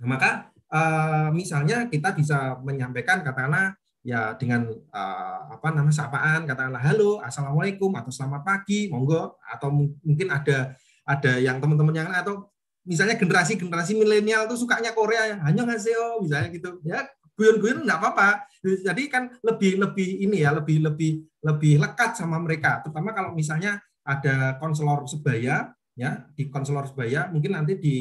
Nah, 0.00 0.06
maka 0.06 0.52
uh, 0.68 1.28
misalnya 1.32 1.88
kita 1.88 2.12
bisa 2.12 2.60
menyampaikan 2.60 3.24
katakanlah 3.24 3.72
ya 4.00 4.36
dengan 4.36 4.68
uh, 4.68 5.40
apa 5.52 5.76
namanya 5.76 5.92
sapaan 5.92 6.48
katakanlah 6.48 6.80
halo 6.80 7.20
assalamualaikum 7.20 7.92
atau 7.96 8.12
selamat 8.12 8.44
pagi 8.44 8.92
monggo. 8.92 9.40
Atau 9.48 9.72
mungkin 10.04 10.28
ada 10.28 10.76
ada 11.08 11.32
yang 11.40 11.56
teman-teman 11.58 11.96
yang 11.96 12.12
atau 12.12 12.49
misalnya 12.84 13.16
generasi 13.20 13.60
generasi 13.60 13.92
milenial 13.96 14.48
tuh 14.48 14.56
sukanya 14.56 14.96
Korea 14.96 15.36
hanya 15.44 15.62
ngaseo 15.66 16.24
misalnya 16.24 16.48
gitu. 16.52 16.80
Ya 16.84 17.06
guyon-guyon 17.40 17.88
nggak 17.88 17.98
apa-apa. 18.00 18.44
Jadi 18.60 19.08
kan 19.08 19.32
lebih 19.40 19.80
lebih 19.80 20.08
ini 20.28 20.44
ya 20.44 20.52
lebih 20.52 20.84
lebih 20.84 21.24
lebih 21.40 21.80
lekat 21.80 22.20
sama 22.20 22.36
mereka. 22.36 22.84
Terutama 22.84 23.16
kalau 23.16 23.32
misalnya 23.32 23.80
ada 24.04 24.60
konselor 24.60 25.08
sebaya 25.08 25.72
ya 25.96 26.10
di 26.36 26.48
konselor 26.48 26.88
sebaya 26.88 27.28
mungkin 27.28 27.56
nanti 27.56 27.76
di 27.76 27.94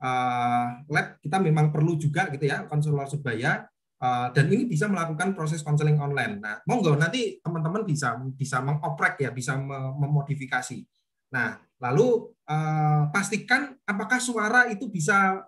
uh, 0.00 0.66
lab 0.88 1.20
kita 1.20 1.40
memang 1.40 1.72
perlu 1.72 1.96
juga 1.96 2.28
gitu 2.32 2.44
ya 2.48 2.64
konselor 2.68 3.08
sebaya 3.08 3.64
uh, 4.00 4.28
dan 4.32 4.48
ini 4.52 4.68
bisa 4.68 4.88
melakukan 4.88 5.32
proses 5.32 5.64
konseling 5.64 6.00
online. 6.00 6.40
Nah 6.40 6.60
monggo 6.68 6.96
nanti 6.96 7.40
teman-teman 7.40 7.84
bisa 7.84 8.16
bisa 8.36 8.60
mengoprek 8.60 9.20
ya 9.20 9.30
bisa 9.32 9.56
memodifikasi 9.96 10.84
nah 11.32 11.58
lalu 11.76 12.32
uh, 12.48 13.10
pastikan 13.12 13.76
apakah 13.84 14.16
suara 14.22 14.70
itu 14.70 14.88
bisa 14.88 15.44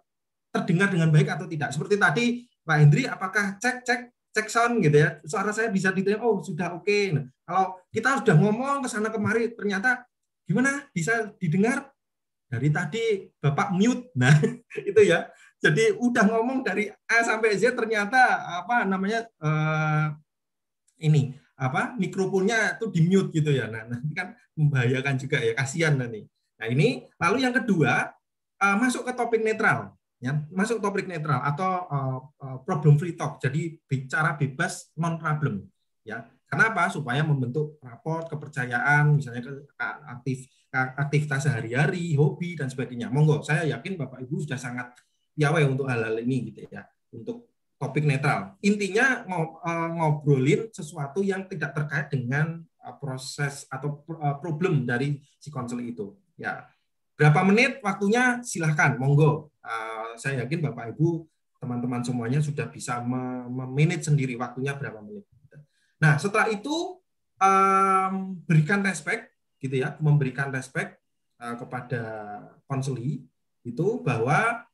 terdengar 0.53 0.89
dengan 0.93 1.09
baik 1.13 1.29
atau 1.29 1.47
tidak. 1.49 1.73
Seperti 1.73 1.97
tadi 1.97 2.27
Pak 2.65 2.77
Hendri, 2.77 3.09
apakah 3.09 3.57
cek 3.61 3.85
cek 3.85 4.01
cek 4.33 4.47
sound 4.53 4.85
gitu 4.85 5.01
ya, 5.01 5.19
suara 5.25 5.51
saya 5.57 5.73
bisa 5.73 5.89
didengar, 5.89 6.21
oh 6.25 6.45
sudah 6.45 6.77
oke. 6.77 6.85
Okay. 6.85 7.17
Nah, 7.17 7.25
kalau 7.49 7.81
kita 7.89 8.21
sudah 8.25 8.37
ngomong 8.37 8.85
ke 8.85 8.89
sana 8.93 9.09
kemari, 9.09 9.53
ternyata 9.57 10.05
gimana 10.45 10.85
bisa 10.93 11.33
didengar? 11.41 11.89
Dari 12.49 12.73
tadi 12.73 13.29
Bapak 13.37 13.77
mute, 13.77 14.09
nah 14.17 14.33
itu 14.89 15.01
ya. 15.05 15.29
Jadi 15.59 16.01
udah 16.01 16.25
ngomong 16.33 16.65
dari 16.65 16.89
A 16.89 17.19
sampai 17.21 17.59
Z 17.59 17.77
ternyata 17.77 18.47
apa 18.63 18.87
namanya 18.87 19.27
uh, 19.43 20.15
ini 21.03 21.35
apa 21.59 21.99
mikrofonnya 21.99 22.79
tuh 22.79 22.95
di 22.95 23.03
mute 23.03 23.35
gitu 23.35 23.51
ya. 23.51 23.67
Nah, 23.67 23.91
nanti 23.91 24.15
kan 24.15 24.31
membahayakan 24.55 25.15
juga 25.19 25.43
ya, 25.43 25.53
kasihan 25.59 25.99
nanti. 25.99 26.23
Nah 26.59 26.67
ini 26.71 27.03
lalu 27.19 27.43
yang 27.43 27.55
kedua 27.55 28.15
uh, 28.63 28.77
masuk 28.79 29.03
ke 29.07 29.13
topik 29.15 29.43
netral, 29.43 29.95
ya 30.23 30.39
masuk 30.55 30.79
topik 30.79 31.11
netral 31.11 31.43
atau 31.43 31.71
uh, 31.91 32.19
uh, 32.43 32.59
problem 32.63 32.95
free 32.95 33.19
talk. 33.19 33.43
Jadi 33.43 33.79
bicara 33.91 34.39
bebas 34.39 34.95
non 34.99 35.19
problem, 35.19 35.67
ya. 36.07 36.23
Kenapa? 36.49 36.89
Supaya 36.89 37.21
membentuk 37.21 37.77
raport 37.85 38.25
kepercayaan, 38.25 39.21
misalnya 39.21 39.45
ke 39.45 39.53
aktif 40.09 40.49
aktivitas 40.73 41.45
sehari-hari, 41.45 42.17
hobi 42.17 42.57
dan 42.57 42.73
sebagainya. 42.73 43.13
Monggo, 43.13 43.45
saya 43.45 43.69
yakin 43.69 44.01
Bapak 44.01 44.25
Ibu 44.25 44.49
sudah 44.49 44.57
sangat 44.57 44.97
piawai 45.37 45.69
untuk 45.69 45.85
hal-hal 45.93 46.17
ini 46.25 46.49
gitu 46.49 46.65
ya, 46.73 46.89
untuk 47.13 47.53
topik 47.79 48.03
netral. 48.03 48.59
Intinya 48.61 49.23
ngobrolin 49.95 50.69
sesuatu 50.75 51.23
yang 51.23 51.47
tidak 51.47 51.79
terkait 51.79 52.11
dengan 52.11 52.61
proses 52.99 53.65
atau 53.71 54.03
problem 54.43 54.83
dari 54.83 55.23
si 55.39 55.49
konsel 55.49 55.81
itu. 55.87 56.19
Ya, 56.35 56.67
berapa 57.15 57.47
menit 57.47 57.79
waktunya 57.81 58.43
silahkan, 58.43 58.99
monggo. 58.99 59.55
Saya 60.19 60.43
yakin 60.43 60.67
Bapak 60.67 60.99
Ibu, 60.99 61.27
teman-teman 61.63 62.03
semuanya 62.03 62.43
sudah 62.43 62.67
bisa 62.67 62.99
memanage 63.51 64.11
sendiri 64.11 64.35
waktunya 64.35 64.75
berapa 64.75 64.99
menit. 64.99 65.23
Nah, 66.03 66.19
setelah 66.19 66.51
itu 66.51 66.99
berikan 68.47 68.83
respect, 68.83 69.31
gitu 69.63 69.79
ya, 69.79 69.95
memberikan 70.03 70.51
respect 70.51 70.99
kepada 71.39 72.03
konseli 72.67 73.23
itu 73.63 74.03
bahwa 74.03 74.67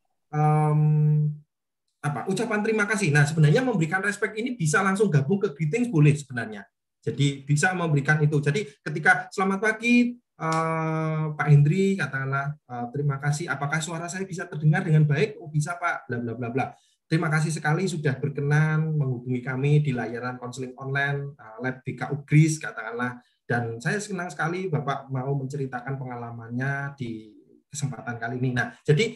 apa 2.05 2.29
ucapan 2.29 2.61
terima 2.61 2.85
kasih. 2.85 3.09
Nah, 3.09 3.25
sebenarnya 3.25 3.65
memberikan 3.65 4.05
respect 4.05 4.37
ini 4.37 4.53
bisa 4.53 4.85
langsung 4.85 5.09
gabung 5.09 5.41
ke 5.41 5.57
greetings 5.57 5.89
boleh 5.89 6.13
sebenarnya. 6.13 6.69
Jadi 7.01 7.49
bisa 7.49 7.73
memberikan 7.73 8.21
itu. 8.21 8.37
Jadi 8.45 8.69
ketika 8.85 9.33
selamat 9.33 9.61
pagi, 9.61 10.21
Uh, 10.35 11.31
Pak 11.39 11.47
Hendri 11.47 11.95
katakanlah 11.95 12.59
uh, 12.67 12.91
terima 12.91 13.23
kasih 13.23 13.47
apakah 13.47 13.79
suara 13.79 14.11
saya 14.11 14.27
bisa 14.27 14.51
terdengar 14.51 14.83
dengan 14.83 15.07
baik 15.07 15.39
oh 15.39 15.47
bisa 15.47 15.79
Pak 15.79 16.11
bla 16.11 16.19
bla 16.19 16.35
bla 16.35 16.51
bla 16.51 16.67
terima 17.07 17.31
kasih 17.31 17.55
sekali 17.55 17.87
sudah 17.87 18.19
berkenan 18.19 18.99
menghubungi 18.99 19.39
kami 19.39 19.79
di 19.79 19.95
layanan 19.95 20.35
konseling 20.35 20.75
online 20.75 21.39
uh, 21.39 21.63
lab 21.63 21.87
BK 21.87 22.11
Ugris 22.11 22.59
katakanlah 22.59 23.23
dan 23.47 23.79
saya 23.79 24.03
senang 24.03 24.27
sekali 24.27 24.67
Bapak 24.67 25.07
mau 25.07 25.39
menceritakan 25.39 26.03
pengalamannya 26.03 26.99
di 26.99 27.31
kesempatan 27.71 28.19
kali 28.19 28.43
ini 28.43 28.59
nah 28.59 28.75
jadi 28.83 29.15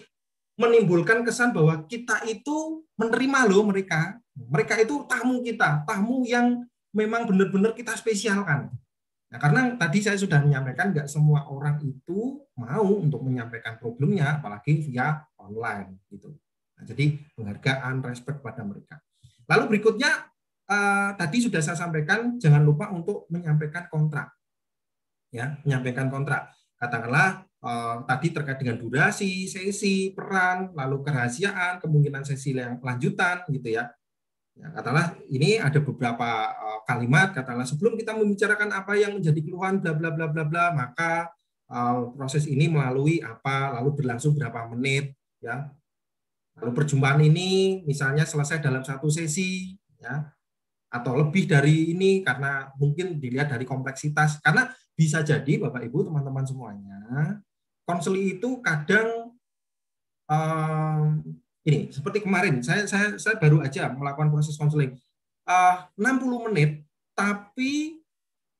menimbulkan 0.58 1.22
kesan 1.22 1.54
bahwa 1.54 1.86
kita 1.86 2.26
itu 2.26 2.82
menerima 2.98 3.46
loh 3.46 3.64
mereka 3.70 4.18
mereka 4.34 4.74
itu 4.76 5.06
tamu 5.06 5.40
kita 5.46 5.86
tamu 5.86 6.26
yang 6.26 6.66
memang 6.90 7.30
benar-benar 7.30 7.72
kita 7.78 7.94
spesialkan 7.94 8.74
Nah, 9.28 9.36
karena 9.36 9.76
tadi 9.76 10.00
saya 10.00 10.16
sudah 10.16 10.40
menyampaikan 10.40 10.88
nggak 10.88 11.08
semua 11.08 11.44
orang 11.52 11.76
itu 11.84 12.40
mau 12.56 12.88
untuk 12.96 13.20
menyampaikan 13.20 13.76
problemnya, 13.76 14.40
apalagi 14.40 14.88
via 14.88 15.20
online 15.36 16.00
gitu. 16.08 16.32
Nah, 16.80 16.84
jadi 16.88 17.20
penghargaan, 17.36 18.00
respect 18.08 18.40
pada 18.40 18.64
mereka. 18.64 18.96
Lalu 19.44 19.76
berikutnya 19.76 20.32
eh, 20.68 21.10
tadi 21.20 21.44
sudah 21.44 21.60
saya 21.60 21.76
sampaikan, 21.76 22.40
jangan 22.40 22.64
lupa 22.64 22.88
untuk 22.88 23.28
menyampaikan 23.28 23.92
kontrak, 23.92 24.32
ya, 25.28 25.60
menyampaikan 25.60 26.08
kontrak. 26.08 26.56
Katakanlah 26.80 27.44
eh, 27.62 27.96
tadi 28.06 28.28
terkait 28.34 28.58
dengan 28.60 28.76
durasi, 28.78 29.46
sesi, 29.50 30.12
peran, 30.14 30.72
lalu 30.74 31.02
kerahasiaan, 31.02 31.82
kemungkinan 31.82 32.22
sesi 32.26 32.54
yang 32.54 32.78
lanjutan, 32.80 33.46
gitu 33.50 33.68
ya. 33.78 33.90
Ya, 34.58 34.74
katakanlah 34.74 35.14
ini 35.30 35.62
ada 35.62 35.78
beberapa 35.78 36.50
uh, 36.50 36.82
kalimat 36.82 37.30
katakanlah 37.30 37.62
sebelum 37.62 37.94
kita 37.94 38.10
membicarakan 38.10 38.74
apa 38.74 38.98
yang 38.98 39.14
menjadi 39.14 39.38
keluhan 39.38 39.78
bla 39.78 39.94
bla 39.94 40.10
bla 40.10 40.26
bla 40.26 40.42
bla 40.42 40.74
maka 40.74 41.30
uh, 41.70 42.10
proses 42.18 42.42
ini 42.50 42.66
melalui 42.66 43.22
apa 43.22 43.78
lalu 43.78 44.02
berlangsung 44.02 44.34
berapa 44.34 44.66
menit 44.74 45.14
ya 45.38 45.70
Lalu 46.58 46.70
perjumpaan 46.74 47.22
ini 47.22 47.82
misalnya 47.86 48.26
selesai 48.26 48.58
dalam 48.58 48.82
satu 48.82 49.06
sesi, 49.06 49.78
ya, 50.02 50.26
atau 50.90 51.14
lebih 51.14 51.46
dari 51.46 51.94
ini 51.94 52.26
karena 52.26 52.70
mungkin 52.74 53.22
dilihat 53.22 53.54
dari 53.54 53.62
kompleksitas. 53.62 54.42
Karena 54.42 54.66
bisa 54.98 55.22
jadi 55.22 55.62
Bapak 55.62 55.86
Ibu 55.86 56.10
teman-teman 56.10 56.42
semuanya, 56.42 56.98
konseli 57.88 58.36
itu 58.36 58.60
kadang 58.60 59.32
um, 60.28 61.24
ini 61.64 61.88
seperti 61.88 62.20
kemarin 62.20 62.60
saya 62.60 62.84
saya 62.84 63.16
saya 63.16 63.40
baru 63.40 63.64
aja 63.64 63.88
melakukan 63.88 64.28
proses 64.28 64.60
konseling 64.60 64.92
uh, 65.48 65.88
60 65.96 66.52
menit 66.52 66.84
tapi 67.16 67.98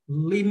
50 0.09 0.49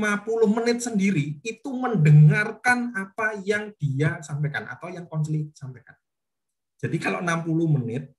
menit 0.54 0.86
sendiri 0.86 1.41
itu 1.41 1.70
mendengarkan 1.74 2.94
apa 2.94 3.41
yang 3.41 3.74
dia 3.82 4.22
sampaikan 4.22 4.70
atau 4.70 4.86
yang 4.94 5.10
konseling 5.10 5.49
sampaikan. 5.58 5.98
Jadi 6.78 7.02
kalau 7.02 7.26
60 7.26 7.76
menit 7.82 8.14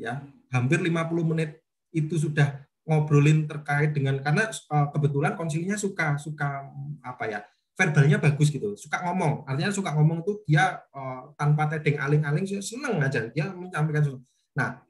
ya, 0.00 0.24
hampir 0.48 0.80
50 0.80 0.88
menit 1.36 1.60
itu 1.92 2.16
sudah 2.16 2.64
ngobrolin 2.88 3.44
terkait 3.44 3.92
dengan 3.92 4.16
karena 4.24 4.48
uh, 4.48 4.88
kebetulan 4.88 5.36
konsilinya 5.36 5.76
suka 5.76 6.16
suka 6.16 6.72
apa 7.04 7.24
ya 7.28 7.40
verbalnya 7.78 8.18
bagus 8.18 8.50
gitu. 8.50 8.74
Suka 8.74 9.06
ngomong. 9.06 9.46
Artinya 9.46 9.70
suka 9.70 9.94
ngomong 9.94 10.26
tuh 10.26 10.42
dia 10.42 10.82
uh, 10.90 11.30
tanpa 11.38 11.70
tedeng 11.70 12.02
aling-aling 12.02 12.42
seneng 12.58 12.98
aja. 12.98 13.30
Dia 13.30 13.54
menyampaikan 13.54 14.02
sesuatu. 14.02 14.26
Nah 14.58 14.82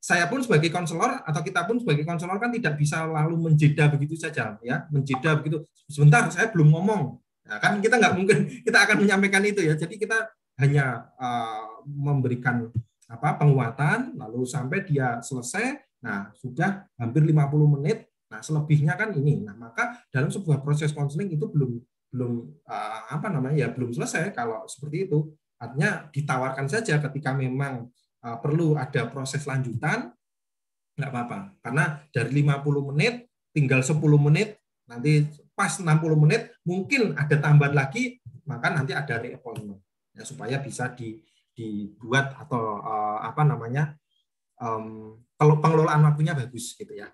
saya 0.00 0.24
pun 0.32 0.40
sebagai 0.40 0.72
konselor 0.72 1.20
atau 1.28 1.44
kita 1.44 1.68
pun 1.68 1.76
sebagai 1.76 2.08
konselor 2.08 2.40
kan 2.40 2.48
tidak 2.48 2.80
bisa 2.80 3.04
lalu 3.04 3.36
menjeda 3.52 3.92
begitu 3.92 4.16
saja 4.16 4.56
ya. 4.64 4.88
Menjeda 4.88 5.36
begitu. 5.36 5.60
Sebentar 5.84 6.32
saya 6.32 6.48
belum 6.48 6.72
ngomong. 6.72 7.20
Nah, 7.44 7.58
kan 7.60 7.76
kita 7.84 8.00
nggak 8.00 8.14
mungkin 8.16 8.48
kita 8.66 8.78
akan 8.88 8.96
menyampaikan 9.04 9.44
itu 9.44 9.60
ya. 9.60 9.76
Jadi 9.76 10.00
kita 10.00 10.32
hanya 10.56 11.12
uh, 11.20 11.84
memberikan 11.84 12.72
apa 13.10 13.36
penguatan 13.36 14.16
lalu 14.16 14.48
sampai 14.48 14.88
dia 14.88 15.20
selesai. 15.20 15.76
Nah, 16.00 16.32
sudah 16.40 16.88
hampir 16.96 17.20
50 17.20 17.76
menit. 17.76 18.08
Nah, 18.32 18.40
selebihnya 18.40 18.96
kan 18.96 19.12
ini. 19.12 19.44
Nah, 19.44 19.52
maka 19.52 20.00
dalam 20.08 20.32
sebuah 20.32 20.64
proses 20.64 20.96
konseling 20.96 21.28
itu 21.28 21.44
belum 21.44 21.76
belum 22.10 22.62
uh, 22.66 23.00
apa 23.14 23.30
namanya 23.30 23.66
ya 23.66 23.68
belum 23.70 23.94
selesai 23.94 24.34
kalau 24.34 24.66
seperti 24.66 25.10
itu. 25.10 25.30
Artinya 25.60 26.08
ditawarkan 26.08 26.66
saja 26.66 26.98
ketika 26.98 27.36
memang 27.36 27.88
uh, 28.24 28.36
perlu 28.40 28.74
ada 28.76 29.06
proses 29.08 29.46
lanjutan 29.46 30.10
nggak 30.98 31.10
apa-apa. 31.10 31.38
Karena 31.62 32.00
dari 32.10 32.42
50 32.42 32.90
menit 32.92 33.30
tinggal 33.54 33.80
10 33.80 33.98
menit 34.18 34.58
nanti 34.90 35.26
pas 35.54 35.70
60 35.70 35.86
menit 36.18 36.50
mungkin 36.66 37.14
ada 37.14 37.38
tambahan 37.38 37.74
lagi 37.76 38.18
maka 38.48 38.74
nanti 38.74 38.90
ada 38.90 39.22
reappointment 39.22 39.78
ya 40.16 40.26
supaya 40.26 40.58
bisa 40.58 40.90
di 40.90 41.22
dibuat 41.54 42.34
atau 42.40 42.80
uh, 42.80 43.20
apa 43.22 43.42
namanya 43.44 43.94
um, 44.58 45.18
pengelolaan 45.36 46.04
waktunya 46.08 46.32
bagus 46.32 46.72
gitu 46.74 46.96
ya. 46.96 47.12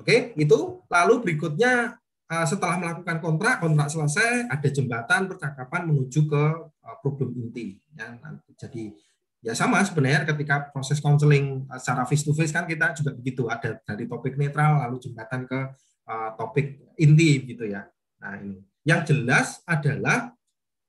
Oke, 0.00 0.32
itu 0.36 0.80
lalu 0.88 1.14
berikutnya 1.20 2.00
setelah 2.46 2.78
melakukan 2.78 3.18
kontrak, 3.18 3.58
kontrak 3.58 3.90
selesai, 3.90 4.46
ada 4.46 4.68
jembatan 4.70 5.26
percakapan 5.26 5.90
menuju 5.90 6.30
ke 6.30 6.44
uh, 6.62 6.96
problem 7.02 7.34
inti. 7.34 7.82
Ya, 7.98 8.14
jadi 8.54 8.94
ya 9.40 9.52
sama 9.56 9.82
sebenarnya 9.82 10.28
ketika 10.28 10.70
proses 10.70 11.02
konseling 11.02 11.66
uh, 11.66 11.80
secara 11.80 12.06
face 12.06 12.22
to 12.22 12.30
face 12.30 12.54
kan 12.54 12.68
kita 12.70 12.94
juga 12.94 13.10
begitu 13.16 13.48
ada 13.50 13.80
dari 13.82 14.06
topik 14.06 14.38
netral 14.38 14.78
lalu 14.86 15.02
jembatan 15.02 15.48
ke 15.48 15.60
uh, 16.06 16.30
topik 16.38 16.78
inti 17.00 17.50
gitu 17.50 17.66
ya. 17.66 17.88
Nah 18.22 18.38
ini 18.38 18.62
yang 18.86 19.02
jelas 19.04 19.60
adalah 19.66 20.32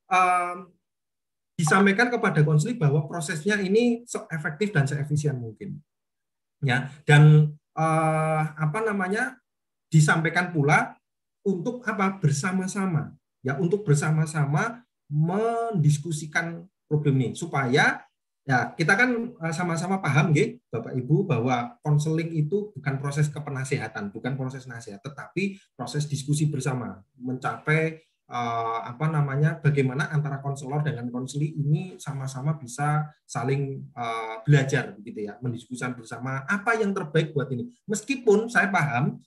um, 0.08 0.70
disampaikan 1.58 2.10
kepada 2.10 2.42
konseling 2.42 2.80
bahwa 2.80 3.06
prosesnya 3.06 3.62
ini 3.62 4.02
efektif 4.34 4.74
dan 4.74 4.90
seefisien 4.90 5.38
mungkin 5.38 5.78
ya 6.62 6.90
dan 7.06 7.54
eh, 7.78 8.42
apa 8.58 8.80
namanya 8.86 9.38
disampaikan 9.92 10.50
pula 10.50 10.96
untuk 11.46 11.82
apa? 11.88 12.18
Bersama-sama. 12.22 13.16
Ya 13.42 13.58
untuk 13.58 13.82
bersama-sama 13.82 14.86
mendiskusikan 15.10 16.66
problem 16.86 17.20
ini 17.20 17.30
supaya 17.36 18.04
ya 18.42 18.74
kita 18.74 18.94
kan 18.98 19.10
eh, 19.38 19.54
sama-sama 19.54 20.02
paham 20.02 20.34
gitu 20.34 20.58
Bapak 20.72 20.98
Ibu 20.98 21.30
bahwa 21.30 21.78
konseling 21.86 22.32
itu 22.34 22.74
bukan 22.74 22.98
proses 22.98 23.30
kepenasehatan 23.30 24.10
bukan 24.10 24.34
proses 24.34 24.66
nasihat 24.66 24.98
tetapi 25.04 25.62
proses 25.78 26.10
diskusi 26.10 26.50
bersama 26.50 27.06
mencapai 27.22 28.02
uh, 28.32 28.80
apa 28.88 29.06
namanya 29.12 29.60
bagaimana 29.60 30.10
antara 30.10 30.40
konselor 30.40 30.82
dengan 30.82 31.12
konseli 31.12 31.54
ini 31.54 32.00
sama-sama 32.00 32.56
bisa 32.56 33.12
saling 33.28 33.92
uh, 33.94 34.42
belajar 34.48 34.96
begitu 34.96 35.28
ya 35.30 35.38
mendiskusikan 35.44 35.94
bersama 35.94 36.48
apa 36.48 36.80
yang 36.80 36.96
terbaik 36.96 37.36
buat 37.36 37.52
ini. 37.52 37.68
Meskipun 37.86 38.48
saya 38.48 38.72
paham 38.72 39.20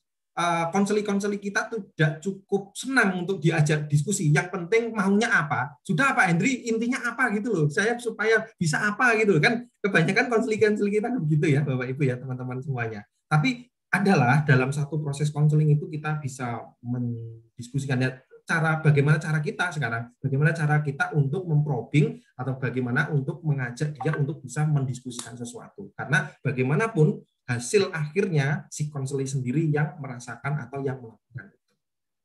konseli-konseli 0.75 1.39
kita 1.39 1.71
tidak 1.71 2.19
cukup 2.19 2.75
senang 2.75 3.23
untuk 3.23 3.39
diajak 3.39 3.87
diskusi. 3.87 4.35
Yang 4.35 4.51
penting 4.51 4.91
maunya 4.91 5.31
apa? 5.31 5.79
Sudah 5.87 6.11
Pak 6.11 6.27
Hendri 6.35 6.67
intinya 6.67 7.07
apa 7.07 7.31
gitu 7.31 7.55
loh? 7.55 7.67
Saya 7.71 7.95
supaya 8.03 8.43
bisa 8.59 8.83
apa 8.83 9.15
gitu 9.15 9.39
kan 9.39 9.63
kebanyakan 9.79 10.27
konseli-konseli 10.27 10.99
kita 10.99 11.09
begitu 11.15 11.47
ya 11.55 11.61
Bapak 11.63 11.87
Ibu 11.87 12.03
ya 12.03 12.19
teman-teman 12.19 12.59
semuanya. 12.59 13.07
Tapi 13.31 13.71
adalah 13.95 14.43
dalam 14.43 14.75
satu 14.75 14.99
proses 14.99 15.31
konseling 15.31 15.79
itu 15.79 15.87
kita 15.87 16.19
bisa 16.19 16.67
mendiskusikan 16.83 18.03
ya 18.03 18.11
cara 18.45 18.83
bagaimana 18.85 19.17
cara 19.17 19.41
kita 19.41 19.73
sekarang, 19.73 20.13
bagaimana 20.21 20.53
cara 20.53 20.85
kita 20.85 21.17
untuk 21.17 21.49
memprobing 21.49 22.21
atau 22.37 22.61
bagaimana 22.61 23.09
untuk 23.09 23.41
mengajak 23.41 23.97
dia 23.97 24.13
untuk 24.19 24.45
bisa 24.45 24.69
mendiskusikan 24.69 25.33
sesuatu. 25.39 25.95
Karena 25.97 26.29
bagaimanapun 26.45 27.25
hasil 27.45 27.93
akhirnya 27.93 28.65
si 28.73 28.89
konseli 28.89 29.29
sendiri 29.29 29.69
yang 29.69 30.01
merasakan 30.01 30.61
atau 30.65 30.81
yang 30.81 30.97
melakukan 31.01 31.53
itu. 31.53 31.73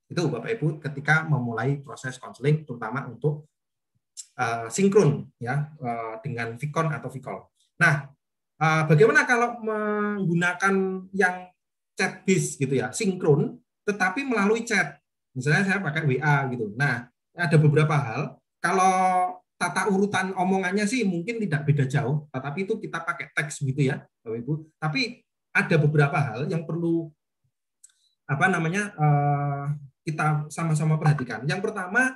Itu 0.10 0.22
Bapak 0.32 0.50
Ibu 0.58 0.68
ketika 0.80 1.28
memulai 1.28 1.78
proses 1.84 2.18
konseling 2.18 2.64
terutama 2.66 3.06
untuk 3.06 3.46
uh, 4.40 4.72
sinkron 4.72 5.28
ya 5.38 5.70
uh, 5.80 6.18
dengan 6.24 6.56
Vicon 6.56 6.90
atau 6.90 7.12
Vicol. 7.12 7.46
Nah, 7.78 8.08
uh, 8.58 8.84
bagaimana 8.88 9.28
kalau 9.28 9.60
menggunakan 9.62 11.06
yang 11.14 11.52
chat 11.94 12.24
based 12.24 12.58
gitu 12.58 12.80
ya, 12.80 12.90
sinkron 12.96 13.60
tetapi 13.84 14.24
melalui 14.24 14.64
chat 14.64 15.00
Misalnya 15.40 15.64
saya 15.66 15.80
pakai 15.80 16.04
WA 16.04 16.36
gitu. 16.52 16.74
Nah, 16.76 17.08
ada 17.32 17.58
beberapa 17.60 17.96
hal. 17.96 18.22
Kalau 18.60 19.39
tata 19.60 19.91
urutan 19.91 20.31
omongannya 20.40 20.88
sih 20.88 21.03
mungkin 21.03 21.36
tidak 21.44 21.68
beda 21.68 21.84
jauh, 21.84 22.31
tetapi 22.31 22.64
itu 22.64 22.80
kita 22.80 23.03
pakai 23.03 23.36
teks 23.36 23.60
gitu 23.60 23.91
ya, 23.91 23.99
Bapak 24.23 24.40
Ibu. 24.40 24.53
Tapi 24.80 25.19
ada 25.52 25.76
beberapa 25.76 26.15
hal 26.15 26.48
yang 26.48 26.64
perlu 26.64 27.11
apa 28.23 28.45
namanya 28.48 28.95
eh, 28.95 29.65
kita 30.07 30.48
sama-sama 30.48 30.95
perhatikan. 30.95 31.44
Yang 31.44 31.68
pertama 31.68 32.15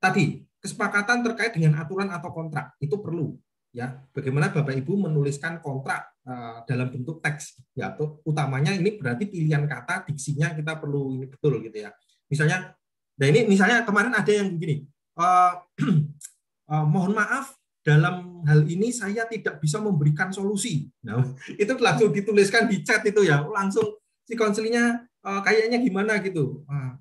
tadi 0.00 0.48
kesepakatan 0.64 1.20
terkait 1.20 1.52
dengan 1.52 1.76
aturan 1.84 2.08
atau 2.08 2.32
kontrak 2.32 2.72
itu 2.80 2.96
perlu 2.96 3.36
ya. 3.76 4.00
Bagaimana 4.16 4.48
Bapak 4.48 4.72
Ibu 4.72 5.04
menuliskan 5.04 5.60
kontrak 5.60 6.16
eh, 6.24 6.64
dalam 6.64 6.88
bentuk 6.88 7.20
teks 7.20 7.60
ya. 7.76 7.92
Atau 7.92 8.24
utamanya 8.24 8.72
ini 8.72 8.96
berarti 8.96 9.28
pilihan 9.28 9.68
kata 9.68 10.08
diksinya 10.08 10.56
kita 10.56 10.80
perlu 10.80 11.12
ini 11.12 11.28
betul 11.28 11.60
gitu 11.60 11.76
ya. 11.76 11.92
Misalnya, 12.32 12.72
nah 13.20 13.26
ini 13.28 13.44
misalnya 13.44 13.84
kemarin 13.84 14.16
ada 14.16 14.32
yang 14.32 14.48
begini, 14.56 14.88
uh, 15.20 15.60
uh, 16.70 16.86
mohon 16.86 17.16
maaf 17.16 17.56
dalam 17.84 18.40
hal 18.48 18.64
ini 18.64 18.88
saya 18.88 19.28
tidak 19.28 19.60
bisa 19.60 19.76
memberikan 19.80 20.32
solusi. 20.32 20.88
Nah, 21.04 21.20
itu 21.62 21.72
langsung 21.80 22.10
dituliskan 22.12 22.68
di 22.68 22.80
chat 22.80 23.04
itu 23.04 23.24
ya, 23.24 23.44
langsung 23.44 24.00
si 24.24 24.32
konselinya 24.36 25.04
uh, 25.24 25.40
kayaknya 25.44 25.80
gimana 25.80 26.20
gitu. 26.24 26.64
Uh, 26.68 26.96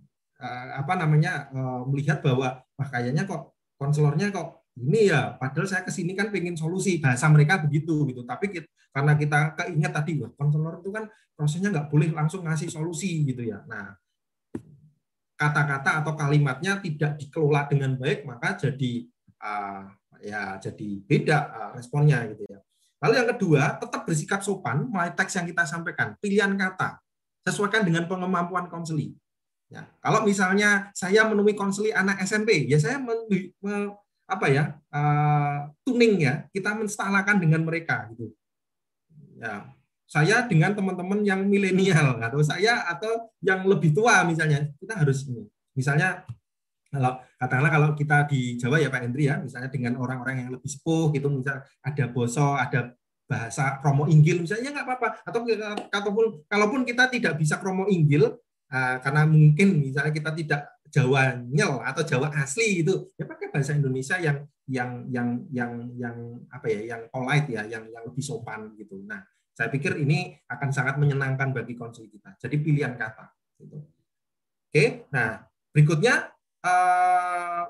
apa 0.76 1.00
namanya 1.00 1.48
melihat 1.88 2.20
bahwa 2.20 2.60
wah 2.60 2.88
kayaknya 2.92 3.24
kok 3.24 3.56
konselornya 3.80 4.28
kok 4.28 4.64
ini 4.82 5.14
ya 5.14 5.38
padahal 5.38 5.70
saya 5.70 5.86
ke 5.86 5.92
sini 5.94 6.18
kan 6.18 6.34
pengen 6.34 6.58
solusi 6.58 6.98
bahasa 6.98 7.30
mereka 7.30 7.62
begitu 7.62 8.10
gitu 8.10 8.26
tapi 8.26 8.50
kita, 8.50 8.68
karena 8.90 9.14
kita 9.14 9.40
keinget 9.54 9.92
tadi 9.94 10.12
wah 10.18 10.32
konselor 10.34 10.82
itu 10.82 10.90
kan 10.90 11.06
prosesnya 11.38 11.70
nggak 11.70 11.88
boleh 11.94 12.10
langsung 12.10 12.42
ngasih 12.46 12.74
solusi 12.74 13.22
gitu 13.22 13.46
ya 13.46 13.62
nah 13.70 13.94
kata-kata 15.38 16.02
atau 16.02 16.14
kalimatnya 16.18 16.82
tidak 16.82 17.22
dikelola 17.22 17.70
dengan 17.70 17.94
baik 17.98 18.26
maka 18.26 18.58
jadi 18.58 19.06
uh, 19.44 19.84
ya 20.24 20.56
jadi 20.64 20.90
beda 21.04 21.38
uh, 21.52 21.70
responnya 21.76 22.24
gitu 22.32 22.48
ya. 22.48 22.64
Lalu 23.04 23.14
yang 23.20 23.30
kedua, 23.36 23.64
tetap 23.84 24.08
bersikap 24.08 24.40
sopan 24.40 24.88
mulai 24.88 25.12
teks 25.12 25.36
yang 25.36 25.44
kita 25.44 25.68
sampaikan, 25.68 26.16
pilihan 26.24 26.56
kata 26.56 27.04
sesuaikan 27.44 27.84
dengan 27.84 28.08
kemampuan 28.08 28.72
konseli. 28.72 29.12
Ya, 29.68 29.84
kalau 30.00 30.24
misalnya 30.24 30.88
saya 30.96 31.28
menemui 31.28 31.52
konseli 31.58 31.92
anak 31.92 32.24
SMP, 32.24 32.64
ya 32.72 32.80
saya 32.80 33.04
men, 33.04 33.28
me, 33.60 33.92
apa 34.24 34.48
ya 34.48 34.64
uh, 34.96 35.68
tuning 35.84 36.24
ya, 36.24 36.48
kita 36.56 36.72
menstalakan 36.80 37.44
dengan 37.44 37.68
mereka 37.68 38.08
gitu. 38.16 38.32
Ya, 39.36 39.68
saya 40.08 40.46
dengan 40.46 40.72
teman-teman 40.78 41.26
yang 41.26 41.44
milenial 41.44 42.22
atau 42.22 42.40
saya 42.46 42.86
atau 42.86 43.34
yang 43.42 43.66
lebih 43.66 43.98
tua 43.98 44.22
misalnya 44.24 44.70
kita 44.78 44.94
harus 44.94 45.26
ini 45.26 45.50
misalnya 45.74 46.22
Kalau 46.94 47.18
katakanlah 47.42 47.72
kalau 47.74 47.90
kita 47.98 48.18
di 48.30 48.54
Jawa 48.62 48.78
ya 48.78 48.94
Pak 48.94 49.02
Hendri 49.02 49.26
ya, 49.26 49.42
misalnya 49.42 49.74
dengan 49.74 49.98
orang-orang 49.98 50.46
yang 50.46 50.50
lebih 50.54 50.70
sepuh 50.70 51.10
gitu, 51.10 51.34
misal 51.34 51.66
ada 51.66 52.06
boso, 52.14 52.54
ada 52.54 52.94
bahasa 53.26 53.82
kromo 53.82 54.06
inggil 54.06 54.46
misalnya 54.46 54.70
ya 54.70 54.72
nggak 54.78 54.86
apa-apa. 54.86 55.08
Atau 55.26 55.40
kalaupun 55.90 56.26
kalaupun 56.46 56.82
kita 56.86 57.10
tidak 57.10 57.34
bisa 57.42 57.58
kromo 57.58 57.90
inggil 57.90 58.30
uh, 58.70 58.96
karena 59.02 59.26
mungkin 59.26 59.90
misalnya 59.90 60.14
kita 60.14 60.32
tidak 60.38 60.62
Jawa 60.94 61.42
nyel 61.42 61.82
atau 61.82 62.06
Jawa 62.06 62.30
asli 62.38 62.86
itu 62.86 63.10
ya 63.18 63.26
pakai 63.26 63.50
bahasa 63.50 63.74
Indonesia 63.74 64.22
yang 64.22 64.46
yang 64.70 65.10
yang 65.10 65.30
yang 65.50 65.72
yang 65.98 66.16
apa 66.54 66.70
ya 66.70 66.94
yang 66.94 67.02
polite 67.10 67.50
ya 67.50 67.66
yang 67.66 67.90
yang 67.90 68.04
lebih 68.06 68.22
sopan 68.22 68.78
gitu. 68.78 69.02
Nah 69.02 69.26
saya 69.58 69.74
pikir 69.74 69.98
ini 69.98 70.38
akan 70.46 70.70
sangat 70.70 71.02
menyenangkan 71.02 71.50
bagi 71.50 71.74
konsul 71.74 72.06
kita. 72.06 72.38
Jadi 72.38 72.56
pilihan 72.62 72.94
kata 72.94 73.34
gitu. 73.64 73.78
oke 74.70 74.86
nah 75.14 75.46
berikutnya 75.72 76.33
uh, 76.64 77.68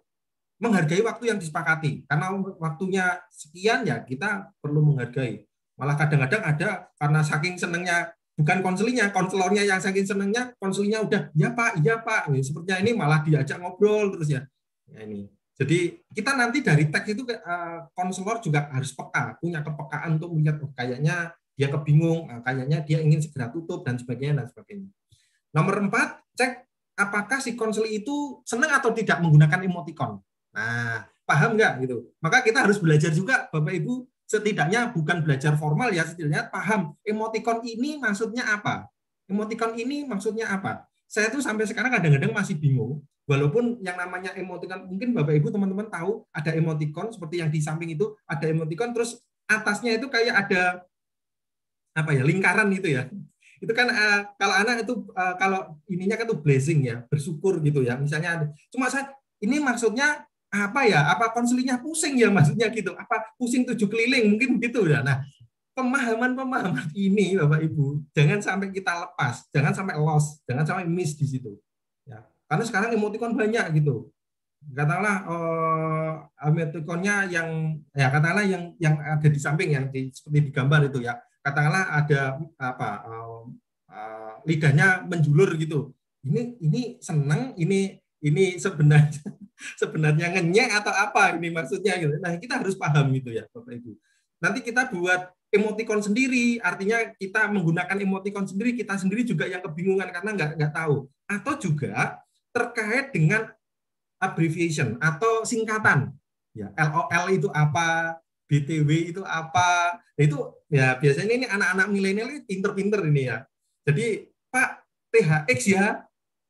menghargai 0.64 1.04
waktu 1.04 1.34
yang 1.34 1.40
disepakati. 1.42 2.08
Karena 2.08 2.32
waktunya 2.62 3.20
sekian 3.28 3.84
ya 3.84 4.00
kita 4.06 4.54
perlu 4.64 4.94
menghargai. 4.94 5.44
Malah 5.76 5.98
kadang-kadang 6.00 6.44
ada 6.46 6.70
karena 6.96 7.20
saking 7.26 7.60
senengnya 7.60 8.14
bukan 8.34 8.66
konselingnya 8.66 9.14
konselornya 9.14 9.62
yang 9.66 9.78
saking 9.78 10.06
senengnya 10.08 10.54
konselingnya 10.58 11.04
udah 11.04 11.22
ya 11.36 11.52
pak 11.52 11.82
iya 11.84 12.00
pak. 12.00 12.32
Ya, 12.32 12.42
sepertinya 12.46 12.78
ini 12.80 12.92
malah 12.96 13.20
diajak 13.26 13.60
ngobrol 13.60 14.16
terus 14.16 14.30
ya, 14.32 14.42
ya 14.88 15.04
ini. 15.04 15.28
Jadi 15.54 16.02
kita 16.10 16.34
nanti 16.34 16.66
dari 16.66 16.90
teks 16.90 17.08
itu 17.14 17.24
eh, 17.30 17.80
konselor 17.94 18.42
juga 18.42 18.74
harus 18.74 18.90
peka 18.96 19.38
punya 19.38 19.62
kepekaan 19.62 20.18
untuk 20.18 20.34
melihat 20.34 20.58
oh, 20.66 20.74
kayaknya 20.74 21.30
dia 21.54 21.70
kebingung 21.70 22.26
eh, 22.26 22.42
kayaknya 22.42 22.82
dia 22.82 23.00
ingin 23.06 23.22
segera 23.22 23.54
tutup 23.54 23.86
dan 23.86 24.02
sebagainya 24.02 24.46
dan 24.46 24.48
sebagainya. 24.50 24.90
Nomor 25.54 25.86
empat 25.86 26.26
cek 26.34 26.73
apakah 26.94 27.42
si 27.42 27.58
konseling 27.58 28.04
itu 28.04 28.42
senang 28.46 28.74
atau 28.78 28.94
tidak 28.94 29.18
menggunakan 29.20 29.66
emoticon 29.66 30.22
Nah, 30.54 31.02
paham 31.26 31.58
nggak 31.58 31.82
gitu? 31.84 32.14
Maka 32.22 32.46
kita 32.46 32.64
harus 32.64 32.78
belajar 32.78 33.10
juga, 33.10 33.50
Bapak 33.50 33.74
Ibu, 33.74 34.06
setidaknya 34.30 34.94
bukan 34.94 35.26
belajar 35.26 35.58
formal 35.58 35.90
ya, 35.90 36.06
setidaknya 36.06 36.48
paham 36.54 36.94
emoticon 37.02 37.66
ini 37.66 37.98
maksudnya 37.98 38.46
apa? 38.54 38.88
Emoticon 39.26 39.74
ini 39.76 40.06
maksudnya 40.06 40.54
apa? 40.54 40.86
Saya 41.10 41.30
tuh 41.34 41.42
sampai 41.42 41.66
sekarang 41.66 41.94
kadang-kadang 41.94 42.34
masih 42.34 42.58
bingung, 42.58 43.02
walaupun 43.26 43.82
yang 43.82 43.98
namanya 43.98 44.34
emoticon, 44.38 44.86
mungkin 44.86 45.14
Bapak 45.14 45.34
Ibu 45.42 45.50
teman-teman 45.50 45.90
tahu 45.90 46.26
ada 46.30 46.54
emoticon 46.54 47.10
seperti 47.10 47.42
yang 47.42 47.50
di 47.50 47.60
samping 47.62 47.94
itu 47.94 48.14
ada 48.30 48.46
emoticon, 48.46 48.94
terus 48.94 49.22
atasnya 49.50 49.98
itu 49.98 50.08
kayak 50.08 50.48
ada 50.48 50.86
apa 51.94 52.10
ya 52.10 52.26
lingkaran 52.26 52.74
gitu 52.74 52.90
ya 52.90 53.06
itu 53.64 53.72
kan 53.72 53.88
uh, 53.88 54.20
kalau 54.36 54.56
anak 54.60 54.84
itu 54.84 55.08
uh, 55.16 55.36
kalau 55.40 55.80
ininya 55.88 56.20
kan 56.20 56.28
tuh 56.28 56.36
blessing 56.44 56.84
ya 56.84 57.08
bersyukur 57.08 57.64
gitu 57.64 57.80
ya. 57.80 57.96
Misalnya 57.96 58.52
cuma 58.68 58.92
saya 58.92 59.16
ini 59.40 59.64
maksudnya 59.64 60.28
apa 60.52 60.84
ya? 60.84 61.08
Apa 61.16 61.32
konselingnya 61.32 61.80
pusing 61.80 62.20
ya 62.20 62.28
maksudnya 62.28 62.68
gitu? 62.76 62.92
Apa 62.92 63.32
pusing 63.40 63.64
tujuh 63.64 63.88
keliling? 63.88 64.36
Mungkin 64.36 64.60
begitu 64.60 64.84
ya. 64.84 65.00
Nah 65.00 65.24
pemahaman-pemahaman 65.74 66.92
ini 66.94 67.40
Bapak 67.40 67.64
Ibu 67.66 68.04
jangan 68.14 68.44
sampai 68.44 68.70
kita 68.70 68.94
lepas 68.94 69.50
jangan 69.50 69.74
sampai 69.74 69.98
lost 69.98 70.46
jangan 70.46 70.68
sampai 70.68 70.86
miss 70.86 71.16
di 71.16 71.26
situ 71.26 71.56
ya. 72.04 72.20
Karena 72.46 72.64
sekarang 72.68 72.90
emoticon 72.94 73.34
banyak 73.34 73.80
gitu. 73.80 74.12
Katakanlah 74.64 75.18
uh, 75.28 76.14
emoticonnya 76.52 77.32
yang 77.32 77.80
ya 77.96 78.12
katakanlah 78.12 78.44
yang 78.44 78.76
yang 78.80 78.96
ada 79.00 79.28
di 79.28 79.40
samping 79.40 79.76
yang 79.76 79.88
di, 79.88 80.12
seperti 80.12 80.40
di 80.48 80.52
gambar 80.52 80.92
itu 80.92 81.00
ya 81.04 81.16
katakanlah 81.44 82.00
ada 82.00 82.40
apa 82.56 82.90
uh, 83.04 83.44
uh, 83.92 84.34
lidahnya 84.48 85.04
menjulur 85.04 85.54
gitu 85.60 85.92
ini 86.24 86.56
ini 86.64 86.82
senang 87.04 87.52
ini 87.60 88.00
ini 88.24 88.56
sebenarnya 88.56 89.20
sebenarnya 89.82 90.32
ngenyek 90.32 90.70
atau 90.80 90.96
apa 90.96 91.36
ini 91.36 91.52
maksudnya 91.52 92.00
gitu. 92.00 92.16
Nah, 92.24 92.40
kita 92.40 92.64
harus 92.64 92.80
paham 92.80 93.12
gitu 93.12 93.36
ya, 93.36 93.44
Bapak 93.52 93.76
Ibu. 93.76 93.92
Nanti 94.40 94.60
kita 94.64 94.88
buat 94.92 95.32
emoticon 95.54 96.02
sendiri, 96.02 96.58
artinya 96.64 97.14
kita 97.20 97.52
menggunakan 97.52 97.96
emoticon 98.00 98.48
sendiri, 98.48 98.74
kita 98.74 98.96
sendiri 98.98 99.28
juga 99.28 99.46
yang 99.46 99.62
kebingungan 99.62 100.10
karena 100.10 100.32
nggak 100.34 100.52
nggak 100.60 100.74
tahu. 100.74 101.08
Atau 101.28 101.54
juga 101.60 102.24
terkait 102.56 103.12
dengan 103.12 103.52
abbreviation 104.24 104.96
atau 105.04 105.44
singkatan. 105.44 106.16
Ya, 106.54 106.70
LOL 106.78 107.34
itu 107.34 107.50
apa, 107.50 108.16
BTW 108.48 109.16
itu 109.16 109.22
apa. 109.24 110.00
Nah, 110.00 110.22
itu 110.22 110.38
ya 110.70 110.98
biasanya 111.00 111.34
ini 111.34 111.46
anak-anak 111.50 111.88
milenial 111.90 112.28
ini 112.30 112.42
pinter-pinter 112.46 113.02
ini 113.08 113.32
ya. 113.32 113.38
Jadi, 113.84 114.30
Pak, 114.52 114.70
THX 115.14 115.60
ya 115.70 115.86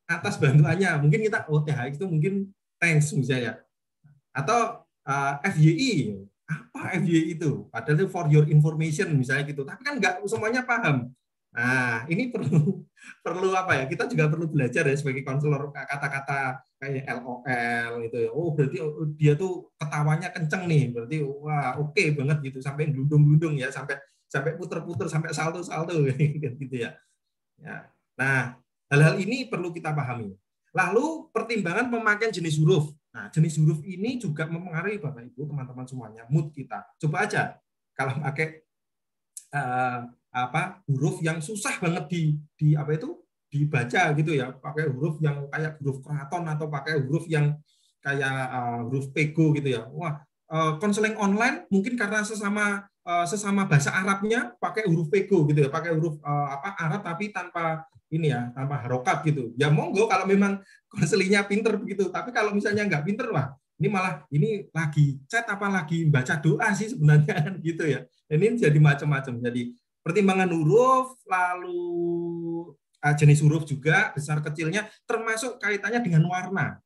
atas 0.08 0.36
bantuannya. 0.38 1.00
Mungkin 1.00 1.20
kita 1.26 1.48
oh 1.50 1.64
THX 1.64 1.98
itu 1.98 2.08
mungkin 2.08 2.34
thanks 2.78 3.12
misalnya. 3.16 3.64
Atau 4.36 4.84
uh, 5.08 5.34
FYI, 5.44 6.24
apa 6.50 7.00
FYI 7.00 7.40
itu? 7.40 7.68
Padahal 7.72 7.98
itu 8.04 8.08
for 8.12 8.26
your 8.28 8.46
information 8.50 9.14
misalnya 9.16 9.48
gitu. 9.48 9.64
Tapi 9.64 9.82
kan 9.82 9.96
nggak 10.00 10.24
semuanya 10.28 10.66
paham. 10.66 11.12
Nah, 11.54 12.04
ini 12.10 12.34
perlu 12.34 12.82
perlu 13.26 13.50
apa 13.54 13.78
ya? 13.80 13.84
Kita 13.86 14.10
juga 14.10 14.28
perlu 14.28 14.50
belajar 14.50 14.84
ya 14.90 14.96
sebagai 14.98 15.22
konselor 15.22 15.70
kata-kata 15.70 16.66
kayak 16.84 17.08
LOL 17.08 17.92
gitu 18.04 18.18
ya. 18.28 18.30
Oh, 18.36 18.52
berarti 18.52 18.78
dia 19.16 19.34
tuh 19.40 19.72
ketawanya 19.80 20.30
kenceng 20.36 20.68
nih. 20.68 20.92
Berarti 20.92 21.18
wah, 21.24 21.80
oke 21.80 21.96
okay 21.96 22.12
banget 22.12 22.52
gitu 22.52 22.60
sampai 22.60 22.92
glundung-glundung 22.92 23.56
ya, 23.56 23.72
sampai 23.72 23.96
sampai 24.28 24.60
puter-puter 24.60 25.08
sampai 25.08 25.32
salto-salto 25.32 25.96
gitu 26.62 26.76
ya. 26.76 26.92
Ya. 27.64 27.88
Nah, 28.20 28.60
hal-hal 28.92 29.16
ini 29.24 29.48
perlu 29.48 29.72
kita 29.72 29.96
pahami. 29.96 30.36
Lalu 30.74 31.30
pertimbangan 31.32 31.88
pemakaian 31.88 32.34
jenis 32.34 32.60
huruf. 32.60 32.92
Nah, 33.14 33.30
jenis 33.30 33.62
huruf 33.62 33.80
ini 33.86 34.18
juga 34.18 34.50
mempengaruhi 34.50 34.98
Bapak 34.98 35.22
Ibu, 35.32 35.46
teman-teman 35.46 35.86
semuanya, 35.86 36.26
mood 36.28 36.50
kita. 36.50 36.82
Coba 36.98 37.30
aja 37.30 37.62
kalau 37.94 38.18
pakai 38.20 38.66
uh, 39.54 40.10
apa 40.34 40.82
huruf 40.90 41.22
yang 41.22 41.38
susah 41.38 41.78
banget 41.78 42.10
di 42.10 42.22
di 42.58 42.68
apa 42.74 42.98
itu 42.98 43.23
dibaca 43.54 44.10
gitu 44.18 44.34
ya, 44.34 44.50
pakai 44.58 44.90
huruf 44.90 45.22
yang 45.22 45.46
kayak 45.54 45.78
huruf 45.78 46.02
keraton 46.02 46.44
atau 46.50 46.66
pakai 46.66 47.06
huruf 47.06 47.30
yang 47.30 47.54
kayak 48.02 48.34
uh, 48.50 48.82
huruf 48.90 49.14
pego 49.14 49.54
gitu 49.54 49.78
ya. 49.78 49.86
Wah, 49.94 50.26
uh, 50.50 50.82
konseling 50.82 51.14
online 51.22 51.70
mungkin 51.70 51.94
karena 51.94 52.26
sesama 52.26 52.90
uh, 53.06 53.26
sesama 53.30 53.70
bahasa 53.70 53.94
Arabnya 53.94 54.58
pakai 54.58 54.90
huruf 54.90 55.14
pego 55.14 55.46
gitu 55.46 55.62
ya, 55.62 55.70
pakai 55.70 55.94
huruf 55.94 56.18
uh, 56.26 56.48
apa 56.58 56.74
Arab 56.82 57.02
tapi 57.06 57.30
tanpa 57.30 57.86
ini 58.10 58.34
ya 58.34 58.50
tanpa 58.58 58.82
harokat 58.82 59.22
gitu. 59.30 59.54
Ya 59.54 59.70
monggo 59.70 60.10
kalau 60.10 60.26
memang 60.26 60.58
konselingnya 60.92 61.46
pinter 61.46 61.78
begitu. 61.78 62.10
Tapi 62.10 62.34
kalau 62.34 62.52
misalnya 62.58 62.90
nggak 62.90 63.06
pinter 63.06 63.30
lah, 63.30 63.54
ini 63.78 63.88
malah 63.90 64.26
ini 64.30 64.70
lagi 64.70 65.18
chat 65.26 65.46
apa 65.50 65.70
lagi 65.70 66.06
baca 66.10 66.38
doa 66.38 66.74
sih 66.74 66.94
sebenarnya 66.94 67.54
gitu 67.68 67.86
ya. 67.86 68.06
Ini 68.30 68.58
jadi 68.58 68.80
macam-macam. 68.82 69.42
Jadi 69.42 69.74
pertimbangan 70.04 70.52
huruf, 70.52 71.16
lalu 71.26 71.82
uh, 72.68 72.83
jenis 73.12 73.44
huruf 73.44 73.68
juga 73.68 74.16
besar 74.16 74.40
kecilnya, 74.40 74.88
termasuk 75.04 75.60
kaitannya 75.60 76.00
dengan 76.00 76.24
warna. 76.32 76.80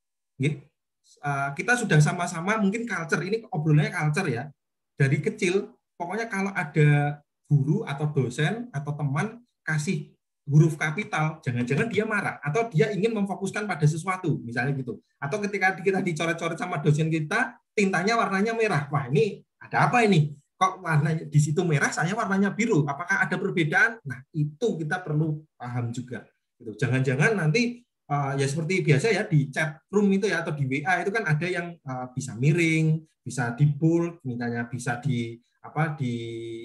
Uh, 1.22 1.54
kita 1.54 1.78
sudah 1.78 2.02
sama-sama 2.02 2.58
mungkin 2.58 2.90
culture 2.90 3.22
ini 3.22 3.46
obrolannya 3.54 3.94
culture 3.94 4.26
ya. 4.26 4.50
Dari 4.98 5.22
kecil, 5.22 5.70
pokoknya 5.94 6.26
kalau 6.26 6.50
ada 6.58 7.22
guru 7.46 7.86
atau 7.86 8.10
dosen 8.10 8.74
atau 8.74 8.92
teman 8.98 9.46
kasih 9.62 10.18
huruf 10.48 10.80
kapital, 10.80 11.44
jangan-jangan 11.44 11.92
dia 11.92 12.08
marah 12.08 12.40
atau 12.40 12.72
dia 12.72 12.90
ingin 12.96 13.12
memfokuskan 13.12 13.68
pada 13.68 13.84
sesuatu, 13.84 14.40
misalnya 14.42 14.74
gitu. 14.80 14.98
Atau 15.20 15.44
ketika 15.44 15.76
kita 15.78 16.00
dicoret-coret 16.00 16.58
sama 16.58 16.80
dosen 16.80 17.12
kita, 17.12 17.60
tintanya 17.76 18.16
warnanya 18.16 18.56
merah. 18.56 18.88
Wah, 18.90 19.12
ini 19.12 19.44
ada 19.60 19.92
apa 19.92 20.02
ini? 20.08 20.34
Kok 20.58 20.82
warna 20.82 21.14
di 21.14 21.40
situ 21.40 21.62
merah, 21.62 21.94
saya 21.94 22.18
warnanya 22.18 22.50
biru. 22.50 22.82
Apakah 22.90 23.30
ada 23.30 23.38
perbedaan? 23.38 24.02
Nah, 24.02 24.26
itu 24.34 24.82
kita 24.82 25.06
perlu 25.06 25.46
paham 25.54 25.94
juga. 25.94 26.26
Gitu. 26.58 26.74
Jangan-jangan 26.82 27.38
nanti 27.38 27.86
uh, 28.10 28.34
ya 28.34 28.50
seperti 28.50 28.82
biasa 28.82 29.14
ya 29.14 29.24
di 29.30 29.54
chat 29.54 29.78
room 29.94 30.10
itu 30.10 30.26
ya 30.26 30.42
atau 30.42 30.58
di 30.58 30.66
WA 30.66 31.06
itu 31.06 31.14
kan 31.14 31.30
ada 31.30 31.46
yang 31.46 31.78
uh, 31.86 32.10
bisa 32.10 32.34
miring, 32.34 33.06
bisa 33.22 33.54
di 33.54 33.70
bold, 33.70 34.26
misalnya 34.26 34.66
bisa 34.66 34.98
di 34.98 35.38
apa 35.62 35.94
di 35.94 36.14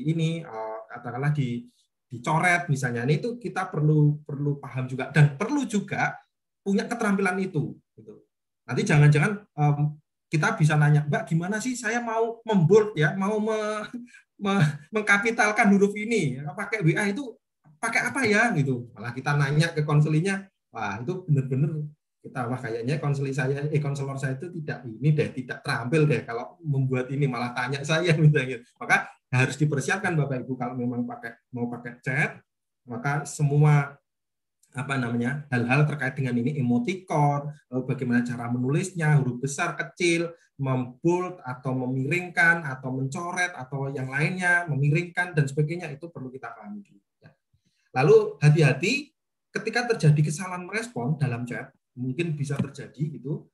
ini 0.08 0.40
uh, 0.40 0.88
katakanlah 0.88 1.36
di 1.36 1.68
dicoret 2.08 2.72
misalnya. 2.72 3.04
Ini 3.04 3.20
itu 3.20 3.36
kita 3.36 3.68
perlu 3.68 4.24
perlu 4.24 4.56
paham 4.56 4.88
juga 4.88 5.12
dan 5.12 5.36
perlu 5.36 5.68
juga 5.68 6.16
punya 6.64 6.88
keterampilan 6.88 7.36
itu. 7.44 7.76
Gitu. 7.92 8.24
Nanti 8.64 8.82
jangan-jangan 8.88 9.32
um, 9.58 10.00
kita 10.32 10.56
bisa 10.56 10.80
nanya, 10.80 11.04
Mbak, 11.04 11.28
gimana 11.28 11.60
sih 11.60 11.76
saya 11.76 12.00
mau 12.00 12.40
membold 12.48 12.96
ya, 12.96 13.12
mau 13.12 13.36
me, 13.36 13.84
me, 14.40 14.54
mengkapitalkan 14.88 15.68
huruf 15.76 15.92
ini, 15.92 16.40
pakai 16.56 16.80
WA 16.80 17.12
itu 17.12 17.36
pakai 17.76 18.08
apa 18.08 18.24
ya? 18.24 18.48
Gitu. 18.56 18.88
Malah 18.96 19.12
kita 19.12 19.36
nanya 19.36 19.76
ke 19.76 19.84
konselinya, 19.84 20.40
wah 20.72 20.96
itu 20.96 21.28
benar-benar 21.28 21.84
kita 22.22 22.40
wah 22.46 22.54
kayaknya 22.54 23.02
konseling 23.02 23.34
saya 23.34 23.66
eh 23.66 23.82
konselor 23.82 24.14
saya 24.14 24.38
itu 24.38 24.46
tidak 24.62 24.86
ini 24.86 25.10
deh 25.10 25.28
tidak 25.34 25.58
terampil 25.66 26.06
deh 26.06 26.22
kalau 26.22 26.54
membuat 26.62 27.10
ini 27.10 27.26
malah 27.26 27.50
tanya 27.50 27.82
saya 27.82 28.14
misalnya 28.22 28.62
maka 28.78 29.10
harus 29.34 29.58
dipersiapkan 29.58 30.14
Bapak 30.14 30.46
Ibu 30.46 30.54
kalau 30.54 30.78
memang 30.78 31.02
pakai 31.02 31.34
mau 31.50 31.66
pakai 31.66 31.98
chat, 32.04 32.38
maka 32.86 33.26
semua 33.26 33.96
apa 34.72 34.96
namanya 34.96 35.44
hal-hal 35.52 35.84
terkait 35.84 36.16
dengan 36.16 36.36
ini 36.40 36.56
emoticon, 36.56 37.52
bagaimana 37.84 38.24
cara 38.24 38.48
menulisnya, 38.48 39.20
huruf 39.20 39.40
besar, 39.44 39.76
kecil, 39.76 40.32
membold 40.60 41.40
atau 41.42 41.72
memiringkan 41.74 42.62
atau 42.62 42.92
mencoret 42.92 43.50
atau 43.56 43.90
yang 43.90 44.06
lainnya, 44.06 44.68
memiringkan 44.70 45.34
dan 45.34 45.44
sebagainya 45.48 45.90
itu 45.90 46.06
perlu 46.12 46.30
kita 46.30 46.52
pahami 46.54 46.84
dulu. 46.84 47.00
ya. 47.18 47.30
Lalu 47.96 48.38
hati-hati 48.38 49.12
ketika 49.52 49.90
terjadi 49.94 50.20
kesalahan 50.22 50.64
merespon 50.64 51.18
dalam 51.18 51.42
chat, 51.44 51.74
mungkin 51.98 52.38
bisa 52.38 52.56
terjadi 52.56 53.20
gitu. 53.20 53.48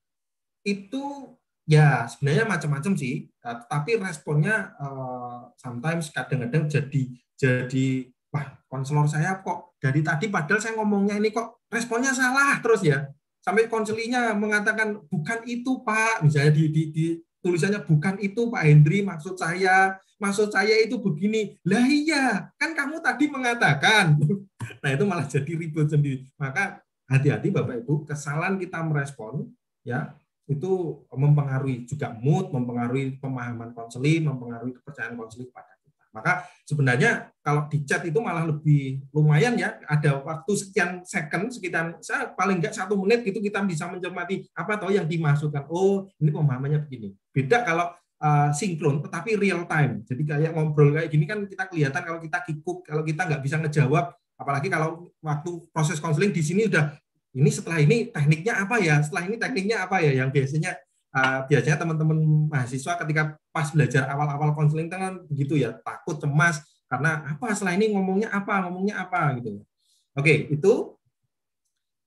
Itu 0.62 1.34
ya 1.64 2.06
sebenarnya 2.06 2.44
macam-macam 2.44 2.92
sih, 2.94 3.26
eh, 3.28 3.58
tapi 3.66 3.98
responnya 3.98 4.76
eh, 4.78 5.40
sometimes 5.58 6.10
kadang-kadang 6.12 6.68
jadi 6.68 7.02
jadi 7.38 7.88
wah 8.34 8.58
konselor 8.68 9.08
saya 9.08 9.40
kok 9.40 9.67
dari 9.78 10.02
tadi 10.02 10.26
padahal 10.26 10.58
saya 10.58 10.74
ngomongnya 10.74 11.18
ini 11.22 11.30
kok 11.30 11.66
responnya 11.70 12.10
salah 12.10 12.58
terus 12.58 12.82
ya. 12.82 13.06
Sampai 13.38 13.70
konselinya 13.70 14.34
mengatakan 14.34 14.98
bukan 15.08 15.40
itu 15.46 15.80
Pak. 15.86 16.26
Misalnya 16.26 16.52
di, 16.52 16.64
di, 16.68 16.82
di 16.90 17.06
tulisannya 17.40 17.86
bukan 17.86 18.18
itu 18.20 18.50
Pak 18.50 18.62
Hendri 18.66 19.06
maksud 19.06 19.38
saya. 19.38 19.96
Maksud 20.18 20.50
saya 20.50 20.74
itu 20.82 20.98
begini. 20.98 21.54
Lah 21.62 21.86
iya 21.86 22.50
kan 22.58 22.74
kamu 22.74 22.98
tadi 23.00 23.30
mengatakan. 23.30 24.14
Nah 24.78 24.94
itu 24.94 25.02
malah 25.08 25.26
jadi 25.26 25.58
ribut 25.58 25.90
sendiri. 25.90 26.28
Maka 26.38 26.84
hati-hati 27.08 27.48
Bapak 27.48 27.82
Ibu 27.82 28.04
kesalahan 28.04 28.60
kita 28.60 28.84
merespon 28.84 29.48
ya 29.80 30.12
itu 30.48 31.04
mempengaruhi 31.12 31.88
juga 31.88 32.12
mood 32.16 32.52
mempengaruhi 32.52 33.16
pemahaman 33.20 33.72
konseling 33.72 34.28
mempengaruhi 34.28 34.76
kepercayaan 34.80 35.16
konseling 35.16 35.48
pada 35.52 35.77
maka 36.12 36.48
sebenarnya 36.64 37.28
kalau 37.44 37.68
di 37.68 37.84
chat 37.84 38.00
itu 38.04 38.18
malah 38.20 38.48
lebih 38.48 39.04
lumayan 39.12 39.56
ya, 39.56 39.76
ada 39.84 40.20
waktu 40.24 40.52
sekian 40.56 41.04
second, 41.04 41.52
sekitar 41.52 41.96
paling 42.36 42.60
enggak 42.60 42.76
satu 42.76 42.96
menit 42.96 43.24
gitu 43.24 43.40
kita 43.40 43.60
bisa 43.64 43.88
mencermati 43.88 44.48
apa 44.56 44.76
tahu 44.80 44.92
yang 44.92 45.04
dimaksudkan. 45.04 45.68
Oh, 45.68 46.08
ini 46.20 46.32
pemahamannya 46.32 46.84
begini. 46.84 47.12
Beda 47.32 47.64
kalau 47.64 47.92
uh, 48.20 48.50
sinkron, 48.52 49.04
tetapi 49.04 49.38
real 49.38 49.64
time. 49.68 50.02
Jadi 50.04 50.22
kayak 50.24 50.52
ngobrol 50.52 50.96
kayak 50.96 51.08
gini 51.12 51.24
kan 51.24 51.44
kita 51.46 51.64
kelihatan 51.70 52.02
kalau 52.04 52.20
kita 52.20 52.38
kikuk, 52.44 52.78
kalau 52.84 53.02
kita 53.04 53.22
nggak 53.28 53.42
bisa 53.44 53.56
ngejawab, 53.60 54.12
apalagi 54.38 54.68
kalau 54.68 55.08
waktu 55.22 55.50
proses 55.72 55.98
konseling 56.02 56.32
di 56.32 56.42
sini 56.42 56.66
udah 56.68 56.94
ini 57.36 57.50
setelah 57.52 57.78
ini 57.78 58.08
tekniknya 58.08 58.64
apa 58.64 58.76
ya, 58.80 59.00
setelah 59.04 59.28
ini 59.28 59.36
tekniknya 59.36 59.84
apa 59.84 60.00
ya, 60.00 60.24
yang 60.24 60.32
biasanya 60.32 60.74
uh, 61.14 61.44
biasanya 61.46 61.76
teman-teman 61.78 62.18
mahasiswa 62.48 62.92
ketika 63.04 63.22
pas 63.58 63.74
belajar 63.74 64.06
awal-awal 64.06 64.54
konseling 64.54 64.86
kan 64.86 65.18
begitu 65.26 65.58
ya 65.58 65.74
takut 65.82 66.14
cemas 66.22 66.62
karena 66.86 67.26
apa 67.34 67.50
setelah 67.58 67.74
ini 67.74 67.90
ngomongnya 67.90 68.30
apa 68.30 68.62
ngomongnya 68.70 69.02
apa 69.02 69.34
gitu 69.42 69.66
oke 70.14 70.34
itu 70.54 70.94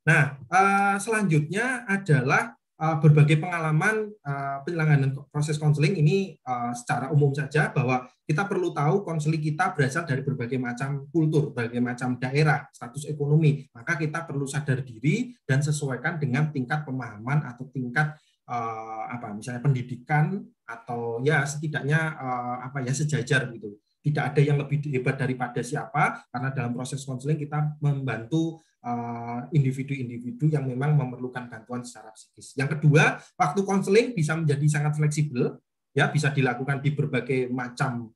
nah 0.07 0.39
uh, 0.47 0.95
selanjutnya 0.95 1.83
adalah 1.91 2.55
uh, 2.79 2.95
berbagai 3.03 3.35
pengalaman 3.43 4.15
uh, 4.23 4.63
penyelenggaraan 4.63 5.11
proses 5.27 5.59
konseling 5.59 5.99
ini 5.99 6.39
secara 6.71 7.11
umum 7.11 7.35
saja 7.35 7.67
bahwa 7.75 8.07
kita 8.23 8.47
perlu 8.47 8.71
tahu 8.71 9.03
konseling 9.03 9.43
kita 9.43 9.75
berasal 9.75 10.07
dari 10.07 10.23
berbagai 10.23 10.55
macam 10.55 11.03
kultur, 11.11 11.51
berbagai 11.51 11.83
macam 11.83 12.15
daerah, 12.15 12.63
status 12.71 13.11
ekonomi. 13.11 13.67
Maka 13.75 13.99
kita 13.99 14.23
perlu 14.23 14.47
sadar 14.47 14.87
diri 14.87 15.35
dan 15.43 15.59
sesuaikan 15.59 16.15
dengan 16.15 16.47
tingkat 16.47 16.87
pemahaman 16.87 17.43
atau 17.43 17.67
tingkat 17.75 18.15
uh, 18.47 19.03
apa 19.11 19.35
misalnya 19.35 19.61
pendidikan 19.61 20.41
atau 20.65 21.19
ya 21.21 21.43
setidaknya 21.43 21.99
uh, 22.15 22.57
apa 22.65 22.81
ya 22.81 22.93
sejajar 22.95 23.51
gitu. 23.53 23.77
Tidak 24.01 24.23
ada 24.33 24.41
yang 24.41 24.57
lebih 24.57 24.81
hebat 24.89 25.19
daripada 25.19 25.61
siapa 25.61 26.25
karena 26.33 26.49
dalam 26.49 26.73
proses 26.73 27.05
konseling 27.05 27.37
kita 27.37 27.77
membantu 27.85 28.57
eh, 28.81 29.39
individu-individu 29.53 30.49
yang 30.49 30.65
memang 30.65 30.97
memerlukan 30.97 31.45
bantuan 31.45 31.85
secara 31.85 32.09
psikis. 32.09 32.57
Yang 32.57 32.81
kedua, 32.81 33.21
waktu 33.37 33.61
konseling 33.61 34.17
bisa 34.17 34.33
menjadi 34.33 34.65
sangat 34.65 34.97
fleksibel 34.97 35.53
ya 35.93 36.09
bisa 36.09 36.33
dilakukan 36.33 36.81
di 36.81 36.97
berbagai 36.97 37.53
macam 37.53 38.09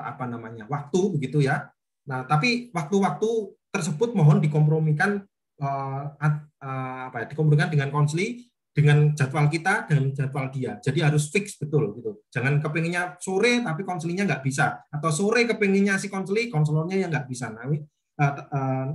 apa 0.00 0.24
namanya 0.24 0.64
waktu 0.64 1.12
begitu 1.12 1.44
ya. 1.44 1.68
Nah, 2.08 2.24
tapi 2.24 2.72
waktu-waktu 2.72 3.30
tersebut 3.68 4.16
mohon 4.16 4.40
dikompromikan 4.40 5.28
apa 5.60 7.16
ya, 7.20 7.26
dikompromikan 7.28 7.68
dengan 7.68 7.92
konseling 7.92 8.48
dengan 8.74 9.14
jadwal 9.14 9.46
kita 9.46 9.86
dengan 9.86 10.10
jadwal 10.10 10.50
dia. 10.50 10.82
Jadi 10.82 10.98
harus 10.98 11.30
fix 11.30 11.54
betul 11.54 11.94
gitu. 11.94 12.26
Jangan 12.34 12.58
kepinginnya 12.58 13.14
sore 13.22 13.62
tapi 13.62 13.86
konselingnya 13.86 14.26
nggak 14.26 14.42
bisa 14.42 14.82
atau 14.90 15.10
sore 15.14 15.46
kepinginnya 15.46 15.94
si 15.94 16.10
konseli 16.10 16.50
konselornya 16.50 16.98
yang 17.06 17.10
nggak 17.14 17.30
bisa. 17.30 17.54
Nah, 17.54 17.70
uh, 17.70 18.86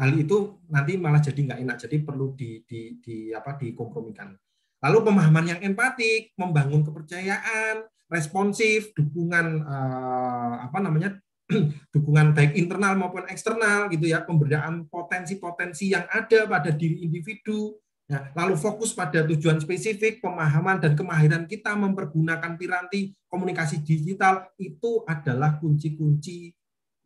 hal 0.00 0.10
itu 0.18 0.58
nanti 0.66 0.98
malah 0.98 1.22
jadi 1.22 1.38
nggak 1.38 1.60
enak. 1.62 1.76
Jadi 1.78 1.96
perlu 2.02 2.34
di, 2.34 2.66
di, 2.66 2.98
di 2.98 3.30
apa 3.30 3.54
dikompromikan. 3.54 4.34
Lalu 4.82 4.98
pemahaman 5.06 5.46
yang 5.46 5.60
empatik, 5.62 6.34
membangun 6.34 6.82
kepercayaan, 6.82 7.86
responsif, 8.10 8.90
dukungan 8.98 9.62
uh, 9.62 10.66
apa 10.66 10.78
namanya 10.82 11.20
dukungan 11.94 12.34
baik 12.34 12.58
internal 12.58 12.98
maupun 12.98 13.28
eksternal 13.30 13.86
gitu 13.94 14.10
ya, 14.10 14.26
pemberdayaan 14.26 14.90
potensi-potensi 14.90 15.94
yang 15.94 16.08
ada 16.10 16.48
pada 16.48 16.74
diri 16.74 17.06
individu, 17.06 17.78
Ya, 18.10 18.26
lalu 18.34 18.58
fokus 18.58 18.90
pada 18.90 19.22
tujuan 19.22 19.62
spesifik, 19.62 20.18
pemahaman 20.18 20.82
dan 20.82 20.98
kemahiran 20.98 21.46
kita 21.46 21.78
mempergunakan 21.78 22.58
piranti 22.58 23.14
komunikasi 23.30 23.86
digital 23.86 24.50
itu 24.58 25.06
adalah 25.06 25.62
kunci-kunci 25.62 26.50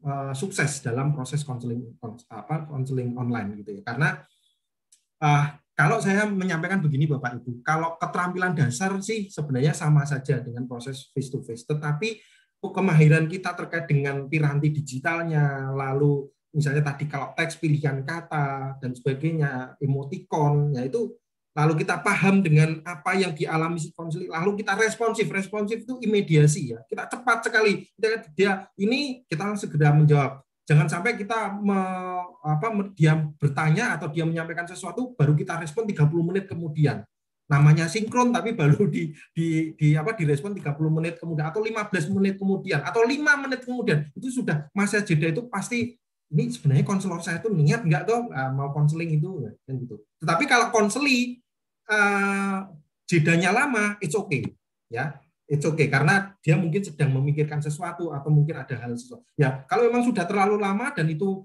uh, 0.00 0.32
sukses 0.32 0.80
dalam 0.80 1.12
proses 1.12 1.44
konseling 1.44 1.92
apa 2.32 2.64
konseling 2.64 3.12
online 3.20 3.60
gitu 3.60 3.76
ya. 3.76 3.82
Karena 3.84 4.16
uh, 5.20 5.44
kalau 5.76 6.00
saya 6.00 6.24
menyampaikan 6.24 6.80
begini 6.80 7.04
Bapak 7.04 7.36
Ibu, 7.36 7.60
kalau 7.60 8.00
keterampilan 8.00 8.56
dasar 8.56 8.96
sih 9.04 9.28
sebenarnya 9.28 9.76
sama 9.76 10.08
saja 10.08 10.40
dengan 10.40 10.64
proses 10.64 11.12
face 11.12 11.28
to 11.28 11.44
face, 11.44 11.68
tetapi 11.68 12.16
kemahiran 12.64 13.28
kita 13.28 13.52
terkait 13.52 13.84
dengan 13.84 14.24
piranti 14.24 14.72
digitalnya, 14.72 15.68
lalu 15.68 16.32
misalnya 16.54 16.86
tadi 16.86 17.10
kalau 17.10 17.34
teks 17.34 17.58
pilihan 17.58 18.06
kata 18.06 18.78
dan 18.78 18.94
sebagainya, 18.94 19.74
emoticon, 19.82 20.72
ya 20.78 20.86
itu 20.86 21.10
lalu 21.54 21.86
kita 21.86 22.02
paham 22.02 22.42
dengan 22.42 22.82
apa 22.82 23.14
yang 23.14 23.30
dialami 23.30 23.78
si 23.78 23.94
konseling, 23.94 24.30
lalu 24.30 24.62
kita 24.62 24.74
responsif. 24.74 25.26
Responsif 25.30 25.86
itu 25.86 25.98
imediasi 26.02 26.74
ya. 26.74 26.82
Kita 26.86 27.06
cepat 27.06 27.46
sekali. 27.50 27.86
Dia 28.34 28.66
ini 28.78 29.22
kita 29.26 29.54
segera 29.58 29.94
menjawab. 29.94 30.42
Jangan 30.64 30.88
sampai 30.88 31.14
kita 31.20 31.60
me, 31.60 31.76
apa, 32.40 32.72
dia 32.96 33.20
bertanya 33.36 34.00
atau 34.00 34.08
dia 34.08 34.24
menyampaikan 34.24 34.64
sesuatu 34.64 35.12
baru 35.12 35.36
kita 35.36 35.60
respon 35.60 35.84
30 35.84 36.08
menit 36.24 36.48
kemudian. 36.48 37.04
Namanya 37.44 37.84
sinkron 37.92 38.32
tapi 38.32 38.56
baru 38.56 38.88
di 38.88 39.12
di 39.36 39.76
di 39.76 39.92
apa 39.92 40.16
direspon 40.16 40.56
30 40.56 40.72
menit 40.88 41.20
kemudian 41.20 41.52
atau 41.52 41.60
15 41.60 42.16
menit 42.16 42.40
kemudian 42.40 42.80
atau 42.80 43.04
5 43.04 43.42
menit 43.44 43.60
kemudian. 43.60 44.08
Itu 44.16 44.32
sudah 44.32 44.72
masa 44.72 45.04
jeda 45.04 45.28
itu 45.28 45.44
pasti 45.52 46.00
ini 46.32 46.48
sebenarnya 46.48 46.84
konselor 46.86 47.20
saya 47.20 47.42
tuh 47.42 47.52
niat 47.52 47.84
nggak 47.84 48.02
tuh 48.08 48.32
uh, 48.32 48.50
mau 48.54 48.72
konseling 48.72 49.20
itu 49.20 49.44
kan 49.66 49.74
gitu. 49.76 50.00
Tetapi 50.22 50.44
kalau 50.48 50.72
konseli 50.72 51.40
uh, 51.90 52.64
jedanya 53.04 53.52
lama, 53.52 54.00
it's 54.00 54.16
okay 54.16 54.44
ya, 54.88 55.20
it's 55.44 55.64
okay 55.64 55.90
karena 55.92 56.32
dia 56.40 56.56
mungkin 56.56 56.80
sedang 56.80 57.12
memikirkan 57.12 57.60
sesuatu 57.60 58.10
atau 58.14 58.30
mungkin 58.32 58.56
ada 58.56 58.74
hal 58.80 58.96
sesuatu. 58.96 59.24
Ya 59.36 59.62
kalau 59.68 59.86
memang 59.90 60.06
sudah 60.06 60.24
terlalu 60.24 60.56
lama 60.56 60.90
dan 60.96 61.10
itu 61.12 61.44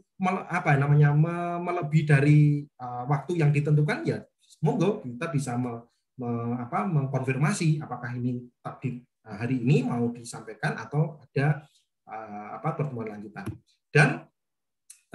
apa 0.52 0.76
namanya 0.76 1.16
melebihi 1.60 2.04
dari 2.08 2.40
uh, 2.80 3.08
waktu 3.08 3.40
yang 3.40 3.56
ditentukan 3.56 4.04
ya 4.04 4.20
monggo 4.60 5.00
kita 5.08 5.32
bisa 5.32 5.56
me, 5.56 5.88
me, 6.20 6.60
apa, 6.60 6.84
mengkonfirmasi 6.84 7.80
apakah 7.80 8.12
ini 8.20 8.44
di 8.84 9.00
hari 9.24 9.62
ini 9.64 9.86
mau 9.86 10.10
disampaikan 10.12 10.76
atau 10.80 11.22
ada 11.22 11.64
apa 12.58 12.74
pertemuan 12.74 13.14
lanjutan. 13.14 13.46
Dan 13.94 14.26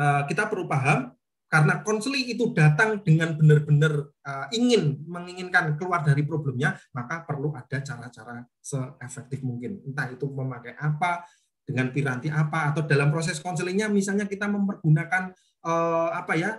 kita 0.00 0.50
perlu 0.50 0.66
paham 0.66 1.14
karena 1.54 1.86
konseling 1.86 2.26
itu 2.34 2.50
datang 2.50 2.98
dengan 3.06 3.38
benar-benar 3.38 4.10
uh, 4.26 4.46
ingin 4.50 4.98
menginginkan 5.06 5.78
keluar 5.78 6.02
dari 6.02 6.26
problemnya, 6.26 6.74
maka 6.90 7.22
perlu 7.22 7.54
ada 7.54 7.78
cara-cara 7.78 8.42
seefektif 8.58 9.46
mungkin. 9.46 9.78
Entah 9.86 10.10
itu 10.10 10.26
memakai 10.26 10.74
apa, 10.74 11.22
dengan 11.62 11.94
piranti 11.94 12.26
apa, 12.26 12.74
atau 12.74 12.82
dalam 12.82 13.14
proses 13.14 13.38
konselingnya 13.38 13.86
misalnya 13.86 14.26
kita 14.26 14.50
mempergunakan 14.50 15.30
uh, 15.62 16.10
apa 16.10 16.34
ya, 16.34 16.58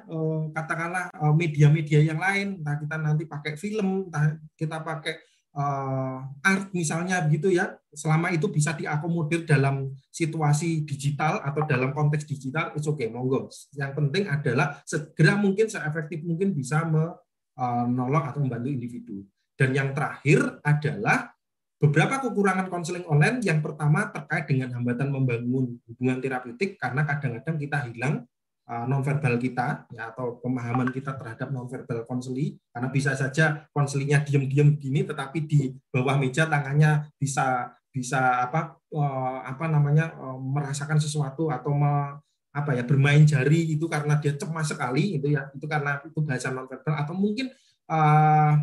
katakanlah 0.55 1.11
media-media 1.35 1.99
yang 1.99 2.19
lain, 2.23 2.63
entah 2.63 2.79
kita 2.79 2.95
nanti 2.95 3.27
pakai 3.27 3.59
film, 3.59 4.07
entah 4.07 4.39
kita 4.55 4.79
pakai 4.79 5.19
uh, 5.55 6.19
art 6.43 6.69
misalnya 6.75 7.23
begitu 7.23 7.55
ya, 7.55 7.79
selama 7.95 8.29
itu 8.35 8.51
bisa 8.51 8.75
diakomodir 8.75 9.47
dalam 9.47 9.95
situasi 10.11 10.83
digital 10.83 11.41
atau 11.41 11.63
dalam 11.63 11.95
konteks 11.95 12.27
digital, 12.27 12.75
itu 12.75 12.83
oke, 12.91 12.99
okay, 12.99 13.07
monggo. 13.07 13.47
Yang 13.73 13.91
penting 13.95 14.23
adalah 14.27 14.83
segera 14.83 15.39
mungkin 15.39 15.71
seefektif 15.71 16.21
mungkin 16.27 16.51
bisa 16.51 16.83
menolong 16.85 18.23
atau 18.29 18.39
membantu 18.43 18.67
individu. 18.69 19.23
Dan 19.55 19.71
yang 19.71 19.95
terakhir 19.95 20.59
adalah 20.61 21.31
beberapa 21.79 22.19
kekurangan 22.27 22.67
konseling 22.67 23.07
online. 23.07 23.39
Yang 23.39 23.71
pertama 23.71 24.11
terkait 24.11 24.45
dengan 24.51 24.75
hambatan 24.75 25.07
membangun 25.15 25.79
hubungan 25.87 26.19
terapeutik 26.19 26.75
karena 26.75 27.07
kadang-kadang 27.07 27.55
kita 27.55 27.77
hilang 27.87 28.27
nonverbal 28.65 29.37
kita 29.37 29.85
ya 29.93 30.09
atau 30.09 30.41
pemahaman 30.41 30.89
kita 30.89 31.13
terhadap 31.13 31.53
nonverbal 31.53 32.01
konseli. 32.09 32.57
Karena 32.73 32.89
bisa 32.89 33.13
saja 33.13 33.69
konselinya 33.69 34.25
diam-diam 34.25 34.73
gini 34.73 35.05
tetapi 35.05 35.45
di 35.45 35.69
bawah 35.93 36.17
meja 36.17 36.49
tangannya 36.49 37.13
bisa 37.21 37.69
bisa 37.93 38.43
apa 38.43 38.75
uh, 38.91 39.39
apa 39.45 39.69
namanya 39.69 40.17
uh, 40.17 40.35
merasakan 40.41 40.99
sesuatu 40.99 41.47
atau 41.53 41.71
me, 41.77 42.19
apa 42.51 42.75
ya 42.75 42.83
bermain 42.83 43.23
jari 43.23 43.77
itu 43.77 43.85
karena 43.85 44.17
dia 44.19 44.33
cemas 44.35 44.67
sekali 44.67 45.21
itu 45.21 45.31
ya 45.31 45.47
itu 45.53 45.65
karena 45.69 46.01
itu 46.01 46.19
bahasa 46.25 46.49
nonverbal. 46.49 46.95
Atau 46.97 47.13
mungkin 47.13 47.53
uh, 47.85 48.53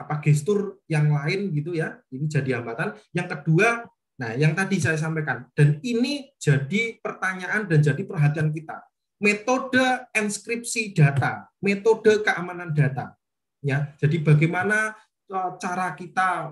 apa 0.00 0.14
gestur 0.24 0.80
yang 0.88 1.12
lain 1.12 1.52
gitu 1.52 1.76
ya 1.76 2.00
ini 2.08 2.24
jadi 2.32 2.64
hambatan. 2.64 2.96
Yang 3.12 3.28
kedua 3.36 3.84
nah 4.20 4.36
yang 4.36 4.52
tadi 4.52 4.76
saya 4.76 5.00
sampaikan 5.00 5.48
dan 5.56 5.80
ini 5.80 6.28
jadi 6.36 7.00
pertanyaan 7.00 7.64
dan 7.64 7.80
jadi 7.80 8.04
perhatian 8.04 8.52
kita 8.52 8.89
metode 9.20 10.08
enskripsi 10.16 10.96
data 10.96 11.46
metode 11.60 12.24
keamanan 12.24 12.72
data. 12.72 13.14
Ya 13.60 13.92
jadi 14.00 14.24
bagaimana 14.24 14.96
eh, 15.28 15.50
cara 15.60 15.92
kita 15.92 16.50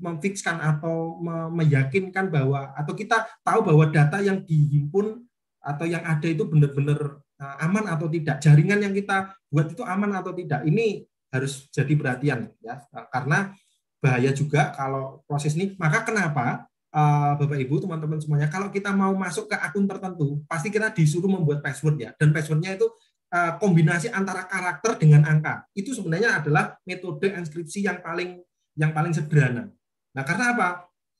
memfikskan 0.00 0.56
atau 0.60 1.20
meyakinkan 1.52 2.32
bahwa 2.32 2.72
atau 2.72 2.96
kita 2.96 3.28
tahu 3.44 3.60
bahwa 3.62 3.84
data 3.92 4.18
yang 4.24 4.42
dihimpun 4.42 5.24
atau 5.60 5.84
yang 5.84 6.02
ada 6.02 6.26
itu 6.26 6.48
benar-benar 6.48 7.20
eh, 7.20 7.64
aman 7.68 7.84
atau 7.92 8.08
tidak 8.08 8.40
jaringan 8.40 8.80
yang 8.88 8.94
kita 8.96 9.36
buat 9.52 9.68
itu 9.68 9.84
aman 9.84 10.16
atau 10.16 10.32
tidak 10.32 10.64
ini 10.64 11.04
harus 11.28 11.68
jadi 11.68 11.92
perhatian 11.92 12.48
ya. 12.64 12.80
Karena 13.12 13.52
bahaya 14.00 14.32
juga 14.32 14.72
kalau 14.72 15.20
proses 15.28 15.52
ini. 15.52 15.76
Maka 15.76 16.08
kenapa 16.08 16.64
uh, 16.96 17.32
Bapak 17.36 17.58
Ibu 17.60 17.84
teman-teman 17.84 18.16
semuanya 18.16 18.48
kalau 18.48 18.72
kita 18.72 18.90
mau 18.96 19.12
masuk 19.12 19.52
ke 19.52 19.56
akun 19.60 19.84
tertentu 19.84 20.40
pasti 20.48 20.72
kita 20.72 20.88
disuruh 20.96 21.28
membuat 21.28 21.60
password 21.60 21.96
ya. 22.00 22.10
Dan 22.16 22.32
passwordnya 22.32 22.74
itu 22.80 22.88
uh, 23.36 23.60
kombinasi 23.60 24.08
antara 24.08 24.48
karakter 24.48 24.96
dengan 24.96 25.28
angka. 25.28 25.68
Itu 25.76 25.92
sebenarnya 25.92 26.40
adalah 26.40 26.80
metode 26.88 27.28
enskripsi 27.36 27.84
yang 27.84 28.00
paling 28.00 28.40
yang 28.76 28.96
paling 28.96 29.12
sederhana. 29.12 29.68
Nah 30.16 30.24
karena 30.24 30.56
apa? 30.56 30.68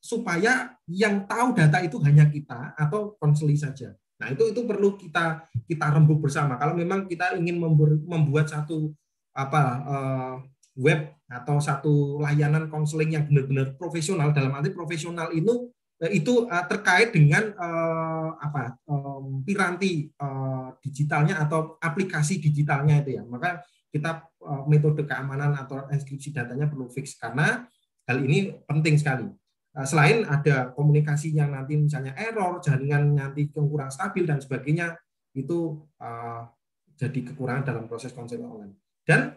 Supaya 0.00 0.76
yang 0.88 1.28
tahu 1.28 1.52
data 1.56 1.82
itu 1.84 2.00
hanya 2.04 2.24
kita 2.30 2.72
atau 2.78 3.18
konseli 3.20 3.58
saja. 3.58 3.92
Nah 4.16 4.32
itu 4.32 4.48
itu 4.48 4.64
perlu 4.64 4.96
kita 4.96 5.44
kita 5.68 5.86
rembuk 5.92 6.24
bersama. 6.24 6.56
Kalau 6.56 6.72
memang 6.72 7.04
kita 7.04 7.36
ingin 7.36 7.60
membuat 8.06 8.48
satu 8.48 8.96
apa 9.36 9.62
uh, 9.84 10.34
web 10.76 11.16
atau 11.26 11.56
satu 11.58 12.20
layanan 12.22 12.68
konseling 12.70 13.16
yang 13.16 13.24
benar-benar 13.26 13.74
profesional 13.74 14.30
dalam 14.30 14.54
arti 14.54 14.70
profesional 14.70 15.32
itu 15.32 15.72
eh, 16.04 16.20
itu 16.20 16.46
uh, 16.46 16.64
terkait 16.68 17.10
dengan 17.10 17.50
uh, 17.56 18.36
apa 18.36 18.76
piranti 19.42 20.12
digitalnya 20.84 21.40
atau 21.42 21.80
aplikasi 21.80 22.38
digitalnya 22.38 23.02
itu 23.02 23.18
ya. 23.18 23.22
Maka 23.24 23.64
kita 23.90 24.22
metode 24.68 25.08
keamanan 25.08 25.56
atau 25.56 25.88
inskripsi 25.88 26.30
datanya 26.30 26.68
perlu 26.68 26.86
fix 26.92 27.16
karena 27.16 27.64
hal 28.04 28.18
ini 28.22 28.52
penting 28.68 29.00
sekali. 29.00 29.26
Selain 29.88 30.24
ada 30.28 30.72
komunikasi 30.72 31.32
yang 31.32 31.52
nanti 31.52 31.80
misalnya 31.80 32.12
error 32.16 32.60
jaringan 32.60 33.16
nanti 33.16 33.48
kurang 33.52 33.88
stabil 33.88 34.28
dan 34.28 34.40
sebagainya 34.40 34.96
itu 35.36 35.84
uh, 36.00 36.48
jadi 36.96 37.20
kekurangan 37.32 37.64
dalam 37.68 37.84
proses 37.84 38.16
konseling 38.16 38.48
online. 38.48 38.74
Dan 39.04 39.36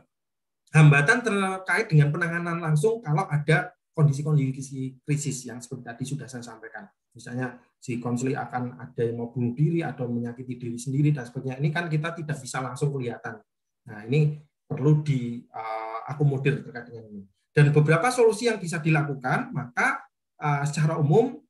hambatan 0.69 1.25
terkait 1.25 1.89
dengan 1.89 2.13
penanganan 2.13 2.61
langsung 2.61 3.01
kalau 3.01 3.25
ada 3.25 3.73
kondisi-kondisi 3.93 5.03
krisis 5.03 5.43
yang 5.49 5.59
seperti 5.59 5.83
tadi 5.83 6.03
sudah 6.07 6.27
saya 6.29 6.45
sampaikan. 6.45 6.87
Misalnya 7.11 7.59
si 7.75 7.99
konseli 7.99 8.37
akan 8.37 8.79
ada 8.79 9.01
yang 9.01 9.19
mau 9.19 9.33
bunuh 9.33 9.51
diri 9.51 9.83
atau 9.83 10.07
menyakiti 10.07 10.55
diri 10.55 10.79
sendiri 10.79 11.09
dan 11.11 11.27
sebagainya. 11.27 11.59
Ini 11.59 11.69
kan 11.73 11.91
kita 11.91 12.15
tidak 12.15 12.37
bisa 12.39 12.63
langsung 12.63 12.95
kelihatan. 12.95 13.41
Nah 13.89 13.99
ini 14.07 14.39
perlu 14.69 15.01
diakomodir 15.01 16.61
uh, 16.61 16.61
terkait 16.69 16.85
dengan 16.87 17.05
ini. 17.11 17.23
Dan 17.49 17.73
beberapa 17.73 18.07
solusi 18.13 18.45
yang 18.45 18.61
bisa 18.61 18.77
dilakukan, 18.77 19.49
maka 19.51 20.05
uh, 20.37 20.63
secara 20.63 20.95
umum 21.01 21.41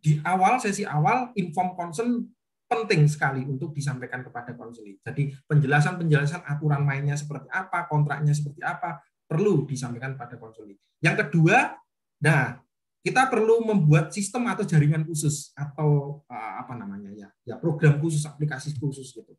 di 0.00 0.18
awal 0.24 0.58
sesi 0.58 0.82
awal 0.88 1.30
inform 1.36 1.76
concern 1.76 2.10
penting 2.66 3.06
sekali 3.06 3.46
untuk 3.46 3.70
disampaikan 3.70 4.26
kepada 4.26 4.52
konseling. 4.58 4.98
Jadi 5.02 5.34
penjelasan-penjelasan 5.46 6.42
aturan 6.46 6.82
mainnya 6.82 7.14
seperti 7.14 7.46
apa, 7.50 7.86
kontraknya 7.86 8.34
seperti 8.34 8.60
apa, 8.62 9.00
perlu 9.26 9.66
disampaikan 9.66 10.18
pada 10.18 10.34
konseling. 10.38 10.78
Yang 10.98 11.26
kedua, 11.26 11.78
nah 12.22 12.58
kita 13.06 13.30
perlu 13.30 13.62
membuat 13.62 14.10
sistem 14.10 14.50
atau 14.50 14.66
jaringan 14.66 15.06
khusus 15.06 15.54
atau 15.54 16.20
uh, 16.26 16.52
apa 16.58 16.74
namanya 16.74 17.14
ya, 17.14 17.28
ya 17.46 17.54
program 17.54 18.02
khusus, 18.02 18.26
aplikasi 18.26 18.74
khusus 18.74 19.14
gitu. 19.14 19.30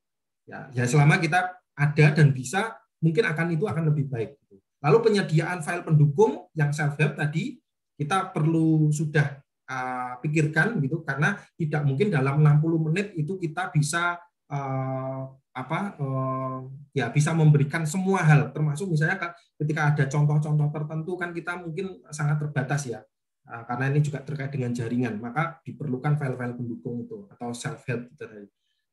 Ya, 0.48 0.72
ya 0.72 0.88
selama 0.88 1.20
kita 1.20 1.52
ada 1.76 2.06
dan 2.16 2.32
bisa, 2.32 2.80
mungkin 3.04 3.28
akan 3.28 3.52
itu 3.52 3.68
akan 3.68 3.92
lebih 3.92 4.08
baik. 4.08 4.40
Gitu. 4.40 4.56
Lalu 4.80 4.98
penyediaan 5.04 5.60
file 5.60 5.84
pendukung 5.84 6.48
yang 6.56 6.72
self 6.72 6.96
help 6.96 7.20
tadi 7.20 7.60
kita 8.00 8.32
perlu 8.32 8.88
sudah 8.94 9.42
uh, 9.68 10.14
pikirkan 10.24 10.80
gitu 10.82 11.04
karena 11.04 11.38
tidak 11.60 11.84
mungkin 11.84 12.08
dalam 12.10 12.40
60 12.42 12.88
menit 12.92 13.08
itu 13.20 13.36
kita 13.38 13.70
bisa 13.70 14.18
uh, 14.52 15.22
apa 15.58 15.80
uh, 15.98 16.70
ya 16.94 17.10
bisa 17.10 17.34
memberikan 17.34 17.84
semua 17.84 18.22
hal. 18.24 18.54
Termasuk 18.54 18.94
misalnya 18.94 19.34
ketika 19.58 19.94
ada 19.94 20.04
contoh-contoh 20.06 20.70
tertentu 20.70 21.12
kan 21.18 21.30
kita 21.34 21.58
mungkin 21.58 22.02
sangat 22.14 22.38
terbatas 22.42 22.86
ya. 22.88 23.02
Uh, 23.48 23.64
karena 23.64 23.96
ini 23.96 24.04
juga 24.04 24.20
terkait 24.22 24.52
dengan 24.52 24.76
jaringan 24.76 25.24
maka 25.24 25.64
diperlukan 25.64 26.20
file-file 26.20 26.60
pendukung 26.60 27.08
itu 27.08 27.26
atau 27.32 27.56
self 27.56 27.82
help 27.88 28.12
gitu. 28.12 28.28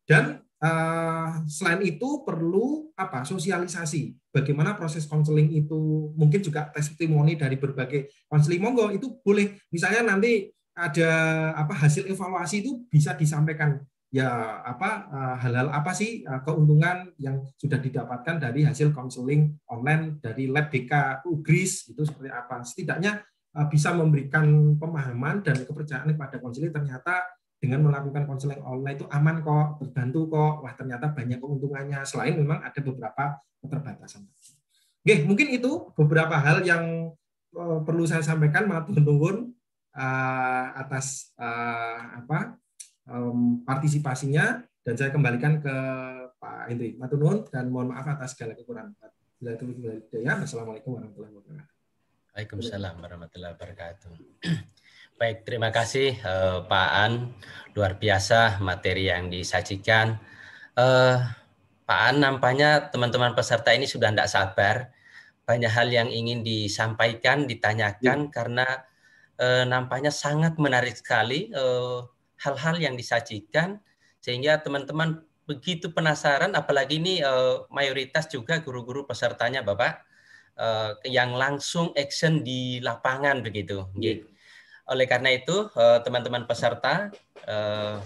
Dan 0.05 0.41
uh, 0.61 1.43
selain 1.49 1.81
itu 1.85 2.23
perlu 2.25 2.93
apa 2.97 3.25
sosialisasi. 3.25 4.17
Bagaimana 4.31 4.77
proses 4.77 5.09
konseling 5.09 5.53
itu 5.53 6.13
mungkin 6.15 6.41
juga 6.45 6.69
testimoni 6.73 7.37
dari 7.37 7.57
berbagai 7.57 8.13
konseling 8.29 8.63
monggo 8.63 8.93
itu 8.93 9.21
boleh. 9.21 9.57
Misalnya 9.73 10.15
nanti 10.15 10.54
ada 10.75 11.11
apa 11.55 11.75
hasil 11.75 12.11
evaluasi 12.11 12.67
itu 12.67 12.83
bisa 12.91 13.15
disampaikan. 13.15 13.79
Ya 14.15 14.31
apa 14.63 15.11
eh, 15.11 15.37
hal-hal 15.43 15.75
apa 15.75 15.91
sih 15.91 16.23
eh, 16.23 16.41
keuntungan 16.47 17.11
yang 17.19 17.43
sudah 17.59 17.83
didapatkan 17.83 18.39
dari 18.39 18.63
hasil 18.63 18.95
konseling 18.95 19.59
online 19.67 20.23
dari 20.23 20.47
lab 20.47 20.71
BK 20.71 21.27
Ugris 21.27 21.91
itu 21.91 22.03
seperti 22.03 22.31
apa? 22.31 22.63
Setidaknya 22.63 23.23
eh, 23.55 23.67
bisa 23.71 23.95
memberikan 23.95 24.79
pemahaman 24.79 25.43
dan 25.43 25.63
kepercayaan 25.67 26.15
kepada 26.15 26.39
konseling 26.39 26.71
ternyata 26.71 27.27
dengan 27.59 27.91
melakukan 27.91 28.29
konseling 28.29 28.61
online 28.63 29.03
itu 29.03 29.07
aman 29.11 29.43
kok 29.43 29.83
terbantu 29.83 30.21
kok. 30.31 30.55
Wah 30.63 30.75
ternyata 30.79 31.11
banyak 31.11 31.39
keuntungannya. 31.39 32.03
Selain 32.07 32.35
memang 32.39 32.63
ada 32.63 32.79
beberapa 32.83 33.39
keterbatasan. 33.63 34.27
Oke, 35.05 35.27
mungkin 35.27 35.49
itu 35.55 35.91
beberapa 35.97 36.39
hal 36.39 36.63
yang 36.63 37.15
perlu 37.55 38.05
saya 38.05 38.21
sampaikan. 38.21 38.69
Matur 38.69 39.01
nuwun 39.01 39.54
uh, 39.95 40.67
atas 40.75 41.33
uh, 41.39 42.21
apa 42.23 42.59
um, 43.09 43.63
partisipasinya 43.63 44.63
dan 44.85 44.95
saya 44.99 45.11
kembalikan 45.15 45.63
ke 45.63 45.75
Pak 46.37 46.69
Hendri 46.69 46.99
Matunun 47.01 47.49
dan 47.49 47.73
mohon 47.73 47.95
maaf 47.95 48.05
atas 48.05 48.37
segala 48.37 48.53
kekurangan. 48.53 48.93
Ya, 49.45 50.41
Assalamualaikum 50.41 50.97
warahmatullahi 50.97 51.35
wabarakatuh. 51.37 51.73
Waalaikumsalam 52.33 52.95
warahmatullahi 53.01 53.53
wabarakatuh. 53.57 54.13
Baik, 55.21 55.47
terima 55.47 55.71
kasih 55.71 56.19
uh, 56.27 56.67
Pak 56.67 56.91
An. 56.91 57.13
Luar 57.77 57.97
biasa 58.01 58.59
materi 58.59 59.13
yang 59.13 59.31
disajikan. 59.31 60.19
Uh, 60.75 61.23
Pak 61.85 62.01
An, 62.11 62.17
nampaknya 62.25 62.89
teman-teman 62.89 63.37
peserta 63.37 63.71
ini 63.77 63.85
sudah 63.85 64.11
tidak 64.11 64.33
sabar. 64.33 64.91
Banyak 65.45 65.71
hal 65.71 65.93
yang 65.93 66.09
ingin 66.09 66.41
disampaikan, 66.41 67.45
ditanyakan, 67.45 68.19
ya. 68.27 68.31
karena 68.33 68.67
eh, 69.39 69.65
nampaknya 69.67 70.11
sangat 70.15 70.59
menarik 70.59 70.95
sekali 70.95 71.51
eh, 71.51 72.01
hal-hal 72.45 72.77
yang 72.79 72.95
disajikan 72.95 73.81
sehingga 74.21 74.61
teman-teman 74.65 75.25
begitu 75.45 75.93
penasaran 75.93 76.57
apalagi 76.57 76.97
ini 77.01 77.21
eh, 77.21 77.57
mayoritas 77.69 78.29
juga 78.33 78.61
guru-guru 78.65 79.05
pesertanya 79.05 79.61
Bapak 79.61 80.05
eh, 80.57 80.93
yang 81.13 81.37
langsung 81.37 81.93
action 81.97 82.41
di 82.41 82.81
lapangan 82.81 83.45
begitu. 83.45 83.89
Yeah. 83.99 84.25
Oleh 84.89 85.09
karena 85.09 85.33
itu 85.33 85.69
eh, 85.77 85.99
teman-teman 86.05 86.49
peserta 86.49 87.13
eh, 87.45 87.97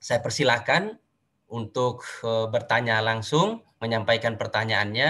saya 0.00 0.20
persilakan 0.20 1.00
untuk 1.48 2.04
eh, 2.24 2.46
bertanya 2.52 3.00
langsung 3.00 3.64
menyampaikan 3.80 4.36
pertanyaannya 4.36 5.08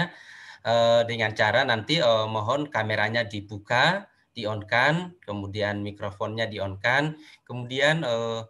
eh, 0.63 1.01
dengan 1.03 1.31
cara 1.35 1.67
nanti 1.67 1.99
eh, 1.99 2.27
mohon 2.27 2.71
kameranya 2.71 3.27
dibuka 3.27 4.07
di 4.35 4.43
on 4.43 4.67
kemudian 5.23 5.79
mikrofonnya 5.79 6.45
di 6.51 6.59
on 6.59 6.75
kemudian 7.47 8.03
uh, 8.03 8.43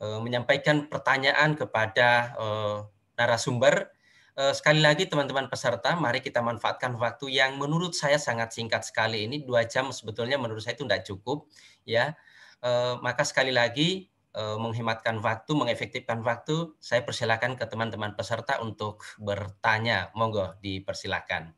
uh, 0.00 0.18
menyampaikan 0.24 0.88
pertanyaan 0.88 1.52
kepada 1.54 2.34
uh, 2.40 2.76
narasumber. 3.20 3.92
Uh, 4.38 4.54
sekali 4.54 4.78
lagi 4.78 5.10
teman-teman 5.10 5.50
peserta, 5.50 5.98
mari 5.98 6.22
kita 6.22 6.38
manfaatkan 6.38 6.94
waktu 6.94 7.34
yang 7.42 7.58
menurut 7.58 7.90
saya 7.92 8.22
sangat 8.22 8.54
singkat 8.54 8.86
sekali 8.86 9.26
ini 9.26 9.42
dua 9.42 9.66
jam 9.66 9.90
sebetulnya 9.90 10.38
menurut 10.38 10.62
saya 10.62 10.78
itu 10.78 10.86
tidak 10.86 11.02
cukup 11.04 11.50
ya. 11.82 12.14
Uh, 12.62 13.02
maka 13.02 13.22
sekali 13.22 13.54
lagi 13.54 14.10
eh, 14.34 14.58
menghematkan 14.58 15.18
waktu, 15.18 15.50
mengefektifkan 15.54 16.22
waktu, 16.22 16.74
saya 16.78 17.02
persilakan 17.02 17.58
ke 17.58 17.66
teman-teman 17.66 18.14
peserta 18.14 18.62
untuk 18.62 19.02
bertanya. 19.18 20.14
Monggo 20.14 20.54
dipersilakan. 20.62 21.54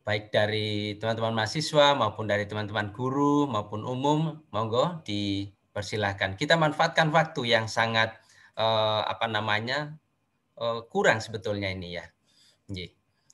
Baik 0.06 0.30
dari 0.30 0.94
teman-teman 1.02 1.34
mahasiswa 1.34 1.98
maupun 1.98 2.30
dari 2.30 2.46
teman-teman 2.46 2.94
guru 2.94 3.50
maupun 3.50 3.82
umum, 3.82 4.38
monggo 4.54 5.02
dipersilakan. 5.02 6.38
Kita 6.38 6.54
manfaatkan 6.54 7.10
waktu 7.10 7.50
yang 7.50 7.66
sangat 7.66 8.14
eh, 8.54 9.02
apa 9.02 9.26
namanya 9.26 9.98
eh, 10.62 10.80
kurang 10.94 11.18
sebetulnya 11.18 11.74
ini 11.74 11.98
ya. 11.98 12.06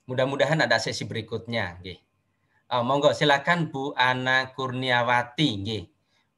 Mudah-mudahan 0.09 0.65
ada 0.65 0.81
sesi 0.81 1.05
berikutnya. 1.05 1.77
Ah, 2.73 2.81
monggo 2.81 3.13
silakan 3.13 3.69
Bu 3.69 3.93
Ana 3.93 4.57
Kurniawati. 4.57 5.53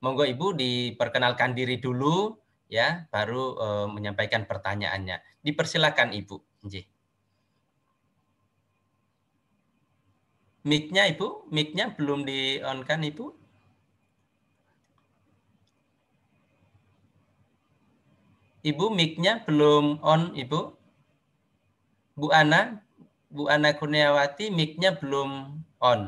Monggo 0.03 0.27
Ibu 0.27 0.59
diperkenalkan 0.59 1.55
diri 1.55 1.79
dulu 1.79 2.35
ya, 2.67 3.07
baru 3.07 3.45
eh, 3.55 3.87
menyampaikan 3.87 4.51
pertanyaannya. 4.51 5.47
Dipersilakan 5.47 6.11
Ibu. 6.11 6.67
Nggih. 6.67 6.94
Mic-nya 10.65 11.05
Ibu, 11.13 11.53
mic-nya 11.53 11.93
belum 11.93 12.25
di-on-kan 12.25 13.05
Ibu? 13.05 13.37
Ibu 18.65 18.87
mic-nya 18.89 19.45
belum 19.45 20.01
on 20.01 20.33
Ibu? 20.33 20.61
Bu 22.17 22.33
Ana, 22.33 22.81
Bu 23.29 23.45
Ana 23.53 23.77
Kurniawati 23.77 24.49
mic-nya 24.49 24.97
belum 24.97 25.61
on. 25.85 26.01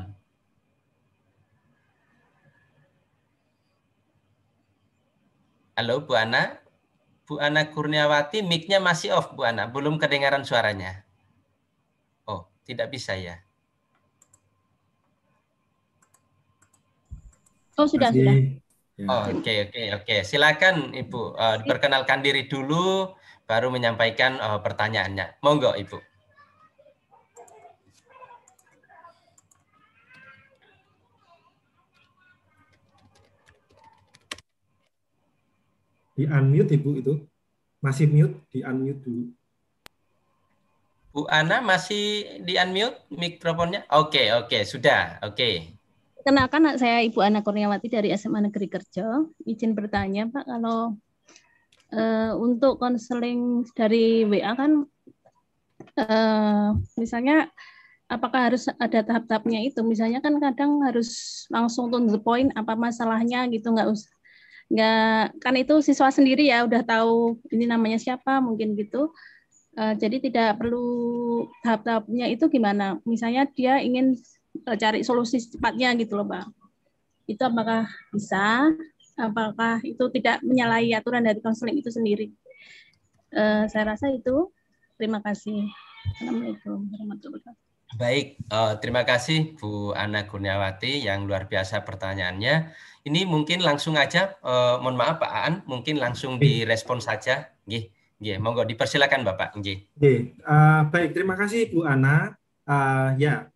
Halo 5.77 6.01
Bu 6.01 6.17
Ana? 6.17 6.57
Bu 7.29 7.37
Ana 7.37 7.69
Kurniawati 7.69 8.41
mic-nya 8.41 8.81
masih 8.81 9.13
off 9.13 9.37
Bu 9.37 9.45
Ana, 9.45 9.69
belum 9.69 10.01
kedengaran 10.01 10.41
suaranya. 10.41 11.05
Oh, 12.25 12.49
tidak 12.65 12.89
bisa 12.89 13.13
ya. 13.13 13.46
Oh 17.77 17.85
sudah 17.85 18.09
Masih. 18.09 18.25
sudah. 18.25 18.37
Ya. 18.97 19.29
Oke 19.29 19.53
oke 19.69 19.83
oke, 20.01 20.15
silakan 20.25 20.89
Ibu 20.97 21.37
Eh, 21.37 21.55
diperkenalkan 21.61 22.25
diri 22.25 22.49
dulu, 22.49 23.13
baru 23.45 23.69
menyampaikan 23.69 24.41
eh, 24.41 24.59
pertanyaannya. 24.65 25.37
Monggo 25.45 25.77
Ibu. 25.77 26.01
Di 36.17 36.25
unmute 36.25 36.73
Ibu 36.73 36.89
itu. 36.97 37.13
Masih 37.77 38.09
mute, 38.09 38.41
di 38.49 38.65
unmute 38.65 39.05
dulu. 39.05 39.23
Bu 41.13 41.29
Ana 41.29 41.61
masih 41.61 42.41
di 42.41 42.57
unmute 42.57 43.05
mikrofonnya? 43.13 43.85
Oke 43.93 44.33
oke 44.33 44.65
sudah 44.65 45.21
oke. 45.21 45.76
Kenalkan 46.27 46.67
saya 46.75 46.99
Ibu 47.07 47.23
Ana 47.23 47.39
Kurniawati 47.39 47.87
dari 47.87 48.11
SMA 48.11 48.51
Negeri 48.51 48.67
Kerja. 48.67 49.23
Izin 49.47 49.71
bertanya 49.71 50.27
Pak, 50.27 50.43
kalau 50.43 50.99
eh, 51.95 52.35
untuk 52.35 52.83
konseling 52.83 53.63
dari 53.71 54.27
WA 54.27 54.51
kan 54.59 54.83
eh, 55.95 56.67
misalnya 56.99 57.47
apakah 58.11 58.51
harus 58.51 58.67
ada 58.75 59.07
tahap-tahapnya 59.07 59.71
itu? 59.71 59.79
Misalnya 59.87 60.19
kan 60.19 60.35
kadang 60.43 60.83
harus 60.83 61.47
langsung 61.47 61.87
to 61.95 62.03
the 62.11 62.19
point 62.19 62.51
apa 62.59 62.75
masalahnya 62.75 63.47
gitu 63.47 63.71
nggak 63.71 63.87
usah 63.87 64.11
nggak 64.67 65.39
kan 65.39 65.55
itu 65.55 65.79
siswa 65.79 66.11
sendiri 66.11 66.51
ya 66.51 66.67
udah 66.67 66.83
tahu 66.83 67.39
ini 67.55 67.71
namanya 67.71 67.95
siapa 68.03 68.43
mungkin 68.43 68.75
gitu 68.75 69.15
Eh, 69.77 69.93
jadi 70.01 70.17
tidak 70.17 70.57
perlu 70.57 70.89
tahap-tahapnya 71.61 72.25
itu 72.33 72.49
gimana 72.49 72.97
misalnya 73.05 73.45
dia 73.53 73.77
ingin 73.77 74.17
cari 74.65 75.05
solusi 75.05 75.41
secepatnya 75.41 75.93
gitu 75.99 76.17
loh 76.17 76.27
Pak 76.27 76.45
itu 77.27 77.41
apakah 77.43 77.85
bisa 78.13 78.71
apakah 79.19 79.83
itu 79.83 80.03
tidak 80.13 80.39
menyalahi 80.45 80.95
aturan 80.95 81.25
dari 81.25 81.41
konseling 81.43 81.77
itu 81.77 81.91
sendiri 81.91 82.31
Eh, 83.27 83.67
saya 83.67 83.91
rasa 83.91 84.07
itu 84.07 84.55
terima 84.95 85.19
kasih 85.19 85.67
Assalamualaikum 86.15 86.87
warahmatullahi 86.87 87.43
wabarakatuh 87.43 87.65
Baik, 87.95 88.27
eh, 88.39 88.73
terima 88.83 89.03
kasih 89.07 89.55
Bu 89.59 89.91
Ana 89.95 90.27
Kurniawati 90.27 91.07
yang 91.07 91.23
luar 91.23 91.47
biasa 91.47 91.87
pertanyaannya. 91.87 92.75
Ini 93.07 93.23
mungkin 93.23 93.63
langsung 93.63 93.95
aja, 93.95 94.35
eh, 94.43 94.75
mohon 94.83 94.99
maaf 94.99 95.23
Pak 95.23 95.31
Aan, 95.31 95.53
mungkin 95.63 95.95
langsung 95.95 96.35
direspon 96.35 96.99
saja. 96.99 97.47
Nggih, 97.63 97.87
nggih, 98.19 98.35
monggo 98.43 98.67
dipersilakan 98.67 99.23
Bapak. 99.23 99.55
Nggih. 99.55 99.87
Oke, 99.95 100.35
eh, 100.35 100.81
baik 100.91 101.15
terima 101.15 101.39
kasih 101.39 101.71
Bu 101.71 101.87
Ana. 101.87 102.35
Eh, 102.67 103.09
ya, 103.23 103.47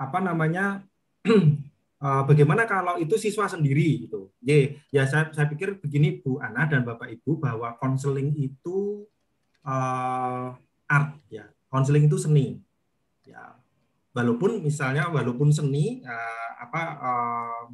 apa 0.00 0.18
namanya? 0.24 0.80
eh, 1.28 2.22
bagaimana 2.24 2.64
kalau 2.64 2.96
itu 2.96 3.20
siswa 3.20 3.44
sendiri 3.44 4.08
gitu? 4.08 4.32
Ye, 4.40 4.80
ya 4.88 5.04
saya, 5.04 5.28
saya 5.36 5.44
pikir 5.52 5.76
begini 5.84 6.24
Bu 6.24 6.40
Ana 6.40 6.64
dan 6.64 6.80
Bapak 6.88 7.12
Ibu 7.20 7.36
bahwa 7.36 7.76
konseling 7.76 8.32
itu 8.40 9.04
eh, 9.60 10.48
art 10.88 11.10
ya, 11.28 11.44
konseling 11.68 12.08
itu 12.08 12.16
seni. 12.16 12.56
Ya, 13.28 13.60
walaupun 14.16 14.64
misalnya 14.64 15.12
walaupun 15.12 15.52
seni 15.52 16.00
eh, 16.00 16.50
apa 16.58 16.82
eh, 16.98 17.64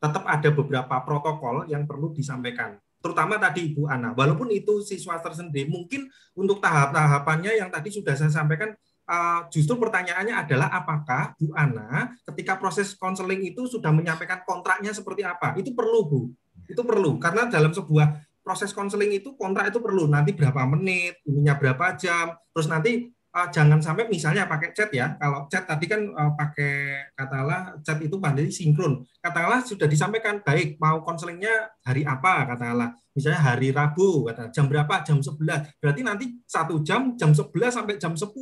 tetap 0.00 0.24
ada 0.28 0.48
beberapa 0.52 0.96
protokol 1.02 1.66
yang 1.66 1.84
perlu 1.84 2.12
disampaikan 2.12 2.76
terutama 3.00 3.38
tadi 3.38 3.70
Bu 3.76 3.86
Ana 3.86 4.16
walaupun 4.16 4.50
itu 4.50 4.80
siswa 4.82 5.20
tersendiri 5.20 5.68
mungkin 5.68 6.08
untuk 6.34 6.58
tahap-tahapannya 6.58 7.60
yang 7.60 7.70
tadi 7.70 7.92
sudah 7.92 8.16
saya 8.16 8.32
sampaikan 8.32 8.74
eh, 9.06 9.40
justru 9.54 9.78
pertanyaannya 9.78 10.34
adalah 10.34 10.68
apakah 10.74 11.38
Bu 11.38 11.54
Ana 11.54 12.14
ketika 12.32 12.58
proses 12.58 12.92
konseling 12.98 13.46
itu 13.46 13.70
sudah 13.70 13.94
menyampaikan 13.94 14.42
kontraknya 14.42 14.90
seperti 14.90 15.22
apa 15.22 15.54
itu 15.58 15.72
perlu 15.72 16.00
Bu 16.06 16.20
itu 16.66 16.82
perlu 16.82 17.22
karena 17.22 17.46
dalam 17.46 17.70
sebuah 17.70 18.26
proses 18.42 18.70
konseling 18.70 19.10
itu 19.10 19.34
kontrak 19.34 19.70
itu 19.70 19.78
perlu 19.82 20.06
nanti 20.06 20.34
berapa 20.34 20.66
menit 20.66 21.22
ininya 21.26 21.54
berapa 21.58 21.98
jam 21.98 22.34
terus 22.54 22.66
nanti 22.70 23.10
uh, 23.36 23.48
jangan 23.52 23.78
sampai 23.84 24.08
misalnya 24.08 24.48
pakai 24.48 24.72
chat 24.72 24.88
ya. 24.88 25.12
Kalau 25.20 25.44
chat 25.52 25.68
tadi 25.68 25.84
kan 25.84 26.00
uh, 26.00 26.32
pakai 26.32 26.72
katakanlah 27.12 27.76
chat 27.84 28.00
itu 28.00 28.16
pandai 28.16 28.48
sinkron. 28.48 29.04
Katakanlah 29.20 29.60
sudah 29.60 29.84
disampaikan 29.84 30.40
baik 30.40 30.80
mau 30.80 31.04
konselingnya 31.04 31.76
hari 31.84 32.08
apa 32.08 32.56
katakanlah. 32.56 32.96
Misalnya 33.12 33.40
hari 33.44 33.68
Rabu 33.76 34.32
katakanlah 34.32 34.52
jam 34.56 34.64
berapa? 34.72 34.94
Jam 35.04 35.18
11. 35.20 35.76
Berarti 35.76 36.00
nanti 36.00 36.24
satu 36.48 36.80
jam 36.80 37.12
jam 37.20 37.36
11 37.36 37.52
sampai 37.68 38.00
jam 38.00 38.16
10 38.16 38.32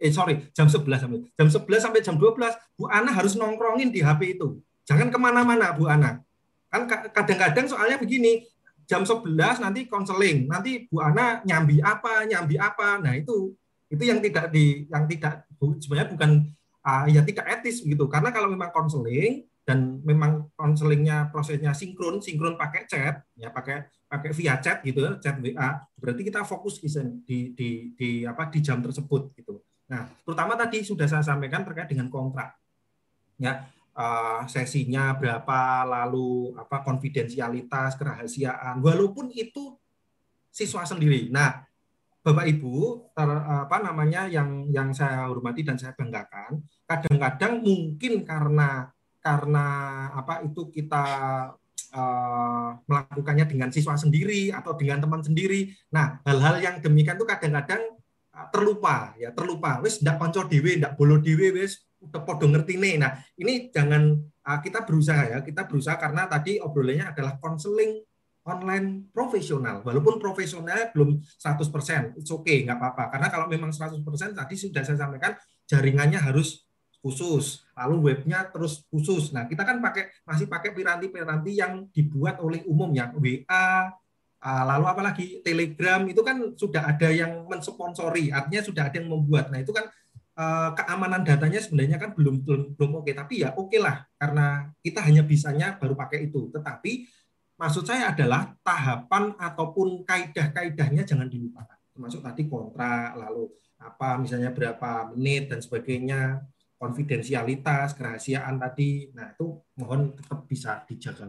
eh 0.00 0.08
sorry 0.08 0.48
jam 0.56 0.66
11 0.66 0.80
sampai 1.04 1.20
jam 1.36 1.48
11 1.52 1.84
sampai 1.84 2.00
jam 2.00 2.16
12 2.16 2.40
Bu 2.80 2.88
Ana 2.88 3.12
harus 3.12 3.36
nongkrongin 3.36 3.92
di 3.92 4.00
HP 4.00 4.40
itu. 4.40 4.58
Jangan 4.88 5.12
ke 5.12 5.18
mana-mana 5.20 5.76
Bu 5.76 5.86
Ana. 5.86 6.24
Kan 6.72 6.88
ka- 6.88 7.12
kadang-kadang 7.12 7.68
soalnya 7.68 8.00
begini 8.00 8.48
jam 8.88 9.04
11 9.04 9.62
nanti 9.62 9.86
konseling, 9.86 10.48
nanti 10.48 10.88
Bu 10.88 11.04
Ana 11.04 11.44
nyambi 11.44 11.78
apa, 11.84 12.24
nyambi 12.24 12.56
apa. 12.56 12.98
Nah, 12.98 13.14
itu 13.14 13.54
itu 13.92 14.02
yang 14.02 14.18
tidak 14.24 14.48
di 14.50 14.88
yang 14.88 15.04
tidak 15.04 15.44
sebenarnya 15.60 16.08
bukan 16.14 16.30
ah, 16.86 17.04
ya 17.10 17.20
tidak 17.26 17.60
etis 17.60 17.82
begitu 17.84 18.06
karena 18.08 18.30
kalau 18.32 18.48
memang 18.48 18.70
konseling 18.72 19.44
dan 19.66 20.00
memang 20.02 20.48
konselingnya 20.56 21.28
prosesnya 21.28 21.76
sinkron 21.76 22.22
sinkron 22.22 22.56
pakai 22.56 22.88
chat 22.88 23.22
ya 23.36 23.52
pakai 23.52 23.86
pakai 24.10 24.30
via 24.34 24.58
chat 24.58 24.82
gitu 24.82 25.04
ya, 25.04 25.12
chat 25.22 25.36
WA 25.38 25.84
berarti 25.94 26.22
kita 26.26 26.42
fokus 26.42 26.80
di 26.80 26.88
di, 27.52 27.68
di 27.94 28.08
apa 28.24 28.48
di 28.48 28.58
jam 28.64 28.80
tersebut 28.80 29.30
gitu 29.36 29.62
nah 29.90 30.06
terutama 30.22 30.54
tadi 30.54 30.86
sudah 30.86 31.10
saya 31.10 31.26
sampaikan 31.26 31.66
terkait 31.66 31.90
dengan 31.90 32.06
kontrak. 32.06 32.54
Ya 33.42 33.66
eh, 33.98 34.40
sesinya 34.46 35.18
berapa 35.18 35.82
lalu 35.82 36.54
apa 36.54 36.86
konfidensialitas 36.86 37.98
kerahasiaan. 37.98 38.78
Walaupun 38.78 39.34
itu 39.34 39.74
siswa 40.54 40.86
sendiri. 40.86 41.26
Nah 41.34 41.66
Bapak 42.20 42.52
Ibu, 42.52 43.08
ter, 43.16 43.30
apa 43.64 43.80
namanya 43.80 44.28
yang 44.28 44.68
yang 44.68 44.92
saya 44.92 45.24
hormati 45.24 45.64
dan 45.64 45.80
saya 45.80 45.96
banggakan, 45.96 46.60
kadang-kadang 46.84 47.64
mungkin 47.64 48.28
karena 48.28 48.92
karena 49.24 49.66
apa 50.12 50.44
itu 50.44 50.68
kita 50.68 51.04
eh, 51.96 52.68
melakukannya 52.84 53.46
dengan 53.48 53.72
siswa 53.72 53.96
sendiri 53.96 54.52
atau 54.52 54.76
dengan 54.76 55.00
teman 55.00 55.24
sendiri. 55.24 55.72
Nah, 55.96 56.20
hal-hal 56.28 56.60
yang 56.60 56.76
demikian 56.84 57.16
itu 57.16 57.24
kadang-kadang 57.24 57.99
terlupa 58.50 59.14
ya, 59.18 59.34
terlupa. 59.34 59.82
Wis 59.82 60.00
ndak 60.00 60.16
konco 60.18 60.46
dhewe, 60.46 60.78
ndak 60.78 60.94
bolo 60.94 61.18
dhewe 61.18 61.54
wis 61.54 61.82
udah 62.00 62.22
podo 62.24 62.48
ngertine. 62.48 62.96
Nah, 62.96 63.12
ini 63.36 63.68
jangan 63.68 64.16
eh, 64.22 64.58
kita 64.64 64.88
berusaha 64.88 65.36
ya, 65.36 65.38
kita 65.44 65.68
berusaha 65.68 66.00
karena 66.00 66.24
tadi 66.26 66.56
obrolannya 66.58 67.12
adalah 67.12 67.36
konseling 67.36 68.00
online 68.48 69.12
profesional. 69.12 69.84
Walaupun 69.84 70.16
profesionalnya 70.16 70.88
belum 70.96 71.20
100%, 71.20 72.16
it's 72.16 72.32
okay, 72.32 72.64
nggak 72.64 72.78
apa-apa. 72.80 73.04
Karena 73.12 73.28
kalau 73.28 73.46
memang 73.46 73.70
100% 73.70 74.00
tadi 74.32 74.54
sudah 74.56 74.80
saya 74.80 74.96
sampaikan, 74.96 75.36
jaringannya 75.68 76.18
harus 76.18 76.64
khusus, 77.00 77.64
lalu 77.76 78.12
webnya 78.12 78.48
terus 78.52 78.84
khusus. 78.92 79.32
Nah, 79.32 79.48
kita 79.48 79.64
kan 79.64 79.80
pakai 79.80 80.08
masih 80.24 80.48
pakai 80.48 80.76
piranti-piranti 80.76 81.52
yang 81.56 81.88
dibuat 81.92 82.40
oleh 82.44 82.64
umum 82.68 82.92
yang 82.92 83.16
WA, 83.16 83.44
ah, 83.48 83.88
lalu 84.40 84.84
apalagi 84.88 85.26
Telegram 85.44 86.00
itu 86.08 86.24
kan 86.24 86.56
sudah 86.56 86.88
ada 86.88 87.12
yang 87.12 87.44
mensponsori, 87.44 88.32
artinya 88.32 88.64
sudah 88.64 88.88
ada 88.88 88.96
yang 88.96 89.12
membuat. 89.12 89.52
Nah, 89.52 89.60
itu 89.60 89.68
kan 89.76 89.84
eh, 90.40 90.70
keamanan 90.80 91.20
datanya 91.20 91.60
sebenarnya 91.60 92.00
kan 92.00 92.16
belum 92.16 92.40
belum 92.40 92.62
belum 92.72 92.90
oke, 93.04 93.12
tapi 93.12 93.44
ya 93.44 93.52
oke 93.52 93.76
lah 93.76 94.00
karena 94.16 94.72
kita 94.80 95.04
hanya 95.04 95.22
bisanya 95.28 95.76
baru 95.76 95.92
pakai 95.92 96.32
itu. 96.32 96.48
Tetapi 96.56 96.92
maksud 97.60 97.84
saya 97.84 98.16
adalah 98.16 98.56
tahapan 98.64 99.36
ataupun 99.36 100.08
kaidah-kaidahnya 100.08 101.04
jangan 101.04 101.28
dilupakan. 101.28 101.76
Termasuk 101.92 102.24
tadi 102.24 102.48
kontrak, 102.48 103.20
lalu 103.20 103.52
apa 103.76 104.16
misalnya 104.16 104.56
berapa 104.56 105.12
menit 105.12 105.52
dan 105.52 105.60
sebagainya 105.60 106.40
konfidensialitas, 106.80 107.92
kerahasiaan 107.92 108.56
tadi. 108.56 109.12
Nah, 109.12 109.36
itu 109.36 109.60
mohon 109.76 110.16
tetap 110.16 110.48
bisa 110.48 110.80
dijaga. 110.88 111.28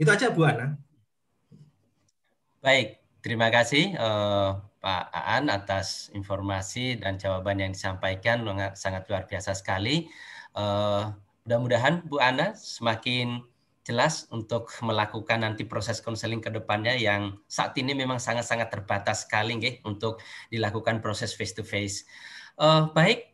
Itu 0.00 0.08
aja 0.08 0.32
Bu 0.32 0.48
Ana. 0.48 0.85
Baik, 2.66 2.98
terima 3.22 3.46
kasih 3.46 3.94
eh, 3.94 4.50
Pak 4.82 5.04
Aan 5.14 5.46
atas 5.54 6.10
informasi 6.18 6.98
dan 6.98 7.14
jawaban 7.14 7.62
yang 7.62 7.70
disampaikan 7.70 8.42
sangat- 8.74 9.06
luar 9.06 9.22
biasa 9.30 9.54
sekali. 9.54 10.10
Eh, 10.58 11.04
Mudah-mudahan 11.46 12.02
Bu 12.10 12.18
Ana 12.18 12.58
semakin 12.58 13.38
jelas 13.86 14.26
untuk 14.34 14.66
melakukan 14.82 15.46
nanti 15.46 15.62
proses 15.62 16.02
konseling 16.02 16.42
ke 16.42 16.50
depannya 16.50 16.98
yang 16.98 17.38
saat 17.46 17.70
ini 17.78 17.94
memang 17.94 18.18
sangat-sangat 18.18 18.66
terbatas 18.66 19.30
sekali 19.30 19.54
nggih, 19.62 19.86
untuk 19.86 20.18
dilakukan 20.50 20.98
proses 20.98 21.38
face 21.38 21.54
to 21.54 21.62
face. 21.62 22.02
Eh, 22.58 22.82
baik, 22.90 23.30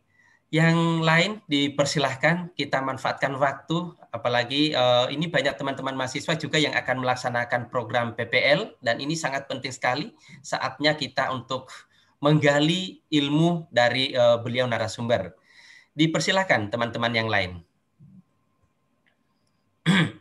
yang 0.53 1.01
lain 1.01 1.41
dipersilahkan 1.49 2.53
kita 2.53 2.85
manfaatkan 2.85 3.33
waktu, 3.41 3.97
apalagi 4.13 4.77
eh, 4.77 5.07
ini 5.11 5.27
banyak 5.33 5.57
teman-teman 5.57 5.97
mahasiswa 5.97 6.37
juga 6.37 6.61
yang 6.61 6.77
akan 6.77 7.01
melaksanakan 7.01 7.73
program 7.73 8.13
PPL 8.13 8.77
dan 8.85 9.01
ini 9.01 9.17
sangat 9.17 9.49
penting 9.49 9.73
sekali 9.73 10.13
saatnya 10.45 10.93
kita 10.95 11.33
untuk 11.33 11.73
menggali 12.21 13.01
ilmu 13.09 13.73
dari 13.73 14.13
eh, 14.13 14.37
beliau 14.45 14.69
narasumber. 14.69 15.33
Dipersilahkan 15.97 16.69
teman-teman 16.69 17.13
yang 17.17 17.29
lain. 17.33 17.65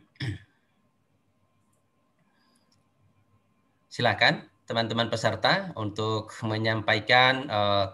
Silakan 3.92 4.48
teman-teman 4.64 5.12
peserta 5.12 5.68
untuk 5.76 6.32
menyampaikan 6.40 7.44
eh, 7.44 7.86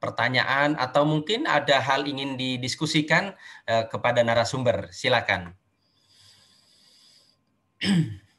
pertanyaan 0.00 0.74
atau 0.80 1.04
mungkin 1.04 1.44
ada 1.44 1.78
hal 1.78 2.08
ingin 2.08 2.40
didiskusikan 2.40 3.36
eh, 3.68 3.84
kepada 3.86 4.24
narasumber. 4.24 4.88
Silakan. 4.90 5.54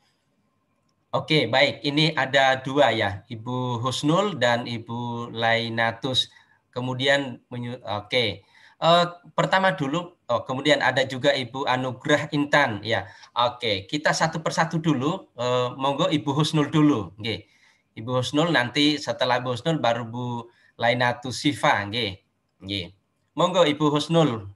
Oke, 1.11 1.43
baik. 1.51 1.83
Ini 1.83 2.15
ada 2.15 2.56
dua 2.64 2.88
ya, 2.95 3.27
Ibu 3.27 3.83
Husnul 3.83 4.40
dan 4.40 4.64
Ibu 4.64 5.27
Lainatus. 5.35 6.31
Kemudian, 6.72 7.43
oke. 7.83 8.48
Eh, 8.81 9.06
pertama 9.35 9.75
dulu, 9.75 10.15
oh, 10.31 10.41
kemudian 10.48 10.80
ada 10.80 11.03
juga 11.03 11.35
Ibu 11.35 11.67
Anugrah 11.67 12.31
Intan. 12.31 12.80
Ya, 12.80 13.11
oke. 13.35 13.91
Kita 13.91 14.15
satu 14.15 14.40
persatu 14.40 14.80
dulu. 14.80 15.27
Eh, 15.35 15.67
monggo 15.75 16.07
Ibu 16.07 16.31
Husnul 16.31 16.72
dulu. 16.72 17.11
Oke. 17.19 17.51
Ibu 17.99 18.23
Husnul 18.23 18.56
nanti 18.56 18.95
setelah 18.95 19.43
Ibu 19.43 19.51
Husnul 19.51 19.83
baru 19.83 20.07
Bu 20.07 20.48
Lainatus 20.77 21.41
Sifa. 21.41 21.88
Oke. 21.88 22.24
Oke. 22.61 22.93
Monggo 23.35 23.64
Ibu 23.64 23.91
Husnul. 23.91 24.48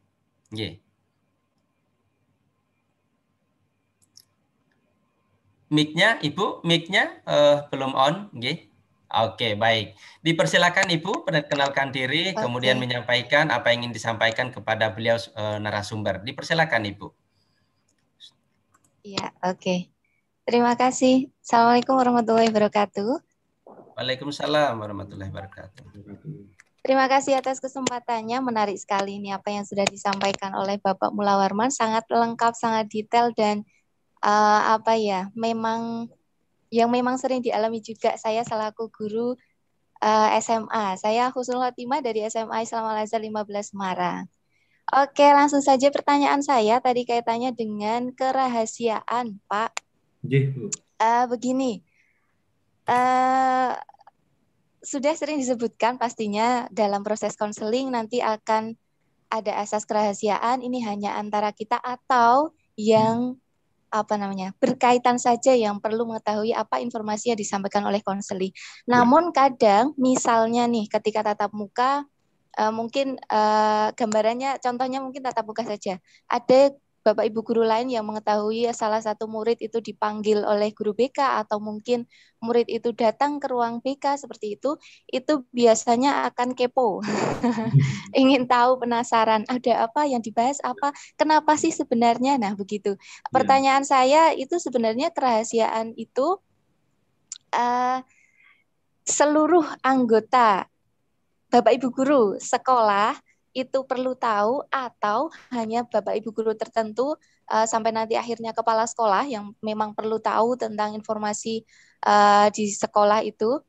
Oke. 0.52 0.86
Mic-nya, 5.66 6.22
Ibu, 6.22 6.62
mic-nya 6.62 7.20
eh, 7.26 7.58
belum 7.74 7.98
on, 7.98 8.30
nggih. 8.32 8.70
Oke, 9.16 9.56
baik. 9.56 9.98
Dipersilakan 10.22 10.92
Ibu 10.92 11.26
perkenalkan 11.26 11.90
diri, 11.90 12.36
Oke. 12.36 12.44
kemudian 12.44 12.78
menyampaikan 12.78 13.50
apa 13.50 13.72
yang 13.72 13.88
ingin 13.88 13.96
disampaikan 13.96 14.54
kepada 14.54 14.94
beliau 14.94 15.18
eh, 15.18 15.58
narasumber. 15.58 16.22
Dipersilakan 16.22 16.84
Ibu. 16.96 17.08
Iya, 19.06 19.34
oke. 19.46 19.90
Terima 20.46 20.74
kasih. 20.78 21.30
Assalamualaikum 21.42 21.98
warahmatullahi 21.98 22.50
wabarakatuh. 22.50 23.35
Waalaikumsalam 23.96 24.76
warahmatullahi 24.76 25.32
wabarakatuh. 25.32 25.84
Terima 26.84 27.08
kasih 27.08 27.40
atas 27.40 27.64
kesempatannya. 27.64 28.44
Menarik 28.44 28.76
sekali 28.76 29.24
ini 29.24 29.32
apa 29.32 29.56
yang 29.56 29.64
sudah 29.64 29.88
disampaikan 29.88 30.52
oleh 30.52 30.76
Bapak 30.84 31.16
Mulawarman. 31.16 31.72
Sangat 31.72 32.04
lengkap, 32.12 32.60
sangat 32.60 32.92
detail 32.92 33.32
dan 33.32 33.64
eh, 34.20 34.62
apa 34.68 35.00
ya, 35.00 35.32
memang 35.32 36.12
yang 36.68 36.92
memang 36.92 37.16
sering 37.16 37.40
dialami 37.40 37.80
juga 37.80 38.20
saya 38.20 38.44
selaku 38.44 38.92
guru 38.92 39.40
eh, 40.04 40.30
SMA. 40.44 41.00
Saya 41.00 41.32
Husnul 41.32 41.64
Khotimah 41.64 42.04
dari 42.04 42.28
SMA 42.28 42.68
Islam 42.68 42.92
Al 42.92 43.08
Azhar 43.08 43.24
15 43.24 43.48
Semarang. 43.72 44.28
Oke, 44.92 45.24
langsung 45.24 45.64
saja 45.64 45.90
pertanyaan 45.90 46.44
saya 46.44 46.78
tadi 46.84 47.08
kaitannya 47.08 47.56
dengan 47.56 48.12
kerahasiaan, 48.14 49.42
Pak. 49.50 49.72
Nggih, 50.22 50.44
Bu. 50.54 50.68
Eh, 51.02 51.26
begini, 51.32 51.82
eh 52.86 53.74
sudah 54.86 55.14
sering 55.18 55.42
disebutkan 55.42 55.98
pastinya 55.98 56.70
dalam 56.70 57.02
proses 57.02 57.34
konseling 57.34 57.90
nanti 57.90 58.22
akan 58.22 58.78
ada 59.34 59.58
asas 59.58 59.84
kerahasiaan 59.90 60.62
ini 60.62 60.86
hanya 60.86 61.18
antara 61.18 61.50
kita 61.50 61.82
atau 61.82 62.54
yang 62.78 63.42
apa 63.90 64.20
namanya 64.20 64.52
berkaitan 64.60 65.18
saja 65.18 65.56
yang 65.56 65.80
perlu 65.80 66.06
mengetahui 66.06 66.52
apa 66.52 66.84
informasi 66.84 67.32
yang 67.34 67.40
disampaikan 67.40 67.82
oleh 67.88 68.04
konseling. 68.04 68.52
Namun 68.86 69.32
kadang 69.32 69.96
misalnya 69.96 70.68
nih 70.68 70.86
ketika 70.92 71.34
tatap 71.34 71.56
muka 71.56 72.04
eh, 72.60 72.74
mungkin 72.76 73.16
eh, 73.18 73.88
gambarannya 73.96 74.60
contohnya 74.60 75.00
mungkin 75.00 75.24
tatap 75.24 75.48
muka 75.48 75.64
saja. 75.64 75.98
Ada 76.28 76.76
Bapak 77.06 77.30
Ibu 77.30 77.46
guru 77.46 77.62
lain 77.62 77.86
yang 77.94 78.02
mengetahui 78.02 78.66
salah 78.74 78.98
satu 78.98 79.30
murid 79.30 79.62
itu 79.62 79.78
dipanggil 79.78 80.42
oleh 80.42 80.74
guru 80.74 80.98
BK 80.98 81.46
atau 81.46 81.62
mungkin 81.62 82.10
murid 82.42 82.66
itu 82.66 82.98
datang 82.98 83.38
ke 83.38 83.46
ruang 83.46 83.78
BK 83.78 84.18
seperti 84.18 84.58
itu, 84.58 84.74
itu 85.14 85.46
biasanya 85.54 86.26
akan 86.34 86.58
kepo. 86.58 87.06
Ingin 88.18 88.50
tahu, 88.50 88.82
penasaran, 88.82 89.46
ada 89.46 89.86
apa 89.86 90.10
yang 90.10 90.18
dibahas 90.18 90.58
apa, 90.66 90.98
kenapa 91.14 91.54
sih 91.62 91.70
sebenarnya? 91.70 92.42
Nah, 92.42 92.58
begitu. 92.58 92.98
Pertanyaan 93.30 93.86
saya 93.86 94.34
itu 94.34 94.58
sebenarnya 94.58 95.14
kerahasiaan 95.14 95.94
itu 95.94 96.42
eh, 97.54 98.02
seluruh 99.06 99.70
anggota 99.86 100.66
Bapak 101.54 101.78
Ibu 101.78 101.88
guru 101.94 102.24
sekolah 102.42 103.14
itu 103.56 103.88
perlu 103.88 104.20
tahu 104.20 104.68
atau 104.68 105.32
hanya 105.56 105.88
Bapak 105.88 106.20
Ibu 106.20 106.36
guru 106.36 106.52
tertentu 106.60 107.16
uh, 107.48 107.64
sampai 107.64 107.96
nanti 107.96 108.20
akhirnya 108.20 108.52
kepala 108.52 108.84
sekolah 108.84 109.24
yang 109.32 109.56
memang 109.64 109.96
perlu 109.96 110.20
tahu 110.20 110.60
tentang 110.60 110.92
informasi 110.92 111.64
uh, 112.04 112.52
di 112.52 112.68
sekolah 112.68 113.24
itu 113.24 113.64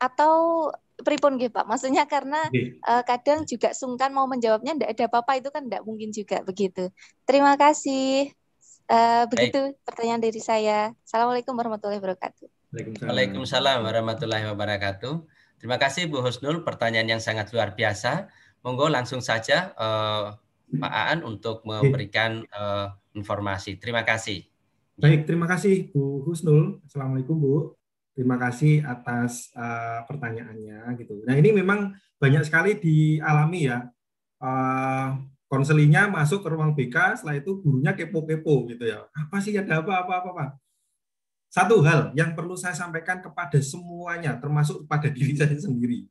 atau 0.00 0.68
pripun 1.04 1.36
nggih 1.36 1.52
Pak? 1.52 1.68
Maksudnya 1.68 2.08
karena 2.08 2.48
uh, 2.88 3.04
kadang 3.04 3.44
juga 3.44 3.76
sungkan 3.76 4.08
mau 4.08 4.24
menjawabnya 4.24 4.72
ndak 4.72 4.90
ada 4.96 5.04
apa-apa 5.12 5.36
itu 5.36 5.52
kan 5.52 5.68
ndak 5.68 5.84
mungkin 5.84 6.16
juga 6.16 6.40
begitu. 6.40 6.88
Terima 7.28 7.60
kasih. 7.60 8.32
Uh, 8.86 9.26
begitu 9.28 9.74
pertanyaan 9.84 10.22
dari 10.22 10.40
saya. 10.40 10.96
Assalamualaikum 11.04 11.52
warahmatullahi 11.52 12.00
wabarakatuh. 12.00 12.46
Waalaikumsalam 13.04 13.84
warahmatullahi 13.84 14.48
wabarakatuh. 14.48 15.14
Terima 15.56 15.76
kasih 15.80 16.06
Bu 16.06 16.20
Husnul, 16.20 16.62
pertanyaan 16.62 17.18
yang 17.18 17.22
sangat 17.22 17.50
luar 17.50 17.72
biasa. 17.72 18.28
Monggo 18.66 18.90
langsung 18.90 19.22
saja 19.22 19.70
eh, 19.70 20.26
Pak 20.82 20.90
Aan 20.90 21.22
untuk 21.22 21.62
memberikan 21.62 22.42
eh, 22.42 22.86
informasi. 23.14 23.78
Terima 23.78 24.02
kasih. 24.02 24.42
Baik, 24.98 25.28
terima 25.28 25.46
kasih 25.46 25.94
Bu 25.94 26.26
Husnul. 26.26 26.82
Assalamualaikum 26.82 27.38
Bu. 27.38 27.78
Terima 28.16 28.40
kasih 28.40 28.80
atas 28.80 29.52
uh, 29.52 30.00
pertanyaannya 30.08 30.88
gitu. 30.96 31.20
Nah 31.28 31.36
ini 31.36 31.52
memang 31.52 31.92
banyak 32.16 32.48
sekali 32.48 32.80
dialami 32.80 33.68
ya. 33.68 33.84
Uh, 34.40 35.20
konselingnya 35.52 36.08
masuk 36.08 36.40
ke 36.40 36.48
ruang 36.48 36.72
BK, 36.72 37.20
setelah 37.20 37.36
itu 37.36 37.60
gurunya 37.60 37.92
kepo-kepo 37.92 38.72
gitu 38.72 38.88
ya. 38.88 39.04
Apa 39.12 39.36
sih 39.44 39.52
ada 39.52 39.84
apa-apa 39.84 40.24
apa 40.24 40.28
apa? 40.32 40.46
Satu 41.52 41.84
hal 41.84 42.16
yang 42.16 42.32
perlu 42.32 42.56
saya 42.56 42.72
sampaikan 42.72 43.20
kepada 43.20 43.60
semuanya, 43.60 44.40
termasuk 44.40 44.88
kepada 44.88 45.12
diri 45.12 45.36
saya 45.36 45.52
sendiri, 45.52 46.08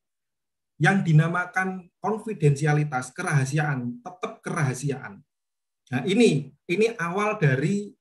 yang 0.75 1.01
dinamakan 1.03 1.87
konfidensialitas, 2.03 3.15
kerahasiaan, 3.15 4.03
tetap 4.03 4.43
kerahasiaan. 4.43 5.23
Nah 5.91 6.01
ini 6.03 6.51
ini 6.67 6.87
awal 6.99 7.39
dari 7.39 7.93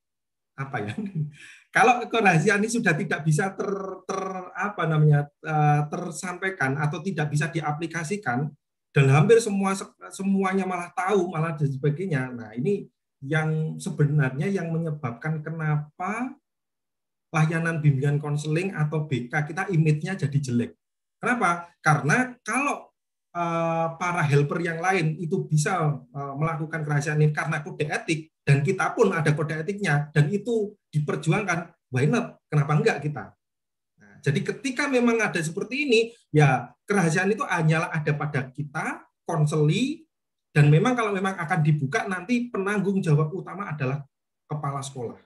apa 0.59 0.77
ya? 0.83 0.94
Kalau 1.75 2.07
kerahasiaan 2.07 2.62
ini 2.62 2.70
sudah 2.70 2.94
tidak 2.94 3.27
bisa 3.27 3.51
ter, 3.51 3.70
ter 4.07 4.23
apa 4.55 4.86
namanya 4.86 5.27
tersampaikan 5.91 6.78
atau 6.78 7.03
tidak 7.03 7.35
bisa 7.35 7.51
diaplikasikan, 7.51 8.47
dan 8.94 9.11
hampir 9.11 9.43
semua 9.43 9.75
semuanya 10.15 10.62
malah 10.62 10.94
tahu 10.94 11.27
malah 11.27 11.59
dan 11.59 11.67
sebagainya. 11.67 12.31
Nah 12.31 12.55
ini 12.55 12.86
yang 13.27 13.75
sebenarnya 13.83 14.47
yang 14.47 14.70
menyebabkan 14.70 15.43
kenapa 15.43 16.31
layanan 17.35 17.83
bimbingan 17.83 18.23
konseling 18.23 18.70
atau 18.70 19.11
BK 19.11 19.35
kita 19.51 19.67
image-nya 19.75 20.15
jadi 20.15 20.39
jelek. 20.39 20.73
Kenapa? 21.25 21.73
Karena 21.81 22.36
kalau 22.44 22.93
uh, 23.33 23.97
para 23.97 24.23
helper 24.28 24.61
yang 24.61 24.78
lain 24.85 25.17
itu 25.17 25.49
bisa 25.49 25.97
uh, 26.05 26.35
melakukan 26.36 26.85
kerahasiaan 26.85 27.25
ini 27.25 27.33
karena 27.33 27.65
kode 27.65 27.89
etik 27.89 28.31
dan 28.44 28.61
kita 28.61 28.93
pun 28.93 29.09
ada 29.17 29.33
kode 29.33 29.57
etiknya 29.65 30.12
dan 30.12 30.28
itu 30.28 30.77
diperjuangkan, 30.93 31.73
why 31.89 32.05
not? 32.05 32.44
Kenapa 32.53 32.77
enggak 32.77 33.01
kita? 33.01 33.33
Nah, 33.99 34.20
jadi 34.20 34.41
ketika 34.44 34.85
memang 34.86 35.17
ada 35.17 35.41
seperti 35.41 35.89
ini, 35.89 36.01
ya 36.28 36.69
kerahasiaan 36.85 37.33
itu 37.33 37.43
hanyalah 37.43 37.89
ada 37.89 38.12
pada 38.12 38.53
kita, 38.53 39.09
konseli, 39.25 40.05
dan 40.53 40.69
memang 40.69 40.93
kalau 40.93 41.11
memang 41.11 41.35
akan 41.41 41.61
dibuka 41.65 42.05
nanti 42.05 42.53
penanggung 42.53 43.01
jawab 43.01 43.33
utama 43.33 43.73
adalah 43.73 44.05
kepala 44.44 44.85
sekolah 44.85 45.19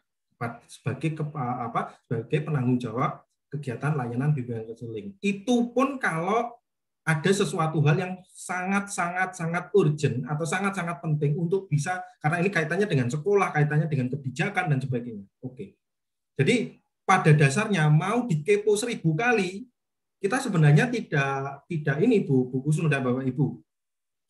sebagai 0.71 1.19
apa 1.35 1.99
sebagai 2.07 2.47
penanggung 2.47 2.79
jawab 2.79 3.28
kegiatan 3.49 3.97
layanan 3.97 4.37
bimbingan 4.37 4.69
konseling. 4.69 5.17
Itu 5.21 5.73
pun 5.73 5.97
kalau 5.97 6.53
ada 7.09 7.31
sesuatu 7.33 7.81
hal 7.89 7.97
yang 7.97 8.13
sangat 8.29 8.93
sangat 8.93 9.33
sangat 9.33 9.73
urgent 9.73 10.29
atau 10.29 10.45
sangat 10.45 10.77
sangat 10.77 11.01
penting 11.01 11.33
untuk 11.41 11.65
bisa 11.65 12.05
karena 12.21 12.45
ini 12.45 12.53
kaitannya 12.53 12.85
dengan 12.85 13.09
sekolah, 13.09 13.49
kaitannya 13.57 13.89
dengan 13.89 14.13
kebijakan 14.13 14.77
dan 14.77 14.79
sebagainya. 14.85 15.25
Oke. 15.41 15.81
Jadi 16.37 16.77
pada 17.09 17.33
dasarnya 17.33 17.89
mau 17.89 18.29
dikepo 18.29 18.77
seribu 18.77 19.17
kali 19.17 19.65
kita 20.21 20.37
sebenarnya 20.37 20.93
tidak 20.93 21.65
tidak 21.71 21.97
ini 22.05 22.27
Bu, 22.29 22.53
Bu 22.53 22.61
Kusno 22.61 22.93
dan 22.93 23.01
Bapak 23.01 23.25
Ibu. 23.25 23.47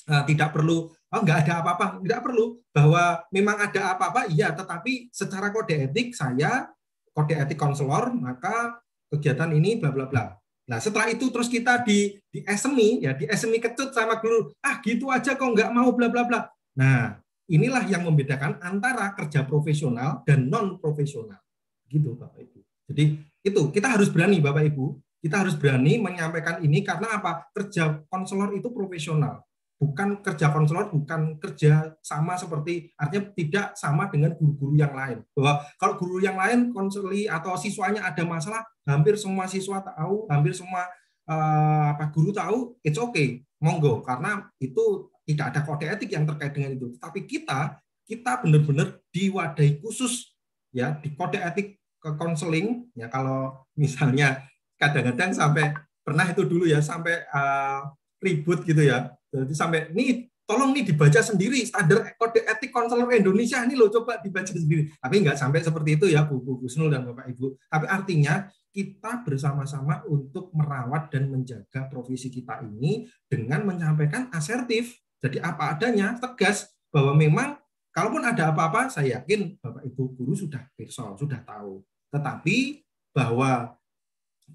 Uh, 0.08 0.24
tidak 0.24 0.56
perlu 0.56 0.88
oh 0.88 1.20
nggak 1.20 1.44
ada 1.44 1.60
apa-apa, 1.60 2.00
tidak 2.00 2.24
perlu 2.24 2.56
bahwa 2.72 3.20
memang 3.34 3.58
ada 3.60 3.92
apa-apa 3.92 4.30
iya, 4.32 4.55
tetapi 4.55 5.12
secara 5.12 5.52
kode 5.52 5.90
etik 5.90 6.16
saya 6.16 6.70
kode 7.12 7.34
etik 7.34 7.58
konselor 7.58 8.14
maka 8.14 8.78
kegiatan 9.08 9.50
ini 9.52 9.80
bla 9.80 9.90
bla 9.90 10.06
bla 10.06 10.38
Nah, 10.68 10.76
setelah 10.84 11.08
itu 11.08 11.32
terus 11.32 11.48
kita 11.48 11.80
di 11.80 12.12
di 12.28 12.44
SMI 12.44 13.08
ya, 13.08 13.16
di 13.16 13.24
SMI 13.24 13.56
kecut 13.56 13.96
sama 13.96 14.20
guru, 14.20 14.52
ah 14.60 14.76
gitu 14.84 15.08
aja 15.08 15.32
kok 15.32 15.48
nggak 15.48 15.72
mau 15.72 15.88
bla 15.96 16.12
bla 16.12 16.28
bla. 16.28 16.44
Nah, 16.76 17.16
inilah 17.48 17.88
yang 17.88 18.04
membedakan 18.04 18.60
antara 18.60 19.16
kerja 19.16 19.48
profesional 19.48 20.20
dan 20.28 20.52
non 20.52 20.76
profesional. 20.76 21.40
Gitu 21.88 22.12
Bapak 22.12 22.44
Ibu. 22.44 22.60
Jadi 22.92 23.04
itu 23.48 23.62
kita 23.72 23.96
harus 23.96 24.12
berani 24.12 24.44
Bapak 24.44 24.68
Ibu, 24.68 25.00
kita 25.24 25.40
harus 25.40 25.56
berani 25.56 25.96
menyampaikan 25.96 26.60
ini 26.60 26.84
karena 26.84 27.16
apa? 27.16 27.48
Kerja 27.56 28.04
konselor 28.12 28.52
itu 28.52 28.68
profesional 28.68 29.47
bukan 29.78 30.18
kerja 30.26 30.50
konselor 30.50 30.90
bukan 30.90 31.39
kerja 31.39 31.94
sama 32.02 32.34
seperti 32.34 32.90
artinya 32.98 33.31
tidak 33.32 33.66
sama 33.78 34.10
dengan 34.10 34.34
guru-guru 34.34 34.74
yang 34.74 34.90
lain. 34.90 35.23
Bahwa 35.32 35.62
kalau 35.78 35.94
guru 35.94 36.18
yang 36.18 36.34
lain 36.34 36.74
konseli 36.74 37.31
atau 37.31 37.55
siswanya 37.55 38.02
ada 38.02 38.26
masalah 38.26 38.66
hampir 38.84 39.15
semua 39.15 39.47
siswa 39.47 39.78
tahu 39.78 40.26
hampir 40.26 40.52
semua 40.52 40.90
uh, 41.31 41.94
apa 41.94 42.10
guru 42.10 42.34
tahu 42.34 42.74
it's 42.82 42.98
okay 42.98 43.47
monggo. 43.62 44.02
Karena 44.02 44.50
itu 44.58 45.15
tidak 45.23 45.55
ada 45.55 45.60
kode 45.62 45.86
etik 45.86 46.10
yang 46.10 46.26
terkait 46.26 46.52
dengan 46.52 46.74
itu. 46.74 46.98
Tapi 46.98 47.23
kita 47.24 47.78
kita 48.02 48.42
benar-benar 48.42 48.98
diwadahi 49.15 49.78
khusus 49.78 50.34
ya 50.74 50.98
di 50.98 51.15
kode 51.15 51.39
etik 51.39 51.78
ke 52.02 52.10
konseling. 52.18 52.90
Ya 52.98 53.07
kalau 53.07 53.62
misalnya 53.78 54.42
kadang-kadang 54.74 55.31
sampai 55.31 55.70
pernah 56.02 56.26
itu 56.26 56.42
dulu 56.42 56.66
ya 56.66 56.82
sampai 56.82 57.23
uh, 57.31 57.94
ribut 58.18 58.66
gitu 58.66 58.82
ya 58.82 59.15
jadi 59.28 59.55
sampai 59.55 59.92
ini 59.92 60.28
tolong 60.48 60.73
nih 60.73 60.89
dibaca 60.89 61.20
sendiri 61.20 61.60
standar 61.68 62.16
kode 62.16 62.40
etik 62.40 62.73
konselor 62.73 63.12
Indonesia 63.12 63.60
ini 63.60 63.76
loh 63.76 63.92
coba 63.92 64.16
dibaca 64.24 64.48
sendiri. 64.48 64.89
Tapi 64.97 65.15
nggak 65.20 65.36
sampai 65.36 65.60
seperti 65.60 66.00
itu 66.00 66.07
ya 66.08 66.24
Bu, 66.24 66.40
Bu 66.40 66.65
Gusnul 66.65 66.89
dan 66.89 67.05
Bapak 67.05 67.28
Ibu. 67.36 67.60
Tapi 67.68 67.84
artinya 67.84 68.48
kita 68.73 69.26
bersama-sama 69.28 70.00
untuk 70.08 70.48
merawat 70.57 71.12
dan 71.12 71.28
menjaga 71.28 71.84
profesi 71.92 72.32
kita 72.32 72.65
ini 72.65 73.05
dengan 73.28 73.68
menyampaikan 73.68 74.32
asertif. 74.32 74.97
Jadi 75.20 75.36
apa 75.42 75.76
adanya, 75.76 76.16
tegas 76.16 76.73
bahwa 76.89 77.12
memang 77.12 77.48
kalaupun 77.92 78.24
ada 78.24 78.48
apa-apa, 78.48 78.89
saya 78.89 79.20
yakin 79.20 79.60
Bapak 79.60 79.84
Ibu 79.84 80.16
guru 80.16 80.32
sudah 80.32 80.65
perso, 80.73 81.12
sudah 81.20 81.44
tahu. 81.44 81.84
Tetapi 82.08 82.81
bahwa 83.12 83.76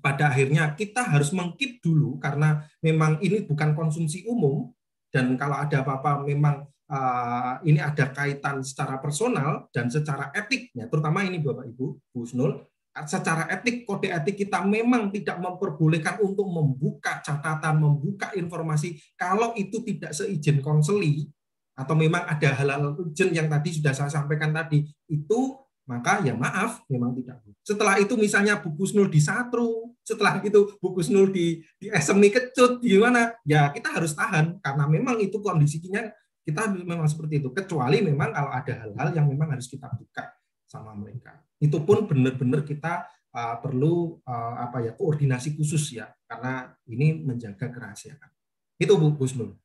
pada 0.01 0.31
akhirnya 0.31 0.73
kita 0.73 1.05
harus 1.11 1.31
mengkip 1.35 1.83
dulu 1.83 2.17
karena 2.17 2.63
memang 2.81 3.19
ini 3.21 3.45
bukan 3.45 3.75
konsumsi 3.77 4.23
umum 4.27 4.71
dan 5.13 5.37
kalau 5.37 5.61
ada 5.61 5.85
apa-apa 5.85 6.25
memang 6.25 6.65
uh, 6.89 7.61
ini 7.63 7.79
ada 7.79 8.09
kaitan 8.09 8.65
secara 8.65 8.97
personal 8.97 9.69
dan 9.69 9.87
secara 9.91 10.33
etiknya 10.33 10.89
terutama 10.89 11.21
ini 11.23 11.39
Bapak 11.39 11.69
Ibu 11.69 11.85
Bu 12.11 12.21
Snul 12.25 12.63
secara 13.09 13.49
etik 13.49 13.89
kode 13.89 14.13
etik 14.13 14.45
kita 14.45 14.61
memang 14.61 15.09
tidak 15.09 15.41
memperbolehkan 15.41 16.21
untuk 16.21 16.45
membuka 16.45 17.21
catatan 17.25 17.81
membuka 17.81 18.29
informasi 18.37 19.01
kalau 19.17 19.53
itu 19.57 19.81
tidak 19.81 20.13
seizin 20.13 20.61
konseli 20.61 21.25
atau 21.73 21.97
memang 21.97 22.21
ada 22.29 22.53
hal-hal 22.53 22.93
urgent 22.93 23.33
yang 23.33 23.49
tadi 23.49 23.73
sudah 23.73 23.93
saya 23.97 24.11
sampaikan 24.13 24.53
tadi. 24.53 24.85
Itu 25.09 25.62
maka 25.83 26.23
ya 26.23 26.31
maaf 26.31 26.83
memang 26.87 27.11
tidak. 27.11 27.43
Setelah 27.59 27.99
itu 27.99 28.15
misalnya 28.15 28.55
buku 28.59 28.87
Snul 28.87 29.11
di 29.11 29.19
Satru 29.19 29.91
setelah 30.03 30.39
itu 30.39 30.79
buku 30.79 31.03
Snul 31.03 31.31
di 31.31 31.59
di 31.75 31.91
SMI 31.91 32.31
kecut 32.31 32.79
di 32.79 32.95
mana 32.95 33.35
ya 33.43 33.71
kita 33.71 33.91
harus 33.99 34.15
tahan 34.15 34.63
karena 34.63 34.83
memang 34.87 35.19
itu 35.19 35.39
kondisinya 35.43 36.07
kita 36.43 36.71
memang 36.71 37.03
seperti 37.07 37.43
itu. 37.43 37.51
Kecuali 37.51 37.99
memang 37.99 38.31
kalau 38.31 38.51
ada 38.51 38.73
hal-hal 38.83 39.09
yang 39.11 39.27
memang 39.27 39.55
harus 39.55 39.67
kita 39.67 39.91
buka 39.91 40.31
sama 40.63 40.95
mereka. 40.95 41.39
Itu 41.59 41.83
pun 41.83 42.07
benar-benar 42.07 42.63
kita 42.63 43.07
uh, 43.35 43.55
perlu 43.59 44.19
uh, 44.23 44.55
apa 44.63 44.87
ya 44.87 44.91
koordinasi 44.95 45.55
khusus 45.59 45.99
ya 45.99 46.07
karena 46.27 46.71
ini 46.87 47.23
menjaga 47.23 47.67
kerahasiaan. 47.67 48.31
Itu 48.79 48.95
Bu 48.95 49.19
Snul 49.27 49.55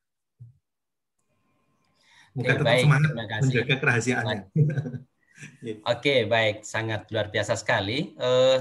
Bukan 2.29 2.55
tetap 2.55 2.65
baik, 2.71 2.83
semangat 2.85 3.09
terima 3.09 3.25
kasih. 3.27 3.41
menjaga 3.43 3.75
kerahasiaannya. 3.81 4.39
Oke, 5.87 6.27
baik, 6.27 6.63
sangat 6.67 7.07
luar 7.11 7.31
biasa 7.31 7.55
sekali. 7.55 8.15
Eh, 8.15 8.59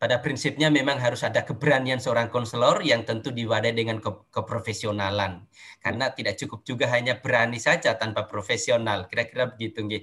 pada 0.00 0.16
prinsipnya 0.24 0.72
memang 0.72 0.96
harus 0.96 1.20
ada 1.20 1.44
keberanian 1.44 2.00
seorang 2.00 2.32
konselor 2.32 2.80
yang 2.80 3.04
tentu 3.04 3.28
diwadai 3.28 3.76
dengan 3.76 4.00
ke 4.00 4.08
keprofesionalan. 4.32 5.44
Karena 5.84 6.08
tidak 6.16 6.40
cukup 6.40 6.64
juga 6.64 6.88
hanya 6.88 7.20
berani 7.20 7.60
saja 7.60 7.92
tanpa 8.00 8.24
profesional. 8.24 9.04
Kira-kira 9.12 9.52
begitu, 9.52 9.84
nggih. 9.84 10.02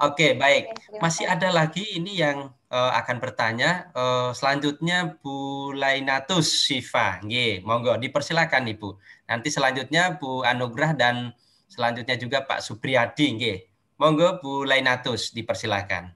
Oke, 0.00 0.40
baik. 0.40 0.72
Masih 1.04 1.28
ada 1.28 1.52
lagi 1.52 1.84
ini 1.84 2.16
yang 2.16 2.48
eh, 2.72 2.92
akan 2.96 3.20
bertanya. 3.20 3.92
Eh, 3.92 4.30
selanjutnya 4.32 5.20
Bu 5.20 5.68
Lainatus 5.76 6.64
Siva, 6.64 7.20
nggih. 7.20 7.60
Monggo 7.60 8.00
dipersilakan 8.00 8.72
Ibu. 8.72 8.96
Nanti 9.28 9.52
selanjutnya 9.52 10.16
Bu 10.16 10.48
Anugrah 10.48 10.96
dan 10.96 11.36
selanjutnya 11.68 12.16
juga 12.16 12.40
Pak 12.48 12.64
Supriyadi, 12.64 13.26
nggih. 13.36 13.58
Monggo 13.96 14.44
Bu 14.44 14.68
Lainatus 14.68 15.32
dipersilakan. 15.32 16.12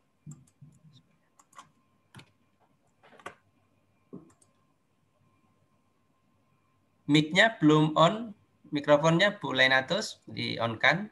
Mic-nya 7.08 7.56
belum 7.56 7.96
on, 7.96 8.36
mikrofonnya 8.68 9.40
Bu 9.40 9.56
Lainatus 9.56 10.20
di 10.28 10.60
on 10.60 10.76
kan? 10.76 11.08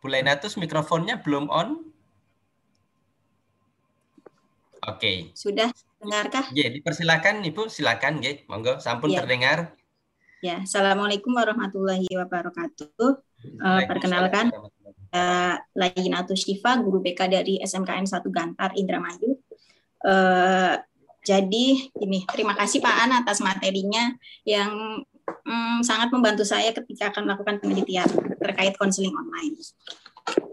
Bu 0.00 0.08
Lainatus 0.08 0.56
mikrofonnya 0.56 1.20
belum 1.20 1.52
on? 1.52 1.92
Oke. 4.88 5.36
Sudah 5.36 5.68
dengarkah? 5.98 6.46
Ya, 6.54 6.70
dipersilakan 6.70 7.42
Ibu, 7.44 7.66
silakan 7.70 8.22
nggih. 8.22 8.46
Monggo, 8.46 8.78
sampun 8.78 9.10
Ya. 9.10 9.22
terdengar. 9.22 9.74
Ya, 10.38 10.62
Assalamualaikum 10.62 11.34
warahmatullahi 11.34 12.06
wabarakatuh. 12.14 13.10
Eh, 13.38 13.82
perkenalkan, 13.86 14.50
uh, 15.14 15.54
Lainatus 15.74 16.42
Syifa, 16.42 16.78
guru 16.78 16.98
BK 17.02 17.30
dari 17.30 17.58
SMKN 17.62 18.06
1 18.06 18.30
Gantar, 18.30 18.74
Indramayu. 18.74 19.38
Eh, 20.02 20.74
jadi, 21.26 21.66
ini 22.02 22.22
terima 22.30 22.54
kasih 22.54 22.78
Pak 22.78 22.96
An 23.02 23.10
atas 23.18 23.42
materinya 23.42 24.14
yang 24.46 25.02
mm, 25.44 25.84
sangat 25.84 26.08
membantu 26.14 26.46
saya 26.46 26.70
ketika 26.72 27.10
akan 27.12 27.28
melakukan 27.28 27.58
penelitian 27.60 28.08
terkait 28.38 28.78
konseling 28.78 29.12
online. 29.12 29.58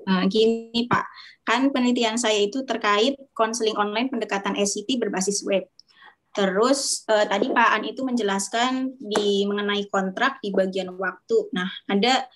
Nah, 0.05 0.23
gini 0.29 0.85
Pak, 0.85 1.05
kan 1.45 1.69
penelitian 1.73 2.17
saya 2.17 2.41
itu 2.41 2.61
terkait 2.65 3.17
konseling 3.33 3.77
online 3.77 4.09
pendekatan 4.09 4.53
SCT 4.57 5.01
berbasis 5.01 5.41
web. 5.45 5.65
Terus 6.35 7.07
eh, 7.07 7.25
tadi 7.31 7.47
Pak 7.47 7.69
An 7.71 7.83
itu 7.87 8.03
menjelaskan 8.03 8.99
di 8.99 9.47
mengenai 9.47 9.87
kontrak 9.87 10.43
di 10.43 10.51
bagian 10.51 10.91
waktu. 10.99 11.37
Nah, 11.55 11.69
ada 11.87 12.27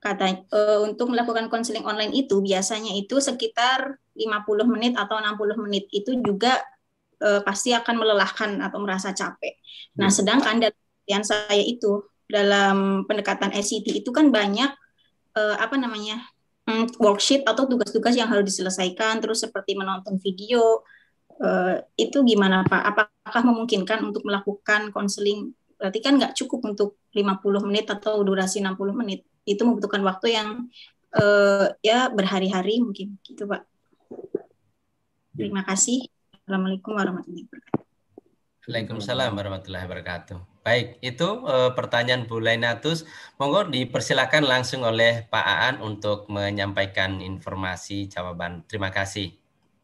kata 0.00 0.24
eh, 0.48 0.78
untuk 0.84 1.12
melakukan 1.12 1.52
konseling 1.52 1.84
online 1.84 2.16
itu 2.16 2.40
biasanya 2.40 2.96
itu 2.96 3.20
sekitar 3.20 4.00
50 4.16 4.72
menit 4.72 4.94
atau 4.96 5.20
60 5.20 5.64
menit 5.68 5.84
itu 5.92 6.16
juga 6.24 6.64
eh, 7.20 7.40
pasti 7.44 7.76
akan 7.76 7.94
melelahkan 8.00 8.50
atau 8.64 8.78
merasa 8.80 9.12
capek. 9.12 9.60
Nah, 10.00 10.08
sedangkan 10.08 10.64
dari 10.64 10.78
yang 11.04 11.24
saya 11.24 11.60
itu 11.60 12.00
dalam 12.24 13.04
pendekatan 13.04 13.52
ICT 13.52 14.00
itu 14.00 14.10
kan 14.16 14.32
banyak 14.32 14.72
eh, 15.36 15.56
apa 15.60 15.76
namanya 15.76 16.24
worksheet 16.96 17.44
atau 17.44 17.68
tugas-tugas 17.68 18.16
yang 18.16 18.28
harus 18.32 18.48
diselesaikan, 18.48 19.20
terus 19.20 19.44
seperti 19.44 19.76
menonton 19.76 20.16
video 20.16 20.82
eh, 21.40 21.84
itu 22.00 22.24
gimana 22.24 22.64
Pak? 22.64 22.82
Apakah 22.94 23.42
memungkinkan 23.44 24.00
untuk 24.00 24.24
melakukan 24.24 24.88
konseling? 24.90 25.52
Berarti 25.76 25.98
kan 26.00 26.16
nggak 26.16 26.32
cukup 26.38 26.64
untuk 26.64 26.96
50 27.12 27.68
menit 27.68 27.86
atau 27.92 28.24
durasi 28.24 28.64
60 28.64 28.96
menit. 28.96 29.28
Itu 29.44 29.68
membutuhkan 29.68 30.00
waktu 30.00 30.40
yang 30.40 30.48
eh, 31.12 31.66
ya 31.84 32.08
berhari-hari 32.08 32.80
mungkin 32.80 33.20
gitu 33.20 33.44
Pak. 33.44 33.62
Terima 35.34 35.66
kasih. 35.66 36.08
Assalamualaikum 36.32 36.96
warahmatullahi 36.96 37.44
wabarakatuh. 37.44 37.84
Waalaikumsalam 38.64 39.32
warahmatullahi 39.36 39.84
wabarakatuh. 39.84 40.53
Baik, 40.64 40.96
itu 41.04 41.28
eh, 41.44 41.70
pertanyaan 41.76 42.24
Bu 42.24 42.40
Lainatus. 42.40 43.04
Monggo 43.36 43.68
dipersilakan 43.68 44.48
langsung 44.48 44.80
oleh 44.80 45.28
Pak 45.28 45.44
Aan 45.44 45.76
untuk 45.84 46.24
menyampaikan 46.32 47.20
informasi 47.20 48.08
jawaban. 48.08 48.64
Terima 48.64 48.88
kasih. 48.88 49.36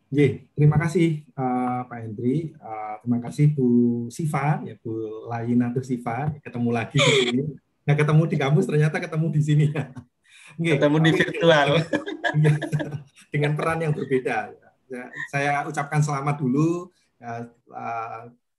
Ye, 0.08 0.48
terima 0.56 0.80
kasih 0.80 1.20
eh, 1.20 1.80
Pak 1.84 1.98
Hendri. 2.00 2.56
Eh, 2.56 2.94
terima 3.04 3.20
kasih 3.20 3.52
Bu 3.52 3.68
Siva, 4.08 4.64
ya 4.64 4.72
Bu 4.80 5.28
Lainatus 5.28 5.84
Siva. 5.84 6.32
Ketemu 6.40 6.72
lagi 6.72 6.96
di 6.96 7.12
sini. 7.28 7.42
Nggak 7.84 7.98
ketemu 8.00 8.22
di 8.24 8.36
kampus, 8.40 8.64
ternyata 8.64 8.96
ketemu 9.04 9.26
di 9.36 9.40
sini. 9.44 9.66
Nggih, 10.60 10.80
Ketemu 10.80 10.96
di 11.04 11.10
virtual. 11.12 11.68
Iya, 12.30 12.54
dengan 13.34 13.58
peran 13.58 13.82
yang 13.82 13.90
berbeda. 13.90 14.54
Ya, 14.86 15.02
saya 15.34 15.66
ucapkan 15.66 15.98
selamat 15.98 16.38
dulu. 16.38 16.86
Ya, 17.18 17.50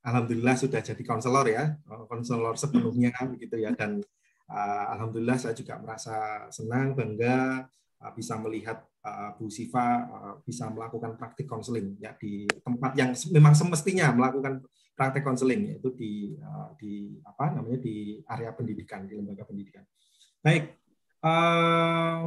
Alhamdulillah 0.01 0.57
sudah 0.57 0.81
jadi 0.81 1.03
konselor 1.05 1.45
ya, 1.45 1.77
konselor 2.09 2.57
sepenuhnya 2.57 3.13
begitu 3.29 3.61
ya. 3.61 3.69
Dan 3.77 4.01
eh, 4.49 4.85
alhamdulillah 4.97 5.37
saya 5.37 5.53
juga 5.53 5.77
merasa 5.77 6.49
senang, 6.49 6.97
bangga 6.97 7.69
eh, 8.01 8.11
bisa 8.17 8.41
melihat 8.41 8.81
eh, 9.05 9.29
Bu 9.37 9.53
Siva 9.53 10.09
eh, 10.09 10.33
bisa 10.41 10.73
melakukan 10.73 11.21
praktik 11.21 11.45
konseling 11.45 12.01
ya 12.01 12.17
di 12.17 12.49
tempat 12.49 12.97
yang 12.97 13.13
memang 13.29 13.53
semestinya 13.53 14.09
melakukan 14.09 14.65
praktik 14.97 15.21
konseling 15.21 15.77
yaitu 15.77 15.93
di 15.93 16.33
eh, 16.33 16.69
di 16.81 16.91
apa 17.21 17.53
namanya 17.61 17.77
di 17.77 18.17
area 18.25 18.57
pendidikan 18.57 19.05
di 19.05 19.13
lembaga 19.13 19.45
pendidikan. 19.45 19.85
Baik, 20.41 20.81
eh, 21.21 22.21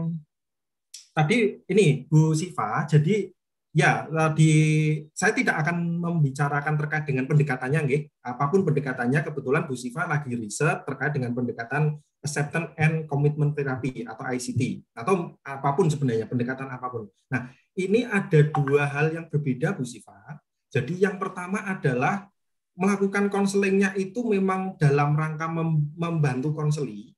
tadi 1.10 1.58
ini 1.74 2.06
Bu 2.06 2.38
Siva, 2.38 2.86
jadi 2.86 3.33
ya 3.74 4.06
di 4.32 4.50
saya 5.10 5.34
tidak 5.34 5.66
akan 5.66 5.98
membicarakan 5.98 6.78
terkait 6.78 7.04
dengan 7.10 7.26
pendekatannya, 7.26 7.80
nggih. 7.84 8.02
Apa 8.22 8.46
pun 8.48 8.62
pendekatannya, 8.62 9.20
kebetulan 9.26 9.66
Bu 9.66 9.74
Siva 9.74 10.06
lagi 10.06 10.30
riset 10.38 10.86
terkait 10.86 11.10
dengan 11.10 11.34
pendekatan 11.34 11.98
acceptance 12.22 12.72
and 12.78 13.04
commitment 13.10 13.52
therapy 13.52 14.06
atau 14.06 14.24
ICT 14.24 14.80
atau 14.96 15.36
apa 15.44 15.68
pun 15.76 15.90
sebenarnya 15.90 16.30
pendekatan 16.30 16.70
apa 16.70 16.86
pun. 16.88 17.10
Nah, 17.28 17.52
ini 17.74 18.06
ada 18.06 18.40
dua 18.48 18.86
hal 18.88 19.12
yang 19.12 19.26
berbeda 19.28 19.74
Bu 19.74 19.82
Siva. 19.82 20.38
Jadi 20.70 21.02
yang 21.02 21.18
pertama 21.18 21.66
adalah 21.66 22.30
melakukan 22.74 23.30
konselingnya 23.30 23.94
itu 23.94 24.22
memang 24.26 24.74
dalam 24.78 25.14
rangka 25.14 25.46
mem- 25.50 25.94
membantu 25.94 26.54
konseli. 26.54 27.14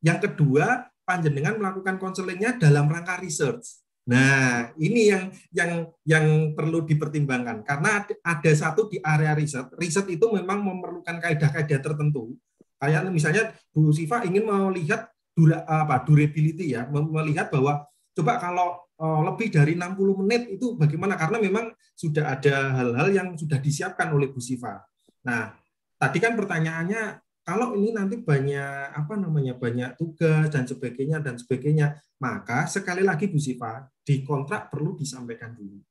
Yang 0.00 0.32
kedua, 0.32 0.88
panjenengan 1.04 1.60
melakukan 1.60 2.00
konselingnya 2.00 2.56
dalam 2.56 2.88
rangka 2.88 3.20
research. 3.20 3.82
Nah, 4.02 4.74
ini 4.82 5.14
yang 5.14 5.30
yang 5.54 5.70
yang 6.02 6.26
perlu 6.58 6.82
dipertimbangkan 6.82 7.62
karena 7.62 8.02
ada- 8.02 8.58
satu 8.58 8.90
di 8.90 8.98
area 8.98 9.30
riset. 9.38 9.70
Riset 9.78 10.10
itu 10.10 10.26
memang 10.26 10.58
memerlukan 10.58 11.22
kaidah-kaidah 11.22 11.78
tertentu. 11.78 12.34
Kayak 12.82 13.06
misalnya 13.14 13.54
Bu 13.70 13.94
Siva 13.94 14.26
ingin 14.26 14.42
melihat 14.42 15.06
dura, 15.38 15.62
apa 15.62 16.02
durability 16.02 16.74
ya, 16.74 16.90
melihat 16.90 17.46
bahwa 17.54 17.86
coba 18.10 18.42
kalau 18.42 18.82
eh, 18.98 19.20
lebih 19.22 19.48
dari 19.54 19.78
60 19.78 20.18
menit 20.26 20.50
itu 20.50 20.74
bagaimana 20.74 21.14
karena 21.14 21.38
memang 21.38 21.70
sudah 21.94 22.34
ada 22.34 22.82
hal-hal 22.82 23.08
yang 23.14 23.28
sudah 23.38 23.62
disiapkan 23.62 24.10
oleh 24.10 24.34
Bu 24.34 24.42
Siva. 24.42 24.82
Nah, 25.22 25.54
tadi 25.94 26.18
kan 26.18 26.34
pertanyaannya 26.34 27.21
kalau 27.42 27.74
ini 27.74 27.90
nanti 27.90 28.22
banyak 28.22 28.94
apa 28.94 29.14
namanya 29.18 29.58
banyak 29.58 29.98
tugas 29.98 30.46
dan 30.46 30.62
sebagainya 30.62 31.18
dan 31.18 31.34
sebagainya, 31.34 31.98
maka 32.22 32.70
sekali 32.70 33.02
lagi 33.02 33.26
Bu 33.26 33.42
Siva 33.42 33.82
di 33.98 34.22
kontrak 34.22 34.70
perlu 34.70 34.94
disampaikan 34.94 35.50
dulu. 35.50 35.82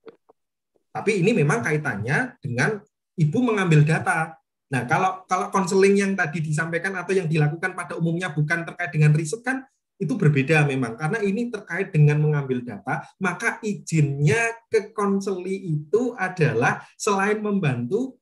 Tapi 0.92 1.20
ini 1.20 1.36
memang 1.36 1.60
kaitannya 1.60 2.40
dengan 2.40 2.80
ibu 3.20 3.40
mengambil 3.44 3.84
data. 3.84 4.36
Nah, 4.72 4.88
kalau 4.88 5.28
kalau 5.28 5.52
konseling 5.52 6.00
yang 6.00 6.16
tadi 6.16 6.40
disampaikan 6.40 6.96
atau 6.96 7.12
yang 7.12 7.28
dilakukan 7.28 7.76
pada 7.76 8.00
umumnya 8.00 8.32
bukan 8.32 8.64
terkait 8.64 8.92
dengan 8.96 9.12
riset 9.12 9.44
kan 9.44 9.68
itu 10.02 10.18
berbeda 10.18 10.66
memang 10.66 10.98
karena 10.98 11.22
ini 11.22 11.54
terkait 11.54 11.94
dengan 11.94 12.18
mengambil 12.18 12.64
data, 12.66 13.06
maka 13.22 13.62
izinnya 13.62 14.56
ke 14.72 14.96
konseli 14.96 15.78
itu 15.78 16.18
adalah 16.18 16.82
selain 16.98 17.38
membantu 17.38 18.18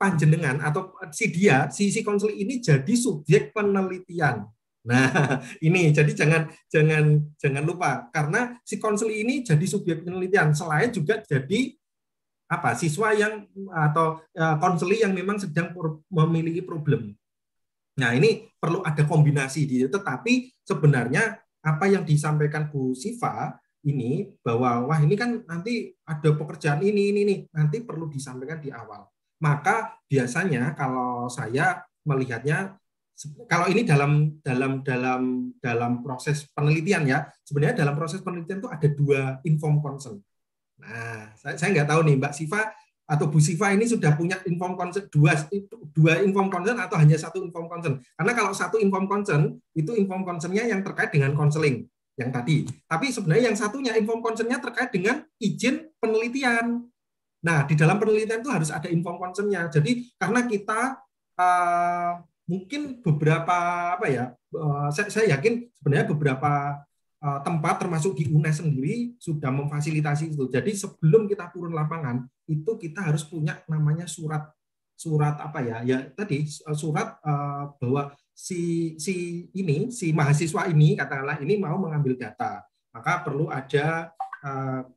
panjenengan 0.00 0.64
atau 0.64 0.96
si 1.12 1.28
dia, 1.28 1.68
si 1.68 1.92
si 1.92 2.00
konseli 2.00 2.40
ini 2.40 2.64
jadi 2.64 2.88
subjek 2.88 3.52
penelitian. 3.52 4.48
Nah, 4.88 5.04
ini 5.66 5.92
jadi 5.92 6.08
jangan 6.16 6.48
jangan 6.72 7.20
jangan 7.36 7.64
lupa 7.68 8.08
karena 8.08 8.56
si 8.64 8.80
konseli 8.80 9.20
ini 9.20 9.44
jadi 9.44 9.60
subjek 9.60 10.08
penelitian 10.08 10.56
selain 10.56 10.88
juga 10.88 11.20
jadi 11.20 11.76
apa 12.48 12.72
siswa 12.74 13.12
yang 13.12 13.44
atau 13.68 14.24
eh, 14.32 14.56
konseli 14.56 15.04
yang 15.04 15.12
memang 15.12 15.36
sedang 15.36 15.76
memiliki 16.08 16.64
problem. 16.64 17.12
Nah, 18.00 18.16
ini 18.16 18.48
perlu 18.56 18.80
ada 18.80 19.04
kombinasi 19.04 19.68
di 19.68 19.84
tetapi 19.84 20.64
sebenarnya 20.64 21.36
apa 21.60 21.84
yang 21.92 22.08
disampaikan 22.08 22.72
Bu 22.72 22.96
Siva 22.96 23.52
ini 23.84 24.32
bahwa 24.40 24.88
wah 24.88 24.98
ini 25.04 25.12
kan 25.12 25.44
nanti 25.44 25.92
ada 26.08 26.32
pekerjaan 26.32 26.80
ini 26.80 27.12
ini 27.12 27.20
ini 27.28 27.36
nanti 27.52 27.84
perlu 27.84 28.08
disampaikan 28.08 28.64
di 28.64 28.72
awal. 28.72 29.04
Maka 29.40 29.96
biasanya 30.06 30.76
kalau 30.76 31.26
saya 31.32 31.80
melihatnya 32.04 32.76
kalau 33.44 33.68
ini 33.68 33.84
dalam 33.84 34.40
dalam 34.40 34.80
dalam 34.80 35.52
dalam 35.60 35.92
proses 36.00 36.48
penelitian 36.56 37.04
ya 37.04 37.28
sebenarnya 37.44 37.84
dalam 37.84 37.92
proses 37.92 38.24
penelitian 38.24 38.64
itu 38.64 38.70
ada 38.72 38.88
dua 38.88 39.20
inform 39.44 39.84
consent. 39.84 40.24
Nah, 40.80 41.28
saya, 41.36 41.60
saya 41.60 41.68
nggak 41.76 41.88
tahu 41.92 42.00
nih 42.08 42.16
Mbak 42.16 42.32
Siva 42.32 42.72
atau 43.04 43.26
Bu 43.28 43.36
Siva 43.42 43.74
ini 43.76 43.84
sudah 43.84 44.16
punya 44.16 44.40
inform 44.48 44.78
consent 44.78 45.12
dua 45.12 45.36
dua 45.92 46.24
inform 46.24 46.48
consent 46.48 46.78
atau 46.80 46.96
hanya 46.96 47.20
satu 47.20 47.44
inform 47.44 47.68
consent. 47.68 48.00
Karena 48.16 48.32
kalau 48.32 48.52
satu 48.56 48.80
inform 48.80 49.04
consent 49.04 49.60
itu 49.76 49.92
inform 49.98 50.24
consentnya 50.24 50.64
yang 50.64 50.80
terkait 50.80 51.12
dengan 51.12 51.36
konseling 51.36 51.84
yang 52.16 52.30
tadi. 52.32 52.64
Tapi 52.88 53.12
sebenarnya 53.12 53.52
yang 53.52 53.58
satunya 53.58 53.92
inform 53.96 54.24
consentnya 54.24 54.60
terkait 54.60 54.92
dengan 54.92 55.24
izin 55.36 55.92
penelitian. 56.00 56.88
Nah, 57.40 57.64
di 57.64 57.74
dalam 57.76 57.96
penelitian 57.96 58.44
itu 58.44 58.52
harus 58.52 58.68
ada 58.68 58.88
inform 58.92 59.16
consentnya. 59.16 59.68
Jadi 59.72 60.12
karena 60.20 60.44
kita 60.44 61.00
uh, 61.40 62.12
mungkin 62.44 63.00
beberapa 63.00 63.56
apa 63.96 64.06
ya, 64.12 64.24
uh, 64.52 64.88
saya, 64.92 65.08
saya 65.08 65.26
yakin 65.38 65.64
sebenarnya 65.80 66.06
beberapa 66.12 66.84
uh, 67.24 67.40
tempat 67.40 67.80
termasuk 67.80 68.12
di 68.20 68.28
UNES 68.28 68.60
sendiri 68.60 69.16
sudah 69.16 69.48
memfasilitasi 69.48 70.36
itu. 70.36 70.52
Jadi 70.52 70.76
sebelum 70.76 71.24
kita 71.24 71.48
turun 71.48 71.72
lapangan 71.72 72.28
itu 72.44 72.76
kita 72.76 73.08
harus 73.08 73.24
punya 73.24 73.64
namanya 73.70 74.04
surat 74.04 74.52
surat 75.00 75.40
apa 75.40 75.64
ya? 75.64 75.76
Ya 75.80 75.98
tadi 76.12 76.44
surat 76.76 77.16
uh, 77.24 77.72
bahwa 77.80 78.12
si 78.36 78.94
si 79.00 79.48
ini 79.56 79.88
si 79.88 80.12
mahasiswa 80.12 80.68
ini 80.68 80.92
katakanlah 80.92 81.40
ini 81.40 81.56
mau 81.56 81.80
mengambil 81.80 82.20
data, 82.20 82.64
maka 82.92 83.24
perlu 83.24 83.48
ada 83.48 84.12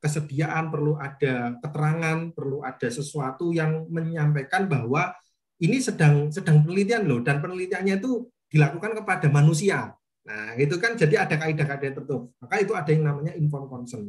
kesediaan, 0.00 0.72
perlu 0.72 0.96
ada 0.96 1.60
keterangan, 1.60 2.32
perlu 2.32 2.64
ada 2.64 2.88
sesuatu 2.88 3.52
yang 3.52 3.84
menyampaikan 3.92 4.64
bahwa 4.64 5.12
ini 5.60 5.78
sedang 5.78 6.32
sedang 6.32 6.64
penelitian 6.64 7.04
loh 7.04 7.20
dan 7.20 7.38
penelitiannya 7.44 8.00
itu 8.00 8.26
dilakukan 8.48 9.04
kepada 9.04 9.28
manusia. 9.28 9.92
Nah, 10.24 10.56
itu 10.56 10.80
kan 10.80 10.96
jadi 10.96 11.28
ada 11.28 11.36
kaidah-kaidah 11.36 11.92
tertentu. 11.92 12.32
Maka 12.40 12.54
itu 12.64 12.72
ada 12.72 12.88
yang 12.88 13.04
namanya 13.04 13.32
informed 13.36 13.68
consent. 13.68 14.08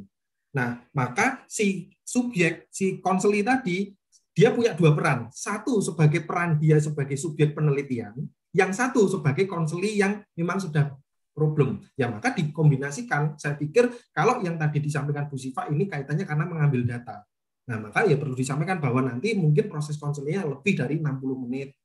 Nah, 0.56 0.80
maka 0.96 1.44
si 1.52 1.92
subjek, 2.08 2.72
si 2.72 3.04
konseli 3.04 3.44
tadi, 3.44 3.92
dia 4.32 4.56
punya 4.56 4.72
dua 4.72 4.96
peran. 4.96 5.28
Satu 5.36 5.84
sebagai 5.84 6.24
peran 6.24 6.56
dia 6.56 6.80
sebagai 6.80 7.20
subjek 7.20 7.52
penelitian, 7.52 8.16
yang 8.56 8.72
satu 8.72 9.12
sebagai 9.12 9.44
konseli 9.52 10.00
yang 10.00 10.24
memang 10.40 10.64
sudah 10.64 10.96
problem. 11.36 11.84
Ya 12.00 12.08
maka 12.08 12.32
dikombinasikan. 12.32 13.36
Saya 13.36 13.60
pikir 13.60 13.92
kalau 14.16 14.40
yang 14.40 14.56
tadi 14.56 14.80
disampaikan 14.80 15.28
Bu 15.28 15.36
Siva 15.36 15.68
ini 15.68 15.86
kaitannya 15.86 16.24
karena 16.24 16.48
mengambil 16.48 16.88
data. 16.88 17.28
Nah, 17.66 17.78
maka 17.82 18.08
ya 18.08 18.16
perlu 18.16 18.38
disampaikan 18.38 18.80
bahwa 18.80 19.04
nanti 19.04 19.36
mungkin 19.36 19.68
proses 19.68 20.00
konselnya 20.00 20.48
lebih 20.48 20.80
dari 20.80 21.02
60 21.02 21.44
menit. 21.44 21.76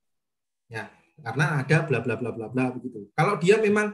Ya, 0.70 0.86
karena 1.18 1.66
ada 1.66 1.76
bla 1.82 1.98
bla 1.98 2.14
bla 2.14 2.30
bla 2.30 2.46
bla 2.46 2.64
begitu. 2.70 3.10
Kalau 3.16 3.40
dia 3.42 3.58
memang 3.58 3.90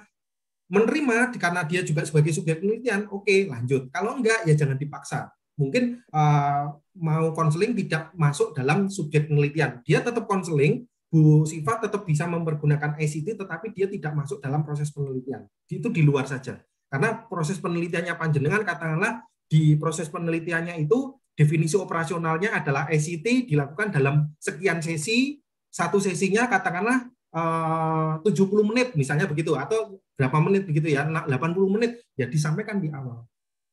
menerima 0.66 1.38
karena 1.38 1.62
dia 1.62 1.86
juga 1.86 2.02
sebagai 2.02 2.34
subjek 2.34 2.58
penelitian, 2.58 3.06
oke 3.08 3.48
lanjut. 3.48 3.88
Kalau 3.94 4.18
enggak 4.18 4.44
ya 4.44 4.54
jangan 4.58 4.76
dipaksa. 4.76 5.30
Mungkin 5.56 6.04
eh, 6.04 6.64
mau 7.00 7.32
konseling 7.32 7.72
tidak 7.78 8.12
masuk 8.18 8.52
dalam 8.52 8.90
subjek 8.90 9.30
penelitian. 9.30 9.80
Dia 9.86 10.02
tetap 10.02 10.26
konseling, 10.26 10.84
Bu 11.16 11.48
Siva 11.48 11.80
tetap 11.80 12.04
bisa 12.04 12.28
mempergunakan 12.28 13.00
ICT, 13.00 13.40
tetapi 13.40 13.72
dia 13.72 13.88
tidak 13.88 14.12
masuk 14.12 14.36
dalam 14.44 14.60
proses 14.60 14.92
penelitian. 14.92 15.48
Itu 15.64 15.88
di 15.88 16.04
luar 16.04 16.28
saja. 16.28 16.60
Karena 16.92 17.24
proses 17.24 17.56
penelitiannya 17.56 18.12
panjenengan 18.20 18.60
katakanlah 18.60 19.24
di 19.48 19.80
proses 19.80 20.12
penelitiannya 20.12 20.76
itu 20.76 21.16
definisi 21.32 21.80
operasionalnya 21.80 22.60
adalah 22.60 22.84
ICT 22.92 23.48
dilakukan 23.48 23.96
dalam 23.96 24.28
sekian 24.36 24.84
sesi, 24.84 25.40
satu 25.72 25.96
sesinya 25.96 26.52
katakanlah 26.52 27.08
eh, 27.32 28.12
70 28.20 28.68
menit 28.68 28.92
misalnya 28.92 29.24
begitu 29.24 29.56
atau 29.56 29.96
berapa 30.20 30.36
menit 30.44 30.68
begitu 30.68 30.92
ya, 30.92 31.08
80 31.08 31.32
menit 31.72 32.04
ya 32.12 32.28
disampaikan 32.28 32.76
di 32.76 32.92
awal. 32.92 33.24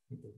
Gitu. 0.07 0.31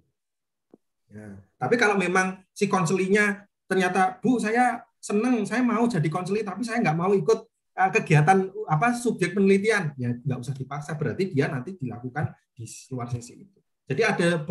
Ya. 1.13 1.37
Tapi 1.61 1.77
kalau 1.77 2.01
memang 2.01 2.41
si 2.49 2.65
konselingnya 2.65 3.45
ternyata 3.69 4.17
Bu 4.17 4.41
saya 4.41 4.81
senang, 5.05 5.45
saya 5.45 5.61
mau 5.61 5.85
jadi 5.85 6.09
konseling 6.09 6.41
tapi 6.41 6.65
saya 6.65 6.81
nggak 6.81 6.97
mau 6.97 7.13
ikut 7.13 7.45
eh, 7.77 7.89
kegiatan 8.01 8.49
apa 8.65 8.97
subjek 8.97 9.37
penelitian, 9.37 9.93
ya 10.01 10.17
nggak 10.17 10.39
usah 10.41 10.57
dipaksa 10.57 10.97
berarti 10.97 11.29
dia 11.29 11.45
nanti 11.45 11.77
dilakukan 11.77 12.33
di 12.57 12.65
luar 12.89 13.05
sesi 13.13 13.45
itu. 13.45 13.59
Jadi 13.85 14.01
ada 14.01 14.41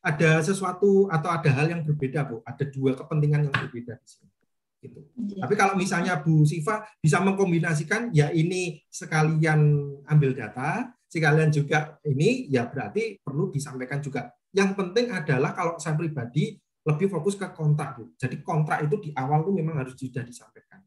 ada 0.00 0.30
sesuatu 0.40 1.12
atau 1.12 1.28
ada 1.28 1.50
hal 1.52 1.68
yang 1.68 1.84
berbeda 1.84 2.24
Bu, 2.24 2.40
ada 2.40 2.64
dua 2.64 2.96
kepentingan 2.96 3.52
yang 3.52 3.54
berbeda 3.54 4.00
di 4.00 4.08
sini. 4.08 4.32
Gitu. 4.78 5.00
Tapi 5.36 5.54
kalau 5.58 5.74
misalnya 5.74 6.22
Bu 6.22 6.46
Siva 6.48 6.86
bisa 7.02 7.20
mengkombinasikan, 7.20 8.14
ya 8.14 8.32
ini 8.32 8.80
sekalian 8.88 9.60
ambil 10.08 10.32
data, 10.32 10.88
sekalian 11.10 11.50
juga 11.52 11.98
ini, 12.06 12.48
ya 12.48 12.64
berarti 12.64 13.20
perlu 13.20 13.52
disampaikan 13.52 14.00
juga. 14.00 14.32
Yang 14.54 14.78
penting 14.78 15.12
adalah 15.12 15.52
kalau 15.52 15.76
saya 15.76 15.98
pribadi 15.98 16.56
lebih 16.88 17.12
fokus 17.12 17.36
ke 17.36 17.44
kontrak. 17.52 18.00
Bu. 18.00 18.16
Jadi 18.16 18.40
kontrak 18.40 18.88
itu 18.88 18.96
di 18.96 19.10
awal 19.12 19.44
tuh 19.44 19.52
memang 19.52 19.84
harus 19.84 19.92
sudah 19.92 20.24
disampaikan. 20.24 20.80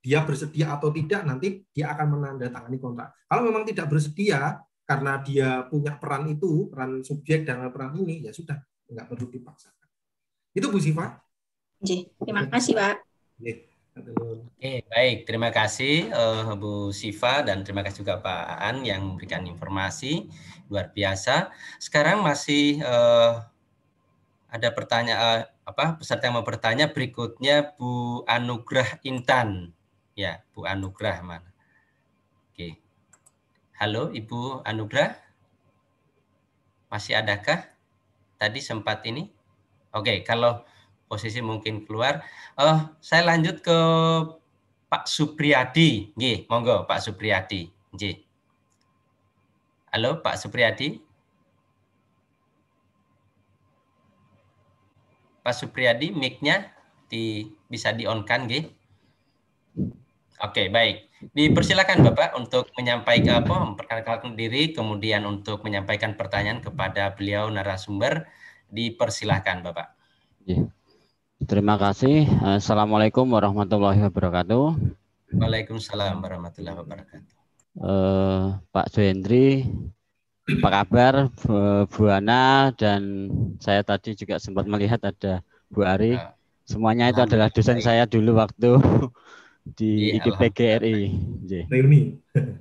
Dia 0.00 0.22
bersedia 0.22 0.78
atau 0.78 0.94
tidak, 0.94 1.26
nanti 1.26 1.66
dia 1.74 1.92
akan 1.92 2.16
menandatangani 2.16 2.78
kontrak. 2.78 3.12
Kalau 3.26 3.42
memang 3.44 3.66
tidak 3.66 3.90
bersedia, 3.90 4.62
karena 4.86 5.20
dia 5.20 5.66
punya 5.68 5.98
peran 5.98 6.30
itu, 6.30 6.70
peran 6.70 7.02
subjek 7.04 7.44
dan 7.44 7.66
peran 7.68 7.92
ini, 7.98 8.24
ya 8.24 8.32
sudah, 8.32 8.56
nggak 8.88 9.06
perlu 9.10 9.26
dipaksakan. 9.28 9.88
Itu 10.54 10.72
Bu 10.72 10.78
Siva. 10.80 11.20
Terima 11.82 12.48
kasih, 12.48 12.72
Pak. 12.74 12.96
Oke, 13.40 13.52
atur. 13.96 14.44
Oke, 14.50 14.72
baik. 14.88 15.18
Terima 15.28 15.50
kasih 15.52 16.08
eh, 16.08 16.52
Bu 16.56 16.94
Siva 16.96 17.44
dan 17.44 17.62
terima 17.66 17.84
kasih 17.84 18.02
juga 18.04 18.20
Pak 18.20 18.44
Aan 18.56 18.84
yang 18.84 19.14
memberikan 19.14 19.44
informasi 19.44 20.28
luar 20.72 20.92
biasa. 20.92 21.50
Sekarang 21.80 22.20
masih 22.24 22.80
eh, 22.80 23.32
ada 24.50 24.74
pertanyaan 24.74 25.46
apa 25.62 25.94
peserta 25.94 26.26
yang 26.26 26.42
mau 26.42 26.46
bertanya 26.46 26.90
berikutnya 26.90 27.78
Bu 27.78 28.26
Anugrah 28.26 28.98
Intan. 29.06 29.70
Ya, 30.18 30.42
Bu 30.50 30.66
Anugrah 30.66 31.22
mana? 31.22 31.54
Oke. 32.50 32.82
Halo 33.78 34.10
Ibu 34.10 34.66
Anugrah. 34.66 35.14
Masih 36.90 37.14
adakah? 37.14 37.70
Tadi 38.42 38.58
sempat 38.58 39.06
ini? 39.06 39.30
Oke, 39.94 40.26
kalau 40.26 40.66
posisi 41.06 41.38
mungkin 41.38 41.86
keluar. 41.86 42.26
Oh, 42.58 42.90
saya 42.98 43.22
lanjut 43.30 43.62
ke 43.62 43.78
Pak 44.90 45.06
Supriyadi. 45.06 46.10
Nggih, 46.18 46.50
monggo 46.50 46.90
Pak 46.90 46.98
Supriyadi. 46.98 47.70
Nggih. 47.94 48.18
Halo 49.94 50.18
Pak 50.18 50.34
Supriyadi. 50.42 51.09
Pak 55.40 55.54
Supriyadi, 55.56 56.12
mic-nya 56.12 56.68
di, 57.08 57.48
bisa 57.66 57.90
di-on-kan, 57.90 58.46
nggih. 58.46 58.70
Oke, 60.40 60.72
baik. 60.72 61.10
Dipersilakan 61.36 62.00
Bapak 62.00 62.32
untuk 62.32 62.72
menyampaikan 62.80 63.44
apa, 63.44 63.54
memperkenalkan 63.60 64.32
diri, 64.32 64.72
kemudian 64.72 65.28
untuk 65.28 65.60
menyampaikan 65.60 66.16
pertanyaan 66.16 66.64
kepada 66.64 67.12
beliau 67.12 67.52
narasumber. 67.52 68.24
Dipersilakan 68.72 69.60
Bapak. 69.60 69.92
Terima 71.44 71.76
kasih. 71.76 72.24
Assalamualaikum 72.40 73.28
warahmatullahi 73.28 74.00
wabarakatuh. 74.08 74.64
Waalaikumsalam 75.36 76.24
warahmatullahi 76.24 76.76
wabarakatuh. 76.80 77.32
Eh, 77.80 78.44
Pak 78.72 78.86
Johendri, 78.90 79.68
apa 80.58 80.68
kabar 80.82 81.14
Bu- 81.38 81.86
Bu 81.86 82.02
Ana 82.10 82.74
dan 82.74 83.30
saya 83.62 83.86
tadi 83.86 84.18
juga 84.18 84.42
sempat 84.42 84.66
melihat 84.66 84.98
ada 85.06 85.44
Bu 85.70 85.86
Ari. 85.86 86.18
Semuanya 86.66 87.10
itu 87.10 87.20
adalah 87.22 87.50
dosen 87.50 87.82
saya 87.82 88.06
dulu 88.06 88.38
waktu 88.38 88.78
di 89.78 90.14
Iya, 90.14 90.22
IKPGRI. 90.22 90.98
Nggih. 91.46 91.64
Reuni. 91.70 92.00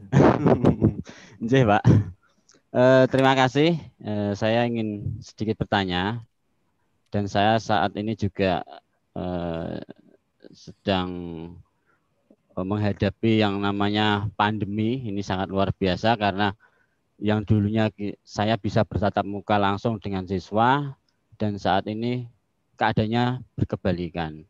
Pak. 1.72 1.84
Eh, 2.70 3.04
terima 3.10 3.34
kasih. 3.34 3.78
Eh, 4.02 4.32
saya 4.38 4.66
ingin 4.70 5.18
sedikit 5.22 5.62
bertanya 5.62 6.22
dan 7.10 7.26
saya 7.26 7.58
saat 7.58 7.94
ini 7.98 8.14
juga 8.14 8.62
eh, 9.18 9.82
sedang 10.54 11.10
menghadapi 12.54 13.40
yang 13.42 13.62
namanya 13.62 14.28
pandemi. 14.34 15.06
Ini 15.06 15.22
sangat 15.22 15.54
luar 15.54 15.70
biasa 15.74 16.18
karena 16.18 16.54
yang 17.20 17.44
dulunya 17.44 17.92
saya 18.24 18.56
bisa 18.56 18.88
bertatap 18.88 19.28
muka 19.28 19.60
langsung 19.60 20.00
dengan 20.00 20.24
siswa 20.24 20.96
dan 21.36 21.60
saat 21.60 21.88
ini 21.92 22.32
keadaannya 22.80 23.44
berkebalikan. 23.60 24.48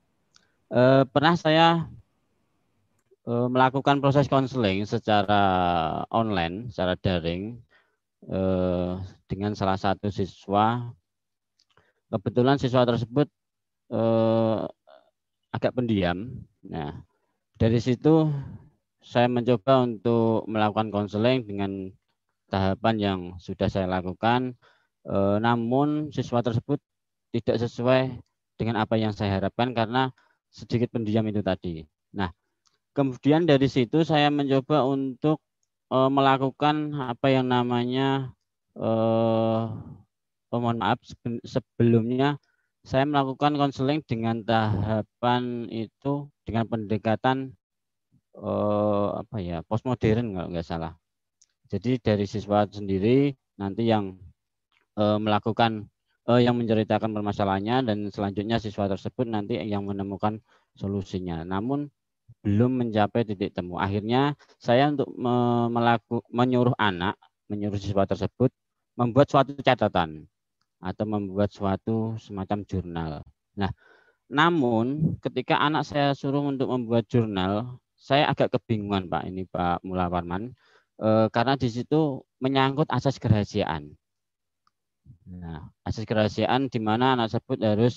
Eh, 0.69 1.03
pernah 1.09 1.33
saya 1.33 1.89
eh, 3.25 3.48
melakukan 3.49 3.98
proses 3.98 4.30
konseling 4.30 4.85
secara 4.85 5.41
online, 6.14 6.69
secara 6.69 6.93
daring 6.93 7.57
eh, 8.30 8.91
dengan 9.25 9.57
salah 9.57 9.77
satu 9.81 10.14
siswa. 10.14 10.93
Kebetulan 12.09 12.61
siswa 12.61 12.85
tersebut 12.85 13.25
eh, 13.93 14.59
agak 15.49 15.73
pendiam. 15.73 16.45
Nah, 16.69 17.01
dari 17.57 17.81
situ 17.81 18.30
saya 19.01 19.25
mencoba 19.25 19.89
untuk 19.89 20.45
melakukan 20.45 20.93
konseling 20.93 21.49
dengan 21.49 21.89
tahapan 22.52 22.95
yang 23.00 23.19
sudah 23.40 23.68
saya 23.72 23.88
lakukan. 23.90 24.58
Eh, 25.08 25.38
namun 25.40 26.11
siswa 26.11 26.44
tersebut 26.44 26.80
tidak 27.34 27.58
sesuai 27.64 28.19
dengan 28.60 28.76
apa 28.84 28.95
yang 29.00 29.14
saya 29.16 29.40
harapkan 29.40 29.72
karena 29.78 30.11
sedikit 30.52 30.92
pendiam 30.94 31.24
itu 31.30 31.42
tadi. 31.45 31.86
Nah, 32.14 32.30
kemudian 32.98 33.45
dari 33.48 33.68
situ 33.72 34.03
saya 34.03 34.30
mencoba 34.34 34.86
untuk 34.86 35.40
eh, 35.94 36.10
melakukan 36.11 36.94
apa 37.14 37.28
yang 37.32 37.48
namanya 37.50 38.34
eh 38.80 39.66
oh, 40.52 40.60
mohon 40.61 40.78
maaf 40.82 41.00
sebe- 41.06 41.44
sebelumnya 41.45 42.38
saya 42.86 43.03
melakukan 43.06 43.53
konseling 43.60 44.02
dengan 44.08 44.42
tahapan 44.42 45.68
itu 45.69 46.32
dengan 46.48 46.66
pendekatan 46.72 47.38
eh, 48.38 49.08
apa 49.22 49.38
ya 49.42 49.58
postmodern 49.68 50.34
kalau 50.36 50.50
nggak 50.53 50.68
salah. 50.68 50.94
Jadi 51.69 52.01
dari 52.01 52.25
siswa 52.25 52.65
sendiri 52.65 53.30
nanti 53.61 53.85
yang 53.85 54.17
eh, 54.98 55.19
melakukan 55.22 55.85
eh, 56.30 56.41
yang 56.41 56.57
menceritakan 56.57 57.14
permasalahannya 57.14 57.85
dan 57.85 57.98
selanjutnya 58.09 58.57
siswa 58.57 58.89
tersebut 58.89 59.30
nanti 59.30 59.57
yang 59.61 59.85
menemukan 59.85 60.41
solusinya. 60.73 61.45
Namun 61.45 61.89
belum 62.45 62.85
mencapai 62.85 63.25
titik 63.25 63.53
temu. 63.53 63.77
Akhirnya 63.77 64.33
saya 64.61 64.89
untuk 64.89 65.09
me- 65.14 65.69
melaku, 65.69 66.22
menyuruh 66.30 66.73
anak, 66.77 67.17
menyuruh 67.49 67.77
siswa 67.77 68.06
tersebut 68.06 68.53
membuat 68.99 69.31
suatu 69.31 69.56
catatan 69.61 70.27
atau 70.80 71.06
membuat 71.07 71.51
suatu 71.51 72.15
semacam 72.19 72.64
jurnal. 72.67 73.11
Nah, 73.56 73.72
namun 74.31 75.17
ketika 75.19 75.59
anak 75.59 75.83
saya 75.83 76.14
suruh 76.15 76.45
untuk 76.45 76.69
membuat 76.72 77.09
jurnal, 77.09 77.80
saya 77.99 78.31
agak 78.31 78.56
kebingungan 78.56 79.11
Pak 79.11 79.23
ini 79.27 79.43
Pak 79.49 79.83
Mulawarman 79.83 80.56
eh, 81.00 81.28
karena 81.32 81.56
di 81.56 81.69
situ 81.72 82.24
menyangkut 82.44 82.88
asas 82.92 83.18
kerahasiaan. 83.19 83.95
Nah, 85.30 85.69
asas 85.86 86.06
kerahasiaan 86.10 86.69
di 86.74 86.80
mana 86.82 87.16
anak 87.18 87.34
tersebut 87.34 87.60
harus 87.64 87.95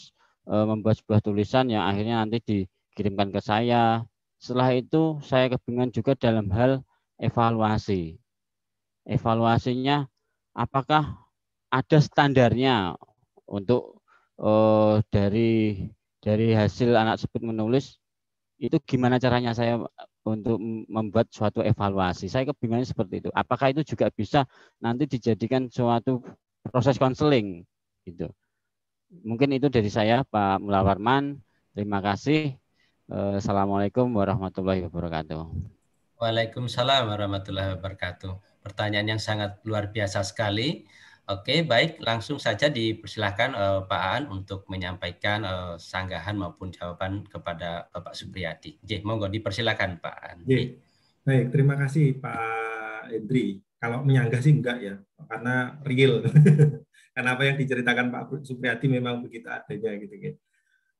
eh, 0.48 0.64
membuat 0.68 1.00
sebuah 1.00 1.20
tulisan 1.24 1.68
yang 1.72 1.84
akhirnya 1.86 2.22
nanti 2.22 2.38
dikirimkan 2.42 3.34
ke 3.34 3.40
saya. 3.42 4.04
Setelah 4.42 4.74
itu 4.74 5.22
saya 5.22 5.46
kebingungan 5.52 5.94
juga 5.94 6.12
dalam 6.18 6.50
hal 6.50 6.82
evaluasi. 7.22 8.18
Evaluasinya 9.06 10.06
apakah 10.54 11.18
ada 11.72 11.98
standarnya 11.98 12.94
untuk 13.48 14.02
eh, 14.38 14.96
dari 15.10 15.88
dari 16.22 16.54
hasil 16.54 16.94
anak 16.94 17.18
tersebut 17.18 17.42
menulis 17.42 17.98
itu 18.62 18.78
gimana 18.86 19.18
caranya 19.18 19.50
saya 19.58 19.82
untuk 20.22 20.58
membuat 20.86 21.30
suatu 21.34 21.60
evaluasi. 21.62 22.30
Saya 22.30 22.46
kebingungan 22.50 22.86
seperti 22.86 23.26
itu. 23.26 23.30
Apakah 23.34 23.74
itu 23.74 23.82
juga 23.82 24.06
bisa 24.14 24.46
nanti 24.78 25.10
dijadikan 25.10 25.66
suatu 25.66 26.22
proses 26.70 26.94
konseling 26.98 27.66
gitu. 28.06 28.30
Mungkin 29.12 29.52
itu 29.58 29.68
dari 29.68 29.90
saya 29.90 30.22
Pak 30.22 30.62
Mulawarman. 30.62 31.36
Terima 31.74 31.98
kasih. 32.00 32.54
Eh, 33.12 33.34
Assalamualaikum 33.36 34.08
warahmatullahi 34.14 34.86
wabarakatuh. 34.88 35.42
Waalaikumsalam 36.22 37.10
warahmatullahi 37.10 37.74
wabarakatuh. 37.76 38.62
Pertanyaan 38.62 39.18
yang 39.18 39.22
sangat 39.22 39.58
luar 39.66 39.90
biasa 39.90 40.22
sekali. 40.22 40.86
Oke, 41.32 41.64
baik, 41.64 42.04
langsung 42.04 42.36
saja 42.36 42.68
dipersilahkan 42.68 43.56
eh, 43.56 43.80
Pak 43.88 44.02
Aan 44.04 44.24
untuk 44.28 44.68
menyampaikan 44.68 45.40
eh, 45.40 45.74
sanggahan 45.80 46.36
maupun 46.36 46.68
jawaban 46.68 47.24
kepada 47.24 47.88
Bapak 47.88 48.12
Supriyadi. 48.12 48.76
J, 48.84 49.00
monggo 49.00 49.32
dipersilakan 49.32 49.96
Pak 49.96 50.16
Aan. 50.20 50.38
Ye. 50.44 50.76
Baik, 51.24 51.48
terima 51.48 51.80
kasih 51.80 52.20
Pak 52.20 53.08
Endri. 53.16 53.64
Kalau 53.80 54.04
menyanggah 54.04 54.44
sih 54.44 54.52
enggak 54.52 54.78
ya, 54.84 54.94
karena 55.24 55.80
real. 55.88 56.20
karena 57.16 57.30
apa 57.32 57.42
yang 57.48 57.56
diceritakan 57.56 58.06
Pak 58.12 58.22
Supriyadi 58.44 58.86
memang 58.92 59.24
begitu 59.24 59.48
adanya 59.48 59.96
gitu 59.96 60.12
kan. 60.12 60.34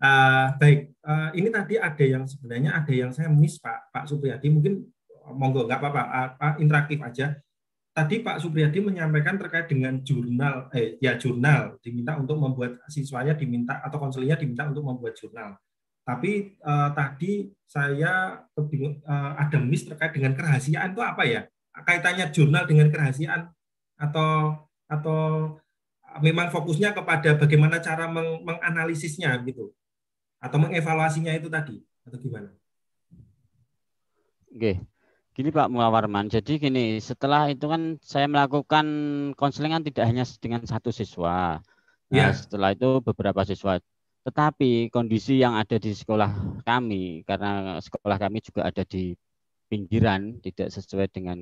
Uh, 0.02 0.47
baik, 0.59 0.81
uh, 1.07 1.31
ini 1.36 1.49
tadi 1.52 1.75
ada 1.78 2.05
yang 2.05 2.25
sebenarnya 2.27 2.75
ada 2.75 2.91
yang 2.91 3.15
saya 3.15 3.31
miss 3.31 3.62
Pak 3.62 3.94
Pak 3.94 4.11
Supriyadi 4.11 4.51
mungkin 4.51 4.83
monggo 5.31 5.62
nggak 5.69 5.78
apa-apa 5.78 6.02
uh, 6.41 6.55
interaktif 6.59 6.99
aja. 7.05 7.39
Tadi 7.93 8.25
Pak 8.25 8.41
Supriyadi 8.41 8.81
menyampaikan 8.81 9.37
terkait 9.37 9.69
dengan 9.69 10.01
jurnal 10.01 10.73
eh 10.73 10.97
ya 10.97 11.21
jurnal 11.21 11.77
diminta 11.85 12.17
untuk 12.17 12.41
membuat 12.41 12.81
siswanya 12.89 13.37
diminta 13.37 13.85
atau 13.85 14.01
konselingnya 14.01 14.41
diminta 14.41 14.65
untuk 14.65 14.81
membuat 14.81 15.12
jurnal. 15.12 15.61
Tapi 16.03 16.57
uh, 16.65 16.89
tadi 16.97 17.53
saya 17.69 18.43
uh, 18.57 19.33
ada 19.37 19.59
miss 19.61 19.85
terkait 19.85 20.17
dengan 20.17 20.33
kerahasiaan 20.33 20.97
itu 20.97 21.05
apa 21.05 21.23
ya? 21.29 21.45
Kaitannya 21.73 22.33
jurnal 22.33 22.65
dengan 22.65 22.89
kerahasiaan 22.89 23.53
atau 24.01 24.57
atau 24.89 25.21
memang 26.25 26.49
fokusnya 26.49 26.97
kepada 26.97 27.37
bagaimana 27.37 27.77
cara 27.81 28.09
meng 28.09 28.41
menganalisisnya 28.41 29.37
gitu 29.45 29.73
atau 30.41 30.59
mengevaluasinya 30.59 31.33
itu 31.37 31.53
tadi 31.53 31.81
atau 32.09 32.19
gimana? 32.19 32.51
Oke, 34.53 34.85
gini 35.36 35.49
Pak 35.52 35.69
Muawarman. 35.73 36.28
Jadi 36.28 36.61
gini, 36.61 37.01
setelah 37.01 37.49
itu 37.52 37.65
kan 37.73 37.97
saya 38.05 38.27
melakukan 38.28 38.86
konseling 39.41 39.73
kan 39.73 39.83
tidak 39.85 40.05
hanya 40.09 40.25
dengan 40.41 40.62
satu 40.69 40.91
siswa. 40.93 41.61
Nah, 42.12 42.31
Ya. 42.31 42.36
setelah 42.36 42.77
itu 42.77 43.01
beberapa 43.01 43.41
siswa. 43.49 43.81
Tetapi 44.23 44.93
kondisi 44.93 45.41
yang 45.43 45.57
ada 45.59 45.77
di 45.81 45.91
sekolah 45.97 46.62
kami, 46.62 47.25
karena 47.27 47.81
sekolah 47.81 48.17
kami 48.20 48.39
juga 48.44 48.69
ada 48.69 48.85
di 48.86 49.17
pinggiran, 49.73 50.39
tidak 50.44 50.69
sesuai 50.70 51.09
dengan 51.11 51.39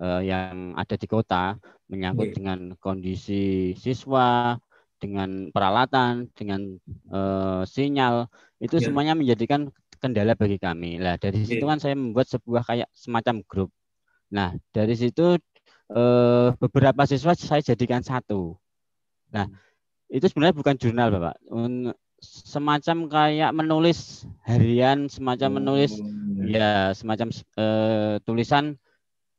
eh, 0.00 0.20
yang 0.30 0.72
ada 0.78 0.94
di 0.96 1.06
kota, 1.10 1.58
menyangkut 1.90 2.32
Oke. 2.32 2.36
dengan 2.38 2.72
kondisi 2.80 3.74
siswa, 3.76 4.56
dengan 5.02 5.50
peralatan, 5.52 6.30
dengan 6.32 6.78
eh, 7.12 7.62
sinyal, 7.66 8.30
itu 8.62 8.78
Ya. 8.78 8.86
semuanya 8.88 9.18
menjadikan 9.18 9.68
kendala 10.02 10.34
bagi 10.34 10.58
kami. 10.58 10.98
Nah, 10.98 11.14
dari 11.14 11.46
situ 11.46 11.62
kan 11.62 11.78
saya 11.78 11.94
membuat 11.94 12.26
sebuah 12.26 12.66
kayak 12.66 12.90
semacam 12.90 13.38
grup. 13.46 13.70
Nah, 14.34 14.50
dari 14.74 14.98
situ 14.98 15.38
eh, 15.94 16.48
beberapa 16.58 17.06
siswa 17.06 17.38
saya 17.38 17.62
jadikan 17.62 18.02
satu. 18.02 18.58
Nah, 19.30 19.46
itu 20.10 20.26
sebenarnya 20.26 20.58
bukan 20.58 20.74
jurnal, 20.76 21.08
Bapak. 21.14 21.38
Un- 21.48 21.94
Semacam 22.22 23.10
kayak 23.10 23.50
menulis 23.50 24.22
harian, 24.46 25.10
semacam 25.10 25.58
menulis 25.58 25.98
ya 26.46 26.94
semacam 26.94 27.34
eh, 27.34 28.22
tulisan 28.22 28.78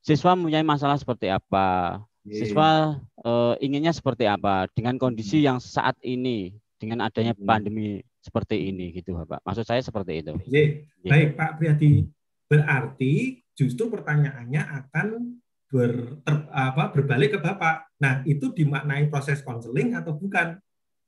siswa 0.03 0.35
mempunyai 0.35 0.67
masalah 0.67 0.99
seperti 0.99 1.31
apa, 1.31 2.03
Oke. 2.27 2.43
siswa 2.43 2.99
eh, 3.23 3.53
inginnya 3.63 3.95
seperti 3.95 4.27
apa 4.27 4.67
dengan 4.75 4.99
kondisi 4.99 5.39
yang 5.39 5.63
saat 5.63 5.95
ini 6.03 6.59
dengan 6.75 7.07
adanya 7.07 7.31
Hmm. 7.39 7.47
pandemi 7.47 8.03
seperti 8.23 8.71
ini 8.71 8.95
gitu, 8.95 9.19
Bapak. 9.19 9.43
Maksud 9.43 9.67
saya 9.67 9.83
seperti 9.83 10.23
itu. 10.23 10.33
Ye. 10.47 10.87
Ye. 11.03 11.11
Baik 11.11 11.29
Pak 11.35 11.59
Priyadi, 11.59 12.07
berarti 12.47 13.43
justru 13.51 13.91
pertanyaannya 13.91 14.63
akan 14.63 15.07
ber, 15.67 16.23
ter- 16.23 16.47
apa, 16.47 16.95
berbalik 16.95 17.35
ke 17.35 17.39
Bapak. 17.43 17.91
Nah, 17.99 18.23
itu 18.23 18.55
dimaknai 18.55 19.11
proses 19.11 19.43
konseling 19.43 19.99
atau 19.99 20.15
bukan? 20.15 20.55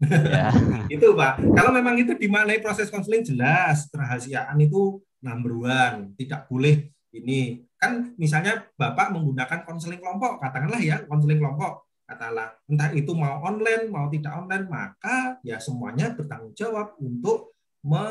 Ya. 0.03 0.52
itu 0.95 1.08
Pak. 1.16 1.40
Kalau 1.56 1.72
memang 1.72 1.95
itu 1.95 2.11
dimaknai 2.19 2.60
proses 2.60 2.92
konseling 2.92 3.24
jelas 3.24 3.88
kerahasiaan 3.88 4.60
itu 4.60 5.00
number 5.24 5.56
one, 5.56 6.11
tidak 6.19 6.52
boleh 6.52 6.92
ini. 7.16 7.64
Kan 7.80 8.11
misalnya 8.19 8.68
Bapak 8.76 9.16
menggunakan 9.16 9.64
konseling 9.64 10.03
kelompok, 10.03 10.44
katakanlah 10.44 10.84
ya 10.84 11.00
konseling 11.08 11.40
kelompok, 11.40 11.84
katakanlah 12.06 12.53
entah 12.69 12.90
itu 12.93 13.11
mau 13.17 13.42
online 13.42 13.90
mau 13.90 14.06
tidak 14.08 14.34
online, 14.38 14.66
maka 14.69 15.42
ya 15.42 15.58
semuanya 15.58 16.14
bertanggung 16.14 16.53
jawab 16.53 16.93
untuk 17.01 17.58
me, 17.85 18.06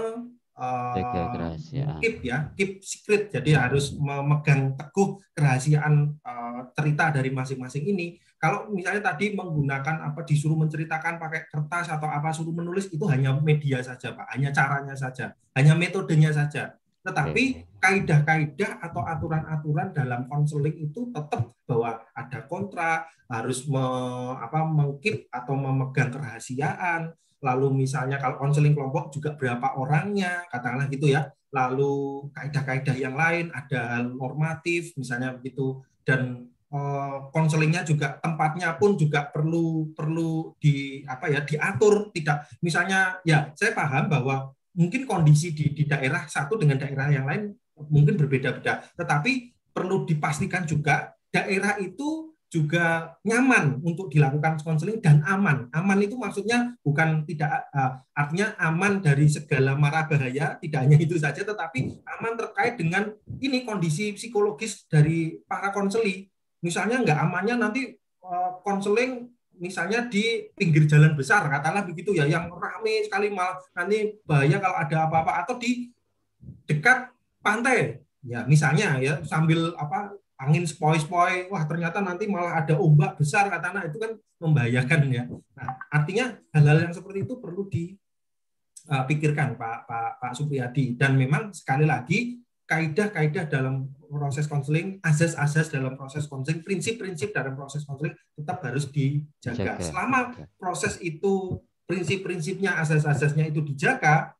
kerahasiaan. 1.34 1.98
keep 1.98 2.16
ya, 2.22 2.50
keep 2.54 2.78
secret. 2.82 3.30
Jadi 3.34 3.58
harus 3.58 3.94
memegang 3.98 4.78
teguh 4.78 5.18
kerahasiaan 5.34 6.14
eh, 6.14 6.60
cerita 6.74 7.10
dari 7.10 7.30
masing-masing 7.34 7.84
ini. 7.90 8.18
Kalau 8.38 8.68
misalnya 8.68 9.00
tadi 9.00 9.32
menggunakan 9.32 10.04
apa 10.04 10.20
disuruh 10.22 10.54
menceritakan 10.58 11.16
pakai 11.16 11.48
kertas 11.48 11.88
atau 11.88 12.06
apa 12.06 12.28
suruh 12.28 12.52
menulis 12.52 12.92
itu 12.92 13.02
hanya 13.08 13.34
media 13.40 13.80
saja, 13.80 14.12
Pak. 14.12 14.30
Hanya 14.36 14.52
caranya 14.52 14.94
saja, 14.94 15.32
hanya 15.56 15.72
metodenya 15.74 16.30
saja. 16.30 16.76
Tetapi 17.04 17.44
kaidah-kaidah 17.84 18.80
atau 18.80 19.04
aturan-aturan 19.04 19.92
dalam 19.92 20.24
konseling 20.24 20.88
itu 20.88 21.12
tetap 21.12 21.52
bahwa 21.68 22.00
ada 22.16 22.40
kontrak, 22.48 23.12
harus 23.28 23.68
me, 23.68 23.84
apa 24.40 24.64
mengkip 24.64 25.28
atau 25.28 25.52
memegang 25.52 26.08
kerahasiaan. 26.08 27.12
Lalu 27.44 27.84
misalnya 27.84 28.16
kalau 28.16 28.40
konseling 28.40 28.72
kelompok 28.72 29.12
juga 29.12 29.36
berapa 29.36 29.76
orangnya, 29.76 30.48
katakanlah 30.48 30.88
gitu 30.88 31.12
ya. 31.12 31.28
Lalu 31.52 32.26
kaidah-kaidah 32.32 32.96
yang 32.96 33.14
lain 33.20 33.52
ada 33.52 34.00
hal 34.00 34.08
normatif 34.08 34.96
misalnya 34.96 35.36
begitu 35.36 35.84
dan 36.08 36.48
eh, 36.72 37.16
konselingnya 37.30 37.84
juga 37.84 38.16
tempatnya 38.16 38.80
pun 38.80 38.96
juga 38.96 39.28
perlu 39.28 39.92
perlu 39.92 40.56
di 40.56 41.04
apa 41.04 41.30
ya 41.30 41.44
diatur 41.44 42.10
tidak 42.10 42.48
misalnya 42.58 43.22
ya 43.22 43.54
saya 43.54 43.70
paham 43.70 44.10
bahwa 44.10 44.50
mungkin 44.74 45.06
kondisi 45.06 45.54
di, 45.54 45.70
di 45.70 45.84
daerah 45.86 46.26
satu 46.26 46.58
dengan 46.58 46.78
daerah 46.78 47.10
yang 47.10 47.26
lain 47.26 47.54
mungkin 47.90 48.14
berbeda-beda. 48.18 48.86
Tetapi 48.94 49.54
perlu 49.74 50.06
dipastikan 50.06 50.62
juga 50.66 51.14
daerah 51.34 51.78
itu 51.82 52.34
juga 52.54 53.18
nyaman 53.26 53.82
untuk 53.82 54.06
dilakukan 54.14 54.62
konseling 54.62 55.02
dan 55.02 55.26
aman. 55.26 55.66
Aman 55.74 55.98
itu 55.98 56.14
maksudnya 56.14 56.78
bukan 56.86 57.26
tidak 57.26 57.66
eh, 57.74 57.92
artinya 58.14 58.54
aman 58.62 59.02
dari 59.02 59.26
segala 59.26 59.74
mara 59.74 60.06
bahaya 60.06 60.54
tidak 60.62 60.80
hanya 60.86 60.98
itu 61.02 61.18
saja 61.18 61.42
tetapi 61.42 61.98
aman 62.06 62.38
terkait 62.38 62.78
dengan 62.78 63.10
ini 63.42 63.66
kondisi 63.66 64.14
psikologis 64.14 64.86
dari 64.86 65.42
para 65.50 65.74
konseli 65.74 66.30
misalnya 66.62 67.02
nggak 67.02 67.18
amannya 67.26 67.58
nanti 67.58 67.98
eh, 67.98 68.50
konseling 68.62 69.33
misalnya 69.58 70.06
di 70.10 70.50
pinggir 70.54 70.84
jalan 70.90 71.14
besar 71.14 71.46
katakanlah 71.46 71.86
begitu 71.86 72.14
ya 72.14 72.26
yang 72.26 72.50
ramai 72.50 73.06
sekali 73.06 73.30
malah 73.30 73.58
nanti 73.74 74.18
bahaya 74.26 74.58
kalau 74.58 74.76
ada 74.76 74.96
apa-apa 75.06 75.32
atau 75.46 75.54
di 75.58 75.90
dekat 76.68 77.10
pantai. 77.40 78.00
Ya 78.24 78.44
misalnya 78.48 78.96
ya 79.04 79.20
sambil 79.24 79.76
apa 79.76 80.16
angin 80.40 80.64
spoi-spoi 80.64 81.52
wah 81.52 81.62
ternyata 81.68 82.00
nanti 82.00 82.26
malah 82.26 82.60
ada 82.64 82.74
ombak 82.80 83.20
besar 83.20 83.46
katakanlah 83.52 83.86
itu 83.86 83.98
kan 84.00 84.16
membahayakan 84.40 85.00
ya. 85.12 85.24
Nah 85.28 85.68
artinya 85.92 86.36
hal-hal 86.56 86.88
yang 86.88 86.94
seperti 86.96 87.24
itu 87.24 87.36
perlu 87.38 87.68
dipikirkan 87.68 89.54
Pak 89.60 89.78
Pak 89.86 90.10
Pak 90.20 90.32
Supriyadi. 90.36 90.96
Dan 90.98 91.16
memang 91.20 91.52
sekali 91.52 91.84
lagi 91.86 92.43
kaidah-kaidah 92.74 93.46
dalam 93.46 93.86
proses 94.10 94.50
konseling, 94.50 94.98
azas-azas 94.98 95.70
dalam 95.70 95.94
proses 95.94 96.26
konseling, 96.26 96.62
prinsip-prinsip 96.66 97.30
dalam 97.30 97.54
proses 97.54 97.86
konseling 97.86 98.14
tetap 98.34 98.58
harus 98.66 98.90
dijaga. 98.90 99.78
Jaga, 99.78 99.82
Selama 99.82 100.18
proses 100.58 100.98
itu 100.98 101.62
prinsip-prinsipnya, 101.86 102.74
azas-azasnya 102.82 103.46
itu 103.50 103.62
dijaga, 103.62 104.34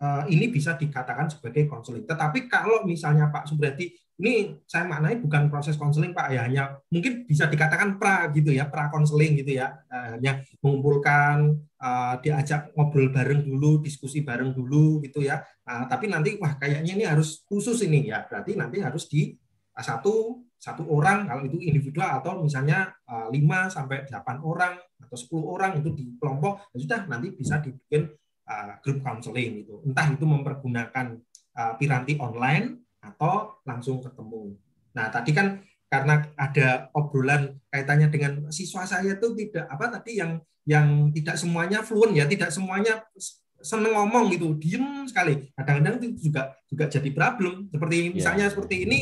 eh, 0.00 0.22
ini 0.32 0.48
bisa 0.48 0.76
dikatakan 0.80 1.28
sebagai 1.28 1.68
konseling. 1.68 2.08
Tetapi 2.08 2.48
kalau 2.48 2.88
misalnya 2.88 3.28
Pak 3.28 3.52
Subriyadi, 3.52 3.92
ini 4.22 4.54
saya 4.70 4.86
maknai 4.86 5.18
bukan 5.18 5.50
proses 5.50 5.74
konseling 5.74 6.14
Pak, 6.14 6.30
ya 6.30 6.46
hanya 6.46 6.78
mungkin 6.94 7.26
bisa 7.26 7.50
dikatakan 7.50 7.98
pra 7.98 8.30
gitu 8.30 8.54
ya, 8.54 8.70
pra 8.70 8.86
konseling 8.86 9.34
gitu 9.42 9.58
ya, 9.58 9.74
Eh, 9.90 10.08
hanya 10.16 10.46
mengumpulkan, 10.62 11.58
eh, 11.58 12.14
diajak 12.22 12.70
ngobrol 12.78 13.10
bareng 13.10 13.42
dulu, 13.42 13.82
diskusi 13.82 14.22
bareng 14.22 14.54
dulu 14.54 15.02
gitu 15.02 15.26
ya. 15.26 15.42
Nah, 15.66 15.90
tapi 15.90 16.06
nanti 16.06 16.38
wah 16.38 16.54
kayaknya 16.54 16.94
ini 16.94 17.04
harus 17.04 17.42
khusus 17.50 17.82
ini 17.82 18.14
ya, 18.14 18.22
berarti 18.30 18.54
nanti 18.54 18.78
harus 18.78 19.10
di 19.10 19.34
eh, 19.74 19.84
satu 19.84 20.46
satu 20.62 20.86
orang 20.86 21.26
kalau 21.26 21.42
itu 21.42 21.58
individual 21.58 22.22
atau 22.22 22.38
misalnya 22.38 22.94
eh, 23.10 23.26
5 23.34 23.66
sampai 23.74 24.06
8 24.06 24.38
orang 24.46 24.78
atau 25.02 25.16
10 25.18 25.42
orang 25.42 25.82
itu 25.82 25.90
di 25.98 26.14
kelompok 26.14 26.70
ya 26.70 26.78
sudah 26.78 27.00
nanti 27.10 27.34
bisa 27.34 27.58
dibikin 27.58 28.06
grup 28.84 28.98
counseling 29.00 29.64
gitu. 29.64 29.80
Entah 29.86 30.12
itu 30.12 30.28
mempergunakan 30.28 31.16
piranti 31.78 32.20
online 32.20 32.82
atau 33.02 33.58
langsung 33.66 33.98
ketemu. 33.98 34.54
Nah, 34.94 35.10
tadi 35.10 35.34
kan 35.34 35.60
karena 35.90 36.24
ada 36.38 36.88
obrolan 36.96 37.60
kaitannya 37.68 38.08
dengan 38.08 38.32
siswa 38.48 38.88
saya 38.88 39.12
itu 39.12 39.28
tidak 39.36 39.68
apa 39.68 40.00
tadi 40.00 40.16
yang 40.16 40.40
yang 40.64 41.10
tidak 41.10 41.36
semuanya 41.36 41.82
fluent 41.82 42.14
ya, 42.16 42.24
tidak 42.24 42.54
semuanya 42.54 43.02
seneng 43.60 43.92
ngomong 43.98 44.30
gitu, 44.32 44.54
diem 44.56 45.04
sekali. 45.10 45.50
Kadang-kadang 45.52 46.00
itu 46.00 46.30
juga 46.30 46.54
juga 46.70 46.86
jadi 46.86 47.10
problem. 47.10 47.68
Seperti 47.68 48.14
misalnya 48.14 48.46
seperti 48.48 48.86
ini 48.86 48.98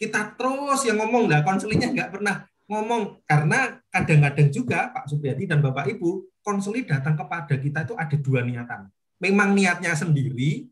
kita 0.00 0.34
terus 0.34 0.82
yang 0.88 0.98
ngomong 0.98 1.28
lah, 1.28 1.44
konselingnya 1.44 1.92
nggak 1.92 2.10
pernah 2.18 2.48
ngomong 2.64 3.20
karena 3.28 3.78
kadang-kadang 3.92 4.48
juga 4.48 4.88
Pak 4.90 5.12
Supriyadi 5.12 5.44
dan 5.44 5.60
Bapak 5.60 5.84
Ibu 5.92 6.40
konseli 6.40 6.88
datang 6.88 7.14
kepada 7.14 7.54
kita 7.60 7.84
itu 7.84 7.94
ada 7.94 8.16
dua 8.16 8.40
niatan. 8.40 8.88
Memang 9.20 9.52
niatnya 9.52 9.92
sendiri 9.94 10.68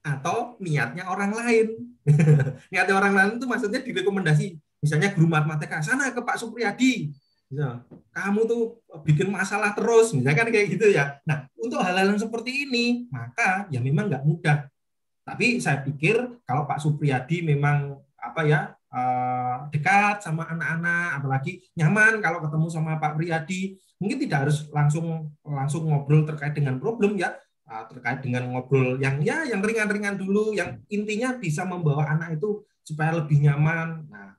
atau 0.00 0.56
niatnya 0.60 1.04
orang 1.08 1.32
lain. 1.32 1.66
niatnya 2.72 2.94
orang 2.96 3.14
lain 3.16 3.30
itu 3.36 3.46
maksudnya 3.46 3.80
direkomendasi. 3.84 4.56
Misalnya 4.80 5.12
guru 5.12 5.28
matematika, 5.28 5.84
sana 5.84 6.08
ke 6.08 6.20
Pak 6.24 6.40
Supriyadi. 6.40 7.12
Ya, 7.50 7.82
kamu 8.14 8.46
tuh 8.46 8.62
bikin 9.02 9.26
masalah 9.28 9.74
terus, 9.74 10.14
misalnya 10.14 10.46
kan 10.46 10.48
kayak 10.54 10.70
gitu 10.70 10.86
ya. 10.94 11.18
Nah, 11.26 11.50
untuk 11.58 11.82
hal-hal 11.82 12.14
yang 12.14 12.20
seperti 12.22 12.64
ini, 12.64 13.10
maka 13.10 13.66
ya 13.68 13.82
memang 13.82 14.06
nggak 14.06 14.22
mudah. 14.22 14.70
Tapi 15.26 15.58
saya 15.58 15.82
pikir 15.82 16.16
kalau 16.46 16.64
Pak 16.64 16.78
Supriyadi 16.78 17.42
memang 17.42 17.98
apa 18.16 18.40
ya 18.46 18.60
eh, 18.94 19.56
dekat 19.74 20.22
sama 20.22 20.46
anak-anak, 20.46 21.20
apalagi 21.20 21.60
nyaman 21.74 22.22
kalau 22.22 22.38
ketemu 22.40 22.66
sama 22.70 23.02
Pak 23.02 23.18
Priyadi, 23.18 23.76
mungkin 23.98 24.18
tidak 24.22 24.48
harus 24.48 24.70
langsung 24.70 25.34
langsung 25.44 25.90
ngobrol 25.90 26.24
terkait 26.24 26.54
dengan 26.54 26.78
problem 26.78 27.18
ya, 27.18 27.34
terkait 27.86 28.18
dengan 28.18 28.50
ngobrol 28.50 28.98
yang 28.98 29.22
ya 29.22 29.46
yang 29.46 29.62
ringan-ringan 29.62 30.18
dulu, 30.18 30.50
yang 30.58 30.82
intinya 30.90 31.38
bisa 31.38 31.62
membawa 31.62 32.10
anak 32.10 32.42
itu 32.42 32.66
supaya 32.82 33.14
lebih 33.14 33.38
nyaman. 33.46 34.10
Nah, 34.10 34.34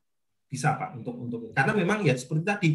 bisa 0.52 0.76
Pak 0.76 1.00
untuk 1.00 1.16
untuk 1.16 1.40
karena 1.56 1.72
memang 1.72 2.04
ya 2.04 2.12
seperti 2.12 2.44
tadi 2.44 2.70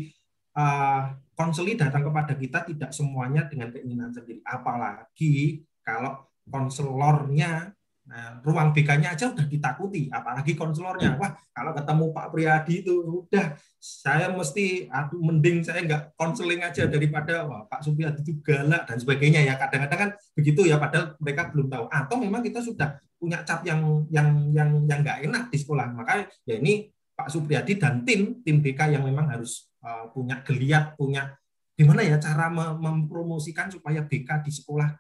eh, 0.57 1.03
konseli 1.37 1.77
datang 1.77 2.09
kepada 2.09 2.33
kita 2.33 2.65
tidak 2.65 2.91
semuanya 2.97 3.45
dengan 3.45 3.69
keinginan 3.69 4.09
sendiri, 4.17 4.41
apalagi 4.49 5.61
kalau 5.85 6.25
konselornya 6.49 7.76
Nah, 8.07 8.39
ruang 8.47 8.71
BK-nya 8.71 9.19
aja 9.19 9.35
udah 9.35 9.51
ditakuti, 9.51 10.07
apalagi 10.15 10.55
konselornya. 10.55 11.19
Wah, 11.19 11.35
kalau 11.51 11.75
ketemu 11.75 12.05
Pak 12.15 12.27
Priyadi 12.31 12.75
itu 12.87 13.03
udah 13.03 13.59
saya 13.83 14.31
mesti 14.31 14.87
aduh 14.87 15.19
mending 15.19 15.67
saya 15.67 15.83
nggak 15.83 16.15
konseling 16.15 16.63
aja 16.63 16.87
daripada 16.87 17.43
wah 17.51 17.67
Pak 17.67 17.83
Supriyadi 17.83 18.23
itu 18.23 18.39
galak 18.47 18.87
dan 18.87 19.03
sebagainya 19.03 19.43
ya. 19.43 19.59
Kadang-kadang 19.59 19.99
kan 19.99 20.11
begitu 20.39 20.71
ya 20.71 20.79
padahal 20.79 21.19
mereka 21.19 21.51
belum 21.51 21.67
tahu. 21.67 21.85
Atau 21.91 22.17
memang 22.23 22.47
kita 22.47 22.63
sudah 22.63 22.95
punya 23.19 23.43
cap 23.43 23.67
yang 23.67 24.07
yang 24.15 24.55
yang 24.55 24.71
yang 24.87 25.01
nggak 25.03 25.27
enak 25.27 25.51
di 25.51 25.59
sekolah. 25.59 25.91
Makanya 25.91 26.31
ya 26.47 26.63
ini 26.63 26.87
Pak 27.11 27.27
Supriyadi 27.27 27.75
dan 27.75 28.07
tim 28.07 28.39
tim 28.47 28.63
BK 28.63 28.95
yang 28.95 29.03
memang 29.03 29.35
harus 29.35 29.67
uh, 29.83 30.07
punya 30.15 30.47
geliat, 30.47 30.95
punya 30.95 31.35
gimana 31.75 32.07
ya 32.07 32.23
cara 32.23 32.47
mem- 32.55 32.79
mempromosikan 32.79 33.67
supaya 33.67 34.07
BK 34.07 34.47
di 34.47 34.55
sekolah 34.55 34.95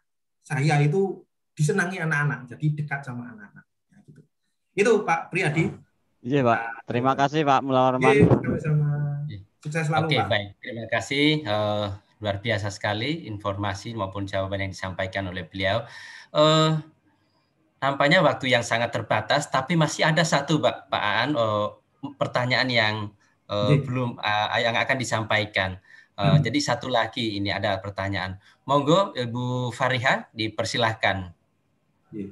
saya 0.47 0.79
itu 0.79 1.26
disenangi 1.57 1.97
anak-anak, 1.99 2.53
jadi 2.53 2.67
dekat 2.77 3.01
sama 3.01 3.33
anak-anak. 3.33 3.65
Ya, 3.89 3.97
gitu. 4.05 4.21
Itu 4.77 4.93
Pak 5.09 5.33
Priyadi. 5.33 5.73
Iya 6.21 6.45
Pak, 6.45 6.85
terima 6.85 7.17
kasih 7.17 7.47
Pak 7.49 7.61
Mulawarman. 7.65 8.13
Oke, 8.13 8.29
sama-sama. 8.45 8.91
Sukses 9.63 9.89
selalu 9.89 10.07
Oke, 10.07 10.17
Pak. 10.21 10.29
baik. 10.29 10.49
Terima 10.61 10.85
kasih. 10.93 11.27
Eh, 11.43 11.87
luar 12.17 12.37
biasa 12.41 12.69
sekali 12.73 13.29
informasi 13.29 13.93
maupun 13.93 14.29
jawaban 14.29 14.69
yang 14.69 14.73
disampaikan 14.73 15.27
oleh 15.33 15.49
beliau. 15.49 15.87
Eh, 16.35 16.71
nampaknya 17.81 18.21
waktu 18.21 18.53
yang 18.53 18.65
sangat 18.67 18.93
terbatas, 18.93 19.49
tapi 19.49 19.79
masih 19.79 20.07
ada 20.09 20.25
satu 20.27 20.59
Pak, 20.61 20.91
Pak 20.93 21.03
Aan, 21.03 21.31
eh, 21.35 21.67
pertanyaan 22.19 22.69
yang 22.69 22.95
eh, 23.47 23.79
Oke. 23.79 23.87
belum 23.87 24.19
eh, 24.19 24.61
yang 24.61 24.77
akan 24.77 24.97
disampaikan. 24.99 25.79
Eh, 26.17 26.25
Hmm. 26.27 26.41
Jadi 26.41 26.59
satu 26.65 26.89
lagi 26.89 27.37
ini 27.37 27.53
ada 27.53 27.77
pertanyaan. 27.77 28.41
Monggo 28.65 29.13
Ibu 29.13 29.69
Fariha 29.71 30.33
dipersilahkan. 30.33 31.36
Iya. 32.11 32.29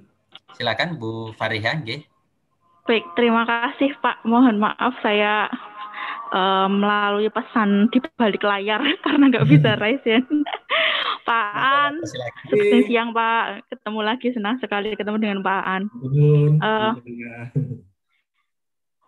Silakan 0.54 0.96
Bu 0.96 1.34
Fariha, 1.34 1.80
nggih. 1.80 2.02
Baik, 2.84 3.04
terima 3.16 3.42
kasih 3.42 3.96
Pak. 3.98 4.22
Mohon 4.22 4.60
maaf 4.60 4.94
saya 5.00 5.48
eh, 6.30 6.68
melalui 6.68 7.28
pesan 7.28 7.88
di 7.88 7.98
balik 8.14 8.44
layar 8.44 8.78
karena 9.04 9.32
nggak 9.32 9.48
bisa 9.48 9.74
raise 9.82 10.04
ya. 10.04 10.20
Pak 11.24 11.48
An, 11.56 11.92
sukses 12.46 12.84
siang 12.84 13.10
Pak. 13.10 13.64
Ketemu 13.72 14.00
lagi, 14.04 14.28
senang 14.30 14.60
sekali 14.60 14.92
ketemu 14.92 15.16
dengan 15.16 15.40
Pak 15.40 15.62
An. 15.64 15.82
Nuhun. 15.90 16.60
Eh, 16.60 16.92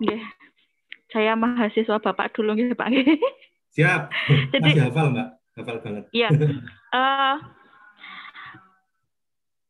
nggih. 0.00 0.22
Saya 1.06 1.32
mahasiswa 1.34 1.96
Bapak 2.00 2.34
dulu 2.34 2.56
nggih 2.56 2.72
Pak. 2.72 2.88
nggih. 2.90 3.06
Siap. 3.72 4.08
Jadi- 4.56 4.72
Masih 4.72 4.84
hafal, 4.88 5.06
Mbak. 5.12 5.28
Hafal 5.56 5.76
banget. 5.80 6.04
Iya. 6.12 6.28
Eh, 6.92 7.34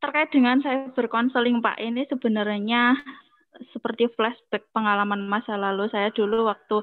terkait 0.06 0.30
dengan 0.30 0.62
saya 0.62 0.86
berkonseling 0.94 1.58
Pak 1.58 1.82
ini 1.82 2.06
sebenarnya 2.06 2.94
seperti 3.74 4.06
flashback 4.14 4.70
pengalaman 4.70 5.26
masa 5.26 5.58
lalu 5.58 5.90
saya 5.90 6.14
dulu 6.14 6.46
waktu 6.46 6.78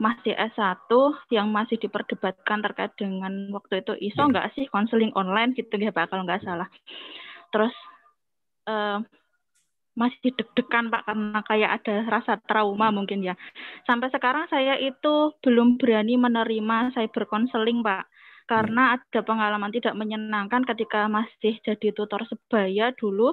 masih 0.00 0.32
S1 0.32 0.88
yang 1.28 1.52
masih 1.52 1.76
diperdebatkan 1.76 2.64
terkait 2.64 2.96
dengan 2.96 3.52
waktu 3.52 3.84
itu 3.84 3.92
iso 4.00 4.24
nggak 4.24 4.56
sih 4.56 4.64
konseling 4.72 5.12
online 5.18 5.52
gitu 5.52 5.76
ya 5.76 5.92
Pak 5.92 6.08
kalau 6.08 6.24
nggak 6.24 6.40
salah. 6.46 6.70
Terus 7.52 7.74
eh, 8.70 8.98
masih 9.92 10.32
deg-degan 10.32 10.88
Pak 10.88 11.04
karena 11.04 11.40
kayak 11.44 11.70
ada 11.82 11.94
rasa 12.08 12.32
trauma 12.48 12.88
mungkin 12.88 13.20
ya. 13.20 13.36
Sampai 13.84 14.08
sekarang 14.08 14.48
saya 14.48 14.80
itu 14.80 15.36
belum 15.44 15.76
berani 15.76 16.16
menerima 16.16 16.96
saya 16.96 17.10
berkonseling 17.12 17.84
Pak 17.84 18.08
karena 18.52 18.82
ada 19.00 19.20
pengalaman 19.24 19.72
tidak 19.72 19.96
menyenangkan 19.96 20.62
ketika 20.68 21.08
masih 21.08 21.56
jadi 21.64 21.88
tutor 21.96 22.20
sebaya 22.28 22.92
dulu 22.92 23.32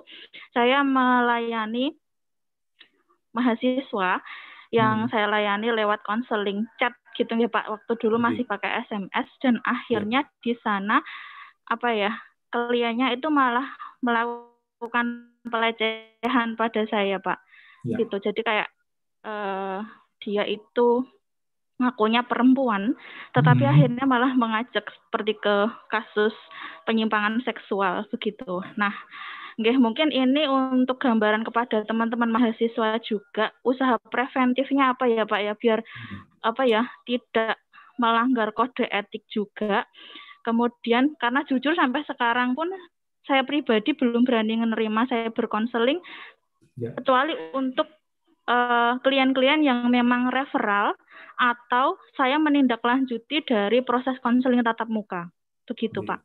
saya 0.55 0.79
melayani 0.87 1.91
mahasiswa 3.35 4.23
yang 4.69 5.05
Hmm. 5.05 5.09
saya 5.09 5.25
layani 5.27 5.73
lewat 5.73 6.01
konseling 6.05 6.65
chat 6.77 6.93
gitu 7.17 7.33
ya 7.35 7.49
Pak. 7.49 7.67
Waktu 7.67 7.91
dulu 7.99 8.21
masih 8.21 8.45
pakai 8.45 8.85
SMS 8.87 9.27
dan 9.41 9.57
akhirnya 9.65 10.29
di 10.45 10.53
sana 10.61 11.01
apa 11.67 11.89
ya 11.91 12.11
kliennya 12.53 13.13
itu 13.13 13.27
malah 13.29 13.65
melakukan 14.01 15.29
pelecehan 15.45 16.53
pada 16.55 16.85
saya 16.87 17.17
Pak. 17.19 17.39
Ya. 17.85 17.97
gitu. 17.97 18.15
Jadi 18.21 18.41
kayak 18.45 18.69
eh, 19.25 19.79
dia 20.23 20.43
itu 20.47 20.87
ngakunya 21.79 22.21
perempuan, 22.27 22.93
tetapi 23.33 23.63
Hmm. 23.65 23.71
akhirnya 23.71 24.05
malah 24.05 24.31
mengajak 24.35 24.83
seperti 24.85 25.35
ke 25.39 25.55
kasus 25.89 26.35
penyimpangan 26.85 27.39
seksual 27.47 28.03
begitu. 28.11 28.59
Nah, 28.75 28.91
nggih 29.59 29.79
mungkin 29.79 30.11
ini 30.11 30.47
untuk 30.47 30.99
gambaran 30.99 31.43
kepada 31.47 31.83
teman-teman 31.87 32.31
mahasiswa 32.31 32.99
juga 33.03 33.51
usaha 33.63 33.95
preventifnya 34.11 34.95
apa 34.95 35.07
ya 35.07 35.23
Pak 35.27 35.41
ya 35.43 35.53
biar 35.55 35.79
apa 36.43 36.63
ya 36.67 36.83
tidak 37.07 37.59
melanggar 37.99 38.51
kode 38.55 38.87
etik 38.91 39.23
juga. 39.31 39.83
Kemudian 40.47 41.15
karena 41.19 41.43
jujur 41.47 41.75
sampai 41.75 42.03
sekarang 42.07 42.55
pun 42.55 42.71
saya 43.27 43.43
pribadi 43.43 43.93
belum 43.95 44.23
berani 44.27 44.59
menerima 44.59 45.01
saya 45.11 45.29
berkonseling 45.31 45.99
Ya. 46.79 46.95
kecuali 46.95 47.35
untuk 47.53 47.87
eh, 48.47 48.93
klien-klien 49.03 49.61
yang 49.61 49.91
memang 49.91 50.31
referral 50.31 50.95
atau 51.39 51.95
saya 52.19 52.35
menindaklanjuti 52.35 53.47
dari 53.47 53.79
proses 53.79 54.19
konseling 54.19 54.59
tatap 54.59 54.91
muka. 54.91 55.31
Begitu, 55.63 56.03
Pak. 56.03 56.19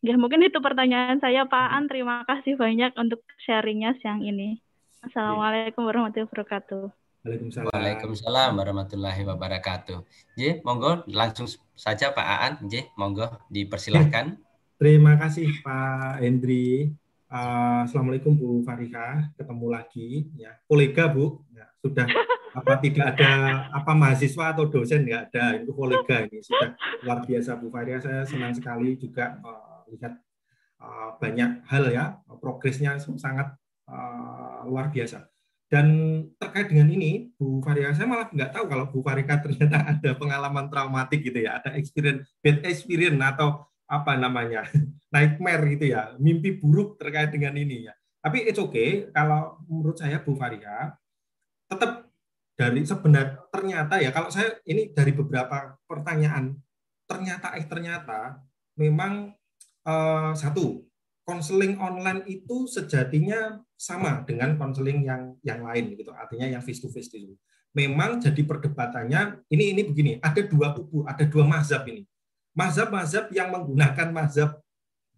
Ya, 0.00 0.16
mungkin 0.16 0.40
itu 0.40 0.56
pertanyaan 0.64 1.20
saya, 1.20 1.44
Pak 1.44 1.68
An. 1.68 1.84
Terima 1.84 2.24
kasih 2.24 2.56
banyak 2.56 2.96
untuk 2.96 3.20
sharingnya 3.44 3.92
siang 4.00 4.24
ini. 4.24 4.60
Assalamualaikum 5.04 5.84
warahmatullahi 5.84 6.28
wabarakatuh. 6.32 6.84
Waalaikumsalam. 7.24 7.72
Waalaikumsalam 7.72 8.50
warahmatullahi 8.56 9.22
wabarakatuh. 9.24 9.98
J, 10.36 10.60
monggo 10.64 11.04
langsung 11.08 11.48
saja 11.76 12.12
Pak 12.12 12.24
Aan, 12.24 12.54
J, 12.68 12.88
monggo 12.96 13.28
dipersilahkan. 13.52 14.36
Terima 14.80 15.16
kasih 15.16 15.48
Pak 15.64 16.20
Hendri. 16.20 16.92
Eh, 17.34 17.78
Assalamualaikum 17.82 18.38
Bu 18.38 18.62
Farika, 18.62 19.26
ketemu 19.34 19.66
lagi 19.66 20.30
ya. 20.38 20.54
Kolega 20.70 21.10
Bu, 21.10 21.42
ya, 21.50 21.66
sudah 21.82 22.06
apa 22.54 22.78
tidak 22.78 23.18
ada 23.18 23.30
apa 23.74 23.90
mahasiswa 23.90 24.54
atau 24.54 24.70
dosen? 24.70 25.02
Nggak 25.02 25.34
ada. 25.34 25.58
Itu 25.58 25.74
kolega 25.74 26.30
ini. 26.30 26.38
Sudah 26.46 26.78
luar 27.02 27.26
biasa 27.26 27.58
Bu 27.58 27.74
Farika. 27.74 28.06
Saya 28.06 28.22
senang 28.22 28.54
sekali 28.54 28.94
juga 28.94 29.34
eh, 29.42 29.98
lihat 29.98 30.14
eh, 30.78 31.10
banyak 31.18 31.50
hal 31.66 31.84
ya. 31.90 32.22
Progresnya 32.38 33.02
sangat 33.02 33.50
eh, 33.90 34.58
luar 34.70 34.94
biasa. 34.94 35.26
Dan 35.66 35.86
terkait 36.38 36.70
dengan 36.70 36.86
ini, 36.86 37.34
Bu 37.34 37.58
Farika, 37.66 37.98
saya 37.98 38.06
malah 38.06 38.30
nggak 38.30 38.54
tahu 38.54 38.64
kalau 38.70 38.86
Bu 38.86 39.02
Farika 39.02 39.42
ternyata 39.42 39.82
ada 39.98 40.10
pengalaman 40.14 40.70
traumatik 40.70 41.26
gitu 41.26 41.42
ya, 41.42 41.58
ada 41.58 41.74
experience, 41.74 42.30
bad 42.38 42.62
experience 42.62 43.18
atau 43.18 43.66
apa 43.94 44.18
namanya, 44.18 44.66
nightmare 45.14 45.62
gitu 45.78 45.94
ya, 45.94 46.18
mimpi 46.18 46.58
buruk 46.58 46.98
terkait 46.98 47.30
dengan 47.30 47.54
ini 47.54 47.86
ya. 47.86 47.94
Tapi 48.24 48.48
it's 48.48 48.58
okay, 48.58 49.06
kalau 49.14 49.60
menurut 49.68 50.00
saya 50.00 50.18
Bu 50.18 50.34
Farika, 50.34 50.96
tetap 51.68 52.08
dari 52.54 52.86
sebenarnya 52.86 53.50
ternyata 53.50 53.94
ya 53.98 54.14
kalau 54.14 54.30
saya 54.30 54.54
ini 54.66 54.94
dari 54.94 55.10
beberapa 55.10 55.74
pertanyaan 55.90 56.54
ternyata 57.04 57.58
eh 57.58 57.66
ternyata 57.66 58.38
memang 58.78 59.34
eh, 59.84 60.32
satu 60.38 60.86
konseling 61.26 61.80
online 61.82 62.22
itu 62.30 62.70
sejatinya 62.70 63.58
sama 63.74 64.22
dengan 64.22 64.54
konseling 64.54 65.02
yang 65.02 65.34
yang 65.42 65.66
lain 65.66 65.98
gitu 65.98 66.14
artinya 66.14 66.46
yang 66.46 66.62
face 66.62 66.78
to 66.78 66.88
face 66.92 67.10
itu 67.10 67.34
memang 67.74 68.22
jadi 68.22 68.38
perdebatannya 68.46 69.42
ini 69.50 69.74
ini 69.74 69.82
begini 69.82 70.12
ada 70.22 70.40
dua 70.46 70.76
kubu 70.78 71.02
ada 71.10 71.26
dua 71.26 71.42
mazhab 71.42 71.82
ini 71.90 72.06
mazhab-mazhab 72.54 73.28
yang 73.34 73.50
menggunakan 73.50 74.08
mazhab 74.14 74.62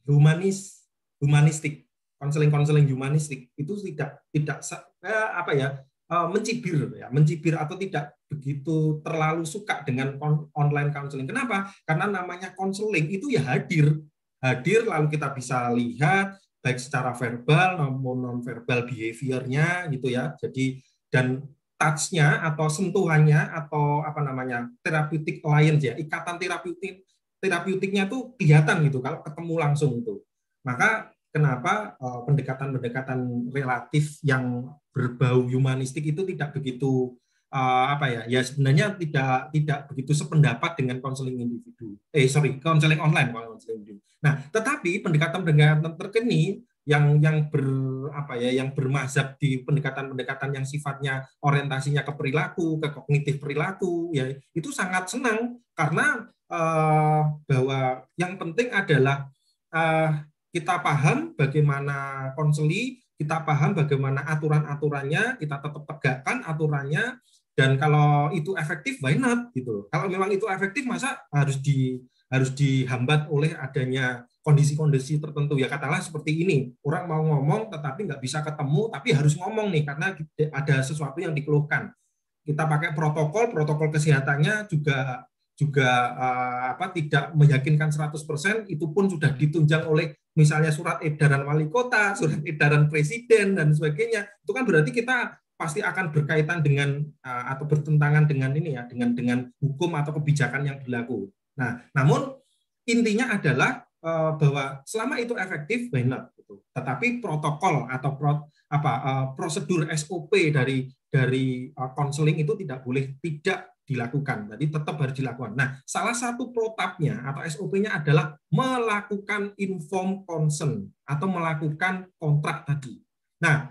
humanis 0.08 0.88
humanistik 1.20 1.84
konseling-konseling 2.16 2.88
humanistik 2.88 3.52
itu 3.60 3.72
tidak 3.92 4.24
tidak 4.32 4.58
eh, 5.04 5.28
apa 5.36 5.52
ya 5.52 5.68
eh, 6.08 6.26
mencibir 6.32 6.96
ya 6.96 7.12
mencibir 7.12 7.54
atau 7.60 7.76
tidak 7.76 8.16
begitu 8.26 9.00
terlalu 9.06 9.46
suka 9.46 9.86
dengan 9.86 10.18
online 10.54 10.90
counseling. 10.90 11.30
Kenapa? 11.30 11.70
Karena 11.86 12.10
namanya 12.10 12.52
konseling 12.58 13.06
itu 13.10 13.30
ya 13.30 13.42
hadir. 13.46 14.02
Hadir 14.42 14.84
lalu 14.84 15.14
kita 15.14 15.32
bisa 15.32 15.70
lihat 15.72 16.36
baik 16.60 16.82
secara 16.82 17.14
verbal 17.14 17.78
maupun 17.78 18.16
non 18.18 18.38
verbal 18.42 18.84
behaviornya 18.84 19.86
gitu 19.94 20.10
ya. 20.10 20.34
Jadi 20.42 20.82
dan 21.08 21.46
touch-nya 21.78 22.42
atau 22.42 22.66
sentuhannya 22.66 23.52
atau 23.52 24.02
apa 24.02 24.20
namanya 24.24 24.66
therapeutic 24.80 25.44
alliance 25.44 25.84
ya 25.84 25.94
ikatan 25.94 26.40
terapeutik 26.40 27.04
terapeutiknya 27.42 28.08
tuh 28.08 28.34
kelihatan 28.36 28.86
gitu 28.88 28.98
kalau 29.04 29.20
ketemu 29.20 29.54
langsung 29.60 30.00
itu. 30.00 30.22
Maka 30.66 31.12
kenapa 31.30 31.94
eh, 32.00 32.20
pendekatan-pendekatan 32.26 33.52
relatif 33.52 34.18
yang 34.24 34.72
berbau 34.96 35.44
humanistik 35.44 36.08
itu 36.08 36.24
tidak 36.24 36.56
begitu 36.56 37.12
uh, 37.52 37.86
apa 37.92 38.06
ya 38.08 38.22
ya 38.26 38.40
sebenarnya 38.40 38.96
tidak 38.96 39.52
tidak 39.52 39.78
begitu 39.92 40.12
sependapat 40.16 40.72
dengan 40.80 40.98
konseling 41.04 41.36
individu. 41.36 42.00
Eh 42.10 42.26
sorry 42.26 42.58
konseling 42.58 42.98
online 42.98 43.30
konseling 43.32 43.84
individu. 43.84 44.00
Nah 44.24 44.40
tetapi 44.48 45.04
pendekatan-pendekatan 45.04 45.94
terkini 46.00 46.64
yang 46.86 47.18
yang 47.18 47.50
ber 47.50 47.66
apa 48.14 48.38
ya 48.38 48.62
yang 48.62 48.70
bermazhab 48.70 49.34
di 49.42 49.60
pendekatan-pendekatan 49.66 50.54
yang 50.54 50.62
sifatnya 50.62 51.26
orientasinya 51.42 52.06
ke 52.06 52.12
perilaku 52.14 52.78
ke 52.78 52.88
kognitif 52.94 53.42
perilaku 53.42 54.14
ya 54.14 54.30
itu 54.54 54.70
sangat 54.70 55.10
senang. 55.10 55.58
Karena 55.76 56.24
uh, 56.50 57.22
bahwa 57.46 58.04
yang 58.18 58.34
penting 58.38 58.70
adalah 58.72 59.30
uh, 59.72 60.24
kita 60.50 60.80
paham 60.80 61.36
bagaimana 61.36 62.30
konseli, 62.32 63.04
kita 63.16 63.44
paham 63.44 63.76
bagaimana 63.76 64.24
aturan-aturannya, 64.24 65.40
kita 65.40 65.56
tetap 65.60 65.82
tegakkan 65.84 66.40
aturannya, 66.44 67.20
dan 67.56 67.80
kalau 67.80 68.32
itu 68.32 68.52
efektif, 68.56 69.00
why 69.00 69.16
not 69.16 69.52
gitu. 69.52 69.88
Kalau 69.88 70.08
memang 70.08 70.28
itu 70.32 70.44
efektif, 70.48 70.84
masa 70.84 71.24
harus 71.32 71.60
di 71.60 72.00
harus 72.26 72.50
dihambat 72.52 73.30
oleh 73.30 73.54
adanya 73.54 74.26
kondisi-kondisi 74.42 75.22
tertentu 75.22 75.58
ya 75.58 75.70
katakanlah 75.70 76.02
seperti 76.02 76.42
ini 76.42 76.74
orang 76.82 77.06
mau 77.06 77.22
ngomong 77.22 77.70
tetapi 77.70 78.06
nggak 78.06 78.22
bisa 78.22 78.42
ketemu 78.42 78.90
tapi 78.90 79.14
harus 79.14 79.38
ngomong 79.38 79.70
nih 79.70 79.86
karena 79.86 80.10
ada 80.50 80.76
sesuatu 80.82 81.18
yang 81.22 81.34
dikeluhkan 81.34 81.94
kita 82.42 82.66
pakai 82.66 82.94
protokol 82.98 83.50
protokol 83.54 83.94
kesehatannya 83.94 84.66
juga 84.66 85.22
juga 85.56 86.12
uh, 86.12 86.76
apa 86.76 86.92
tidak 86.92 87.32
meyakinkan 87.32 87.88
100% 87.88 88.68
itu 88.68 88.84
pun 88.92 89.08
sudah 89.08 89.32
ditunjang 89.32 89.88
oleh 89.88 90.12
misalnya 90.36 90.68
surat 90.68 91.00
edaran 91.00 91.48
wali 91.48 91.66
kota, 91.72 92.12
surat 92.20 92.44
edaran 92.44 92.92
presiden 92.92 93.56
dan 93.56 93.72
sebagainya. 93.72 94.28
Itu 94.44 94.52
kan 94.52 94.68
berarti 94.68 94.92
kita 94.92 95.40
pasti 95.56 95.80
akan 95.80 96.12
berkaitan 96.12 96.60
dengan 96.60 97.00
uh, 97.24 97.44
atau 97.56 97.64
bertentangan 97.64 98.28
dengan 98.28 98.52
ini 98.52 98.76
ya, 98.76 98.84
dengan 98.84 99.16
dengan 99.16 99.38
hukum 99.56 99.96
atau 99.96 100.12
kebijakan 100.20 100.68
yang 100.68 100.76
berlaku. 100.84 101.32
Nah, 101.56 101.80
namun 101.96 102.36
intinya 102.84 103.32
adalah 103.32 103.88
uh, 104.04 104.36
bahwa 104.36 104.84
selama 104.84 105.16
itu 105.16 105.32
efektif, 105.40 105.88
why 105.88 106.04
not? 106.04 106.36
Gitu. 106.36 106.60
Tetapi 106.76 107.24
protokol 107.24 107.88
atau 107.88 108.12
pro, 108.20 108.44
apa 108.68 108.92
uh, 109.00 109.26
prosedur 109.32 109.88
SOP 109.96 110.52
dari 110.52 110.84
dari 111.08 111.72
konseling 111.96 112.36
uh, 112.36 112.44
itu 112.44 112.52
tidak 112.60 112.84
boleh 112.84 113.16
tidak 113.24 113.75
dilakukan. 113.86 114.50
Jadi 114.52 114.64
tetap 114.68 114.98
harus 114.98 115.14
dilakukan. 115.14 115.54
Nah, 115.54 115.78
salah 115.86 116.12
satu 116.12 116.50
protapnya 116.50 117.22
atau 117.22 117.46
SOP-nya 117.46 118.02
adalah 118.02 118.34
melakukan 118.50 119.54
inform 119.56 120.26
consent 120.26 120.90
atau 121.06 121.30
melakukan 121.30 122.10
kontrak 122.18 122.66
tadi. 122.66 122.98
Nah, 123.38 123.70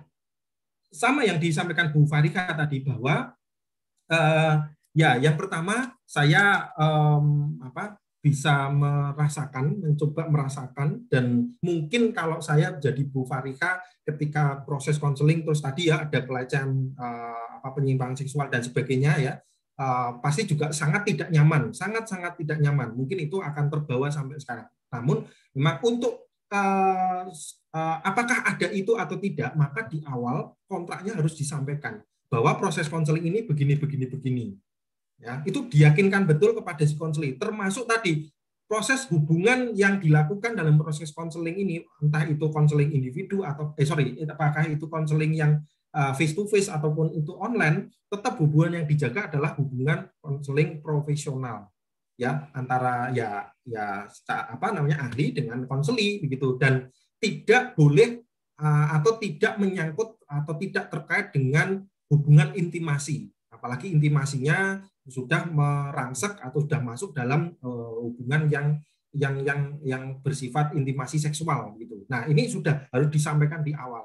sama 0.88 1.28
yang 1.28 1.36
disampaikan 1.36 1.92
Bu 1.92 2.08
Farika 2.08 2.48
tadi 2.56 2.80
bahwa 2.80 3.36
uh, 4.08 4.56
ya 4.96 5.20
yang 5.20 5.36
pertama 5.36 5.92
saya 6.08 6.72
um, 6.80 7.60
apa 7.60 8.00
bisa 8.26 8.74
merasakan, 8.74 9.86
mencoba 9.86 10.26
merasakan 10.26 11.06
dan 11.14 11.54
mungkin 11.62 12.10
kalau 12.10 12.42
saya 12.42 12.74
jadi 12.82 13.06
Bu 13.06 13.22
Farika 13.28 13.78
ketika 14.02 14.66
proses 14.66 14.98
konseling 14.98 15.46
terus 15.46 15.62
tadi 15.62 15.94
ya 15.94 16.10
ada 16.10 16.26
pelecehan 16.26 16.96
uh, 16.98 17.62
apa 17.62 17.70
penyimpangan 17.78 18.18
seksual 18.18 18.50
dan 18.50 18.66
sebagainya 18.66 19.14
ya 19.22 19.34
uh, 19.80 20.20
pasti 20.20 20.48
juga 20.48 20.72
sangat 20.72 21.08
tidak 21.08 21.30
nyaman, 21.32 21.72
sangat-sangat 21.76 22.40
tidak 22.40 22.58
nyaman. 22.60 22.96
Mungkin 22.96 23.28
itu 23.28 23.40
akan 23.40 23.72
terbawa 23.72 24.08
sampai 24.12 24.40
sekarang. 24.40 24.68
Namun 24.92 25.28
memang 25.56 25.80
untuk 25.84 26.32
uh, 26.52 27.28
uh, 27.76 27.98
apakah 28.04 28.48
ada 28.48 28.68
itu 28.72 28.96
atau 28.96 29.20
tidak, 29.20 29.52
maka 29.56 29.88
di 29.88 30.00
awal 30.08 30.56
kontraknya 30.68 31.16
harus 31.16 31.36
disampaikan 31.36 32.00
bahwa 32.32 32.58
proses 32.58 32.90
konseling 32.90 33.28
ini 33.28 33.46
begini, 33.46 33.78
begini, 33.78 34.06
begini. 34.10 34.46
Ya, 35.16 35.40
itu 35.48 35.72
diyakinkan 35.72 36.28
betul 36.28 36.52
kepada 36.52 36.84
si 36.84 37.00
konseling. 37.00 37.40
Termasuk 37.40 37.88
tadi 37.88 38.28
proses 38.68 39.08
hubungan 39.08 39.72
yang 39.72 40.02
dilakukan 40.02 40.58
dalam 40.58 40.76
proses 40.76 41.14
konseling 41.16 41.56
ini, 41.56 41.86
entah 42.04 42.26
itu 42.28 42.52
konseling 42.52 42.92
individu 42.92 43.46
atau 43.46 43.72
eh 43.80 43.88
sorry, 43.88 44.20
apakah 44.28 44.68
itu 44.68 44.90
konseling 44.92 45.38
yang 45.38 45.62
face 46.18 46.36
to 46.36 46.44
face 46.46 46.68
ataupun 46.68 47.16
itu 47.16 47.32
online, 47.40 47.88
tetap 48.12 48.36
hubungan 48.44 48.82
yang 48.82 48.86
dijaga 48.88 49.32
adalah 49.32 49.56
hubungan 49.56 50.12
konseling 50.20 50.84
profesional 50.84 51.72
ya 52.16 52.48
antara 52.56 53.12
ya 53.12 53.44
ya 53.68 54.08
apa 54.32 54.72
namanya 54.72 55.04
ahli 55.04 55.36
dengan 55.36 55.68
konseli 55.68 56.24
begitu 56.24 56.56
dan 56.56 56.88
tidak 57.20 57.76
boleh 57.76 58.24
atau 58.64 59.20
tidak 59.20 59.60
menyangkut 59.60 60.16
atau 60.24 60.54
tidak 60.56 60.88
terkait 60.88 61.36
dengan 61.36 61.84
hubungan 62.08 62.56
intimasi 62.56 63.28
apalagi 63.52 63.92
intimasinya 63.92 64.80
sudah 65.06 65.44
merangsek 65.52 66.40
atau 66.40 66.64
sudah 66.64 66.80
masuk 66.80 67.12
dalam 67.12 67.52
hubungan 68.00 68.48
yang 68.48 68.68
yang 69.16 69.36
yang 69.48 69.62
yang 69.84 70.04
bersifat 70.20 70.76
intimasi 70.76 71.16
seksual 71.16 71.72
gitu. 71.80 72.04
Nah, 72.12 72.28
ini 72.28 72.52
sudah 72.52 72.92
harus 72.92 73.08
disampaikan 73.08 73.64
di 73.64 73.72
awal. 73.72 74.04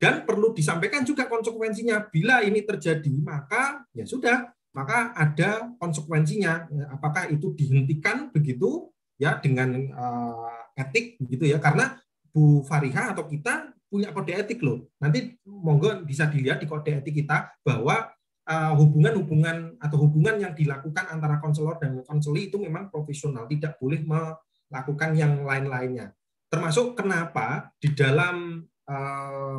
Dan 0.00 0.24
perlu 0.24 0.56
disampaikan 0.56 1.04
juga 1.04 1.28
konsekuensinya. 1.28 2.08
Bila 2.08 2.40
ini 2.40 2.64
terjadi, 2.64 3.20
maka 3.20 3.84
ya 3.92 4.08
sudah, 4.08 4.48
maka 4.72 5.12
ada 5.12 5.76
konsekuensinya. 5.76 6.72
Apakah 6.96 7.28
itu 7.28 7.52
dihentikan 7.52 8.32
begitu 8.32 8.88
ya 9.20 9.36
dengan 9.36 9.76
uh, 9.92 10.72
etik 10.72 11.20
begitu 11.20 11.52
ya? 11.52 11.60
Karena 11.60 12.00
Bu 12.32 12.64
Fariha 12.64 13.12
atau 13.12 13.28
kita 13.28 13.76
punya 13.92 14.08
kode 14.16 14.32
etik 14.32 14.64
loh. 14.64 14.88
Nanti 15.04 15.36
monggo 15.44 16.00
bisa 16.08 16.32
dilihat 16.32 16.64
di 16.64 16.66
kode 16.70 17.02
etik 17.02 17.10
kita 17.10 17.58
bahwa 17.66 18.06
eh, 18.46 18.72
hubungan-hubungan 18.78 19.76
uh, 19.76 19.84
atau 19.84 20.06
hubungan 20.06 20.38
yang 20.38 20.54
dilakukan 20.54 21.10
antara 21.10 21.42
konselor 21.42 21.74
dan 21.82 21.98
konseli 22.06 22.46
itu 22.46 22.56
memang 22.56 22.86
profesional, 22.86 23.50
tidak 23.50 23.82
boleh 23.82 23.98
melakukan 24.06 25.10
yang 25.18 25.42
lain-lainnya. 25.42 26.14
Termasuk 26.46 26.94
kenapa 26.94 27.74
di 27.82 27.90
dalam 27.98 28.62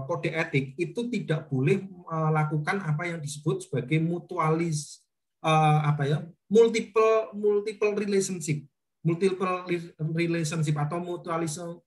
kode 0.07 0.29
etik 0.33 0.75
itu 0.75 1.07
tidak 1.07 1.47
boleh 1.47 1.87
melakukan 1.87 2.83
apa 2.83 3.07
yang 3.07 3.19
disebut 3.23 3.63
sebagai 3.63 4.03
mutualis 4.03 4.99
eh, 5.39 5.79
apa 5.87 6.03
ya 6.03 6.17
multiple 6.51 7.31
multiple 7.31 7.95
relationship 7.95 8.67
multiple 9.01 9.65
relationship 10.13 10.75
atau 10.77 11.01
mutualism 11.01 11.79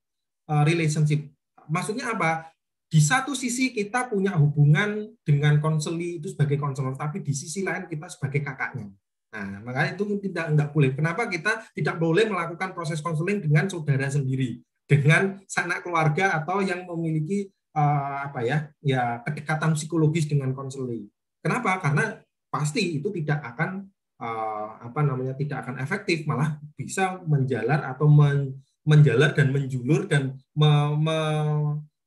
eh, 0.50 0.64
relationship. 0.66 1.30
Maksudnya 1.70 2.12
apa? 2.12 2.50
Di 2.88 3.02
satu 3.02 3.34
sisi 3.34 3.74
kita 3.74 4.06
punya 4.06 4.38
hubungan 4.38 5.10
dengan 5.26 5.58
konseli 5.58 6.22
itu 6.22 6.30
sebagai 6.30 6.60
konselor 6.60 6.94
tapi 6.94 7.24
di 7.24 7.34
sisi 7.34 7.66
lain 7.66 7.90
kita 7.90 8.06
sebagai 8.06 8.44
kakaknya. 8.44 8.86
Nah 9.34 9.66
makanya 9.66 9.98
itu 9.98 10.04
tidak 10.30 10.54
tidak 10.54 10.68
boleh. 10.70 10.90
Kenapa 10.94 11.26
kita 11.26 11.66
tidak 11.74 11.96
boleh 11.98 12.30
melakukan 12.30 12.70
proses 12.70 13.02
konseling 13.02 13.42
dengan 13.42 13.66
saudara 13.66 14.06
sendiri 14.06 14.62
dengan 14.84 15.40
sanak 15.48 15.82
keluarga 15.82 16.36
atau 16.36 16.60
yang 16.60 16.84
memiliki 16.84 17.48
uh, 17.72 18.28
apa 18.28 18.40
ya 18.44 18.68
ya 18.84 19.24
kedekatan 19.24 19.74
psikologis 19.74 20.28
dengan 20.28 20.52
konseling. 20.52 21.08
Kenapa? 21.40 21.80
Karena 21.80 22.20
pasti 22.48 23.00
itu 23.00 23.08
tidak 23.10 23.42
akan 23.54 23.88
uh, 24.20 24.68
apa 24.84 25.00
namanya 25.02 25.34
tidak 25.34 25.66
akan 25.66 25.80
efektif, 25.80 26.24
malah 26.28 26.60
bisa 26.76 27.20
menjalar 27.24 27.82
atau 27.84 28.06
men, 28.08 28.60
menjalar 28.84 29.32
dan 29.32 29.50
menjulur 29.50 30.06
dan 30.06 30.36
me, 30.54 30.70
me, 31.00 31.18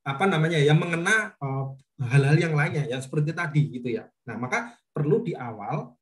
apa 0.05 0.23
namanya 0.29 0.61
ya 0.61 0.71
mengena 0.77 1.35
uh, 1.41 1.73
hal-hal 1.97 2.37
yang 2.37 2.53
lainnya 2.53 2.85
yang 2.85 3.01
seperti 3.01 3.33
tadi 3.33 3.61
gitu 3.73 3.89
ya. 3.97 4.05
Nah, 4.29 4.37
maka 4.37 4.77
perlu 4.93 5.25
di 5.25 5.33
awal 5.33 5.96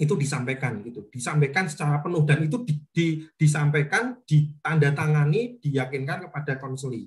itu 0.00 0.16
disampaikan 0.16 0.80
gitu, 0.80 1.04
disampaikan 1.12 1.68
secara 1.68 2.00
penuh 2.00 2.24
dan 2.24 2.40
itu 2.40 2.64
di, 2.64 2.74
di, 2.88 3.06
disampaikan, 3.36 4.16
ditandatangani, 4.24 5.60
diyakinkan 5.60 6.24
kepada 6.24 6.56
konseli. 6.56 7.04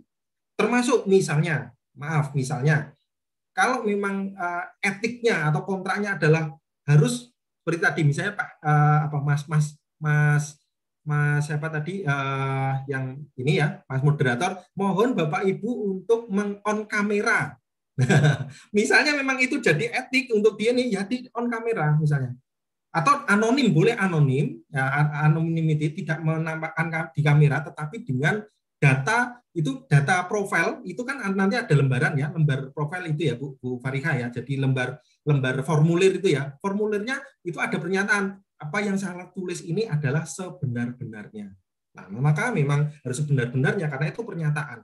Termasuk 0.54 1.10
misalnya, 1.10 1.74
maaf 1.98 2.38
misalnya, 2.38 2.94
kalau 3.50 3.82
memang 3.82 4.38
uh, 4.38 4.66
etiknya 4.78 5.50
atau 5.50 5.66
kontraknya 5.66 6.22
adalah 6.22 6.54
harus 6.86 7.34
seperti 7.64 7.80
tadi 7.82 8.02
misalnya 8.06 8.34
Pak 8.38 8.50
uh, 8.62 9.00
apa 9.10 9.18
Mas 9.24 9.42
Mas 9.50 9.66
Mas 9.98 10.46
Mas 11.02 11.48
siapa 11.50 11.70
tadi 11.74 12.06
uh, 12.06 12.82
yang 12.86 13.18
ini 13.40 13.58
ya 13.58 13.82
Mas 13.90 14.06
moderator 14.06 14.62
mohon 14.78 15.18
Bapak 15.18 15.50
Ibu 15.50 15.98
untuk 15.98 16.30
meng-on 16.30 16.86
kamera. 16.86 17.58
Misalnya 18.78 19.14
memang 19.14 19.38
itu 19.38 19.62
jadi 19.62 19.94
etik 19.94 20.34
untuk 20.34 20.58
dia 20.58 20.74
nih 20.74 20.98
ya 20.98 21.06
di 21.06 21.30
on 21.38 21.46
kamera 21.46 21.94
misalnya 21.94 22.34
atau 22.94 23.26
anonim 23.26 23.74
boleh 23.74 23.98
anonim 23.98 24.62
ya 24.70 25.10
anonymity 25.26 26.06
tidak 26.06 26.22
menampakkan 26.22 27.10
di 27.10 27.26
kamera 27.26 27.66
tetapi 27.66 28.06
dengan 28.06 28.46
data 28.78 29.42
itu 29.56 29.86
data 29.90 30.28
profil 30.30 30.86
itu 30.86 31.02
kan 31.02 31.18
nanti 31.34 31.58
ada 31.58 31.74
lembaran 31.74 32.14
ya 32.14 32.30
lembar 32.30 32.70
profil 32.70 33.10
itu 33.10 33.34
ya 33.34 33.36
Bu, 33.40 33.58
Bu 33.58 33.82
Fariha 33.82 34.12
ya 34.22 34.28
jadi 34.30 34.62
lembar 34.62 35.02
lembar 35.24 35.64
formulir 35.64 36.20
itu 36.20 36.36
ya. 36.36 36.56
Formulirnya 36.60 37.20
itu 37.44 37.58
ada 37.60 37.80
pernyataan 37.80 38.40
apa 38.60 38.78
yang 38.84 38.96
saya 39.00 39.28
tulis 39.32 39.64
ini 39.64 39.88
adalah 39.88 40.28
sebenar-benarnya. 40.28 41.52
Nah 41.96 42.06
maka 42.20 42.52
memang 42.52 42.92
harus 43.04 43.18
sebenar-benarnya 43.24 43.88
karena 43.88 44.08
itu 44.12 44.22
pernyataan. 44.24 44.80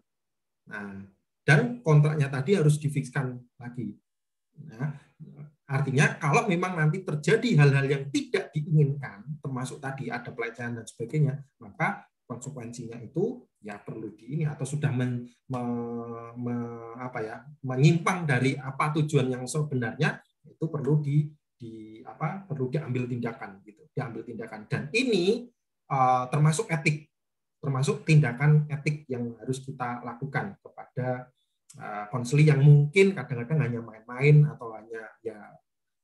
Nah 0.71 1.03
dan 1.43 1.83
kontraknya 1.83 2.31
tadi 2.31 2.55
harus 2.55 2.77
difikskan 2.77 3.41
lagi. 3.57 3.97
Nah, 4.59 4.91
artinya 5.69 6.17
kalau 6.17 6.49
memang 6.49 6.73
nanti 6.73 7.06
terjadi 7.06 7.61
hal-hal 7.61 7.85
yang 7.85 8.03
tidak 8.09 8.49
diinginkan, 8.49 9.22
termasuk 9.38 9.77
tadi 9.77 10.09
ada 10.09 10.33
pelecehan 10.33 10.81
dan 10.81 10.85
sebagainya, 10.89 11.38
maka 11.61 12.09
konsekuensinya 12.25 12.98
itu 13.01 13.45
ya 13.61 13.77
perlu 13.77 14.14
di 14.17 14.38
ini 14.38 14.43
atau 14.49 14.65
sudah 14.65 14.89
men, 14.89 15.30
me, 15.49 15.61
me, 16.38 16.56
apa 16.98 17.19
ya 17.22 17.35
menyimpang 17.65 18.25
dari 18.25 18.57
apa 18.57 18.93
tujuan 18.98 19.30
yang 19.30 19.45
sebenarnya 19.45 20.22
itu 20.45 20.65
perlu 20.69 21.01
di, 21.01 21.30
di 21.53 21.99
apa 22.06 22.45
perlu 22.45 22.69
diambil 22.69 23.06
tindakan 23.06 23.61
gitu 23.65 23.85
diambil 23.93 24.22
tindakan. 24.25 24.65
Dan 24.69 24.88
ini 24.93 25.49
uh, 25.89 26.25
termasuk 26.30 26.69
etik 26.69 27.09
termasuk 27.59 28.07
tindakan 28.07 28.64
etik 28.72 29.03
yang 29.11 29.35
harus 29.35 29.59
kita 29.59 29.99
lakukan 30.07 30.56
kepada 30.64 31.27
konseli 32.09 32.49
yang 32.49 32.65
mungkin 32.65 33.14
kadang-kadang 33.14 33.61
hanya 33.61 33.80
main-main 33.85 34.41
atau 34.49 34.73
hanya 34.73 35.06
ya 35.22 35.38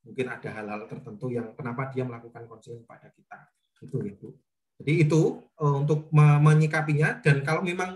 mungkin 0.06 0.30
ada 0.30 0.50
hal-hal 0.54 0.86
tertentu 0.86 1.34
yang 1.34 1.58
kenapa 1.58 1.90
dia 1.90 2.06
melakukan 2.06 2.46
konseling 2.46 2.86
pada 2.86 3.10
kita. 3.10 3.50
Itu 3.82 3.98
bu 3.98 4.30
jadi 4.82 5.08
itu 5.08 5.40
uh, 5.56 5.76
untuk 5.82 6.12
menyikapinya. 6.12 7.24
Dan 7.24 7.42
kalau 7.48 7.64
memang 7.64 7.96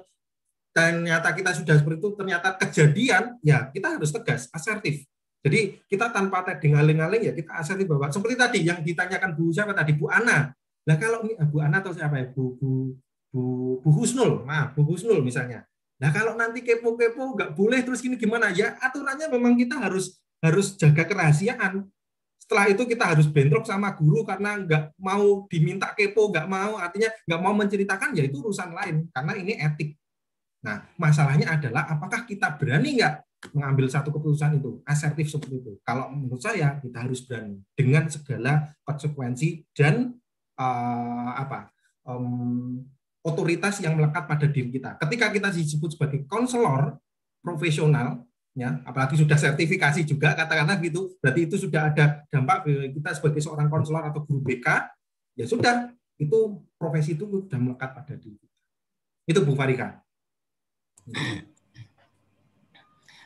ternyata 0.71 1.33
kita 1.35 1.51
sudah 1.51 1.75
seperti 1.75 1.99
itu 1.99 2.09
ternyata 2.15 2.55
kejadian 2.55 3.35
ya 3.43 3.67
kita 3.73 3.99
harus 3.99 4.09
tegas 4.15 4.47
asertif. 4.53 5.03
Jadi 5.39 5.79
kita 5.87 6.11
tanpa 6.11 6.43
tadi 6.43 6.71
ngaling-ngaling 6.75 7.31
ya 7.31 7.33
kita 7.35 7.55
asertif 7.55 7.87
bahwa 7.87 8.11
seperti 8.11 8.35
tadi 8.35 8.59
yang 8.67 8.79
ditanyakan 8.83 9.35
Bu 9.35 9.51
siapa 9.51 9.71
tadi? 9.71 9.95
Bu 9.95 10.07
Ana. 10.11 10.51
Nah 10.87 10.95
kalau 10.99 11.23
Bu 11.47 11.57
Ana 11.63 11.83
atau 11.83 11.95
siapa 11.95 12.15
ya? 12.19 12.27
Bu 12.31 12.55
Bu 12.59 12.95
Bu, 13.29 13.41
Bu 13.83 13.89
Husnul. 13.93 14.43
Maaf 14.43 14.75
Bu 14.75 14.83
Husnul 14.83 15.21
misalnya 15.23 15.63
Nah 15.99 16.09
kalau 16.15 16.33
nanti 16.39 16.63
kepo-kepo 16.63 17.35
nggak 17.35 17.51
boleh 17.53 17.83
terus 17.83 17.99
gini 17.99 18.15
gimana 18.15 18.55
ya 18.55 18.79
aturannya 18.79 19.27
memang 19.27 19.59
kita 19.59 19.75
harus 19.75 20.15
harus 20.39 20.79
jaga 20.79 21.03
kerahasiaan. 21.03 21.83
Setelah 22.39 22.65
itu 22.71 22.87
kita 22.87 23.05
harus 23.05 23.27
bentrok 23.29 23.67
sama 23.67 23.93
guru 23.93 24.25
karena 24.25 24.57
nggak 24.57 24.97
mau 24.97 25.45
diminta 25.51 25.91
kepo, 25.93 26.31
nggak 26.31 26.47
mau 26.49 26.79
artinya 26.79 27.11
nggak 27.27 27.41
mau 27.43 27.53
menceritakan 27.53 28.09
ya 28.15 28.23
itu 28.25 28.39
urusan 28.39 28.71
lain 28.73 29.05
karena 29.11 29.33
ini 29.37 29.53
etik. 29.59 29.99
Nah 30.63 30.87
masalahnya 30.95 31.51
adalah 31.51 31.85
apakah 31.91 32.23
kita 32.25 32.57
berani 32.57 32.97
nggak 32.97 33.15
mengambil 33.55 33.87
satu 33.87 34.11
keputusan 34.11 34.59
itu 34.59 34.79
asertif 34.87 35.27
seperti 35.31 35.61
itu. 35.61 35.71
Kalau 35.83 36.11
menurut 36.11 36.39
saya 36.39 36.79
kita 36.79 37.05
harus 37.05 37.23
berani 37.27 37.59
dengan 37.75 38.07
segala 38.07 38.71
konsekuensi 38.87 39.67
dan 39.75 40.15
uh, 40.59 41.31
apa 41.35 41.71
um, 42.07 42.83
otoritas 43.23 43.83
yang 43.83 43.99
melekat 43.99 44.23
pada 44.25 44.47
diri 44.47 44.71
kita. 44.71 44.95
Ketika 44.99 45.27
kita 45.31 45.49
disebut 45.51 45.95
sebagai 45.95 46.23
konselor 46.25 46.95
profesional, 47.43 48.23
ya, 48.55 48.79
apalagi 48.87 49.19
sudah 49.19 49.35
sertifikasi 49.35 50.07
juga 50.07 50.35
katakanlah 50.35 50.79
gitu, 50.79 51.15
berarti 51.19 51.47
itu 51.47 51.55
sudah 51.59 51.91
ada 51.91 52.23
dampak 52.31 52.67
kita 52.67 53.09
sebagai 53.15 53.41
seorang 53.43 53.67
konselor 53.67 54.07
atau 54.07 54.23
guru 54.23 54.39
BK, 54.43 54.67
ya 55.35 55.45
sudah 55.47 55.91
itu 56.19 56.63
profesi 56.75 57.15
itu 57.15 57.27
sudah 57.27 57.59
melekat 57.59 57.95
pada 57.95 58.13
diri 58.15 58.35
kita. 58.35 58.57
Itu 59.29 59.39
Bu 59.43 59.55
Farika. 59.55 59.99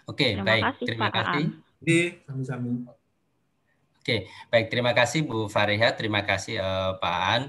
Oke, 0.03 0.35
terima 0.35 0.45
baik. 0.45 0.63
Kasih, 0.63 0.85
terima 0.85 1.07
Pak 1.07 1.15
kasih. 1.15 1.45
Oke, 1.79 1.99
sami-sami. 2.27 2.71
Oke, 4.03 4.17
baik. 4.51 4.67
Terima 4.67 4.91
kasih 4.91 5.19
Bu 5.23 5.47
Fariha, 5.47 5.95
terima 5.95 6.21
kasih 6.27 6.59
uh, 6.59 6.99
Pak 6.99 7.17
An 7.23 7.43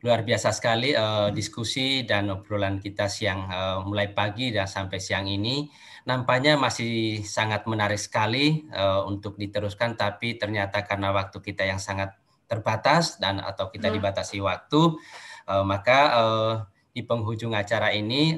luar 0.00 0.24
biasa 0.24 0.56
sekali 0.56 0.96
uh, 0.96 1.28
diskusi 1.28 2.08
dan 2.08 2.32
obrolan 2.32 2.80
kita 2.80 3.04
siang 3.04 3.44
uh, 3.52 3.84
mulai 3.84 4.08
pagi 4.16 4.48
dan 4.48 4.64
sampai 4.64 4.96
siang 4.96 5.28
ini 5.28 5.68
nampaknya 6.08 6.56
masih 6.56 7.20
sangat 7.20 7.68
menarik 7.68 8.00
sekali 8.00 8.64
uh, 8.72 9.04
untuk 9.04 9.36
diteruskan 9.36 10.00
tapi 10.00 10.40
ternyata 10.40 10.80
karena 10.88 11.12
waktu 11.12 11.44
kita 11.44 11.68
yang 11.68 11.76
sangat 11.76 12.16
terbatas 12.48 13.20
dan 13.20 13.44
atau 13.44 13.68
kita 13.68 13.92
hmm. 13.92 13.96
dibatasi 14.00 14.40
waktu 14.40 14.96
uh, 15.44 15.64
maka 15.68 16.00
uh, 16.16 16.54
di 16.90 17.06
penghujung 17.06 17.54
acara 17.54 17.94
ini 17.94 18.34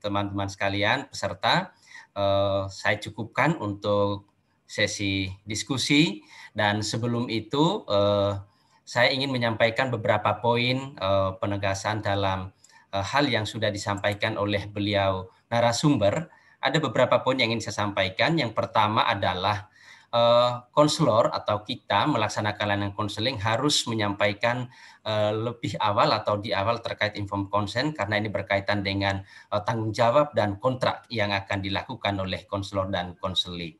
teman-teman 0.00 0.48
uh, 0.48 0.52
sekalian 0.52 1.04
peserta 1.10 1.74
uh, 2.16 2.64
saya 2.70 2.96
cukupkan 2.96 3.58
untuk 3.60 4.30
sesi 4.64 5.28
diskusi 5.44 6.24
dan 6.56 6.80
sebelum 6.80 7.28
itu 7.28 7.84
uh, 7.84 8.40
saya 8.84 9.08
ingin 9.10 9.32
menyampaikan 9.32 9.88
beberapa 9.88 10.36
poin 10.38 10.92
uh, 11.00 11.34
penegasan 11.40 12.04
dalam 12.04 12.52
uh, 12.92 13.04
hal 13.04 13.24
yang 13.26 13.48
sudah 13.48 13.72
disampaikan 13.72 14.36
oleh 14.36 14.68
beliau 14.68 15.32
narasumber. 15.48 16.28
Ada 16.60 16.80
beberapa 16.80 17.20
poin 17.20 17.36
yang 17.40 17.52
ingin 17.52 17.64
saya 17.68 17.88
sampaikan. 17.88 18.36
Yang 18.36 18.56
pertama 18.56 19.04
adalah 19.08 19.72
uh, 20.14 20.64
konselor 20.70 21.28
atau 21.32 21.60
kita 21.66 22.06
melaksanakan 22.08 22.64
layanan 22.64 22.92
konseling 22.96 23.36
harus 23.40 23.84
menyampaikan 23.90 24.70
uh, 25.04 25.32
lebih 25.32 25.76
awal 25.82 26.14
atau 26.14 26.38
di 26.40 26.54
awal 26.54 26.80
terkait 26.80 27.18
inform 27.18 27.50
consent 27.50 27.92
karena 27.92 28.22
ini 28.22 28.30
berkaitan 28.30 28.80
dengan 28.80 29.20
uh, 29.52 29.60
tanggung 29.60 29.90
jawab 29.92 30.32
dan 30.32 30.56
kontrak 30.56 31.04
yang 31.10 31.34
akan 31.34 31.60
dilakukan 31.60 32.14
oleh 32.16 32.46
konselor 32.46 32.88
dan 32.88 33.12
konseli. 33.18 33.76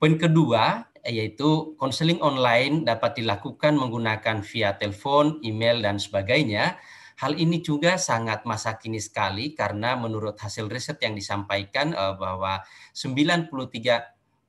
Poin 0.00 0.16
kedua, 0.16 0.89
yaitu 1.06 1.74
konseling 1.80 2.20
online 2.20 2.84
dapat 2.84 3.20
dilakukan 3.20 3.76
menggunakan 3.76 4.44
via 4.44 4.76
telepon, 4.76 5.40
email, 5.40 5.80
dan 5.80 5.96
sebagainya. 5.96 6.76
Hal 7.20 7.36
ini 7.36 7.60
juga 7.60 8.00
sangat 8.00 8.48
masa 8.48 8.80
kini 8.80 8.96
sekali 8.96 9.52
karena 9.52 9.92
menurut 9.92 10.40
hasil 10.40 10.72
riset 10.72 10.96
yang 11.04 11.12
disampaikan 11.12 11.92
uh, 11.92 12.16
bahwa 12.16 12.64
93 12.96 13.52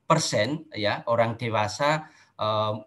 persen 0.08 0.68
ya 0.72 1.04
orang 1.08 1.36
dewasa 1.36 2.08
uh, 2.40 2.80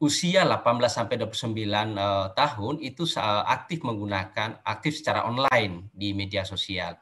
usia 0.00 0.48
18 0.48 0.64
sampai 0.88 1.20
29 1.20 1.52
uh, 2.00 2.32
tahun 2.32 2.74
itu 2.80 3.04
aktif 3.44 3.84
menggunakan 3.84 4.64
aktif 4.64 4.96
secara 4.96 5.28
online 5.28 5.92
di 5.92 6.16
media 6.16 6.48
sosial. 6.48 6.96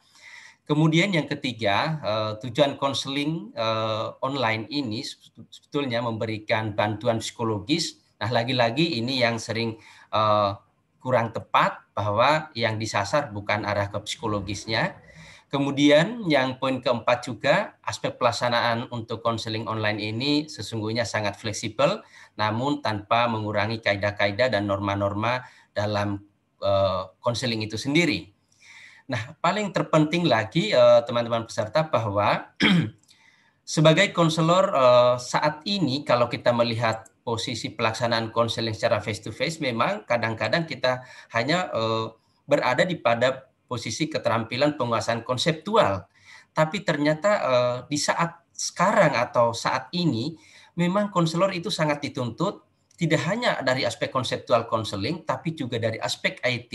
Kemudian 0.69 1.17
yang 1.17 1.25
ketiga, 1.25 1.97
uh, 2.05 2.33
tujuan 2.45 2.77
konseling 2.77 3.57
uh, 3.57 4.13
online 4.21 4.69
ini 4.69 5.01
sebetulnya 5.49 6.05
memberikan 6.05 6.77
bantuan 6.77 7.25
psikologis. 7.25 7.97
Nah, 8.21 8.29
lagi-lagi 8.29 9.01
ini 9.01 9.25
yang 9.25 9.41
sering 9.41 9.81
uh, 10.13 10.61
kurang 11.01 11.33
tepat 11.33 11.89
bahwa 11.97 12.53
yang 12.53 12.77
disasar 12.77 13.33
bukan 13.33 13.65
arah 13.65 13.89
ke 13.89 13.97
psikologisnya. 14.05 15.01
Kemudian 15.49 16.29
yang 16.29 16.61
poin 16.61 16.85
keempat 16.85 17.25
juga 17.25 17.81
aspek 17.81 18.21
pelaksanaan 18.21 18.93
untuk 18.93 19.25
konseling 19.25 19.65
online 19.65 19.97
ini 19.97 20.45
sesungguhnya 20.53 21.09
sangat 21.09 21.41
fleksibel 21.41 22.05
namun 22.37 22.85
tanpa 22.85 23.25
mengurangi 23.33 23.81
kaidah-kaidah 23.81 24.53
dan 24.53 24.69
norma-norma 24.69 25.49
dalam 25.73 26.21
konseling 27.25 27.65
itu 27.65 27.81
sendiri. 27.81 28.38
Nah, 29.09 29.33
paling 29.41 29.73
terpenting 29.73 30.29
lagi 30.29 30.69
eh, 30.69 31.01
teman-teman 31.09 31.49
peserta 31.49 31.89
bahwa 31.89 32.53
sebagai 33.65 34.13
konselor 34.13 34.69
eh, 34.69 35.15
saat 35.17 35.65
ini 35.65 36.05
kalau 36.05 36.29
kita 36.29 36.53
melihat 36.53 37.09
posisi 37.25 37.73
pelaksanaan 37.73 38.29
konseling 38.33 38.77
secara 38.77 39.01
face 39.01 39.25
to 39.25 39.33
face 39.33 39.65
memang 39.65 40.05
kadang-kadang 40.05 40.69
kita 40.69 41.09
hanya 41.33 41.73
eh, 41.73 42.13
berada 42.45 42.85
di 42.85 43.01
pada 43.01 43.49
posisi 43.65 44.13
keterampilan 44.13 44.77
penguasaan 44.77 45.25
konseptual. 45.25 46.09
Tapi 46.57 46.81
ternyata 46.83 47.39
di 47.87 48.01
saat 48.01 48.49
sekarang 48.51 49.15
atau 49.15 49.53
saat 49.53 49.93
ini 49.93 50.33
memang 50.75 51.13
konselor 51.13 51.53
itu 51.53 51.69
sangat 51.69 52.01
dituntut 52.03 52.65
tidak 52.99 53.23
hanya 53.31 53.61
dari 53.63 53.87
aspek 53.87 54.11
konseptual 54.11 54.67
konseling 54.67 55.23
tapi 55.23 55.55
juga 55.55 55.79
dari 55.79 56.01
aspek 56.01 56.41
IT 56.43 56.73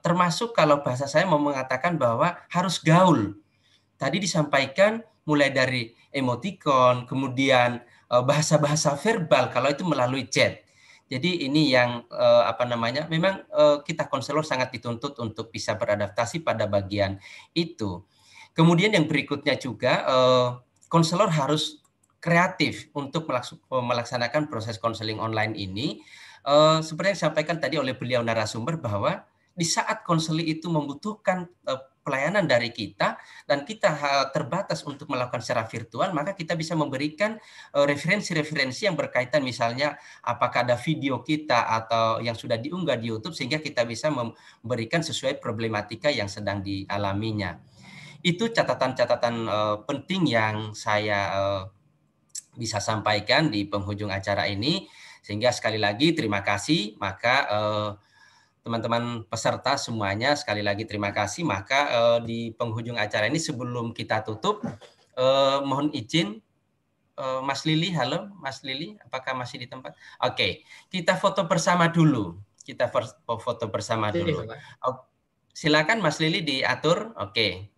termasuk 0.00 0.54
kalau 0.54 0.80
bahasa 0.86 1.10
saya 1.10 1.26
mau 1.26 1.42
mengatakan 1.42 1.98
bahwa 1.98 2.38
harus 2.54 2.78
gaul. 2.78 3.34
Tadi 3.98 4.22
disampaikan 4.22 5.02
mulai 5.26 5.50
dari 5.50 5.90
emoticon, 6.14 7.04
kemudian 7.04 7.82
eh, 7.84 8.22
bahasa-bahasa 8.22 8.94
verbal 8.96 9.50
kalau 9.50 9.68
itu 9.68 9.82
melalui 9.82 10.30
chat. 10.30 10.62
Jadi 11.06 11.46
ini 11.46 11.74
yang 11.74 12.06
eh, 12.08 12.42
apa 12.46 12.62
namanya? 12.64 13.10
Memang 13.10 13.42
eh, 13.42 13.78
kita 13.82 14.06
konselor 14.06 14.46
sangat 14.46 14.70
dituntut 14.72 15.18
untuk 15.18 15.50
bisa 15.50 15.74
beradaptasi 15.74 16.46
pada 16.46 16.64
bagian 16.70 17.18
itu. 17.52 18.06
Kemudian 18.56 18.94
yang 18.94 19.04
berikutnya 19.10 19.58
juga 19.58 20.06
eh, 20.06 20.48
konselor 20.88 21.28
harus 21.34 21.82
kreatif 22.22 22.88
untuk 22.96 23.28
melaks- 23.28 23.60
melaksanakan 23.68 24.48
proses 24.48 24.78
konseling 24.78 25.18
online 25.18 25.58
ini. 25.58 26.00
Eh, 26.46 26.78
seperti 26.80 27.12
yang 27.12 27.18
disampaikan 27.18 27.56
tadi 27.58 27.76
oleh 27.76 27.98
beliau 27.98 28.22
narasumber 28.22 28.78
bahwa 28.78 29.26
di 29.56 29.64
saat 29.64 30.04
konseling 30.04 30.44
itu 30.46 30.68
membutuhkan 30.68 31.48
eh, 31.64 31.80
pelayanan 32.06 32.46
dari 32.46 32.70
kita 32.70 33.18
dan 33.50 33.66
kita 33.66 33.90
ha- 33.90 34.26
terbatas 34.30 34.86
untuk 34.86 35.10
melakukan 35.10 35.42
secara 35.42 35.66
virtual, 35.66 36.14
maka 36.14 36.38
kita 36.38 36.54
bisa 36.54 36.78
memberikan 36.78 37.34
eh, 37.74 37.84
referensi-referensi 37.88 38.86
yang 38.86 38.94
berkaitan 38.94 39.42
misalnya 39.42 39.98
apakah 40.22 40.62
ada 40.62 40.78
video 40.78 41.24
kita 41.24 41.66
atau 41.66 42.22
yang 42.22 42.38
sudah 42.38 42.60
diunggah 42.60 42.94
di 43.00 43.10
YouTube 43.10 43.34
sehingga 43.34 43.58
kita 43.58 43.82
bisa 43.82 44.12
memberikan 44.12 45.02
sesuai 45.02 45.42
problematika 45.42 46.06
yang 46.12 46.30
sedang 46.30 46.62
dialaminya. 46.62 47.58
Itu 48.20 48.54
catatan-catatan 48.54 49.34
eh, 49.48 49.76
penting 49.88 50.22
yang 50.30 50.76
saya 50.78 51.20
eh, 51.32 51.62
bisa 52.54 52.78
sampaikan 52.78 53.50
di 53.50 53.66
penghujung 53.66 54.14
acara 54.14 54.46
ini. 54.46 54.86
Sehingga 55.26 55.50
sekali 55.50 55.82
lagi 55.82 56.14
terima 56.14 56.46
kasih. 56.46 56.94
Maka 57.02 57.34
eh, 57.50 57.90
teman-teman 58.66 59.22
peserta 59.30 59.78
semuanya 59.78 60.34
sekali 60.34 60.66
lagi 60.66 60.82
terima 60.82 61.14
kasih. 61.14 61.46
Maka 61.46 61.80
eh, 61.86 62.18
di 62.26 62.38
penghujung 62.50 62.98
acara 62.98 63.30
ini 63.30 63.38
sebelum 63.38 63.94
kita 63.94 64.26
tutup, 64.26 64.66
eh, 65.14 65.58
mohon 65.62 65.94
izin 65.94 66.42
eh, 67.14 67.40
Mas 67.46 67.62
Lili, 67.62 67.94
halo 67.94 68.34
Mas 68.42 68.66
Lili, 68.66 68.98
apakah 69.06 69.38
masih 69.38 69.62
di 69.62 69.70
tempat? 69.70 69.94
Oke, 70.18 70.66
kita 70.90 71.14
foto 71.14 71.46
bersama 71.46 71.86
dulu. 71.86 72.42
Kita 72.66 72.90
foto 73.22 73.70
bersama 73.70 74.10
dulu. 74.10 74.42
Oh, 74.82 75.06
silakan 75.54 76.02
Mas 76.02 76.18
Lili 76.18 76.42
diatur. 76.42 77.14
Oke. 77.22 77.70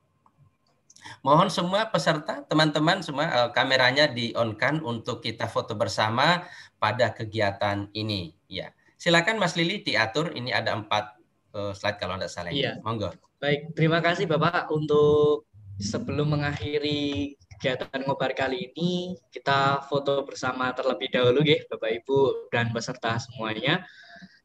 Mohon 1.21 1.49
semua 1.53 1.89
peserta, 1.93 2.41
teman-teman 2.49 3.05
semua 3.05 3.29
eh, 3.29 3.51
kameranya 3.53 4.09
di-on-kan 4.09 4.81
untuk 4.81 5.21
kita 5.21 5.45
foto 5.45 5.77
bersama 5.77 6.49
pada 6.81 7.13
kegiatan 7.13 7.93
ini. 7.93 8.33
Ya, 8.49 8.73
silakan 8.99 9.39
Mas 9.39 9.55
Lili 9.55 9.81
diatur. 9.81 10.35
Ini 10.35 10.53
ada 10.53 10.75
empat 10.75 11.17
eh, 11.55 11.73
slide 11.73 11.97
kalau 12.03 12.19
Anda 12.19 12.29
salah. 12.29 12.51
Iya. 12.51 12.83
Monggo. 12.83 13.15
Baik, 13.39 13.73
terima 13.79 14.03
kasih 14.03 14.27
Bapak 14.27 14.67
untuk 14.75 15.47
sebelum 15.79 16.35
mengakhiri 16.35 17.39
kegiatan 17.55 18.03
ngobar 18.03 18.35
kali 18.35 18.75
ini, 18.75 19.15
kita 19.31 19.87
foto 19.87 20.27
bersama 20.27 20.75
terlebih 20.75 21.11
dahulu 21.11 21.47
ya 21.47 21.63
Bapak 21.71 22.03
Ibu 22.03 22.51
dan 22.51 22.75
peserta 22.75 23.15
semuanya. 23.23 23.87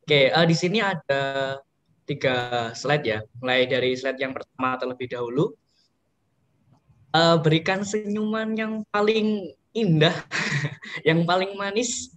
Oke, 0.06 0.30
eh, 0.30 0.46
di 0.46 0.56
sini 0.56 0.78
ada 0.78 1.58
tiga 2.06 2.70
slide 2.78 3.06
ya. 3.06 3.20
Mulai 3.42 3.66
dari 3.66 3.98
slide 3.98 4.22
yang 4.22 4.38
pertama 4.38 4.78
terlebih 4.78 5.10
dahulu. 5.10 5.58
Eh, 7.14 7.38
berikan 7.42 7.82
senyuman 7.82 8.54
yang 8.54 8.86
paling 8.90 9.54
indah, 9.74 10.14
yang 11.10 11.26
paling 11.26 11.54
manis. 11.58 12.14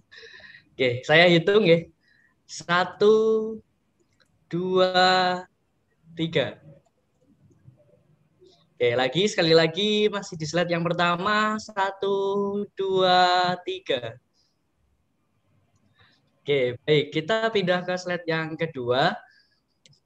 Oke, 0.77 1.01
saya 1.01 1.25
hitung 1.25 1.65
ya. 1.65 1.85
Satu, 2.47 3.59
dua, 4.47 5.43
tiga. 6.15 6.63
Oke, 8.71 8.95
lagi 8.95 9.27
sekali 9.27 9.51
lagi 9.51 10.07
masih 10.07 10.39
di 10.39 10.47
slide 10.47 10.71
yang 10.71 10.87
pertama. 10.87 11.59
Satu, 11.59 12.63
dua, 12.71 13.51
tiga. 13.67 14.15
Oke, 16.39 16.79
baik. 16.87 17.11
Kita 17.11 17.51
pindah 17.51 17.83
ke 17.83 17.99
slide 17.99 18.23
yang 18.23 18.55
kedua. 18.55 19.11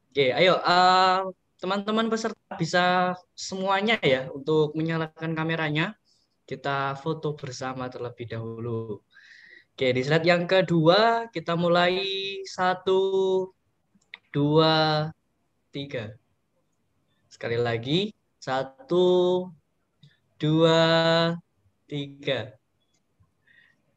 Oke, 0.09 0.33
ayo 0.33 0.57
eh, 0.57 1.19
teman-teman 1.61 2.09
peserta 2.09 2.57
bisa 2.57 3.13
semuanya 3.37 4.01
ya 4.01 4.33
untuk 4.33 4.73
menyalakan 4.73 5.37
kameranya. 5.37 5.93
Kita 6.49 6.97
foto 6.97 7.37
bersama 7.37 7.85
terlebih 7.85 8.33
dahulu. 8.33 8.97
Oke, 9.81 9.97
di 9.97 10.05
slide 10.05 10.29
yang 10.29 10.45
kedua 10.45 11.25
kita 11.33 11.57
mulai 11.57 11.97
satu, 12.45 13.49
dua, 14.29 15.09
tiga. 15.73 16.13
Sekali 17.25 17.57
lagi, 17.57 18.13
satu, 18.37 19.49
dua, 20.37 20.85
tiga. 21.89 22.53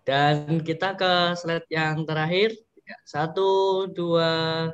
Dan 0.08 0.64
kita 0.64 0.96
ke 0.96 1.36
slide 1.36 1.68
yang 1.68 2.08
terakhir. 2.08 2.56
Satu, 3.04 3.84
dua, 3.84 4.72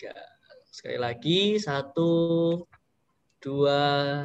tiga. 0.00 0.16
Sekali 0.72 0.96
lagi, 0.96 1.60
satu, 1.60 2.08
dua. 3.36 4.24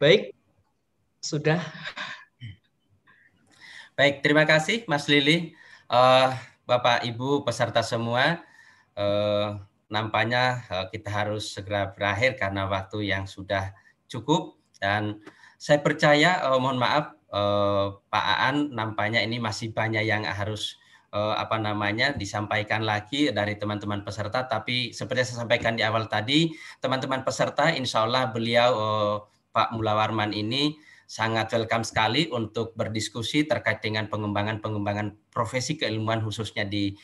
Baik, 0.00 0.32
sudah. 1.20 1.60
Baik, 4.00 4.24
terima 4.24 4.48
kasih 4.48 4.88
Mas 4.88 5.04
Lili. 5.12 5.52
Eh, 5.92 6.28
Bapak 6.64 7.04
Ibu 7.04 7.44
peserta 7.44 7.84
semua, 7.84 8.40
eh, 8.96 9.48
nampaknya 9.92 10.64
eh, 10.72 10.86
kita 10.88 11.12
harus 11.12 11.52
segera 11.52 11.92
berakhir 11.92 12.40
karena 12.40 12.64
waktu 12.64 13.12
yang 13.12 13.28
sudah 13.28 13.76
cukup. 14.08 14.56
Dan 14.80 15.20
saya 15.60 15.84
percaya 15.84 16.40
eh, 16.48 16.56
mohon 16.56 16.80
maaf 16.80 17.12
eh, 17.28 17.86
Pak 18.08 18.24
Aan 18.40 18.72
nampaknya 18.72 19.20
ini 19.20 19.36
masih 19.36 19.76
banyak 19.76 20.08
yang 20.08 20.24
harus 20.24 20.80
eh, 21.12 21.34
apa 21.36 21.60
namanya 21.60 22.16
disampaikan 22.16 22.88
lagi 22.88 23.28
dari 23.28 23.60
teman-teman 23.60 24.00
peserta. 24.00 24.48
Tapi 24.48 24.96
seperti 24.96 25.28
saya 25.28 25.44
sampaikan 25.44 25.76
di 25.76 25.84
awal 25.84 26.08
tadi 26.08 26.48
teman-teman 26.80 27.20
peserta 27.20 27.68
insya 27.68 28.08
Allah 28.08 28.32
beliau 28.32 28.70
eh, 28.80 29.16
Pak 29.52 29.76
Mulawarman 29.76 30.32
ini 30.32 30.88
sangat 31.10 31.50
welcome 31.58 31.82
sekali 31.82 32.30
untuk 32.30 32.70
berdiskusi 32.78 33.42
terkait 33.42 33.82
dengan 33.82 34.06
pengembangan-pengembangan 34.06 35.18
profesi 35.34 35.74
keilmuan 35.74 36.22
khususnya 36.22 36.62
di 36.62 36.94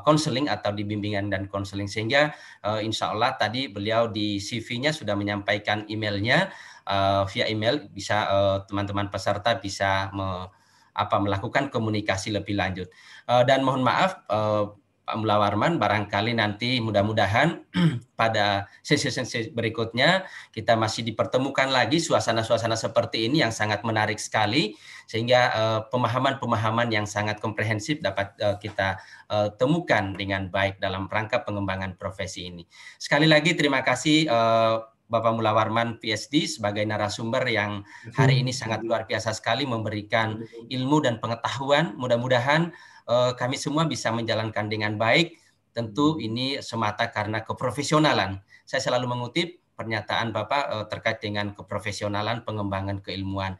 konseling 0.00 0.48
uh, 0.48 0.56
atau 0.56 0.72
di 0.72 0.88
bimbingan 0.88 1.28
dan 1.28 1.44
konseling 1.44 1.84
sehingga 1.84 2.32
uh, 2.64 2.80
insya 2.80 3.12
Allah 3.12 3.36
tadi 3.36 3.68
beliau 3.68 4.08
di 4.08 4.40
CV-nya 4.40 4.96
sudah 4.96 5.12
menyampaikan 5.12 5.84
emailnya 5.92 6.48
uh, 6.88 7.28
via 7.28 7.52
email 7.52 7.84
bisa 7.92 8.24
teman-teman 8.64 9.06
uh, 9.08 9.12
peserta 9.12 9.60
bisa 9.60 10.08
me, 10.16 10.48
apa 10.96 11.16
melakukan 11.20 11.68
komunikasi 11.68 12.32
lebih 12.32 12.56
lanjut. 12.56 12.88
Uh, 13.28 13.44
dan 13.44 13.60
mohon 13.60 13.84
maaf 13.84 14.24
uh, 14.32 14.72
Pak 15.10 15.18
Mulawarman 15.18 15.82
barangkali 15.82 16.38
nanti 16.38 16.78
mudah-mudahan 16.78 17.66
pada 18.20 18.70
sesi-sesi 18.86 19.50
berikutnya 19.50 20.22
kita 20.54 20.78
masih 20.78 21.02
dipertemukan 21.02 21.66
lagi 21.66 21.98
suasana-suasana 21.98 22.78
seperti 22.78 23.26
ini 23.26 23.42
yang 23.42 23.50
sangat 23.50 23.82
menarik 23.82 24.22
sekali 24.22 24.78
sehingga 25.10 25.50
pemahaman-pemahaman 25.90 26.86
uh, 26.86 27.02
yang 27.02 27.10
sangat 27.10 27.42
komprehensif 27.42 27.98
dapat 27.98 28.38
uh, 28.38 28.54
kita 28.62 29.02
uh, 29.26 29.50
temukan 29.58 30.14
dengan 30.14 30.46
baik 30.46 30.78
dalam 30.78 31.10
rangka 31.10 31.42
pengembangan 31.42 31.98
profesi 31.98 32.46
ini. 32.46 32.62
Sekali 32.94 33.26
lagi 33.26 33.58
terima 33.58 33.82
kasih 33.82 34.30
uh, 34.30 34.86
Bapak 35.10 35.34
Mulawarman 35.34 35.98
PSD 35.98 36.46
sebagai 36.46 36.86
narasumber 36.86 37.42
yang 37.50 37.82
hari 38.14 38.46
ini 38.46 38.54
sangat 38.54 38.86
luar 38.86 39.10
biasa 39.10 39.34
sekali 39.34 39.66
memberikan 39.66 40.38
ilmu 40.70 41.02
dan 41.02 41.18
pengetahuan. 41.18 41.98
Mudah-mudahan 41.98 42.70
kami 43.10 43.58
semua 43.58 43.90
bisa 43.90 44.14
menjalankan 44.14 44.70
dengan 44.70 44.94
baik. 44.94 45.34
Tentu 45.70 46.18
ini 46.18 46.58
semata 46.62 47.10
karena 47.10 47.42
keprofesionalan. 47.46 48.42
Saya 48.66 48.82
selalu 48.82 49.06
mengutip 49.10 49.62
pernyataan 49.78 50.34
Bapak 50.34 50.90
terkait 50.92 51.24
dengan 51.24 51.56
keprofesionalan 51.56 52.42
pengembangan 52.44 53.00
keilmuan 53.00 53.56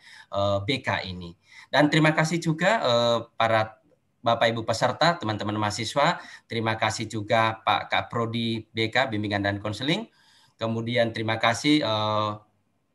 BK 0.66 1.06
ini. 1.06 1.38
Dan 1.70 1.86
terima 1.86 2.10
kasih 2.12 2.42
juga 2.42 2.82
para 3.38 3.78
Bapak 4.20 4.52
Ibu 4.52 4.68
peserta, 4.68 5.16
teman-teman 5.16 5.56
mahasiswa. 5.56 6.20
Terima 6.44 6.76
kasih 6.76 7.08
juga 7.08 7.62
Pak 7.64 7.88
Kak 7.88 8.04
Prodi 8.12 8.68
BK 8.68 9.08
Bimbingan 9.08 9.40
dan 9.40 9.56
Konseling. 9.64 10.12
Kemudian 10.60 11.14
terima 11.16 11.40
kasih 11.40 11.80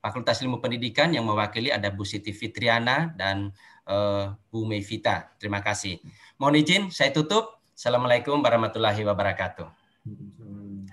Fakultas 0.06 0.38
Ilmu 0.46 0.62
Pendidikan 0.62 1.10
yang 1.10 1.26
mewakili 1.26 1.74
ada 1.74 1.90
Bu 1.90 2.06
Siti 2.06 2.30
Fitriana 2.30 3.10
dan 3.18 3.50
Bu 4.54 4.62
Mevita. 4.70 5.34
Terima 5.42 5.66
kasih. 5.66 5.98
Mohon 6.38 6.62
izin 6.62 6.84
saya 6.94 7.10
tutup. 7.10 7.58
Assalamualaikum 7.74 8.38
warahmatullahi 8.38 9.02
wabarakatuh. 9.02 9.66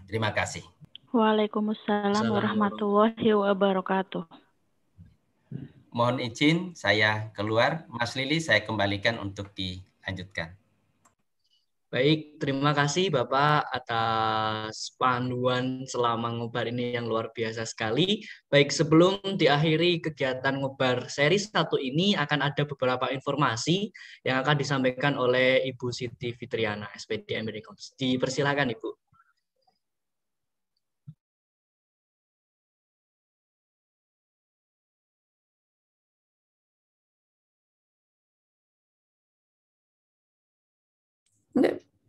Terima 0.08 0.32
kasih. 0.32 0.64
Waalaikumsalam 1.12 2.24
warahmatullahi 2.24 3.36
wabarakatuh. 3.36 4.24
Mohon 5.92 6.16
izin 6.24 6.72
saya 6.72 7.28
keluar. 7.36 7.84
Mas 7.92 8.16
Lili 8.16 8.40
saya 8.40 8.64
kembalikan 8.64 9.20
untuk 9.20 9.52
dilanjutkan. 9.52 10.56
Baik, 11.92 12.40
terima 12.40 12.72
kasih 12.72 13.12
Bapak 13.12 13.68
atas 13.68 14.96
panduan 14.96 15.84
selama 15.84 16.32
ngobar 16.32 16.64
ini 16.64 16.96
yang 16.96 17.04
luar 17.04 17.28
biasa 17.36 17.68
sekali. 17.68 18.24
Baik, 18.48 18.72
sebelum 18.72 19.20
diakhiri 19.36 20.00
kegiatan 20.00 20.56
ngobar 20.56 21.12
seri 21.12 21.36
satu 21.36 21.76
ini 21.76 22.16
akan 22.16 22.48
ada 22.48 22.64
beberapa 22.64 23.12
informasi 23.12 23.92
yang 24.24 24.40
akan 24.40 24.56
disampaikan 24.56 25.20
oleh 25.20 25.68
Ibu 25.68 25.92
Siti 25.92 26.32
Fitriana, 26.32 26.88
SPD 26.96 27.36
MBD 27.44 27.60
Koms. 27.60 27.92
Dipersilakan 28.00 28.72
Ibu. 28.72 29.01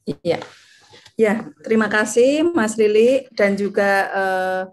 Iya. 0.04 0.40
Ya, 1.14 1.46
terima 1.62 1.88
kasih 1.88 2.42
Mas 2.58 2.74
Lili 2.74 3.30
dan 3.38 3.54
juga 3.54 4.10
eh, 4.10 4.64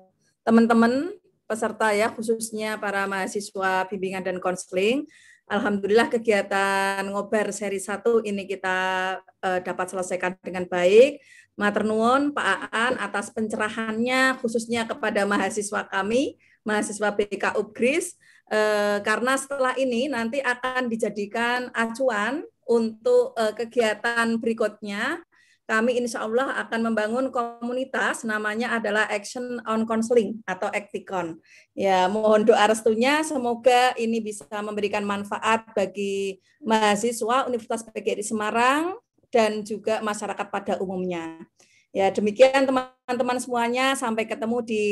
teman-teman 0.41 1.13
peserta 1.45 1.91
ya 1.91 2.09
khususnya 2.15 2.79
para 2.79 3.05
mahasiswa 3.11 3.85
bimbingan 3.91 4.25
dan 4.25 4.39
konseling. 4.41 5.05
Alhamdulillah 5.51 6.07
kegiatan 6.07 7.03
ngobar 7.11 7.51
seri 7.51 7.83
1 7.83 8.23
ini 8.23 8.47
kita 8.47 8.79
eh, 9.43 9.61
dapat 9.61 9.87
selesaikan 9.91 10.39
dengan 10.41 10.65
baik. 10.65 11.21
Matur 11.59 11.85
nuwun 11.85 12.33
Pak 12.33 12.73
Aan 12.73 12.95
atas 12.97 13.29
pencerahannya 13.35 14.39
khususnya 14.41 14.89
kepada 14.89 15.29
mahasiswa 15.29 15.85
kami, 15.91 16.41
mahasiswa 16.65 17.13
BK 17.13 17.59
Upgris 17.59 18.17
eh, 18.49 19.03
karena 19.05 19.37
setelah 19.37 19.75
ini 19.77 20.09
nanti 20.09 20.41
akan 20.41 20.89
dijadikan 20.89 21.69
acuan 21.77 22.49
untuk 22.71 23.35
eh, 23.35 23.51
kegiatan 23.59 24.39
berikutnya 24.39 25.19
kami 25.71 26.03
insya 26.03 26.27
Allah 26.27 26.67
akan 26.67 26.91
membangun 26.91 27.31
komunitas 27.31 28.27
namanya 28.27 28.75
adalah 28.75 29.07
Action 29.07 29.63
on 29.63 29.87
Counseling 29.87 30.43
atau 30.43 30.67
Acticon. 30.67 31.39
Ya, 31.79 32.11
mohon 32.11 32.43
doa 32.43 32.67
restunya 32.67 33.23
semoga 33.23 33.95
ini 33.95 34.19
bisa 34.19 34.51
memberikan 34.67 35.07
manfaat 35.07 35.71
bagi 35.71 36.43
mahasiswa 36.59 37.47
Universitas 37.47 37.87
PGRI 37.87 38.27
Semarang 38.27 38.99
dan 39.31 39.63
juga 39.63 40.03
masyarakat 40.03 40.47
pada 40.51 40.75
umumnya. 40.83 41.39
Ya, 41.95 42.11
demikian 42.11 42.67
teman-teman 42.67 43.39
semuanya 43.39 43.95
sampai 43.95 44.27
ketemu 44.27 44.59
di 44.67 44.87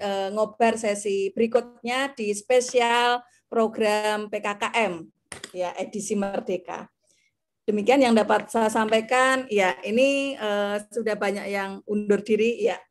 uh, 0.00 0.32
ngobar 0.32 0.80
sesi 0.80 1.28
berikutnya 1.36 2.08
di 2.16 2.32
spesial 2.32 3.20
program 3.52 4.32
PKKM 4.32 5.04
ya 5.52 5.76
edisi 5.76 6.16
Merdeka. 6.16 6.88
Demikian 7.62 8.02
yang 8.02 8.14
dapat 8.14 8.50
saya 8.50 8.66
sampaikan. 8.66 9.46
Ya, 9.46 9.78
ini 9.86 10.34
uh, 10.34 10.82
sudah 10.90 11.14
banyak 11.14 11.46
yang 11.46 11.78
undur 11.86 12.18
diri. 12.18 12.58
Ya, 12.58 12.82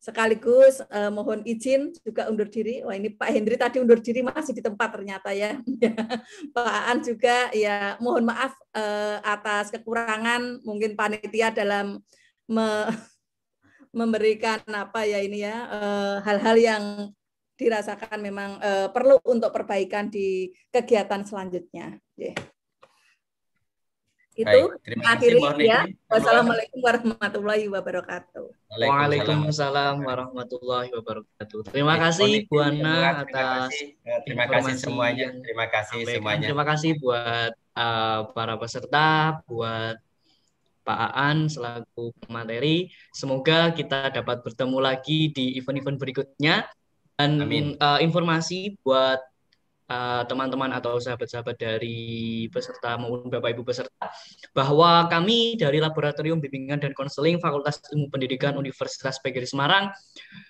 sekaligus 0.00 0.80
uh, 0.88 1.10
mohon 1.12 1.42
izin 1.44 1.92
juga 2.00 2.30
undur 2.32 2.48
diri. 2.48 2.80
Wah, 2.86 2.96
ini 2.96 3.12
Pak 3.12 3.28
Hendri 3.28 3.60
tadi 3.60 3.76
undur 3.82 3.98
diri 3.98 4.22
masih 4.22 4.56
di 4.56 4.62
tempat 4.62 4.94
ternyata 4.94 5.34
ya. 5.36 5.60
Pak 6.56 6.78
Aan 6.88 7.02
juga 7.02 7.50
ya 7.52 7.98
mohon 7.98 8.24
maaf 8.24 8.56
uh, 8.72 9.18
atas 9.20 9.68
kekurangan 9.74 10.62
mungkin 10.62 10.94
panitia 10.94 11.50
dalam 11.50 11.98
me 12.46 12.66
memberikan 13.96 14.60
apa 14.76 15.08
ya 15.08 15.24
ini 15.24 15.40
ya 15.40 15.56
hal-hal 16.20 16.56
uh, 16.56 16.60
yang 16.60 16.84
dirasakan 17.56 18.20
memang 18.20 18.60
uh, 18.60 18.92
perlu 18.92 19.16
untuk 19.24 19.48
perbaikan 19.50 20.12
di 20.12 20.52
kegiatan 20.68 21.24
selanjutnya. 21.24 21.96
Yeah. 22.14 22.36
Itu 24.36 24.68
Baik, 24.68 24.84
terima 24.84 25.02
kasih, 25.08 25.16
akhiri 25.16 25.64
ya. 25.64 25.80
Wassalamualaikum 26.12 26.78
warahmatullahi 26.84 27.64
wabarakatuh. 27.72 28.46
Waalaikumsalam 28.68 30.04
warahmatullahi 30.04 30.92
wabarakatuh. 30.92 31.72
Terima 31.72 31.96
kasih 31.96 32.44
Bu 32.44 32.60
Ana 32.60 33.24
atas. 33.24 33.72
Eh, 33.80 34.20
Terima 34.28 34.44
kasih 34.44 34.76
informasi 34.76 34.84
semuanya. 34.84 35.24
yang 35.32 35.36
Terima 35.40 35.66
kasih 35.72 36.00
semuanya. 36.04 36.46
Terima 36.52 36.64
kasih 36.68 36.90
buat 37.00 37.52
uh, 37.80 38.20
para 38.36 38.54
peserta, 38.60 39.40
buat 39.48 39.96
Pak 40.84 41.00
Aan 41.16 41.48
selaku 41.48 42.12
pemateri. 42.28 42.92
Semoga 43.16 43.72
kita 43.72 44.12
dapat 44.12 44.44
bertemu 44.44 44.78
lagi 44.84 45.32
di 45.32 45.56
event-event 45.56 45.96
berikutnya. 45.96 46.68
Dan 47.16 47.40
Amin. 47.40 47.72
uh, 47.80 47.96
informasi 48.04 48.76
buat 48.84 49.16
uh, 49.90 50.22
teman-teman 50.26 50.70
atau 50.74 50.98
sahabat-sahabat 50.98 51.56
dari 51.58 52.46
peserta 52.50 52.98
maupun 52.98 53.30
Bapak 53.30 53.54
Ibu 53.54 53.62
peserta 53.62 54.10
bahwa 54.54 55.06
kami 55.06 55.58
dari 55.58 55.78
Laboratorium 55.78 56.42
Bimbingan 56.42 56.82
dan 56.82 56.92
Konseling 56.92 57.38
Fakultas 57.38 57.82
Ilmu 57.90 58.10
Pendidikan 58.10 58.58
Universitas 58.58 59.18
PGRI 59.22 59.48
Semarang 59.48 59.90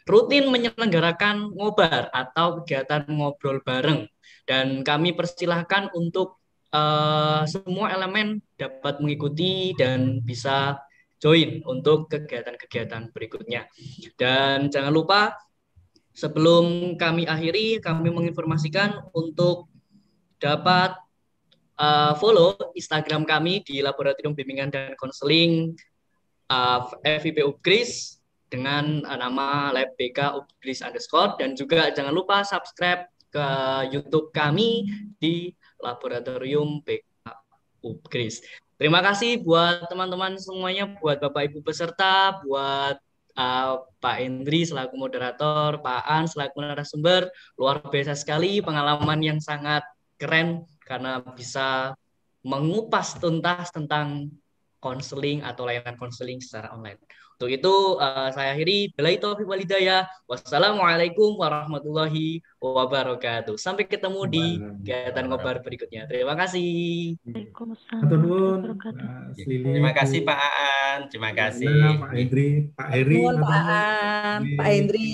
rutin 0.08 0.48
menyelenggarakan 0.48 1.52
ngobar 1.52 2.08
atau 2.12 2.62
kegiatan 2.62 3.04
ngobrol 3.08 3.60
bareng 3.64 4.08
dan 4.48 4.82
kami 4.86 5.12
persilahkan 5.12 5.92
untuk 5.92 6.40
uh, 6.72 7.42
semua 7.44 7.92
elemen 7.92 8.40
dapat 8.56 8.98
mengikuti 9.02 9.74
dan 9.76 10.22
bisa 10.22 10.80
join 11.16 11.64
untuk 11.64 12.12
kegiatan-kegiatan 12.12 13.08
berikutnya. 13.10 13.64
Dan 14.20 14.68
jangan 14.68 14.92
lupa 14.92 15.32
sebelum 16.16 16.96
kami 16.96 17.28
akhiri, 17.28 17.76
kami 17.84 18.08
menginformasikan 18.08 19.12
untuk 19.12 19.68
dapat 20.40 20.96
uh, 21.76 22.16
follow 22.16 22.56
Instagram 22.72 23.28
kami 23.28 23.60
di 23.60 23.84
Laboratorium 23.84 24.32
Bimbingan 24.32 24.72
dan 24.72 24.96
Konseling 24.96 25.76
uh, 26.48 26.88
FIP 27.04 27.44
Upgris 27.44 28.16
dengan 28.48 29.04
uh, 29.04 29.18
nama 29.20 29.68
Lab 29.76 29.92
BK 30.00 30.40
Upgris 30.40 30.80
underscore 30.80 31.36
dan 31.36 31.52
juga 31.52 31.92
jangan 31.92 32.16
lupa 32.16 32.40
subscribe 32.48 33.12
ke 33.28 33.46
YouTube 33.92 34.32
kami 34.32 34.88
di 35.20 35.52
Laboratorium 35.84 36.80
BK 36.80 37.28
Upgris. 37.84 38.40
Terima 38.76 39.00
kasih 39.00 39.40
buat 39.40 39.88
teman-teman 39.88 40.36
semuanya, 40.36 40.84
buat 41.00 41.16
Bapak 41.16 41.48
Ibu 41.48 41.64
peserta, 41.64 42.40
buat 42.44 43.00
uh, 43.36 43.84
Pak 44.00 44.16
Endri 44.24 44.66
selaku 44.66 44.96
moderator, 44.96 45.78
Pak 45.80 46.02
An 46.08 46.24
selaku 46.26 46.64
narasumber. 46.64 47.28
Luar 47.60 47.84
biasa 47.84 48.16
sekali 48.16 48.58
pengalaman 48.64 49.20
yang 49.22 49.38
sangat 49.38 49.84
keren 50.16 50.64
karena 50.82 51.20
bisa 51.22 51.92
mengupas 52.42 53.18
tuntas 53.20 53.68
tentang 53.70 54.32
konseling 54.80 55.42
atau 55.42 55.66
layanan 55.66 55.98
konseling 55.98 56.38
secara 56.38 56.72
online. 56.72 57.00
Untuk 57.36 57.52
itu 57.52 58.00
uh, 58.00 58.32
saya 58.32 58.56
akhiri. 58.56 58.96
Bila 58.96 59.12
itu 59.12 59.28
walidaya. 59.44 60.08
Wassalamualaikum 60.24 61.36
warahmatullahi 61.36 62.40
wabarakatuh. 62.56 63.60
Sampai 63.60 63.84
ketemu 63.84 64.24
di 64.24 64.46
kegiatan 64.56 65.28
ngobar 65.28 65.60
berikutnya. 65.60 66.08
Terima 66.08 66.32
kasih. 66.32 67.12
Terima 69.36 69.92
kasih 69.92 70.24
Pak 70.24 70.38
Aan. 70.40 70.98
Terima 71.12 71.30
kasih. 71.36 72.00
Pak 72.00 72.12
Hendri, 72.16 72.48
Pak 72.72 72.88
matur 72.88 73.44
Pak. 73.44 73.52
Aan, 73.52 74.40
Pak 74.56 74.66
Hendri. 74.72 75.12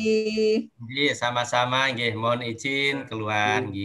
Nggih, 0.78 1.10
sama-sama 1.18 1.90
nggih 1.90 2.14
mohon 2.14 2.46
izin 2.46 3.02
keluar 3.10 3.66
nggih. 3.66 3.80